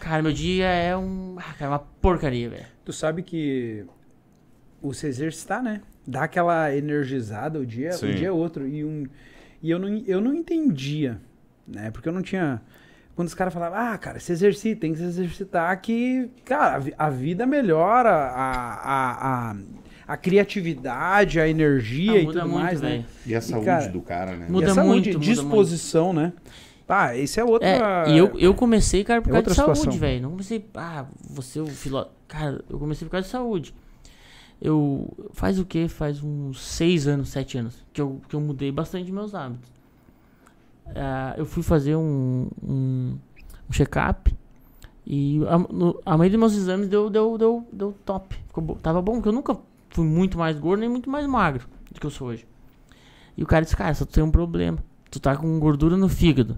Cara, 0.00 0.20
meu 0.20 0.32
dia 0.32 0.66
é 0.66 0.96
um. 0.96 1.36
Ah, 1.38 1.54
cara, 1.56 1.70
uma 1.70 1.78
porcaria, 1.78 2.50
velho. 2.50 2.64
Tu 2.84 2.92
sabe 2.92 3.22
que 3.22 3.84
o 4.82 4.92
se 4.92 5.06
exercitar, 5.06 5.62
né? 5.62 5.82
Dá 6.04 6.24
aquela 6.24 6.74
energizada, 6.74 7.60
o 7.60 7.64
dia, 7.64 7.92
Sim. 7.92 8.10
o 8.10 8.14
dia 8.14 8.28
é 8.28 8.32
outro. 8.32 8.66
E, 8.66 8.84
um, 8.84 9.06
e 9.62 9.70
eu, 9.70 9.78
não, 9.78 9.88
eu 10.04 10.20
não 10.20 10.34
entendia, 10.34 11.20
né? 11.66 11.92
Porque 11.92 12.08
eu 12.08 12.12
não 12.12 12.22
tinha. 12.22 12.60
Quando 13.14 13.28
os 13.28 13.34
caras 13.34 13.54
falavam, 13.54 13.78
ah, 13.78 13.96
cara, 13.96 14.18
se 14.18 14.32
exercita, 14.32 14.80
tem 14.80 14.92
que 14.92 14.98
se 14.98 15.04
exercitar, 15.04 15.80
que, 15.80 16.28
cara, 16.44 16.74
a, 16.74 16.78
vi- 16.80 16.94
a 16.98 17.08
vida 17.10 17.46
melhora, 17.46 18.10
a, 18.10 18.74
a, 18.74 19.50
a, 19.52 19.56
a 20.08 20.16
criatividade, 20.16 21.38
a 21.38 21.48
energia 21.48 22.14
Ah, 22.14 22.18
e 22.20 22.24
muda 22.24 22.40
tudo 22.40 22.50
muito, 22.50 22.64
mais, 22.64 22.80
né? 22.80 22.88
velho. 22.90 23.04
E 23.24 23.34
a 23.36 23.40
saúde 23.40 23.66
cara, 23.66 23.88
do 23.88 24.02
cara, 24.02 24.36
né? 24.36 24.46
muda 24.48 24.66
e 24.66 24.70
a 24.70 24.74
saúde, 24.74 24.88
muito, 24.90 25.12
muda 25.12 25.24
disposição, 25.24 26.12
né? 26.12 26.32
Ah, 26.88 27.16
esse 27.16 27.40
é 27.40 27.44
outra. 27.44 27.66
É, 27.68 28.10
e 28.10 28.16
eu, 28.18 28.38
eu 28.38 28.54
comecei, 28.54 29.02
cara, 29.04 29.22
por 29.22 29.30
é 29.30 29.42
causa 29.42 29.48
de 29.50 29.54
saúde, 29.54 29.98
velho. 29.98 30.22
Não 30.22 30.30
comecei, 30.30 30.64
ah, 30.74 31.06
você 31.30 31.60
o 31.60 31.66
filó... 31.66 32.06
Cara, 32.28 32.62
eu 32.68 32.78
comecei 32.78 33.06
por 33.06 33.12
causa 33.12 33.26
de 33.26 33.30
saúde. 33.32 33.74
Eu, 34.60 35.08
faz 35.32 35.58
o 35.58 35.64
quê? 35.64 35.88
Faz 35.88 36.22
uns 36.22 36.60
seis 36.60 37.06
anos, 37.06 37.30
sete 37.30 37.56
anos, 37.58 37.82
que 37.92 38.00
eu, 38.00 38.20
que 38.28 38.36
eu 38.36 38.40
mudei 38.40 38.70
bastante 38.70 39.10
meus 39.10 39.34
hábitos. 39.34 39.70
Ah, 40.94 41.34
eu 41.36 41.46
fui 41.46 41.62
fazer 41.62 41.96
um, 41.96 42.48
um, 42.62 43.16
um 43.68 43.72
check-up 43.72 44.34
e 45.06 45.40
a, 45.48 45.58
no- 45.58 46.00
a 46.04 46.16
maioria 46.16 46.38
dos 46.38 46.52
meus 46.52 46.62
exames 46.62 46.88
deu, 46.88 47.08
deu, 47.10 47.36
deu, 47.38 47.66
deu 47.72 47.94
top. 48.04 48.36
Ficou 48.46 48.62
bo- 48.62 48.74
tava 48.76 49.00
bom, 49.02 49.14
porque 49.14 49.28
eu 49.28 49.32
nunca 49.32 49.56
fui 49.90 50.04
muito 50.04 50.38
mais 50.38 50.58
gordo 50.58 50.80
nem 50.80 50.88
muito 50.88 51.08
mais 51.10 51.26
magro 51.26 51.66
do 51.90 51.98
que 52.00 52.06
eu 52.06 52.10
sou 52.10 52.28
hoje. 52.28 52.46
E 53.36 53.42
o 53.42 53.46
cara 53.46 53.64
disse, 53.64 53.76
cara, 53.76 53.94
só 53.94 54.04
tu 54.04 54.12
tem 54.12 54.22
um 54.22 54.30
problema. 54.30 54.78
Tu 55.10 55.18
tá 55.20 55.36
com 55.36 55.58
gordura 55.58 55.96
no 55.96 56.08
fígado. 56.08 56.56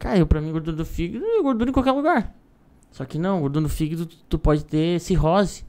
Cara, 0.00 0.18
eu 0.18 0.26
pra 0.26 0.40
mim 0.40 0.50
gordura 0.50 0.76
do 0.76 0.84
fígado 0.84 1.24
é 1.24 1.42
gordura 1.42 1.70
em 1.70 1.72
qualquer 1.72 1.92
lugar. 1.92 2.34
Só 2.90 3.04
que 3.04 3.18
não, 3.18 3.40
gordura 3.40 3.62
no 3.62 3.68
fígado 3.68 4.06
tu, 4.06 4.16
tu 4.30 4.38
pode 4.38 4.64
ter 4.64 4.98
cirrose. 5.00 5.64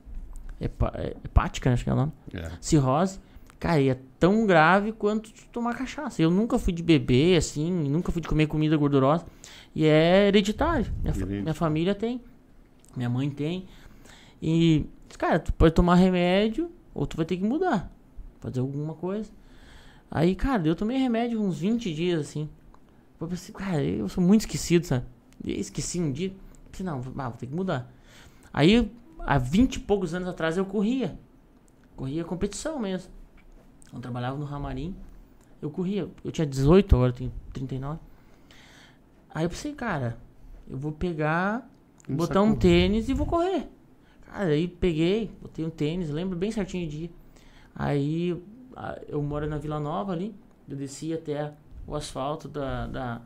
Hepa- 0.60 0.91
é- 0.95 1.16
hepática, 1.24 1.72
acho 1.72 1.84
que 1.84 1.90
é 1.90 1.94
o 1.94 1.95
nome. 1.95 2.12
É. 2.34 2.49
Cirrose. 2.60 3.20
Cara, 3.60 3.80
e 3.80 3.90
é 3.90 3.99
tão 4.20 4.48
grave 4.48 4.91
quanto 4.91 5.32
tu 5.32 5.44
tomar 5.52 5.76
cachaça. 5.76 6.20
Eu 6.22 6.32
nunca 6.32 6.58
fui 6.58 6.74
de 6.74 6.82
beber, 6.82 7.38
assim, 7.38 7.70
nunca 7.72 8.12
fui 8.12 8.20
de 8.22 8.28
comer 8.28 8.48
comida 8.48 8.76
gordurosa. 8.76 9.24
E 9.76 9.86
é 9.86 10.28
hereditário. 10.30 10.91
Minha, 11.03 11.14
fa- 11.14 11.26
minha 11.44 11.53
família 11.53 11.94
tem. 11.94 12.22
Minha 12.95 13.10
mãe 13.10 13.30
tem. 13.30 13.68
E, 14.41 14.86
cara, 15.18 15.38
tu 15.40 15.53
pode 15.53 15.76
tomar 15.76 15.95
remédio 15.95 16.72
ou 16.95 17.06
tu 17.06 17.18
vai 17.18 17.26
ter 17.26 17.38
que 17.38 17.44
mudar. 17.44 17.91
Fazer 18.40 18.62
alguma 18.62 18.94
coisa. 18.95 19.30
Aí, 20.10 20.34
cara, 20.36 20.66
eu 20.68 20.76
tomei 20.76 20.98
remédio 20.98 21.40
uns 21.41 21.60
20 21.60 21.94
dias, 21.94 22.20
assim. 22.22 22.49
Eu 23.22 23.27
pensei, 23.27 23.53
cara, 23.53 23.84
eu 23.84 24.10
sou 24.10 24.23
muito 24.23 24.41
esquecido, 24.41 24.85
sabe? 24.85 25.06
E 25.43 25.60
esqueci 25.60 25.99
um 25.99 26.11
dia. 26.11 26.34
Pensei, 26.72 26.85
não, 26.85 27.02
ah, 27.18 27.30
vou 27.30 27.38
ter 27.38 27.48
que 27.48 27.53
mudar. 27.53 27.91
Aí, 28.52 28.91
há 29.19 29.38
20 29.38 29.76
e 29.76 29.80
poucos 29.80 30.14
anos 30.14 30.27
atrás, 30.27 30.57
eu 30.57 30.65
corria. 30.65 31.18
Corria 31.95 32.23
competição 32.23 32.80
mesmo. 32.80 33.11
Eu 33.93 33.99
trabalhava 33.99 34.38
no 34.38 34.45
Ramarim. 34.45 34.95
Eu 35.61 35.69
corria. 35.69 36.10
Eu 36.23 36.31
tinha 36.31 36.48
18, 36.48 36.95
agora 36.95 37.11
eu 37.11 37.15
tenho 37.15 37.31
39. 37.53 37.99
Aí 39.34 39.45
eu 39.45 39.49
pensei, 39.49 39.73
cara, 39.73 40.18
eu 40.68 40.77
vou 40.77 40.91
pegar, 40.91 41.69
Começar 42.06 42.27
botar 42.27 42.41
um 42.41 42.49
correr. 42.49 42.60
tênis 42.60 43.07
e 43.07 43.14
vou 43.14 43.26
correr. 43.27 43.69
Cara, 44.26 44.49
aí 44.49 44.68
peguei, 44.68 45.31
botei 45.41 45.64
um 45.64 45.69
tênis, 45.69 46.10
lembro 46.10 46.38
bem 46.38 46.52
certinho 46.52 46.88
o 46.88 46.89
dia. 46.89 47.10
Aí 47.76 48.41
eu 49.07 49.22
moro 49.22 49.48
na 49.48 49.57
Vila 49.57 49.80
Nova 49.80 50.11
ali, 50.11 50.34
eu 50.68 50.76
desci 50.76 51.14
até 51.14 51.53
o 51.88 51.95
asfalto 51.95 52.48
da, 52.48 52.88
da, 52.88 53.22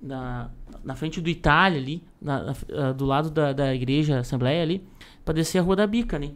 da 0.00 0.50
na 0.84 0.94
frente 0.94 1.20
do 1.20 1.28
Itália 1.28 1.78
ali, 1.78 2.02
na, 2.20 2.42
na, 2.42 2.54
ah, 2.74 2.92
do 2.92 3.04
lado 3.04 3.30
da, 3.30 3.52
da 3.52 3.74
igreja 3.74 4.18
Assembleia 4.18 4.62
ali, 4.62 4.86
pra 5.24 5.34
descer 5.34 5.58
a 5.58 5.62
Rua 5.62 5.76
da 5.76 5.86
Bica, 5.86 6.18
né? 6.18 6.32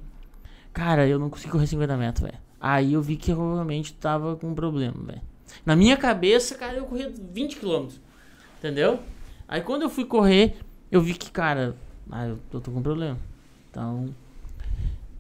Cara, 0.73 1.07
eu 1.07 1.19
não 1.19 1.31
consegui 1.31 1.53
correr 1.53 1.67
50 1.67 1.97
metros, 1.97 2.23
velho. 2.23 2.39
Aí 2.61 2.93
eu 2.93 3.03
vi 3.03 3.17
que 3.17 3.31
eu 3.31 3.55
realmente 3.55 3.93
tava 3.95 4.37
com 4.37 4.49
um 4.49 4.55
problema, 4.55 5.03
velho. 5.03 5.23
Na 5.65 5.75
minha 5.75 5.97
cabeça, 5.97 6.55
cara, 6.55 6.75
eu 6.75 6.85
corria 6.85 7.11
20 7.11 7.57
km. 7.57 7.89
Entendeu? 8.59 9.01
Aí 9.49 9.63
quando 9.63 9.83
eu 9.83 9.91
fui 9.91 10.05
correr, 10.05 10.57
eu 10.91 11.01
vi 11.01 11.15
que, 11.15 11.31
cara, 11.31 11.75
ah, 12.11 12.27
eu 12.27 12.39
tô 12.51 12.61
com 12.71 12.79
um 12.79 12.83
problema. 12.83 13.19
Então. 13.71 14.15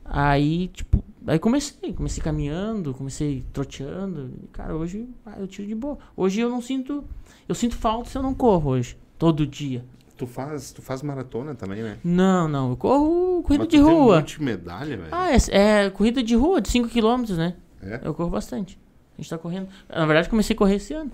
Aí, 0.05 0.69
tipo, 0.69 1.02
aí 1.26 1.38
comecei, 1.38 1.92
comecei 1.92 2.22
caminhando, 2.22 2.94
comecei 2.94 3.44
troteando. 3.52 4.30
E, 4.42 4.47
cara, 4.48 4.74
hoje 4.74 5.09
ah, 5.24 5.36
eu 5.38 5.47
tiro 5.47 5.66
de 5.68 5.74
boa. 5.74 5.98
Hoje 6.16 6.40
eu 6.40 6.48
não 6.48 6.60
sinto. 6.60 7.05
Eu 7.48 7.55
sinto 7.55 7.76
falta 7.76 8.09
se 8.09 8.16
eu 8.16 8.22
não 8.22 8.34
corro 8.34 8.70
hoje. 8.70 8.97
Todo 9.18 9.47
dia. 9.47 9.84
Tu 10.16 10.26
faz, 10.26 10.70
tu 10.70 10.82
faz 10.82 11.02
maratona 11.02 11.55
também, 11.55 11.82
né? 11.82 11.98
Não, 12.05 12.47
não. 12.47 12.70
Eu 12.70 12.76
corro 12.76 13.42
corrida 13.42 13.64
Mas 13.64 13.72
de 13.72 13.78
tu 13.78 13.84
tem 13.84 13.94
um 13.94 14.02
rua. 14.05 14.24
medalha, 14.38 14.97
velho. 14.97 15.09
Ah, 15.10 15.30
é, 15.30 15.84
é 15.84 15.90
corrida 15.90 16.22
de 16.22 16.34
rua, 16.34 16.60
de 16.60 16.68
5km, 16.70 17.36
né? 17.36 17.56
É? 17.82 18.01
Eu 18.05 18.12
corro 18.14 18.30
bastante. 18.30 18.78
A 19.16 19.20
gente 19.20 19.30
tá 19.30 19.38
correndo. 19.38 19.68
Na 19.88 20.05
verdade, 20.06 20.28
comecei 20.28 20.55
a 20.55 20.59
correr 20.59 20.76
esse 20.76 20.92
ano. 20.92 21.10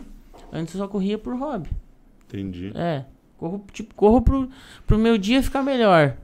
Antes 0.53 0.75
eu 0.75 0.81
só 0.81 0.89
corria 0.89 1.19
por 1.19 1.35
hobby. 1.37 1.71
Entendi. 2.27 2.73
É. 2.75 3.05
Corro, 3.37 3.65
tipo, 3.73 3.95
corro 3.95 4.23
pro, 4.23 4.49
pro 4.87 4.99
meu 4.99 5.19
dia 5.19 5.43
ficar 5.43 5.63
melhor. 5.63 6.17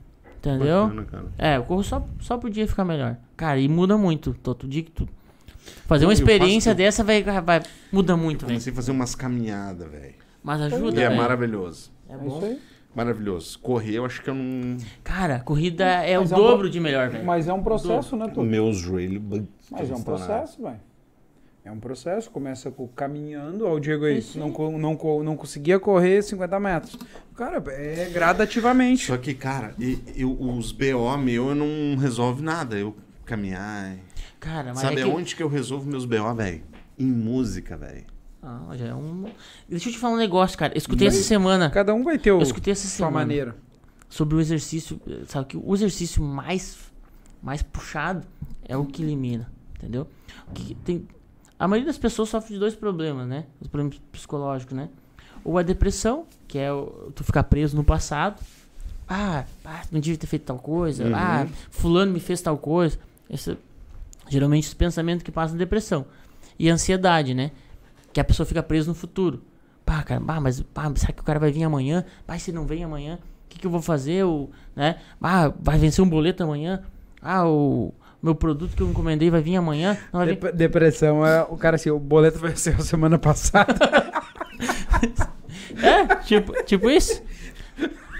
Entendeu? 0.45 0.83
Bacana, 0.87 1.05
cara. 1.05 1.25
É, 1.37 1.57
eu 1.57 1.63
corro 1.63 1.83
só, 1.83 2.05
só 2.19 2.37
pro 2.37 2.49
dia 2.49 2.67
ficar 2.67 2.83
melhor. 2.83 3.15
Cara, 3.37 3.59
e 3.59 3.67
muda 3.69 3.97
muito. 3.97 4.33
Todo 4.43 4.67
dia 4.67 4.83
que 4.83 4.91
tu. 4.91 5.07
Fazer 5.85 6.05
uma 6.05 6.11
eu 6.11 6.13
experiência 6.13 6.71
faço- 6.71 6.77
dessa 6.77 7.03
vai, 7.03 7.23
vai. 7.23 7.61
Muda 7.91 8.17
muito, 8.17 8.41
velho. 8.41 8.51
Comecei 8.55 8.73
a 8.73 8.75
fazer 8.75 8.91
umas 8.91 9.15
caminhadas, 9.15 9.89
velho. 9.89 10.15
Mas 10.43 10.59
E 10.59 10.63
ajuda, 10.65 10.99
é 11.01 11.07
velho. 11.07 11.21
maravilhoso. 11.21 11.91
É 12.09 12.13
É 12.13 12.17
bom. 12.17 12.27
isso 12.37 12.45
aí. 12.45 12.59
Maravilhoso. 12.93 13.57
Correr, 13.59 13.93
eu 13.95 14.05
acho 14.05 14.21
que 14.21 14.29
eu 14.29 14.35
não. 14.35 14.77
Cara, 15.03 15.39
corrida 15.39 15.83
é 15.85 16.17
Mas 16.19 16.31
o 16.31 16.33
é 16.33 16.37
um 16.37 16.41
dobro 16.41 16.57
pro- 16.59 16.69
de 16.69 16.79
melhor, 16.79 17.09
velho. 17.09 17.25
Mas 17.25 17.47
é 17.47 17.53
um 17.53 17.63
processo, 17.63 18.15
né, 18.17 18.25
O 18.25 18.29
tu? 18.31 18.41
meu 18.43 18.71
joelho. 18.73 19.19
bum, 19.19 19.45
Mas 19.71 19.89
é 19.89 19.95
um 19.95 20.03
processo, 20.03 20.61
velho. 20.61 20.79
É 21.65 21.71
um 21.71 21.79
processo. 21.79 22.29
Começa 22.29 22.69
com 22.69 22.87
caminhando. 22.89 23.65
Ó, 23.65 23.75
o 23.75 23.79
Diego 23.79 24.05
aí, 24.05 24.17
Isso 24.17 24.37
não, 24.37 24.49
não, 24.77 25.23
não 25.23 25.37
conseguia 25.37 25.79
correr 25.79 26.21
50 26.21 26.59
metros. 26.59 26.97
Cara, 27.35 27.63
é 27.71 28.09
gradativamente. 28.11 29.05
Só 29.07 29.17
que, 29.17 29.33
cara, 29.33 29.73
eu, 30.15 30.31
os 30.39 30.71
BO 30.71 31.17
meu 31.17 31.49
eu 31.49 31.55
não 31.55 31.97
resolve 31.97 32.43
nada. 32.43 32.77
Eu 32.77 32.95
caminhar. 33.25 33.95
Cara, 34.39 34.71
mas 34.73 34.79
Sabe 34.79 34.99
é 34.99 35.03
que... 35.03 35.09
aonde 35.09 35.35
que 35.35 35.41
eu 35.41 35.47
resolvo 35.47 35.89
meus 35.89 36.05
BO, 36.05 36.33
velho? 36.35 36.61
Em 36.99 37.07
música, 37.07 37.77
velho. 37.77 38.03
Ah, 38.41 38.71
já 38.75 38.87
é 38.87 38.93
um... 38.93 39.23
Deixa 39.69 39.87
eu 39.87 39.93
te 39.93 39.97
falar 39.97 40.15
um 40.15 40.17
negócio, 40.17 40.57
cara. 40.57 40.73
Eu 40.73 40.77
escutei 40.77 41.07
essa 41.07 41.23
semana. 41.23 41.69
Cada 41.69 41.93
um 41.93 42.03
vai 42.03 42.17
ter 42.17 42.33
o, 42.33 42.39
Eu 42.39 42.41
escutei 42.41 42.73
essa 42.73 42.81
sua 42.81 43.07
semana. 43.07 43.19
maneira. 43.19 43.55
sobre 44.09 44.35
o 44.35 44.41
exercício, 44.41 44.99
sabe 45.27 45.47
que 45.47 45.57
o 45.57 45.73
exercício 45.73 46.21
mais 46.21 46.77
mais 47.41 47.61
puxado 47.63 48.27
é 48.63 48.75
o 48.77 48.85
que 48.85 49.01
elimina, 49.01 49.51
entendeu? 49.77 50.07
O 50.47 50.51
que 50.53 50.75
tem 50.75 51.07
a 51.57 51.67
maioria 51.67 51.87
das 51.87 51.97
pessoas 51.97 52.29
sofre 52.29 52.53
de 52.53 52.59
dois 52.59 52.75
problemas, 52.75 53.27
né? 53.27 53.45
Os 53.61 53.67
problemas 53.67 53.99
psicológicos, 54.11 54.75
né? 54.75 54.89
Ou 55.43 55.57
a 55.57 55.61
depressão, 55.61 56.25
que 56.47 56.57
é 56.57 56.71
o, 56.71 57.11
tu 57.15 57.23
ficar 57.23 57.43
preso 57.43 57.75
no 57.75 57.83
passado. 57.83 58.41
Ah, 59.07 59.45
ah, 59.65 59.81
não 59.91 59.99
devia 59.99 60.17
ter 60.17 60.27
feito 60.27 60.43
tal 60.43 60.57
coisa. 60.57 61.05
Uhum. 61.05 61.15
Ah, 61.15 61.47
fulano 61.69 62.11
me 62.11 62.19
fez 62.19 62.41
tal 62.41 62.57
coisa. 62.57 62.97
Esse, 63.29 63.57
geralmente 64.29 64.67
os 64.67 64.73
pensamentos 64.73 65.23
que 65.23 65.31
passam 65.31 65.57
depressão. 65.57 66.05
E 66.57 66.69
a 66.69 66.73
ansiedade, 66.73 67.33
né? 67.33 67.51
Que 68.11 68.19
a 68.19 68.23
pessoa 68.23 68.45
fica 68.45 68.63
presa 68.63 68.87
no 68.87 68.95
futuro. 68.95 69.43
Pá, 69.85 70.01
cara, 70.03 70.21
pá, 70.21 70.39
mas 70.39 70.61
pá, 70.61 70.91
será 70.95 71.11
que 71.11 71.21
o 71.21 71.25
cara 71.25 71.39
vai 71.39 71.51
vir 71.51 71.63
amanhã? 71.63 72.05
Pá, 72.25 72.37
se 72.39 72.51
não 72.51 72.65
vem 72.65 72.83
amanhã, 72.83 73.19
o 73.45 73.49
que, 73.49 73.59
que 73.59 73.67
eu 73.67 73.71
vou 73.71 73.81
fazer? 73.81 74.23
O, 74.23 74.49
né? 74.75 74.97
Ah, 75.21 75.51
vai 75.59 75.77
vencer 75.77 76.03
um 76.03 76.09
boleto 76.09 76.43
amanhã? 76.43 76.83
Ah, 77.21 77.45
o 77.45 77.93
meu 78.23 78.33
produto 78.33 78.75
que 78.75 78.81
eu 78.81 78.89
encomendei 78.89 79.29
vai 79.29 79.41
vir 79.41 79.55
amanhã? 79.57 79.97
Não 80.11 80.19
vai 80.21 80.29
vir. 80.29 80.37
Dep- 80.37 80.55
depressão 80.55 81.25
é 81.25 81.43
o 81.43 81.57
cara 81.57 81.75
assim, 81.75 81.89
o 81.91 81.99
boleto 81.99 82.39
venceu 82.39 82.79
semana 82.81 83.19
passada. 83.19 83.75
É, 85.81 86.15
tipo, 86.23 86.53
tipo 86.63 86.89
isso. 86.89 87.21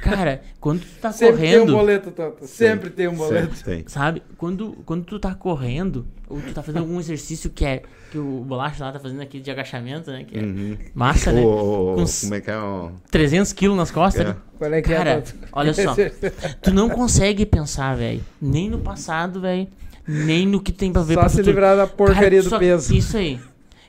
Cara, 0.01 0.41
quando 0.59 0.81
tu 0.81 0.87
tá 1.01 1.13
Sempre 1.13 1.37
tem 1.37 1.47
um 1.55 1.59
correndo, 1.61 1.71
boleto, 1.77 2.11
Toto. 2.11 2.45
Sempre 2.45 2.89
tem 2.89 3.07
um 3.07 3.15
boleto. 3.15 3.55
Sempre 3.55 3.75
tem. 3.77 3.83
sabe? 3.87 4.21
Quando, 4.37 4.73
quando 4.85 5.05
tu 5.05 5.17
tá 5.17 5.33
correndo, 5.33 6.05
ou 6.27 6.41
tu 6.41 6.53
tá 6.53 6.61
fazendo 6.61 6.81
algum 6.81 6.99
exercício 6.99 7.49
que 7.49 7.63
é 7.63 7.83
que 8.11 8.17
o 8.17 8.41
bolacha 8.45 8.83
lá 8.83 8.91
tá 8.91 8.99
fazendo 8.99 9.21
aqui 9.21 9.39
de 9.39 9.49
agachamento, 9.49 10.11
né? 10.11 10.25
Que 10.25 10.37
é 10.37 10.41
Uhum. 10.41 10.77
massa, 10.93 11.31
né? 11.31 11.41
Com 11.41 11.95
como 12.21 12.35
é 12.35 12.41
que 12.41 12.51
é? 12.51 12.57
ó? 12.57 12.89
300 13.09 13.53
quilos 13.53 13.77
nas 13.77 13.91
costas. 13.91 14.25
É. 14.25 14.29
né? 14.29 14.35
Qual 14.57 14.73
é 14.73 14.81
que 14.81 14.89
Cara, 14.93 15.09
é, 15.11 15.23
olha 15.53 15.73
só. 15.73 15.95
Tu 16.61 16.73
não 16.73 16.89
consegue 16.89 17.45
pensar, 17.45 17.95
velho. 17.95 18.21
Nem 18.41 18.69
no 18.69 18.79
passado, 18.79 19.39
velho. 19.39 19.69
Nem 20.07 20.45
no 20.47 20.61
que 20.61 20.71
tem 20.71 20.91
pra 20.91 21.01
ver 21.01 21.13
Só 21.15 21.21
pro 21.21 21.29
se 21.29 21.35
futuro. 21.37 21.51
livrar 21.51 21.77
da 21.77 21.87
porcaria 21.87 22.29
Cara, 22.29 22.43
do 22.43 22.49
só- 22.49 22.59
peso. 22.59 22.93
Isso 22.95 23.17
aí. 23.17 23.39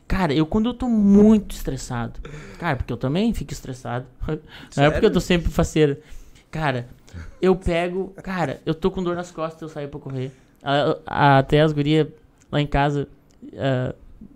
Cara, 0.07 0.33
eu 0.35 0.45
quando 0.47 0.67
eu 0.69 0.75
tô 0.75 0.89
muito 0.89 1.55
estressado. 1.55 2.21
Cara, 2.59 2.77
porque 2.77 2.93
eu 2.93 2.97
também 2.97 3.33
fico 3.35 3.53
estressado. 3.53 4.07
Não 4.77 4.85
é 4.85 4.91
porque 4.91 5.07
eu 5.07 5.13
tô 5.13 5.21
sempre 5.21 5.51
faceiro. 5.51 5.97
Cara, 6.51 6.87
eu 7.41 7.57
pego. 7.57 8.13
Cara, 8.23 8.61
eu 8.67 8.75
tô 8.75 8.91
com 8.91 9.03
dor 9.03 9.17
nas 9.17 9.31
costas, 9.31 9.63
eu 9.63 9.69
saio 9.69 9.89
pra 9.89 9.99
correr. 9.99 10.31
A- 10.63 10.99
a- 11.07 11.39
até 11.39 11.61
as 11.63 11.73
gurias 11.73 12.07
lá 12.53 12.61
em 12.61 12.67
casa. 12.67 13.09
ah, 13.57 13.95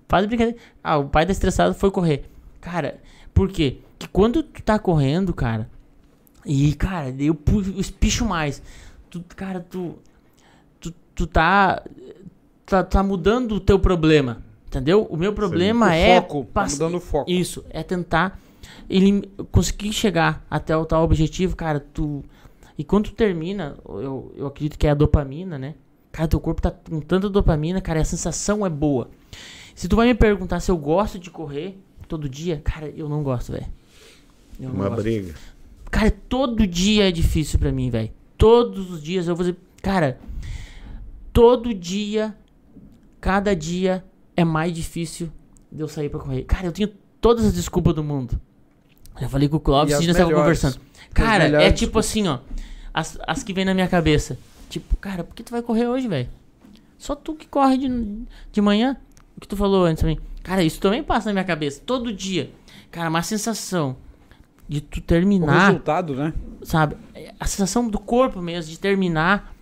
faz 0.09 0.27
brincadeira. 0.27 0.59
Ah, 0.83 0.97
o 0.99 1.09
pai 1.09 1.27
tá 1.27 1.33
estressado 1.33 1.75
foi 1.75 1.91
correr. 1.91 2.25
Cara, 2.61 2.99
por 3.33 3.49
quê? 3.51 3.79
Que 3.99 4.09
quando 4.09 4.43
tu 4.43 4.63
tá 4.63 4.79
correndo, 4.79 5.33
cara. 5.35 5.69
E, 6.47 6.75
cara, 6.75 7.11
eu 7.19 7.37
eu 7.47 7.81
espicho 7.81 8.25
mais. 8.25 8.63
Tu, 9.11 9.23
cara, 9.37 9.61
tu. 9.61 9.99
Tu, 11.19 11.27
tá, 11.27 11.83
tá. 12.65 12.85
Tá 12.85 13.03
mudando 13.03 13.57
o 13.57 13.61
teu 13.61 13.79
problema. 13.79 14.43
Entendeu? 14.69 15.07
O 15.11 15.17
meu 15.17 15.33
problema 15.33 15.87
O 15.87 15.91
é. 15.91 16.21
foco, 16.21 16.47
tá 16.53 16.67
mudando 16.71 16.95
o 16.97 17.01
foco. 17.01 17.31
Isso, 17.31 17.65
é 17.71 17.83
tentar 17.83 18.39
elim- 18.89 19.25
conseguir 19.51 19.93
chegar 19.93 20.47
até 20.51 20.77
o 20.77 20.85
tal 20.85 21.03
objetivo, 21.03 21.57
cara. 21.57 21.81
Tu. 21.81 22.23
E 22.77 22.85
quando 22.85 23.07
tu 23.07 23.13
termina, 23.13 23.77
eu, 23.89 24.33
eu 24.37 24.47
acredito 24.47 24.79
que 24.79 24.87
é 24.87 24.91
a 24.91 24.95
dopamina, 24.95 25.59
né? 25.59 25.75
Cara, 26.13 26.29
teu 26.29 26.39
corpo 26.39 26.63
tá 26.63 26.71
com 26.71 27.01
tanta 27.01 27.29
dopamina, 27.29 27.81
cara, 27.81 27.99
e 27.99 28.03
a 28.03 28.05
sensação 28.05 28.65
é 28.65 28.71
boa. 28.71 29.11
Se 29.75 29.89
tu 29.89 29.97
vai 29.97 30.07
me 30.07 30.15
perguntar 30.15 30.61
se 30.61 30.71
eu 30.71 30.77
gosto 30.77 31.19
de 31.19 31.31
correr 31.31 31.79
todo 32.07 32.29
dia, 32.29 32.61
cara, 32.65 32.89
eu 32.97 33.09
não 33.09 33.23
gosto, 33.23 33.53
velho. 33.53 33.67
Uma 34.61 34.89
gosto. 34.89 35.03
briga. 35.03 35.35
Cara, 35.91 36.11
todo 36.29 36.67
dia 36.67 37.09
é 37.09 37.13
difícil 37.13 37.59
pra 37.59 37.73
mim, 37.73 37.89
velho. 37.91 38.11
Todos 38.37 38.91
os 38.91 39.03
dias 39.03 39.27
eu 39.29 39.35
vou 39.35 39.45
dizer, 39.47 39.59
cara, 39.83 40.19
todo 41.41 41.73
dia, 41.73 42.35
cada 43.21 43.55
dia 43.55 44.05
é 44.37 44.45
mais 44.45 44.73
difícil 44.73 45.31
de 45.71 45.81
eu 45.81 45.87
sair 45.87 46.09
pra 46.09 46.19
correr. 46.19 46.43
Cara, 46.43 46.67
eu 46.67 46.73
tenho 46.73 46.89
todas 47.21 47.45
as 47.45 47.53
desculpas 47.53 47.95
do 47.95 48.03
mundo. 48.03 48.41
Já 49.21 49.29
falei 49.29 49.49
com 49.49 49.57
o 49.57 49.61
Clóvis, 49.61 49.95
E 50.01 50.07
nós 50.09 50.17
melhores. 50.17 50.37
conversando. 50.37 50.81
Cara, 51.15 51.45
é 51.63 51.71
tipo 51.71 51.97
assim, 51.99 52.27
ó, 52.27 52.41
as, 52.93 53.17
as 53.25 53.45
que 53.45 53.53
vem 53.53 53.65
na 53.65 53.73
minha 53.73 53.87
cabeça. 53.87 54.37
Tipo, 54.69 54.97
cara, 54.97 55.23
por 55.23 55.35
que 55.37 55.45
tu 55.45 55.53
vai 55.53 55.63
correr 55.63 55.87
hoje, 55.87 56.09
velho? 56.09 56.29
Só 56.99 57.15
tu 57.15 57.35
que 57.35 57.47
corre 57.47 57.79
de, 57.79 57.89
de 58.51 58.61
manhã. 58.61 58.97
O 59.37 59.41
que 59.41 59.47
tu 59.47 59.57
falou 59.57 59.85
antes 59.85 60.01
também. 60.01 60.19
Cara, 60.43 60.65
isso 60.65 60.81
também 60.81 61.05
passa 61.05 61.29
na 61.29 61.35
minha 61.35 61.45
cabeça. 61.45 61.81
Todo 61.87 62.13
dia. 62.13 62.51
Cara, 62.91 63.09
uma 63.09 63.23
sensação 63.23 63.97
de 64.69 64.81
tu 64.81 64.99
O 64.99 65.03
terminar 65.03 65.67
resultado, 65.69 66.15
né? 66.17 66.35
sabe? 66.65 66.97
A 67.39 67.47
sensação 67.47 67.89
do 67.89 67.99
corpo 68.01 68.43
mesmo, 68.43 68.71
de 68.73 68.79
terminar. 68.79 69.55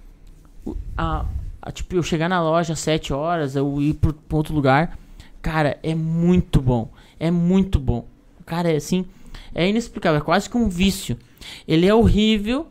o- 0.65 0.75
A, 0.97 1.27
a- 1.67 1.73
tipo, 1.73 1.95
eu 1.95 2.03
chegar 2.03 2.29
na 2.29 2.43
loja 2.43 2.73
às 2.73 2.79
7 2.81 3.13
horas, 3.13 3.57
eu 3.57 3.81
ir 3.83 3.95
pro, 3.95 4.15
outro 4.33 4.55
lugar. 4.55 4.99
Cara, 5.43 5.79
é 5.83 5.95
muito 5.95 6.61
bom. 6.61 6.91
É 7.21 7.31
muito 7.31 7.79
bom. 7.79 8.07
Cara, 8.45 8.71
é 8.73 8.77
assim. 8.77 9.05
É 9.55 9.69
inexplicável. 9.69 10.21
É 10.21 10.25
quase 10.25 10.49
que 10.49 10.57
um 10.57 10.69
vício. 10.69 11.17
Ele 11.67 11.87
é 11.87 11.95
horrível. 11.95 12.67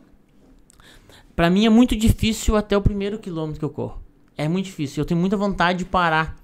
Pra 1.34 1.50
mim 1.50 1.66
é 1.66 1.70
muito 1.70 1.94
difícil 1.94 2.56
até 2.56 2.76
o 2.76 2.80
primeiro 2.82 3.18
quilômetro 3.18 3.58
que 3.58 3.64
eu 3.64 3.70
corro. 3.70 4.02
É 4.36 4.48
muito 4.48 4.66
difícil. 4.66 5.02
Eu 5.02 5.06
tenho 5.06 5.20
muita 5.20 5.36
vontade 5.36 5.80
de 5.80 5.84
parar 5.84 6.36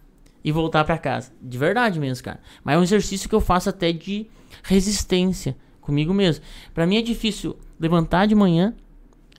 e 0.44 0.50
voltar 0.52 0.84
pra 0.84 0.98
casa. 0.98 1.32
De 1.40 1.56
verdade 1.58 1.98
mesmo, 2.00 2.24
cara. 2.24 2.40
Mas 2.64 2.74
é 2.76 2.78
um 2.78 2.82
exercício 2.82 3.28
que 3.28 3.34
eu 3.34 3.40
faço 3.40 3.68
até 3.68 3.92
de 3.92 4.26
resistência 4.62 5.56
comigo 5.80 6.12
mesmo. 6.12 6.44
Pra 6.74 6.86
mim 6.86 6.96
é 6.96 7.02
difícil 7.02 7.56
levantar 7.78 8.26
de 8.26 8.34
manhã. 8.34 8.74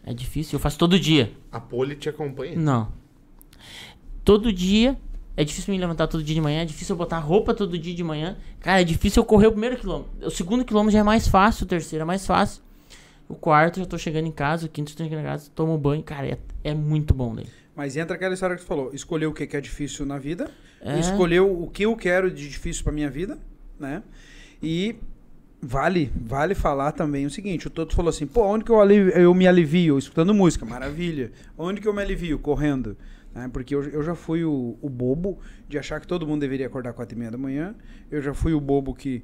É 0.06 0.14
difícil, 0.14 0.58
eu 0.58 0.60
faço 0.60 0.78
todo 0.78 1.00
dia. 1.00 1.32
A 1.52 1.60
pole 1.60 1.96
te 1.96 2.10
acompanha. 2.10 2.56
Não. 2.58 2.92
Todo 4.24 4.52
dia. 4.52 4.98
É 5.36 5.44
difícil 5.44 5.74
me 5.74 5.80
levantar 5.80 6.06
todo 6.06 6.24
dia 6.24 6.36
de 6.36 6.42
manhã. 6.42 6.62
É 6.62 6.66
difícil 6.66 6.94
eu 6.94 6.98
botar 6.98 7.18
roupa 7.18 7.56
todo 7.56 7.76
dia 7.78 7.94
de 7.96 8.04
manhã. 8.04 8.38
Cara, 8.60 8.82
é 8.82 8.84
difícil 8.84 9.22
eu 9.22 9.26
correr 9.26 9.48
o 9.48 9.52
primeiro 9.52 9.78
quilômetro. 9.78 10.12
O 10.28 10.30
segundo 10.30 10.64
quilômetro 10.64 10.94
já 10.94 11.00
é 11.00 11.04
mais 11.04 11.28
fácil, 11.28 11.64
o 11.64 11.68
terceiro 11.68 12.04
é 12.04 12.06
mais 12.06 12.24
fácil. 12.26 12.62
O 13.28 13.34
quarto, 13.34 13.80
já 13.80 13.86
tô 13.88 13.98
chegando 13.98 14.28
em 14.28 14.32
casa. 14.32 14.68
O 14.68 14.70
quinto, 14.70 14.96
tô 14.96 15.04
chegando 15.04 15.22
em 15.22 15.24
casa, 15.24 15.50
tomo 15.56 15.76
banho. 15.76 16.04
Cara, 16.04 16.28
é, 16.28 16.38
é 16.64 16.74
muito 16.76 17.16
bom 17.16 17.34
daí. 17.34 17.48
Mas 17.76 17.98
entra 17.98 18.16
aquela 18.16 18.36
história 18.36 18.56
que 18.56 18.62
tu 18.62 18.68
falou. 18.68 18.92
Escolher 18.94 19.26
o 19.26 19.34
que 19.34 19.48
que 19.48 19.58
é 19.58 19.62
difícil 19.62 20.06
na 20.06 20.20
vida. 20.20 20.52
É. 20.80 21.00
Escolher 21.00 21.40
o 21.40 21.66
que 21.68 21.84
eu 21.84 21.96
quero 21.96 22.30
de 22.30 22.48
difícil 22.48 22.84
pra 22.84 22.94
minha 22.94 23.10
vida, 23.10 23.40
né? 23.80 24.04
E 24.62 24.96
vale, 25.60 26.12
vale 26.16 26.54
falar 26.54 26.92
também 26.92 27.26
o 27.26 27.30
seguinte. 27.32 27.66
O 27.66 27.72
Toto 27.72 27.96
falou 27.96 28.10
assim, 28.10 28.28
pô, 28.28 28.44
onde 28.46 28.66
que 28.66 28.70
eu, 28.72 28.80
aliv- 28.80 29.14
eu 29.16 29.34
me 29.34 29.48
alivio? 29.48 29.98
Escutando 29.98 30.32
música, 30.32 30.64
maravilha. 30.64 31.32
Onde 31.58 31.82
que 31.82 31.88
eu 31.88 31.94
me 31.94 32.04
alivio? 32.04 32.38
Correndo. 32.38 32.96
Né? 33.34 33.50
Porque 33.52 33.74
eu, 33.74 33.84
eu 33.84 34.04
já 34.04 34.16
fui 34.16 34.44
o, 34.44 34.78
o 34.82 34.90
bobo 34.90 35.40
de 35.68 35.78
achar 35.78 36.00
que 36.00 36.08
todo 36.08 36.28
mundo 36.28 36.42
deveria 36.42 36.68
acordar 36.68 36.94
quatro 36.94 37.16
e 37.16 37.20
meia 37.20 37.32
da 37.32 37.38
manhã. 37.38 37.76
Eu 38.12 38.22
já 38.22 38.34
fui 38.34 38.54
o 38.54 38.60
bobo 38.60 38.94
que 38.94 39.24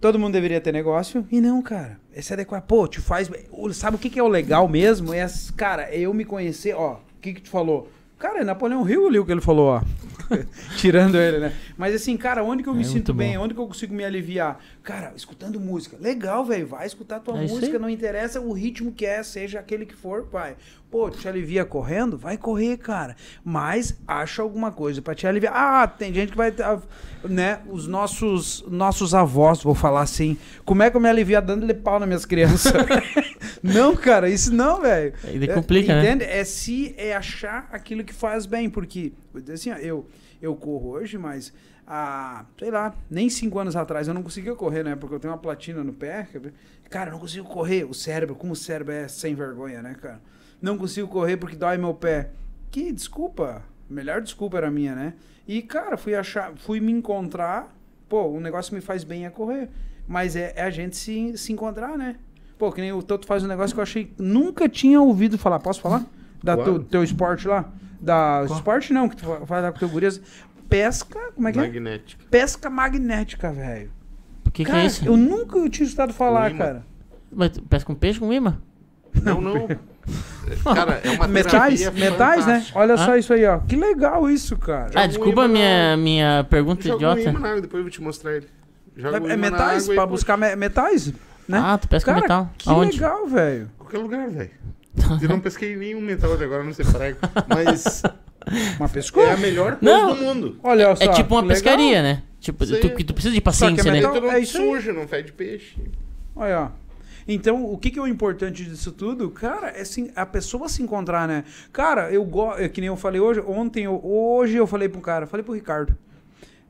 todo 0.00 0.18
mundo 0.18 0.32
deveria 0.32 0.60
ter 0.60 0.72
negócio. 0.72 1.26
E 1.30 1.40
não, 1.40 1.62
cara. 1.62 1.98
É 2.12 2.20
se 2.20 2.32
adequar. 2.32 2.62
Pô, 2.62 2.86
te 2.88 3.00
faz. 3.00 3.30
Sabe 3.72 3.96
o 3.96 3.98
que, 3.98 4.10
que 4.10 4.18
é 4.18 4.22
o 4.22 4.28
legal 4.28 4.68
mesmo? 4.68 5.12
É, 5.14 5.26
cara, 5.56 5.84
é 5.84 6.00
eu 6.00 6.12
me 6.12 6.24
conhecer. 6.24 6.74
Ó, 6.74 6.94
o 6.94 7.20
que, 7.20 7.34
que 7.34 7.42
tu 7.42 7.50
falou? 7.50 7.90
Cara, 8.18 8.40
é 8.40 8.44
Napoleão 8.44 8.88
Hill 8.88 9.06
ali 9.06 9.18
o 9.18 9.24
que 9.24 9.32
ele 9.32 9.40
falou, 9.40 9.68
ó. 9.68 9.82
Tirando 10.76 11.16
ele, 11.16 11.38
né? 11.38 11.52
Mas 11.76 11.94
assim, 11.94 12.16
cara, 12.16 12.42
onde 12.42 12.62
que 12.62 12.68
eu 12.68 12.74
me 12.74 12.80
É 12.82 12.84
sinto 12.84 12.94
muito 12.94 13.14
bem? 13.14 13.36
bom. 13.36 13.44
Onde 13.44 13.54
que 13.54 13.60
eu 13.60 13.66
consigo 13.66 13.94
me 13.94 14.04
aliviar? 14.04 14.58
Cara, 14.82 15.12
escutando 15.16 15.58
música. 15.60 15.96
Legal, 16.00 16.44
velho. 16.44 16.66
Vai 16.66 16.86
escutar 16.86 17.20
tua 17.20 17.38
É 17.38 17.46
música, 17.46 17.78
não 17.78 17.88
interessa 17.88 18.40
o 18.40 18.52
ritmo 18.52 18.92
que 18.92 19.04
é, 19.06 19.22
seja 19.22 19.58
aquele 19.60 19.86
que 19.86 19.94
for, 19.94 20.24
pai. 20.24 20.56
Pô, 20.90 21.10
te 21.10 21.28
alivia 21.28 21.66
correndo? 21.66 22.16
Vai 22.16 22.38
correr, 22.38 22.78
cara. 22.78 23.14
Mas 23.44 23.98
acha 24.06 24.40
alguma 24.40 24.72
coisa 24.72 25.02
pra 25.02 25.14
te 25.14 25.26
aliviar. 25.26 25.52
Ah, 25.54 25.86
tem 25.86 26.14
gente 26.14 26.30
que 26.30 26.36
vai. 26.36 26.52
Né? 27.28 27.60
Os 27.68 27.86
nossos, 27.86 28.64
nossos 28.68 29.14
avós, 29.14 29.62
vou 29.62 29.74
falar 29.74 30.00
assim. 30.00 30.38
Como 30.64 30.82
é 30.82 30.90
que 30.90 30.96
eu 30.96 31.00
me 31.00 31.08
alivia 31.08 31.42
dando-lhe 31.42 31.74
pau 31.74 31.98
nas 31.98 32.08
minhas 32.08 32.24
crianças? 32.24 32.72
não, 33.62 33.94
cara, 33.94 34.30
isso 34.30 34.54
não, 34.54 34.80
velho. 34.80 35.12
Daí 35.22 35.48
complica, 35.48 35.94
né? 35.94 36.00
entende? 36.00 36.24
É 36.24 36.42
se 36.44 36.94
é 36.96 37.14
achar 37.14 37.68
aquilo 37.70 38.02
que 38.02 38.14
faz 38.14 38.46
bem, 38.46 38.70
porque 38.70 39.12
assim, 39.52 39.70
ó, 39.70 39.76
eu 39.76 40.06
eu 40.40 40.54
corro 40.54 40.90
hoje, 40.90 41.18
mas 41.18 41.52
há, 41.86 42.44
sei 42.58 42.70
lá, 42.70 42.94
nem 43.10 43.28
cinco 43.28 43.58
anos 43.58 43.74
atrás 43.74 44.06
eu 44.06 44.14
não 44.14 44.22
conseguia 44.22 44.54
correr, 44.54 44.84
né? 44.84 44.94
Porque 44.94 45.14
eu 45.14 45.20
tenho 45.20 45.32
uma 45.32 45.38
platina 45.38 45.82
no 45.82 45.92
pé. 45.92 46.28
Cara, 46.90 47.10
eu 47.10 47.12
não 47.14 47.20
consigo 47.20 47.48
correr. 47.48 47.84
O 47.84 47.92
cérebro, 47.94 48.34
como 48.36 48.52
o 48.52 48.56
cérebro 48.56 48.92
é 48.92 49.08
sem 49.08 49.34
vergonha, 49.34 49.82
né, 49.82 49.94
cara? 50.00 50.20
Não 50.62 50.78
consigo 50.78 51.08
correr 51.08 51.36
porque 51.36 51.56
dói 51.56 51.76
meu 51.76 51.94
pé. 51.94 52.30
Que 52.70 52.92
desculpa. 52.92 53.62
Melhor 53.90 54.20
desculpa 54.20 54.58
era 54.58 54.70
minha, 54.70 54.94
né? 54.94 55.14
E, 55.46 55.62
cara, 55.62 55.96
fui 55.96 56.14
achar, 56.14 56.52
fui 56.56 56.78
me 56.78 56.92
encontrar. 56.92 57.74
Pô, 58.08 58.26
o 58.28 58.40
negócio 58.40 58.70
que 58.70 58.76
me 58.76 58.80
faz 58.82 59.02
bem 59.02 59.24
é 59.26 59.30
correr. 59.30 59.68
Mas 60.06 60.36
é, 60.36 60.52
é 60.56 60.62
a 60.62 60.70
gente 60.70 60.96
se, 60.96 61.36
se 61.36 61.52
encontrar, 61.52 61.96
né? 61.98 62.16
Pô, 62.58 62.70
que 62.70 62.80
nem 62.80 62.92
o 62.92 63.02
Toto 63.02 63.26
faz 63.26 63.42
um 63.44 63.46
negócio 63.48 63.74
que 63.74 63.80
eu 63.80 63.82
achei. 63.82 64.12
Nunca 64.18 64.68
tinha 64.68 65.00
ouvido 65.00 65.36
falar. 65.38 65.58
Posso 65.58 65.80
falar? 65.80 66.04
Da 66.42 66.54
Claro. 66.54 66.74
teu, 66.80 66.84
teu 66.84 67.02
esporte 67.04 67.48
lá? 67.48 67.72
Da 68.00 68.44
Qual? 68.46 68.58
esporte 68.58 68.92
não, 68.92 69.08
que 69.08 69.16
tu 69.16 69.24
fa- 69.26 69.46
faz 69.46 69.72
com 69.72 69.78
teu 69.78 69.88
gurias. 69.88 70.20
Pesca. 70.68 71.18
Como 71.34 71.48
é 71.48 71.52
que 71.52 71.58
é? 71.58 71.62
Magnética. 71.62 72.24
Pesca 72.30 72.70
magnética, 72.70 73.50
velho. 73.52 73.90
O 74.46 74.50
que, 74.50 74.64
que 74.64 74.70
é 74.70 74.86
isso? 74.86 75.04
eu 75.06 75.16
nunca 75.16 75.58
tinha 75.68 75.84
escutado 75.86 76.12
falar, 76.12 76.54
cara. 76.56 76.84
Mas 77.32 77.50
tu 77.50 77.62
pesca 77.62 77.86
com 77.86 77.94
peixe 77.94 78.18
com 78.20 78.32
imã? 78.32 78.58
Não, 79.22 79.40
não. 79.40 79.68
Cara, 80.64 81.00
é 81.04 81.10
uma 81.10 81.26
Metais? 81.28 81.90
Metais, 81.92 82.46
né? 82.46 82.64
Olha 82.74 82.94
Ah? 82.94 82.98
só 82.98 83.16
isso 83.16 83.32
aí, 83.32 83.44
ó. 83.44 83.58
Que 83.58 83.76
legal 83.76 84.30
isso, 84.30 84.56
cara. 84.56 84.90
Ah, 84.94 85.04
um 85.04 85.08
desculpa 85.08 85.44
a 85.44 85.48
minha, 85.48 85.90
na- 85.96 86.02
minha 86.02 86.46
pergunta 86.48 86.82
Joga 86.82 86.94
um 87.10 87.12
idiota. 87.12 87.30
imã 87.30 87.40
na 87.40 87.48
água, 87.50 87.60
depois 87.60 87.78
eu 87.78 87.84
vou 87.84 87.90
te 87.90 88.00
mostrar 88.02 88.34
ele. 88.36 88.46
Joga 88.96 89.22
um 89.22 89.28
É, 89.28 89.32
é 89.32 89.36
metais? 89.36 89.86
puxa. 89.86 90.06
buscar 90.06 90.36
me- 90.38 90.56
metais? 90.56 91.12
Né? 91.46 91.58
Ah, 91.62 91.76
tu 91.78 91.88
pesca 91.88 92.10
cara, 92.12 92.22
metal. 92.22 92.50
Que 92.56 92.68
Aonde? 92.70 92.92
legal, 92.92 93.26
velho. 93.26 93.70
Qualquer 93.78 93.98
lugar, 93.98 94.28
velho. 94.28 94.50
Eu 95.22 95.28
não 95.28 95.40
pesquei 95.40 95.76
nenhum 95.76 96.00
metal 96.00 96.32
até 96.32 96.44
agora, 96.44 96.62
não 96.64 96.72
sei 96.72 96.84
prego. 96.84 97.18
Mas 97.48 98.02
Uma 98.78 98.88
pescou? 98.88 99.22
é 99.26 99.32
a 99.32 99.36
melhor 99.36 99.76
coisa 99.76 99.94
Não. 99.96 100.14
do 100.14 100.22
mundo. 100.22 100.56
Olha 100.62 100.94
só. 100.96 101.04
É 101.04 101.08
tipo 101.08 101.34
uma 101.34 101.42
legal. 101.42 101.54
pescaria, 101.54 102.02
né? 102.02 102.22
Tipo, 102.40 102.64
Sim. 102.64 102.80
tu, 102.80 102.90
que 102.94 103.04
tu 103.04 103.12
precisa 103.14 103.34
de 103.34 103.38
Só 103.38 103.66
que 103.66 103.80
é 103.80 103.82
paciência, 103.82 103.92
né? 103.92 104.00
não 104.00 104.32
é 104.32 104.44
suja, 104.44 104.92
não 104.92 105.06
fede 105.08 105.32
peixe. 105.32 105.76
Olha, 106.34 106.60
ó. 106.60 106.68
Então, 107.30 107.70
o 107.70 107.76
que, 107.76 107.90
que 107.90 107.98
é 107.98 108.02
o 108.02 108.06
importante 108.06 108.64
disso 108.64 108.90
tudo? 108.92 109.28
Cara, 109.30 109.68
é 109.68 109.82
assim, 109.82 110.10
a 110.16 110.24
pessoa 110.24 110.66
se 110.68 110.82
encontrar, 110.82 111.28
né? 111.28 111.44
Cara, 111.72 112.10
eu 112.10 112.24
gosto. 112.24 112.66
Que 112.70 112.80
nem 112.80 112.88
eu 112.88 112.96
falei 112.96 113.20
hoje. 113.20 113.40
Ontem, 113.40 113.84
eu- 113.84 114.00
hoje 114.02 114.56
eu 114.56 114.66
falei 114.66 114.88
pro 114.88 115.00
cara, 115.02 115.26
falei 115.26 115.44
pro 115.44 115.52
Ricardo. 115.52 115.94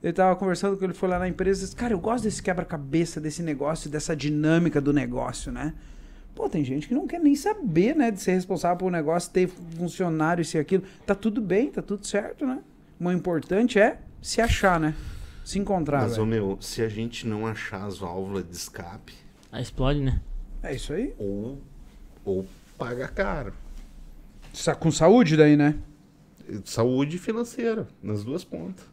Ele 0.03 0.13
tava 0.13 0.35
conversando 0.37 0.77
com 0.77 0.85
ele, 0.85 0.95
foi 0.95 1.09
lá 1.09 1.19
na 1.19 1.29
empresa 1.29 1.61
e 1.61 1.65
disse, 1.65 1.77
cara, 1.77 1.93
eu 1.93 1.99
gosto 1.99 2.25
desse 2.25 2.43
quebra-cabeça, 2.43 3.21
desse 3.21 3.43
negócio, 3.43 3.89
dessa 3.91 4.17
dinâmica 4.17 4.81
do 4.81 4.93
negócio, 4.93 5.53
né? 5.53 5.75
Pô, 6.39 6.49
tem 6.49 6.65
gente 6.65 6.87
que 6.87 6.95
não 6.95 7.05
quer 7.05 7.19
nem 7.19 7.35
saber, 7.35 7.97
né, 7.97 8.13
de 8.13 8.21
ser 8.21 8.31
responsável 8.31 8.77
por 8.77 8.87
um 8.87 8.91
negócio, 8.91 9.33
ter 9.33 9.49
funcionário, 9.49 10.41
isso 10.43 10.57
e 10.57 10.61
aquilo. 10.61 10.85
Tá 11.05 11.13
tudo 11.13 11.41
bem, 11.41 11.69
tá 11.69 11.83
tudo 11.83 12.07
certo, 12.07 12.47
né? 12.47 12.61
O 13.01 13.11
importante 13.11 13.77
é 13.81 13.99
se 14.23 14.41
achar, 14.41 14.79
né? 14.79 14.95
Se 15.45 15.59
encontrar. 15.59 16.03
Mas, 16.03 16.17
ô 16.17 16.25
meu, 16.25 16.57
se 16.61 16.81
a 16.81 16.89
gente 16.89 17.27
não 17.27 17.45
achar 17.45 17.85
as 17.85 17.99
válvulas 17.99 18.45
de 18.49 18.55
escape, 18.55 19.15
Aí 19.51 19.61
explode, 19.65 19.99
né? 20.01 20.21
É 20.63 20.73
isso 20.77 20.93
aí. 20.93 21.13
ou, 21.19 21.59
ou 22.25 22.47
paga 22.79 23.09
caro. 23.09 23.53
Sa- 24.53 24.77
Com 24.77 24.93
saúde 24.93 25.37
daí, 25.37 25.57
né? 25.57 25.75
Saúde 26.65 27.19
financeira, 27.19 27.89
nas 28.01 28.23
duas 28.23 28.45
pontas. 28.45 28.85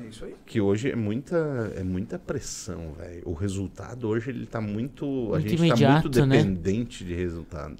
É 0.00 0.08
isso 0.08 0.24
aí. 0.24 0.34
Que 0.46 0.60
hoje 0.60 0.90
é 0.92 0.96
muita, 0.96 1.72
é 1.76 1.82
muita 1.82 2.18
pressão, 2.18 2.92
velho. 2.98 3.22
O 3.24 3.32
resultado 3.32 4.08
hoje 4.08 4.30
ele 4.30 4.46
tá 4.46 4.60
muito. 4.60 5.04
a 5.04 5.38
Muito 5.38 5.48
gente 5.48 5.58
tá 5.58 5.66
imediato, 5.66 6.02
muito 6.08 6.26
né? 6.26 6.36
dependente 6.38 7.04
de 7.04 7.14
resultado. 7.14 7.76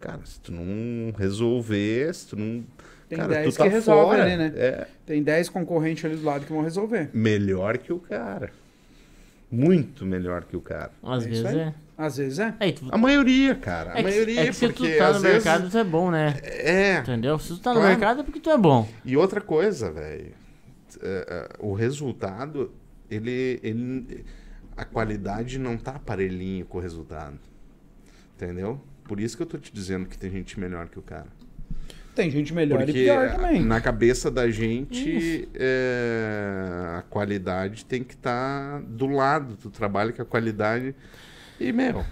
Cara, 0.00 0.20
se 0.24 0.40
tu 0.40 0.52
não 0.52 1.12
resolver, 1.16 2.12
se 2.14 2.28
tu 2.28 2.36
não. 2.36 2.64
Tem 3.08 3.18
cara, 3.18 3.34
10 3.34 3.54
tu 3.54 3.58
tá 3.58 3.64
que 3.64 3.70
resolve 3.70 4.04
fora. 4.16 4.22
ali, 4.24 4.36
né? 4.36 4.52
É 4.56 4.86
Tem 5.06 5.22
10 5.22 5.48
concorrentes 5.48 6.04
ali 6.04 6.16
do 6.16 6.24
lado 6.24 6.44
que 6.44 6.52
vão 6.52 6.62
resolver. 6.62 7.08
melhor 7.12 7.78
que 7.78 7.92
o 7.92 7.98
cara. 7.98 8.50
Muito 9.50 10.04
melhor 10.04 10.44
que 10.44 10.56
o 10.56 10.60
cara. 10.60 10.90
Às 11.02 11.24
É 11.24 11.28
vezes 11.28 11.44
é. 11.46 11.74
Às 11.96 12.16
vezes 12.18 12.38
é. 12.38 12.54
Aí, 12.60 12.72
tu, 12.72 12.86
A 12.90 12.98
maioria, 12.98 13.54
cara. 13.54 13.92
A 13.92 13.94
é, 13.94 13.96
que, 13.96 14.02
maioria, 14.02 14.40
é 14.42 14.46
que 14.46 14.52
se 14.52 14.68
tu 14.68 14.74
porque 14.74 14.94
tá 14.96 15.06
no 15.14 15.20
vezes. 15.20 15.44
mercado, 15.44 15.70
tu 15.70 15.78
é 15.78 15.84
bom, 15.84 16.10
né? 16.10 16.36
É. 16.44 16.98
Entendeu? 16.98 17.38
Se 17.38 17.48
tu 17.48 17.58
tá 17.60 17.70
no 17.70 17.76
Claro. 17.80 17.88
mercado 17.88 18.20
é 18.20 18.22
porque 18.24 18.40
tu 18.40 18.50
é 18.50 18.58
bom. 18.58 18.86
E 19.04 19.16
outra 19.16 19.40
coisa, 19.40 19.90
velho. 19.90 20.32
É, 21.02 21.26
é, 21.28 21.56
o 21.58 21.72
resultado, 21.72 22.72
ele, 23.10 23.60
ele. 23.62 24.24
A 24.76 24.84
qualidade 24.84 25.58
não 25.58 25.76
tá 25.76 25.98
parelhinho 25.98 26.64
com 26.66 26.78
o 26.78 26.80
resultado. 26.80 27.38
Entendeu? 28.36 28.80
Por 29.04 29.18
isso 29.18 29.36
que 29.36 29.42
eu 29.42 29.46
tô 29.46 29.58
te 29.58 29.72
dizendo 29.72 30.06
que 30.06 30.16
tem 30.16 30.30
gente 30.30 30.58
melhor 30.60 30.88
que 30.88 30.98
o 30.98 31.02
cara. 31.02 31.26
Tem 32.14 32.30
gente 32.30 32.52
melhor 32.52 32.78
Porque 32.78 32.90
e 32.90 33.04
pior 33.04 33.30
também. 33.30 33.64
na 33.64 33.80
cabeça 33.80 34.28
da 34.28 34.50
gente, 34.50 35.48
é, 35.54 36.96
a 36.98 37.02
qualidade 37.02 37.84
tem 37.84 38.02
que 38.02 38.14
estar 38.14 38.82
do 38.82 39.06
lado 39.06 39.54
do 39.54 39.70
trabalho 39.70 40.12
que 40.12 40.20
a 40.20 40.24
qualidade. 40.24 40.96
E, 41.60 41.72
meu, 41.72 42.04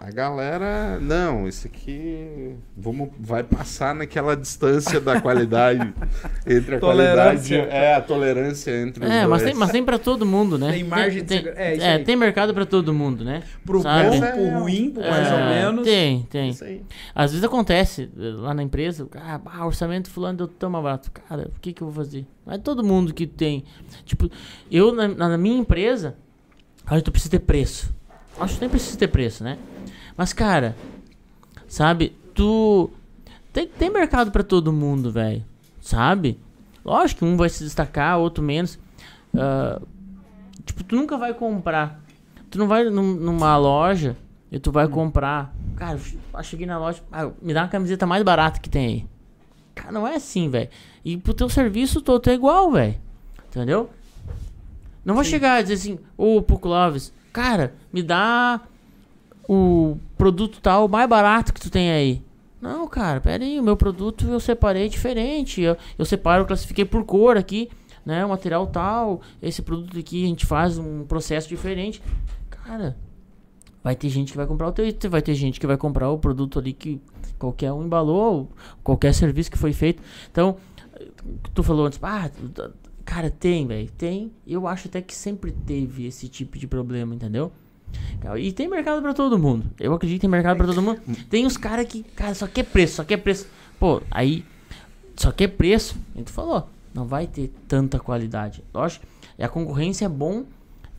a 0.00 0.10
galera. 0.10 0.98
Não, 1.00 1.48
isso 1.48 1.66
aqui 1.66 2.54
vamos, 2.76 3.10
vai 3.18 3.42
passar 3.42 3.94
naquela 3.94 4.36
distância 4.36 5.00
da 5.00 5.20
qualidade 5.20 5.92
entre 6.46 6.76
a 6.76 6.78
Tolerância. 6.80 7.56
qualidade. 7.58 7.76
É, 7.84 7.94
a 7.94 8.00
tolerância 8.00 8.70
entre 8.82 9.04
os 9.04 9.10
É, 9.10 9.20
mas 9.26 9.28
dois. 9.42 9.42
tem, 9.44 9.54
mas 9.54 9.70
tem 9.70 9.84
pra 9.84 9.98
todo 9.98 10.24
mundo, 10.24 10.58
né? 10.58 10.72
Tem 10.72 10.84
margem 10.84 11.22
de 11.22 11.26
tem, 11.28 11.52
é, 11.56 11.74
isso 11.74 11.84
é, 11.84 11.98
tem 11.98 12.14
mercado 12.16 12.54
pra 12.54 12.64
todo 12.64 12.94
mundo, 12.94 13.24
né? 13.24 13.42
Pro 13.64 13.82
Sabe? 13.82 14.10
bom, 14.18 14.20
pro 14.20 14.58
ruim, 14.60 14.90
pro 14.90 15.02
mais 15.02 15.28
É, 15.28 15.32
ou 15.34 15.40
menos. 15.72 15.84
Tem, 15.84 16.22
tem. 16.30 16.50
Isso 16.50 16.64
aí. 16.64 16.82
Às 17.14 17.32
vezes 17.32 17.44
acontece 17.44 18.08
eh, 18.16 18.22
lá 18.38 18.54
na 18.54 18.62
empresa, 18.62 19.08
ah, 19.16 19.38
bah, 19.38 19.66
orçamento 19.66 20.08
fulano 20.10 20.38
deu 20.38 20.48
tão 20.48 20.70
mais 20.70 20.84
barato. 20.84 21.10
Cara, 21.10 21.48
o 21.56 21.60
que 21.60 21.72
que 21.72 21.82
eu 21.82 21.90
vou 21.90 22.04
fazer? 22.04 22.24
Não 22.46 22.54
é 22.54 22.58
todo 22.58 22.84
mundo 22.84 23.12
que 23.12 23.26
tem. 23.26 23.64
Tipo, 24.04 24.30
eu 24.70 24.92
na, 24.92 25.08
na 25.08 25.36
minha 25.36 25.58
empresa, 25.58 26.14
aí 26.86 27.02
tu 27.02 27.10
precisa 27.10 27.30
ter 27.32 27.40
preço. 27.40 27.92
Acho 28.40 28.54
que 28.54 28.60
nem 28.60 28.70
precisa 28.70 28.96
ter 28.96 29.08
preço, 29.08 29.42
né? 29.42 29.58
Mas, 30.18 30.32
cara, 30.34 30.76
sabe, 31.68 32.14
tu. 32.34 32.90
Tem, 33.52 33.66
tem 33.66 33.88
mercado 33.88 34.30
pra 34.32 34.42
todo 34.42 34.72
mundo, 34.72 35.10
velho. 35.12 35.44
Sabe? 35.80 36.38
Lógico 36.84 37.20
que 37.20 37.24
um 37.24 37.36
vai 37.36 37.48
se 37.48 37.62
destacar, 37.64 38.18
outro 38.18 38.42
menos. 38.42 38.78
Ah, 39.34 39.80
tipo, 40.66 40.82
tu 40.84 40.96
nunca 40.96 41.16
vai 41.16 41.32
comprar. 41.32 42.00
Tu 42.50 42.58
não 42.58 42.66
vai 42.66 42.84
num- 42.90 43.14
numa 43.14 43.56
loja 43.56 44.16
e 44.50 44.58
tu 44.58 44.72
vai 44.72 44.88
comprar. 44.88 45.54
Cara, 45.76 45.98
eu 46.34 46.42
cheguei 46.42 46.66
na 46.66 46.78
loja, 46.78 47.00
ah, 47.12 47.30
me 47.40 47.54
dá 47.54 47.62
uma 47.62 47.68
camiseta 47.68 48.04
mais 48.06 48.22
barata 48.24 48.58
que 48.58 48.68
tem 48.68 48.86
aí. 48.86 49.06
Cara, 49.74 49.92
não 49.92 50.06
é 50.06 50.16
assim, 50.16 50.48
velho. 50.50 50.68
E 51.04 51.16
pro 51.16 51.32
teu 51.32 51.48
serviço 51.48 52.00
todo 52.00 52.28
é 52.28 52.34
igual, 52.34 52.72
velho. 52.72 52.96
Entendeu? 53.48 53.88
Não 55.04 55.14
vou 55.14 55.22
chegar 55.24 55.60
e 55.60 55.62
dizer 55.62 55.74
assim, 55.74 55.98
ô 56.16 56.42
Puco 56.42 56.68
Loves, 56.68 57.12
cara, 57.32 57.74
me 57.92 58.02
dá 58.02 58.60
o 59.48 59.96
produto 60.16 60.60
tal 60.60 60.86
mais 60.86 61.08
barato 61.08 61.54
que 61.54 61.60
tu 61.60 61.70
tem 61.70 61.90
aí. 61.90 62.22
Não, 62.60 62.86
cara, 62.86 63.20
pera 63.20 63.42
aí, 63.42 63.58
o 63.58 63.62
meu 63.62 63.76
produto 63.76 64.26
eu 64.26 64.38
separei 64.38 64.88
diferente. 64.88 65.62
Eu, 65.62 65.76
eu 65.96 66.04
separo, 66.04 66.42
eu 66.42 66.46
classifiquei 66.46 66.84
por 66.84 67.04
cor 67.04 67.36
aqui, 67.36 67.70
né? 68.04 68.24
O 68.26 68.28
material 68.28 68.66
tal. 68.66 69.22
Esse 69.40 69.62
produto 69.62 69.98
aqui 69.98 70.24
a 70.24 70.28
gente 70.28 70.44
faz 70.44 70.76
um 70.76 71.04
processo 71.04 71.48
diferente. 71.48 72.02
Cara, 72.50 72.96
vai 73.82 73.94
ter 73.94 74.08
gente 74.08 74.32
que 74.32 74.36
vai 74.36 74.46
comprar 74.46 74.68
o 74.68 74.72
teu 74.72 74.86
item, 74.86 75.10
vai 75.10 75.22
ter 75.22 75.34
gente 75.34 75.58
que 75.58 75.66
vai 75.66 75.76
comprar 75.76 76.10
o 76.10 76.18
produto 76.18 76.58
ali 76.58 76.72
que 76.72 77.00
qualquer 77.38 77.72
um 77.72 77.84
embalou, 77.84 78.50
qualquer 78.82 79.14
serviço 79.14 79.50
que 79.50 79.58
foi 79.58 79.72
feito. 79.72 80.02
Então, 80.30 80.56
tu 81.54 81.62
falou 81.62 81.86
antes, 81.86 81.98
ah, 82.02 82.28
cara, 83.04 83.30
tem, 83.30 83.66
velho, 83.66 83.88
tem. 83.92 84.32
Eu 84.44 84.66
acho 84.66 84.88
até 84.88 85.00
que 85.00 85.14
sempre 85.14 85.52
teve 85.52 86.06
esse 86.06 86.28
tipo 86.28 86.58
de 86.58 86.66
problema, 86.66 87.14
entendeu? 87.14 87.52
E 88.38 88.52
tem 88.52 88.68
mercado 88.68 89.00
para 89.00 89.14
todo 89.14 89.38
mundo. 89.38 89.66
Eu 89.78 89.94
acredito 89.94 90.16
que 90.16 90.20
tem 90.22 90.30
mercado 90.30 90.56
para 90.56 90.66
todo 90.66 90.82
mundo. 90.82 91.00
Tem 91.30 91.46
os 91.46 91.56
caras 91.56 91.86
que, 91.86 92.02
cara, 92.02 92.34
só 92.34 92.46
quer 92.46 92.64
preço, 92.64 92.96
só 92.96 93.04
quer 93.04 93.18
preço. 93.18 93.46
Pô, 93.78 94.02
aí 94.10 94.44
só 95.16 95.30
quer 95.30 95.48
preço, 95.48 95.96
a 96.14 96.18
gente 96.18 96.32
falou, 96.32 96.68
não 96.92 97.06
vai 97.06 97.26
ter 97.26 97.52
tanta 97.66 97.98
qualidade. 97.98 98.62
Lógico, 98.74 99.06
e 99.38 99.42
a 99.42 99.48
concorrência 99.48 100.06
é 100.06 100.08
bom 100.08 100.44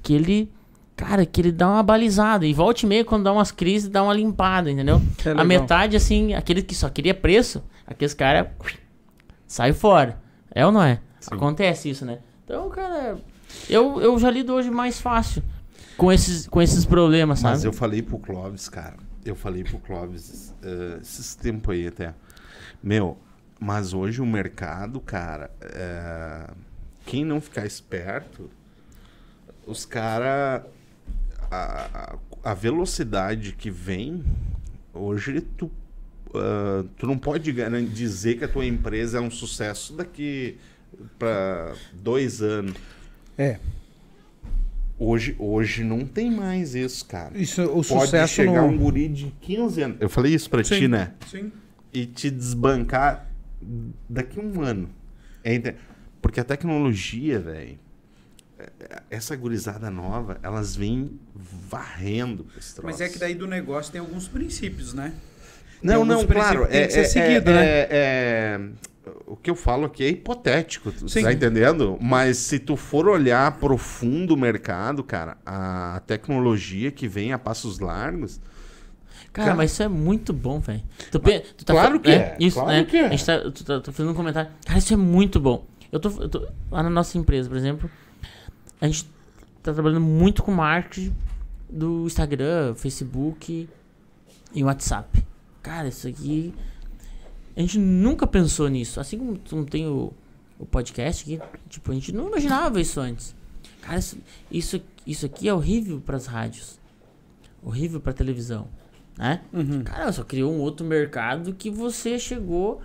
que 0.01 0.13
ele 0.13 0.49
cara, 0.95 1.25
que 1.25 1.39
ele 1.39 1.51
dá 1.51 1.69
uma 1.69 1.83
balizada. 1.83 2.45
E 2.45 2.53
volte 2.53 2.85
e 2.85 2.87
meia, 2.87 3.05
quando 3.05 3.23
dá 3.23 3.31
umas 3.31 3.51
crises, 3.51 3.87
dá 3.87 4.03
uma 4.03 4.13
limpada, 4.13 4.69
entendeu? 4.69 5.01
É 5.25 5.31
a 5.31 5.43
metade, 5.45 5.95
assim, 5.95 6.33
aquele 6.33 6.61
que 6.61 6.75
só 6.75 6.89
queria 6.89 7.13
preço, 7.13 7.63
aqueles 7.87 8.13
caras 8.13 8.47
sai 9.47 9.71
fora. 9.71 10.19
É 10.53 10.65
ou 10.65 10.71
não 10.71 10.83
é? 10.83 10.99
Sim. 11.19 11.35
Acontece 11.35 11.89
isso, 11.89 12.05
né? 12.05 12.19
Então, 12.43 12.69
cara, 12.69 13.17
eu, 13.69 14.01
eu 14.01 14.17
já 14.19 14.29
lido 14.29 14.53
hoje 14.53 14.69
mais 14.69 14.99
fácil 14.99 15.41
com 15.99 16.11
esses, 16.11 16.47
com 16.47 16.61
esses 16.61 16.85
problemas, 16.85 17.39
sabe? 17.39 17.55
Mas 17.55 17.63
eu 17.65 17.73
falei 17.73 18.01
pro 18.01 18.17
Clóvis, 18.17 18.69
cara. 18.69 18.95
Eu 19.25 19.35
falei 19.35 19.65
pro 19.65 19.77
Clóvis 19.79 20.55
uh, 20.63 21.01
esses 21.01 21.35
tempos 21.35 21.75
aí 21.75 21.87
até. 21.87 22.15
Meu, 22.81 23.17
mas 23.59 23.93
hoje 23.93 24.21
o 24.21 24.25
mercado, 24.25 25.01
cara, 25.01 25.51
uh, 25.61 26.55
quem 27.05 27.25
não 27.25 27.41
ficar 27.41 27.65
esperto, 27.65 28.49
os 29.67 29.85
caras 29.85 30.63
a, 31.51 32.17
a 32.43 32.53
velocidade 32.53 33.51
que 33.51 33.69
vem, 33.69 34.23
hoje 34.93 35.41
tu, 35.41 35.65
uh, 36.29 36.83
tu 36.97 37.05
não 37.05 37.17
pode 37.17 37.51
dizer 37.91 38.37
que 38.37 38.45
a 38.45 38.47
tua 38.47 38.65
empresa 38.65 39.17
é 39.17 39.21
um 39.21 39.31
sucesso 39.31 39.93
daqui 39.93 40.57
para 41.17 41.73
dois 41.93 42.41
anos. 42.41 42.75
É. 43.37 43.59
Hoje, 44.99 45.33
hoje 45.39 45.83
não 45.83 46.05
tem 46.05 46.29
mais 46.29 46.75
isso, 46.75 47.05
cara. 47.05 47.37
Isso, 47.37 47.63
o 47.63 47.75
Pode 47.75 47.87
sucesso 47.87 48.33
chegar 48.33 48.63
no... 48.63 48.67
um 48.67 48.77
guri 48.77 49.07
de 49.07 49.33
15 49.39 49.81
anos. 49.81 49.97
Eu 50.01 50.09
falei 50.09 50.33
isso 50.33 50.49
pra 50.49 50.61
sim, 50.61 50.77
ti, 50.77 50.87
né? 50.89 51.13
Sim. 51.25 51.51
E 51.93 52.05
te 52.05 52.29
desbancar 52.29 53.25
daqui 54.09 54.39
a 54.39 54.43
um 54.43 54.61
ano. 54.61 54.89
Porque 56.21 56.41
a 56.41 56.43
tecnologia, 56.43 57.39
velho, 57.39 57.79
essa 59.09 59.35
gurizada 59.37 59.89
nova, 59.89 60.37
elas 60.43 60.75
vêm 60.75 61.17
varrendo 61.33 62.45
esse 62.57 62.75
troço. 62.75 62.87
Mas 62.87 62.99
é 62.99 63.07
que 63.07 63.17
daí 63.17 63.33
do 63.33 63.47
negócio 63.47 63.91
tem 63.91 64.01
alguns 64.01 64.27
princípios, 64.27 64.93
né? 64.93 65.13
Não, 65.81 66.03
não, 66.03 66.25
claro. 66.25 66.67
Tem 66.67 66.81
é, 66.81 66.87
que 66.87 66.93
ser 66.93 66.99
é, 66.99 67.03
seguido, 67.05 67.51
é, 67.51 67.53
né? 67.53 67.65
É, 67.65 67.87
é, 67.89 68.59
o 69.25 69.35
que 69.35 69.49
eu 69.49 69.55
falo 69.55 69.85
aqui 69.85 70.03
é 70.03 70.09
hipotético, 70.09 70.91
tu 70.91 71.07
Sim. 71.09 71.23
tá 71.23 71.33
entendendo? 71.33 71.97
Mas 72.01 72.37
se 72.37 72.59
tu 72.59 72.75
for 72.75 73.07
olhar 73.07 73.51
profundo 73.59 74.33
o 74.33 74.37
mercado, 74.37 75.03
cara, 75.03 75.37
a 75.45 76.01
tecnologia 76.05 76.91
que 76.91 77.07
vem 77.07 77.33
a 77.33 77.39
passos 77.39 77.79
largos. 77.79 78.39
Cara, 79.31 79.49
cara 79.49 79.57
mas 79.57 79.71
isso 79.71 79.83
é 79.83 79.87
muito 79.87 80.33
bom, 80.33 80.59
velho. 80.59 80.83
Tá 81.11 81.19
claro 81.65 81.99
que 81.99 82.09
é. 82.09 82.13
é. 82.13 82.37
Isso, 82.39 82.59
claro 82.59 82.71
né? 82.71 82.83
que 82.83 82.97
é. 82.97 83.05
A 83.05 83.09
gente 83.09 83.25
tá, 83.25 83.39
tu 83.51 83.63
tá, 83.63 83.79
tá 83.79 83.91
fazendo 83.91 84.11
um 84.11 84.15
comentário. 84.15 84.51
Cara, 84.65 84.79
isso 84.79 84.93
é 84.93 84.97
muito 84.97 85.39
bom. 85.39 85.65
Eu 85.91 85.99
tô, 85.99 86.09
eu 86.21 86.29
tô 86.29 86.47
lá 86.71 86.83
na 86.83 86.89
nossa 86.89 87.17
empresa, 87.17 87.47
por 87.47 87.57
exemplo 87.57 87.89
a 88.81 88.87
gente 88.87 89.09
tá 89.61 89.73
trabalhando 89.73 90.01
muito 90.01 90.41
com 90.41 90.51
marketing 90.51 91.13
do 91.69 92.05
Instagram, 92.05 92.73
Facebook 92.75 93.69
e 94.53 94.63
WhatsApp. 94.63 95.23
Cara, 95.61 95.87
isso 95.87 96.07
aqui. 96.07 96.53
A 97.59 97.61
gente 97.61 97.77
nunca 97.77 98.25
pensou 98.25 98.69
nisso. 98.69 99.01
Assim 99.01 99.17
como 99.17 99.37
não 99.51 99.65
tem 99.65 99.85
o, 99.85 100.13
o 100.57 100.65
podcast 100.65 101.23
aqui, 101.23 101.43
tipo, 101.67 101.91
a 101.91 101.93
gente 101.93 102.13
não 102.13 102.29
imaginava 102.29 102.79
isso 102.79 103.01
antes. 103.01 103.35
Cara, 103.81 103.99
isso, 103.99 104.17
isso, 104.49 104.81
isso 105.05 105.25
aqui 105.25 105.49
é 105.49 105.53
horrível 105.53 105.99
para 105.99 106.15
as 106.15 106.25
rádios. 106.25 106.79
Horrível 107.61 107.99
para 107.99 108.13
televisão. 108.13 108.69
Né? 109.17 109.41
Uhum. 109.51 109.83
Cara, 109.83 110.09
só 110.13 110.23
criou 110.23 110.53
um 110.53 110.61
outro 110.61 110.87
mercado 110.87 111.53
que 111.53 111.69
você 111.69 112.17
chegou 112.17 112.81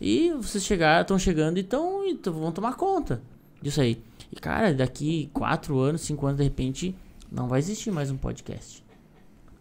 e 0.00 0.32
vocês 0.32 0.64
chegaram, 0.64 1.02
estão 1.02 1.16
chegando 1.16 1.56
e 1.56 1.62
tão, 1.62 2.04
e 2.04 2.16
tão, 2.16 2.32
vão 2.32 2.50
tomar 2.50 2.74
conta 2.74 3.22
disso 3.62 3.80
aí. 3.80 4.02
E, 4.32 4.34
cara, 4.34 4.74
daqui 4.74 5.30
quatro 5.32 5.78
anos, 5.78 6.00
cinco 6.00 6.26
anos, 6.26 6.38
de 6.38 6.42
repente, 6.42 6.92
não 7.30 7.46
vai 7.46 7.60
existir 7.60 7.92
mais 7.92 8.10
um 8.10 8.16
podcast. 8.16 8.82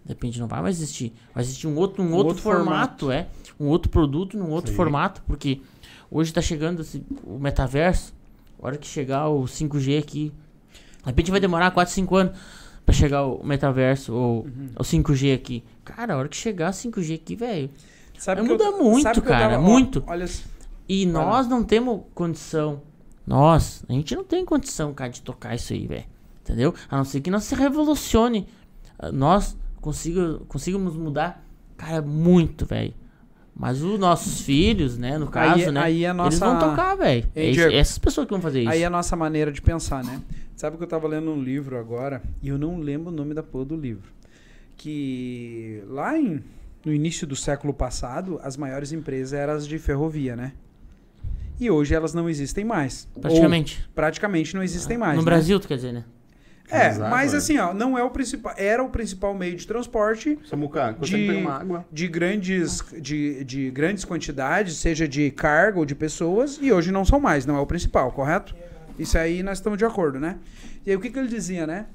De 0.08 0.14
repente 0.14 0.40
não 0.40 0.48
vai 0.48 0.62
mais 0.62 0.78
existir. 0.78 1.14
Vai 1.34 1.44
existir 1.44 1.68
um 1.68 1.76
outro, 1.76 2.02
um, 2.02 2.08
um 2.08 2.14
outro, 2.14 2.30
outro 2.30 2.44
formato, 2.44 3.06
formato, 3.06 3.12
é. 3.12 3.28
Um 3.60 3.68
outro 3.68 3.92
produto 3.92 4.38
num 4.38 4.50
outro 4.50 4.72
Sim. 4.72 4.78
formato, 4.78 5.22
porque 5.28 5.62
hoje 6.10 6.32
está 6.32 6.42
chegando 6.42 6.82
esse, 6.82 7.04
o 7.24 7.38
metaverso. 7.38 8.14
A 8.62 8.66
hora 8.66 8.78
que 8.78 8.88
chegar 8.88 9.28
o 9.28 9.44
5G 9.44 10.00
aqui, 10.00 10.32
de 11.00 11.06
repente 11.06 11.30
vai 11.30 11.40
demorar 11.40 11.70
4, 11.72 11.94
5 11.94 12.16
anos 12.16 12.40
para 12.86 12.96
chegar 12.96 13.26
o 13.26 13.44
metaverso 13.44 14.14
ou 14.14 14.46
uhum. 14.46 14.70
o 14.80 14.84
5G 14.84 15.36
aqui. 15.36 15.64
Cara, 15.84 16.14
a 16.14 16.18
hora 16.18 16.28
que 16.28 16.38
chegar 16.38 16.70
o 16.70 16.74
5G 16.74 17.16
aqui, 17.16 17.36
velho, 17.36 17.70
vai 18.26 18.42
mudar 18.42 18.72
muito, 18.72 19.22
cara, 19.22 19.50
tava, 19.50 19.62
muito. 19.62 20.04
Ó, 20.08 20.12
olha, 20.12 20.26
e 20.90 21.06
nós 21.06 21.48
não 21.48 21.64
temos 21.64 22.02
condição 22.16 22.82
nós, 23.28 23.84
a 23.90 23.92
gente 23.92 24.16
não 24.16 24.24
tem 24.24 24.46
condição, 24.46 24.94
cara, 24.94 25.12
de 25.12 25.22
tocar 25.22 25.54
isso 25.54 25.74
aí, 25.74 25.86
velho. 25.86 26.06
Entendeu? 26.44 26.74
A 26.90 26.96
não 26.96 27.04
ser 27.04 27.20
que 27.20 27.30
nós 27.30 27.44
se 27.44 27.54
revolucione. 27.56 28.48
Nós 29.12 29.58
consiga, 29.88 30.40
consigamos 30.50 30.98
mudar, 30.98 31.48
cara, 31.78 32.02
muito, 32.02 32.66
velho. 32.66 32.94
Mas 33.56 33.82
os 33.82 33.98
nossos 33.98 34.42
filhos, 34.42 34.98
né, 34.98 35.18
no 35.18 35.28
caso, 35.28 35.66
aí, 35.66 35.72
né, 35.72 35.80
aí 35.80 36.06
a 36.06 36.14
nossa... 36.14 36.28
eles 36.28 36.40
vão 36.40 36.60
tocar, 36.60 36.96
velho. 36.96 37.26
É 37.34 37.74
essas 37.74 37.98
pessoas 37.98 38.28
que 38.28 38.34
vão 38.34 38.42
fazer 38.42 38.62
isso. 38.62 38.70
Aí 38.70 38.82
é 38.82 38.86
a 38.86 38.90
nossa 38.90 39.16
maneira 39.16 39.50
de 39.50 39.62
pensar, 39.62 40.04
né? 40.04 40.22
Sabe 40.58 40.76
que 40.76 40.84
eu 40.84 40.88
tava 40.88 41.08
lendo 41.08 41.32
um 41.32 41.42
livro 41.42 41.78
agora, 41.78 42.22
e 42.44 42.50
eu 42.50 42.58
não 42.58 42.80
lembro 42.80 43.14
o 43.14 43.16
nome 43.16 43.34
da 43.34 43.42
porra 43.42 43.64
do 43.64 43.78
livro. 43.78 44.12
Que 44.76 45.82
lá 45.88 46.18
em, 46.20 46.44
no 46.86 46.94
início 46.94 47.26
do 47.26 47.36
século 47.36 47.74
passado, 47.74 48.40
as 48.44 48.58
maiores 48.58 48.92
empresas 48.92 49.32
eram 49.32 49.54
as 49.54 49.66
de 49.66 49.80
ferrovia, 49.80 50.36
né? 50.36 50.52
e 51.60 51.72
hoje 51.72 51.96
elas 51.96 52.14
não 52.14 52.30
existem 52.30 52.64
mais. 52.64 53.08
Praticamente. 53.20 53.84
Ou, 53.88 53.94
praticamente 53.96 54.54
não 54.54 54.62
existem 54.62 54.98
mais. 54.98 55.16
No 55.16 55.22
né? 55.22 55.26
Brasil, 55.26 55.60
tu 55.60 55.68
quer 55.68 55.78
dizer, 55.78 55.94
né? 55.94 56.04
É, 56.70 56.90
Exato, 56.90 57.10
mas 57.10 57.34
é. 57.34 57.38
assim, 57.38 57.58
ó, 57.58 57.74
não 57.74 57.98
é 57.98 58.04
o 58.04 58.10
principal, 58.10 58.54
era 58.58 58.84
o 58.84 58.90
principal 58.90 59.34
meio 59.34 59.56
de 59.56 59.66
transporte 59.66 60.38
Samuca, 60.46 60.98
de, 61.00 61.32
uma 61.32 61.54
água? 61.54 61.86
de 61.90 62.08
grandes 62.10 62.84
de, 63.00 63.44
de 63.46 63.72
grandes 63.72 64.04
quantidades, 64.04 64.76
seja 64.76 65.08
de 65.08 65.32
carga 65.32 65.80
ou 65.80 65.86
de 65.86 65.96
pessoas, 65.96 66.60
e 66.62 66.72
hoje 66.72 66.92
não 66.92 67.06
são 67.06 67.22
mais, 67.22 67.46
não 67.46 67.56
é 67.56 67.60
o 67.60 67.66
principal, 67.66 68.12
correto? 68.12 68.54
Isso 69.00 69.18
aí 69.18 69.42
nós 69.44 69.60
estamos 69.60 69.78
de 69.78 69.86
acordo, 69.86 70.20
né? 70.20 70.38
E 70.86 70.90
aí 70.90 70.96
o 70.98 71.00
que, 71.00 71.10
que 71.10 71.18
ele 71.18 71.30
dizia, 71.30 71.66
né? 71.66 71.86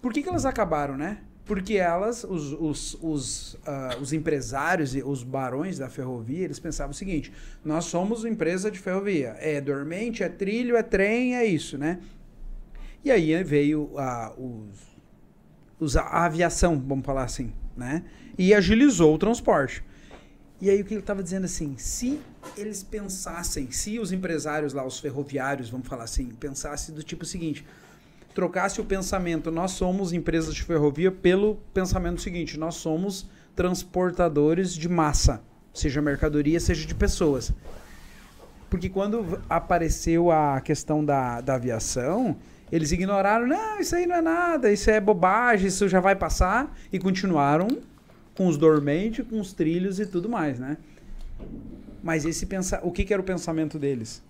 Por 0.00 0.12
que, 0.12 0.22
que 0.22 0.28
elas 0.28 0.46
acabaram, 0.46 0.96
né? 0.96 1.18
Porque 1.44 1.74
elas, 1.74 2.22
os, 2.22 2.52
os, 2.52 2.98
os, 3.02 3.54
uh, 3.54 4.00
os 4.00 4.12
empresários 4.12 4.94
e 4.94 5.02
os 5.02 5.24
barões 5.24 5.78
da 5.78 5.88
ferrovia, 5.88 6.44
eles 6.44 6.60
pensavam 6.60 6.92
o 6.92 6.94
seguinte: 6.94 7.32
nós 7.64 7.86
somos 7.86 8.24
empresa 8.24 8.70
de 8.70 8.78
ferrovia. 8.78 9.36
É 9.38 9.60
dormente, 9.60 10.22
é 10.22 10.28
trilho, 10.28 10.76
é 10.76 10.82
trem, 10.82 11.34
é 11.36 11.44
isso, 11.44 11.76
né? 11.76 11.98
E 13.04 13.10
aí 13.10 13.42
veio 13.42 13.90
uh, 13.94 14.32
os, 14.38 14.78
os, 15.78 15.96
a 15.96 16.24
aviação, 16.24 16.78
vamos 16.78 17.04
falar 17.04 17.24
assim, 17.24 17.52
né? 17.76 18.04
E 18.38 18.54
agilizou 18.54 19.14
o 19.14 19.18
transporte. 19.18 19.82
E 20.60 20.70
aí 20.70 20.80
o 20.80 20.84
que 20.84 20.94
ele 20.94 21.00
estava 21.00 21.22
dizendo 21.22 21.44
assim, 21.44 21.76
se 21.76 22.20
eles 22.56 22.84
pensassem, 22.84 23.72
se 23.72 23.98
os 23.98 24.12
empresários 24.12 24.72
lá, 24.72 24.86
os 24.86 25.00
ferroviários, 25.00 25.68
vamos 25.68 25.88
falar 25.88 26.04
assim, 26.04 26.26
pensassem 26.26 26.94
do 26.94 27.02
tipo 27.02 27.24
seguinte, 27.24 27.66
trocasse 28.32 28.80
o 28.80 28.84
pensamento, 28.84 29.50
nós 29.50 29.72
somos 29.72 30.12
empresas 30.12 30.54
de 30.54 30.62
ferrovia, 30.62 31.10
pelo 31.10 31.56
pensamento 31.74 32.20
seguinte: 32.20 32.58
nós 32.58 32.76
somos 32.76 33.28
transportadores 33.54 34.74
de 34.74 34.88
massa, 34.88 35.42
seja 35.74 36.00
mercadoria, 36.00 36.60
seja 36.60 36.86
de 36.86 36.94
pessoas. 36.94 37.52
Porque 38.70 38.88
quando 38.88 39.42
apareceu 39.50 40.30
a 40.30 40.60
questão 40.60 41.04
da, 41.04 41.40
da 41.40 41.54
aviação, 41.56 42.36
eles 42.72 42.90
ignoraram, 42.90 43.46
não, 43.46 43.78
isso 43.78 43.94
aí 43.94 44.06
não 44.06 44.16
é 44.16 44.22
nada, 44.22 44.72
isso 44.72 44.90
é 44.90 44.98
bobagem, 44.98 45.68
isso 45.68 45.86
já 45.88 46.00
vai 46.00 46.16
passar, 46.16 46.74
e 46.90 46.98
continuaram 46.98 47.68
com 48.34 48.46
os 48.46 48.56
dormentes, 48.56 49.26
com 49.28 49.38
os 49.38 49.52
trilhos 49.52 50.00
e 50.00 50.06
tudo 50.06 50.26
mais, 50.26 50.58
né? 50.58 50.78
Mas 52.02 52.24
esse 52.24 52.46
pensa, 52.46 52.80
o 52.82 52.90
que, 52.90 53.04
que 53.04 53.12
era 53.12 53.20
o 53.20 53.24
pensamento 53.24 53.78
deles? 53.78 54.22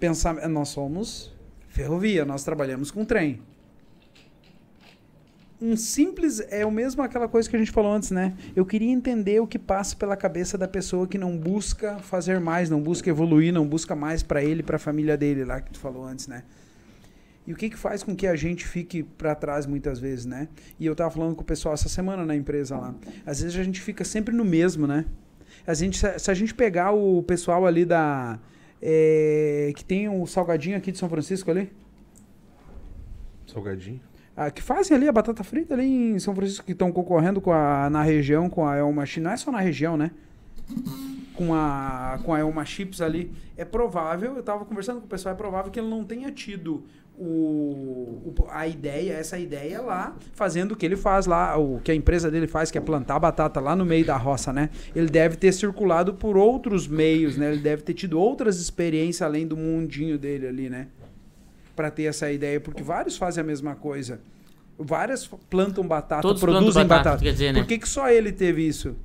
Pensar, 0.00 0.48
nós 0.48 0.70
somos 0.70 1.30
Ferrovia, 1.68 2.24
nós 2.24 2.44
trabalhamos 2.44 2.90
com 2.90 3.04
trem. 3.04 3.40
Um 5.60 5.76
simples 5.76 6.40
é 6.50 6.66
o 6.66 6.70
mesmo 6.72 7.02
aquela 7.02 7.28
coisa 7.28 7.48
que 7.48 7.54
a 7.54 7.58
gente 7.58 7.70
falou 7.70 7.92
antes, 7.92 8.10
né? 8.10 8.34
Eu 8.56 8.66
queria 8.66 8.90
entender 8.90 9.40
o 9.40 9.46
que 9.46 9.58
passa 9.58 9.94
pela 9.94 10.16
cabeça 10.16 10.58
da 10.58 10.66
pessoa 10.66 11.06
que 11.06 11.16
não 11.16 11.38
busca 11.38 11.98
fazer 11.98 12.40
mais, 12.40 12.68
não 12.68 12.80
busca 12.82 13.08
evoluir, 13.08 13.52
não 13.52 13.66
busca 13.66 13.94
mais 13.94 14.22
para 14.22 14.42
ele, 14.42 14.62
para 14.62 14.76
a 14.76 14.78
família 14.78 15.16
dele 15.16 15.44
lá 15.44 15.60
que 15.60 15.70
tu 15.70 15.78
falou 15.78 16.04
antes, 16.04 16.26
né? 16.26 16.42
E 17.46 17.52
o 17.52 17.56
que, 17.56 17.70
que 17.70 17.76
faz 17.76 18.02
com 18.02 18.14
que 18.14 18.26
a 18.26 18.36
gente 18.36 18.64
fique 18.66 19.02
para 19.02 19.34
trás 19.34 19.66
muitas 19.66 19.98
vezes, 19.98 20.24
né? 20.24 20.48
E 20.78 20.86
eu 20.86 20.94
tava 20.94 21.10
falando 21.10 21.34
com 21.34 21.42
o 21.42 21.44
pessoal 21.44 21.74
essa 21.74 21.88
semana 21.88 22.24
na 22.24 22.36
empresa 22.36 22.76
lá. 22.76 22.94
Às 23.26 23.42
vezes 23.42 23.58
a 23.58 23.64
gente 23.64 23.80
fica 23.80 24.04
sempre 24.04 24.34
no 24.34 24.44
mesmo, 24.44 24.86
né? 24.86 25.04
A 25.66 25.74
gente, 25.74 25.98
se, 25.98 26.30
a 26.30 26.34
gente 26.34 26.54
pegar 26.54 26.92
o 26.92 27.22
pessoal 27.22 27.66
ali 27.66 27.84
da. 27.84 28.38
é, 28.80 29.72
que 29.76 29.84
tem 29.84 30.08
o 30.08 30.26
salgadinho 30.26 30.76
aqui 30.76 30.92
de 30.92 30.98
São 30.98 31.08
Francisco 31.08 31.50
ali. 31.50 31.72
Salgadinho. 33.46 34.00
Ah, 34.36 34.50
que 34.50 34.62
fazem 34.62 34.96
ali 34.96 35.06
a 35.06 35.12
batata 35.12 35.44
frita 35.44 35.74
ali 35.74 35.84
em 35.84 36.18
São 36.18 36.34
Francisco, 36.34 36.64
que 36.64 36.72
estão 36.72 36.90
concorrendo 36.90 37.40
com 37.40 37.52
a, 37.52 37.90
na 37.90 38.02
região 38.02 38.48
com 38.48 38.66
a 38.66 38.76
Elma 38.76 39.04
Chips. 39.04 39.24
Não 39.24 39.30
é 39.30 39.36
só 39.36 39.52
na 39.52 39.60
região, 39.60 39.96
né? 39.96 40.10
Com 41.34 41.54
a, 41.54 42.18
com 42.24 42.32
a 42.32 42.38
Elma 42.38 42.64
Chips 42.64 43.00
ali. 43.02 43.30
É 43.56 43.64
provável, 43.64 44.32
eu 44.32 44.40
estava 44.40 44.64
conversando 44.64 45.00
com 45.00 45.06
o 45.06 45.08
pessoal, 45.08 45.34
é 45.34 45.36
provável 45.36 45.70
que 45.70 45.78
ele 45.78 45.88
não 45.88 46.02
tenha 46.02 46.30
tido 46.30 46.84
o, 47.24 48.34
a 48.50 48.66
ideia, 48.66 49.12
essa 49.12 49.38
ideia 49.38 49.80
lá, 49.80 50.16
fazendo 50.34 50.72
o 50.72 50.76
que 50.76 50.84
ele 50.84 50.96
faz 50.96 51.26
lá, 51.26 51.56
o 51.56 51.80
que 51.80 51.92
a 51.92 51.94
empresa 51.94 52.30
dele 52.30 52.48
faz, 52.48 52.70
que 52.70 52.76
é 52.76 52.80
plantar 52.80 53.20
batata 53.20 53.60
lá 53.60 53.76
no 53.76 53.84
meio 53.84 54.04
da 54.04 54.16
roça, 54.16 54.52
né? 54.52 54.70
Ele 54.94 55.08
deve 55.08 55.36
ter 55.36 55.52
circulado 55.52 56.14
por 56.14 56.36
outros 56.36 56.88
meios, 56.88 57.36
né? 57.36 57.52
Ele 57.52 57.60
deve 57.60 57.82
ter 57.82 57.94
tido 57.94 58.18
outras 58.18 58.60
experiências 58.60 59.22
além 59.22 59.46
do 59.46 59.56
mundinho 59.56 60.18
dele 60.18 60.48
ali, 60.48 60.68
né? 60.68 60.88
Pra 61.76 61.90
ter 61.90 62.04
essa 62.04 62.30
ideia, 62.30 62.60
porque 62.60 62.82
vários 62.82 63.16
fazem 63.16 63.42
a 63.42 63.46
mesma 63.46 63.76
coisa. 63.76 64.20
Várias 64.76 65.26
plantam 65.48 65.86
batata, 65.86 66.22
Todos 66.22 66.40
produzem 66.40 66.82
batata, 66.82 67.10
batata. 67.10 67.22
quer 67.22 67.32
dizer, 67.32 67.52
né? 67.52 67.60
Por 67.60 67.68
que, 67.68 67.78
que 67.78 67.88
só 67.88 68.10
ele 68.10 68.32
teve 68.32 68.66
isso? 68.66 68.96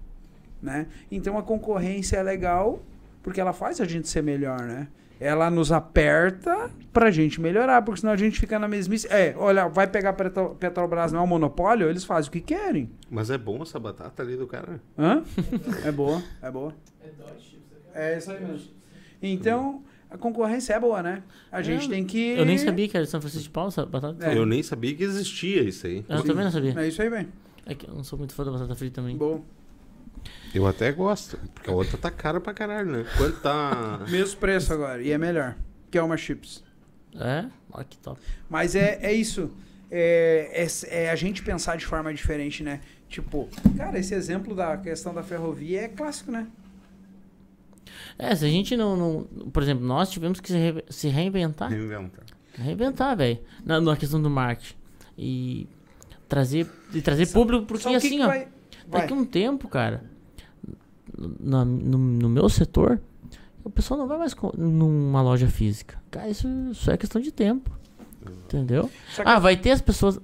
Né? 0.60 0.88
Então 1.11 1.38
a 1.38 1.44
concorrência 1.44 2.18
é 2.18 2.23
legal 2.23 2.81
porque 3.22 3.39
ela 3.39 3.53
faz 3.53 3.80
a 3.80 3.85
gente 3.85 4.07
ser 4.07 4.23
melhor, 4.23 4.60
né? 4.61 4.88
Ela 5.19 5.49
nos 5.49 5.72
aperta 5.72 6.69
pra 6.94 7.10
gente 7.11 7.41
melhorar, 7.41 7.81
porque 7.81 8.02
senão 8.02 8.14
a 8.14 8.18
gente 8.18 8.39
fica 8.39 8.57
na 8.60 8.68
mesmice. 8.68 9.07
É, 9.10 9.34
olha, 9.38 9.68
vai 9.68 9.88
pegar 9.88 10.14
Petro- 10.14 10.56
Petrobras, 10.60 11.11
não 11.11 11.19
é 11.19 11.23
um 11.23 11.27
monopólio, 11.27 11.89
eles 11.89 12.03
fazem 12.03 12.30
o 12.30 12.31
que 12.31 12.41
querem. 12.41 12.89
Mas 13.10 13.30
é 13.30 13.38
bom 13.38 13.61
essa 13.61 13.80
batata 13.80 14.22
ali 14.23 14.35
do 14.35 14.45
cara. 14.48 14.80
Hã? 14.98 15.23
É 15.84 15.91
boa, 15.91 16.22
é 16.41 16.52
boa. 16.52 16.73
É 17.94 18.18
isso 18.18 18.31
aí 18.31 18.39
mesmo. 18.44 18.69
Então, 19.22 19.81
a 20.10 20.18
concorrência 20.18 20.73
é 20.73 20.80
boa, 20.80 21.02
né? 21.02 21.23
A 21.52 21.61
gente 21.61 21.88
É, 21.88 21.89
tem 21.89 22.06
que. 22.06 22.35
Eu 22.38 22.45
nem 22.45 22.57
sabia 22.57 22.88
que 22.88 22.95
era 22.95 23.06
de 23.06 23.11
São 23.11 23.19
Francisco 23.19 23.44
de 23.45 23.49
Paula, 23.49 23.69
essa 23.69 23.85
batata. 23.85 24.23
É. 24.26 24.38
Eu 24.38 24.45
nem 24.45 24.61
sabia 24.61 24.94
que 24.95 25.03
existia 25.03 25.64
isso 25.64 25.88
aí. 25.88 26.06
Eu 26.07 26.23
também 26.23 26.44
não 26.44 26.52
sabia. 26.52 26.73
É 26.80 26.88
isso 26.88 27.02
aí, 27.02 27.10
bem. 27.10 27.27
É 27.65 27.73
que 27.73 27.88
eu 27.89 27.94
não 27.95 28.03
sou 28.03 28.18
muito 28.19 28.34
fã 28.34 28.45
da 28.45 28.52
batata 28.52 28.76
frita 28.76 29.02
também. 29.02 29.18
Boa. 29.18 29.41
Eu 30.53 30.65
até 30.68 30.91
gosto, 30.91 31.38
porque 31.53 31.69
a 31.69 31.74
outra 31.74 31.98
tá 31.98 32.10
cara 32.11 32.40
pra 32.40 32.53
caralho, 32.53 32.91
né? 32.91 33.06
Quanto 33.18 33.40
tá. 33.41 34.06
Mesmo 34.10 34.40
preço 34.40 34.74
agora, 34.74 35.02
e 35.02 35.11
é 35.11 35.18
melhor. 35.18 35.56
Que 35.91 35.98
é 35.98 36.02
uma 36.03 36.18
chips. 36.18 36.64
É? 37.15 37.45
Olha 37.72 37.86
que 37.86 37.98
top. 37.98 38.19
Mas 38.49 38.76
é, 38.76 38.99
é 39.02 39.14
isso. 39.14 39.52
É, 39.90 40.65
é, 40.91 41.06
é 41.06 41.10
a 41.11 41.15
gente 41.15 41.41
pensar 41.44 41.78
de 41.78 41.86
forma 41.86 42.14
diferente, 42.14 42.61
né? 42.64 42.82
Tipo, 43.07 43.48
cara, 43.78 43.98
esse 43.98 44.14
exemplo 44.14 44.53
da 44.56 44.76
questão 44.78 45.14
da 45.14 45.24
ferrovia 45.24 45.82
é 45.84 45.88
clássico, 45.88 46.32
né? 46.32 46.48
É, 48.19 48.36
se 48.36 48.45
a 48.45 48.49
gente 48.49 48.76
não, 48.76 48.95
não- 48.98 49.49
Por 49.52 49.64
exemplo, 49.64 49.86
nós 49.86 50.10
tivemos 50.10 50.40
que 50.40 50.49
se, 50.49 50.57
re- 50.57 50.84
se 50.90 51.07
reinventar. 51.07 51.69
Reinventa. 51.69 52.24
Reinventar, 52.56 53.15
velho. 53.15 53.40
Na, 53.64 53.80
na 53.80 53.95
questão 53.95 54.22
do 54.22 54.30
marketing. 54.30 54.76
E 55.18 55.68
trazer, 56.28 56.68
e 56.94 57.02
trazer 57.02 57.28
público, 57.28 57.65
porque 57.65 57.84
Só 57.84 57.90
o 57.90 57.91
que 57.94 57.98
assim, 57.98 58.18
que 58.18 58.24
ó. 58.24 58.28
vai- 58.28 58.48
vai. 58.88 59.02
Daqui 59.02 59.14
a 59.14 59.15
um 59.15 59.26
tempo, 59.26 59.68
cara, 59.69 60.03
na- 61.39 61.65
no, 61.65 61.98
no 61.98 62.30
meu 62.30 62.48
setor, 62.49 62.99
o 63.64 63.69
pessoal 63.69 63.99
não 63.99 64.07
vai 64.07 64.18
mais 64.18 64.35
numa 64.57 65.22
loja 65.22 65.48
física. 65.48 66.02
Cara, 66.11 66.30
isso, 66.30 66.48
isso 66.72 66.89
é 66.91 66.98
questão 66.98 67.22
de 67.22 67.31
tempo. 67.31 67.69
Entendeu? 68.45 68.89
Ah, 69.23 69.39
vai 69.39 69.56
ter 69.56 69.72
as 69.72 69.81
pessoas. 69.81 70.19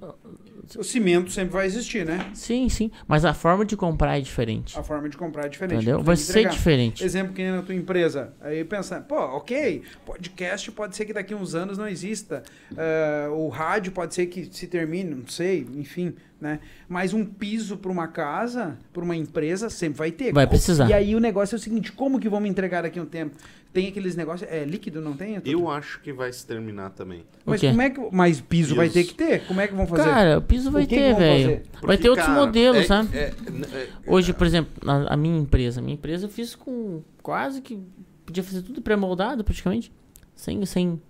o 0.76 0.82
cimento 0.84 1.30
sempre 1.30 1.52
vai 1.52 1.66
existir, 1.66 2.04
né? 2.04 2.30
Sim, 2.34 2.68
sim. 2.68 2.90
Mas 3.06 3.24
a 3.24 3.32
forma 3.32 3.64
de 3.64 3.76
comprar 3.76 4.18
é 4.18 4.20
diferente. 4.20 4.78
A 4.78 4.82
forma 4.82 5.08
de 5.08 5.16
comprar 5.16 5.46
é 5.46 5.48
diferente. 5.48 5.76
Entendeu? 5.82 6.02
Vai 6.02 6.16
ser 6.16 6.48
diferente. 6.48 7.02
Exemplo 7.04 7.32
que 7.34 7.42
nem 7.42 7.52
na 7.52 7.62
tua 7.62 7.74
empresa. 7.74 8.32
Aí 8.40 8.62
pensa, 8.64 9.00
pô, 9.00 9.16
ok, 9.16 9.82
podcast 10.04 10.70
pode 10.72 10.96
ser 10.96 11.04
que 11.06 11.12
daqui 11.12 11.32
a 11.32 11.36
uns 11.36 11.54
anos 11.54 11.78
não 11.78 11.88
exista. 11.88 12.42
Ah, 12.76 13.28
o 13.32 13.48
rádio 13.48 13.92
pode 13.92 14.14
ser 14.14 14.26
que 14.26 14.48
se 14.52 14.66
termine, 14.66 15.14
não 15.14 15.28
sei, 15.28 15.66
enfim, 15.76 16.14
né? 16.40 16.60
Mas 16.88 17.12
um 17.14 17.24
piso 17.24 17.76
para 17.76 17.90
uma 17.90 18.08
casa, 18.08 18.76
para 18.92 19.02
uma 19.02 19.16
empresa, 19.16 19.70
sempre 19.70 19.98
vai 19.98 20.10
ter. 20.10 20.32
Vai 20.32 20.46
precisar. 20.46 20.88
E 20.88 20.92
aí 20.92 21.14
o 21.14 21.20
negócio 21.20 21.54
é 21.54 21.58
o 21.58 21.60
seguinte, 21.60 21.92
como 21.92 22.18
que 22.18 22.28
vamos 22.28 22.48
entregar 22.48 22.82
daqui 22.82 22.98
a 22.98 23.02
um 23.02 23.06
tempo? 23.06 23.36
Tem 23.72 23.88
aqueles 23.88 24.14
negócios, 24.14 24.48
é 24.48 24.64
líquido, 24.64 25.00
não 25.00 25.14
tem? 25.16 25.40
Eu 25.44 25.68
acho 25.68 26.00
que 26.00 26.12
vai 26.12 26.32
se 26.32 26.46
terminar 26.46 26.90
também. 26.90 27.24
Mas 27.44 27.60
como 27.60 27.82
é 27.82 27.90
que. 27.90 28.00
Mas 28.12 28.40
piso 28.40 28.76
vai 28.76 28.86
Piso. 28.88 28.94
ter 28.94 29.04
que 29.04 29.14
ter? 29.14 29.46
Como 29.46 29.60
é 29.60 29.66
que 29.66 29.74
vão 29.74 29.86
fazer? 29.86 30.04
Cara, 30.04 30.38
o 30.38 30.42
piso 30.42 30.70
vai 30.70 30.84
O 30.84 30.86
que 30.86 30.94
ter, 30.94 31.14
velho. 31.16 31.62
Vai 31.82 31.98
ter 31.98 32.08
outros 32.08 32.26
cara, 32.28 32.38
modelos, 32.38 32.82
é- 32.82 32.86
sabe? 32.86 33.16
é- 33.16 33.32
é- 33.72 33.88
Hoje, 34.06 34.32
por 34.32 34.46
exemplo, 34.46 34.70
na, 34.84 35.08
a 35.08 35.16
minha 35.16 35.38
empresa. 35.40 35.82
Minha 35.82 35.94
empresa 35.94 36.26
eu 36.26 36.30
fiz 36.30 36.54
com 36.54 37.02
quase 37.20 37.60
que. 37.60 37.80
Podia 38.24 38.44
fazer 38.44 38.62
tudo 38.62 38.80
pré-moldado 38.80 39.42
praticamente. 39.42 39.90
Sem. 40.36 40.64
sem 40.66 41.00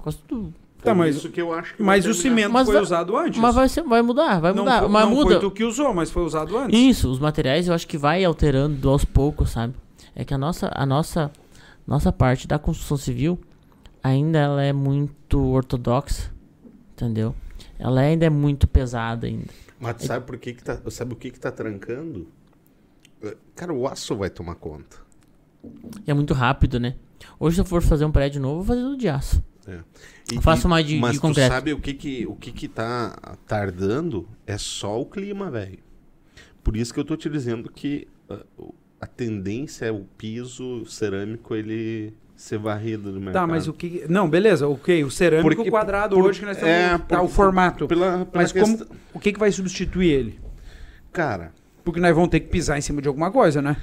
quase 0.00 0.18
tudo. 0.26 0.52
Tá, 0.84 0.94
mas- 0.94 1.16
isso 1.16 1.28
que 1.30 1.40
eu 1.40 1.52
acho 1.52 1.74
que 1.76 1.82
mas 1.82 2.06
o 2.06 2.12
cimento 2.14 2.52
Mas 2.52 2.66
foi 2.66 2.74
vai- 2.74 2.82
usado 2.82 3.16
antes? 3.16 3.40
Mas 3.40 3.54
vai, 3.54 3.68
ser, 3.68 3.82
vai 3.82 4.02
mudar, 4.02 4.40
vai 4.40 4.52
não 4.52 4.62
mudar. 4.64 4.80
foi, 4.80 4.88
mas 4.88 5.04
não 5.04 5.10
muda. 5.14 5.30
foi 5.30 5.40
tu 5.40 5.50
que 5.50 5.64
usou, 5.64 5.92
mas 5.94 6.10
foi 6.10 6.22
usado 6.24 6.56
antes. 6.58 6.78
Isso, 6.78 7.10
os 7.10 7.18
materiais 7.18 7.68
eu 7.68 7.74
acho 7.74 7.86
que 7.86 7.96
vai 7.98 8.24
alterando 8.24 8.88
aos 8.90 9.04
poucos, 9.04 9.50
sabe? 9.50 9.74
É 10.14 10.24
que 10.24 10.32
a 10.34 10.38
nossa, 10.38 10.70
a 10.74 10.84
nossa, 10.86 11.30
nossa 11.86 12.12
parte 12.12 12.46
da 12.46 12.58
construção 12.58 12.96
civil 12.96 13.38
ainda 14.02 14.38
ela 14.38 14.62
é 14.62 14.72
muito 14.72 15.40
ortodoxa, 15.40 16.30
entendeu? 16.92 17.34
Ela 17.78 18.02
ainda 18.02 18.26
é 18.26 18.30
muito 18.30 18.68
pesada 18.68 19.26
ainda. 19.26 19.46
Mas 19.80 20.02
sabe 20.02 20.24
por 20.26 20.36
que 20.38 20.52
que 20.54 20.62
tá, 20.62 20.78
sabe 20.90 21.12
o 21.14 21.16
que 21.16 21.30
que 21.30 21.40
tá 21.40 21.50
trancando? 21.50 22.28
Cara, 23.56 23.72
o 23.72 23.88
aço 23.88 24.14
vai 24.14 24.28
tomar 24.30 24.54
conta. 24.56 24.98
E 26.06 26.10
é 26.10 26.14
muito 26.14 26.34
rápido, 26.34 26.78
né? 26.78 26.94
Hoje 27.40 27.56
se 27.56 27.60
eu 27.62 27.64
for 27.64 27.82
fazer 27.82 28.04
um 28.04 28.12
prédio 28.12 28.40
novo, 28.40 28.60
eu 28.60 28.64
vou 28.64 28.66
fazer 28.66 28.82
tudo 28.82 28.96
de 28.98 29.08
aço. 29.08 29.42
É. 29.66 29.78
Eu 30.32 30.40
faço 30.40 30.68
mais 30.68 30.86
de- 30.86 30.98
mas 30.98 31.12
de 31.12 31.18
tu 31.18 31.22
concreto. 31.22 31.52
sabe 31.52 31.72
o 31.72 31.78
que 31.78 31.92
que, 31.94 32.26
o 32.26 32.34
que 32.34 32.50
que 32.50 32.66
tá 32.68 33.36
tardando? 33.46 34.26
É 34.46 34.56
só 34.56 35.00
o 35.00 35.04
clima, 35.06 35.50
velho. 35.50 35.78
Por 36.62 36.76
isso 36.76 36.94
que 36.94 37.00
eu 37.00 37.04
tô 37.04 37.16
te 37.16 37.28
dizendo 37.28 37.70
que 37.70 38.08
ah, 38.30 38.38
o- 38.56 38.74
a 39.00 39.06
tendência 39.06 39.84
é 39.86 39.92
o 39.92 40.06
piso 40.16 40.86
cerâmico 40.86 41.54
ele 41.54 42.14
ser 42.34 42.58
varrido 42.58 43.12
do 43.12 43.20
mercado. 43.20 43.34
Tá, 43.34 43.46
mas 43.46 43.68
o 43.68 43.72
que. 43.74 44.06
Não, 44.08 44.28
beleza, 44.28 44.66
ok. 44.66 45.04
O 45.04 45.10
cerâmico 45.10 45.54
Porque- 45.56 45.70
quadrado 45.70 46.16
por- 46.16 46.24
hoje 46.24 46.40
que 46.40 46.46
nós 46.46 46.56
estamos. 46.56 46.74
é, 46.74 46.98
tá, 46.98 47.18
por- 47.18 47.24
o 47.26 47.28
formato. 47.28 47.86
Pela, 47.86 48.24
pela 48.24 48.28
Mas 48.42 48.50
como, 48.50 48.78
questão- 48.78 48.96
o 49.12 49.20
que, 49.20 49.32
que 49.32 49.38
vai 49.38 49.52
substituir 49.52 50.10
ele? 50.10 50.40
Cara, 51.12 51.52
Porque 51.84 52.00
nós 52.00 52.14
vamos 52.14 52.30
ter 52.30 52.40
que 52.40 52.48
pisar 52.48 52.78
em 52.78 52.80
cima 52.80 53.02
de 53.02 53.08
alguma 53.08 53.30
coisa, 53.30 53.60
né? 53.60 53.76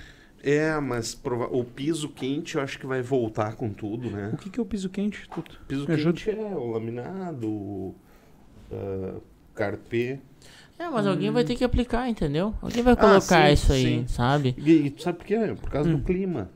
É, 0.44 0.80
mas 0.80 1.14
prova- 1.16 1.48
o 1.56 1.64
piso 1.64 2.10
quente 2.10 2.56
eu 2.56 2.62
acho 2.62 2.80
que 2.80 2.86
vai 2.86 3.02
voltar 3.02 3.56
com 3.56 3.70
tudo, 3.70 4.10
né? 4.10 4.30
O 4.34 4.38
que, 4.38 4.50
que 4.50 4.60
é 4.60 4.64
o 4.64 4.66
piso 4.66 4.90
quente? 4.90 5.28
Tudo. 5.30 5.52
Piso 5.68 5.88
Me 5.88 5.94
ajuda. 5.94 6.14
quente 6.20 6.30
é 6.32 6.56
o 6.56 6.72
laminado, 6.72 7.48
o 7.50 7.96
ah, 8.72 9.20
carpê. 9.54 10.20
É, 10.80 10.90
mas 10.90 11.06
alguém 11.06 11.30
vai 11.30 11.44
ter 11.44 11.56
que 11.56 11.64
aplicar, 11.64 12.10
entendeu? 12.10 12.56
Alguém 12.62 12.82
vai 12.82 12.96
colocar 12.96 13.42
Hum. 13.42 13.44
Ah, 13.44 13.48
sim, 13.48 13.54
isso 13.54 13.72
aí, 13.74 13.84
sim. 13.84 14.08
sabe? 14.08 14.56
E, 14.58 14.72
e 14.88 14.90
tu 14.90 15.04
sabe 15.04 15.20
por 15.20 15.28
quê? 15.28 15.56
Por 15.62 15.70
causa 15.70 15.90
Hum. 15.90 15.98
do 15.98 16.04
clima. 16.04 16.50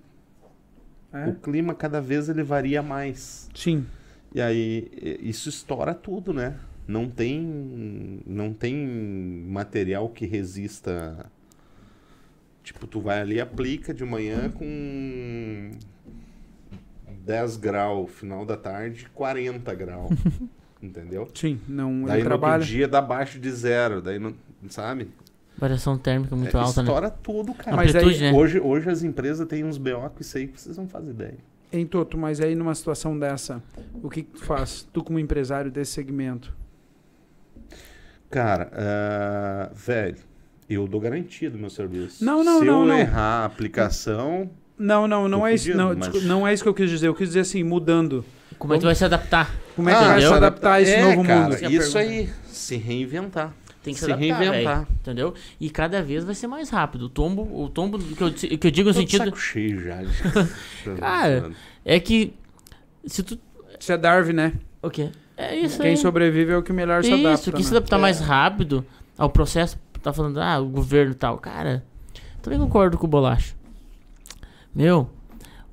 É? 1.14 1.28
O 1.30 1.36
clima 1.36 1.74
cada 1.76 2.02
vez 2.02 2.28
ele 2.28 2.44
varia 2.44 2.82
mais. 2.82 3.50
Sim. 3.54 3.86
E 4.34 4.42
aí 4.42 4.90
isso 5.22 5.48
estoura 5.48 5.94
tudo, 5.94 6.34
né? 6.34 6.58
Não 6.88 7.10
tem 7.10 8.22
não 8.26 8.52
tem 8.54 8.76
material 9.48 10.10
que 10.10 10.26
resista. 10.26 11.26
Tipo, 12.66 12.88
tu 12.88 13.00
vai 13.00 13.22
ali 13.22 13.36
e 13.36 13.40
aplica 13.42 13.94
de 13.94 14.04
manhã 14.04 14.50
com 14.50 15.70
10 17.24 17.58
graus, 17.58 18.12
final 18.12 18.44
da 18.46 18.58
tarde 18.58 19.08
40 19.14 19.74
graus. 19.76 20.12
entendeu? 20.82 21.30
Sim. 21.34 21.60
Não, 21.68 22.04
Daí 22.04 22.16
ele 22.18 22.24
no 22.24 22.30
trabalha. 22.30 22.54
outro 22.56 22.68
dia 22.68 22.88
dá 22.88 23.00
abaixo 23.00 23.40
de 23.40 23.52
zero, 23.52 24.02
daí 24.02 24.20
não, 24.20 24.34
sabe? 24.70 25.08
Variação 25.58 25.98
térmica 25.98 26.36
muito 26.36 26.56
É, 26.56 26.60
alta, 26.60 26.82
né? 26.84 26.88
estoura 26.88 27.10
tudo, 27.10 27.54
cara. 27.54 27.78
Mas 27.78 27.96
aí- 27.96 28.20
né? 28.20 28.34
Hoje, 28.34 28.60
hoje 28.60 28.90
as 28.90 29.04
empresas 29.04 29.48
têm 29.48 29.64
uns 29.64 29.78
BO 29.78 30.10
com 30.10 30.20
isso 30.22 30.38
aí 30.38 30.48
que 30.48 30.60
vocês 30.60 30.76
não 30.78 30.88
fazem 30.88 31.12
ideia. 31.12 31.38
Hein, 31.72 31.86
Toto, 31.86 32.18
mas 32.18 32.42
aí 32.42 32.56
numa 32.56 32.74
situação 32.76 33.18
dessa, 33.18 33.62
o 34.04 34.10
que, 34.10 34.24
que 34.24 34.32
tu 34.40 34.44
faz? 34.44 34.88
Tu 34.92 35.04
como 35.04 35.18
empresário 35.20 35.72
desse 35.72 35.92
segmento. 35.94 36.54
Cara, 38.30 38.70
ah, 38.74 39.72
velho, 39.74 40.18
eu 40.70 40.88
dou 40.88 41.00
garantia 41.00 41.50
do 41.50 41.58
meu 41.58 41.70
serviço. 41.70 42.24
Não, 42.24 42.44
não, 42.44 42.60
Se 42.60 42.66
não, 42.66 42.82
eu 42.82 42.86
não. 42.88 42.98
errar 42.98 43.42
a 43.42 43.46
aplicação, 43.46 44.50
Não, 44.78 45.08
não, 45.08 45.28
não 45.30 45.46
é 45.48 45.54
isso. 45.54 45.76
Não, 45.76 45.96
mas- 45.96 46.24
não 46.24 46.46
é 46.48 46.54
isso 46.54 46.64
que 46.64 46.70
eu 46.70 46.74
quis 46.74 46.90
dizer. 46.90 47.08
Eu 47.08 47.16
quis 47.16 47.30
dizer 47.30 47.42
assim, 47.42 47.64
mudando. 47.64 48.26
Como 48.58 48.74
é 48.74 48.78
que 48.78 48.82
tu 48.82 48.86
vai 48.86 48.96
se 48.96 49.04
adaptar? 49.06 49.54
Como 49.76 49.90
é 49.90 49.94
que 49.94 50.00
Ah, 50.04 50.08
vai 50.08 50.22
se 50.22 50.28
adaptar 50.34 50.74
a 50.74 50.82
esse 50.82 50.92
é, 50.94 51.02
novo 51.16 51.28
cara, 51.28 51.42
mundo? 51.42 51.54
É 51.56 51.70
Isso 51.72 51.94
pergunta. 51.94 52.00
aí, 52.00 52.30
se 52.48 52.76
reinventar. 52.78 53.54
Tem 53.84 53.94
que 53.94 54.00
se, 54.00 54.06
Se 54.06 54.12
adaptar, 54.12 54.38
reinventar. 54.40 54.76
velho, 54.80 54.88
entendeu? 55.02 55.34
E 55.60 55.70
cada 55.70 56.02
vez 56.02 56.24
vai 56.24 56.34
ser 56.34 56.48
mais 56.48 56.70
rápido. 56.70 57.04
O 57.04 57.10
tombo, 57.10 57.42
o 57.64 57.70
tombo 57.70 58.00
que 58.00 58.22
eu, 58.24 58.32
que 58.58 58.68
eu 58.68 58.72
digo 58.72 58.90
no 58.90 58.94
sentido 58.96 59.26
saco 59.26 59.38
cheio 59.38 59.80
já. 59.84 60.00
Cara, 61.00 61.52
é 61.84 62.00
que 62.00 62.34
se 63.06 63.22
tu 63.24 63.38
Isso 63.80 63.92
é 63.92 63.98
Darwin, 63.98 64.34
né? 64.34 64.54
o 64.82 64.90
quê? 64.90 65.10
É 65.38 65.56
isso 65.56 65.80
Quem 65.82 65.92
aí. 65.92 65.98
sobrevive 65.98 66.54
é 66.54 66.58
o 66.58 66.64
que 66.64 66.72
melhor 66.74 67.04
se 67.04 67.12
adapta. 67.12 67.34
Isso, 67.34 67.52
quem 67.52 67.64
se 67.64 67.72
né? 67.72 67.78
adaptar 67.78 67.98
É. 67.98 68.02
mais 68.02 68.20
rápido 68.20 68.86
ao 69.18 69.30
processo, 69.30 69.78
tá 70.06 70.14
falando, 70.14 70.38
ah, 70.40 70.60
o 70.60 70.68
governo 70.70 71.14
tal. 71.14 71.38
Cara, 71.38 71.84
também 72.42 72.58
concordo 72.60 72.98
com 72.98 73.06
o 73.06 73.10
Bolacha. 73.10 73.54
Meu, 74.74 75.10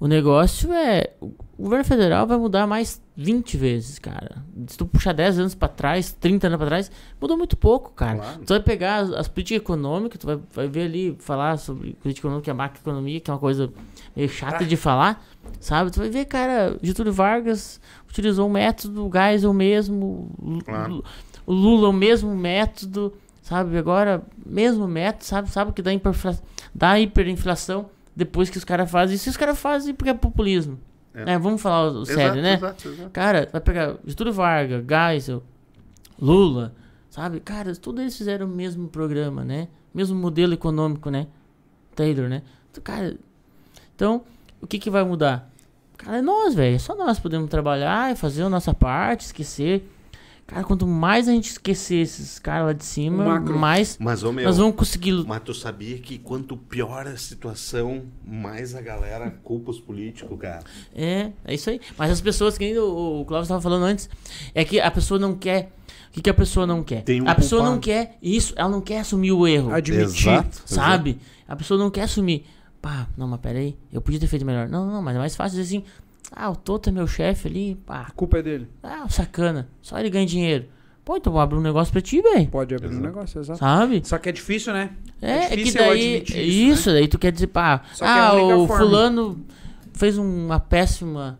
o 0.00 0.06
negócio 0.06 0.72
é. 0.72 1.12
O 1.58 1.64
governo 1.64 1.84
federal 1.84 2.26
vai 2.26 2.36
mudar 2.38 2.66
mais 2.66 3.00
20 3.16 3.56
vezes, 3.56 3.98
cara. 3.98 4.42
Se 4.66 4.76
tu 4.76 4.84
puxar 4.86 5.12
10 5.12 5.38
anos 5.38 5.54
pra 5.54 5.68
trás, 5.68 6.10
30 6.12 6.46
anos 6.48 6.56
pra 6.56 6.66
trás, 6.66 6.90
mudou 7.20 7.36
muito 7.36 7.56
pouco, 7.56 7.92
cara. 7.92 8.18
Claro. 8.18 8.40
Tu 8.40 8.48
vai 8.48 8.60
pegar 8.60 8.96
as, 8.96 9.12
as 9.12 9.28
políticas 9.28 9.62
econômicas, 9.62 10.18
tu 10.18 10.26
vai, 10.26 10.40
vai 10.52 10.66
ver 10.66 10.84
ali, 10.86 11.16
falar 11.20 11.58
sobre 11.58 11.92
política 11.94 12.26
econômica, 12.26 12.50
a 12.50 12.54
macroeconomia, 12.54 13.20
que 13.20 13.30
é 13.30 13.34
uma 13.34 13.38
coisa 13.38 13.70
meio 14.16 14.28
chata 14.28 14.64
de 14.64 14.76
falar, 14.76 15.24
sabe? 15.60 15.90
Tu 15.92 16.00
vai 16.00 16.08
ver, 16.10 16.24
cara, 16.24 16.76
Getúlio 16.82 17.12
Vargas 17.12 17.80
utilizou 18.08 18.48
um 18.48 18.52
método, 18.52 19.06
o 19.06 19.10
Geisel 19.12 19.50
o 19.50 19.54
mesmo, 19.54 20.30
Claro. 20.64 20.94
Lu- 20.94 21.04
o 21.46 21.52
Lula 21.52 21.88
o 21.90 21.92
mesmo 21.92 22.34
método, 22.34 23.12
sabe? 23.42 23.76
Agora, 23.76 24.22
mesmo 24.46 24.88
método, 24.88 25.24
sabe? 25.24 25.50
Sabe 25.50 25.72
que 25.72 25.82
dá, 25.82 25.90
dá 26.74 26.98
hiperinflação 26.98 27.90
depois 28.14 28.48
que 28.48 28.56
os 28.56 28.64
caras 28.64 28.90
fazem 28.90 29.16
isso. 29.16 29.28
E 29.28 29.30
os 29.30 29.36
caras 29.36 29.58
fazem 29.58 29.94
porque 29.94 30.10
é 30.10 30.14
populismo. 30.14 30.78
É. 31.12 31.26
né? 31.26 31.38
Vamos 31.38 31.60
falar 31.60 31.88
o, 31.88 31.98
o 31.98 32.02
Exato, 32.02 32.14
sério, 32.14 32.42
né? 32.42 32.54
Exato, 32.54 32.88
exato. 32.88 33.10
Cara, 33.10 33.48
vai 33.52 33.60
pegar 33.60 33.96
Getúlio 34.06 34.32
Vargas, 34.32 34.84
Geisel, 34.88 35.42
Lula, 36.18 36.74
sabe? 37.10 37.40
Cara, 37.40 37.74
todos 37.76 38.00
eles 38.00 38.16
fizeram 38.16 38.46
o 38.46 38.48
mesmo 38.48 38.88
programa, 38.88 39.44
né? 39.44 39.68
Mesmo 39.92 40.18
modelo 40.18 40.54
econômico, 40.54 41.10
né? 41.10 41.26
Taylor, 41.94 42.28
né? 42.28 42.42
Então, 42.70 42.82
Cara, 42.82 43.18
então, 43.94 44.22
o 44.60 44.66
que 44.66 44.78
que 44.78 44.88
vai 44.88 45.04
mudar? 45.04 45.50
Cara, 45.98 46.18
é 46.18 46.22
nós, 46.22 46.54
velho. 46.54 46.76
É 46.76 46.78
só 46.78 46.96
nós 46.96 47.18
podemos 47.18 47.50
trabalhar 47.50 48.10
e 48.10 48.16
fazer 48.16 48.42
a 48.42 48.48
nossa 48.48 48.72
parte, 48.72 49.26
esquecer. 49.26 49.91
Cara, 50.52 50.64
quanto 50.64 50.86
mais 50.86 51.28
a 51.28 51.32
gente 51.32 51.50
esquecer 51.50 51.96
esses 51.96 52.38
caras 52.38 52.66
lá 52.66 52.72
de 52.72 52.84
cima, 52.84 53.24
macro. 53.24 53.58
mais 53.58 53.96
Mas, 53.98 54.22
ô 54.22 54.32
meu, 54.32 54.44
nós 54.44 54.58
vamos 54.58 54.76
conseguir. 54.76 55.12
mas 55.26 55.42
tu 55.42 55.54
sabia 55.54 55.98
que 55.98 56.18
quanto 56.18 56.56
pior 56.56 57.06
a 57.06 57.16
situação, 57.16 58.02
mais 58.24 58.74
a 58.74 58.80
galera 58.80 59.30
culpa 59.42 59.70
os 59.70 59.80
políticos, 59.80 60.38
cara. 60.38 60.62
É, 60.94 61.32
é 61.44 61.54
isso 61.54 61.70
aí. 61.70 61.80
Mas 61.96 62.10
as 62.10 62.20
pessoas, 62.20 62.58
que 62.58 62.64
nem 62.64 62.78
o, 62.78 63.20
o 63.20 63.24
Cláudio 63.24 63.44
estava 63.44 63.60
falando 63.60 63.84
antes, 63.84 64.08
é 64.54 64.64
que 64.64 64.80
a 64.80 64.90
pessoa 64.90 65.18
não 65.18 65.34
quer. 65.34 65.72
O 66.08 66.12
que, 66.12 66.20
que 66.20 66.30
a 66.30 66.34
pessoa 66.34 66.66
não 66.66 66.82
quer? 66.82 67.02
Tem 67.02 67.22
um 67.22 67.28
a 67.28 67.34
pessoa 67.34 67.60
culpado. 67.60 67.74
não 67.74 67.80
quer 67.80 68.18
isso, 68.22 68.52
ela 68.56 68.68
não 68.68 68.82
quer 68.82 69.00
assumir 69.00 69.32
o 69.32 69.46
erro. 69.46 69.72
Admitir. 69.72 70.28
Exato. 70.28 70.62
Sabe? 70.66 71.18
A 71.48 71.56
pessoa 71.56 71.78
não 71.78 71.90
quer 71.90 72.02
assumir. 72.02 72.44
Pá, 72.82 73.08
não, 73.16 73.28
mas 73.28 73.40
peraí, 73.40 73.78
eu 73.92 74.02
podia 74.02 74.20
ter 74.20 74.26
feito 74.26 74.44
melhor. 74.44 74.68
Não, 74.68 74.84
não, 74.86 75.00
mas 75.00 75.16
é 75.16 75.18
mais 75.18 75.34
fácil 75.36 75.58
dizer 75.58 75.76
assim. 75.78 75.84
Ah, 76.34 76.50
o 76.50 76.56
Toto 76.56 76.88
é 76.88 76.92
meu 76.92 77.06
chefe 77.06 77.48
ali, 77.48 77.74
pá. 77.86 78.06
A 78.08 78.10
culpa 78.12 78.38
é 78.38 78.42
dele. 78.42 78.68
Ah, 78.82 79.06
sacana. 79.08 79.68
Só 79.82 79.98
ele 79.98 80.08
ganha 80.10 80.26
dinheiro. 80.26 80.66
Pô, 81.04 81.16
então 81.16 81.32
vou 81.32 81.42
abrir 81.42 81.58
um 81.58 81.62
negócio 81.62 81.92
pra 81.92 82.00
ti, 82.00 82.22
velho. 82.22 82.46
Pode 82.48 82.74
abrir 82.74 82.86
um 82.86 82.90
Exato. 82.92 83.06
negócio, 83.06 83.40
exato. 83.40 83.58
Sabe? 83.58 84.02
Só 84.04 84.18
que 84.18 84.28
é 84.28 84.32
difícil, 84.32 84.72
né? 84.72 84.90
É, 85.20 85.32
é 85.32 85.48
que 85.48 85.56
difícil 85.56 85.80
eu 85.80 85.86
daí. 85.88 86.14
admitir 86.16 86.38
Isso, 86.38 86.72
isso, 86.80 86.88
né? 86.90 86.94
daí 86.94 87.08
tu 87.08 87.18
quer 87.18 87.32
dizer, 87.32 87.48
pá. 87.48 87.82
Só 87.92 88.04
que 88.04 88.10
é 88.10 88.14
ah, 88.14 88.28
a 88.28 88.34
única 88.34 88.56
o 88.56 88.66
forma. 88.68 88.84
fulano 88.84 89.46
fez 89.94 90.16
uma 90.16 90.60
péssima 90.60 91.38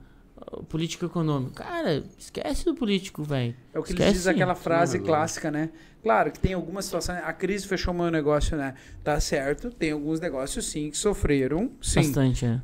uh, 0.53 0.65
política 0.65 1.07
econômica. 1.07 1.63
Cara, 1.65 2.03
esquece 2.19 2.65
do 2.65 2.75
político, 2.75 3.23
velho. 3.23 3.55
É 3.73 3.79
o 3.79 3.83
que 3.85 3.91
Esquece. 3.91 4.09
eles 4.09 4.19
dizem 4.19 4.33
aquela 4.35 4.57
frase 4.57 4.99
Sim, 4.99 5.05
clássica, 5.05 5.51
né? 5.51 5.71
Claro 6.03 6.33
que 6.33 6.41
tem 6.41 6.55
algumas 6.55 6.85
situações. 6.87 7.21
A 7.25 7.33
crise 7.33 7.65
fechou 7.67 7.95
meu 7.95 8.11
negócio, 8.11 8.57
né? 8.57 8.75
Tá 9.05 9.21
certo. 9.21 9.71
Tem 9.71 9.93
alguns 9.93 10.19
negócios, 10.19 10.67
sim, 10.67 10.91
que 10.91 10.99
sofreram. 10.99 11.71
Sim. 11.81 12.01
Bastante, 12.01 12.45
é. 12.47 12.61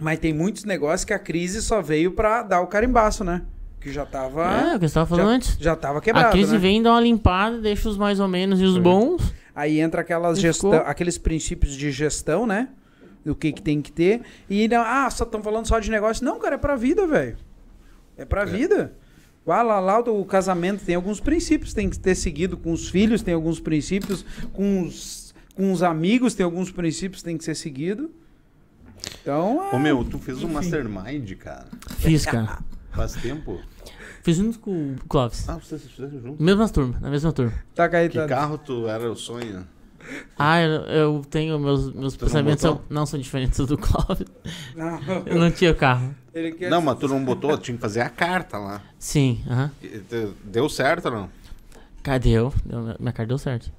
Mas 0.00 0.18
tem 0.18 0.32
muitos 0.32 0.64
negócios 0.64 1.04
que 1.04 1.12
a 1.12 1.18
crise 1.18 1.60
só 1.60 1.82
veio 1.82 2.12
pra 2.12 2.42
dar 2.42 2.60
o 2.60 2.66
carimbaço, 2.66 3.22
né? 3.22 3.42
Que 3.80 3.92
já 3.92 4.04
tava. 4.04 4.44
É, 4.44 4.76
o 4.76 4.80
que 4.80 4.88
você 4.88 4.94
tava 4.94 5.06
falando 5.06 5.26
já, 5.26 5.32
antes. 5.32 5.56
já 5.58 5.76
tava 5.76 6.00
quebrado. 6.00 6.28
a 6.28 6.30
crise 6.30 6.52
né? 6.52 6.58
vem 6.58 6.82
dar 6.82 6.92
uma 6.92 7.00
limpada, 7.00 7.58
deixa 7.58 7.88
os 7.88 7.96
mais 7.96 8.20
ou 8.20 8.28
menos 8.28 8.60
e 8.60 8.64
os 8.64 8.74
Sim. 8.74 8.82
bons. 8.82 9.34
Aí 9.54 9.80
entra 9.80 10.02
aquelas 10.02 10.38
gestão, 10.38 10.72
aqueles 10.72 11.18
princípios 11.18 11.74
de 11.74 11.90
gestão, 11.90 12.46
né? 12.46 12.68
Do 13.24 13.34
que, 13.34 13.52
que 13.52 13.60
tem 13.60 13.82
que 13.82 13.92
ter. 13.92 14.22
E 14.48 14.66
não, 14.68 14.82
ah, 14.82 15.10
só 15.10 15.24
estão 15.24 15.42
falando 15.42 15.66
só 15.66 15.78
de 15.78 15.90
negócio. 15.90 16.24
Não, 16.24 16.38
cara, 16.38 16.54
é 16.54 16.58
pra 16.58 16.76
vida, 16.76 17.06
velho. 17.06 17.36
É 18.16 18.24
pra 18.24 18.44
vida. 18.44 18.92
Lá, 19.46 19.62
lá, 19.62 19.80
lá, 19.80 19.98
o 20.00 20.24
casamento 20.24 20.84
tem 20.84 20.94
alguns 20.94 21.18
princípios, 21.18 21.72
tem 21.72 21.88
que 21.88 21.98
ter 21.98 22.14
seguido 22.14 22.56
com 22.56 22.72
os 22.72 22.88
filhos, 22.88 23.22
tem 23.22 23.34
alguns 23.34 23.58
princípios, 23.58 24.24
com 24.52 24.82
os, 24.82 25.34
com 25.54 25.72
os 25.72 25.82
amigos, 25.82 26.34
tem 26.34 26.44
alguns 26.44 26.70
princípios 26.70 27.22
que 27.22 27.28
tem 27.28 27.38
que 27.38 27.44
ser 27.44 27.54
seguido. 27.54 28.10
Então, 29.22 29.68
é, 29.70 29.76
Ô 29.76 29.78
meu, 29.78 30.04
tu 30.04 30.18
fez 30.18 30.38
um 30.38 30.46
Enfim. 30.46 30.54
mastermind, 30.54 31.32
cara. 31.36 31.66
Fiz, 31.98 32.24
cara. 32.24 32.58
Faz 32.92 33.12
tempo. 33.14 33.60
Fiz 34.22 34.36
junto 34.36 34.58
com 34.58 34.92
o 34.92 34.96
Clóvis. 35.08 35.48
Ah, 35.48 35.56
vocês 35.56 35.82
fizeram 35.82 36.20
junto. 36.20 36.42
Mesma 36.42 36.68
turma, 36.68 36.98
na 37.00 37.08
mesma 37.10 37.32
turma. 37.32 37.52
tá 37.74 37.86
Que 37.88 37.92
Caetano. 37.92 38.28
carro 38.28 38.58
tu 38.58 38.86
era 38.88 39.10
o 39.10 39.16
sonho? 39.16 39.66
Ah, 40.38 40.60
eu, 40.60 40.80
eu 40.82 41.22
tenho 41.28 41.58
meus, 41.58 41.92
meus 41.94 42.14
Tu 42.14 42.22
não 42.22 42.28
pensamentos 42.28 42.62
botou? 42.64 42.76
são, 42.78 42.86
não 42.96 43.06
são 43.06 43.20
diferentes 43.20 43.58
do 43.66 43.76
Clóvis. 43.78 44.26
Não, 44.74 44.98
Eu 45.26 45.38
não 45.38 45.50
tinha 45.50 45.74
carro. 45.74 46.14
ele 46.34 46.52
quer 46.52 46.70
Não, 46.70 46.80
mas 46.80 46.98
tu 46.98 47.06
não 47.06 47.22
botou, 47.24 47.56
tinha 47.58 47.76
que 47.76 47.80
fazer 47.80 48.00
a 48.00 48.08
carta 48.08 48.58
lá. 48.58 48.82
Sim, 48.98 49.40
aham. 49.48 49.70
E 49.82 49.88
te- 49.98 50.32
Deu 50.44 50.68
certo 50.68 51.06
ou 51.06 51.12
não? 51.12 51.30
Cadê 52.02 52.30
eu? 52.30 52.52
Deu- 52.64 52.96
Minha 52.98 53.12
carta 53.12 53.26
deu 53.28 53.38
certo. 53.38 53.70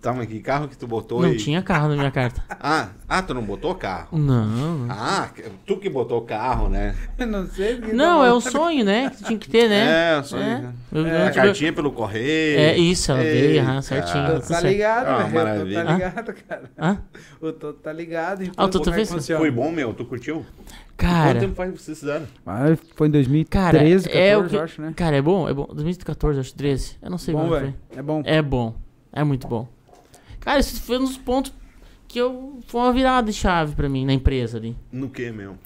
Tá, 0.00 0.14
mas 0.14 0.26
que 0.28 0.40
carro 0.40 0.66
que 0.66 0.78
tu 0.78 0.86
botou 0.86 1.20
Não 1.20 1.28
aí? 1.28 1.36
tinha 1.36 1.60
carro 1.60 1.88
na 1.88 1.96
minha 1.96 2.10
carta. 2.10 2.42
Ah, 2.62 2.88
ah, 3.08 3.22
tu 3.22 3.32
não 3.34 3.42
botou 3.42 3.74
carro? 3.74 4.18
Não. 4.18 4.86
Ah, 4.88 5.28
tu 5.66 5.76
que 5.78 5.88
botou 5.90 6.20
carro, 6.22 6.68
né? 6.68 6.94
Eu 7.18 7.26
não 7.26 7.46
sei. 7.46 7.78
Não, 7.92 8.20
tá 8.20 8.26
é 8.26 8.32
um 8.34 8.40
sonho, 8.40 8.84
né? 8.84 9.10
Que 9.10 9.24
tinha 9.24 9.38
que 9.38 9.48
ter, 9.50 9.68
né? 9.68 10.12
É, 10.14 10.18
o 10.18 10.24
sonho. 10.24 10.42
É. 10.42 10.72
Eu- 10.92 11.06
É, 11.06 11.22
eu 11.22 11.26
A 11.26 11.30
cartinha 11.30 11.72
pelo 11.72 11.90
correio. 11.92 12.58
É 12.60 12.76
isso, 12.78 13.10
ela 13.12 13.22
veio, 13.22 13.50
Ei, 13.52 13.58
aham, 13.58 13.80
certinho. 13.82 14.24
Tá 14.26 14.40
tá 14.40 14.60
ligado, 14.60 15.06
Ah, 15.06 15.16
velho. 15.22 15.34
Maravilha. 15.34 15.84
tá 15.84 15.92
ligado, 15.92 16.34
cara. 16.48 16.70
Hã? 16.78 16.98
O 17.40 17.52
Toto 17.52 17.80
tá 17.80 17.92
ligado. 17.92 18.42
Então 18.42 18.54
Ah, 18.56 18.64
o 18.66 18.68
Toto 18.70 18.84
como 18.90 18.96
é 19.00 19.04
fez? 19.06 19.26
Foi 19.26 19.50
bom, 19.50 19.70
meu? 19.70 19.92
Tu 19.94 20.04
curtiu? 20.04 20.36
Quanto 20.36 20.96
Cara, 20.96 21.40
tempo 21.40 21.54
faz 21.54 21.72
vocês 21.72 21.98
fizeram? 21.98 22.26
Ah, 22.46 22.76
foi 22.94 23.08
em 23.08 23.10
2013, 23.10 23.48
cara, 23.50 23.78
14, 23.78 24.18
é 24.18 24.36
o 24.36 24.44
que, 24.48 24.56
eu 24.56 24.62
acho, 24.62 24.82
né? 24.82 24.92
cara, 24.94 25.16
é 25.16 25.22
bom, 25.22 25.48
é 25.48 25.54
bom. 25.54 25.66
2014, 25.72 26.40
acho 26.40 26.54
13. 26.54 26.96
Eu 27.02 27.10
não 27.10 27.16
sei 27.18 27.34
Bom, 27.34 27.48
velho. 27.48 27.74
foi. 27.90 27.98
É 27.98 28.02
bom. 28.02 28.22
É 28.24 28.42
bom. 28.42 28.74
É 29.12 29.24
muito 29.24 29.48
bom. 29.48 29.66
Cara, 30.40 30.58
isso 30.60 30.80
foi 30.82 30.98
um 30.98 31.04
dos 31.04 31.16
pontos 31.18 31.52
que 32.08 32.18
eu 32.18 32.58
foi 32.66 32.80
uma 32.80 32.92
virada 32.92 33.30
de 33.30 33.36
chave 33.36 33.74
pra 33.74 33.88
mim 33.88 34.04
na 34.04 34.12
empresa 34.12 34.58
ali. 34.58 34.76
No 34.90 35.08
que, 35.08 35.30
meu? 35.30 35.56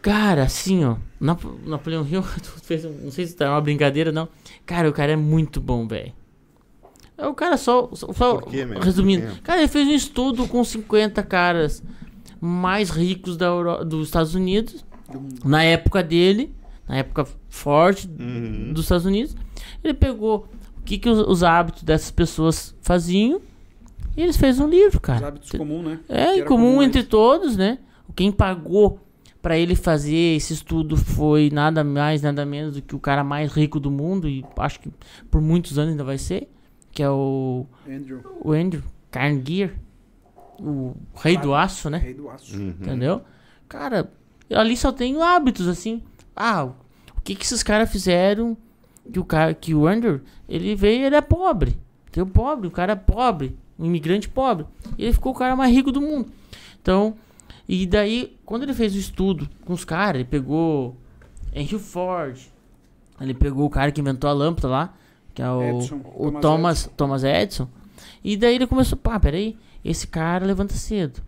Cara, 0.00 0.44
assim, 0.44 0.84
ó, 0.84 0.96
Napo- 1.20 1.58
Napoleão 1.64 2.06
Hill, 2.06 2.22
tu 2.42 2.50
fez 2.62 2.84
não 2.84 3.10
sei 3.10 3.26
se 3.26 3.36
tá 3.36 3.50
uma 3.50 3.60
brincadeira 3.60 4.10
não. 4.12 4.28
Cara, 4.66 4.88
o 4.88 4.92
cara 4.92 5.12
é 5.12 5.16
muito 5.16 5.60
bom, 5.60 5.86
velho. 5.86 6.12
É 7.16 7.26
o 7.26 7.34
cara 7.34 7.56
só, 7.56 7.88
só, 7.92 8.12
só- 8.12 8.38
quê, 8.42 8.64
resumindo. 8.80 9.40
Cara, 9.42 9.60
ele 9.60 9.68
fez 9.68 9.86
um 9.86 9.92
estudo 9.92 10.46
com 10.48 10.62
50 10.64 11.22
caras 11.22 11.82
mais 12.40 12.90
ricos 12.90 13.36
da 13.36 13.46
Euro- 13.46 13.84
dos 13.84 14.08
Estados 14.08 14.34
Unidos 14.34 14.84
na 15.44 15.62
época 15.62 16.02
dele, 16.02 16.52
na 16.88 16.96
época 16.96 17.26
forte 17.48 18.08
Uhum. 18.18 18.72
dos 18.72 18.84
Estados 18.84 19.06
Unidos. 19.06 19.36
Ele 19.84 19.94
pegou 19.94 20.48
o 20.78 20.82
que, 20.82 20.98
que 20.98 21.08
os, 21.08 21.18
os 21.20 21.44
hábitos 21.44 21.84
dessas 21.84 22.10
pessoas 22.10 22.74
faziam 22.80 23.40
e 24.16 24.22
eles 24.22 24.36
fez 24.36 24.58
um 24.60 24.68
livro, 24.68 24.96
Os 24.96 25.02
cara. 25.02 25.28
hábitos 25.28 25.50
comuns, 25.50 25.84
né? 25.84 26.00
É, 26.08 26.42
comum 26.42 26.46
comum 26.46 26.82
entre 26.82 27.02
todos, 27.02 27.56
né? 27.56 27.78
Quem 28.14 28.30
pagou 28.30 29.00
pra 29.40 29.58
ele 29.58 29.74
fazer 29.74 30.36
esse 30.36 30.52
estudo 30.52 30.96
foi 30.96 31.50
nada 31.50 31.82
mais, 31.82 32.22
nada 32.22 32.46
menos 32.46 32.74
do 32.74 32.82
que 32.82 32.94
o 32.94 33.00
cara 33.00 33.24
mais 33.24 33.52
rico 33.52 33.80
do 33.80 33.90
mundo 33.90 34.28
e 34.28 34.44
acho 34.58 34.80
que 34.80 34.90
por 35.30 35.40
muitos 35.40 35.78
anos 35.78 35.92
ainda 35.92 36.04
vai 36.04 36.18
ser, 36.18 36.48
que 36.92 37.02
é 37.02 37.10
o, 37.10 37.66
Andrew, 37.88 38.20
o 38.40 38.52
Andrew 38.52 38.82
Carnegie, 39.10 39.70
o 40.60 40.94
rei 41.16 41.36
do 41.36 41.54
aço, 41.54 41.90
né? 41.90 41.98
rei 41.98 42.14
do 42.14 42.30
aço. 42.30 42.56
Uhum. 42.56 42.68
Entendeu? 42.68 43.22
Cara, 43.68 44.10
ali 44.50 44.76
só 44.76 44.92
tem 44.92 45.20
hábitos 45.20 45.66
assim. 45.66 46.02
Ah, 46.36 46.64
o 47.16 47.20
que 47.24 47.34
que 47.34 47.44
esses 47.44 47.62
caras 47.62 47.90
fizeram 47.90 48.56
que 49.10 49.18
o 49.18 49.24
cara 49.24 49.52
que 49.54 49.74
o 49.74 49.86
Andrew, 49.86 50.20
ele 50.48 50.74
veio, 50.76 51.06
ele 51.06 51.16
é 51.16 51.20
pobre. 51.20 51.76
Entendeu? 52.08 52.32
Pobre, 52.32 52.68
o 52.68 52.70
cara 52.70 52.92
é 52.92 52.96
pobre, 52.96 53.56
imigrante 53.86 54.28
pobre. 54.28 54.66
Ele 54.98 55.12
ficou 55.12 55.32
o 55.32 55.34
cara 55.36 55.54
mais 55.56 55.72
rico 55.72 55.90
do 55.92 56.00
mundo. 56.00 56.30
Então, 56.80 57.14
e 57.68 57.86
daí, 57.86 58.36
quando 58.44 58.64
ele 58.64 58.74
fez 58.74 58.94
o 58.94 58.98
estudo 58.98 59.48
com 59.64 59.72
os 59.72 59.84
caras, 59.84 60.16
ele 60.20 60.28
pegou 60.28 60.96
Henry 61.54 61.78
Ford, 61.78 62.38
ele 63.20 63.34
pegou 63.34 63.66
o 63.66 63.70
cara 63.70 63.92
que 63.92 64.00
inventou 64.00 64.28
a 64.28 64.32
lâmpada 64.32 64.68
lá, 64.68 64.94
que 65.34 65.40
é 65.42 65.50
o, 65.50 65.62
Edison, 65.62 66.00
o 66.16 66.30
Thomas 66.32 66.40
Thomas, 66.42 66.90
Thomas 66.96 67.24
Edison. 67.24 67.68
E 68.24 68.36
daí 68.36 68.54
ele 68.56 68.66
começou, 68.66 68.98
pá, 68.98 69.18
peraí, 69.20 69.56
esse 69.84 70.06
cara 70.06 70.44
levanta 70.44 70.74
cedo. 70.74 71.20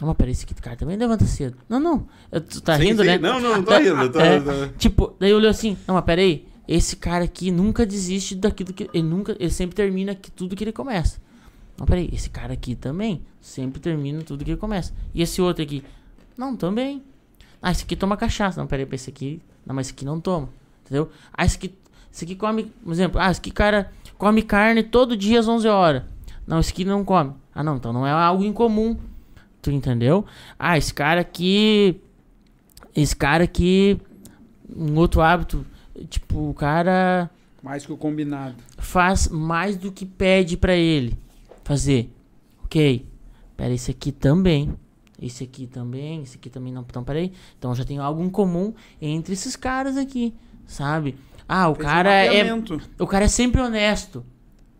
Não, 0.00 0.08
mas 0.08 0.16
peraí, 0.16 0.32
esse 0.32 0.44
cara 0.46 0.76
também 0.76 0.96
levanta 0.96 1.24
cedo. 1.24 1.56
Não, 1.68 1.80
não, 1.80 2.06
tu 2.50 2.60
tá 2.60 2.76
Sim, 2.76 2.84
rindo, 2.84 3.02
sim. 3.02 3.08
né? 3.08 3.18
Não, 3.18 3.40
não, 3.40 3.56
não 3.56 3.62
tô 3.62 3.78
rindo. 3.78 4.10
Tô, 4.12 4.18
É. 4.20 4.40
tô- 4.40 4.68
Tipo, 4.76 5.14
daí 5.18 5.32
olhou 5.32 5.50
assim, 5.50 5.76
não, 5.86 5.94
mas 5.94 6.04
peraí, 6.04 6.46
esse 6.68 6.96
cara 6.96 7.24
aqui 7.24 7.50
nunca 7.50 7.86
desiste 7.86 8.34
daquilo 8.34 8.72
que. 8.74 8.90
Ele 8.92 9.02
nunca. 9.04 9.34
Ele 9.38 9.50
sempre 9.50 9.74
termina 9.74 10.14
que, 10.14 10.30
tudo 10.30 10.54
que 10.54 10.64
ele 10.64 10.72
começa. 10.72 11.18
Não, 11.78 11.86
peraí, 11.86 12.08
esse 12.12 12.30
cara 12.30 12.54
aqui 12.54 12.74
também 12.74 13.22
sempre 13.40 13.80
termina 13.80 14.22
tudo 14.22 14.44
que 14.44 14.50
ele 14.52 14.60
começa. 14.60 14.92
E 15.14 15.22
esse 15.22 15.40
outro 15.42 15.62
aqui? 15.62 15.84
Não, 16.36 16.56
também. 16.56 17.02
Ah, 17.60 17.70
esse 17.70 17.84
aqui 17.84 17.94
toma 17.94 18.16
cachaça. 18.16 18.60
Não, 18.60 18.66
peraí, 18.66 18.86
esse 18.92 19.10
aqui. 19.10 19.40
Não, 19.64 19.74
mas 19.74 19.86
esse 19.86 19.94
aqui 19.94 20.04
não 20.04 20.20
toma. 20.20 20.48
Entendeu? 20.84 21.10
Ah, 21.32 21.44
esse 21.44 21.56
aqui 21.56 21.74
esse 22.16 22.24
aqui 22.24 22.34
come, 22.34 22.64
por 22.82 22.92
exemplo, 22.92 23.20
ah, 23.20 23.30
esse 23.30 23.40
aqui 23.40 23.50
cara 23.50 23.92
come 24.16 24.40
carne 24.40 24.82
todo 24.82 25.14
dia 25.14 25.38
às 25.38 25.46
11 25.46 25.68
horas. 25.68 26.02
Não, 26.46 26.60
esse 26.60 26.72
aqui 26.72 26.82
não 26.82 27.04
come. 27.04 27.34
Ah, 27.54 27.62
não, 27.62 27.76
então 27.76 27.92
não 27.92 28.06
é 28.06 28.10
algo 28.10 28.42
incomum. 28.42 28.96
Tu 29.60 29.70
entendeu? 29.70 30.24
Ah, 30.58 30.78
esse 30.78 30.94
cara 30.94 31.20
aqui. 31.20 32.00
Esse 32.94 33.14
cara 33.14 33.44
aqui. 33.44 34.00
Um 34.74 34.96
outro 34.96 35.20
hábito. 35.20 35.66
Tipo, 36.08 36.48
o 36.50 36.54
cara 36.54 37.28
Mais 37.62 37.84
que 37.84 37.92
o 37.92 37.98
combinado. 37.98 38.54
faz 38.78 39.28
mais 39.28 39.76
do 39.76 39.92
que 39.92 40.06
pede 40.06 40.56
pra 40.56 40.74
ele 40.74 41.18
fazer. 41.66 42.10
Ok. 42.64 43.06
Pera, 43.56 43.74
esse 43.74 43.90
aqui 43.90 44.12
também. 44.12 44.72
Esse 45.20 45.44
aqui 45.44 45.66
também. 45.66 46.22
Esse 46.22 46.36
aqui 46.36 46.48
também 46.48 46.72
não. 46.72 46.82
Então, 46.82 47.02
peraí. 47.02 47.32
Então 47.58 47.74
já 47.74 47.84
tem 47.84 47.98
algo 47.98 48.22
em 48.22 48.30
comum 48.30 48.72
entre 49.02 49.32
esses 49.32 49.56
caras 49.56 49.96
aqui. 49.96 50.32
Sabe? 50.64 51.16
Ah, 51.48 51.68
o 51.68 51.74
Fez 51.74 51.86
um 51.86 51.90
cara 51.90 52.10
é. 52.10 52.26
mapeamento. 52.26 52.80
O 52.98 53.06
cara 53.06 53.24
é 53.24 53.28
sempre 53.28 53.60
honesto. 53.60 54.24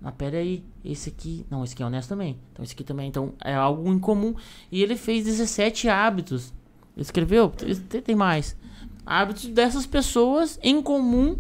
Mas 0.01 0.15
pera 0.15 0.39
aí, 0.39 0.63
esse 0.85 1.09
aqui. 1.09 1.45
Não, 1.51 1.65
esse 1.65 1.75
aqui 1.75 1.83
é 1.83 1.87
honesto 1.87 2.09
também. 2.09 2.39
Então 2.53 2.63
esse 2.63 2.75
aqui 2.75 2.85
também. 2.85 3.09
Então 3.09 3.35
é 3.43 3.55
algo 3.55 3.93
em 3.93 3.99
comum. 3.99 4.35
E 4.71 4.81
ele 4.81 4.95
fez 4.95 5.25
17 5.25 5.89
hábitos. 5.89 6.55
Escreveu? 6.97 7.51
Tem 7.51 8.15
mais. 8.15 8.57
Hábitos 9.05 9.47
dessas 9.49 9.87
pessoas 9.87 10.59
em 10.63 10.81
comum 10.81 11.37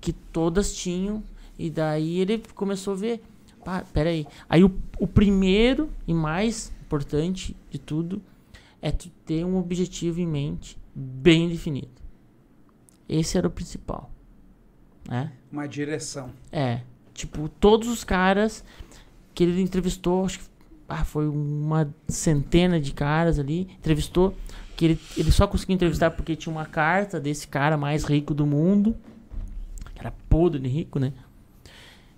que 0.00 0.12
todas 0.12 0.74
tinham. 0.74 1.22
E 1.58 1.70
daí 1.70 2.20
ele 2.20 2.42
começou 2.54 2.92
a 2.94 2.96
ver. 2.96 3.22
Pá, 3.64 3.84
pera 3.92 4.10
aí. 4.10 4.26
Aí 4.48 4.64
o, 4.64 4.74
o 4.98 5.06
primeiro 5.06 5.90
e 6.06 6.14
mais 6.14 6.72
importante 6.80 7.56
de 7.70 7.78
tudo 7.78 8.20
é 8.80 8.90
tu 8.90 9.08
ter 9.24 9.44
um 9.44 9.56
objetivo 9.56 10.20
em 10.20 10.26
mente 10.26 10.76
bem 10.94 11.48
definido. 11.48 11.90
Esse 13.08 13.38
era 13.38 13.46
o 13.46 13.50
principal. 13.50 14.10
Né? 15.08 15.32
Uma 15.50 15.66
direção. 15.66 16.30
É. 16.50 16.80
Tipo, 17.14 17.48
todos 17.48 17.88
os 17.88 18.04
caras 18.04 18.64
que 19.34 19.44
ele 19.44 19.60
entrevistou, 19.60 20.24
acho 20.24 20.40
que 20.40 20.44
ah, 20.88 21.04
foi 21.04 21.28
uma 21.28 21.92
centena 22.08 22.80
de 22.80 22.92
caras 22.92 23.38
ali, 23.38 23.62
entrevistou, 23.78 24.34
que 24.76 24.84
ele, 24.84 25.00
ele 25.16 25.30
só 25.30 25.46
conseguiu 25.46 25.74
entrevistar 25.74 26.10
porque 26.10 26.36
tinha 26.36 26.52
uma 26.52 26.66
carta 26.66 27.20
desse 27.20 27.48
cara 27.48 27.76
mais 27.76 28.04
rico 28.04 28.34
do 28.34 28.46
mundo, 28.46 28.96
era 29.96 30.12
podre 30.28 30.60
de 30.60 30.68
rico, 30.68 30.98
né? 30.98 31.12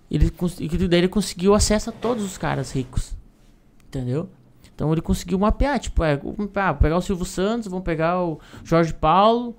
Ele, 0.09 0.31
e 0.59 0.87
daí 0.87 0.99
ele 0.99 1.07
conseguiu 1.07 1.53
acesso 1.53 1.89
a 1.89 1.93
todos 1.93 2.23
os 2.23 2.37
caras 2.37 2.71
ricos, 2.71 3.15
entendeu? 3.87 4.29
Então 4.73 4.91
ele 4.91 5.01
conseguiu 5.01 5.39
mapear, 5.39 5.79
tipo, 5.79 6.03
é, 6.03 6.19
ah, 6.55 6.73
pegar 6.73 6.97
o 6.97 7.01
Silvio 7.01 7.25
Santos, 7.25 7.67
vamos 7.69 7.83
pegar 7.85 8.21
o 8.23 8.39
Jorge 8.63 8.93
Paulo, 8.93 9.55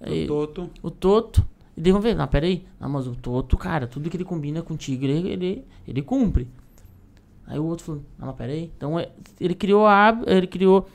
O 0.00 0.26
Toto. 0.26 0.70
o 0.82 0.90
Toto. 0.90 1.46
E 1.76 1.80
daí 1.80 1.90
vamos 1.92 2.04
ver, 2.04 2.14
não, 2.14 2.26
peraí. 2.28 2.64
Não, 2.80 2.88
mas 2.88 3.06
o 3.06 3.14
Toto, 3.14 3.56
cara, 3.56 3.86
tudo 3.86 4.08
que 4.10 4.16
ele 4.16 4.24
combina 4.24 4.62
contigo, 4.62 5.04
ele, 5.04 5.28
ele, 5.28 5.64
ele 5.86 6.02
cumpre. 6.02 6.48
Aí 7.46 7.58
o 7.58 7.64
outro 7.64 7.84
falou, 7.84 8.02
não, 8.18 8.26
mas 8.28 8.36
peraí. 8.36 8.70
Então 8.76 8.98
é, 8.98 9.10
ele 9.40 9.54
criou, 9.54 9.86
hab- 9.86 10.24
ele 10.28 10.46
criou 10.46 10.86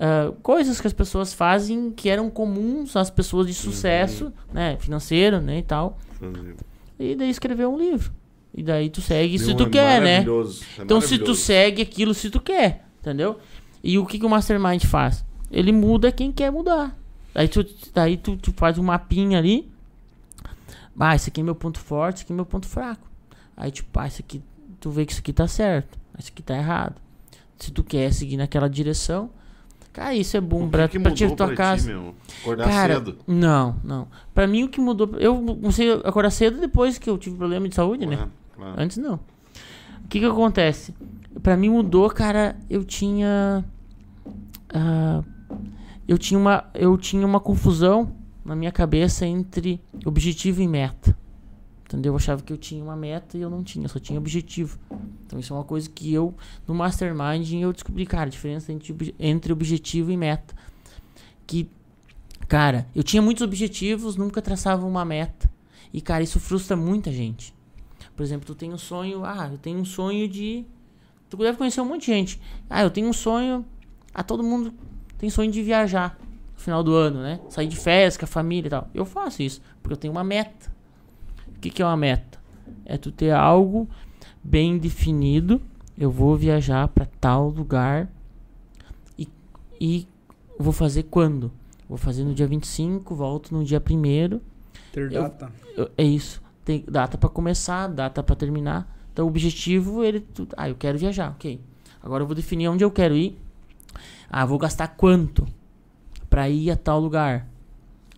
ah, 0.00 0.32
coisas 0.42 0.80
que 0.80 0.86
as 0.86 0.92
pessoas 0.92 1.32
fazem 1.32 1.90
que 1.90 2.08
eram 2.08 2.28
comuns 2.28 2.96
às 2.96 3.08
pessoas 3.10 3.46
de 3.46 3.54
sucesso, 3.54 4.32
né, 4.52 4.76
financeiro, 4.78 5.40
né, 5.40 5.58
e 5.58 5.62
tal. 5.62 5.96
E 6.98 7.14
daí 7.14 7.30
escreveu 7.30 7.72
um 7.72 7.78
livro. 7.78 8.12
E 8.54 8.62
daí 8.62 8.90
tu 8.90 9.00
segue 9.00 9.38
se 9.38 9.46
Meu, 9.48 9.56
tu 9.56 9.62
é 9.64 9.70
quer, 9.70 10.00
né? 10.02 10.16
é 10.18 10.82
Então, 10.82 11.00
se 11.00 11.18
tu 11.18 11.34
segue 11.34 11.80
aquilo, 11.80 12.12
se 12.12 12.28
tu 12.28 12.40
quer, 12.40 12.86
entendeu? 13.00 13.38
E 13.82 13.98
o 13.98 14.04
que, 14.04 14.18
que 14.18 14.26
o 14.26 14.28
Mastermind 14.28 14.84
faz? 14.84 15.24
Ele 15.50 15.72
muda 15.72 16.12
quem 16.12 16.30
quer 16.30 16.50
mudar. 16.52 16.96
Aí 17.34 17.48
tu, 17.48 17.64
daí 17.94 18.16
tu, 18.16 18.36
tu 18.36 18.52
faz 18.52 18.76
um 18.78 18.82
mapinha 18.82 19.38
ali. 19.38 19.70
Ah, 20.98 21.14
esse 21.14 21.30
aqui 21.30 21.40
é 21.40 21.44
meu 21.44 21.54
ponto 21.54 21.78
forte, 21.78 22.16
esse 22.16 22.24
aqui 22.24 22.32
é 22.32 22.36
meu 22.36 22.44
ponto 22.46 22.66
fraco. 22.68 23.06
Aí, 23.56 23.70
tipo, 23.70 23.98
ah, 23.98 24.06
esse 24.06 24.20
aqui, 24.20 24.42
tu 24.78 24.90
vê 24.90 25.06
que 25.06 25.12
isso 25.12 25.20
aqui 25.20 25.32
tá 25.32 25.48
certo, 25.48 25.98
esse 26.18 26.30
aqui 26.30 26.42
tá 26.42 26.56
errado. 26.56 26.96
Se 27.58 27.70
tu 27.70 27.82
quer 27.82 28.12
seguir 28.12 28.36
naquela 28.36 28.68
direção, 28.68 29.30
cara, 29.92 30.14
isso 30.14 30.36
é 30.36 30.40
bom 30.40 30.68
pra, 30.68 30.88
que, 30.88 30.98
pra 30.98 31.10
mudou 31.10 31.36
tua 31.36 31.46
pra 31.46 31.56
casa. 31.56 31.82
ti, 31.88 31.94
meu? 31.94 32.14
Acordar 32.42 32.68
Cara, 32.68 32.94
cedo. 32.96 33.18
não, 33.26 33.76
não. 33.82 34.08
Pra 34.34 34.46
mim 34.46 34.64
o 34.64 34.68
que 34.68 34.80
mudou. 34.80 35.16
Eu 35.18 35.36
comecei 35.36 35.92
a 35.92 35.96
acordar 35.96 36.30
cedo 36.30 36.60
depois 36.60 36.98
que 36.98 37.08
eu 37.08 37.16
tive 37.16 37.36
problema 37.36 37.68
de 37.68 37.74
saúde, 37.74 38.04
né? 38.04 38.28
Antes 38.76 38.96
não. 38.96 39.14
O 40.04 40.08
que 40.08 40.20
que 40.20 40.26
acontece? 40.26 40.94
Pra 41.42 41.56
mim 41.56 41.70
mudou, 41.70 42.08
cara, 42.10 42.56
eu 42.68 42.84
tinha 42.84 43.64
ah, 44.72 45.22
eu 46.06 46.18
tinha 46.18 46.38
uma 46.38 46.64
eu 46.74 46.96
tinha 46.96 47.26
uma 47.26 47.40
confusão 47.40 48.14
na 48.44 48.56
minha 48.56 48.72
cabeça 48.72 49.26
entre 49.26 49.80
objetivo 50.04 50.60
e 50.60 50.68
meta. 50.68 51.16
Entendeu? 51.84 52.12
Eu 52.12 52.16
achava 52.16 52.42
que 52.42 52.52
eu 52.52 52.56
tinha 52.56 52.82
uma 52.82 52.96
meta 52.96 53.36
e 53.36 53.42
eu 53.42 53.50
não 53.50 53.62
tinha, 53.62 53.84
eu 53.84 53.88
só 53.88 53.98
tinha 53.98 54.18
objetivo. 54.18 54.78
Então 55.26 55.38
isso 55.38 55.52
é 55.52 55.56
uma 55.56 55.64
coisa 55.64 55.88
que 55.90 56.12
eu 56.12 56.34
no 56.66 56.74
mastermind 56.74 57.52
eu 57.52 57.72
descobri, 57.72 58.06
cara, 58.06 58.24
a 58.24 58.30
diferença 58.30 58.72
entre, 58.72 59.14
entre 59.18 59.52
objetivo 59.52 60.10
e 60.10 60.16
meta. 60.16 60.54
Que 61.46 61.70
cara, 62.48 62.86
eu 62.94 63.02
tinha 63.02 63.22
muitos 63.22 63.42
objetivos, 63.42 64.16
nunca 64.16 64.40
traçava 64.40 64.86
uma 64.86 65.04
meta. 65.04 65.50
E 65.92 66.00
cara, 66.00 66.22
isso 66.22 66.40
frustra 66.40 66.76
muita 66.76 67.12
gente. 67.12 67.54
Por 68.16 68.22
exemplo, 68.22 68.46
tu 68.46 68.54
tem 68.54 68.72
um 68.72 68.78
sonho, 68.78 69.24
ah, 69.24 69.48
eu 69.50 69.58
tenho 69.58 69.78
um 69.78 69.84
sonho 69.84 70.28
de. 70.28 70.64
Tu 71.30 71.36
deve 71.38 71.56
conhecer 71.56 71.80
um 71.80 71.84
monte 71.86 72.00
de 72.02 72.06
gente. 72.06 72.40
Ah, 72.68 72.82
eu 72.82 72.90
tenho 72.90 73.08
um 73.08 73.12
sonho. 73.12 73.64
Ah, 74.14 74.22
todo 74.22 74.42
mundo 74.42 74.72
tem 75.18 75.30
sonho 75.30 75.50
de 75.50 75.62
viajar 75.62 76.18
no 76.54 76.60
final 76.60 76.82
do 76.82 76.94
ano, 76.94 77.22
né? 77.22 77.40
Sair 77.48 77.66
de 77.68 77.76
férias 77.76 78.16
com 78.16 78.24
a 78.24 78.28
família 78.28 78.66
e 78.68 78.70
tal. 78.70 78.88
Eu 78.92 79.04
faço 79.06 79.42
isso, 79.42 79.60
porque 79.82 79.94
eu 79.94 79.96
tenho 79.96 80.12
uma 80.12 80.22
meta. 80.24 80.70
O 81.56 81.58
que, 81.60 81.70
que 81.70 81.80
é 81.80 81.84
uma 81.86 81.96
meta? 81.96 82.38
É 82.84 82.98
tu 82.98 83.10
ter 83.10 83.30
algo 83.32 83.88
bem 84.44 84.76
definido. 84.76 85.60
Eu 85.96 86.10
vou 86.10 86.36
viajar 86.36 86.88
para 86.88 87.06
tal 87.06 87.48
lugar 87.48 88.08
e, 89.18 89.28
e 89.80 90.06
vou 90.58 90.72
fazer 90.72 91.04
quando? 91.04 91.50
Vou 91.88 91.96
fazer 91.98 92.24
no 92.24 92.34
dia 92.34 92.46
25, 92.46 93.14
volto 93.14 93.54
no 93.54 93.64
dia 93.64 93.80
1 93.80 94.40
Ter 94.92 95.12
Eu- 95.12 95.22
data. 95.22 95.52
eu- 95.76 95.90
é 95.96 96.02
isso. 96.04 96.42
Tem 96.64 96.84
data 96.88 97.18
pra 97.18 97.28
começar, 97.28 97.88
data 97.88 98.22
pra 98.22 98.36
terminar. 98.36 98.86
Então 99.12 99.24
o 99.24 99.28
objetivo 99.28 100.02
ele 100.04 100.20
tu- 100.20 100.48
ah, 100.56 100.68
eu 100.68 100.74
quero 100.74 100.96
viajar, 100.98 101.30
OK. 101.30 101.60
Agora 102.02 102.22
eu 102.22 102.26
vou 102.26 102.34
definir 102.36 102.68
onde 102.68 102.84
eu 102.84 102.90
quero 102.90 103.14
ir. 103.14 103.38
Ah, 104.30 104.44
vou 104.44 104.58
gastar 104.58 104.88
quanto 104.88 105.46
pra 106.30 106.48
ir 106.48 106.70
a 106.70 106.76
tal 106.76 106.98
lugar? 107.00 107.46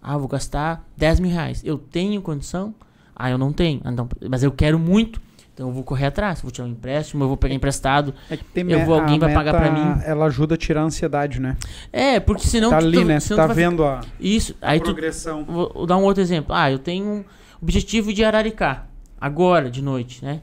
Ah, 0.01 0.17
vou 0.19 0.29
gastar 0.29 0.87
10 0.97 1.19
mil 1.19 1.31
reais. 1.31 1.63
Eu 1.65 1.79
tenho 1.79 2.21
condição? 2.23 2.75
Ah, 3.17 3.31
eu 3.31 3.39
não 3.39 3.53
tenho. 3.53 3.81
Ah, 3.85 3.91
Então, 3.91 4.09
mas 4.29 4.43
eu 4.43 4.53
quero 4.53 4.79
muito. 4.79 5.21
Então 5.53 5.69
eu 5.69 5.73
vou 5.73 5.85
correr 5.85 6.07
atrás. 6.07 6.41
Vou 6.43 6.51
tirar 6.51 6.67
um 6.67 6.71
empréstimo, 6.71 7.23
eu 7.25 7.29
vou 7.29 7.37
pegar 7.37 7.55
emprestado. 7.55 8.13
É 8.29 8.37
que 8.37 8.45
tem 8.45 8.69
Eu 8.71 8.85
vou- 8.85 9.01
alguém 9.01 9.19
vai 9.19 9.33
pagar 9.33 9.55
pra 9.55 9.71
mim. 9.71 10.03
Ela 10.05 10.27
ajuda 10.27 10.55
a 10.57 10.59
tirar 10.59 10.83
a 10.83 10.85
ansiedade, 10.85 11.41
né? 11.41 11.57
É, 11.93 12.19
porque 12.21 12.47
senão 12.47 12.71
tá 12.71 12.79
tu- 12.81 12.85
ali, 12.87 12.99
tu- 12.99 13.05
né? 13.05 13.19
Tu 13.21 13.29
tá 13.37 13.45
tu 13.45 13.47
vai 13.49 13.57
vendo 13.57 13.85
a 13.85 14.01
Isso. 14.21 14.55
Aí 14.61 14.81
tu 14.81 14.85
progressão. 14.87 15.45
Vou 15.45 15.73
vou 15.73 15.87
dar 15.87 15.97
um 15.97 16.03
outro 16.03 16.21
exemplo. 16.23 16.55
Ah, 16.55 16.71
eu 16.71 16.79
tenho 16.79 17.05
um 17.07 17.25
objetivo 17.65 18.13
de 18.13 18.23
Araricá. 18.23 18.87
Agora, 19.21 19.71
de 19.71 19.81
noite, 19.83 20.23
né? 20.25 20.43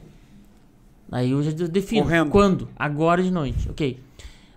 Aí 1.10 1.30
eu 1.30 1.42
já 1.42 1.50
de- 1.52 1.68
defino. 1.68 2.02
Correndo. 2.02 2.30
Quando? 2.30 2.68
Agora 2.76 3.22
de 3.22 3.30
noite. 3.30 3.68
Ok. 3.70 3.98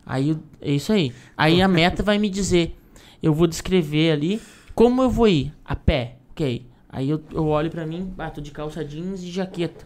Aí 0.06 0.30
eu- 0.30 0.40
é 0.62 0.72
isso 0.74 0.92
aí. 0.92 1.14
Aí 1.38 1.62
a 1.62 1.68
meta 1.68 2.02
vai 2.04 2.18
me 2.18 2.30
dizer. 2.30 2.76
Eu 3.22 3.34
vou 3.34 3.46
descrever 3.48 4.12
ali 4.12 4.42
como 4.74 5.02
eu 5.02 5.10
vou 5.10 5.28
ir. 5.28 5.54
A 5.64 5.76
pé. 5.76 6.18
Ok. 6.32 6.66
Aí 6.90 7.10
eu, 7.10 7.22
eu 7.32 7.46
olho 7.48 7.70
pra 7.70 7.86
mim. 7.86 8.14
Ah, 8.18 8.30
tô 8.30 8.42
de 8.42 8.52
calça 8.52 8.84
jeans 8.84 9.22
e 9.22 9.30
jaqueta. 9.32 9.86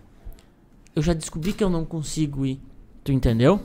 Eu 0.95 1.01
já 1.01 1.13
descobri 1.13 1.53
que 1.53 1.63
eu 1.63 1.69
não 1.69 1.83
consigo 1.85 2.45
ir. 2.45 2.59
Tu 3.03 3.11
entendeu? 3.11 3.59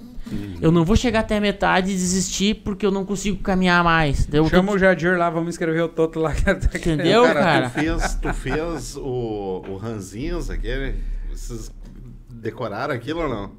Eu 0.61 0.71
não 0.73 0.85
vou 0.85 0.97
chegar 0.97 1.21
até 1.21 1.37
a 1.37 1.41
metade 1.41 1.91
e 1.91 1.95
desistir 1.95 2.57
porque 2.65 2.85
eu 2.87 2.91
não 2.91 3.05
consigo 3.05 3.43
caminhar 3.43 3.83
mais. 3.85 4.27
Eu 4.33 4.45
tô- 4.45 4.51
Chama 4.51 4.73
o 4.73 4.79
Jadir 4.79 5.17
lá, 5.19 5.29
vamos 5.31 5.51
escrever 5.55 5.83
o 5.83 5.89
Toto 5.89 6.19
lá. 6.21 6.33
Entendeu, 6.75 7.23
cara, 7.25 7.41
cara? 7.43 7.71
Tu 7.71 7.73
fez, 7.75 8.15
tu 8.15 8.33
fez 8.35 8.97
o, 8.97 9.63
o 9.69 9.77
Ranzinhos 9.77 10.51
aquele? 10.51 10.95
Vocês 11.31 11.71
decoraram 12.31 12.95
aquilo 12.95 13.23
ou 13.23 13.29
não? 13.29 13.51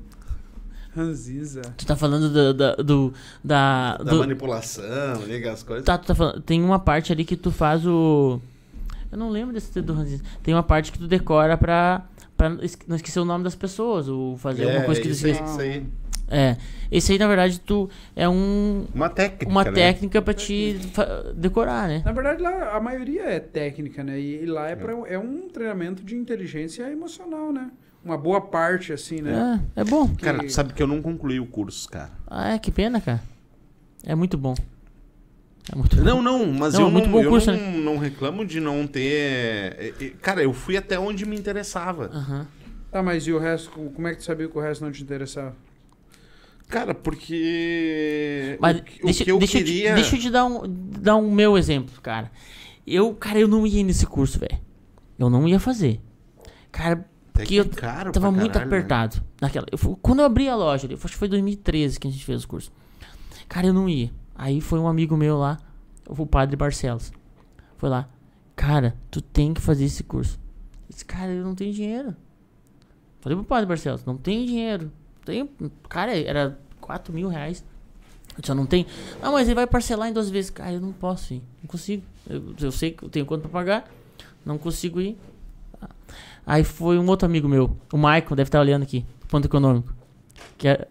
Ranziza. 0.95 1.61
Tu 1.77 1.85
tá 1.85 1.95
falando 1.95 2.29
do. 2.29 2.53
da- 2.53 2.75
do, 2.75 3.13
da, 3.43 3.97
Da 3.97 4.03
do- 4.11 4.19
manipulação, 4.19 5.23
liga 5.27 5.51
as 5.51 5.61
coisas. 5.61 5.83
tá, 5.85 5.97
tu 5.97 6.07
tá 6.07 6.15
falando. 6.15 6.41
Tem 6.41 6.63
uma 6.63 6.79
parte 6.79 7.11
ali 7.11 7.25
que 7.25 7.35
tu 7.35 7.51
faz 7.51 7.85
o. 7.85 8.39
Eu 9.11 9.17
não 9.17 9.29
lembro 9.29 9.53
desse 9.53 9.81
do 9.81 9.93
Ranzinza. 9.93 10.23
Tem 10.41 10.53
uma 10.53 10.63
parte 10.63 10.91
que 10.93 10.99
tu 10.99 11.07
decora 11.07 11.57
pra. 11.57 12.05
pra 12.37 12.49
não 12.49 12.63
esque- 12.63 12.85
não 12.87 12.95
esquecer 12.95 13.19
o 13.19 13.25
nome 13.25 13.43
das 13.43 13.55
pessoas. 13.55 14.07
Ou 14.07 14.37
fazer 14.37 14.63
alguma 14.63 14.85
coisa 14.85 15.01
que 15.01 15.07
tu 15.09 15.11
esquece. 15.13 15.43
isso 15.43 15.59
aí. 15.59 15.85
É. 16.27 16.57
Esse 16.91 17.13
aí, 17.13 17.19
na 17.19 17.27
verdade, 17.27 17.59
tu. 17.59 17.89
É 18.15 18.27
um. 18.27 18.85
Uma 18.93 19.09
técnica. 19.09 19.47
Uma 19.49 19.63
né? 19.63 19.71
técnica 19.71 20.21
pra 20.21 20.33
te 20.33 20.79
decorar, 21.35 21.87
né? 21.87 22.01
Na 22.05 22.11
verdade, 22.11 22.41
lá 22.41 22.75
a 22.75 22.79
maioria 22.79 23.23
é 23.23 23.39
técnica, 23.39 24.03
né? 24.03 24.19
E, 24.19 24.43
e 24.43 24.45
lá 24.45 24.69
é, 24.69 24.75
pra, 24.75 24.93
é 25.07 25.17
um 25.17 25.47
treinamento 25.49 26.03
de 26.03 26.15
inteligência 26.15 26.83
emocional, 26.91 27.51
né? 27.51 27.71
Uma 28.03 28.17
boa 28.17 28.39
parte, 28.39 28.93
assim, 28.93 29.21
né? 29.21 29.61
É, 29.75 29.81
é 29.81 29.83
bom. 29.83 30.07
Que- 30.07 30.25
Cara, 30.25 30.39
tu 30.39 30.51
sabe 30.51 30.73
que 30.73 30.81
eu 30.81 30.87
não 30.87 31.01
concluí 31.01 31.39
o 31.39 31.45
curso, 31.47 31.89
cara. 31.89 32.11
Ah, 32.27 32.53
é, 32.53 32.59
que 32.59 32.71
pena, 32.71 33.01
cara. 33.01 33.21
É 34.03 34.13
muito 34.13 34.37
bom. 34.37 34.53
É 35.71 35.75
muito 35.75 35.95
Não, 36.03 36.21
não, 36.21 36.45
mas 36.45 36.75
Não, 36.75 36.81
eu, 36.81 36.91
muito 36.91 37.05
não, 37.05 37.11
bom 37.13 37.23
eu 37.23 37.29
curso, 37.31 37.51
não, 37.51 37.57
né? 37.57 37.77
não 37.77 37.97
reclamo 37.97 38.45
de 38.45 38.59
não 38.59 38.85
ter. 38.85 39.01
é, 39.01 39.93
é, 39.99 40.09
Cara, 40.21 40.43
eu 40.43 40.53
fui 40.53 40.77
até 40.77 40.99
onde 40.99 41.25
me 41.25 41.35
interessava. 41.35 42.11
Aham. 42.13 42.47
Tá, 42.91 43.01
mas 43.01 43.25
e 43.25 43.31
o 43.31 43.39
resto? 43.39 43.71
Como 43.71 44.07
é 44.07 44.11
que 44.11 44.19
tu 44.19 44.23
sabia 44.23 44.47
que 44.47 44.57
o 44.57 44.61
resto 44.61 44.83
não 44.85 44.91
te 44.91 45.01
interessava? 45.01 45.55
Cara, 46.67 46.93
porque. 46.95 48.57
Mas 48.59 48.77
o, 48.77 48.83
que- 48.83 49.01
o 49.01 49.05
deixa, 49.05 49.23
que 49.23 49.31
eu 49.31 49.37
deixa, 49.39 49.57
queria. 49.59 49.89
eu 49.89 49.95
te, 49.95 50.01
deixa 50.01 50.15
eu 50.15 50.19
te 50.19 50.29
dar 50.29 50.45
um, 50.45 50.61
dar 50.67 51.15
um 51.15 51.31
meu 51.31 51.57
exemplo, 51.57 52.01
cara. 52.01 52.31
Eu, 52.85 53.13
cara, 53.15 53.39
eu 53.39 53.47
não 53.47 53.65
ia 53.65 53.83
nesse 53.83 54.05
curso, 54.05 54.39
velho. 54.39 54.59
Eu 55.17 55.29
não 55.29 55.47
ia 55.47 55.59
fazer. 55.59 56.01
Cara, 56.71 57.07
Até 57.33 57.43
que 57.43 57.49
que 57.49 57.55
eu 57.55 57.63
é 57.63 57.67
caro 57.67 58.11
tava 58.11 58.31
muito 58.31 58.57
né? 58.57 58.65
apertado. 58.65 59.23
Naquela, 59.41 59.65
eu 59.71 59.77
fui- 59.77 59.95
quando 60.01 60.19
eu 60.19 60.25
abri 60.25 60.47
a 60.49 60.55
loja, 60.55 60.87
eu 60.89 60.95
acho 60.97 61.07
que 61.07 61.17
foi 61.17 61.27
2013 61.27 61.99
que 61.99 62.07
a 62.07 62.11
gente 62.11 62.23
fez 62.25 62.43
o 62.43 62.47
curso. 62.47 62.71
Cara, 63.47 63.67
eu 63.67 63.73
não 63.73 63.87
ia. 63.87 64.11
Aí 64.35 64.59
foi 64.59 64.79
um 64.79 64.87
amigo 64.87 65.15
meu 65.15 65.37
lá, 65.37 65.57
o 66.07 66.25
padre 66.25 66.55
Barcelos. 66.55 67.11
Foi 67.77 67.89
lá. 67.89 68.09
Cara, 68.55 68.95
tu 69.11 69.21
tem 69.21 69.53
que 69.53 69.61
fazer 69.61 69.85
esse 69.85 70.03
curso. 70.03 70.39
Esse 70.89 71.05
cara, 71.05 71.31
eu 71.31 71.43
não 71.43 71.55
tenho 71.55 71.73
dinheiro. 71.73 72.15
Falei 73.21 73.35
pro 73.37 73.45
padre 73.45 73.65
Barcelos, 73.67 74.03
não 74.05 74.17
tenho 74.17 74.45
dinheiro. 74.45 74.91
Tenho, 75.25 75.49
cara, 75.89 76.15
era 76.17 76.57
4 76.79 77.13
mil 77.13 77.27
reais. 77.27 77.63
Disse, 78.37 78.51
eu 78.51 78.55
não 78.55 78.65
tenho. 78.65 78.85
Ah, 79.21 79.31
mas 79.31 79.47
ele 79.47 79.55
vai 79.55 79.65
parcelar 79.65 80.09
em 80.09 80.13
duas 80.13 80.29
vezes. 80.29 80.51
Cara, 80.51 80.73
eu 80.73 80.81
não 80.81 80.91
posso 80.91 81.33
ir. 81.33 81.41
Não 81.61 81.67
consigo. 81.67 82.03
Eu, 82.29 82.53
eu 82.59 82.71
sei 82.71 82.91
que 82.91 83.03
eu 83.03 83.09
tenho 83.09 83.25
quanto 83.25 83.41
pra 83.41 83.49
pagar. 83.49 83.89
Não 84.45 84.57
consigo 84.57 85.01
ir. 85.01 85.17
Aí 86.45 86.63
foi 86.63 86.99
um 86.99 87.07
outro 87.07 87.25
amigo 87.25 87.47
meu, 87.47 87.75
o 87.91 87.97
Michael, 87.97 88.35
deve 88.35 88.43
estar 88.43 88.59
olhando 88.59 88.83
aqui, 88.83 89.03
ponto 89.27 89.45
econômico. 89.45 89.91
Que 90.57 90.67
é 90.67 90.87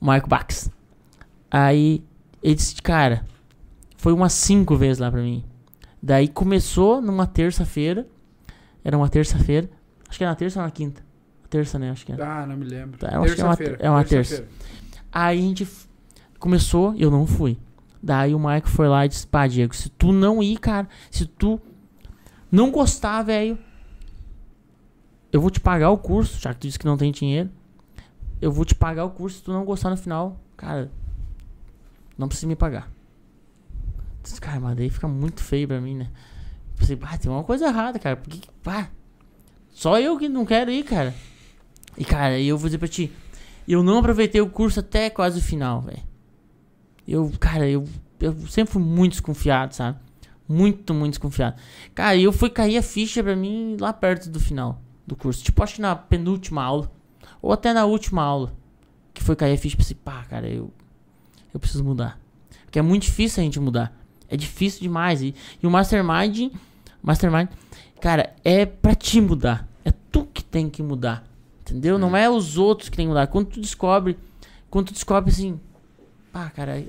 o 0.00 0.04
Michael 0.04 0.26
Bax. 0.26 0.70
Aí 1.48 2.02
ele 2.42 2.54
disse, 2.56 2.82
cara, 2.82 3.24
foi 3.96 4.12
umas 4.12 4.32
cinco 4.32 4.76
vezes 4.76 4.98
lá 4.98 5.10
pra 5.10 5.22
mim. 5.22 5.44
Daí 6.02 6.26
começou 6.26 7.00
numa 7.00 7.26
terça-feira. 7.26 8.06
Era 8.84 8.96
uma 8.96 9.08
terça-feira. 9.08 9.70
Acho 10.08 10.18
que 10.18 10.24
era 10.24 10.32
na 10.32 10.36
terça 10.36 10.58
ou 10.58 10.64
na 10.64 10.70
quinta? 10.70 11.02
Terça, 11.54 11.78
né? 11.78 11.90
Acho 11.90 12.04
que 12.04 12.10
era. 12.12 12.40
Ah, 12.42 12.46
não 12.46 12.56
me 12.56 12.64
lembro. 12.64 12.98
Tá, 12.98 13.06
acho 13.20 13.34
que 13.36 13.40
é 13.40 13.44
uma- 13.44 13.54
é 13.80 13.90
uma 13.90 13.98
terça-feira. 14.04 14.50
Aí 15.12 15.38
a 15.38 15.42
gente 15.42 15.68
começou, 16.40 16.92
eu 16.96 17.10
não 17.12 17.26
fui. 17.28 17.56
Daí 18.02 18.34
o 18.34 18.38
Michael 18.38 18.66
foi 18.66 18.88
lá 18.88 19.06
e 19.06 19.08
disse: 19.08 19.24
Pá, 19.26 19.46
Diego, 19.46 19.74
se 19.74 19.88
tu 19.88 20.12
não 20.12 20.42
ir, 20.42 20.58
cara, 20.58 20.88
se 21.12 21.26
tu 21.26 21.60
não 22.50 22.72
gostar, 22.72 23.22
velho, 23.22 23.56
eu 25.32 25.40
vou 25.40 25.48
te 25.50 25.60
pagar 25.60 25.90
o 25.90 25.98
curso, 25.98 26.40
já 26.40 26.52
que 26.52 26.60
tu 26.60 26.66
disse 26.66 26.78
que 26.78 26.86
não 26.86 26.96
tem 26.96 27.12
dinheiro. 27.12 27.48
Eu 28.42 28.50
vou 28.50 28.64
te 28.64 28.74
pagar 28.74 29.04
o 29.04 29.10
curso, 29.10 29.38
se 29.38 29.44
tu 29.44 29.52
não 29.52 29.64
gostar 29.64 29.90
no 29.90 29.96
final, 29.96 30.36
cara, 30.56 30.90
não 32.18 32.26
precisa 32.26 32.48
me 32.48 32.56
pagar. 32.56 32.90
Disse, 34.24 34.40
cara, 34.40 34.58
mas 34.58 34.76
daí 34.76 34.90
fica 34.90 35.06
muito 35.06 35.40
feio 35.42 35.68
pra 35.68 35.80
mim, 35.80 35.94
né? 35.94 36.10
Pensei, 36.76 36.96
pá, 36.96 37.16
tem 37.16 37.30
uma 37.30 37.44
coisa 37.44 37.66
errada, 37.68 37.98
cara. 37.98 38.16
Porque, 38.16 38.40
pá, 38.62 38.88
só 39.70 40.00
eu 40.00 40.18
que 40.18 40.28
não 40.28 40.44
quero 40.44 40.70
ir, 40.70 40.82
cara. 40.84 41.14
E, 41.96 42.04
cara, 42.04 42.40
eu 42.40 42.58
vou 42.58 42.68
dizer 42.68 42.78
pra 42.78 42.88
ti, 42.88 43.12
eu 43.66 43.82
não 43.82 43.98
aproveitei 43.98 44.40
o 44.40 44.48
curso 44.48 44.80
até 44.80 45.08
quase 45.10 45.38
o 45.38 45.42
final, 45.42 45.80
velho. 45.80 46.02
Eu, 47.06 47.32
cara, 47.38 47.68
eu, 47.68 47.84
eu 48.20 48.34
sempre 48.46 48.72
fui 48.72 48.82
muito 48.82 49.12
desconfiado, 49.12 49.74
sabe? 49.74 49.98
Muito, 50.48 50.92
muito 50.92 51.12
desconfiado. 51.12 51.56
Cara, 51.94 52.16
eu 52.16 52.32
fui 52.32 52.50
cair 52.50 52.76
a 52.76 52.82
ficha 52.82 53.22
pra 53.22 53.34
mim 53.34 53.76
lá 53.80 53.92
perto 53.92 54.28
do 54.28 54.38
final 54.38 54.82
do 55.06 55.16
curso. 55.16 55.42
Tipo, 55.42 55.62
acho 55.62 55.76
que 55.76 55.80
na 55.80 55.94
penúltima 55.96 56.62
aula. 56.62 56.90
Ou 57.40 57.52
até 57.52 57.72
na 57.72 57.84
última 57.84 58.22
aula. 58.22 58.54
Que 59.12 59.22
foi 59.22 59.36
cair 59.36 59.54
a 59.54 59.58
ficha. 59.58 59.76
Pensei, 59.76 59.96
pá, 59.96 60.24
cara, 60.24 60.48
eu. 60.48 60.70
Eu 61.52 61.60
preciso 61.60 61.84
mudar. 61.84 62.18
Porque 62.64 62.78
é 62.78 62.82
muito 62.82 63.04
difícil 63.04 63.40
a 63.40 63.44
gente 63.44 63.60
mudar. 63.60 63.96
É 64.28 64.36
difícil 64.36 64.80
demais. 64.80 65.22
E, 65.22 65.34
e 65.62 65.66
o 65.66 65.70
Mastermind. 65.70 66.52
Mastermind, 67.02 67.48
cara, 68.00 68.34
é 68.44 68.66
pra 68.66 68.94
te 68.94 69.20
mudar. 69.20 69.68
É 69.84 69.92
tu 70.10 70.24
que 70.24 70.42
tem 70.42 70.68
que 70.68 70.82
mudar. 70.82 71.24
Entendeu? 71.64 71.98
Não 71.98 72.14
é 72.14 72.28
os 72.28 72.58
outros 72.58 72.90
que 72.90 72.96
tem 72.96 73.06
que 73.06 73.08
mudar. 73.08 73.26
Quando 73.26 73.46
tu 73.46 73.60
descobre. 73.60 74.18
Quando 74.70 74.88
tu 74.88 74.92
descobre 74.92 75.30
assim. 75.30 75.58
Pá, 76.30 76.50
cara. 76.50 76.84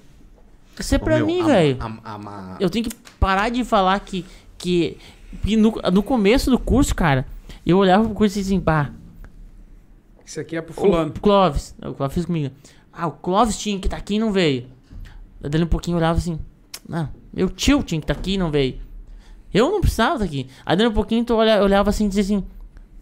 Isso 0.78 0.94
é 0.94 0.98
Ô, 0.98 1.02
pra 1.02 1.18
meu, 1.18 1.26
mim, 1.26 1.44
velho. 1.44 1.78
Eu 2.60 2.70
tenho 2.70 2.90
que 2.90 2.96
parar 3.20 3.50
de 3.50 3.64
falar 3.64 4.00
que. 4.02 4.26
que, 4.58 4.98
que 5.44 5.56
no, 5.56 5.72
no 5.94 6.04
começo 6.04 6.52
do 6.52 6.60
curso, 6.60 6.94
cara, 6.94 7.26
eu 7.66 7.78
olhava 7.78 8.04
pro 8.04 8.14
curso 8.14 8.38
e 8.38 8.42
assim, 8.42 8.60
pá. 8.60 8.92
Isso 10.26 10.40
aqui 10.40 10.58
é 10.58 10.62
pro 10.62 10.74
fulano. 10.74 11.14
O 11.16 11.20
Clóvis. 11.20 11.74
O 11.82 11.94
Clóvis 11.94 12.14
fez 12.14 12.26
comigo. 12.26 12.54
Ah, 12.92 13.08
o 13.08 13.12
Clóvis 13.12 13.58
tinha 13.58 13.80
que 13.80 13.88
estar 13.88 13.98
aqui 13.98 14.16
e 14.16 14.20
não 14.20 14.32
veio. 14.32 14.68
Daí 15.40 15.64
um 15.64 15.68
pouquinho 15.68 15.96
eu 15.96 16.00
olhava 16.00 16.18
assim. 16.18 16.40
Não, 16.88 17.10
meu 17.34 17.50
tio 17.50 17.82
tinha 17.84 18.00
que 18.02 18.06
estar 18.06 18.20
aqui 18.20 18.34
e 18.34 18.38
não 18.38 18.52
veio. 18.52 18.80
Eu 19.54 19.72
não 19.72 19.80
precisava 19.80 20.16
estar 20.16 20.26
aqui. 20.26 20.48
Aí 20.66 20.76
dali 20.76 20.90
um 20.90 20.94
pouquinho 20.94 21.24
tu 21.24 21.36
olha, 21.36 21.58
eu 21.58 21.64
olhava 21.64 21.90
assim 21.90 22.06
e 22.06 22.10
dizia 22.10 22.24
assim. 22.24 22.44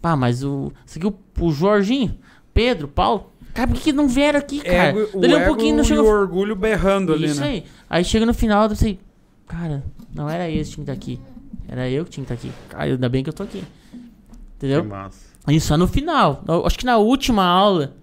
Pá, 0.04 0.14
mas 0.14 0.44
o. 0.44 0.70
Isso 0.84 0.98
aqui 0.98 1.06
o, 1.06 1.14
o 1.40 1.50
Jorginho, 1.50 2.14
Pedro, 2.52 2.86
Paulo. 2.86 3.30
Cara, 3.54 3.68
por 3.68 3.76
que, 3.78 3.84
que 3.84 3.92
não 3.94 4.06
vieram 4.06 4.38
aqui, 4.38 4.60
cara? 4.60 4.90
Ego, 4.90 5.08
o 5.14 5.20
Dali 5.22 5.32
um 5.34 5.38
ego 5.38 5.46
pouquinho 5.46 5.76
não 5.76 5.82
e 5.82 5.86
chegou. 5.86 6.04
o 6.04 6.08
orgulho 6.08 6.54
berrando 6.54 7.14
ali, 7.14 7.24
Isso 7.28 7.40
né? 7.40 7.46
aí. 7.48 7.64
Aí 7.88 8.04
chega 8.04 8.26
no 8.26 8.34
final, 8.34 8.64
eu 8.64 8.68
pensei, 8.68 9.00
cara, 9.48 9.82
não 10.14 10.28
era 10.28 10.46
esse 10.50 10.76
que 10.76 10.84
tinha 10.84 10.84
que 10.84 10.92
estar 10.92 10.92
aqui. 10.92 11.20
Era 11.66 11.88
eu 11.88 12.04
que 12.04 12.10
tinha 12.10 12.26
que 12.26 12.34
estar 12.34 12.48
aqui. 12.48 12.54
Cara, 12.68 12.84
ainda 12.84 13.08
bem 13.08 13.24
que 13.24 13.30
eu 13.30 13.32
tô 13.32 13.44
aqui. 13.44 13.64
Que 13.90 14.66
Entendeu? 14.66 14.84
massa. 14.84 15.24
Isso 15.48 15.68
só 15.68 15.78
no 15.78 15.88
final. 15.88 16.44
Acho 16.66 16.78
que 16.78 16.84
na 16.84 16.98
última 16.98 17.42
aula. 17.42 17.94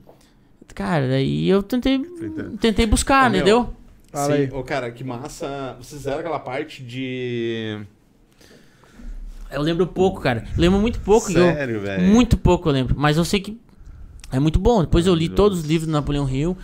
Cara, 0.73 1.07
daí 1.07 1.48
eu 1.48 1.61
tentei, 1.61 1.98
Entendi. 1.98 2.57
tentei 2.57 2.88
buscar, 2.88 3.28
Ô, 3.28 3.30
meu, 3.30 3.41
entendeu? 3.41 3.69
Fala 4.11 4.38
Sim, 4.38 4.41
aí. 4.41 4.52
ô 4.52 4.64
cara, 4.64 4.90
que 4.91 5.03
massa. 5.03 5.76
Vocês 5.80 6.02
fizeram 6.02 6.18
aquela 6.19 6.40
parte 6.40 6.82
de. 6.82 7.80
Eu 9.52 9.61
lembro 9.61 9.86
pouco, 9.88 10.22
cara. 10.22 10.45
Eu 10.56 10.61
lembro 10.61 10.80
muito 10.80 10.99
pouco. 10.99 11.32
Sério, 11.32 11.82
velho. 11.82 12.03
muito 12.03 12.38
pouco 12.38 12.69
eu 12.69 12.73
lembro. 12.73 12.95
Mas 12.98 13.18
eu 13.18 13.26
sei 13.26 13.40
que 13.40 13.60
é 14.32 14.40
muito 14.40 14.60
bom. 14.60 14.82
Depois 14.82 15.06
eu 15.06 15.14
li 15.14 15.28
todos 15.30 15.60
os 15.60 15.65
livros 15.65 15.88
do 15.88 15.91
Napoleão 15.91 16.30
Hill. 16.30 16.57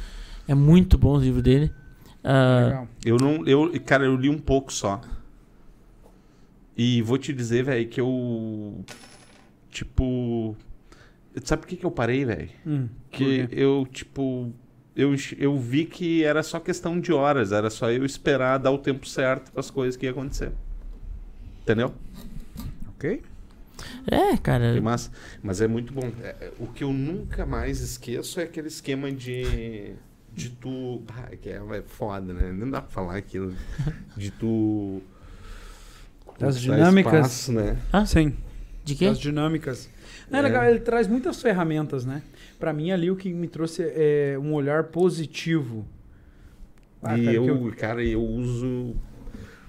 É 0.48 0.56
muito 0.56 0.98
bom 0.98 1.14
os 1.18 1.24
livros 1.24 1.44
dele. 1.44 1.72
Legal. 2.24 2.88
Eu 3.06 3.18
não. 3.18 3.46
Eu, 3.46 3.72
cara, 3.86 4.06
eu 4.06 4.16
li 4.16 4.30
um 4.30 4.40
pouco 4.40 4.72
só. 4.72 5.02
E 6.76 7.02
vou 7.02 7.18
te 7.18 7.34
dizer, 7.34 7.64
velho, 7.64 7.88
que 7.88 8.00
eu. 8.00 8.84
Tipo. 9.72 10.56
Sabe 11.44 11.62
por 11.62 11.68
que, 11.68 11.76
que 11.76 11.86
eu 11.86 11.92
parei, 11.92 12.26
velho? 12.26 12.50
Hum, 12.66 12.88
Que 13.12 13.48
eu, 13.52 13.88
tipo. 13.92 14.52
Eu, 14.96 15.14
eu 15.38 15.56
vi 15.60 15.86
que 15.86 16.24
era 16.24 16.42
só 16.42 16.60
questão 16.60 17.00
de 17.00 17.14
horas, 17.14 17.52
era 17.52 17.70
só 17.70 17.92
eu 17.92 18.04
esperar 18.04 18.58
dar 18.58 18.72
o 18.72 18.80
tempo 18.80 19.08
certo 19.08 19.52
para 19.52 19.60
as 19.60 19.70
coisas 19.70 19.96
que 19.96 20.08
ia 20.08 20.12
acontecer. 20.12 20.52
Entendeu? 21.62 21.94
Ok? 22.98 23.22
é, 24.10 24.36
cara. 24.38 24.82
Massa. 24.82 25.12
Mas 25.44 25.62
é 25.62 25.68
muito 25.68 25.94
bom. 25.94 26.12
É, 26.24 26.36
é, 26.42 26.52
o 26.60 26.68
que 26.68 26.84
eu 26.84 26.92
nunca 26.92 27.46
mais 27.46 27.80
esqueço 27.80 28.40
é 28.40 28.44
aquele 28.44 28.68
esquema 28.68 29.12
de. 29.12 29.94
De 30.34 30.50
tu. 30.50 31.02
Ah, 31.10 31.36
que 31.36 31.50
é, 31.50 31.56
é 31.58 31.82
foda, 31.84 32.34
né? 32.34 32.52
Não 32.52 32.70
dá 32.70 32.82
pra 32.82 32.90
falar 32.92 33.16
aquilo. 33.18 33.54
De 34.16 34.32
tu. 34.32 35.02
Das 36.40 36.60
dinâmicas. 36.60 37.14
espaço, 37.14 37.52
né? 37.52 37.78
Sim. 38.06 38.36
De 38.84 38.96
quê? 38.96 39.08
Das 39.08 39.20
dinâmicas. 39.20 39.90
Não, 40.30 40.40
é 40.40 40.42
legal, 40.42 40.64
ele 40.66 40.80
traz 40.80 41.08
muitas 41.08 41.42
ferramentas, 41.42 42.06
né? 42.06 42.22
Pra 42.60 42.72
mim, 42.74 42.92
ali, 42.92 43.10
o 43.10 43.16
que 43.16 43.34
me 43.34 43.48
trouxe 43.48 43.84
é 43.84 44.38
um 44.40 44.54
olhar 44.54 44.86
positivo. 44.86 45.86
Ah, 47.02 47.18
e 47.18 47.26
cara, 47.26 47.36
eu, 47.36 47.46
eu- 47.48 47.74
cara, 47.76 48.04
eu 48.04 48.24
uso 48.24 48.96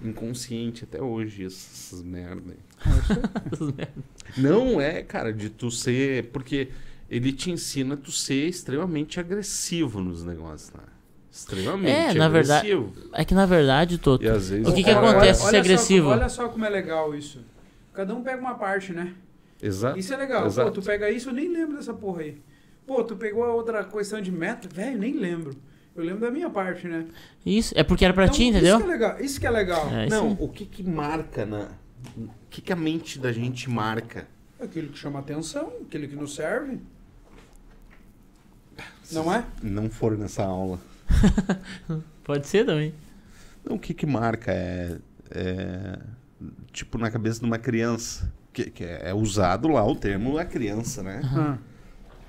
inconsciente 0.03 0.85
até 0.85 1.01
hoje 1.03 1.45
essas 1.45 2.03
merda. 2.03 2.55
Não 4.37 4.81
é, 4.81 5.03
cara, 5.03 5.33
de 5.33 5.49
tu 5.51 5.71
ser. 5.71 6.31
Porque 6.33 6.69
ele 7.11 7.33
te 7.33 7.51
ensina 7.51 7.95
a 7.95 7.97
tu 7.97 8.11
ser 8.13 8.47
extremamente 8.49 9.19
agressivo 9.19 10.01
nos 10.01 10.25
negócios, 10.25 10.73
né? 10.73 10.81
Extremamente 11.31 11.91
É, 11.91 12.15
na 12.15 12.29
verdade- 12.29 12.73
agressivo. 12.73 13.11
É 13.13 13.25
que 13.25 13.35
na 13.35 13.47
verdade, 13.47 13.99
Toto. 13.99 14.25
E 14.25 14.29
às 14.29 14.51
vezes 14.51 14.67
O 14.67 14.75
que 14.75 14.83
que 14.83 14.93
cara- 14.93 15.11
acontece? 15.11 15.43
Olha 15.45 15.53
só- 15.53 15.59
agressivo. 15.59 16.09
olha 16.09 16.29
só 16.29 16.49
como 16.49 16.65
é 16.65 16.69
legal 16.69 17.15
isso. 17.15 17.41
Cada 17.95 18.15
um 18.15 18.23
pega 18.23 18.41
uma 18.41 18.55
parte, 18.55 18.93
né? 18.93 19.13
Exato. 19.63 19.99
Isso 19.99 20.13
é 20.13 20.17
legal. 20.17 20.47
Exato. 20.47 20.71
Pô, 20.73 20.81
tu 20.81 20.85
pega 20.87 21.11
isso, 21.11 21.31
eu 21.31 21.33
nem 21.35 21.49
lembro 21.49 21.77
dessa 21.77 21.93
porra 21.95 22.23
aí. 22.23 22.41
Pô, 22.87 23.03
tu 23.05 23.17
pegou 23.17 23.45
a 23.45 23.53
outra 23.53 23.85
questão 23.85 24.21
de 24.21 24.31
meta, 24.33 24.69
velho, 24.73 24.99
nem 24.99 25.15
lembro. 25.15 25.51
Eu 25.95 26.05
lembro 26.05 26.21
da 26.21 26.31
minha 26.31 26.49
parte, 26.49 26.87
né? 26.87 27.07
Isso, 27.45 27.75
é 27.77 27.83
porque 27.83 28.05
era 28.05 28.15
pra 28.15 28.25
Então, 28.25 28.37
ti, 28.37 28.45
entendeu? 28.45 28.77
Isso 28.79 28.85
que 28.87 28.91
é 28.91 28.95
legal. 28.95 29.21
Isso 29.21 29.41
que 29.41 29.47
é 29.47 29.51
legal. 29.51 29.89
É, 29.93 30.09
Não, 30.09 30.29
aí. 30.29 30.37
o 30.39 30.49
que 30.49 30.65
que 30.65 30.83
marca 30.83 31.45
na. 31.45 31.69
O 32.17 32.29
que 32.51 32.61
que 32.61 32.73
a 32.73 32.77
mente 32.77 33.19
da 33.19 33.33
gente 33.33 33.69
marca? 33.69 34.27
Aquilo 34.61 34.89
que 34.89 34.99
chama 34.99 35.19
atenção, 35.19 35.73
aquele 35.87 36.09
que 36.09 36.17
nos 36.17 36.35
serve. 36.35 36.79
Não 39.13 39.33
é? 39.33 39.45
Não 39.63 39.89
for 39.89 40.17
nessa 40.17 40.45
aula. 40.45 40.79
Pode 42.25 42.47
ser 42.47 42.67
também. 42.67 42.93
Não, 43.65 43.77
o 43.77 43.79
que 43.79 43.95
que 43.95 44.07
marca 44.07 44.53
é, 44.53 44.99
é, 45.31 45.99
tipo 46.73 46.99
na 46.99 47.11
cabeça 47.11 47.41
de 47.41 47.47
uma 47.47 47.59
criança, 47.59 48.33
que, 48.53 48.71
que 48.71 48.85
é 48.85 49.15
usado 49.15 49.69
lá 49.69 49.85
o 49.87 49.97
termo 49.97 50.39
a 50.39 50.45
criança, 50.45 51.03
né? 51.03 51.21
Ah, 51.25 51.59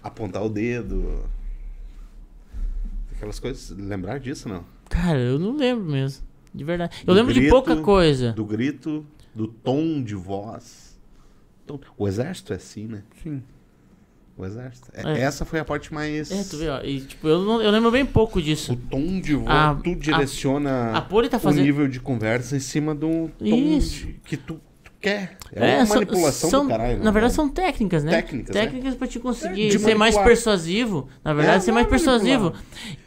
Apontar 0.01 0.43
o 0.43 0.49
dedo, 0.49 1.26
aquelas 3.14 3.39
coisas. 3.39 3.69
Lembrar 3.77 4.19
disso 4.19 4.47
não? 4.47 4.64
Cara, 4.89 5.19
eu 5.19 5.38
não 5.38 5.56
lembro 5.56 5.85
mesmo. 5.85 6.26
De 6.53 6.64
verdade. 6.64 6.97
Eu 7.01 7.07
Do 7.07 7.14
lembro 7.14 7.34
de 7.34 7.41
grito, 7.41 7.51
pouca 7.51 7.76
coisa. 7.77 8.31
Do 8.31 8.45
grito, 8.45 9.06
do 9.35 9.47
tom 9.47 10.01
de 10.03 10.15
voz. 10.15 10.89
O 11.97 12.07
exército 12.07 12.51
é 12.53 12.56
assim, 12.56 12.88
né? 12.88 13.03
Sim. 13.22 13.43
O 14.35 14.45
exército. 14.45 14.89
É- 14.93 15.19
É. 15.19 15.22
Essa 15.22 15.45
foi 15.45 15.60
a 15.60 15.65
parte 15.65 15.93
mais. 15.93 16.31
É, 16.31 16.43
tu 16.45 16.57
vê, 16.57 16.69
ó. 16.69 16.81
E, 16.81 17.01
tipo, 17.01 17.27
eu, 17.27 17.43
não- 17.43 17.61
eu 17.61 17.69
lembro 17.69 17.91
bem 17.91 18.06
pouco 18.06 18.39
O 18.39 18.41
disso. 18.41 18.76
tom 18.89 19.19
de 19.19 19.35
voz, 19.35 19.49
A- 19.49 19.76
tu 19.76 19.93
direciona 19.95 20.93
A 20.93 21.01
Poli 21.01 21.27
tá 21.30 21.38
o 21.38 21.39
fazendo. 21.39 21.64
nível 21.65 21.88
de 21.88 21.99
conversa 21.99 22.56
em 22.56 22.60
cima 22.60 22.95
do 22.95 23.30
tom 23.38 23.45
Isso. 23.45 24.07
de- 24.07 24.14
que 24.26 24.38
tu 24.38 24.60
quer. 25.02 25.38
É, 25.54 25.78
uma 25.78 25.86
são- 25.86 25.96
manipulação 25.96 26.50
são- 26.50 26.64
do 26.64 26.70
caralho. 26.70 26.98
Na 27.00 27.06
né? 27.06 27.12
verdade, 27.12 27.34
são 27.34 27.50
técnicas, 27.50 28.04
né? 28.04 28.12
Técnicas, 28.12 28.56
né? 28.56 28.62
Técnicas 28.62 28.96
pra 28.96 29.08
te 29.08 29.20
conseguir 29.20 29.70
de 29.70 29.80
ser 29.80 29.96
mais 29.96 30.18
persuasivo. 30.18 31.08
Na 31.24 31.34
verdade, 31.34 31.58
É, 31.58 31.62
ser 31.62 31.72
mais 31.72 31.88
é 31.88 31.90
persuasivo. 31.90 32.54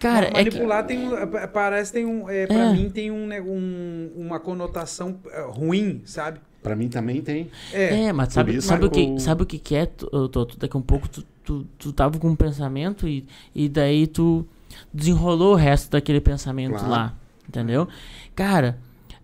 Cara, 0.01 0.27
é 0.27 0.31
que. 0.31 0.35
manipular 0.51 0.87
tem 0.87 0.99
um, 1.07 1.17
é, 1.17 1.47
parece 1.47 1.93
tem 1.93 2.05
um, 2.07 2.29
é, 2.29 2.47
pra 2.47 2.57
É. 2.57 2.73
mim 2.73 2.91
tem 2.91 3.11
um, 3.11 3.27
ne- 3.27 3.41
um- 3.41 4.11
uma 4.17 4.41
conotação 4.41 5.19
é, 5.31 5.43
ruim, 5.49 6.03
sabe? 6.05 6.41
Pra 6.63 6.77
mim 6.77 6.89
também 6.89 7.21
tem. 7.21 7.51
É, 7.73 8.05
É, 8.07 8.13
mas 8.13 8.33
sabe, 8.33 8.57
isso 8.57 8.69
sabe, 8.69 8.85
o 8.87 8.91
que, 8.91 9.19
sabe 9.21 9.43
o 9.43 9.47
que 9.47 9.59
que 9.59 9.75
é, 9.75 9.85
Toto? 9.87 10.57
Daqui 10.59 10.77
a 10.77 10.79
um 10.79 10.83
pouco 10.83 11.09
tu, 11.09 11.25
tu, 11.45 11.67
tu 11.79 11.93
tava 11.93 12.19
com 12.19 12.29
um 12.29 12.37
pensamento 12.37 13.09
e, 13.09 13.27
e 13.55 13.69
daí 13.69 14.07
tu 14.07 14.47
desenrolou 14.95 15.53
o 15.55 15.57
resto 15.57 15.91
daquele 15.91 16.21
pensamento 16.21 16.73
Claro. 16.75 16.89
lá. 16.91 17.15
Entendeu? 17.49 17.89
Cara, 18.35 18.79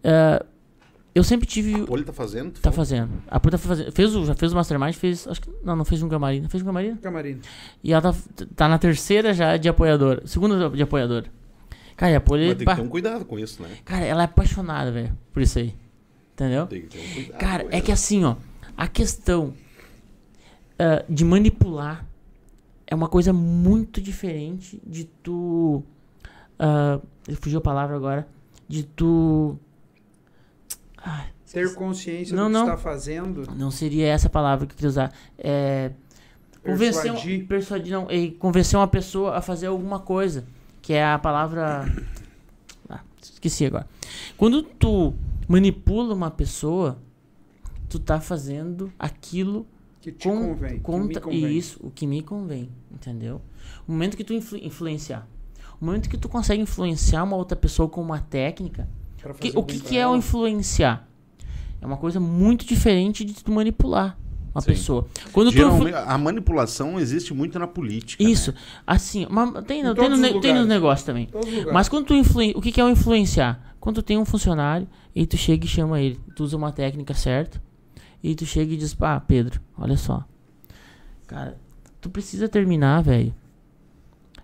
ah, 0.04 0.44
eu 1.14 1.24
sempre 1.24 1.46
tive. 1.46 1.74
O 1.82 1.86
Poli 1.86 2.04
tá 2.04 2.12
fazendo? 2.12 2.52
Tá 2.52 2.70
falou? 2.70 2.76
fazendo. 2.76 3.10
A 3.28 3.40
Poli 3.40 3.52
tá 3.52 3.58
fazendo. 3.58 3.92
Fez 3.92 4.14
o, 4.14 4.24
já 4.24 4.34
fez 4.34 4.52
o 4.52 4.54
Mastermind, 4.56 4.94
fez. 4.94 5.26
Acho 5.26 5.40
que. 5.40 5.50
Não, 5.64 5.76
não 5.76 5.84
fez 5.84 6.02
um 6.02 6.08
Gamarina. 6.08 6.48
Fez 6.48 6.62
um 6.62 6.66
Gamarina? 6.66 6.96
Camarino. 6.98 7.40
E 7.82 7.92
ela 7.92 8.02
tá, 8.02 8.14
tá 8.54 8.68
na 8.68 8.78
terceira 8.78 9.32
já 9.32 9.56
de 9.56 9.68
apoiadora. 9.68 10.26
Segunda 10.26 10.70
de 10.70 10.82
apoiadora. 10.82 11.26
Cara, 11.96 12.12
e 12.12 12.14
a 12.14 12.20
Poli. 12.20 12.46
Mas 12.48 12.56
tem 12.56 12.66
que 12.66 12.74
ter 12.74 12.82
um 12.82 12.88
cuidado 12.88 13.24
com 13.24 13.38
isso, 13.38 13.62
né? 13.62 13.68
Cara, 13.84 14.04
ela 14.04 14.22
é 14.22 14.24
apaixonada, 14.24 14.92
velho, 14.92 15.16
por 15.32 15.42
isso 15.42 15.58
aí. 15.58 15.74
Entendeu? 16.34 16.66
Tem 16.66 16.82
que 16.82 16.88
ter 16.88 16.98
um 16.98 17.14
cuidado. 17.14 17.40
Cara, 17.40 17.66
é 17.70 17.80
que 17.80 17.90
assim, 17.90 18.24
ó, 18.24 18.36
a 18.76 18.86
questão 18.86 19.52
ah, 20.78 21.04
de 21.08 21.24
manipular 21.24 22.06
é 22.86 22.94
uma 22.94 23.08
coisa 23.08 23.32
muito 23.32 24.00
diferente 24.00 24.80
de 24.86 25.04
tu. 25.04 25.82
ah, 26.58 27.00
fugiu 27.40 27.58
a 27.58 27.62
palavra 27.62 27.96
agora. 27.96 28.28
De 28.68 28.84
tu. 28.84 29.58
Ai, 31.04 31.26
Ter 31.50 31.74
consciência 31.74 32.36
Não, 32.36 32.44
do 32.44 32.48
que 32.48 32.52
não. 32.54 32.64
está 32.64 32.76
fazendo. 32.76 33.44
não 33.56 33.70
seria 33.70 34.06
essa 34.08 34.28
palavra 34.28 34.66
que 34.66 34.72
eu 34.72 34.76
queria 34.76 34.88
usar. 34.90 35.12
É. 35.38 35.92
Convencer, 36.62 37.10
um- 37.10 37.14
Persuadir. 37.14 37.46
persuadir 37.46 37.92
não, 37.92 38.10
e 38.10 38.32
convencer 38.32 38.78
uma 38.78 38.88
pessoa 38.88 39.36
a 39.36 39.40
fazer 39.40 39.66
alguma 39.68 39.98
coisa. 40.00 40.44
Que 40.82 40.92
é 40.92 41.04
a 41.04 41.18
palavra. 41.18 41.84
Ah, 42.90 43.00
esqueci 43.22 43.64
agora. 43.66 43.86
Quando 44.36 44.62
tu 44.62 45.14
manipula 45.46 46.14
uma 46.14 46.30
pessoa, 46.30 46.98
tu 47.88 47.98
tá 47.98 48.20
fazendo 48.20 48.90
aquilo 48.98 49.66
Que 50.00 50.10
te 50.12 50.26
com, 50.28 50.48
convém. 50.48 50.68
que 50.70 50.74
me 50.76 50.80
contra 50.80 51.20
convém. 51.20 51.56
isso, 51.56 51.78
o 51.82 51.90
que 51.90 52.06
me 52.06 52.22
convém, 52.22 52.70
entendeu? 52.90 53.40
O 53.86 53.92
momento 53.92 54.16
que 54.16 54.24
tu 54.24 54.32
influ- 54.32 54.58
influenciar, 54.62 55.26
o 55.80 55.84
momento 55.84 56.08
que 56.08 56.16
tu 56.16 56.28
consegue 56.30 56.62
influenciar 56.62 57.22
uma 57.24 57.36
outra 57.36 57.56
pessoa 57.56 57.88
com 57.88 58.00
uma 58.00 58.20
técnica, 58.20 58.88
que- 59.40 59.52
o 59.56 59.62
que, 59.62 59.80
que 59.80 59.96
é 59.98 60.06
o 60.06 60.16
influenciar? 60.16 61.06
É 61.80 61.86
uma 61.86 61.96
coisa 61.96 62.18
muito 62.18 62.64
diferente 62.66 63.24
de 63.24 63.34
tu 63.34 63.52
manipular 63.52 64.18
uma 64.54 64.60
Sim. 64.60 64.68
pessoa. 64.70 65.06
Quando 65.32 65.52
tu 65.52 65.58
influ- 65.58 65.86
Geralmente, 65.88 65.94
a 66.10 66.18
manipulação 66.18 66.98
existe 66.98 67.32
muito 67.32 67.58
na 67.58 67.66
política. 67.66 68.22
isso, 68.22 68.50
né? 68.52 68.58
assim, 68.86 69.26
mas 69.30 69.64
tem, 69.64 69.80
Em 69.80 69.84
no- 69.84 69.94
tem, 69.94 70.08
no, 70.08 70.40
tem 70.40 70.54
nos 70.54 70.66
negócios 70.66 71.04
também. 71.06 71.28
Mas 71.72 71.88
quando 71.88 72.06
tu 72.06 72.14
influen... 72.14 72.52
o 72.56 72.60
que, 72.60 72.72
que 72.72 72.80
é 72.80 72.84
o 72.84 72.88
influenciar? 72.88 73.74
Quando 73.78 73.96
tu 73.96 74.02
tem 74.02 74.18
um 74.18 74.24
funcionário 74.24 74.88
e 75.14 75.24
tu 75.26 75.36
chega 75.36 75.64
e 75.64 75.68
chama 75.68 76.00
ele, 76.00 76.18
tu 76.34 76.42
usa 76.42 76.56
uma 76.56 76.72
técnica 76.72 77.14
certa 77.14 77.62
e 78.22 78.34
tu 78.34 78.44
chega 78.44 78.72
e 78.72 78.76
diz, 78.76 78.96
ah, 79.00 79.20
Pedro, 79.20 79.60
olha 79.78 79.96
só. 79.96 80.24
Cara, 81.28 81.56
tu 82.00 82.10
precisa 82.10 82.48
terminar, 82.48 83.02
velho. 83.02 83.32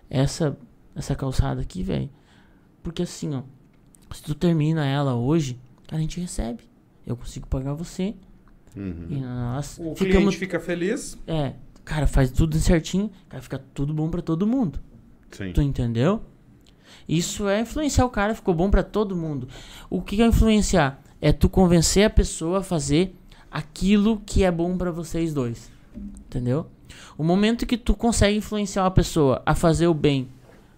Essa 0.09 0.57
essa 0.95 1.13
calçada 1.15 1.59
aqui, 1.59 1.83
velho. 1.83 2.09
Porque 2.81 3.01
assim, 3.01 3.35
ó, 3.35 3.41
se 4.15 4.23
tu 4.23 4.33
termina 4.35 4.85
ela 4.85 5.13
hoje, 5.15 5.57
a 5.91 5.97
gente 5.97 6.19
recebe. 6.19 6.63
Eu 7.05 7.15
consigo 7.15 7.47
pagar 7.47 7.73
você 7.73 8.15
Uhum. 8.75 9.05
e 9.09 9.15
nós 9.21 9.77
o 9.79 9.95
ficamos 9.95 10.17
cliente 10.35 10.37
fica 10.37 10.59
feliz. 10.59 11.17
é, 11.27 11.53
cara, 11.83 12.07
faz 12.07 12.29
tudo 12.31 12.57
certinho, 12.57 13.09
cara, 13.29 13.41
fica 13.41 13.57
tudo 13.73 13.93
bom 13.93 14.09
pra 14.09 14.21
todo 14.21 14.45
mundo. 14.47 14.79
Sim. 15.31 15.51
Tu 15.53 15.61
entendeu? 15.61 16.21
Isso 17.07 17.47
é 17.47 17.61
influenciar 17.61 18.05
o 18.05 18.09
cara, 18.09 18.33
ficou 18.35 18.53
bom 18.53 18.69
pra 18.69 18.83
todo 18.83 19.15
mundo. 19.15 19.47
O 19.89 20.01
que 20.01 20.21
é 20.21 20.25
influenciar? 20.25 21.01
É 21.21 21.31
tu 21.31 21.47
convencer 21.49 22.05
a 22.05 22.09
pessoa 22.09 22.59
a 22.59 22.63
fazer 22.63 23.15
aquilo 23.51 24.21
que 24.25 24.43
é 24.43 24.51
bom 24.51 24.77
pra 24.77 24.91
vocês 24.91 25.33
dois. 25.33 25.69
Entendeu? 25.95 26.67
O 27.17 27.23
momento 27.23 27.65
que 27.65 27.77
tu 27.77 27.95
consegue 27.95 28.37
influenciar 28.37 28.83
uma 28.83 28.91
pessoa 28.91 29.41
a 29.45 29.55
fazer 29.55 29.87
o 29.87 29.93
bem 29.93 30.27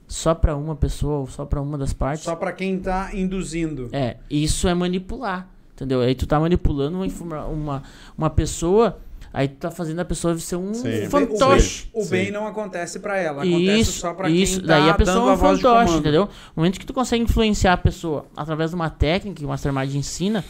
só 0.08 0.34
pra 0.34 0.56
uma 0.56 0.76
pessoa 0.76 1.20
ou 1.20 1.28
só 1.28 1.46
pra 1.46 1.62
uma 1.62 1.78
das 1.78 1.92
partes, 1.94 2.24
Só 2.24 2.36
pra 2.36 2.52
quem 2.54 2.80
tá 2.80 3.10
induzindo. 3.14 3.90
é, 3.92 4.18
isso 4.30 4.68
é 4.68 4.74
manipular. 4.74 5.48
Entendeu? 5.76 6.02
Aí 6.02 6.16
tu 6.16 6.26
tá 6.26 6.40
manipulando 6.40 6.98
uma, 6.98 7.46
uma, 7.46 7.84
uma 8.18 8.30
pessoa, 8.32 8.98
aí 9.32 9.48
tu 9.48 9.58
tá 9.58 9.70
fazendo 9.70 10.00
a 10.00 10.06
pessoa 10.06 10.36
ser 10.40 10.56
um 10.56 10.74
Sim. 10.74 11.08
fantoche. 11.08 11.88
O 11.94 12.02
Sim. 12.04 12.10
bem 12.10 12.32
não 12.32 12.48
acontece 12.48 13.00
pra 13.00 13.18
ela. 13.18 13.44
Acontece 13.44 13.80
Isso, 13.82 13.92
só 14.00 14.12
pra 14.14 14.28
isso. 14.28 14.60
quem 14.60 14.68
tá 14.68 14.80
Daí 14.80 14.90
a 14.90 14.94
pessoa 14.96 15.18
dando 15.18 15.30
é 15.30 15.34
um 15.34 15.38
fantoche, 15.38 15.94
entendeu? 15.98 16.24
No 16.24 16.30
momento 16.64 16.80
que 16.80 16.86
tu 16.86 16.94
consegue 16.94 17.24
influenciar 17.24 17.74
a 17.74 17.78
pessoa 17.78 18.26
através 18.36 18.72
de 18.72 18.76
uma 18.76 18.90
técnica 18.90 19.38
que 19.40 19.46
o 19.46 19.50
Mastermind 19.50 19.94
ensina, 19.94 20.44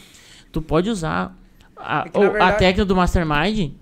tu 0.50 0.62
pode 0.62 0.88
usar 0.88 1.36
a, 1.76 2.04
É 2.06 2.08
que, 2.08 2.16
ou 2.16 2.24
a 2.24 2.28
verdade- 2.30 2.58
técnica 2.58 2.84
do 2.86 2.96
Mastermind 2.96 3.72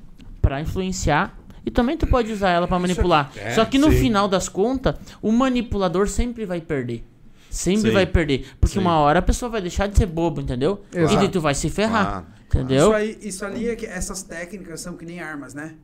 pra 0.43 0.61
influenciar 0.61 1.32
e 1.67 1.71
também 1.71 1.97
tu 1.99 2.07
pode 2.07 2.33
usar 2.33 2.51
ela 2.51 2.67
pra 2.69 2.79
manipular. 2.79 3.31
é, 3.37 3.51
Só 3.51 3.65
que 3.65 3.77
no 3.79 3.91
sim. 3.91 3.99
final 3.99 4.29
das 4.29 4.49
contas, 4.49 4.95
o 5.21 5.31
manipulador 5.33 6.09
sempre 6.09 6.47
vai 6.47 6.61
perder. 6.61 7.05
Sempre 7.51 7.89
Sim. 7.89 7.95
vai 7.95 8.05
perder. 8.07 8.47
Porque 8.61 8.75
Sim. 8.75 8.81
uma 8.81 8.99
hora 8.99 9.19
a 9.19 9.23
pessoa 9.23 9.49
vai 9.51 9.61
deixar 9.63 9.87
de 9.87 9.97
ser 9.97 10.05
bobo, 10.07 10.41
entendeu? 10.43 10.83
Exato. 10.95 11.15
E 11.15 11.17
daí 11.17 11.29
tu 11.29 11.41
vai 11.41 11.55
se 11.55 11.69
ferrar. 11.71 12.25
Ah, 12.29 12.37
Entendeu? 12.47 12.87
Isso, 12.89 12.93
aí, 12.93 13.19
isso 13.23 13.45
ali 13.45 13.69
é 13.69 13.75
que 13.77 13.87
essas 13.87 14.23
técnicas 14.23 14.81
são 14.81 14.95
que 14.95 15.05
nem 15.05 15.21
armas, 15.21 15.53
né? 15.55 15.75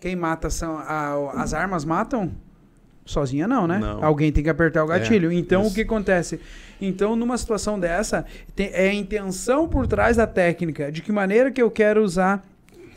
Quem 0.00 0.16
mata 0.16 0.48
são. 0.50 0.76
a- 0.78 1.32
as 1.36 1.52
armas 1.54 1.84
matam? 1.84 2.32
Sozinha 3.04 3.46
não, 3.46 3.66
né? 3.66 3.78
Não. 3.78 4.02
Alguém 4.04 4.32
tem 4.32 4.42
que 4.42 4.50
apertar 4.50 4.82
o 4.84 4.86
gatilho. 4.86 5.30
É, 5.30 5.34
então 5.34 5.62
isso. 5.62 5.70
o 5.72 5.74
que 5.74 5.82
acontece? 5.82 6.40
Então, 6.80 7.14
numa 7.16 7.36
situação 7.36 7.78
dessa, 7.78 8.24
tem- 8.56 8.70
é 8.72 8.88
a 8.88 8.94
intenção 8.94 9.68
por 9.68 9.86
trás 9.86 10.16
da 10.16 10.26
técnica. 10.26 10.90
De 10.90 11.02
que 11.02 11.12
maneira 11.12 11.50
que 11.50 11.60
eu 11.60 11.70
quero 11.70 12.02
usar. 12.02 12.46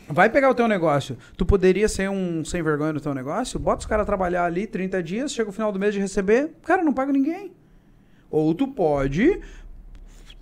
Vai 0.08 0.28
pegar 0.28 0.50
o 0.50 0.54
teu 0.54 0.68
negócio. 0.68 1.16
Tu 1.36 1.46
poderia 1.46 1.88
ser 1.88 2.10
um 2.10 2.44
sem 2.44 2.62
vergonha 2.62 2.92
no 2.92 3.00
teu 3.00 3.14
negócio? 3.14 3.58
Bota 3.58 3.80
os 3.80 3.86
caras 3.86 4.04
trabalhar 4.06 4.44
ali 4.44 4.66
30 4.66 5.02
dias, 5.02 5.32
chega 5.32 5.48
o 5.50 5.52
final 5.52 5.72
do 5.72 5.78
mês 5.78 5.94
de 5.94 6.00
receber, 6.00 6.54
cara, 6.62 6.82
não 6.84 6.92
paga 6.92 7.12
ninguém. 7.12 7.52
Ou 8.30 8.54
tu 8.54 8.66
pode 8.68 9.40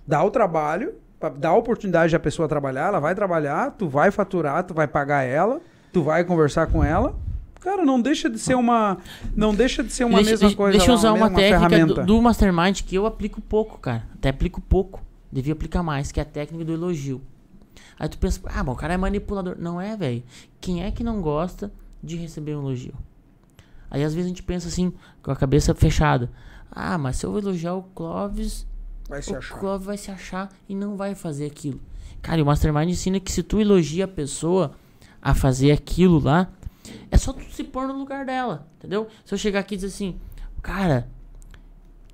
dar 0.05 0.23
o 0.23 0.31
trabalho, 0.31 0.93
dar 1.37 1.49
a 1.49 1.55
oportunidade 1.55 2.11
da 2.11 2.19
pessoa 2.19 2.47
trabalhar, 2.47 2.87
ela 2.87 2.99
vai 2.99 3.15
trabalhar, 3.15 3.71
tu 3.71 3.87
vai 3.87 4.11
faturar, 4.11 4.63
tu 4.63 4.73
vai 4.73 4.87
pagar 4.87 5.23
ela, 5.23 5.61
tu 5.91 6.01
vai 6.03 6.23
conversar 6.23 6.67
com 6.67 6.83
ela. 6.83 7.15
Cara, 7.61 7.85
não 7.85 8.01
deixa 8.01 8.29
de 8.29 8.37
ser 8.37 8.55
uma. 8.55 8.97
Não 9.33 9.55
deixa 9.55 9.81
de 9.81 9.93
ser 9.93 10.03
uma 10.03 10.17
deixa, 10.17 10.31
mesma 10.31 10.47
deixa- 10.47 10.57
coisa. 10.57 10.77
deixa 10.77 10.91
eu 10.91 10.95
usar 10.95 11.13
uma, 11.13 11.29
mesma 11.29 11.59
técnica 11.59 11.85
do, 11.85 12.05
do 12.05 12.21
Mastermind 12.21 12.81
que 12.81 12.95
eu 12.95 13.05
aplico 13.05 13.39
pouco, 13.39 13.77
cara. 13.79 14.03
Até 14.15 14.29
aplico 14.29 14.59
pouco. 14.59 15.01
Devia 15.31 15.53
aplicar 15.53 15.81
mais, 15.81 16.11
que 16.11 16.19
é 16.19 16.23
a 16.23 16.25
técnica 16.25 16.65
do 16.65 16.73
elogio. 16.73 17.21
Aí 17.99 18.09
tu 18.09 18.17
pensa, 18.17 18.41
ah, 18.45 18.63
bom, 18.63 18.73
o 18.73 18.75
cara 18.75 18.93
é 18.93 18.97
manipulador. 18.97 19.55
Não 19.59 19.79
é, 19.79 19.95
velho. 19.95 20.23
Quem 20.59 20.83
é 20.83 20.91
que 20.91 21.03
não 21.03 21.21
gosta 21.21 21.71
de 22.01 22.15
receber 22.15 22.55
um 22.55 22.61
elogio? 22.61 22.93
Aí 23.89 24.03
às 24.03 24.13
vezes 24.13 24.25
a 24.25 24.29
gente 24.29 24.43
pensa 24.43 24.67
assim, 24.67 24.93
com 25.21 25.31
a 25.31 25.35
cabeça 25.35 25.73
fechada. 25.75 26.31
Ah, 26.71 26.97
mas 26.97 27.17
se 27.17 27.25
eu 27.25 27.37
elogiar 27.37 27.75
o 27.75 27.83
Clóvis, 27.83 28.65
Vai 29.07 29.21
se 29.21 29.31
o 29.31 29.37
achar. 29.37 29.59
Clóvis 29.59 29.85
vai 29.85 29.97
se 29.97 30.09
achar 30.09 30.49
e 30.67 30.73
não 30.73 30.95
vai 30.95 31.13
fazer 31.13 31.45
aquilo. 31.45 31.79
Cara, 32.21 32.39
e 32.39 32.41
o 32.41 32.45
Mastermind 32.45 32.89
ensina 32.89 33.19
que 33.19 33.31
se 33.31 33.43
tu 33.43 33.59
elogia 33.59 34.05
a 34.05 34.07
pessoa 34.07 34.75
a 35.21 35.35
fazer 35.35 35.71
aquilo 35.71 36.19
lá, 36.19 36.49
é 37.11 37.17
só 37.17 37.31
tu 37.33 37.43
se 37.51 37.63
pôr 37.63 37.87
no 37.87 37.97
lugar 37.97 38.25
dela, 38.25 38.67
entendeu? 38.77 39.07
Se 39.23 39.33
eu 39.33 39.37
chegar 39.37 39.59
aqui 39.59 39.75
e 39.75 39.77
dizer 39.77 39.87
assim, 39.87 40.19
cara, 40.61 41.07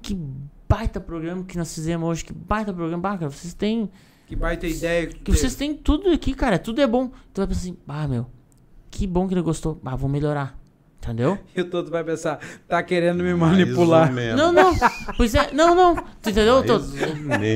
que 0.01 0.19
baita 0.67 0.99
programa 0.99 1.43
que 1.43 1.57
nós 1.57 1.73
fizemos 1.73 2.07
hoje, 2.07 2.25
que 2.25 2.33
baita 2.33 2.73
programa, 2.73 3.01
bah, 3.01 3.17
cara, 3.17 3.31
vocês 3.31 3.53
têm, 3.53 3.89
Que 4.29 4.35
vai 4.35 4.55
ter 4.55 4.69
ideia. 4.69 5.07
Que 5.07 5.15
que 5.19 5.31
vocês 5.31 5.55
têm 5.55 5.73
tudo 5.73 6.09
aqui, 6.11 6.33
cara, 6.35 6.57
tudo 6.59 6.79
é 6.79 6.85
bom. 6.87 7.09
Tu 7.33 7.37
vai 7.41 7.47
pensar 7.47 7.59
assim, 7.61 7.77
ah, 7.87 8.07
meu, 8.07 8.27
que 8.91 9.05
bom 9.07 9.27
que 9.27 9.33
ele 9.33 9.41
gostou, 9.41 9.81
ah, 9.83 9.95
vou 9.95 10.07
melhorar, 10.07 10.55
entendeu? 11.01 11.39
E 11.55 11.61
o 11.61 11.65
todo 11.65 11.89
vai 11.89 12.03
pensar, 12.03 12.39
tá 12.67 12.81
querendo 12.83 13.23
me 13.23 13.33
manipular. 13.33 14.13
Não, 14.13 14.51
não, 14.51 14.71
pois 15.17 15.33
é, 15.33 15.51
não, 15.51 15.73
não, 15.73 15.95
tu 16.21 16.29
entendeu? 16.29 16.63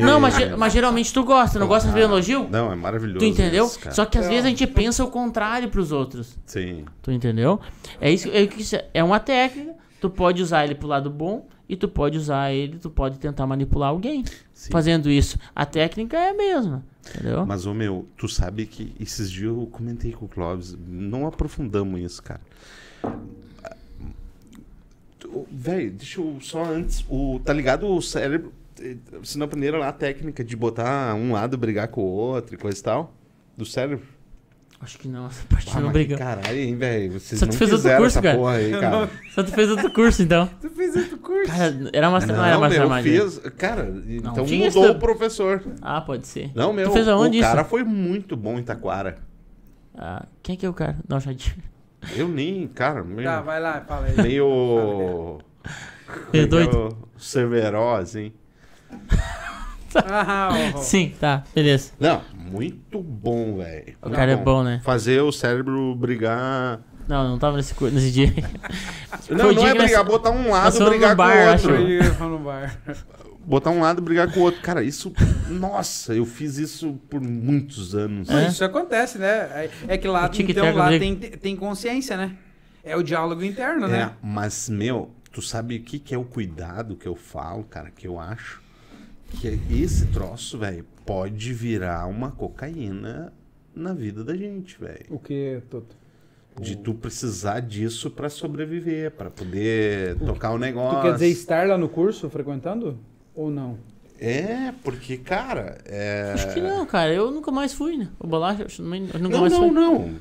Não, 0.04 0.20
mas, 0.20 0.36
mas 0.58 0.74
geralmente 0.74 1.14
tu 1.14 1.24
gosta, 1.24 1.60
não 1.60 1.68
gosta 1.68 1.88
de 1.88 1.94
ver 1.94 2.02
elogio? 2.02 2.48
Não, 2.50 2.72
é 2.72 2.76
maravilhoso. 2.76 3.20
Tu 3.20 3.26
entendeu? 3.26 3.66
isso. 3.66 3.80
Só 3.92 4.04
que 4.06 4.18
às 4.18 4.24
Não. 4.26 4.32
vezes 4.32 4.46
a 4.46 4.50
gente 4.50 4.66
pensa 4.66 5.04
o 5.04 5.12
contrário 5.12 5.70
pros 5.70 5.92
outros. 5.92 6.36
Sim. 6.46 6.86
Tu 7.04 7.12
entendeu? 7.12 7.60
É 8.02 8.12
isso, 8.12 8.30
é, 8.30 8.42
isso- 8.58 8.78
é 8.94 9.04
uma 9.04 9.20
técnica, 9.20 9.76
tu 10.02 10.10
pode 10.10 10.42
usar 10.42 10.64
ele 10.66 10.74
pro 10.74 10.88
lado 10.88 11.10
bom 11.12 11.48
e 11.74 11.78
tu 11.78 11.88
pode 11.88 12.18
usar 12.18 12.52
ele, 12.54 12.78
tu 12.78 12.90
pode 12.90 13.18
tentar 13.20 13.46
manipular 13.48 13.90
alguém 13.90 14.24
Sim. 14.54 14.72
fazendo 14.72 15.10
isso. 15.10 15.38
A 15.56 15.66
técnica 15.66 16.18
é 16.18 16.30
a 16.30 16.34
mesma, 16.34 16.84
entendeu? 17.10 17.46
Mas, 17.46 17.66
ô 17.66 17.74
meu, 17.74 18.08
tu 18.16 18.28
sabe 18.30 18.66
que 18.66 18.94
esses 19.00 19.30
dias 19.30 19.48
eu 19.52 19.68
comentei 19.72 20.12
com 20.14 20.26
o 20.26 20.30
Clóvis, 20.30 20.78
não 20.88 21.26
aprofundamos 21.28 22.00
isso, 22.02 22.22
cara. 22.24 22.42
Véi, 25.52 25.90
deixa 25.90 26.20
eu 26.22 26.38
só 26.42 26.64
antes. 26.64 27.04
O, 27.10 27.40
tá 27.44 27.54
ligado 27.54 27.88
o 27.88 28.02
cérebro? 28.02 28.54
eh, 28.80 28.98
Você 29.22 29.38
não 29.38 29.46
aprenderam 29.46 29.80
lá 29.80 29.88
a 29.88 29.94
técnica 29.94 30.44
de 30.44 30.56
botar 30.56 31.16
um 31.16 31.32
lado 31.32 31.58
brigar 31.58 31.88
com 31.88 32.02
o 32.02 32.06
outro 32.10 32.54
e 32.56 32.58
coisa 32.58 32.80
e 32.80 32.84
tal? 32.84 33.14
Do 33.58 33.66
cérebro? 33.66 34.06
Acho 34.84 35.00
que 35.00 35.08
não, 35.08 35.26
essa 35.28 35.44
parte 35.50 35.70
Ah, 35.74 35.80
não 35.80 35.92
briga. 35.92 36.18
Caralho, 36.18 36.58
hein, 36.58 36.76
velho? 36.76 37.14
Vocês 37.14 37.40
Só 37.40 37.46
não 37.46 37.54
tu 37.54 37.58
fez 37.58 37.72
outro 37.72 37.90
curso, 37.90 38.06
essa 38.06 38.22
cara. 38.22 38.38
porra 38.38 38.52
aí, 38.54 38.72
cara. 38.72 39.10
Só 39.34 39.44
tu 39.44 39.52
fez 39.52 39.70
outro 39.72 39.92
curso, 39.92 40.22
então. 40.22 40.50
Tu 40.62 40.70
fez 40.70 40.96
outro 40.96 41.18
curso. 41.18 41.52
Cara, 41.52 41.90
era 41.94 42.10
Master, 42.12 42.36
não, 42.36 42.44
era 42.46 42.54
Não, 42.56 42.62
Mastermind. 42.62 42.96
né? 42.96 43.02
fiz... 43.04 43.38
Cara, 43.58 43.94
então 44.08 44.46
tinha 44.46 44.66
mudou 44.68 44.84
esse- 44.86 44.92
o 44.92 45.00
professor. 45.00 45.64
Ah, 45.82 46.02
pode 46.02 46.28
ser. 46.28 46.52
Não, 46.54 46.74
meu, 46.74 46.92
fez 46.92 47.08
aonde 47.08 47.38
o 47.38 47.40
isso? 47.40 47.50
cara 47.50 47.64
foi 47.64 47.84
muito 47.84 48.36
bom 48.36 48.60
em 48.60 48.64
Taquara. 48.64 49.18
Ah, 49.98 50.26
quem 50.42 50.54
é 50.56 50.58
que 50.58 50.66
é 50.66 50.70
o 50.70 50.74
cara? 50.74 50.98
Não, 51.08 51.20
já 51.20 51.32
disse. 51.32 51.56
Eu 52.16 52.28
nem, 52.28 52.68
cara, 52.68 53.04
meio... 53.04 53.28
Tá, 53.28 53.40
vai 53.42 53.62
lá, 53.62 53.82
fala 53.88 54.08
aí. 54.08 54.22
meio... 54.22 55.40
Meio 56.34 56.48
doido. 56.50 56.72
meio 56.78 56.98
Severo, 57.18 57.94
assim. 57.96 58.34
Ah, 60.06 60.50
ó, 60.74 60.78
ó. 60.80 60.82
Sim, 60.82 61.14
tá, 61.20 61.44
beleza. 61.54 61.92
Não, 62.00 62.22
muito 62.36 63.00
bom, 63.02 63.58
velho. 63.58 63.96
O 64.02 64.10
cara 64.10 64.32
é 64.32 64.36
bom, 64.36 64.64
né? 64.64 64.82
Fazer 64.84 65.22
o 65.22 65.32
cérebro 65.32 65.96
brigar. 65.96 66.80
Não, 67.08 67.28
não 67.30 67.38
tava 67.38 67.58
nesse, 67.58 67.76
nesse 67.86 68.12
dia. 68.12 68.34
Não, 69.30 69.46
Foi 69.46 69.54
não 69.56 69.62
dia 69.62 69.70
é 69.70 69.72
que 69.74 69.78
nós- 69.78 69.86
brigar, 69.88 70.04
botar 70.06 70.32
um 70.32 70.50
lado 70.50 70.74
fomos 70.78 70.90
brigar 70.90 71.10
no 71.12 71.16
com 71.16 71.24
bar, 71.24 71.48
o 71.48 71.52
outro. 71.52 72.30
No 72.30 72.40
bar. 72.40 72.78
Botar 73.46 73.70
um 73.72 73.82
lado 73.82 74.02
brigar 74.02 74.32
com 74.32 74.40
o 74.40 74.44
outro. 74.44 74.62
Cara, 74.62 74.82
isso. 74.84 75.12
Nossa, 75.50 76.14
eu 76.16 76.26
fiz 76.26 76.58
isso 76.58 76.94
por 77.10 77.20
muitos 77.22 77.94
anos. 77.94 78.30
É? 78.30 78.48
Isso 78.48 78.64
acontece, 78.64 79.18
né? 79.18 79.28
É- 79.28 79.70
É 79.90 79.98
que 79.98 80.08
lá, 80.08 80.30
então, 80.34 80.74
lá 80.76 80.90
tem, 80.98 81.16
tem 81.16 81.56
consciência, 81.58 82.16
né? 82.16 82.32
É 82.86 82.96
o 82.96 83.04
diálogo 83.04 83.44
interno, 83.44 83.86
É, 83.86 83.90
né? 83.90 84.12
mas, 84.22 84.68
meu, 84.70 85.10
tu 85.32 85.42
sabe 85.42 85.76
o 85.78 85.82
que, 85.84 86.00
que 86.00 86.14
é 86.16 86.18
o 86.18 86.24
cuidado 86.24 86.96
que 86.96 87.08
eu 87.08 87.16
falo, 87.16 87.64
cara, 87.66 87.92
que 87.92 88.08
eu 88.08 88.18
acho? 88.20 88.62
Que 89.40 89.60
esse 89.70 90.06
troço, 90.08 90.58
velho, 90.58 90.86
pode 91.06 91.54
virar 91.54 92.06
uma 92.08 92.32
cocaína 92.32 93.34
na 93.76 93.94
vida 93.94 94.24
da 94.24 94.36
gente, 94.36 94.80
velho. 94.80 95.06
O 95.10 95.20
que, 95.20 95.62
Toto? 95.70 95.96
De 96.62 96.78
tu 96.78 96.94
precisar 96.94 97.60
disso 97.62 98.12
pra 98.12 98.30
sobreviver, 98.30 99.12
pra 99.12 99.30
poder 99.32 100.16
tocar 100.20 100.52
o 100.52 100.58
negócio. 100.60 101.00
Tu 101.00 101.02
quer 101.02 101.14
dizer 101.14 101.28
estar 101.30 101.68
lá 101.68 101.78
no 101.78 101.90
curso, 101.90 102.30
frequentando? 102.30 103.00
Ou 103.34 103.50
não? 103.50 103.78
É, 104.20 104.72
porque, 104.84 105.18
cara, 105.18 105.80
é... 105.86 106.32
Acho 106.34 106.54
que 106.54 106.62
não, 106.62 106.86
cara. 106.86 107.12
Eu 107.12 107.32
nunca 107.32 107.52
mais 107.52 107.74
fui, 107.74 107.98
né? 107.98 108.08
O 108.20 108.28
bolacha, 108.28 108.68
eu 108.80 108.86
nunca 108.86 109.18
Não, 109.20 109.42
mais 109.42 109.52
não, 109.52 109.60
fui. 109.60 109.72
não, 109.72 110.16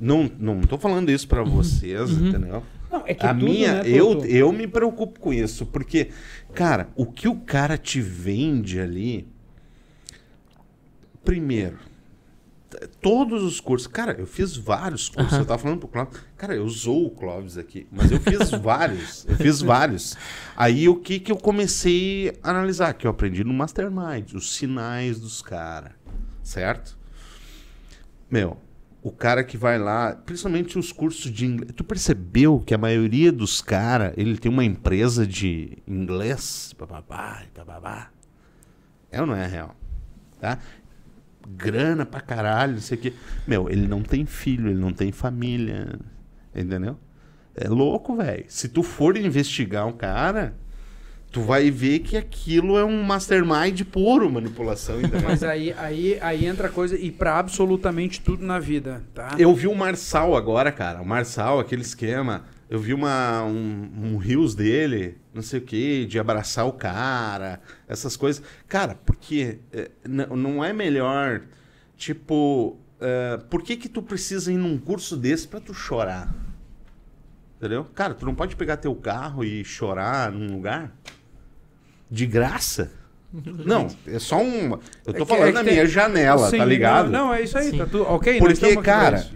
não. 0.00 0.30
Não 0.56 0.60
tô 0.62 0.76
falando 0.76 1.08
isso 1.10 1.26
pra 1.28 1.42
vocês, 1.44 2.10
entendeu? 2.10 2.62
Não, 2.90 3.02
é 3.06 3.14
que 3.14 3.26
A 3.26 3.34
tudo, 3.34 3.44
minha, 3.44 3.82
né, 3.82 3.88
eu, 3.88 4.24
eu 4.24 4.52
me 4.52 4.66
preocupo 4.66 5.18
com 5.18 5.32
isso, 5.32 5.66
porque, 5.66 6.10
cara, 6.54 6.88
o 6.94 7.06
que 7.06 7.28
o 7.28 7.36
cara 7.36 7.76
te 7.76 8.00
vende 8.00 8.80
ali. 8.80 9.26
Primeiro, 11.24 11.78
todos 13.00 13.42
os 13.42 13.60
cursos. 13.60 13.86
Cara, 13.86 14.12
eu 14.18 14.26
fiz 14.26 14.56
vários 14.56 15.08
cursos. 15.08 15.38
Eu 15.38 15.44
tava 15.44 15.60
falando 15.60 15.80
pro 15.80 15.88
Clóvis. 15.88 16.20
Cara, 16.36 16.54
eu 16.54 16.64
usou 16.64 17.06
o 17.06 17.10
Clóvis 17.10 17.56
aqui, 17.56 17.86
mas 17.90 18.10
eu 18.10 18.20
fiz 18.20 18.50
vários. 18.62 19.26
Eu 19.28 19.36
fiz 19.36 19.60
vários. 19.60 20.16
Aí 20.56 20.88
o 20.88 20.96
que 20.96 21.18
que 21.18 21.32
eu 21.32 21.36
comecei 21.36 22.36
a 22.42 22.50
analisar? 22.50 22.94
Que 22.94 23.06
eu 23.06 23.10
aprendi 23.10 23.44
no 23.44 23.52
Mastermind, 23.52 24.34
os 24.34 24.54
sinais 24.54 25.20
dos 25.20 25.42
caras, 25.42 25.92
certo? 26.42 26.96
Meu, 28.30 28.58
o 29.06 29.12
cara 29.12 29.44
que 29.44 29.56
vai 29.56 29.78
lá, 29.78 30.16
principalmente 30.16 30.76
os 30.76 30.90
cursos 30.90 31.30
de 31.30 31.46
inglês. 31.46 31.70
Tu 31.76 31.84
percebeu 31.84 32.58
que 32.58 32.74
a 32.74 32.78
maioria 32.78 33.30
dos 33.30 33.62
caras, 33.62 34.12
ele 34.16 34.36
tem 34.36 34.50
uma 34.50 34.64
empresa 34.64 35.24
de 35.24 35.78
inglês? 35.86 36.74
Bababá, 36.76 37.44
bababá. 37.56 38.10
É 39.08 39.20
ou 39.20 39.26
não 39.28 39.36
é 39.36 39.46
real? 39.46 39.76
Tá? 40.40 40.58
Grana 41.48 42.04
pra 42.04 42.20
caralho, 42.20 42.72
não 42.72 42.80
sei 42.80 42.98
o 42.98 43.00
quê. 43.00 43.12
Meu, 43.46 43.70
ele 43.70 43.86
não 43.86 44.02
tem 44.02 44.26
filho, 44.26 44.70
ele 44.70 44.80
não 44.80 44.92
tem 44.92 45.12
família. 45.12 46.00
Entendeu? 46.52 46.98
É 47.54 47.68
louco, 47.68 48.16
velho. 48.16 48.44
Se 48.48 48.68
tu 48.68 48.82
for 48.82 49.16
investigar 49.16 49.86
um 49.86 49.92
cara, 49.92 50.56
tu 51.36 51.42
vai 51.42 51.70
ver 51.70 51.98
que 51.98 52.16
aquilo 52.16 52.78
é 52.78 52.84
um 52.84 53.02
mastermind 53.02 53.82
puro 53.92 54.32
manipulação, 54.32 54.98
entendeu? 54.98 55.20
Mas 55.20 55.42
aí, 55.42 55.70
aí, 55.76 56.18
aí 56.22 56.46
entra 56.46 56.70
coisa 56.70 56.96
e 56.96 57.10
pra 57.10 57.38
absolutamente 57.38 58.22
tudo 58.22 58.42
na 58.42 58.58
vida, 58.58 59.04
tá? 59.12 59.34
Eu 59.38 59.54
vi 59.54 59.66
o 59.66 59.74
Marçal 59.74 60.34
agora, 60.34 60.72
cara. 60.72 61.02
O 61.02 61.04
Marçal, 61.04 61.60
aquele 61.60 61.82
esquema. 61.82 62.46
Eu 62.70 62.78
vi 62.78 62.94
uma, 62.94 63.44
um, 63.44 63.90
um 64.02 64.16
rios 64.16 64.54
dele, 64.54 65.18
não 65.34 65.42
sei 65.42 65.60
o 65.60 65.62
que, 65.62 66.06
de 66.06 66.18
abraçar 66.18 66.66
o 66.66 66.72
cara, 66.72 67.60
essas 67.86 68.16
coisas. 68.16 68.42
Cara, 68.66 68.94
porque 69.04 69.58
é, 69.74 69.90
não 70.08 70.64
é 70.64 70.72
melhor, 70.72 71.42
tipo, 71.98 72.78
é, 72.98 73.36
por 73.50 73.62
que 73.62 73.76
que 73.76 73.90
tu 73.90 74.00
precisa 74.00 74.50
ir 74.50 74.56
num 74.56 74.78
curso 74.78 75.14
desse 75.18 75.46
pra 75.46 75.60
tu 75.60 75.74
chorar? 75.74 76.34
Entendeu? 77.58 77.84
Cara, 77.94 78.14
tu 78.14 78.24
não 78.24 78.34
pode 78.34 78.56
pegar 78.56 78.78
teu 78.78 78.94
carro 78.94 79.44
e 79.44 79.62
chorar 79.66 80.32
num 80.32 80.54
lugar 80.54 80.94
de 82.10 82.26
graça? 82.26 82.90
Não, 83.32 83.88
é 84.06 84.18
só 84.18 84.40
um. 84.42 84.72
Eu 84.72 84.78
tô 85.04 85.10
É 85.10 85.12
que- 85.12 85.24
falando 85.26 85.58
é 85.58 85.64
tem- 85.64 85.72
minha 85.74 85.86
janela, 85.86 86.48
Sim, 86.50 86.58
tá 86.58 86.64
ligado? 86.64 87.10
Não, 87.10 87.26
não, 87.26 87.34
é 87.34 87.42
isso 87.42 87.58
aí, 87.58 87.70
Sim. 87.70 87.78
tá 87.78 87.86
tudo 87.86 88.04
ok. 88.04 88.38
Porque, 88.38 88.76
cara, 88.76 89.26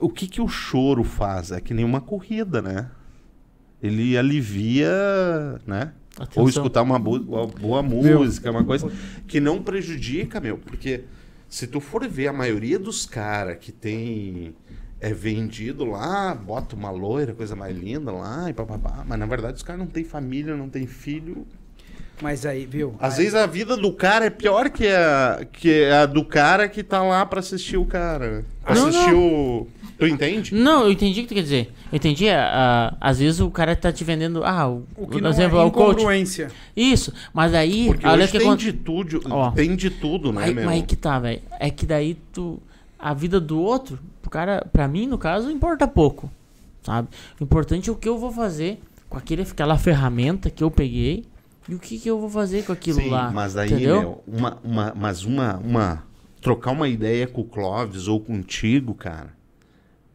o 0.00 0.08
que 0.08 0.26
que 0.26 0.40
o 0.40 0.48
choro 0.48 1.02
faz? 1.04 1.50
É 1.52 1.60
que 1.60 1.72
nem 1.72 1.84
uma 1.84 2.00
corrida, 2.00 2.60
né? 2.60 2.90
Ele 3.82 4.18
alivia, 4.18 4.90
né? 5.66 5.92
Atenção. 6.18 6.42
Ou 6.42 6.48
escutar 6.48 6.82
uma 6.82 6.98
boa, 6.98 7.20
uma 7.20 7.46
boa 7.46 7.82
música, 7.82 8.50
uma 8.50 8.64
coisa 8.64 8.90
que 9.26 9.38
não 9.40 9.62
prejudica, 9.62 10.40
meu. 10.40 10.58
Porque 10.58 11.04
se 11.48 11.66
tu 11.66 11.80
for 11.80 12.06
ver 12.08 12.26
a 12.28 12.32
maioria 12.32 12.78
dos 12.78 13.06
caras 13.06 13.56
que 13.60 13.70
tem 13.70 14.54
é 15.00 15.14
vendido 15.14 15.84
lá, 15.84 16.34
bota 16.34 16.74
uma 16.74 16.90
loira, 16.90 17.32
coisa 17.32 17.54
mais 17.54 17.74
linda 17.76 18.10
lá 18.10 18.50
e 18.50 18.52
papapá. 18.52 19.04
Mas 19.06 19.16
na 19.18 19.26
verdade 19.26 19.56
os 19.58 19.62
caras 19.62 19.78
não 19.80 19.86
têm 19.86 20.02
família, 20.02 20.56
não 20.56 20.68
têm 20.68 20.88
filho. 20.88 21.46
Mas 22.20 22.44
aí, 22.44 22.66
viu? 22.66 22.94
Às 22.98 23.14
Aí- 23.14 23.18
vezes 23.24 23.34
a 23.34 23.46
vida 23.46 23.76
do 23.76 23.92
cara 23.92 24.26
é 24.26 24.30
pior 24.30 24.70
que 24.70 24.86
a, 24.88 25.46
que 25.52 25.84
a 25.86 26.04
do 26.06 26.24
cara 26.24 26.68
que 26.68 26.82
tá 26.82 27.02
lá 27.02 27.24
pra 27.24 27.40
assistir 27.40 27.76
o 27.76 27.84
cara. 27.84 28.44
Pra 28.64 28.74
Não, 28.74 28.88
assistir 28.88 29.14
o. 29.14 29.66
Tu 29.98 30.06
entende? 30.06 30.54
Não, 30.54 30.84
eu 30.84 30.92
entendi 30.92 31.20
o 31.20 31.22
que 31.24 31.28
tu 31.28 31.34
quer 31.34 31.42
dizer. 31.42 31.72
Eu 31.92 31.96
entendi, 31.96 32.28
ah, 32.28 32.96
às 33.00 33.18
vezes 33.18 33.40
o 33.40 33.50
cara 33.50 33.74
tá 33.74 33.92
te 33.92 34.04
vendendo. 34.04 34.44
Ah, 34.44 34.68
o, 34.68 34.84
O 34.96 35.06
que 35.06 35.12
por 35.14 35.22
não 35.22 35.30
exemplo, 35.30 35.58
é 35.58 35.64
o 35.64 35.70
coach. 35.72 35.94
incongruência. 35.94 36.48
Isso, 36.76 37.12
mas 37.34 37.52
aí. 37.54 37.86
Porque 37.86 38.06
olha 38.06 38.22
hoje 38.24 38.32
que 38.32 38.38
tem 38.38 38.56
de 38.56 38.72
tudo, 38.72 39.20
Ó. 39.28 39.50
tem 39.50 39.74
de 39.74 39.90
tudo, 39.90 40.32
né, 40.32 40.44
Aí, 40.44 40.54
meu? 40.54 40.64
mas 40.66 40.74
aí 40.74 40.82
que 40.82 40.94
tá, 40.96 41.18
velho. 41.18 41.40
É 41.58 41.70
que 41.70 41.84
daí 41.86 42.16
tu. 42.32 42.60
A 42.98 43.14
vida 43.14 43.40
do 43.40 43.60
outro, 43.60 43.98
pro 44.20 44.30
cara, 44.30 44.66
pra 44.72 44.86
mim, 44.88 45.06
no 45.06 45.18
caso, 45.18 45.50
importa 45.50 45.86
pouco. 45.86 46.28
Sabe? 46.82 47.08
O 47.40 47.44
importante 47.44 47.88
é 47.88 47.92
o 47.92 47.96
que 47.96 48.08
eu 48.08 48.18
vou 48.18 48.32
fazer 48.32 48.80
com 49.08 49.16
aquele, 49.18 49.42
aquela 49.42 49.76
ferramenta 49.78 50.48
que 50.50 50.62
eu 50.64 50.70
peguei 50.70 51.24
e 51.68 51.74
o 51.74 51.78
que, 51.78 51.98
que 51.98 52.08
eu 52.08 52.18
vou 52.18 52.30
fazer 52.30 52.64
com 52.64 52.72
aquilo 52.72 53.00
Sim, 53.00 53.10
lá. 53.10 53.30
mas 53.30 53.56
aí, 53.56 53.72
meu, 53.74 54.22
uma, 54.26 54.58
uma, 54.64 54.94
mas 54.96 55.24
uma, 55.24 55.56
uma. 55.58 56.02
Trocar 56.40 56.70
uma 56.70 56.88
ideia 56.88 57.26
com 57.26 57.40
o 57.40 57.44
Clóvis 57.44 58.06
ou 58.08 58.20
contigo, 58.20 58.94
cara. 58.94 59.36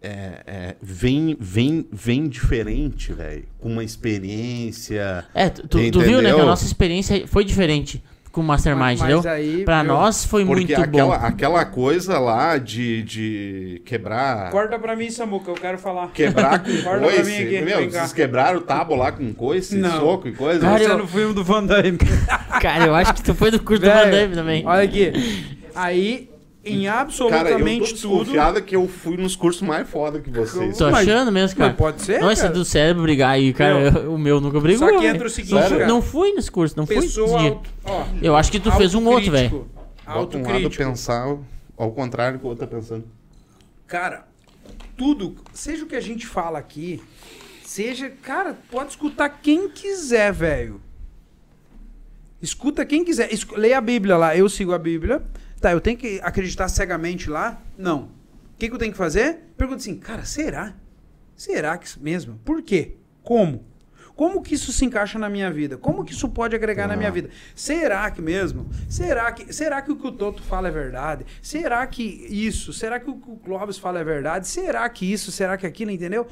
É, 0.01 0.43
é, 0.45 0.75
vem, 0.81 1.37
vem, 1.39 1.85
vem 1.91 2.27
diferente, 2.27 3.13
velho. 3.13 3.45
Com 3.59 3.69
uma 3.69 3.83
experiência. 3.83 5.25
É, 5.33 5.49
tu, 5.49 5.67
tu- 5.67 5.99
viu, 6.01 6.21
né? 6.21 6.33
Que 6.33 6.39
a 6.41 6.45
nossa 6.45 6.65
experiência 6.65 7.25
foi 7.27 7.45
diferente 7.45 8.03
com 8.33 8.41
o 8.41 8.43
Mastermind, 8.43 8.97
Mas- 8.97 8.99
mas 8.99 9.11
entendeu? 9.11 9.31
aí, 9.31 9.63
pra 9.63 9.83
viu? 9.83 9.93
nós 9.93 10.25
foi 10.25 10.43
Porque 10.43 10.73
muito 10.73 10.81
aquela, 10.81 11.17
bom. 11.19 11.25
aquela 11.25 11.63
coisa 11.65 12.17
lá 12.19 12.57
de, 12.57 13.03
de 13.03 13.81
quebrar. 13.85 14.49
Corta 14.49 14.77
pra 14.79 14.95
mim, 14.95 15.09
Samuca, 15.11 15.51
eu 15.51 15.55
quero 15.55 15.77
falar. 15.77 16.07
Quebrar 16.13 16.59
com 16.63 16.71
Corta 16.81 16.99
pra 16.99 16.99
coice. 17.11 17.23
mim 17.31 17.45
aqui, 17.45 17.61
Meu, 17.61 17.89
vocês 17.91 18.11
quebraram 18.11 18.57
o 18.57 18.61
tábua 18.61 18.97
lá 18.97 19.11
com 19.11 19.31
coice, 19.33 19.77
Não. 19.77 19.99
soco 19.99 20.27
e 20.27 20.33
coisa? 20.33 20.61
Cara, 20.61 20.79
Você 20.79 20.89
eu- 20.91 20.97
no 20.97 21.07
filme 21.07 21.33
do 21.35 21.43
Van 21.43 21.63
Damme. 21.63 21.97
Cara, 22.59 22.85
eu 22.87 22.95
acho 22.95 23.13
que 23.13 23.21
tu 23.21 23.35
foi 23.35 23.51
do 23.51 23.61
curso 23.61 23.83
do 23.83 23.87
Van 23.89 24.09
Damme 24.09 24.33
também. 24.35 24.65
Olha 24.65 24.81
aqui. 24.83 25.13
Aí, 25.75 26.29
em 26.65 26.85
Cara, 26.85 27.01
eu 27.09 27.17
tô 27.17 27.25
absolutamente 27.27 27.95
tudo. 28.01 28.61
que 28.65 28.75
eu 28.75 28.87
fui 28.87 29.17
nos 29.17 29.35
cursos 29.35 29.61
mais 29.61 29.87
foda 29.89 30.19
que 30.21 30.29
vocês. 30.29 30.77
Tô 30.77 30.89
Mas- 30.89 31.07
achando 31.07 31.31
mesmo, 31.31 31.57
cara. 31.57 31.69
Mas 31.71 31.77
pode 31.77 32.01
ser, 32.01 32.21
Não, 32.21 32.31
esse 32.31 32.41
cara. 32.43 32.53
do 32.53 32.63
cérebro 32.63 33.03
brigar 33.03 33.31
aí, 33.31 33.51
cara. 33.53 33.79
eu- 33.99 34.13
o 34.13 34.17
meu 34.17 34.39
nunca 34.39 34.59
brigou. 34.59 34.87
Só 34.87 34.93
que 34.95 35.01
velho. 35.01 35.15
entra 35.15 35.27
o 35.27 35.29
seguinte, 35.29 35.53
não, 35.53 35.61
fui, 35.61 35.77
cara. 35.77 35.87
não 35.87 36.01
fui 36.01 36.31
nesse 36.33 36.51
curso, 36.51 36.77
não 36.77 36.85
fui. 36.85 36.95
Pessoa 36.95 37.39
dia. 37.39 37.49
auto, 37.49 37.69
ó, 37.83 38.05
Eu 38.21 38.35
acho 38.35 38.51
que 38.51 38.59
tu 38.59 38.71
fez 38.71 38.95
um 38.95 39.05
outro, 39.07 39.31
velho. 39.31 39.67
Bota 40.05 40.37
um 40.37 40.43
lado 40.43 40.69
pensar 40.69 41.37
ao 41.77 41.91
contrário 41.91 42.37
do 42.37 42.41
que 42.41 42.45
o 42.45 42.49
outro 42.49 42.65
tá 42.65 42.75
pensando. 42.75 43.03
Cara, 43.85 44.25
tudo, 44.97 45.35
seja 45.53 45.83
o 45.83 45.87
que 45.87 45.95
a 45.95 46.01
gente 46.01 46.25
fala 46.25 46.59
aqui, 46.59 47.01
seja, 47.65 48.09
cara, 48.21 48.57
pode 48.71 48.91
escutar 48.91 49.27
quem 49.41 49.67
quiser, 49.69 50.31
velho. 50.31 50.79
Escuta 52.41 52.85
quem 52.85 53.03
quiser. 53.05 53.33
Escu- 53.33 53.55
leia 53.57 53.77
a 53.77 53.81
Bíblia 53.81 54.17
lá. 54.17 54.35
Eu 54.35 54.49
sigo 54.49 54.73
a 54.73 54.77
Bíblia. 54.79 55.21
Tá, 55.63 55.71
eu 55.71 55.79
tenho 55.79 55.97
que 55.97 56.19
acreditar 56.21 56.67
cegamente 56.67 57.29
lá? 57.29 57.61
Não. 57.77 58.09
O 58.53 58.57
que, 58.59 58.67
que 58.67 58.75
eu 58.75 58.77
tenho 58.77 58.91
que 58.91 58.97
fazer? 58.97 59.39
Pergunta 59.57 59.79
assim, 59.79 59.95
cara, 59.95 60.25
será? 60.25 60.75
Será 61.37 61.77
que 61.77 61.87
mesmo? 62.01 62.37
Por 62.43 62.61
quê? 62.61 62.97
Como? 63.23 63.65
Como 64.13 64.41
que 64.41 64.55
isso 64.55 64.73
se 64.73 64.83
encaixa 64.83 65.17
na 65.17 65.29
minha 65.29 65.49
vida? 65.49 65.77
Como 65.77 66.03
que 66.03 66.11
isso 66.11 66.27
pode 66.27 66.53
agregar 66.53 66.85
na 66.85 66.97
minha 66.97 67.09
vida? 67.09 67.29
Será 67.55 68.11
que 68.11 68.21
mesmo? 68.21 68.69
Será 68.89 69.31
que, 69.31 69.53
será 69.53 69.81
que 69.81 69.89
o 69.89 69.95
que 69.95 70.05
o 70.05 70.11
Toto 70.11 70.43
fala 70.43 70.67
é 70.67 70.71
verdade? 70.71 71.25
Será 71.41 71.87
que 71.87 72.03
isso? 72.03 72.73
Será 72.73 72.99
que 72.99 73.09
o 73.09 73.15
que 73.15 73.31
o 73.31 73.37
Clóvis 73.37 73.77
fala 73.77 73.99
é 73.99 74.03
verdade? 74.03 74.49
Será 74.49 74.89
que 74.89 75.09
isso? 75.09 75.31
Será 75.31 75.55
que 75.55 75.65
aquilo? 75.65 75.91
Entendeu? 75.91 76.27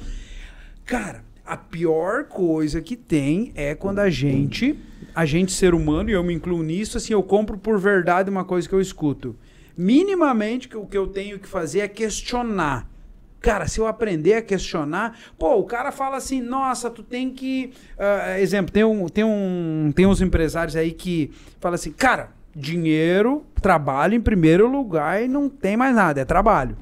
Cara, 0.84 1.24
a 1.44 1.56
pior 1.56 2.24
coisa 2.24 2.80
que 2.80 2.96
tem 2.96 3.52
é 3.54 3.74
quando 3.74 3.98
a 3.98 4.08
gente, 4.08 4.78
a 5.14 5.24
gente 5.24 5.52
ser 5.52 5.74
humano, 5.74 6.10
e 6.10 6.12
eu 6.12 6.22
me 6.22 6.32
incluo 6.32 6.62
nisso, 6.62 6.96
assim, 6.96 7.12
eu 7.12 7.22
compro 7.22 7.58
por 7.58 7.78
verdade 7.78 8.30
uma 8.30 8.44
coisa 8.44 8.68
que 8.68 8.74
eu 8.74 8.80
escuto. 8.80 9.36
Minimamente 9.76 10.68
que 10.68 10.76
o 10.76 10.86
que 10.86 10.96
eu 10.96 11.06
tenho 11.06 11.38
que 11.38 11.48
fazer 11.48 11.80
é 11.80 11.88
questionar. 11.88 12.88
Cara, 13.40 13.66
se 13.66 13.80
eu 13.80 13.88
aprender 13.88 14.34
a 14.34 14.42
questionar, 14.42 15.18
pô, 15.36 15.56
o 15.56 15.64
cara 15.64 15.90
fala 15.90 16.16
assim, 16.16 16.40
nossa, 16.40 16.88
tu 16.88 17.02
tem 17.02 17.30
que. 17.30 17.72
ah, 17.98 18.38
exemplo, 18.38 18.72
tem, 18.72 18.84
um, 18.84 19.08
tem, 19.08 19.24
um, 19.24 19.92
tem 19.94 20.06
uns 20.06 20.20
empresários 20.20 20.76
aí 20.76 20.92
que 20.92 21.32
falam 21.60 21.74
assim, 21.74 21.90
cara, 21.90 22.30
dinheiro, 22.54 23.44
trabalho 23.60 24.14
em 24.14 24.20
primeiro 24.20 24.70
lugar 24.70 25.22
e 25.22 25.26
não 25.26 25.48
tem 25.48 25.76
mais 25.76 25.94
nada, 25.94 26.20
é 26.20 26.24
trabalho. 26.24 26.76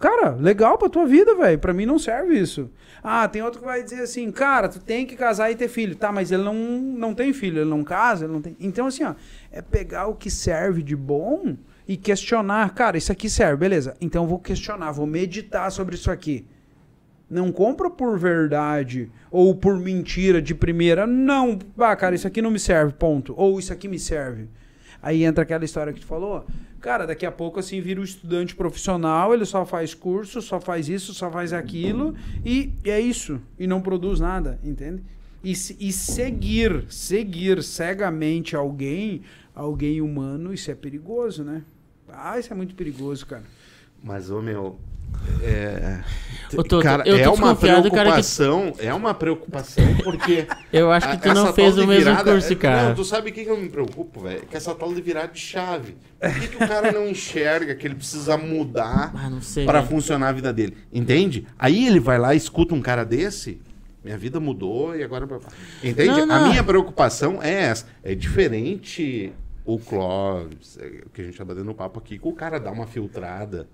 Cara, 0.00 0.30
legal 0.30 0.78
pra 0.78 0.88
tua 0.88 1.06
vida, 1.06 1.34
velho. 1.34 1.58
Pra 1.58 1.72
mim 1.72 1.86
não 1.86 1.98
serve 1.98 2.38
isso. 2.38 2.70
Ah, 3.08 3.28
tem 3.28 3.40
outro 3.40 3.60
que 3.60 3.64
vai 3.64 3.84
dizer 3.84 4.00
assim, 4.00 4.32
cara, 4.32 4.68
tu 4.68 4.80
tem 4.80 5.06
que 5.06 5.14
casar 5.14 5.48
e 5.48 5.54
ter 5.54 5.68
filho. 5.68 5.94
Tá, 5.94 6.10
mas 6.10 6.32
ele 6.32 6.42
não, 6.42 6.56
não 6.56 7.14
tem 7.14 7.32
filho, 7.32 7.60
ele 7.60 7.70
não 7.70 7.84
casa, 7.84 8.24
ele 8.24 8.32
não 8.32 8.42
tem. 8.42 8.56
Então, 8.58 8.88
assim, 8.88 9.04
ó, 9.04 9.14
é 9.52 9.62
pegar 9.62 10.08
o 10.08 10.16
que 10.16 10.28
serve 10.28 10.82
de 10.82 10.96
bom 10.96 11.56
e 11.86 11.96
questionar. 11.96 12.74
Cara, 12.74 12.98
isso 12.98 13.12
aqui 13.12 13.30
serve, 13.30 13.58
beleza. 13.58 13.94
Então 14.00 14.24
eu 14.24 14.28
vou 14.28 14.40
questionar, 14.40 14.90
vou 14.90 15.06
meditar 15.06 15.70
sobre 15.70 15.94
isso 15.94 16.10
aqui. 16.10 16.44
Não 17.30 17.52
compra 17.52 17.88
por 17.88 18.18
verdade 18.18 19.08
ou 19.30 19.54
por 19.54 19.78
mentira 19.78 20.42
de 20.42 20.52
primeira. 20.52 21.06
Não, 21.06 21.60
ah, 21.78 21.94
cara, 21.94 22.16
isso 22.16 22.26
aqui 22.26 22.42
não 22.42 22.50
me 22.50 22.58
serve, 22.58 22.92
ponto. 22.92 23.34
Ou 23.36 23.60
isso 23.60 23.72
aqui 23.72 23.86
me 23.86 24.00
serve. 24.00 24.48
Aí 25.00 25.22
entra 25.22 25.44
aquela 25.44 25.64
história 25.64 25.92
que 25.92 26.00
tu 26.00 26.06
falou. 26.06 26.44
Cara, 26.86 27.04
daqui 27.04 27.26
a 27.26 27.32
pouco 27.32 27.58
assim 27.58 27.80
vira 27.80 28.00
um 28.00 28.04
estudante 28.04 28.54
profissional, 28.54 29.34
ele 29.34 29.44
só 29.44 29.66
faz 29.66 29.92
curso, 29.92 30.40
só 30.40 30.60
faz 30.60 30.88
isso, 30.88 31.12
só 31.12 31.28
faz 31.28 31.52
aquilo 31.52 32.14
e 32.44 32.72
é 32.84 33.00
isso. 33.00 33.40
E 33.58 33.66
não 33.66 33.80
produz 33.82 34.20
nada, 34.20 34.60
entende? 34.62 35.02
E, 35.42 35.50
e 35.50 35.92
seguir, 35.92 36.84
seguir 36.88 37.60
cegamente 37.64 38.54
alguém, 38.54 39.22
alguém 39.52 40.00
humano, 40.00 40.54
isso 40.54 40.70
é 40.70 40.76
perigoso, 40.76 41.42
né? 41.42 41.64
Ah, 42.08 42.38
isso 42.38 42.52
é 42.52 42.56
muito 42.56 42.76
perigoso, 42.76 43.26
cara. 43.26 43.42
Mas, 44.00 44.30
ô 44.30 44.40
meu. 44.40 44.78
É, 45.42 46.00
Ô, 46.52 46.62
Toto, 46.62 46.80
cara, 46.82 47.02
eu 47.06 47.16
tô 47.16 47.22
é 47.22 47.28
uma 47.28 47.56
cara, 47.56 47.82
que- 47.82 47.90
preocupação, 47.90 48.72
é 48.78 48.94
uma 48.94 49.12
preocupação, 49.12 49.84
porque 50.04 50.46
Eu 50.72 50.92
acho 50.92 51.10
que 51.10 51.16
tu 51.18 51.30
a- 51.30 51.34
não 51.34 51.52
fez 51.52 51.74
o 51.76 51.86
mesmo 51.86 51.92
virada- 52.04 52.30
curso, 52.32 52.56
cara. 52.56 52.88
Não, 52.90 52.94
tu 52.94 53.04
sabe 53.04 53.30
o 53.30 53.32
que, 53.32 53.44
que 53.44 53.50
eu 53.50 53.56
me 53.56 53.68
preocupo, 53.68 54.20
velho? 54.20 54.42
Que 54.46 54.56
essa 54.56 54.74
tal 54.74 54.94
de 54.94 55.00
virada 55.02 55.32
de 55.32 55.40
chave. 55.40 55.96
Por 56.20 56.32
que, 56.40 56.48
que 56.48 56.56
o 56.56 56.68
cara 56.68 56.92
não 56.92 57.08
enxerga 57.08 57.74
que 57.74 57.86
ele 57.86 57.96
precisa 57.96 58.36
mudar 58.36 59.12
Ah, 59.16 59.30
para 59.66 59.80
né? 59.82 59.86
funcionar 59.88 60.28
a 60.28 60.32
vida 60.32 60.52
dele? 60.52 60.76
Entende? 60.92 61.46
Aí 61.58 61.86
ele 61.86 61.98
vai 62.00 62.18
lá 62.18 62.32
e 62.34 62.36
escuta 62.36 62.74
um 62.74 62.80
cara 62.80 63.04
desse. 63.04 63.60
Minha 64.04 64.16
vida 64.16 64.38
mudou 64.38 64.94
e 64.94 65.02
agora. 65.02 65.26
Entende? 65.82 66.24
Não, 66.24 66.34
A 66.36 66.38
não. 66.40 66.48
minha 66.50 66.62
preocupação 66.62 67.42
é 67.42 67.50
essa. 67.64 67.86
É 68.04 68.14
diferente 68.14 69.32
o 69.64 69.80
Clóvis, 69.80 70.78
é, 70.80 71.02
o 71.06 71.10
que 71.10 71.22
a 71.22 71.24
gente 71.24 71.36
tá 71.36 71.44
batendo 71.44 71.74
papo 71.74 71.98
aqui, 71.98 72.16
que 72.16 72.28
o 72.28 72.32
cara 72.32 72.60
dá 72.60 72.70
uma 72.70 72.86
filtrada. 72.86 73.68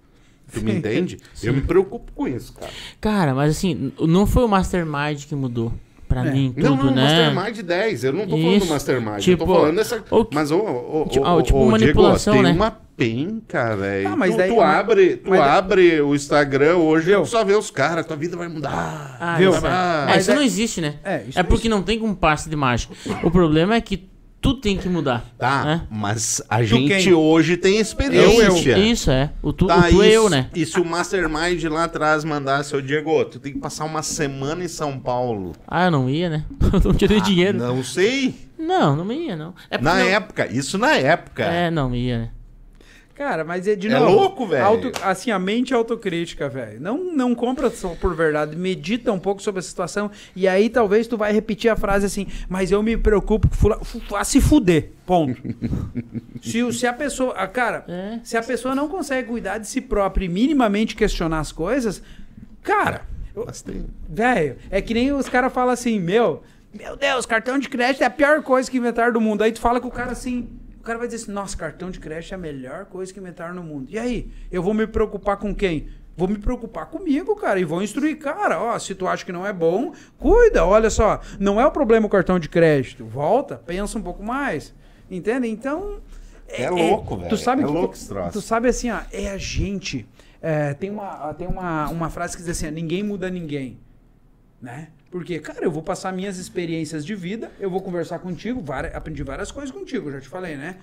Tu 0.53 0.63
me 0.63 0.73
entende? 0.73 1.19
Eu 1.43 1.53
me 1.55 1.61
preocupo 1.63 2.13
com 2.13 2.27
isso, 2.29 2.53
cara. 2.53 2.71
Cara, 3.01 3.35
mas 3.35 3.57
assim, 3.57 3.93
não 4.01 4.27
foi 4.27 4.45
o 4.45 4.49
Mastermind 4.49 5.25
que 5.25 5.35
mudou 5.35 5.73
pra 6.09 6.27
É. 6.27 6.31
mim 6.31 6.53
tudo, 6.55 6.69
não, 6.69 6.77
não, 6.77 6.95
né? 6.95 7.31
Mastermind 7.31 7.67
10. 7.67 8.05
Eu 8.05 8.13
não 8.13 8.21
tô 8.27 8.31
falando 8.37 8.49
do 8.51 8.57
Isso. 8.65 8.73
Mastermind. 8.73 9.15
eu 9.15 9.21
Tipo, 9.21 9.47
tô 9.47 9.55
falando 9.55 9.77
dessa. 9.77 10.05
o 10.11 10.27
Mas, 10.33 10.51
ô, 10.51 10.59
ô, 10.59 11.03
ô, 11.03 11.09
tipo, 11.09 11.25
ô, 11.27 11.39
ah, 11.39 11.43
tipo 11.43 11.59
ô, 11.59 11.71
manipulação, 11.71 12.35
Diego, 12.35 12.49
né? 12.49 12.53
tem 12.53 12.61
uma 12.61 12.71
penca, 12.95 13.75
velho. 13.77 14.09
Ah, 14.09 14.17
mas 14.17 14.33
tu, 14.33 14.37
daí- 14.37 14.51
tu 14.51 14.57
mas- 14.59 14.77
abre, 14.77 15.17
tu 15.17 15.31
mas 15.31 15.41
daí- 15.41 15.49
abre 15.49 16.01
o 16.03 16.15
Instagram 16.15 16.77
hoje, 16.77 17.07
Viu? 17.07 17.23
tu 17.23 17.29
só 17.29 17.43
vê 17.43 17.55
os 17.55 17.71
caras, 17.71 18.07
tua 18.07 18.17
vida 18.17 18.37
vai 18.37 18.49
mudar. 18.49 19.17
Ah, 19.19 19.37
Viu? 19.39 19.51
isso, 19.51 19.67
é. 19.67 19.71
Ah, 19.71 20.05
É, 20.09 20.11
mas 20.13 20.23
isso 20.23 20.31
é- 20.31 20.35
não 20.35 20.43
existe, 20.43 20.81
né? 20.83 20.95
É, 21.03 21.25
isso 21.27 21.39
é 21.39 21.43
porque 21.43 21.69
não 21.69 21.83
tem 21.83 21.99
como 21.99 22.15
passe 22.15 22.49
de 22.51 22.55
mágica. 22.57 22.95
O 23.25 23.31
problema 23.31 23.75
é 23.75 23.81
que 23.81 23.97
tu 24.43 24.55
tem 24.55 24.77
que 24.77 24.89
mudar. 24.89 25.25
Tá, 25.39 25.65
né? 25.65 25.83
mas 25.89 26.43
a 26.49 26.59
Tu 26.59 26.65
gente 26.65 27.05
quem? 27.05 27.15
hoje 27.15 27.57
tem 27.57 27.77
Eu, 27.77 27.81
experiência. 27.81 28.77
Isso, 28.79 29.11
é. 29.11 29.31
O 29.41 29.53
tu, 29.53 29.67
Tá, 29.67 29.79
o 29.87 29.91
tu 29.91 30.03
é 30.03 30.09
eu, 30.11 30.29
né? 30.29 30.51
E 30.55 30.67
se 30.67 30.79
o 30.81 30.85
Mastermind 30.85 31.63
lá 31.65 31.85
atrás 31.85 32.25
mandasse, 32.25 32.75
ô 32.77 32.83
Diego, 32.83 33.25
tu 33.25 33.39
tem 33.39 33.53
que 33.53 33.59
passar 33.61 33.85
uma 33.85 34.03
semana 34.03 34.65
em 34.65 34.69
São 34.69 34.99
Paulo. 34.99 35.53
Ah, 35.67 35.85
eu 35.85 35.91
não 35.93 36.11
ia, 36.11 36.29
né? 36.29 36.45
Eu 36.73 36.81
não 36.85 36.93
tirei 36.95 37.21
dinheiro. 37.21 37.57
Não. 37.59 37.77
Não 37.77 37.85
sei. 37.85 38.35
não, 38.59 39.13
ia, 39.13 39.37
não. 39.37 39.55
É 39.71 39.79
Na 39.79 39.95
não- 39.95 40.01
época, 40.07 40.47
isso 40.53 40.77
na 40.77 40.95
época. 40.97 41.45
É, 41.45 41.71
não 41.71 41.95
ia, 41.95 42.19
né? 42.19 42.29
Cara, 43.15 43.45
mas 43.45 43.69
é 43.69 43.77
de 43.77 43.89
É 43.89 43.91
novo. 43.99 44.11
louco, 44.11 44.47
velho. 44.47 44.65
auto- 44.65 44.93
assim, 45.03 45.31
a 45.31 45.39
mente 45.39 45.73
é 45.75 45.77
autocrítica, 45.77 46.49
velho. 46.49 46.81
Não, 46.81 47.13
não 47.15 47.35
compra 47.35 47.71
só 47.71 47.91
por 47.95 48.15
verdade. 48.17 48.57
Medita 48.57 49.13
um 49.13 49.19
pouco 49.19 49.43
sobre 49.43 49.59
a 49.59 49.63
situação. 49.63 50.11
E 50.35 50.49
aí 50.49 50.71
talvez 50.71 51.07
tu 51.07 51.17
vai 51.19 51.31
repetir 51.33 51.71
a 51.71 51.77
frase 51.77 52.07
assim, 52.07 52.27
mas 52.49 52.73
eu 52.73 52.83
me 52.83 52.97
preocupo 52.97 53.49
com 53.49 53.55
fula... 53.55 53.79
a 54.17 54.25
se 54.25 54.41
fuder. 54.41 54.91
Ponto. 55.07 55.41
se, 56.43 56.73
se 56.73 56.87
a 56.87 56.93
pessoa. 56.93 57.35
Cara, 57.49 57.85
É. 57.87 58.19
se 58.25 58.37
a 58.37 58.43
pessoa 58.43 58.75
não 58.75 58.89
consegue 58.89 59.29
cuidar 59.29 59.59
de 59.59 59.69
si 59.69 59.81
própria 59.81 60.25
e 60.25 60.29
minimamente 60.29 60.97
questionar 60.97 61.41
as 61.41 61.53
coisas, 61.53 62.03
cara. 62.63 63.03
Velho, 64.09 64.57
é 64.71 64.81
que 64.81 64.95
nem 64.95 65.13
os 65.13 65.29
caras 65.29 65.53
falam 65.53 65.71
assim, 65.73 65.99
meu, 66.01 66.43
meu 66.73 66.97
Deus, 66.97 67.25
cartão 67.27 67.59
de 67.59 67.69
crédito 67.69 68.03
é 68.03 68.07
a 68.07 68.11
pior 68.11 68.43
coisa 68.43 68.71
que 68.71 68.79
inventaram 68.79 69.13
do 69.13 69.21
mundo. 69.21 69.43
Aí 69.43 69.53
tu 69.53 69.61
fala 69.61 69.81
com 69.81 69.89
o 69.89 69.93
cara 69.93 70.13
assim, 70.13 70.49
o 70.83 70.85
cara 70.85 70.99
vai 70.99 71.07
dizer 71.07 71.23
assim, 71.23 71.33
nossa, 71.33 71.57
cartão 71.57 71.93
de 71.93 72.01
crédito 72.01 72.33
é 72.33 72.35
a 72.35 72.39
melhor 72.39 72.87
coisa 72.87 73.13
que 73.15 73.21
inventaram 73.21 73.55
no 73.55 73.63
mundo. 73.63 73.89
E 73.89 73.97
aí, 73.97 74.33
eu 74.51 74.61
vou 74.61 74.75
me 74.75 74.85
preocupar 74.85 75.37
com 75.37 75.55
quem? 75.55 75.87
Vou 76.17 76.27
me 76.27 76.37
preocupar 76.37 76.87
comigo, 76.87 77.37
cara, 77.37 77.61
e 77.61 77.65
vou 77.65 77.81
instruir, 77.81 78.19
cara, 78.19 78.61
ó, 78.61 78.77
se 78.81 78.93
tu 78.93 79.07
acha 79.07 79.25
que 79.25 79.31
não 79.31 79.47
é 79.47 79.53
bom, 79.53 79.93
cuida, 80.19 80.67
olha 80.67 80.91
só, 80.91 81.21
não 81.39 81.61
é 81.61 81.65
o 81.65 81.71
problema 81.71 82.07
o 82.07 82.11
cartão 82.11 82.37
de 82.37 82.49
crédito, 82.49 83.05
volta, 83.07 83.57
pensa 83.65 83.97
um 83.97 84.03
pouco 84.03 84.25
mais, 84.25 84.75
entende? 85.09 85.47
Então... 85.49 86.01
É 86.49 86.69
louco, 86.69 87.17
velho, 87.17 87.29
Tu 87.31 87.37
sabe 87.37 87.63
é 87.63 87.65
que- 87.65 87.71
louco 87.73 87.97
troço. 87.97 88.33
Tu 88.33 88.41
sabe 88.43 88.69
assim, 88.69 88.91
ó, 88.91 88.99
é 89.13 89.31
a 89.31 89.39
gente. 89.39 90.05
é, 90.43 90.75
tem 90.75 90.91
uma, 90.91 91.33
tem 91.35 91.47
uma, 91.47 91.89
uma 91.91 92.11
frase 92.11 92.37
que 92.37 92.43
diz 92.43 92.51
assim: 92.59 92.71
ninguém 92.73 93.03
muda 93.05 93.31
ninguém. 93.31 93.79
Né? 94.61 94.89
Porque, 95.13 95.39
cara, 95.39 95.63
eu 95.63 95.71
vou 95.71 95.83
passar 95.83 96.11
minhas 96.11 96.39
experiências 96.39 97.05
de 97.05 97.15
vida, 97.15 97.53
eu 97.61 97.71
vou 97.71 97.83
conversar 97.83 98.19
contigo, 98.19 98.63
várias- 98.63 98.95
aprendi 98.95 99.23
várias 99.23 99.53
coisas 99.53 99.71
contigo, 99.71 100.11
já 100.11 100.19
te 100.19 100.27
falei, 100.27 100.57
né? 100.57 100.79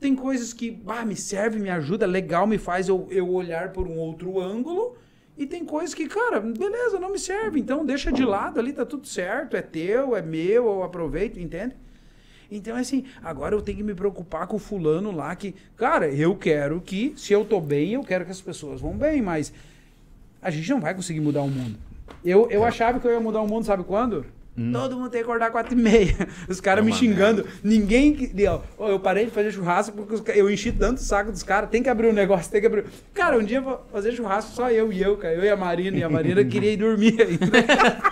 Tem 0.00 0.16
coisas 0.16 0.54
que, 0.54 0.70
bah, 0.70 1.04
me 1.04 1.14
serve, 1.14 1.58
me 1.60 1.68
ajuda, 1.68 2.06
legal, 2.06 2.46
me 2.46 2.56
faz 2.56 2.88
eu, 2.88 3.06
eu 3.10 3.28
olhar 3.28 3.70
por 3.72 3.86
um 3.86 3.96
outro 3.98 4.40
ângulo. 4.40 4.96
E 5.36 5.44
tem 5.46 5.66
coisas 5.66 5.94
que, 5.94 6.08
cara, 6.08 6.40
beleza, 6.40 6.98
não 6.98 7.12
me 7.12 7.18
serve. 7.18 7.60
Então 7.60 7.84
deixa 7.84 8.10
de 8.10 8.24
lado 8.24 8.58
ali, 8.58 8.72
tá 8.72 8.86
tudo 8.86 9.06
certo. 9.06 9.54
É 9.56 9.60
teu, 9.62 10.16
é 10.16 10.22
meu, 10.22 10.64
eu 10.66 10.82
aproveito, 10.82 11.38
entende? 11.38 11.76
Então, 12.50 12.74
assim, 12.74 13.04
agora 13.22 13.54
eu 13.54 13.60
tenho 13.60 13.76
que 13.78 13.84
me 13.84 13.94
preocupar 13.94 14.46
com 14.46 14.56
o 14.56 14.58
fulano 14.58 15.12
lá 15.12 15.36
que, 15.36 15.54
cara, 15.76 16.08
eu 16.08 16.34
quero 16.34 16.80
que, 16.80 17.12
se 17.16 17.34
eu 17.34 17.44
tô 17.44 17.60
bem, 17.60 17.92
eu 17.92 18.02
quero 18.02 18.24
que 18.24 18.30
as 18.30 18.40
pessoas 18.40 18.80
vão 18.80 18.96
bem, 18.96 19.20
mas 19.20 19.52
a 20.40 20.50
gente 20.50 20.70
não 20.70 20.80
vai 20.80 20.94
conseguir 20.94 21.20
mudar 21.20 21.42
o 21.42 21.48
mundo. 21.48 21.78
Eu, 22.24 22.48
eu 22.50 22.64
achava 22.64 22.98
que 23.00 23.06
eu 23.06 23.12
ia 23.12 23.20
mudar 23.20 23.40
o 23.40 23.46
mundo, 23.48 23.64
sabe 23.64 23.84
quando? 23.84 24.24
Todo 24.72 24.96
mundo 24.96 25.08
tem 25.08 25.20
que 25.20 25.24
acordar 25.24 25.52
quatro 25.52 25.72
e 25.78 25.80
meia. 25.80 26.16
Os 26.48 26.60
caras 26.60 26.82
É 26.82 26.84
me 26.84 26.92
xingando. 26.92 27.46
Ninguém. 27.62 28.12
que- 28.12 28.46
ó, 28.48 28.60
ó, 28.76 28.88
Eu 28.88 28.98
parei 28.98 29.26
de 29.26 29.30
fazer 29.30 29.52
churrasco 29.52 29.92
porque 30.04 30.32
eu 30.32 30.50
enchi 30.50 30.72
tanto 30.72 30.98
o 30.98 31.00
saco 31.00 31.30
dos 31.30 31.44
caras. 31.44 31.70
Tem 31.70 31.80
que 31.80 31.88
abrir 31.88 32.08
um 32.08 32.12
negócio, 32.12 32.50
tem 32.50 32.60
que 32.60 32.66
abrir. 32.66 32.84
Cara, 33.14 33.38
um 33.38 33.44
dia 33.44 33.58
eu 33.58 33.62
vou 33.62 33.86
fazer 33.92 34.10
churrasco 34.10 34.50
só 34.50 34.68
eu 34.68 34.92
e 34.92 35.00
eu, 35.00 35.16
cara. 35.16 35.32
Eu 35.34 35.44
e 35.44 35.48
a 35.48 35.56
Marina. 35.56 35.96
E 35.96 36.02
a 36.02 36.10
Marina 36.10 36.42
queria 36.44 36.72
ir 36.72 36.76
dormir 36.76 37.16
ainda. 37.22 37.46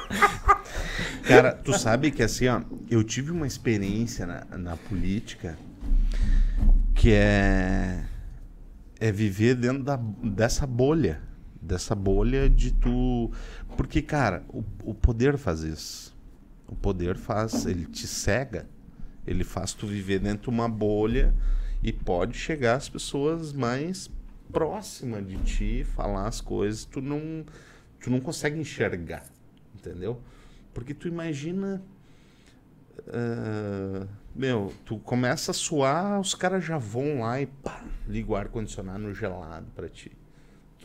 Cara, 1.26 1.52
tu 1.52 1.76
sabe 1.76 2.12
que 2.12 2.22
assim, 2.22 2.46
ó, 2.46 2.60
eu 2.88 3.02
tive 3.02 3.32
uma 3.32 3.48
experiência 3.48 4.24
na, 4.24 4.44
na 4.56 4.76
política 4.76 5.58
que 6.94 7.12
é 7.12 8.04
é 9.00 9.10
viver 9.10 9.56
dentro 9.56 9.82
da, 9.82 9.96
dessa 10.22 10.64
bolha, 10.66 11.20
dessa 11.66 11.94
bolha 11.94 12.48
de 12.48 12.72
tu, 12.72 13.30
porque 13.76 14.00
cara, 14.00 14.44
o, 14.48 14.62
o 14.84 14.94
poder 14.94 15.36
faz 15.36 15.62
isso. 15.62 16.16
O 16.68 16.74
poder 16.74 17.16
faz, 17.16 17.66
ele 17.66 17.84
te 17.84 18.06
cega. 18.06 18.66
Ele 19.26 19.44
faz 19.44 19.72
tu 19.72 19.86
viver 19.86 20.20
dentro 20.20 20.44
de 20.44 20.50
uma 20.50 20.68
bolha 20.68 21.34
e 21.82 21.92
pode 21.92 22.36
chegar 22.36 22.76
às 22.76 22.88
pessoas 22.88 23.52
mais 23.52 24.10
próximas 24.52 25.26
de 25.26 25.36
ti, 25.38 25.84
falar 25.84 26.26
as 26.28 26.40
coisas, 26.40 26.84
tu 26.84 27.00
não 27.00 27.44
tu 28.00 28.10
não 28.10 28.20
consegue 28.20 28.58
enxergar, 28.58 29.24
entendeu? 29.74 30.20
Porque 30.72 30.94
tu 30.94 31.08
imagina. 31.08 31.82
ah, 33.08 34.06
meu, 34.34 34.72
tu 34.84 34.98
começa 34.98 35.50
a 35.50 35.54
suar, 35.54 36.20
os 36.20 36.34
caras 36.34 36.64
já 36.64 36.78
vão 36.78 37.20
lá 37.20 37.40
e 37.40 37.46
pá, 37.46 37.84
liga 38.06 38.30
o 38.32 38.36
ar-condicionado 38.36 39.12
gelado 39.14 39.66
pra 39.74 39.88
ti. 39.88 40.12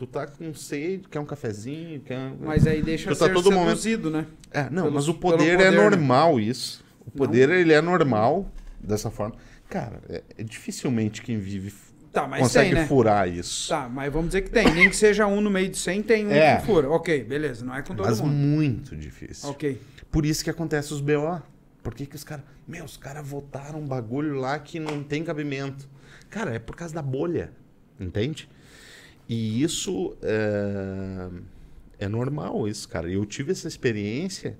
Tu 0.02 0.06
tá 0.08 0.26
com 0.26 0.52
sede, 0.52 1.06
quer 1.08 1.20
um 1.20 1.24
cafezinho, 1.24 2.00
quer... 2.00 2.32
Mas 2.40 2.66
aí 2.66 2.82
deixa 2.82 3.08
Tu 3.08 3.16
tá 3.16 3.26
ser 3.26 3.32
todo 3.34 3.52
momento- 3.52 3.68
seduzido, 3.78 4.10
né? 4.10 4.26
É, 4.50 4.64
não, 4.68 4.82
Pelo- 4.82 4.94
mas 4.96 5.06
o 5.06 5.14
poder, 5.14 5.52
poder, 5.56 5.60
é 5.66 5.70
né? 5.70 5.76
normal 5.76 6.40
isso. 6.40 6.84
O 7.06 7.10
poder, 7.12 7.48
ele 7.50 7.72
é 7.72 7.80
normal 7.80 8.50
dessa 8.80 9.12
forma. 9.12 9.36
Cara, 9.68 10.00
é, 10.08 10.24
é 10.38 10.42
dificilmente 10.42 11.22
quem 11.22 11.38
vive 11.38 11.72
Tá, 12.12 12.26
mas 12.26 12.40
consegue 12.40 12.70
tem, 12.70 12.80
né? 12.80 12.86
furar 12.88 13.28
isso. 13.28 13.68
Tá, 13.68 13.88
mas 13.88 14.12
vamos 14.12 14.30
dizer 14.30 14.42
que 14.42 14.50
tem. 14.50 14.68
Nem 14.74 14.90
que 14.90 14.96
seja 14.96 15.24
um 15.28 15.40
no 15.40 15.48
meio 15.48 15.68
de 15.68 15.78
100, 15.78 16.02
tem 16.02 16.26
um 16.26 16.32
É. 16.32 16.56
que 16.56 16.66
fura. 16.66 16.90
Ok, 16.90 17.22
beleza. 17.22 17.64
Não 17.64 17.72
é 17.76 17.80
com 17.82 17.94
todo 17.94 18.04
mas 18.04 18.20
mundo. 18.20 18.32
muito 18.32 18.96
difícil. 18.96 19.48
Ok. 19.50 19.80
Por 20.10 20.26
isso 20.26 20.42
que 20.42 20.50
acontece 20.50 20.92
os 20.92 21.00
BO. 21.00 21.40
Por 21.80 21.94
que, 21.94 22.06
que 22.06 22.16
os 22.16 22.24
caras. 22.24 22.44
Meu, 22.66 22.84
os 22.84 22.96
caras 22.96 23.24
votaram 23.24 23.78
um 23.80 23.86
bagulho 23.86 24.34
lá 24.34 24.58
que 24.58 24.80
não 24.80 25.00
tem 25.04 25.22
cabimento. 25.22 25.88
Cara, 26.28 26.52
é 26.52 26.58
por 26.58 26.74
causa 26.74 26.92
da 26.92 27.02
bolha. 27.02 27.52
Entende? 28.00 28.48
E 29.32 29.62
isso 29.62 30.14
é, 30.22 31.28
é 32.00 32.08
normal, 32.08 32.68
isso, 32.68 32.88
cara. 32.88 33.08
Eu 33.10 33.24
tive 33.24 33.52
essa 33.52 33.66
experiência 33.68 34.58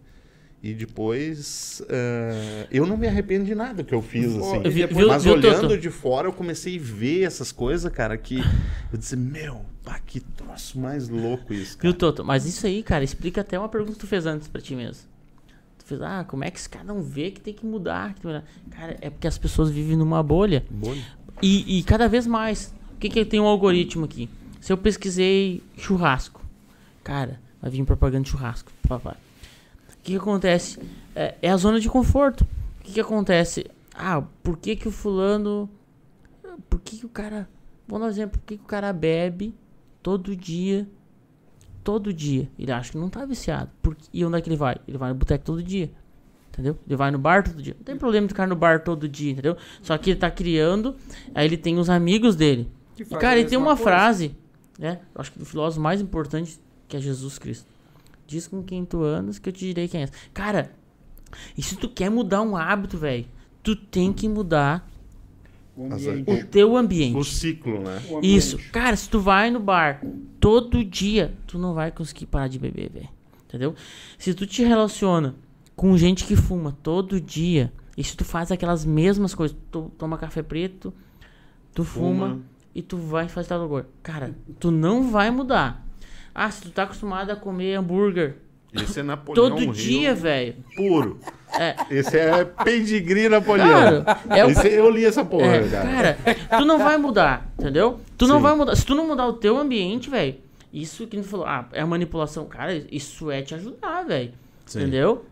e 0.62 0.72
depois 0.72 1.82
é, 1.88 2.66
eu 2.70 2.86
não 2.86 2.96
me 2.96 3.06
arrependo 3.08 3.44
de 3.44 3.54
nada 3.54 3.82
que 3.82 3.92
eu 3.92 4.00
fiz, 4.00 4.34
assim. 4.36 4.62
e 4.64 4.70
Vi- 4.70 4.86
viu- 4.86 5.08
Mas 5.08 5.24
viu, 5.24 5.34
olhando 5.34 5.76
de 5.76 5.90
fora, 5.90 6.28
eu 6.28 6.32
comecei 6.32 6.76
a 6.78 6.80
ver 6.80 7.24
essas 7.24 7.50
coisas, 7.52 7.92
cara, 7.92 8.16
que 8.16 8.38
eu 8.92 8.98
disse, 8.98 9.16
meu, 9.16 9.62
pá, 9.84 9.98
que 9.98 10.20
troço 10.20 10.78
mais 10.78 11.08
louco 11.08 11.52
isso, 11.52 11.76
cara. 11.76 11.90
Viu, 11.90 11.98
Toto? 11.98 12.24
Mas 12.24 12.46
isso 12.46 12.66
aí, 12.66 12.82
cara, 12.82 13.02
explica 13.04 13.40
até 13.40 13.58
uma 13.58 13.68
pergunta 13.68 13.94
que 13.94 13.98
tu 13.98 14.06
fez 14.06 14.24
antes 14.24 14.46
pra 14.48 14.60
ti 14.62 14.74
mesmo. 14.76 15.02
Tu 15.78 15.84
fez, 15.84 16.00
ah, 16.00 16.24
como 16.26 16.44
é 16.44 16.50
que 16.50 16.58
esse 16.58 16.68
cara 16.68 16.84
não 16.84 17.02
vê 17.02 17.30
que 17.32 17.40
tem 17.40 17.52
que 17.52 17.66
mudar? 17.66 18.14
que 18.14 18.20
tem 18.20 18.22
que 18.22 18.26
mudar? 18.28 18.44
Cara, 18.70 18.96
é 19.00 19.10
porque 19.10 19.26
as 19.26 19.36
pessoas 19.36 19.68
vivem 19.68 19.96
numa 19.96 20.22
bolha. 20.22 20.64
Bolha. 20.70 21.02
E, 21.42 21.78
e 21.80 21.82
cada 21.82 22.08
vez 22.08 22.24
mais. 22.26 22.72
O 22.94 22.98
que 23.02 23.08
que 23.08 23.24
tem 23.24 23.40
um 23.40 23.46
algoritmo 23.46 24.04
aqui? 24.04 24.28
Se 24.62 24.72
eu 24.72 24.76
pesquisei 24.76 25.60
churrasco, 25.76 26.40
cara, 27.02 27.40
vai 27.60 27.68
vir 27.68 27.84
propaganda 27.84 28.22
de 28.22 28.30
churrasco, 28.30 28.70
papai. 28.88 29.16
O 29.88 29.96
que, 30.04 30.12
que 30.12 30.16
acontece? 30.16 30.78
É, 31.16 31.34
é 31.42 31.50
a 31.50 31.56
zona 31.56 31.80
de 31.80 31.88
conforto. 31.88 32.46
O 32.78 32.84
que, 32.84 32.92
que 32.92 33.00
acontece? 33.00 33.66
Ah, 33.92 34.22
por 34.40 34.56
que 34.56 34.76
que 34.76 34.86
o 34.86 34.92
fulano... 34.92 35.68
Por 36.70 36.78
que 36.78 36.98
que 36.98 37.04
o 37.04 37.08
cara... 37.08 37.48
Vou 37.88 37.98
dar 37.98 38.06
um 38.06 38.08
exemplo. 38.08 38.38
Por 38.38 38.46
que 38.46 38.56
que 38.56 38.62
o 38.62 38.66
cara 38.66 38.92
bebe 38.92 39.52
todo 40.00 40.36
dia? 40.36 40.88
Todo 41.82 42.12
dia. 42.12 42.48
Ele 42.56 42.70
acha 42.70 42.92
que 42.92 42.98
não 42.98 43.08
tá 43.08 43.24
viciado. 43.24 43.68
Por, 43.82 43.96
e 44.12 44.24
onde 44.24 44.38
é 44.38 44.40
que 44.40 44.48
ele 44.48 44.56
vai? 44.56 44.76
Ele 44.86 44.96
vai 44.96 45.08
no 45.08 45.16
boteco 45.16 45.44
todo 45.44 45.60
dia. 45.60 45.90
Entendeu? 46.50 46.78
Ele 46.86 46.96
vai 46.96 47.10
no 47.10 47.18
bar 47.18 47.42
todo 47.42 47.60
dia. 47.60 47.74
Não 47.76 47.84
tem 47.84 47.96
problema 47.96 48.28
de 48.28 48.32
ficar 48.32 48.46
no 48.46 48.54
bar 48.54 48.84
todo 48.84 49.08
dia, 49.08 49.32
entendeu? 49.32 49.56
Só 49.82 49.98
que 49.98 50.10
ele 50.10 50.20
tá 50.20 50.30
criando, 50.30 50.94
aí 51.34 51.46
ele 51.46 51.56
tem 51.56 51.78
os 51.80 51.90
amigos 51.90 52.36
dele. 52.36 52.70
E, 52.96 53.04
cara, 53.16 53.40
ele 53.40 53.48
tem 53.48 53.58
uma 53.58 53.74
coisa. 53.74 53.82
frase, 53.82 54.36
né? 54.82 54.98
Eu 55.14 55.20
acho 55.20 55.32
que 55.32 55.38
do 55.38 55.46
filósofo 55.46 55.80
mais 55.80 56.00
importante, 56.00 56.58
que 56.88 56.96
é 56.96 57.00
Jesus 57.00 57.38
Cristo. 57.38 57.66
Diz 58.26 58.48
com 58.48 58.62
quem 58.62 58.84
tu 58.84 59.04
andas 59.04 59.38
que 59.38 59.48
eu 59.48 59.52
te 59.52 59.60
direi 59.60 59.86
quem 59.86 60.02
és. 60.02 60.12
Cara, 60.34 60.72
e 61.56 61.62
se 61.62 61.76
tu 61.76 61.88
quer 61.88 62.10
mudar 62.10 62.42
um 62.42 62.56
hábito, 62.56 62.98
velho, 62.98 63.24
tu 63.62 63.76
tem 63.76 64.12
que 64.12 64.28
mudar 64.28 64.90
O 65.76 65.84
o 65.86 66.44
teu 66.50 66.76
ambiente. 66.76 67.16
O 67.16 67.22
ciclo, 67.22 67.80
né? 67.80 68.02
O. 68.10 68.20
Isso. 68.22 68.58
Cara, 68.72 68.96
se 68.96 69.08
tu 69.08 69.20
vai 69.20 69.50
no 69.50 69.60
bar 69.60 70.04
todo 70.40 70.84
dia, 70.84 71.32
tu 71.46 71.58
não 71.58 71.74
vai 71.74 71.92
conseguir 71.92 72.26
parar 72.26 72.48
de 72.48 72.58
beber, 72.58 72.90
velho. 72.90 73.08
Entendeu? 73.46 73.74
Se 74.18 74.34
tu 74.34 74.46
te 74.46 74.64
relaciona 74.64 75.36
com 75.76 75.96
gente 75.96 76.24
que 76.24 76.34
fuma 76.34 76.76
todo 76.82 77.20
dia, 77.20 77.72
e 77.96 78.02
se 78.02 78.16
tu 78.16 78.24
faz 78.24 78.50
aquelas 78.50 78.84
mesmas 78.84 79.34
coisas, 79.34 79.56
tu 79.70 79.92
toma 79.96 80.18
café 80.18 80.42
preto, 80.42 80.92
tu 81.72 81.84
fuma, 81.84 82.28
Fuma. 82.30 82.51
E 82.74 82.82
tu 82.82 82.96
vai 82.96 83.28
fazer 83.28 83.48
tal 83.48 83.62
lugar. 83.62 83.84
Cara, 84.02 84.34
tu 84.58 84.70
não 84.70 85.10
vai 85.10 85.30
mudar. 85.30 85.84
Ah, 86.34 86.50
se 86.50 86.62
tu 86.62 86.70
tá 86.70 86.84
acostumado 86.84 87.30
a 87.30 87.36
comer 87.36 87.74
hambúrguer 87.74 88.36
Esse 88.72 89.00
é 89.00 89.02
Napoleão 89.02 89.50
todo 89.50 89.66
dia, 89.72 90.14
velho. 90.14 90.54
puro. 90.74 91.20
É, 91.58 91.76
Esse 91.90 92.18
é 92.18 92.44
pedigree 92.44 93.28
Napoleão. 93.28 94.02
Cara, 94.04 94.20
é 94.30 94.46
o- 94.46 94.50
Esse, 94.50 94.68
eu 94.68 94.88
li 94.90 95.04
essa 95.04 95.22
porra, 95.22 95.44
É, 95.56 95.68
cara. 95.68 96.14
cara, 96.16 96.58
tu 96.58 96.64
não 96.64 96.78
vai 96.78 96.96
mudar, 96.96 97.52
entendeu? 97.58 98.00
Tu 98.16 98.26
não 98.26 98.36
Sim. 98.36 98.42
vai 98.42 98.56
mudar. 98.56 98.74
Se 98.76 98.86
tu 98.86 98.94
não 98.94 99.06
mudar 99.06 99.26
o 99.26 99.34
teu 99.34 99.58
ambiente, 99.58 100.08
velho, 100.08 100.36
isso 100.72 101.06
que 101.06 101.18
tu 101.18 101.22
falou, 101.24 101.44
ah, 101.44 101.68
é 101.72 101.82
a 101.82 101.86
manipulação. 101.86 102.46
Cara, 102.46 102.74
isso 102.90 103.30
é 103.30 103.42
te 103.42 103.54
ajudar, 103.54 104.04
velho. 104.04 104.32
Entendeu? 104.74 105.26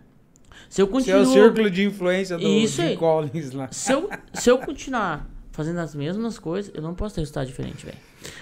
Se 0.69 0.83
eu 0.83 0.99
Esse 0.99 1.11
é 1.11 1.17
o 1.17 1.25
círculo 1.25 1.71
de 1.71 1.85
influência 1.87 2.37
do 2.37 2.47
Isso 2.47 2.83
Jim. 2.83 2.95
Collins 2.97 3.53
lá. 3.53 3.69
se, 3.73 3.91
eu, 3.93 4.11
se 4.35 4.51
eu 4.51 4.59
continuar 4.59 5.27
fazendo 5.61 5.79
as 5.81 5.95
mesmas 5.95 6.39
coisas, 6.39 6.73
eu 6.75 6.81
não 6.83 6.95
posso 6.95 7.15
ter 7.17 7.21
resultado 7.21 7.47
diferente, 7.47 7.85
velho. 7.85 7.99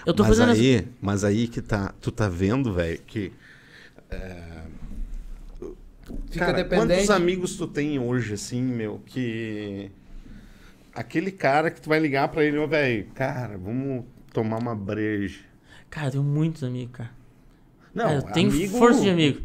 Eu 0.07 0.15
tô 0.15 0.23
mas 0.23 0.31
fazendo 0.31 0.53
as- 0.53 0.59
aí, 0.59 0.86
mas 1.01 1.24
aí 1.24 1.49
que 1.49 1.61
tá, 1.61 1.93
tu 2.01 2.11
tá 2.12 2.28
vendo, 2.28 2.73
velho, 2.73 3.01
que 3.07 3.32
Fica 6.31 6.47
cara, 6.47 6.53
dependente. 6.62 6.95
quantos 6.95 7.11
amigos 7.11 7.57
tu 7.57 7.66
tem 7.66 7.99
hoje 7.99 8.35
assim, 8.35 8.62
meu, 8.62 9.01
que 9.05 9.90
aquele 10.95 11.31
cara 11.31 11.70
que 11.70 11.81
tu 11.81 11.89
vai 11.89 11.99
ligar 11.99 12.28
pra 12.28 12.45
ele, 12.45 12.57
ô, 12.59 12.66
velho, 12.66 13.07
cara, 13.15 13.59
vamos 13.59 14.05
tomar 14.32 14.59
uma 14.59 14.74
breja. 14.74 15.40
Cara, 15.90 16.07
eu 16.09 16.12
tenho 16.12 16.24
muitos 16.24 16.62
amigos, 16.65 16.93
cara. 16.97 17.11
Não, 17.95 18.05
Cara, 18.05 18.16
eu 18.16 18.23
tenho 18.32 18.51
amigo- 18.51 18.78
força 18.78 19.01
de 19.03 19.11
amigo. 19.11 19.40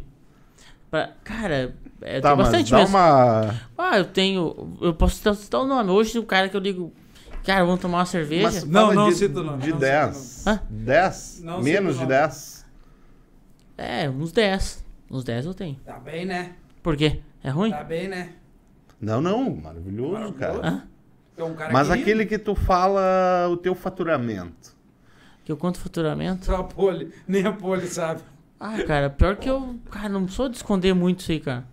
Pra- 0.90 1.12
cara, 1.24 1.74
é, 2.02 2.20
Tá, 2.20 2.28
tem 2.28 2.36
mas 2.36 2.46
bastante 2.46 2.70
dá 2.70 2.78
mesmo. 2.78 2.96
uma 2.96 3.60
Ah, 3.76 3.98
eu 3.98 4.04
tenho. 4.04 4.76
Eu 4.80 4.94
posso 4.94 5.16
citar, 5.36 5.60
o 5.60 5.66
nome. 5.66 5.90
Hoje 5.90 6.18
o 6.18 6.24
cara 6.24 6.48
que 6.48 6.56
eu 6.56 6.60
digo. 6.60 6.92
Cara, 7.44 7.64
vamos 7.64 7.80
tomar 7.80 7.98
uma 7.98 8.06
cerveja. 8.06 8.42
Mas 8.44 8.64
Não, 8.64 8.92
não 8.94 9.08
de, 9.10 9.16
cita 9.16 9.40
o 9.40 9.44
nome, 9.44 9.62
De 9.62 9.70
não 9.70 9.78
10. 9.78 10.46
Hã? 10.46 10.60
10? 10.70 11.40
Não 11.44 11.62
Menos 11.62 11.94
de 11.94 12.00
nome. 12.00 12.08
10. 12.14 12.64
É, 13.76 14.08
uns 14.10 14.32
10. 14.32 14.84
Uns 15.10 15.24
10 15.24 15.46
eu 15.46 15.54
tenho. 15.54 15.76
Tá 15.84 15.98
bem, 15.98 16.24
né? 16.24 16.52
Por 16.82 16.96
quê? 16.96 17.20
É 17.42 17.50
ruim? 17.50 17.70
Tá 17.70 17.84
bem, 17.84 18.08
né? 18.08 18.30
Não, 19.00 19.20
não, 19.20 19.54
maravilhoso, 19.54 20.12
Maravilhoso. 20.12 20.38
cara. 20.38 20.66
Hã? 20.66 20.82
Um 21.44 21.54
cara 21.54 21.72
Mas 21.72 21.88
querido. 21.88 22.02
aquele 22.02 22.26
que 22.26 22.38
tu 22.38 22.54
fala 22.54 23.48
o 23.50 23.56
teu 23.56 23.74
faturamento. 23.74 24.72
Que 25.44 25.52
eu 25.52 25.56
conto 25.56 25.78
faturamento. 25.78 26.46
Só 26.46 26.56
a 26.56 26.64
Poli. 26.64 27.12
Nem 27.28 27.44
a 27.44 27.52
Poli 27.52 27.86
sabe. 27.88 28.22
Ah, 28.58 28.82
cara, 28.84 29.10
pior 29.10 29.36
que 29.36 29.50
eu. 29.50 29.76
Cara, 29.90 30.08
não 30.08 30.26
sou 30.28 30.48
de 30.48 30.56
esconder 30.56 30.94
muito 30.94 31.20
isso 31.20 31.32
aí, 31.32 31.40
cara. 31.40 31.64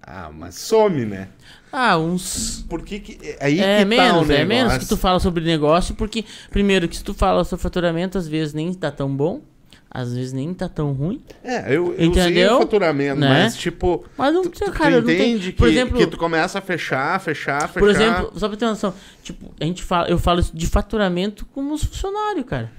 Ah, 0.00 0.30
mas 0.32 0.54
some, 0.54 1.04
né? 1.04 1.28
Ah, 1.72 1.96
uns. 1.98 2.64
Por 2.68 2.82
que 2.82 2.98
que... 2.98 3.36
Aí 3.40 3.60
É 3.60 3.78
que 3.78 3.82
tá 3.82 3.84
menos, 3.86 4.28
o 4.28 4.32
é 4.32 4.44
menos 4.44 4.76
que 4.78 4.86
tu 4.86 4.96
fala 4.96 5.20
sobre 5.20 5.44
negócio, 5.44 5.94
porque, 5.94 6.24
primeiro, 6.50 6.88
que 6.88 6.96
se 6.96 7.04
tu 7.04 7.14
fala 7.14 7.44
sobre 7.44 7.62
faturamento, 7.62 8.18
às 8.18 8.26
vezes 8.26 8.52
nem 8.54 8.72
tá 8.74 8.90
tão 8.90 9.08
bom, 9.14 9.40
às 9.88 10.12
vezes 10.14 10.32
nem 10.32 10.52
tá 10.52 10.68
tão 10.68 10.92
ruim. 10.92 11.20
É, 11.44 11.66
eu, 11.74 11.88
eu 11.92 11.96
sei 11.96 12.06
Entendeu? 12.06 12.58
faturamento, 12.58 13.20
Né? 13.20 13.28
mas 13.28 13.56
tipo... 13.56 14.04
Mas 14.16 14.34
não 14.34 14.42
Tu, 14.42 14.50
precisa, 14.50 14.70
tu 14.72 14.76
cara, 14.78 15.00
não 15.00 15.06
tem. 15.06 15.16
entende 15.34 15.52
Por 15.52 15.66
que, 15.68 15.72
exemplo, 15.72 15.98
que 15.98 16.06
tu 16.06 16.16
começa 16.16 16.58
a 16.58 16.62
fechar, 16.62 17.20
fechar, 17.20 17.60
fechar... 17.68 17.78
Por 17.80 17.88
exemplo, 17.88 18.32
só 18.36 18.48
pra 18.48 18.56
ter 18.56 18.64
uma 18.64 18.70
noção, 18.72 18.94
tipo, 19.22 19.52
a 19.60 19.64
gente 19.64 19.82
fala, 19.84 20.08
eu 20.08 20.18
falo 20.18 20.42
de 20.42 20.66
faturamento 20.66 21.46
como 21.54 21.72
os 21.74 21.84
funcionários, 21.84 22.46
cara. 22.46 22.70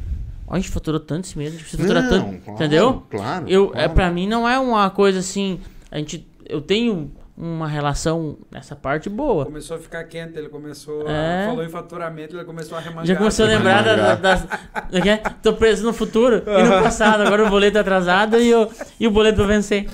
Ó, 0.48 0.54
a 0.56 0.58
gente 0.58 0.70
faturou 0.70 1.00
tanto 1.00 1.26
esse 1.26 1.38
mês, 1.38 1.50
a 1.50 1.52
gente 1.54 1.62
precisa 1.64 1.82
faturar 1.84 2.04
Não, 2.04 2.10
tanto, 2.10 2.42
claro, 2.44 2.56
entendeu? 2.56 3.04
Claro, 3.10 3.46
Eu, 3.50 3.66
é, 3.68 3.72
claro. 3.72 3.94
pra 3.94 4.12
mim 4.12 4.28
não 4.28 4.48
é 4.48 4.60
uma 4.60 4.90
coisa 4.90 5.20
assim, 5.20 5.60
a 5.90 5.98
gente, 5.98 6.28
eu 6.48 6.60
tenho 6.62 7.10
uma 7.44 7.68
relação 7.68 8.38
nessa 8.52 8.76
parte 8.76 9.10
boa. 9.10 9.46
Começou 9.46 9.76
a 9.76 9.80
ficar 9.80 10.04
quente, 10.04 10.38
ele 10.38 10.48
começou 10.48 11.10
É. 11.10 11.46
a... 11.46 11.48
Falou 11.50 11.64
em 11.66 11.70
faturamento, 11.70 12.36
ele 12.36 12.46
começou 12.46 12.78
a 12.78 12.82
remangar. 12.82 13.06
Já 13.08 13.16
começou 13.16 13.46
a 13.46 13.48
lembrar 13.48 13.84
da- 13.84 13.96
da- 13.96 14.16
das. 14.16 14.44
da- 14.44 15.02
que- 15.02 15.30
Tô 15.42 15.54
preso 15.54 15.84
no 15.84 15.92
futuro 15.92 16.44
e 16.46 16.64
no 16.64 16.84
passado. 16.84 17.22
Agora 17.24 17.44
o 17.46 17.50
boleto 17.50 17.80
é 17.80 17.82
atrasado 17.82 18.38
e 18.38 18.54
o, 18.54 18.70
e 19.00 19.08
o 19.08 19.12
boleto 19.12 19.38
pra 19.38 19.48
vencer. 19.48 19.88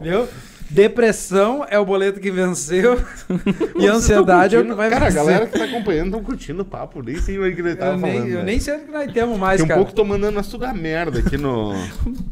Viu? 0.00 0.28
Depressão 0.70 1.66
é 1.68 1.78
o 1.78 1.84
boleto 1.84 2.20
que 2.20 2.30
venceu. 2.30 2.98
e 3.76 3.86
ansiedade 3.86 4.54
é 4.54 4.60
o 4.60 4.64
que 4.64 4.72
vai 4.72 4.88
Cara, 4.88 5.06
a 5.06 5.08
vencer. 5.08 5.24
galera 5.24 5.46
que 5.46 5.58
tá 5.58 5.64
acompanhando 5.64 6.06
estão 6.06 6.22
curtindo 6.22 6.62
o 6.62 6.64
papo, 6.64 7.02
nem 7.02 7.16
sei 7.16 7.38
o 7.38 7.54
que 7.54 7.60
ele 7.60 7.74
tava 7.74 7.92
eu, 7.92 7.98
nem, 7.98 8.12
falando. 8.12 8.28
eu 8.30 8.38
né? 8.38 8.44
nem 8.44 8.60
sei 8.60 8.76
o 8.76 8.80
que 8.80 8.92
nós 8.92 9.12
temos 9.12 9.38
mais, 9.38 9.58
Daqui 9.60 9.64
um 9.64 9.68
cara. 9.68 9.80
pouco 9.80 9.92
tô 9.94 10.04
mandando 10.04 10.32
nós 10.32 10.48
tudo 10.48 10.64
a 10.64 10.72
merda 10.72 11.18
aqui 11.18 11.36
no... 11.36 11.72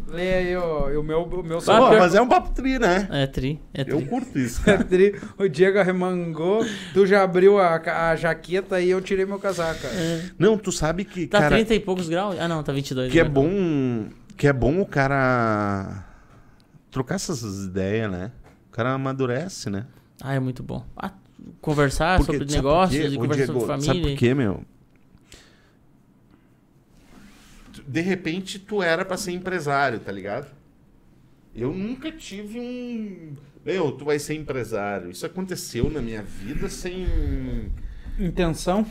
Lê 0.08 0.34
aí 0.34 0.56
o, 0.56 1.00
o 1.00 1.02
meu, 1.02 1.22
o 1.22 1.42
meu 1.42 1.58
Pô, 1.58 1.64
pior- 1.64 1.98
mas 1.98 2.14
é 2.14 2.20
um 2.22 2.28
papo 2.28 2.50
tri, 2.54 2.78
né? 2.78 3.08
É 3.10 3.26
tri, 3.26 3.60
é 3.74 3.84
tri. 3.84 3.92
Eu 3.94 4.02
curto 4.06 4.38
isso, 4.38 4.62
cara. 4.62 4.82
Tri- 4.84 5.14
O 5.36 5.48
Diego 5.48 5.78
arremangou, 5.78 6.64
tu 6.94 7.06
já 7.06 7.22
abriu 7.24 7.58
a, 7.58 7.76
a 8.10 8.16
jaqueta 8.16 8.80
e 8.80 8.88
eu 8.90 9.00
tirei 9.00 9.26
meu 9.26 9.38
casaco. 9.38 9.80
cara. 9.82 9.94
Não, 10.38 10.56
tu 10.56 10.70
sabe 10.72 11.04
que, 11.04 11.26
Tá 11.26 11.40
cara, 11.40 11.56
30 11.56 11.74
e 11.74 11.80
poucos 11.80 12.08
graus? 12.08 12.36
Ah, 12.38 12.46
não, 12.48 12.62
tá 12.62 12.72
22. 12.72 13.10
que 13.12 13.18
é 13.20 13.24
né? 13.24 13.28
bom, 13.28 14.06
que 14.36 14.46
é 14.46 14.52
bom 14.52 14.80
o 14.80 14.86
cara 14.86 16.04
trocar 16.90 17.16
essas 17.16 17.42
ideias, 17.64 18.10
né? 18.10 18.32
O 18.68 18.70
cara 18.70 18.92
amadurece, 18.92 19.70
né? 19.70 19.86
Ah, 20.20 20.34
é 20.34 20.40
muito 20.40 20.62
bom. 20.62 20.84
Ah, 20.96 21.12
conversar 21.60 22.18
Porque, 22.18 22.32
sobre 22.32 22.48
sabe 22.48 22.56
negócios 22.56 23.12
e 23.12 23.16
conversar 23.16 23.44
Diego, 23.44 23.60
sobre 23.60 23.66
Sabe 23.82 23.86
família. 23.86 24.10
por 24.10 24.18
quê, 24.18 24.34
meu? 24.34 24.64
De 27.86 28.00
repente 28.00 28.58
tu 28.58 28.82
era 28.82 29.04
pra 29.04 29.16
ser 29.16 29.32
empresário, 29.32 30.00
tá 30.00 30.12
ligado? 30.12 30.48
Eu 31.54 31.72
nunca 31.72 32.12
tive 32.12 32.60
um. 32.60 33.34
Meu, 33.64 33.92
tu 33.92 34.04
vai 34.04 34.18
ser 34.18 34.34
empresário. 34.34 35.10
Isso 35.10 35.26
aconteceu 35.26 35.90
na 35.90 36.00
minha 36.00 36.22
vida 36.22 36.68
sem. 36.68 37.06
Intenção? 38.18 38.86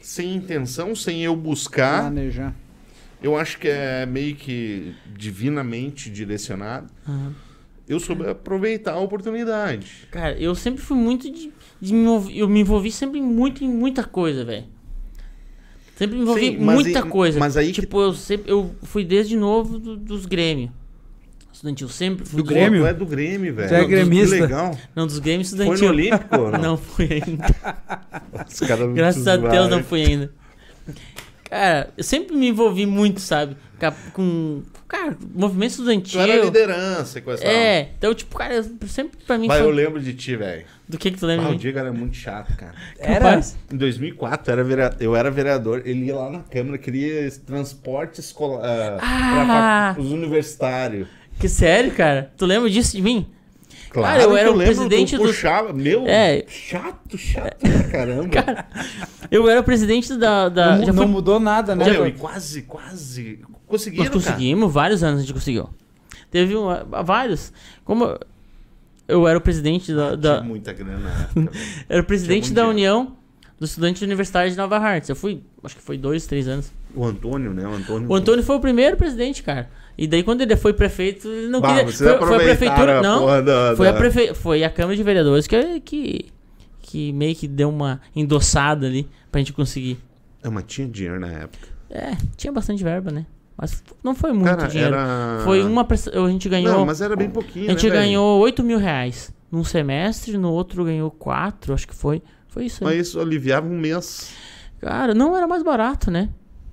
Sem 0.00 0.34
intenção, 0.36 0.94
sem 0.94 1.22
eu 1.22 1.34
buscar. 1.36 2.02
Planejar. 2.02 2.54
Eu 3.22 3.36
acho 3.36 3.58
que 3.58 3.68
é 3.68 4.06
meio 4.06 4.34
que 4.36 4.94
divinamente 5.16 6.08
direcionado. 6.10 6.86
Aham. 7.08 7.34
Eu 7.88 7.98
soube 7.98 8.28
aproveitar 8.28 8.92
a 8.92 8.98
oportunidade. 9.00 10.06
Cara, 10.10 10.38
eu 10.38 10.54
sempre 10.54 10.82
fui 10.82 10.96
muito 10.96 11.30
de, 11.32 11.50
de 11.80 11.94
me 11.94 12.00
envolver, 12.02 12.36
eu 12.36 12.46
me 12.48 12.60
envolvi 12.60 12.92
sempre 12.92 13.20
muito 13.20 13.64
em 13.64 13.68
muita 13.68 14.04
coisa, 14.04 14.44
velho. 14.44 14.66
Sempre 15.96 16.16
me 16.16 16.22
envolvi 16.22 16.48
Sim, 16.50 16.58
muita 16.58 17.02
coisa. 17.02 17.40
mas 17.40 17.56
aí 17.56 17.72
que- 17.72 17.80
tipo, 17.80 18.00
eu 18.00 18.12
sempre 18.12 18.52
eu 18.52 18.74
fui 18.82 19.04
desde 19.04 19.36
novo 19.36 19.78
do- 19.78 19.96
dos 19.96 20.26
Grêmio. 20.26 20.70
Estudantil 21.50 21.88
sempre 21.88 22.24
fui 22.26 22.36
Do 22.36 22.44
dos- 22.44 22.52
Grêmio? 22.52 22.86
É 22.86 22.92
do 22.94 23.06
Grêmio, 23.06 23.52
velho. 23.54 23.68
Tu 23.68 23.74
é 23.74 23.84
gremista? 23.86 24.36
Que 24.36 24.42
legal. 24.42 24.78
Não, 24.94 25.06
dos 25.06 25.18
Grêmio 25.18 25.44
Foi 25.46 25.54
estudantil. 25.58 25.84
no 25.88 25.92
Olímpico? 25.94 26.36
ou 26.38 26.50
Não 26.58 26.76
fui 26.76 27.08
ainda. 27.10 27.46
Os 28.46 28.60
caras 28.60 28.94
Graças 28.94 29.26
a. 29.26 29.36
Deus 29.38 29.68
não 29.70 29.82
fui 29.82 30.02
ainda. 30.04 30.32
Cara, 31.48 31.90
eu 31.96 32.04
sempre 32.04 32.36
me 32.36 32.48
envolvi 32.48 32.84
muito, 32.86 33.20
sabe? 33.20 33.56
Com. 34.12 34.62
Cara, 34.88 35.16
movimento 35.34 35.70
Tu 35.70 35.74
estudantil. 35.82 36.20
era 36.20 36.44
liderança 36.44 37.18
e 37.18 37.22
coisa 37.22 37.42
e 37.42 37.46
tal. 37.46 37.54
É, 37.54 37.88
então, 37.98 38.14
tipo, 38.14 38.36
cara, 38.36 38.54
eu- 38.54 38.64
sempre 38.88 39.18
pra 39.26 39.36
mim 39.36 39.46
eu 39.46 39.52
foi. 39.64 39.72
lembro 39.72 40.00
de 40.00 40.14
ti, 40.14 40.34
velho. 40.34 40.64
Do 40.88 40.96
que 40.96 41.10
que 41.10 41.18
tu 41.18 41.26
Ah, 41.26 41.28
lembra? 41.28 41.48
de 41.50 41.54
o? 41.54 41.58
Diego 41.58 41.78
era 41.78 41.92
muito 41.92 42.16
chato, 42.16 42.56
cara. 42.56 42.72
Era? 42.98 43.38
Em 43.70 43.76
2004, 43.76 44.50
eu 44.50 44.52
era, 44.54 44.64
verea- 44.64 44.96
eu 44.98 45.14
era 45.16 45.30
vereador. 45.30 45.82
Ele 45.84 46.06
ia 46.06 46.16
lá 46.16 46.30
na 46.30 46.40
Câmara, 46.40 46.78
queria 46.78 47.20
esse 47.26 47.40
transporte 47.40 48.18
escolar 48.20 48.98
Ah! 49.02 49.92
para 49.94 50.02
os 50.02 50.10
universitários. 50.10 51.06
Que 51.38 51.48
sério, 51.48 51.92
cara? 51.92 52.32
Tu 52.36 52.46
lembra 52.46 52.68
disso 52.70 52.96
de 52.96 53.02
mim? 53.02 53.26
Claro 53.98 54.18
Cara, 54.20 54.22
eu 54.30 54.36
era 54.36 54.50
o 54.52 54.56
presidente 54.56 55.16
do- 55.16 55.24
puxava. 55.24 55.72
Meu, 55.72 56.04
É. 56.06 56.44
chato, 56.48 57.16
chato 57.18 57.58
pra 57.60 57.84
caramba. 57.90 58.66
Eu 59.30 59.48
era 59.48 59.60
o 59.60 59.64
presidente 59.64 60.16
da. 60.16 60.48
da 60.48 60.76
não 60.76 60.86
já 60.86 60.92
não 60.92 61.02
fui- 61.04 61.12
mudou 61.12 61.38
nada, 61.40 61.74
né? 61.74 61.84
Meu, 61.90 62.06
e 62.06 62.12
quase, 62.12 62.62
quase 62.62 63.40
Nós 63.42 63.58
conseguiram, 63.66 64.04
cara. 64.04 64.14
conseguimos, 64.14 64.72
vários 64.72 65.02
anos 65.02 65.18
a 65.20 65.22
gente 65.22 65.34
conseguiu. 65.34 65.68
Teve 66.30 66.56
um, 66.56 66.68
ah, 66.68 67.02
vários. 67.02 67.52
Como 67.84 68.18
eu 69.06 69.26
era 69.26 69.38
o 69.38 69.40
presidente 69.40 69.92
da. 69.94 70.14
da- 70.14 70.34
Tinha 70.38 70.48
muita 70.48 70.72
grana 70.72 70.98
na 70.98 71.10
época, 71.22 71.40
velho. 71.40 71.50
era 71.88 72.02
o 72.02 72.04
presidente 72.04 72.52
da 72.52 72.66
União 72.68 73.16
dos 73.58 73.70
Estudantes 73.70 74.02
Universitários 74.02 74.54
de 74.54 74.58
Nova 74.58 74.76
Hartz. 74.78 75.08
Eu 75.08 75.16
fui, 75.16 75.42
acho 75.64 75.74
que 75.76 75.82
foi 75.82 75.96
dois, 75.98 76.26
três 76.26 76.46
anos. 76.46 76.70
O 76.94 77.04
Antônio, 77.04 77.52
né? 77.52 77.66
O 77.66 77.72
Antônio. 77.74 78.08
O 78.08 78.14
Antônio 78.14 78.42
foi 78.42 78.56
o 78.56 78.60
primeiro 78.60 78.96
presidente, 78.96 79.42
cara. 79.42 79.68
E 79.98 80.06
daí 80.06 80.22
quando 80.22 80.40
ele 80.42 80.56
foi 80.56 80.72
prefeito, 80.72 81.26
ele 81.28 81.48
não 81.48 81.60
Bah, 81.60 81.74
queria. 81.74 81.92
Foi, 81.92 82.06
foi 82.26 82.36
a 82.36 82.38
prefeitura. 82.38 82.98
a 83.00 83.02
Não. 83.02 83.44
da- 83.44 83.74
Foi 83.76 83.88
a, 83.88 83.92
prefe... 83.92 84.32
foi 84.34 84.62
a 84.64 84.70
Câmara 84.70 84.96
de 84.96 85.02
Vereadores 85.02 85.48
que, 85.48 85.80
que, 85.80 86.26
que 86.80 87.12
meio 87.12 87.34
que 87.34 87.48
deu 87.48 87.68
uma 87.68 88.00
endossada 88.14 88.86
ali 88.86 89.08
pra 89.32 89.40
gente 89.40 89.52
conseguir. 89.52 89.98
É, 90.42 90.48
mas 90.48 90.64
tinha 90.68 90.86
dinheiro 90.86 91.18
na 91.18 91.26
época. 91.32 91.66
É, 91.90 92.16
tinha 92.36 92.52
bastante 92.52 92.84
verba, 92.84 93.10
né? 93.10 93.26
Mas 93.56 93.82
não 94.04 94.14
foi 94.14 94.32
muito 94.32 94.44
Cara, 94.44 94.68
dinheiro. 94.68 94.94
era. 94.94 95.40
Foi 95.44 95.64
uma. 95.64 95.82
A 95.84 96.28
gente 96.30 96.48
ganhou. 96.48 96.72
Não, 96.72 96.86
mas 96.86 97.00
era 97.00 97.16
bem 97.16 97.28
pouquinho. 97.28 97.66
a 97.66 97.70
gente 97.70 97.88
né, 97.88 97.96
ganhou 97.96 98.38
8 98.38 98.62
mil 98.62 98.78
reais 98.78 99.32
num 99.50 99.64
semestre, 99.64 100.38
no 100.38 100.52
outro 100.52 100.84
ganhou 100.84 101.10
4, 101.10 101.74
acho 101.74 101.88
que 101.88 101.94
foi. 101.94 102.22
Foi 102.46 102.66
isso 102.66 102.84
aí. 102.86 102.96
Mas 102.96 103.08
isso 103.08 103.20
aliviava 103.20 103.66
um 103.66 103.76
mês. 103.76 104.30
Cara, 104.80 105.12
não 105.12 105.36
era 105.36 105.48
mais 105.48 105.64
barato, 105.64 106.08
né? 106.08 106.28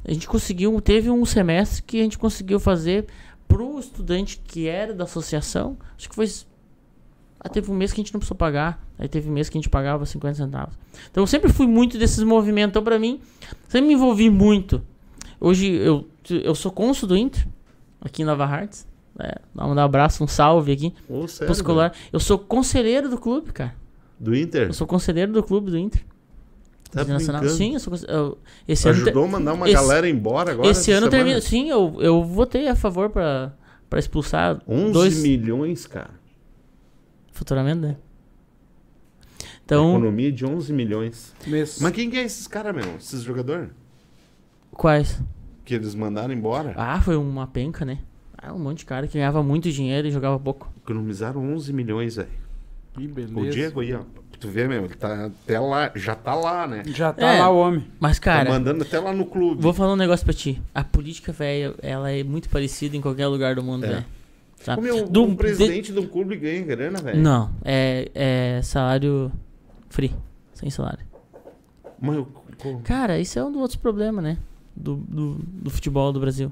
A 0.07 0.13
gente 0.13 0.27
conseguiu, 0.27 0.79
teve 0.79 1.09
um 1.09 1.25
semestre 1.25 1.81
que 1.81 1.99
a 1.99 2.03
gente 2.03 2.17
conseguiu 2.17 2.59
fazer 2.59 3.07
pro 3.47 3.79
estudante 3.79 4.39
que 4.43 4.67
era 4.67 4.93
da 4.93 5.05
associação. 5.05 5.77
Acho 5.97 6.09
que 6.09 6.15
foi. 6.15 6.29
Ah, 7.39 7.49
teve 7.49 7.71
um 7.71 7.75
mês 7.75 7.91
que 7.91 7.99
a 7.99 8.03
gente 8.03 8.13
não 8.13 8.19
precisou 8.19 8.37
pagar. 8.37 8.83
Aí 8.97 9.07
teve 9.07 9.29
um 9.29 9.33
mês 9.33 9.49
que 9.49 9.57
a 9.57 9.59
gente 9.59 9.69
pagava 9.69 10.05
50 10.05 10.35
centavos. 10.35 10.75
Então 11.09 11.23
eu 11.23 11.27
sempre 11.27 11.51
fui 11.51 11.67
muito 11.67 11.97
desses 11.97 12.23
movimentos. 12.23 12.71
Então, 12.71 12.83
pra 12.83 12.99
mim, 12.99 13.19
sempre 13.67 13.87
me 13.87 13.93
envolvi 13.93 14.29
muito. 14.29 14.81
Hoje 15.39 15.71
eu, 15.71 16.07
eu 16.29 16.55
sou 16.55 16.71
cônsul 16.71 17.09
do 17.09 17.17
Inter, 17.17 17.45
aqui 17.99 18.21
em 18.21 18.25
Nova 18.25 18.45
Hartz. 18.45 18.87
É, 19.19 19.39
dá 19.53 19.65
um 19.65 19.79
abraço, 19.79 20.23
um 20.23 20.27
salve 20.27 20.71
aqui. 20.71 20.93
Ô, 21.09 21.27
sério. 21.27 21.47
Eu 22.11 22.19
sou 22.19 22.37
conselheiro 22.37 23.09
do 23.09 23.17
clube, 23.17 23.51
cara. 23.51 23.75
Do 24.19 24.35
Inter? 24.35 24.67
Eu 24.67 24.73
sou 24.73 24.85
conselheiro 24.85 25.31
do 25.31 25.43
clube 25.43 25.71
do 25.71 25.77
Inter. 25.77 26.03
Tá 26.95 27.01
Internacional. 27.03 27.49
Sim, 27.49 27.73
eu 27.73 27.79
sou 27.79 27.93
eu- 28.07 28.37
esse 28.67 28.87
ano. 28.87 29.01
Ajudou 29.01 29.25
a 29.25 29.27
mandar 29.27 29.53
uma 29.53 29.65
esse- 29.67 29.73
galera 29.75 30.09
embora 30.09 30.51
agora? 30.51 30.69
Esse 30.69 30.91
ano 30.91 31.09
termina. 31.09 31.41
Sim, 31.41 31.69
eu, 31.69 31.97
eu 31.99 32.23
votei 32.23 32.67
a 32.67 32.75
favor 32.75 33.09
pra, 33.09 33.53
pra 33.89 33.99
expulsar 33.99 34.61
11 34.67 34.93
dois 34.93 35.21
milhões, 35.21 35.85
cara. 35.85 36.11
futuramente, 37.31 37.79
né? 37.81 37.97
Então, 39.65 39.89
Economia 39.91 40.31
de 40.31 40.45
11 40.45 40.71
milhões. 40.71 41.33
Mês. 41.47 41.79
Mas 41.81 41.91
quem 41.91 42.09
que 42.09 42.17
é 42.17 42.23
esses 42.23 42.47
caras, 42.47 42.73
meu? 42.75 42.95
Esses 42.97 43.21
jogadores? 43.23 43.69
quais? 44.71 45.21
Que 45.63 45.73
eles 45.73 45.95
mandaram 45.95 46.33
embora? 46.33 46.73
Ah, 46.77 47.01
foi 47.01 47.15
uma 47.17 47.47
penca, 47.47 47.83
né? 47.83 47.99
Ah, 48.37 48.53
um 48.53 48.59
monte 48.59 48.79
de 48.79 48.85
cara 48.85 49.07
que 49.07 49.15
ganhava 49.17 49.41
muito 49.41 49.71
dinheiro 49.71 50.07
e 50.07 50.11
jogava 50.11 50.37
pouco. 50.39 50.71
Economizaram 50.83 51.41
11 51.53 51.73
milhões, 51.73 52.15
velho. 52.17 52.29
Ih, 52.99 53.07
beleza. 53.07 53.39
O 53.39 53.49
Diego 53.49 53.79
aí, 53.81 53.93
ó. 53.93 54.01
Tu 54.45 54.51
vê, 54.51 54.67
meu, 54.67 54.85
ele 54.85 54.93
tá 54.95 55.25
até 55.25 55.59
lá, 55.59 55.91
já 55.95 56.13
tá 56.15 56.35
lá, 56.35 56.67
né? 56.67 56.83
Já 56.85 57.11
tá 57.11 57.33
É. 57.33 57.39
lá 57.39 57.49
o 57.49 57.57
homem. 57.57 57.87
Mas, 57.99 58.19
cara, 58.19 58.45
tá 58.45 58.51
mandando 58.51 58.83
até 58.83 58.99
lá 58.99 59.11
no 59.13 59.25
clube. 59.25 59.61
vou 59.61 59.73
falar 59.73 59.93
um 59.93 59.97
negócio 59.97 60.23
pra 60.23 60.33
ti. 60.33 60.61
A 60.73 60.83
política, 60.83 61.31
velho, 61.31 61.75
ela 61.81 62.11
é 62.11 62.23
muito 62.23 62.47
parecida 62.49 62.95
em 62.95 63.01
qualquer 63.01 63.27
lugar 63.27 63.55
do 63.55 63.63
mundo, 63.63 63.85
É. 63.85 63.89
velho. 63.89 64.05
Sabe? 64.63 64.81
Ô, 64.81 64.83
meu, 64.83 65.07
Do- 65.07 65.23
um 65.23 65.35
presidente 65.35 65.91
de... 65.91 65.99
um 65.99 66.07
clube 66.07 66.35
ganha 66.37 66.61
grana, 66.63 66.99
velho. 67.01 67.19
Não, 67.21 67.51
é, 67.63 68.09
é 68.15 68.61
salário 68.63 69.31
free. 69.89 70.13
Sem 70.53 70.69
salário. 70.69 71.05
Mas 71.99 72.15
eu- 72.15 72.27
Cara, 72.83 73.19
isso 73.19 73.37
é 73.37 73.43
um 73.43 73.51
dos 73.51 73.61
outros 73.61 73.75
problemas, 73.79 74.23
né? 74.23 74.37
Do, 74.75 74.95
do, 74.95 75.39
do 75.43 75.69
futebol 75.69 76.11
do 76.13 76.19
Brasil. 76.19 76.51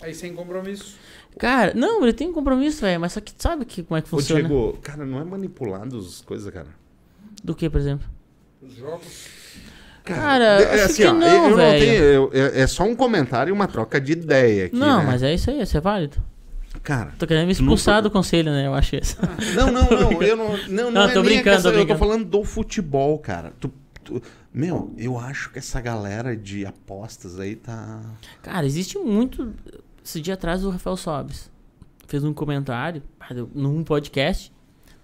Aí 0.00 0.14
sem 0.14 0.34
compromisso. 0.34 0.96
Cara, 1.38 1.72
não, 1.74 2.02
ele 2.02 2.12
tem 2.12 2.28
um 2.28 2.32
compromisso, 2.32 2.80
velho, 2.82 3.00
mas 3.00 3.12
só 3.12 3.20
que 3.20 3.32
sabe 3.38 3.64
que, 3.64 3.82
como 3.82 3.96
é 3.98 4.02
que 4.02 4.08
Ô, 4.08 4.10
funciona? 4.18 4.42
Diego, 4.42 4.78
cara, 4.82 5.04
não 5.06 5.18
é 5.20 5.24
manipulado 5.24 5.96
as 5.98 6.20
coisas, 6.20 6.52
cara. 6.52 6.68
Do 7.42 7.54
que, 7.54 7.68
por 7.68 7.80
exemplo? 7.80 8.08
Os 8.60 8.74
jogos. 8.76 9.26
Cara, 10.04 10.56
de- 10.58 10.80
acho 10.82 10.94
que 10.94 11.04
não, 11.04 11.22
eu, 11.26 11.50
eu 11.50 11.56
velho. 11.56 11.80
tenho. 11.80 12.02
eu- 12.04 12.30
é, 12.32 12.60
é 12.62 12.66
só 12.66 12.82
um 12.84 12.94
comentário 12.96 13.50
e 13.50 13.52
uma 13.52 13.68
troca 13.68 14.00
de 14.00 14.12
ideia 14.12 14.66
aqui. 14.66 14.76
não, 14.76 14.98
né? 14.98 15.04
mas 15.06 15.22
é 15.22 15.32
isso 15.34 15.50
aí, 15.50 15.60
isso 15.62 15.76
é 15.76 15.80
válido. 15.80 16.22
Cara. 16.82 17.12
Tô 17.18 17.26
querendo 17.26 17.42
me 17.46 17.52
não 17.52 17.52
expulsar 17.52 18.02
do 18.02 18.10
conselho, 18.10 18.50
né? 18.50 18.66
Eu 18.66 18.74
acho 18.74 18.96
isso. 18.96 19.16
Não, 19.54 19.70
não, 19.70 19.88
não. 19.88 20.22
Eu 20.22 20.36
não. 20.36 20.48
Não, 20.56 20.66
não, 20.66 20.90
Não, 20.90 21.02
é 21.08 21.12
tô 21.12 21.22
brincando, 21.22 21.44
questão, 21.56 21.62
tô 21.62 21.68
Eu 21.68 21.72
tô 21.72 21.84
brincando. 21.86 21.98
falando 21.98 22.24
do 22.24 22.42
futebol, 22.42 23.16
cara. 23.20 23.52
Tu- 23.60 23.70
tu- 24.02 24.20
meu, 24.52 24.92
eu 24.98 25.16
acho 25.16 25.50
que 25.52 25.58
essa 25.60 25.80
galera 25.80 26.36
de 26.36 26.66
apostas 26.66 27.38
aí 27.38 27.54
tá. 27.54 28.00
Cara, 28.42 28.66
existe 28.66 28.98
muito. 28.98 29.52
Esse 30.04 30.20
dia 30.20 30.34
atrás 30.34 30.64
o 30.64 30.70
Rafael 30.70 30.96
Sobes 30.96 31.48
fez 32.08 32.24
um 32.24 32.32
comentário 32.34 33.00
num 33.54 33.84
podcast, 33.84 34.52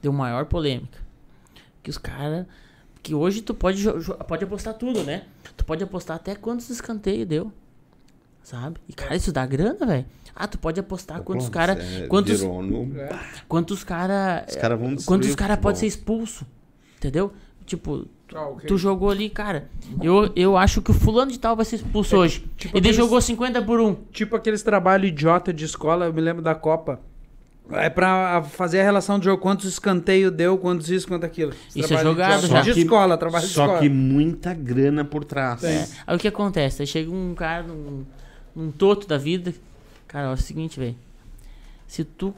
deu 0.03 0.13
maior 0.13 0.47
polêmica. 0.47 0.99
Que 1.89 1.91
os 1.91 1.97
caras. 1.97 2.45
Que 3.03 3.15
hoje 3.15 3.41
tu 3.41 3.55
pode, 3.55 3.83
pode 4.29 4.45
apostar 4.45 4.75
tudo, 4.75 5.03
né? 5.05 5.23
Tu 5.57 5.65
pode 5.65 5.83
apostar 5.83 6.17
até 6.17 6.35
quantos 6.35 6.69
escanteios 6.69 7.27
deu. 7.27 7.51
Sabe? 8.43 8.79
E, 8.87 8.93
cara, 8.93 9.17
isso 9.17 9.33
dá 9.33 9.47
grana, 9.47 9.87
velho. 9.87 10.05
Ah, 10.37 10.47
tu 10.47 10.59
pode 10.59 10.79
apostar 10.79 11.23
quantos 11.23 11.47
Pô, 11.47 11.53
cara. 11.53 11.73
é, 11.83 12.07
Quantos, 12.07 12.43
no- 12.43 12.91
quantos 13.49 13.83
cara. 13.85 14.45
Os 14.47 14.57
caras 14.57 14.79
vão 14.79 14.95
destruir 14.95 15.07
Quantos 15.07 15.33
o 15.33 15.37
cara 15.37 15.55
futebol. 15.55 15.63
pode 15.71 15.79
ser 15.79 15.87
expulso. 15.87 16.47
Entendeu? 16.99 17.33
Tipo, 17.65 18.07
Ah, 18.35 18.49
ok. 18.49 18.67
tu 18.69 18.77
jogou 18.77 19.09
ali, 19.11 19.31
cara. 19.31 19.71
Eu, 20.03 20.31
eu 20.37 20.57
acho 20.59 20.83
que 20.83 20.91
o 20.91 20.95
fulano 20.95 21.31
de 21.33 21.39
tal 21.39 21.57
vai 21.57 21.65
ser 21.65 21.77
expulso 21.77 22.17
hoje. 22.19 22.41
tipo 22.59 22.77
e 22.77 22.81
daí 22.83 22.91
aqueles- 22.91 22.97
jogou 22.97 23.19
50 23.21 23.63
por 23.63 23.81
1. 23.81 23.95
Tipo 24.13 24.37
aqueles 24.37 24.63
trabalhos 24.63 25.09
idiota 25.09 25.53
de 25.55 25.65
escola, 25.65 26.05
eu 26.07 26.13
me 26.13 26.21
lembro 26.21 26.43
da 26.43 26.55
Copa. 26.55 27.01
É 27.71 27.91
pra 27.91 28.43
fazer 28.43 28.81
a 28.81 28.83
relação 28.85 29.19
do 29.19 29.25
jogo, 29.25 29.43
quantos 29.43 29.67
escanteios 29.67 30.33
deu, 30.33 30.57
quantos 30.57 30.89
isso, 30.91 31.07
quanto 31.07 31.25
aquilo. 31.25 31.53
Esse 31.69 31.81
Isso 31.81 31.95
é 31.95 32.03
jogado 32.03 32.45
idiota. 32.45 32.65
já. 32.65 32.73
De 32.73 32.81
escola, 32.81 33.17
trabalho 33.19 33.47
de 33.47 33.53
Só 33.53 33.63
escola. 33.65 33.81
que 33.81 33.89
muita 33.91 34.55
grana 34.55 35.05
por 35.05 35.23
trás. 35.25 35.63
É. 35.65 35.87
Aí 36.07 36.17
o 36.17 36.19
que 36.19 36.29
acontece? 36.29 36.81
Aí 36.83 36.87
chega 36.87 37.11
um 37.11 37.35
cara 37.35 37.63
num, 37.65 38.05
num 38.57 38.71
toto 38.71 39.07
da 39.07 39.19
vida. 39.19 39.53
Cara, 40.07 40.29
ó, 40.29 40.31
é 40.31 40.35
o 40.35 40.37
seguinte, 40.39 40.81
velho. 40.81 40.97
Se 41.87 42.05
tu 42.05 42.35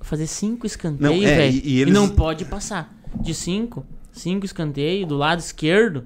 fazer 0.00 0.26
cinco 0.28 0.66
escanteios, 0.66 1.20
Não, 1.20 1.28
é, 1.28 1.36
velho, 1.36 1.54
e- 1.56 1.60
e 1.64 1.72
e, 1.76 1.80
eles- 1.80 1.92
não 1.94 2.08
pode 2.08 2.44
passar. 2.44 2.94
De 3.20 3.34
cinco, 3.34 3.84
cinco 4.12 4.46
escanteios 4.46 5.08
do 5.08 5.16
lado 5.16 5.40
esquerdo, 5.40 6.04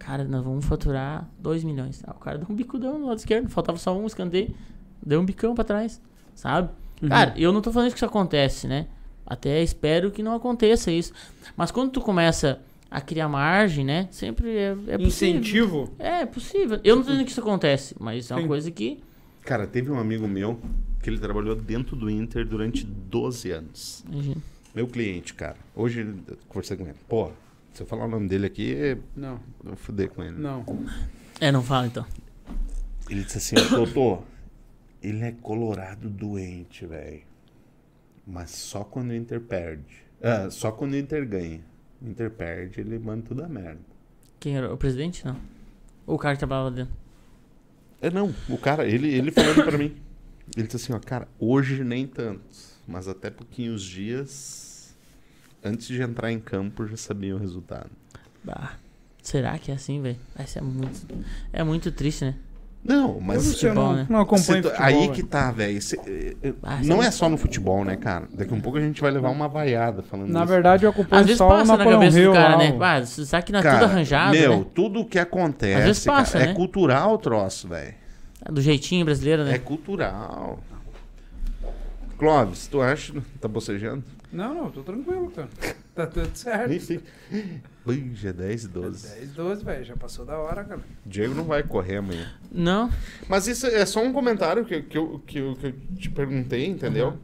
cara, 0.00 0.24
nós 0.24 0.42
vamos 0.42 0.64
faturar 0.64 1.28
2 1.38 1.62
milhões. 1.62 2.02
Ah, 2.04 2.10
o 2.10 2.18
cara 2.18 2.38
deu 2.38 2.46
um 2.50 2.54
bicudão 2.56 2.98
no 2.98 3.06
lado 3.06 3.18
esquerdo, 3.18 3.48
faltava 3.48 3.78
só 3.78 3.96
um 3.96 4.04
escanteio, 4.06 4.52
deu 5.04 5.20
um 5.20 5.24
bicão 5.24 5.54
pra 5.54 5.62
trás, 5.62 6.00
sabe? 6.34 6.70
Uhum. 7.02 7.08
Cara, 7.08 7.34
eu 7.36 7.52
não 7.52 7.60
tô 7.60 7.72
falando 7.72 7.90
que 7.90 7.96
isso 7.96 8.04
acontece, 8.04 8.66
né? 8.66 8.86
Até 9.26 9.62
espero 9.62 10.10
que 10.10 10.22
não 10.22 10.34
aconteça 10.34 10.90
isso. 10.90 11.12
Mas 11.56 11.70
quando 11.70 11.90
tu 11.92 12.00
começa 12.00 12.60
a 12.90 13.00
criar 13.00 13.28
margem, 13.28 13.84
né? 13.84 14.08
Sempre 14.10 14.50
é, 14.56 14.76
é 14.88 14.98
possível. 14.98 15.06
Incentivo. 15.40 15.94
É, 15.98 16.22
é 16.22 16.26
possível. 16.26 16.80
Eu 16.82 16.96
não 16.96 17.02
tô 17.02 17.10
dizendo 17.10 17.24
que 17.24 17.30
isso 17.30 17.40
acontece, 17.40 17.94
mas 18.00 18.30
é 18.30 18.34
uma 18.34 18.42
Sim. 18.42 18.48
coisa 18.48 18.70
que 18.70 18.98
Cara, 19.42 19.66
teve 19.66 19.90
um 19.90 19.98
amigo 19.98 20.28
meu 20.28 20.60
que 21.02 21.08
ele 21.08 21.18
trabalhou 21.18 21.54
dentro 21.56 21.96
do 21.96 22.10
Inter 22.10 22.46
durante 22.46 22.84
12 22.84 23.50
anos. 23.50 24.04
Imagina. 24.10 24.36
Meu 24.74 24.86
cliente, 24.86 25.32
cara. 25.34 25.56
Hoje 25.74 26.00
eu 26.00 26.36
conversei 26.48 26.76
com 26.76 26.84
ele. 26.84 26.94
Pô, 27.08 27.30
se 27.72 27.82
eu 27.82 27.86
falar 27.86 28.04
o 28.04 28.08
nome 28.08 28.28
dele 28.28 28.46
aqui, 28.46 28.98
Não, 29.16 29.34
eu 29.64 29.70
vou 29.70 29.76
foder 29.76 30.10
com 30.10 30.22
ele. 30.22 30.36
não. 30.36 30.64
É, 31.40 31.50
não 31.50 31.62
fala 31.62 31.86
então. 31.86 32.04
Ele 33.08 33.24
disse 33.24 33.38
assim, 33.38 33.54
ó, 33.58 33.76
Totô, 33.76 34.22
ele 35.02 35.24
é 35.24 35.32
colorado 35.32 36.08
doente, 36.08 36.86
velho. 36.86 37.22
Mas 38.26 38.50
só 38.50 38.84
quando 38.84 39.10
o 39.10 39.14
Inter 39.14 39.40
perde. 39.40 40.04
Ah, 40.22 40.50
só 40.50 40.70
quando 40.70 40.92
o 40.92 40.96
Inter 40.96 41.26
ganha. 41.26 41.60
O 42.00 42.08
Inter 42.08 42.30
perde, 42.30 42.80
ele 42.80 42.98
manda 42.98 43.22
tudo 43.26 43.42
a 43.42 43.48
merda. 43.48 43.80
Quem 44.38 44.56
era? 44.56 44.72
O 44.72 44.76
presidente? 44.76 45.24
Não. 45.24 45.36
Ou 46.06 46.16
o 46.16 46.18
cara 46.18 46.34
que 46.34 46.38
trabalhava 46.38 46.70
dentro? 46.70 46.94
É, 48.00 48.10
não. 48.10 48.34
O 48.48 48.56
cara, 48.56 48.86
ele, 48.86 49.08
ele 49.08 49.30
falando 49.30 49.64
pra 49.64 49.76
mim. 49.76 49.96
Ele 50.56 50.66
disse 50.66 50.76
assim, 50.76 50.92
ó, 50.92 50.98
cara, 50.98 51.28
hoje 51.38 51.84
nem 51.84 52.06
tanto. 52.06 52.40
Mas 52.86 53.06
até 53.06 53.30
pouquinhos 53.30 53.82
dias, 53.82 54.96
antes 55.62 55.86
de 55.86 56.02
entrar 56.02 56.32
em 56.32 56.40
campo, 56.40 56.86
já 56.86 56.96
sabia 56.96 57.36
o 57.36 57.38
resultado. 57.38 57.90
Bah. 58.42 58.76
Será 59.22 59.58
que 59.58 59.70
é 59.70 59.74
assim, 59.74 60.00
velho? 60.00 60.18
Isso 60.42 60.58
é 60.58 60.62
muito. 60.62 61.06
É 61.52 61.62
muito 61.62 61.92
triste, 61.92 62.24
né? 62.24 62.34
Não, 62.82 63.20
mas... 63.20 63.44
eu 63.44 63.50
não, 63.50 63.58
sei, 63.58 63.68
eu 63.68 63.74
futebol, 63.74 63.84
não, 63.84 63.92
né? 63.94 64.06
não 64.08 64.20
acompanho 64.20 64.62
futebol, 64.62 64.72
aí 64.86 65.00
velho. 65.00 65.12
que 65.12 65.22
tá, 65.22 65.50
velho. 65.50 65.78
Eh, 65.78 66.36
eh, 66.42 66.52
Ah, 66.62 66.80
não 66.82 67.02
é 67.02 67.10
só 67.10 67.28
no 67.28 67.36
futebol, 67.36 67.84
né, 67.84 67.96
cara? 67.96 68.26
Daqui 68.32 68.52
a 68.52 68.56
um 68.56 68.60
pouco 68.60 68.78
a 68.78 68.80
gente 68.80 69.00
vai 69.02 69.10
levar 69.10 69.28
uma 69.28 69.48
vaiada 69.48 70.02
falando 70.02 70.30
Na 70.30 70.40
isso. 70.40 70.48
verdade, 70.48 70.84
eu 70.84 70.90
acompanho 70.90 71.20
Às 71.20 71.26
vezes 71.26 71.38
só 71.38 71.48
passa 71.48 71.76
na 71.76 71.84
cabeça 71.84 72.18
Hill 72.18 72.30
do 72.30 72.34
cara, 72.34 72.56
lá, 72.56 72.58
né? 72.58 72.78
Ah, 72.80 73.04
será 73.04 73.42
que 73.42 73.52
não 73.52 73.60
é 73.60 73.62
Cara, 73.62 73.78
tudo 73.78 73.90
arranjado, 73.90 74.32
Meu, 74.32 74.58
né? 74.58 74.66
tudo 74.74 75.04
que 75.04 75.18
acontece 75.18 75.78
Às 75.78 75.84
vezes 75.84 76.04
passa, 76.04 76.32
cara, 76.32 76.46
né? 76.46 76.52
é 76.52 76.54
cultural 76.54 77.14
o 77.14 77.18
troço, 77.18 77.68
velho. 77.68 77.94
Do 78.50 78.62
jeitinho 78.62 79.04
brasileiro, 79.04 79.44
né? 79.44 79.54
É 79.56 79.58
cultural. 79.58 80.58
Clóvis, 82.16 82.66
tu 82.66 82.80
acha? 82.80 83.12
Tá 83.40 83.46
bocejando? 83.46 84.02
Não, 84.32 84.54
não, 84.54 84.70
tô 84.70 84.82
tranquilo, 84.82 85.30
cara. 85.30 85.48
Tá 85.94 86.06
tudo 86.06 86.30
certo. 86.34 87.02
Já 88.14 88.30
é 88.30 88.32
10 88.32 88.64
e 88.64 88.68
12. 88.68 89.08
10, 89.16 89.32
12, 89.32 89.64
velho, 89.64 89.84
já 89.84 89.96
passou 89.96 90.24
da 90.24 90.38
hora, 90.38 90.64
cara. 90.64 90.80
Diego 91.06 91.34
não 91.34 91.44
vai 91.44 91.62
correr 91.62 91.96
amanhã. 91.96 92.30
Não. 92.50 92.90
Mas 93.28 93.46
isso 93.46 93.66
é 93.66 93.84
só 93.86 94.02
um 94.02 94.12
comentário 94.12 94.64
que, 94.64 94.82
que, 94.82 94.96
eu, 94.98 95.20
que, 95.26 95.38
eu, 95.38 95.56
que 95.56 95.66
eu 95.66 95.72
te 95.96 96.10
perguntei, 96.10 96.66
entendeu? 96.66 97.18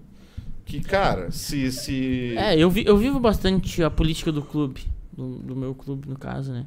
Que, 0.65 0.81
cara, 0.81 1.31
se. 1.31 1.71
se... 1.71 2.35
É, 2.37 2.59
eu, 2.59 2.69
vi- 2.69 2.85
eu 2.87 2.97
vivo 2.97 3.21
bastante 3.21 3.83
a 3.83 3.91
política 3.91 4.33
do 4.33 4.43
clube. 4.43 4.83
Do, 5.13 5.37
do 5.39 5.57
meu 5.57 5.75
clube, 5.75 6.09
no 6.09 6.19
caso, 6.19 6.53
né? 6.53 6.67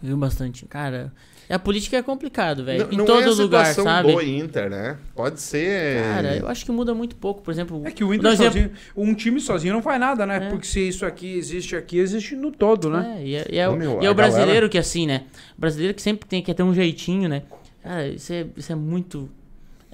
Vivo 0.00 0.16
bastante. 0.16 0.64
Cara, 0.66 1.12
a 1.48 1.58
política 1.58 1.96
é 1.96 2.02
complicado, 2.02 2.64
velho. 2.64 2.88
Em 2.90 2.96
não 2.96 3.04
todo 3.04 3.22
é 3.22 3.26
a 3.26 3.30
lugar, 3.30 3.66
sabe? 3.74 4.12
do 4.12 4.20
Inter, 4.22 4.70
né? 4.70 4.96
Pode 5.14 5.40
ser. 5.40 6.02
Cara, 6.02 6.36
eu 6.36 6.46
acho 6.48 6.64
que 6.64 6.72
muda 6.72 6.94
muito 6.94 7.16
pouco. 7.16 7.42
Por 7.42 7.50
exemplo, 7.50 7.82
É 7.84 7.90
que 7.90 8.02
o 8.04 8.14
Inter 8.14 8.30
um 8.32 8.36
sozinho, 8.36 8.70
um 8.96 9.14
time 9.14 9.40
sozinho 9.40 9.74
não 9.74 9.82
faz 9.82 10.00
nada, 10.00 10.24
né? 10.26 10.46
É. 10.46 10.48
Porque 10.50 10.66
se 10.66 10.80
isso 10.88 11.04
aqui 11.04 11.34
existe 11.36 11.74
aqui, 11.76 11.98
existe 11.98 12.34
no 12.36 12.50
todo, 12.50 12.88
né? 12.90 13.16
É, 13.18 13.26
e 13.26 13.34
é, 13.34 13.46
e 13.50 13.58
é 13.58 13.68
Ô, 13.68 13.72
o- 13.72 13.76
meu, 13.76 14.02
e 14.02 14.06
é 14.06 14.10
o 14.10 14.14
brasileiro 14.14 14.48
galera- 14.50 14.68
que 14.68 14.76
é 14.78 14.80
assim, 14.80 15.06
né? 15.06 15.24
O 15.56 15.60
brasileiro 15.60 15.94
que 15.94 16.02
sempre 16.02 16.28
tem 16.28 16.42
que 16.42 16.52
ter 16.54 16.62
um 16.62 16.72
jeitinho, 16.74 17.28
né? 17.28 17.42
Cara, 17.82 18.06
isso 18.08 18.32
é, 18.32 18.46
isso 18.56 18.70
é 18.72 18.74
muito. 18.76 19.28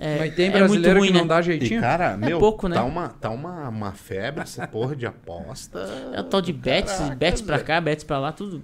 É, 0.01 0.17
Mas 0.19 0.35
tem 0.37 0.47
é 0.47 0.51
brasileiro 0.51 0.99
muito 0.99 0.99
ruim, 1.01 1.09
que 1.09 1.13
não 1.15 1.23
né? 1.23 1.27
dá 1.29 1.41
E, 1.41 1.43
jeitinho. 1.43 1.81
cara, 1.81 2.17
meu, 2.17 2.39
pouco, 2.39 2.69
né? 2.69 2.77
tá, 2.77 2.85
uma, 2.85 3.09
tá 3.09 3.31
uma, 3.31 3.69
uma 3.69 3.93
febre 3.93 4.43
essa 4.43 4.65
porra 4.69 4.95
de 4.95 5.05
aposta. 5.07 5.81
É 6.15 6.21
o 6.21 6.25
tal 6.25 6.41
de 6.41 6.53
bets, 6.53 6.93
Caraca, 6.93 7.17
bets 7.17 7.41
pra 7.43 7.59
cá, 7.59 7.81
bets 7.81 8.05
pra 8.05 8.19
lá, 8.21 8.31
tudo. 8.31 8.63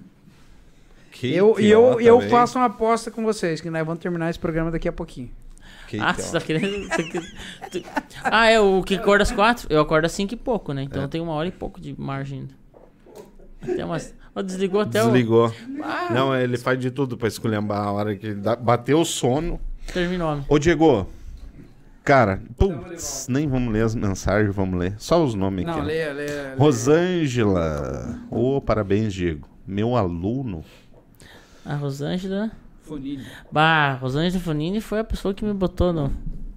Que 1.17 1.33
eu, 1.33 1.55
e 1.57 1.67
eu, 1.71 1.99
eu 2.01 2.19
faço 2.29 2.57
uma 2.59 2.65
aposta 2.65 3.09
com 3.09 3.23
vocês, 3.23 3.61
que 3.61 3.69
nós 3.69 3.85
vamos 3.85 4.01
terminar 4.01 4.29
esse 4.29 4.37
programa 4.37 4.69
daqui 4.69 4.87
a 4.87 4.91
pouquinho. 4.91 5.31
Que 5.87 5.97
ah, 5.97 6.13
você 6.13 6.31
tá 6.37 6.41
querendo. 6.43 6.89
Ah, 8.23 8.49
é 8.49 8.59
o 8.59 8.83
que 8.83 8.95
acorda 8.95 9.23
às 9.23 9.31
quatro? 9.31 9.65
Eu 9.69 9.79
acordo 9.79 10.05
às 10.05 10.11
cinco 10.11 10.33
e 10.33 10.37
pouco, 10.37 10.73
né? 10.73 10.83
Então 10.83 11.01
É. 11.01 11.05
eu 11.05 11.07
tenho 11.07 11.23
uma 11.23 11.33
hora 11.33 11.47
e 11.47 11.51
pouco 11.51 11.79
de 11.79 11.95
margem 11.99 12.39
ainda. 12.41 12.53
Até 13.73 13.85
umas. 13.85 14.13
Ó, 14.35 14.41
desligou 14.41 14.81
até 14.81 15.01
Desligou. 15.01 15.53
Ah. 15.81 16.09
Não, 16.11 16.35
ele 16.35 16.57
faz 16.57 16.77
de 16.79 16.91
tudo 16.91 17.15
pra 17.17 17.27
esculhambar 17.29 17.81
a 17.81 17.91
hora 17.93 18.15
que 18.15 18.33
dá- 18.33 18.55
bateu 18.57 18.99
o 18.99 19.05
sono. 19.05 19.53
o. 19.89 19.91
Terminou. 19.93 20.41
Ô, 20.49 20.59
Diego. 20.59 21.07
Cara, 22.03 22.41
putz, 22.57 23.27
nem 23.29 23.47
vamos 23.47 23.73
ler 23.73 23.83
as 23.85 23.95
mensagens, 23.95 24.53
vamos 24.53 24.77
ler. 24.77 24.93
Só 24.97 25.23
os 25.23 25.33
nomes 25.33 25.65
Não, 25.65 25.71
aqui. 25.73 25.81
ó. 25.81 25.83
leia, 25.85 26.13
leia. 26.13 26.31
leia. 26.31 26.55
Rosângela. 26.57 28.19
Ô, 28.29 28.59
parabéns, 28.61 29.13
Diego. 29.13 29.47
Meu 29.65 29.95
aluno. 29.95 30.63
A 31.65 31.75
Rosângela. 31.75 32.51
Funilha. 32.83 33.23
Bah, 33.51 33.91
a 33.91 33.93
Rosângela 33.95 34.41
Fonini 34.43 34.79
foi 34.79 34.99
a 34.99 35.03
pessoa 35.03 35.33
que 35.33 35.43
me 35.43 35.51
botou 35.53 35.91
no, 35.91 36.11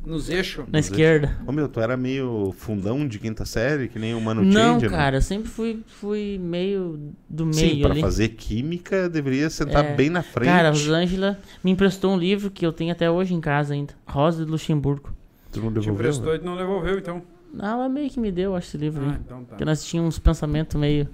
Nos 0.04 0.28
eixos. 0.28 0.66
na 0.70 0.78
esquerda. 0.78 1.38
Ô, 1.46 1.52
meu, 1.52 1.66
tu 1.68 1.80
era 1.80 1.96
meio 1.96 2.52
fundão 2.58 3.08
de 3.08 3.18
quinta 3.18 3.46
série, 3.46 3.88
que 3.88 3.98
nem 3.98 4.14
o 4.14 4.20
Mano 4.20 4.42
Não, 4.44 4.52
Change, 4.74 4.88
né? 4.88 4.96
cara, 4.96 5.16
eu 5.16 5.22
sempre 5.22 5.48
fui, 5.48 5.82
fui 5.86 6.38
meio 6.38 7.14
do 7.30 7.50
Sim, 7.54 7.62
meio 7.62 7.80
pra 7.82 7.92
ali. 7.92 8.00
fazer 8.02 8.28
química 8.28 9.08
deveria 9.08 9.48
sentar 9.48 9.82
É. 9.86 9.94
bem 9.94 10.10
na 10.10 10.22
frente. 10.22 10.48
Cara, 10.48 10.68
a 10.68 10.70
Rosângela 10.72 11.38
me 11.64 11.70
emprestou 11.70 12.12
um 12.12 12.18
livro 12.18 12.50
que 12.50 12.66
eu 12.66 12.72
tenho 12.74 12.92
até 12.92 13.10
hoje 13.10 13.32
em 13.32 13.40
casa 13.40 13.72
ainda. 13.72 13.94
Rosa 14.06 14.44
de 14.44 14.50
Luxemburgo. 14.50 15.14
Tu 15.50 15.60
não 15.60 15.68
Te 15.70 15.74
devolveu? 15.76 15.94
emprestou 15.94 16.34
e 16.34 16.38
não 16.40 16.56
devolveu, 16.58 16.98
então. 16.98 17.22
Ah, 17.58 17.70
ela 17.70 17.88
meio 17.88 18.10
que 18.10 18.20
me 18.20 18.30
deu, 18.30 18.54
acho, 18.54 18.68
esse 18.68 18.76
livro 18.76 19.02
Ah, 19.06 19.12
aí. 19.12 19.16
então 19.24 19.38
tá. 19.40 19.46
Porque 19.48 19.64
nós 19.64 19.82
tínhamos 19.82 20.14
uns 20.16 20.18
pensamentos 20.18 20.78
meio. 20.78 21.08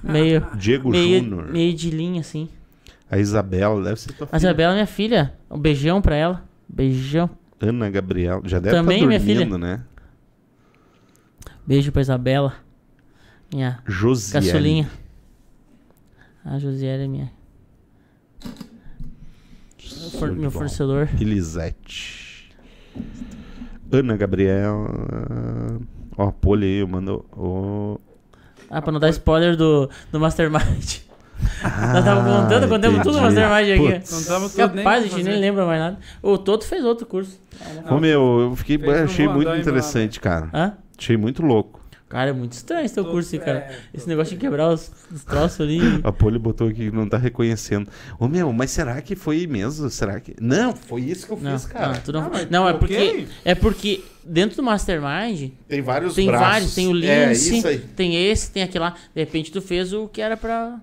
Meio. 0.00 0.46
Diego 0.56 0.88
meio, 0.90 1.18
Júnior. 1.24 1.48
meio 1.50 1.74
de 1.74 1.90
linha, 1.90 2.20
assim. 2.20 2.48
A 3.12 3.18
Isabela, 3.18 3.82
deve 3.84 4.00
ser 4.00 4.12
tua 4.14 4.24
A 4.24 4.28
filha. 4.28 4.38
Isabela 4.38 4.72
é 4.72 4.74
minha 4.76 4.86
filha. 4.86 5.34
Um 5.50 5.58
beijão 5.58 6.00
pra 6.00 6.16
ela. 6.16 6.42
Beijão. 6.68 7.28
Ana 7.60 7.90
Gabriela. 7.90 8.40
Já 8.44 8.58
deve 8.58 8.74
Também, 8.74 8.96
estar 8.96 9.06
minha 9.06 9.18
dormindo, 9.20 9.44
filha. 9.44 9.58
né? 9.58 9.84
Beijo 11.66 11.92
pra 11.92 12.00
Isabela. 12.02 12.54
Minha 13.52 13.78
Josiane. 13.86 14.46
caçulinha. 14.46 14.90
A 16.44 16.58
Josiela 16.58 17.02
é 17.04 17.06
minha. 17.06 17.30
Show 19.78 20.10
For- 20.18 20.30
de 20.30 20.34
meu 20.36 20.50
bola. 20.50 20.52
fornecedor. 20.52 21.08
Elisete. 21.20 22.50
Ana 23.92 24.16
Gabriela. 24.16 24.88
Ó, 26.16 26.28
a 26.28 26.32
Poli 26.32 26.66
aí, 26.80 26.86
mandou. 26.86 28.00
Ah, 28.70 28.80
pra 28.80 28.90
não 28.90 28.98
dar 28.98 29.10
spoiler 29.10 29.54
do, 29.56 29.88
do 30.10 30.18
Mastermind. 30.18 31.00
Ah, 31.62 31.92
Nós 31.94 32.04
tava 32.04 32.22
contando, 32.42 32.68
contamos 32.68 33.02
tudo 33.02 33.18
entendi. 33.18 33.34
Mastermind 33.40 33.70
aqui. 33.80 33.92
Putz. 34.00 34.10
Não 34.12 34.24
tava 34.24 34.48
tudo 34.48 34.74
nem 34.74 34.84
Capaz, 34.84 35.04
a 35.04 35.06
gente 35.08 35.22
nem 35.24 35.40
lembra 35.40 35.64
mais 35.66 35.80
nada. 35.80 35.98
O 36.22 36.36
Toto 36.38 36.64
fez 36.64 36.84
outro 36.84 37.06
curso. 37.06 37.38
Ô, 37.90 37.98
meu, 37.98 38.40
eu 38.50 38.56
fiquei, 38.56 38.78
Fez 38.78 39.00
achei 39.02 39.26
muito 39.28 39.46
Vandai, 39.48 39.60
interessante, 39.60 40.18
cara. 40.20 40.48
Hã? 40.52 40.72
Achei 40.98 41.16
muito 41.16 41.42
louco. 41.42 41.80
Cara, 42.08 42.28
é 42.28 42.32
muito 42.34 42.52
estranho 42.52 42.84
esse 42.84 42.92
teu 42.94 43.04
Toto- 43.04 43.14
curso, 43.14 43.38
cara. 43.38 43.58
é, 43.60 43.74
Esse 43.94 44.06
negócio 44.06 44.34
de 44.34 44.38
quebrar 44.38 44.68
os, 44.68 44.90
os 45.10 45.24
troços 45.24 45.62
ali. 45.62 45.80
A 46.04 46.12
Poli 46.12 46.38
botou 46.38 46.68
aqui 46.68 46.90
que 46.90 46.94
não 46.94 47.08
tá 47.08 47.16
reconhecendo. 47.16 47.88
Ô, 48.18 48.28
meu, 48.28 48.52
mas 48.52 48.70
será 48.70 49.00
que 49.00 49.16
foi 49.16 49.46
mesmo? 49.46 49.88
Será 49.88 50.20
que. 50.20 50.34
Não, 50.38 50.76
foi 50.76 51.00
isso 51.00 51.26
que 51.26 51.32
eu 51.32 51.38
Não, 51.40 51.52
fiz, 51.52 51.64
cara. 51.64 51.88
não, 51.94 52.00
tu 52.00 52.12
não, 52.12 52.20
Ah, 52.24 52.30
mas 52.30 52.50
não, 52.50 52.68
é 52.68 52.74
porque 52.74 53.26
é 53.46 53.54
porque 53.54 54.04
dentro 54.22 54.56
do 54.56 54.62
Mastermind 54.62 55.52
Tem 55.66 55.80
vários 55.80 56.14
tem 56.14 56.26
braços. 56.26 56.46
vários, 56.48 56.74
tem 56.74 56.86
o 56.88 57.02
É, 57.02 57.28
Lince, 57.28 57.56
isso 57.58 57.66
aí. 57.66 57.78
tem 57.78 58.30
esse, 58.30 58.50
tem 58.50 58.62
aquele 58.62 58.84
lá. 58.84 58.94
De 59.14 59.20
repente 59.22 59.50
tu 59.50 59.62
fez 59.62 59.94
o 59.94 60.06
que 60.06 60.20
era 60.20 60.36
pra 60.36 60.78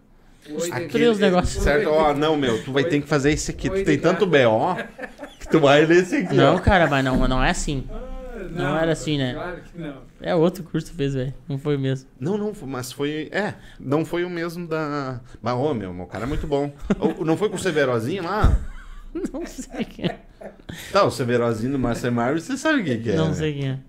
Aquele- 0.72 1.08
os 1.08 1.20
negócios. 1.20 1.64
Certo, 1.64 1.90
ó, 1.90 2.14
não, 2.14 2.36
meu, 2.38 2.64
tu 2.64 2.72
vai 2.72 2.84
ter 2.84 3.02
que 3.02 3.08
fazer 3.08 3.32
esse 3.32 3.52
aqui. 3.52 3.70
Tu 3.70 3.84
tem 3.84 3.98
tanto 4.00 4.26
BO 4.26 4.76
que 5.40 5.48
tu 5.50 5.60
vai 5.60 5.86
ler 5.86 6.04
esse 6.04 6.16
aqui. 6.18 6.36
Não, 6.36 6.56
ó. 6.56 6.60
cara, 6.60 6.88
mas 6.88 7.04
não, 7.04 7.28
não 7.28 7.44
é 7.44 7.50
assim. 7.50 7.88
Não, 8.52 8.64
Não 8.64 8.78
era 8.78 8.92
assim, 8.94 9.18
né? 9.18 9.34
Claro 9.34 9.62
que 9.62 9.78
não. 9.80 10.02
É 10.22 10.34
outro 10.34 10.64
curso 10.64 10.88
que 10.88 10.94
tu 10.94 10.98
fez, 10.98 11.14
velho. 11.14 11.34
Não 11.48 11.58
foi 11.58 11.78
mesmo. 11.78 12.10
Não, 12.20 12.38
não, 12.38 12.52
mas 12.64 12.92
foi. 12.92 13.30
É, 13.32 13.54
não 13.80 14.04
foi 14.06 14.24
o 14.24 14.30
mesmo 14.30 14.68
da. 14.68 15.22
Mas, 15.42 15.54
ô, 15.54 15.74
meu, 15.74 15.94
meu 15.94 16.06
cara 16.08 16.24
é 16.24 16.28
muito 16.28 16.48
bom. 16.48 16.74
Não 17.24 17.38
foi 17.38 17.50
com 17.50 17.56
o 17.56 17.60
Severozinho 17.60 18.24
lá? 18.24 18.58
Não 19.14 19.46
sei 19.46 19.86
quem 19.86 20.06
é. 20.06 20.20
Tá, 20.92 21.04
o 21.04 21.12
Severozinho 21.12 21.74
do 21.74 21.80
Master 21.80 22.12
Mario, 22.12 22.40
você 22.40 22.58
sabe 22.58 22.82
o 22.82 22.84
que, 22.84 23.12
é. 23.12 23.16
Não 23.16 23.30
né? 23.30 23.34
sei 23.34 23.54
quem 23.54 23.70
é. 23.72 23.80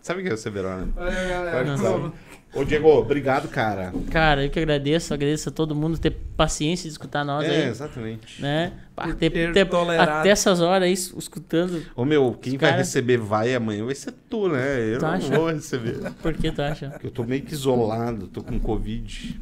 Sabe 0.00 0.20
o 0.20 0.24
que 0.24 0.30
é 0.30 0.34
o 0.34 0.36
Severano? 0.36 0.92
Olha, 0.96 1.28
galera. 1.28 2.12
Ô, 2.54 2.64
Diego, 2.64 2.88
obrigado, 2.90 3.48
cara. 3.48 3.94
Cara, 4.10 4.44
eu 4.44 4.50
que 4.50 4.58
agradeço, 4.58 5.14
agradeço 5.14 5.48
a 5.48 5.52
todo 5.52 5.74
mundo 5.74 5.96
ter 5.98 6.10
paciência 6.36 6.82
de 6.84 6.90
escutar 6.90 7.24
nós 7.24 7.46
É, 7.48 7.50
aí. 7.64 7.68
exatamente. 7.70 8.42
Né? 8.42 8.72
Por 8.94 9.14
ter- 9.14 9.30
ter 9.30 9.52
ter- 9.54 9.64
tolerado. 9.64 10.10
até 10.20 10.28
essas 10.28 10.60
horas 10.60 10.82
aí, 10.82 10.92
es- 10.92 11.14
escutando. 11.16 11.82
Ô, 11.96 12.04
meu, 12.04 12.36
quem 12.38 12.58
vai 12.58 12.70
cara- 12.70 12.76
receber 12.82 13.16
vai 13.16 13.54
amanhã 13.54 13.86
vai 13.86 13.94
ser 13.94 14.12
tu, 14.28 14.48
né? 14.48 14.80
Eu 14.94 14.98
Tu 14.98 15.02
não 15.02 15.12
acha? 15.12 15.28
vou 15.34 15.50
receber. 15.50 16.12
Por 16.20 16.34
que 16.34 16.52
tu 16.52 16.60
acha? 16.60 16.90
Porque 16.90 17.06
eu 17.06 17.10
tô 17.10 17.24
meio 17.24 17.40
que 17.42 17.54
isolado, 17.54 18.26
tô 18.28 18.42
com 18.42 18.60
Covid. 18.60 19.40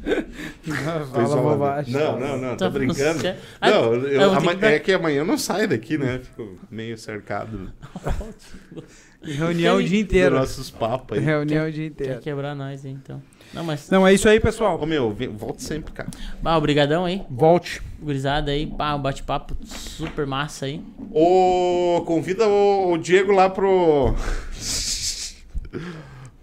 Tô 0.63 0.71
Fala 0.73 1.23
isolado. 1.23 1.41
bobagem. 1.49 1.93
Não, 1.93 2.17
não, 2.17 2.37
não, 2.37 2.49
tô 2.51 2.63
Tá- 2.63 2.69
brincando. 2.69 3.19
você- 3.19 3.35
Ah, 3.59 3.71
Não, 3.71 3.93
eu- 3.93 4.07
eu 4.07 4.55
dar- 4.55 4.71
é 4.71 4.79
que 4.79 4.93
amanhã 4.93 5.17
eu 5.19 5.25
não 5.25 5.37
saio 5.37 5.67
daqui, 5.67 5.97
né? 5.97 6.21
Fico 6.23 6.57
meio 6.71 6.97
cercado 6.97 7.73
Reunião 9.23 9.77
o 9.77 9.83
dia 9.83 9.99
inteiro. 9.99 10.35
nossos 10.35 10.69
papos 10.71 11.17
aí. 11.17 11.23
Reunião 11.23 11.67
o 11.67 11.71
dia 11.71 11.89
Quer 11.89 12.03
inteiro. 12.03 12.21
quebrar 12.21 12.55
nós 12.55 12.83
aí, 12.85 12.91
então. 12.91 13.21
Não, 13.53 13.63
mas. 13.63 13.89
Não, 13.89 14.07
é 14.07 14.13
isso 14.13 14.27
aí, 14.29 14.39
pessoal. 14.39 14.79
Ô, 14.81 14.85
meu, 14.85 15.15
volta 15.37 15.59
sempre, 15.61 15.91
cara. 15.91 16.09
Bah, 16.41 16.57
obrigadão 16.57 17.05
aí. 17.05 17.21
Volte. 17.29 17.81
Gurizada 18.01 18.51
aí. 18.51 18.65
Pá, 18.65 18.95
um 18.95 19.01
bate-papo 19.01 19.55
super 19.65 20.25
massa 20.25 20.65
aí. 20.65 20.81
Ô, 21.11 22.01
convida 22.05 22.47
o, 22.47 22.93
o 22.93 22.97
Diego 22.97 23.31
lá 23.31 23.49
pro. 23.49 24.15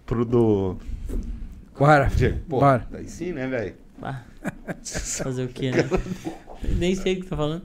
pro 0.05 0.23
do. 0.23 0.77
Bora. 1.77 2.05
Diego, 2.15 2.39
pô, 2.47 2.59
Bora. 2.59 2.87
daí 2.91 3.07
sim, 3.09 3.31
né, 3.33 3.47
velho? 3.47 3.75
Fazer 4.83 5.43
o 5.43 5.47
quê, 5.49 5.71
né? 5.71 5.77
Nem 6.77 6.95
sei 6.95 7.15
o 7.15 7.21
que 7.21 7.27
tá 7.27 7.35
falando. 7.35 7.63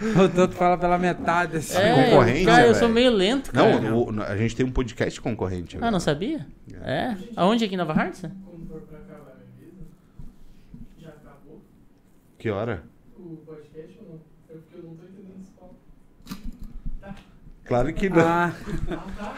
O 0.24 0.28
Toto 0.28 0.54
fala 0.54 0.76
pela 0.76 0.98
metade 0.98 1.56
assim. 1.56 1.78
É, 1.78 2.10
concorrência, 2.10 2.44
cara, 2.46 2.62
eu 2.62 2.66
velho. 2.68 2.78
sou 2.78 2.88
meio 2.88 3.10
lento, 3.10 3.50
cara. 3.52 3.80
Não, 3.80 4.02
o- 4.04 4.22
a 4.22 4.36
gente 4.36 4.54
tem 4.54 4.66
um 4.66 4.70
podcast 4.70 5.20
concorrente. 5.20 5.78
Ah, 5.80 5.90
não 5.90 6.00
sabia? 6.00 6.46
É? 6.82 7.16
Aonde 7.34 7.64
aqui 7.64 7.74
em 7.74 7.78
Nova 7.78 7.92
Hartz? 7.94 8.20
Quando 8.20 8.68
for 8.68 8.80
pra 8.82 8.98
cá, 8.98 9.14
vai 9.24 9.34
na 9.34 9.64
mesa? 9.64 9.86
Já 10.98 11.08
acabou 11.08 11.62
Que 12.38 12.50
hora? 12.50 12.82
o 13.18 13.36
podcast 13.46 13.98
ou 14.00 14.08
não? 14.08 14.20
É 14.50 14.58
porque 14.58 14.76
eu 14.76 14.82
não 14.82 14.96
tô 14.96 15.04
entendendo 15.04 15.40
esse 15.40 15.50
papo. 15.52 15.74
Claro 17.64 17.92
que 17.94 18.08
não. 18.08 18.20
Ah, 18.20 18.52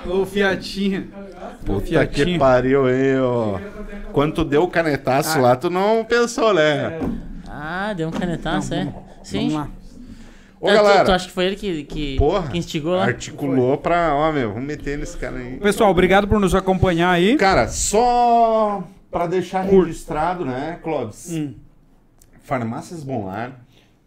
o 0.07 0.27
Fiatinho. 0.27 1.09
Puta 1.65 1.81
que 1.83 1.89
Fiatinho. 1.91 2.39
pariu, 2.39 2.89
hein, 2.91 3.20
ó. 3.20 3.59
Quando 4.12 4.35
tu 4.35 4.45
deu 4.45 4.62
o 4.65 4.69
canetaço 4.69 5.39
Ah. 5.39 5.43
lá, 5.43 5.57
tu 5.57 5.70
não 5.70 6.05
pensou, 6.05 6.53
né? 6.53 6.99
Ah, 7.47 7.93
deu 7.95 8.09
um 8.09 8.12
canetaço, 8.12 8.75
é? 8.75 8.93
Sim. 9.23 9.51
Vamos 9.51 9.55
lá. 9.55 9.69
Ô, 10.61 10.69
É, 10.69 10.73
tu- 10.77 10.83
galera. 10.83 11.05
Tu, 11.05 11.12
acha 11.12 11.27
que 11.27 11.33
foi 11.33 11.45
ele 11.47 11.57
que, 11.57 11.85
que, 11.85 12.17
Porra, 12.17 12.49
que 12.49 12.59
instigou 12.59 12.95
lá? 12.97 13.05
articulou 13.05 13.78
pra. 13.78 14.15
Ó, 14.15 14.33
meu, 14.33 14.49
vamos 14.53 14.67
meter 14.67 14.99
nesse 14.99 15.17
cara 15.17 15.37
aí. 15.39 15.57
Pessoal, 15.59 15.91
obrigado 15.91 16.27
por 16.27 16.41
nos 16.41 16.55
acompanhar 16.55 17.11
aí. 17.11 17.37
Cara, 17.37 17.69
só 17.69 18.83
pra 19.11 19.27
deixar 19.27 19.67
Cur- 19.69 19.85
registrado, 19.87 20.45
né, 20.45 20.78
Clóvis? 20.83 21.31
Hum. 21.33 21.55
Farmácias 22.43 23.05
Bonlar, 23.05 23.61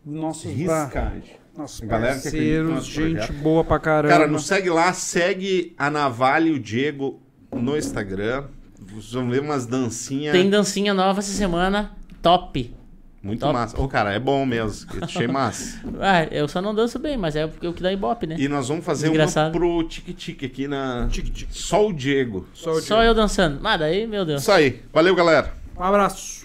Nossos, 0.06 0.52
ba- 0.66 0.84
Riscade. 0.86 1.32
nossos 1.56 1.80
Galera 1.82 2.16
que 2.16 2.22
parceiros, 2.24 2.70
nosso 2.72 2.92
gente 2.92 3.18
projeto. 3.18 3.34
boa 3.42 3.64
pra 3.64 3.80
caramba. 3.80 4.14
Cara, 4.14 4.28
nos 4.28 4.48
segue 4.48 4.70
lá, 4.70 4.92
segue 4.94 5.74
a 5.78 5.90
Navalha 5.90 6.50
e 6.50 6.52
o 6.54 6.60
Diego 6.60 7.20
no 7.52 7.78
Instagram. 7.78 8.46
Vocês 8.80 9.12
vão 9.14 9.30
ver 9.30 9.42
umas 9.42 9.66
dancinhas 9.68 10.34
Tem 10.34 10.50
dancinha 10.50 10.94
nova 10.94 11.20
essa 11.20 11.32
semana. 11.32 11.92
Top. 12.22 12.74
Muito 13.24 13.40
top. 13.40 13.54
massa. 13.54 13.80
Ô, 13.82 13.88
cara, 13.88 14.12
é 14.14 14.20
bom 14.20 14.46
mesmo. 14.46 14.90
Eu 14.96 15.04
achei 15.04 15.28
massa. 15.28 15.80
Ah, 16.00 16.24
eu 16.32 16.48
só 16.48 16.62
não 16.62 16.74
danço 16.74 16.98
bem, 17.00 17.18
mas 17.18 17.36
é 17.36 17.46
o 17.46 17.74
que 17.74 17.82
dá 17.84 17.92
ibope, 17.94 18.26
né? 18.26 18.36
E 18.40 18.48
nós 18.48 18.68
vamos 18.68 18.84
fazer 18.84 19.08
uma 19.08 19.14
Engraçado. 19.14 19.52
pro 19.52 19.84
tique-tique 19.84 20.46
aqui 20.46 20.68
na. 20.68 21.08
Tique-tique. 21.12 21.54
Só 21.56 21.88
o 21.88 21.94
Diego. 21.94 22.48
Só 22.54 22.72
o 22.72 22.82
Só 22.82 23.04
eu 23.04 23.14
dançando. 23.14 23.60
Ah, 23.66 23.78
daí, 23.78 24.08
meu 24.08 24.26
Deus. 24.26 24.42
Isso 24.42 24.52
aí. 24.52 24.82
Valeu, 24.92 25.16
galera. 25.16 25.54
Um 25.78 25.84
abraço. 25.84 26.41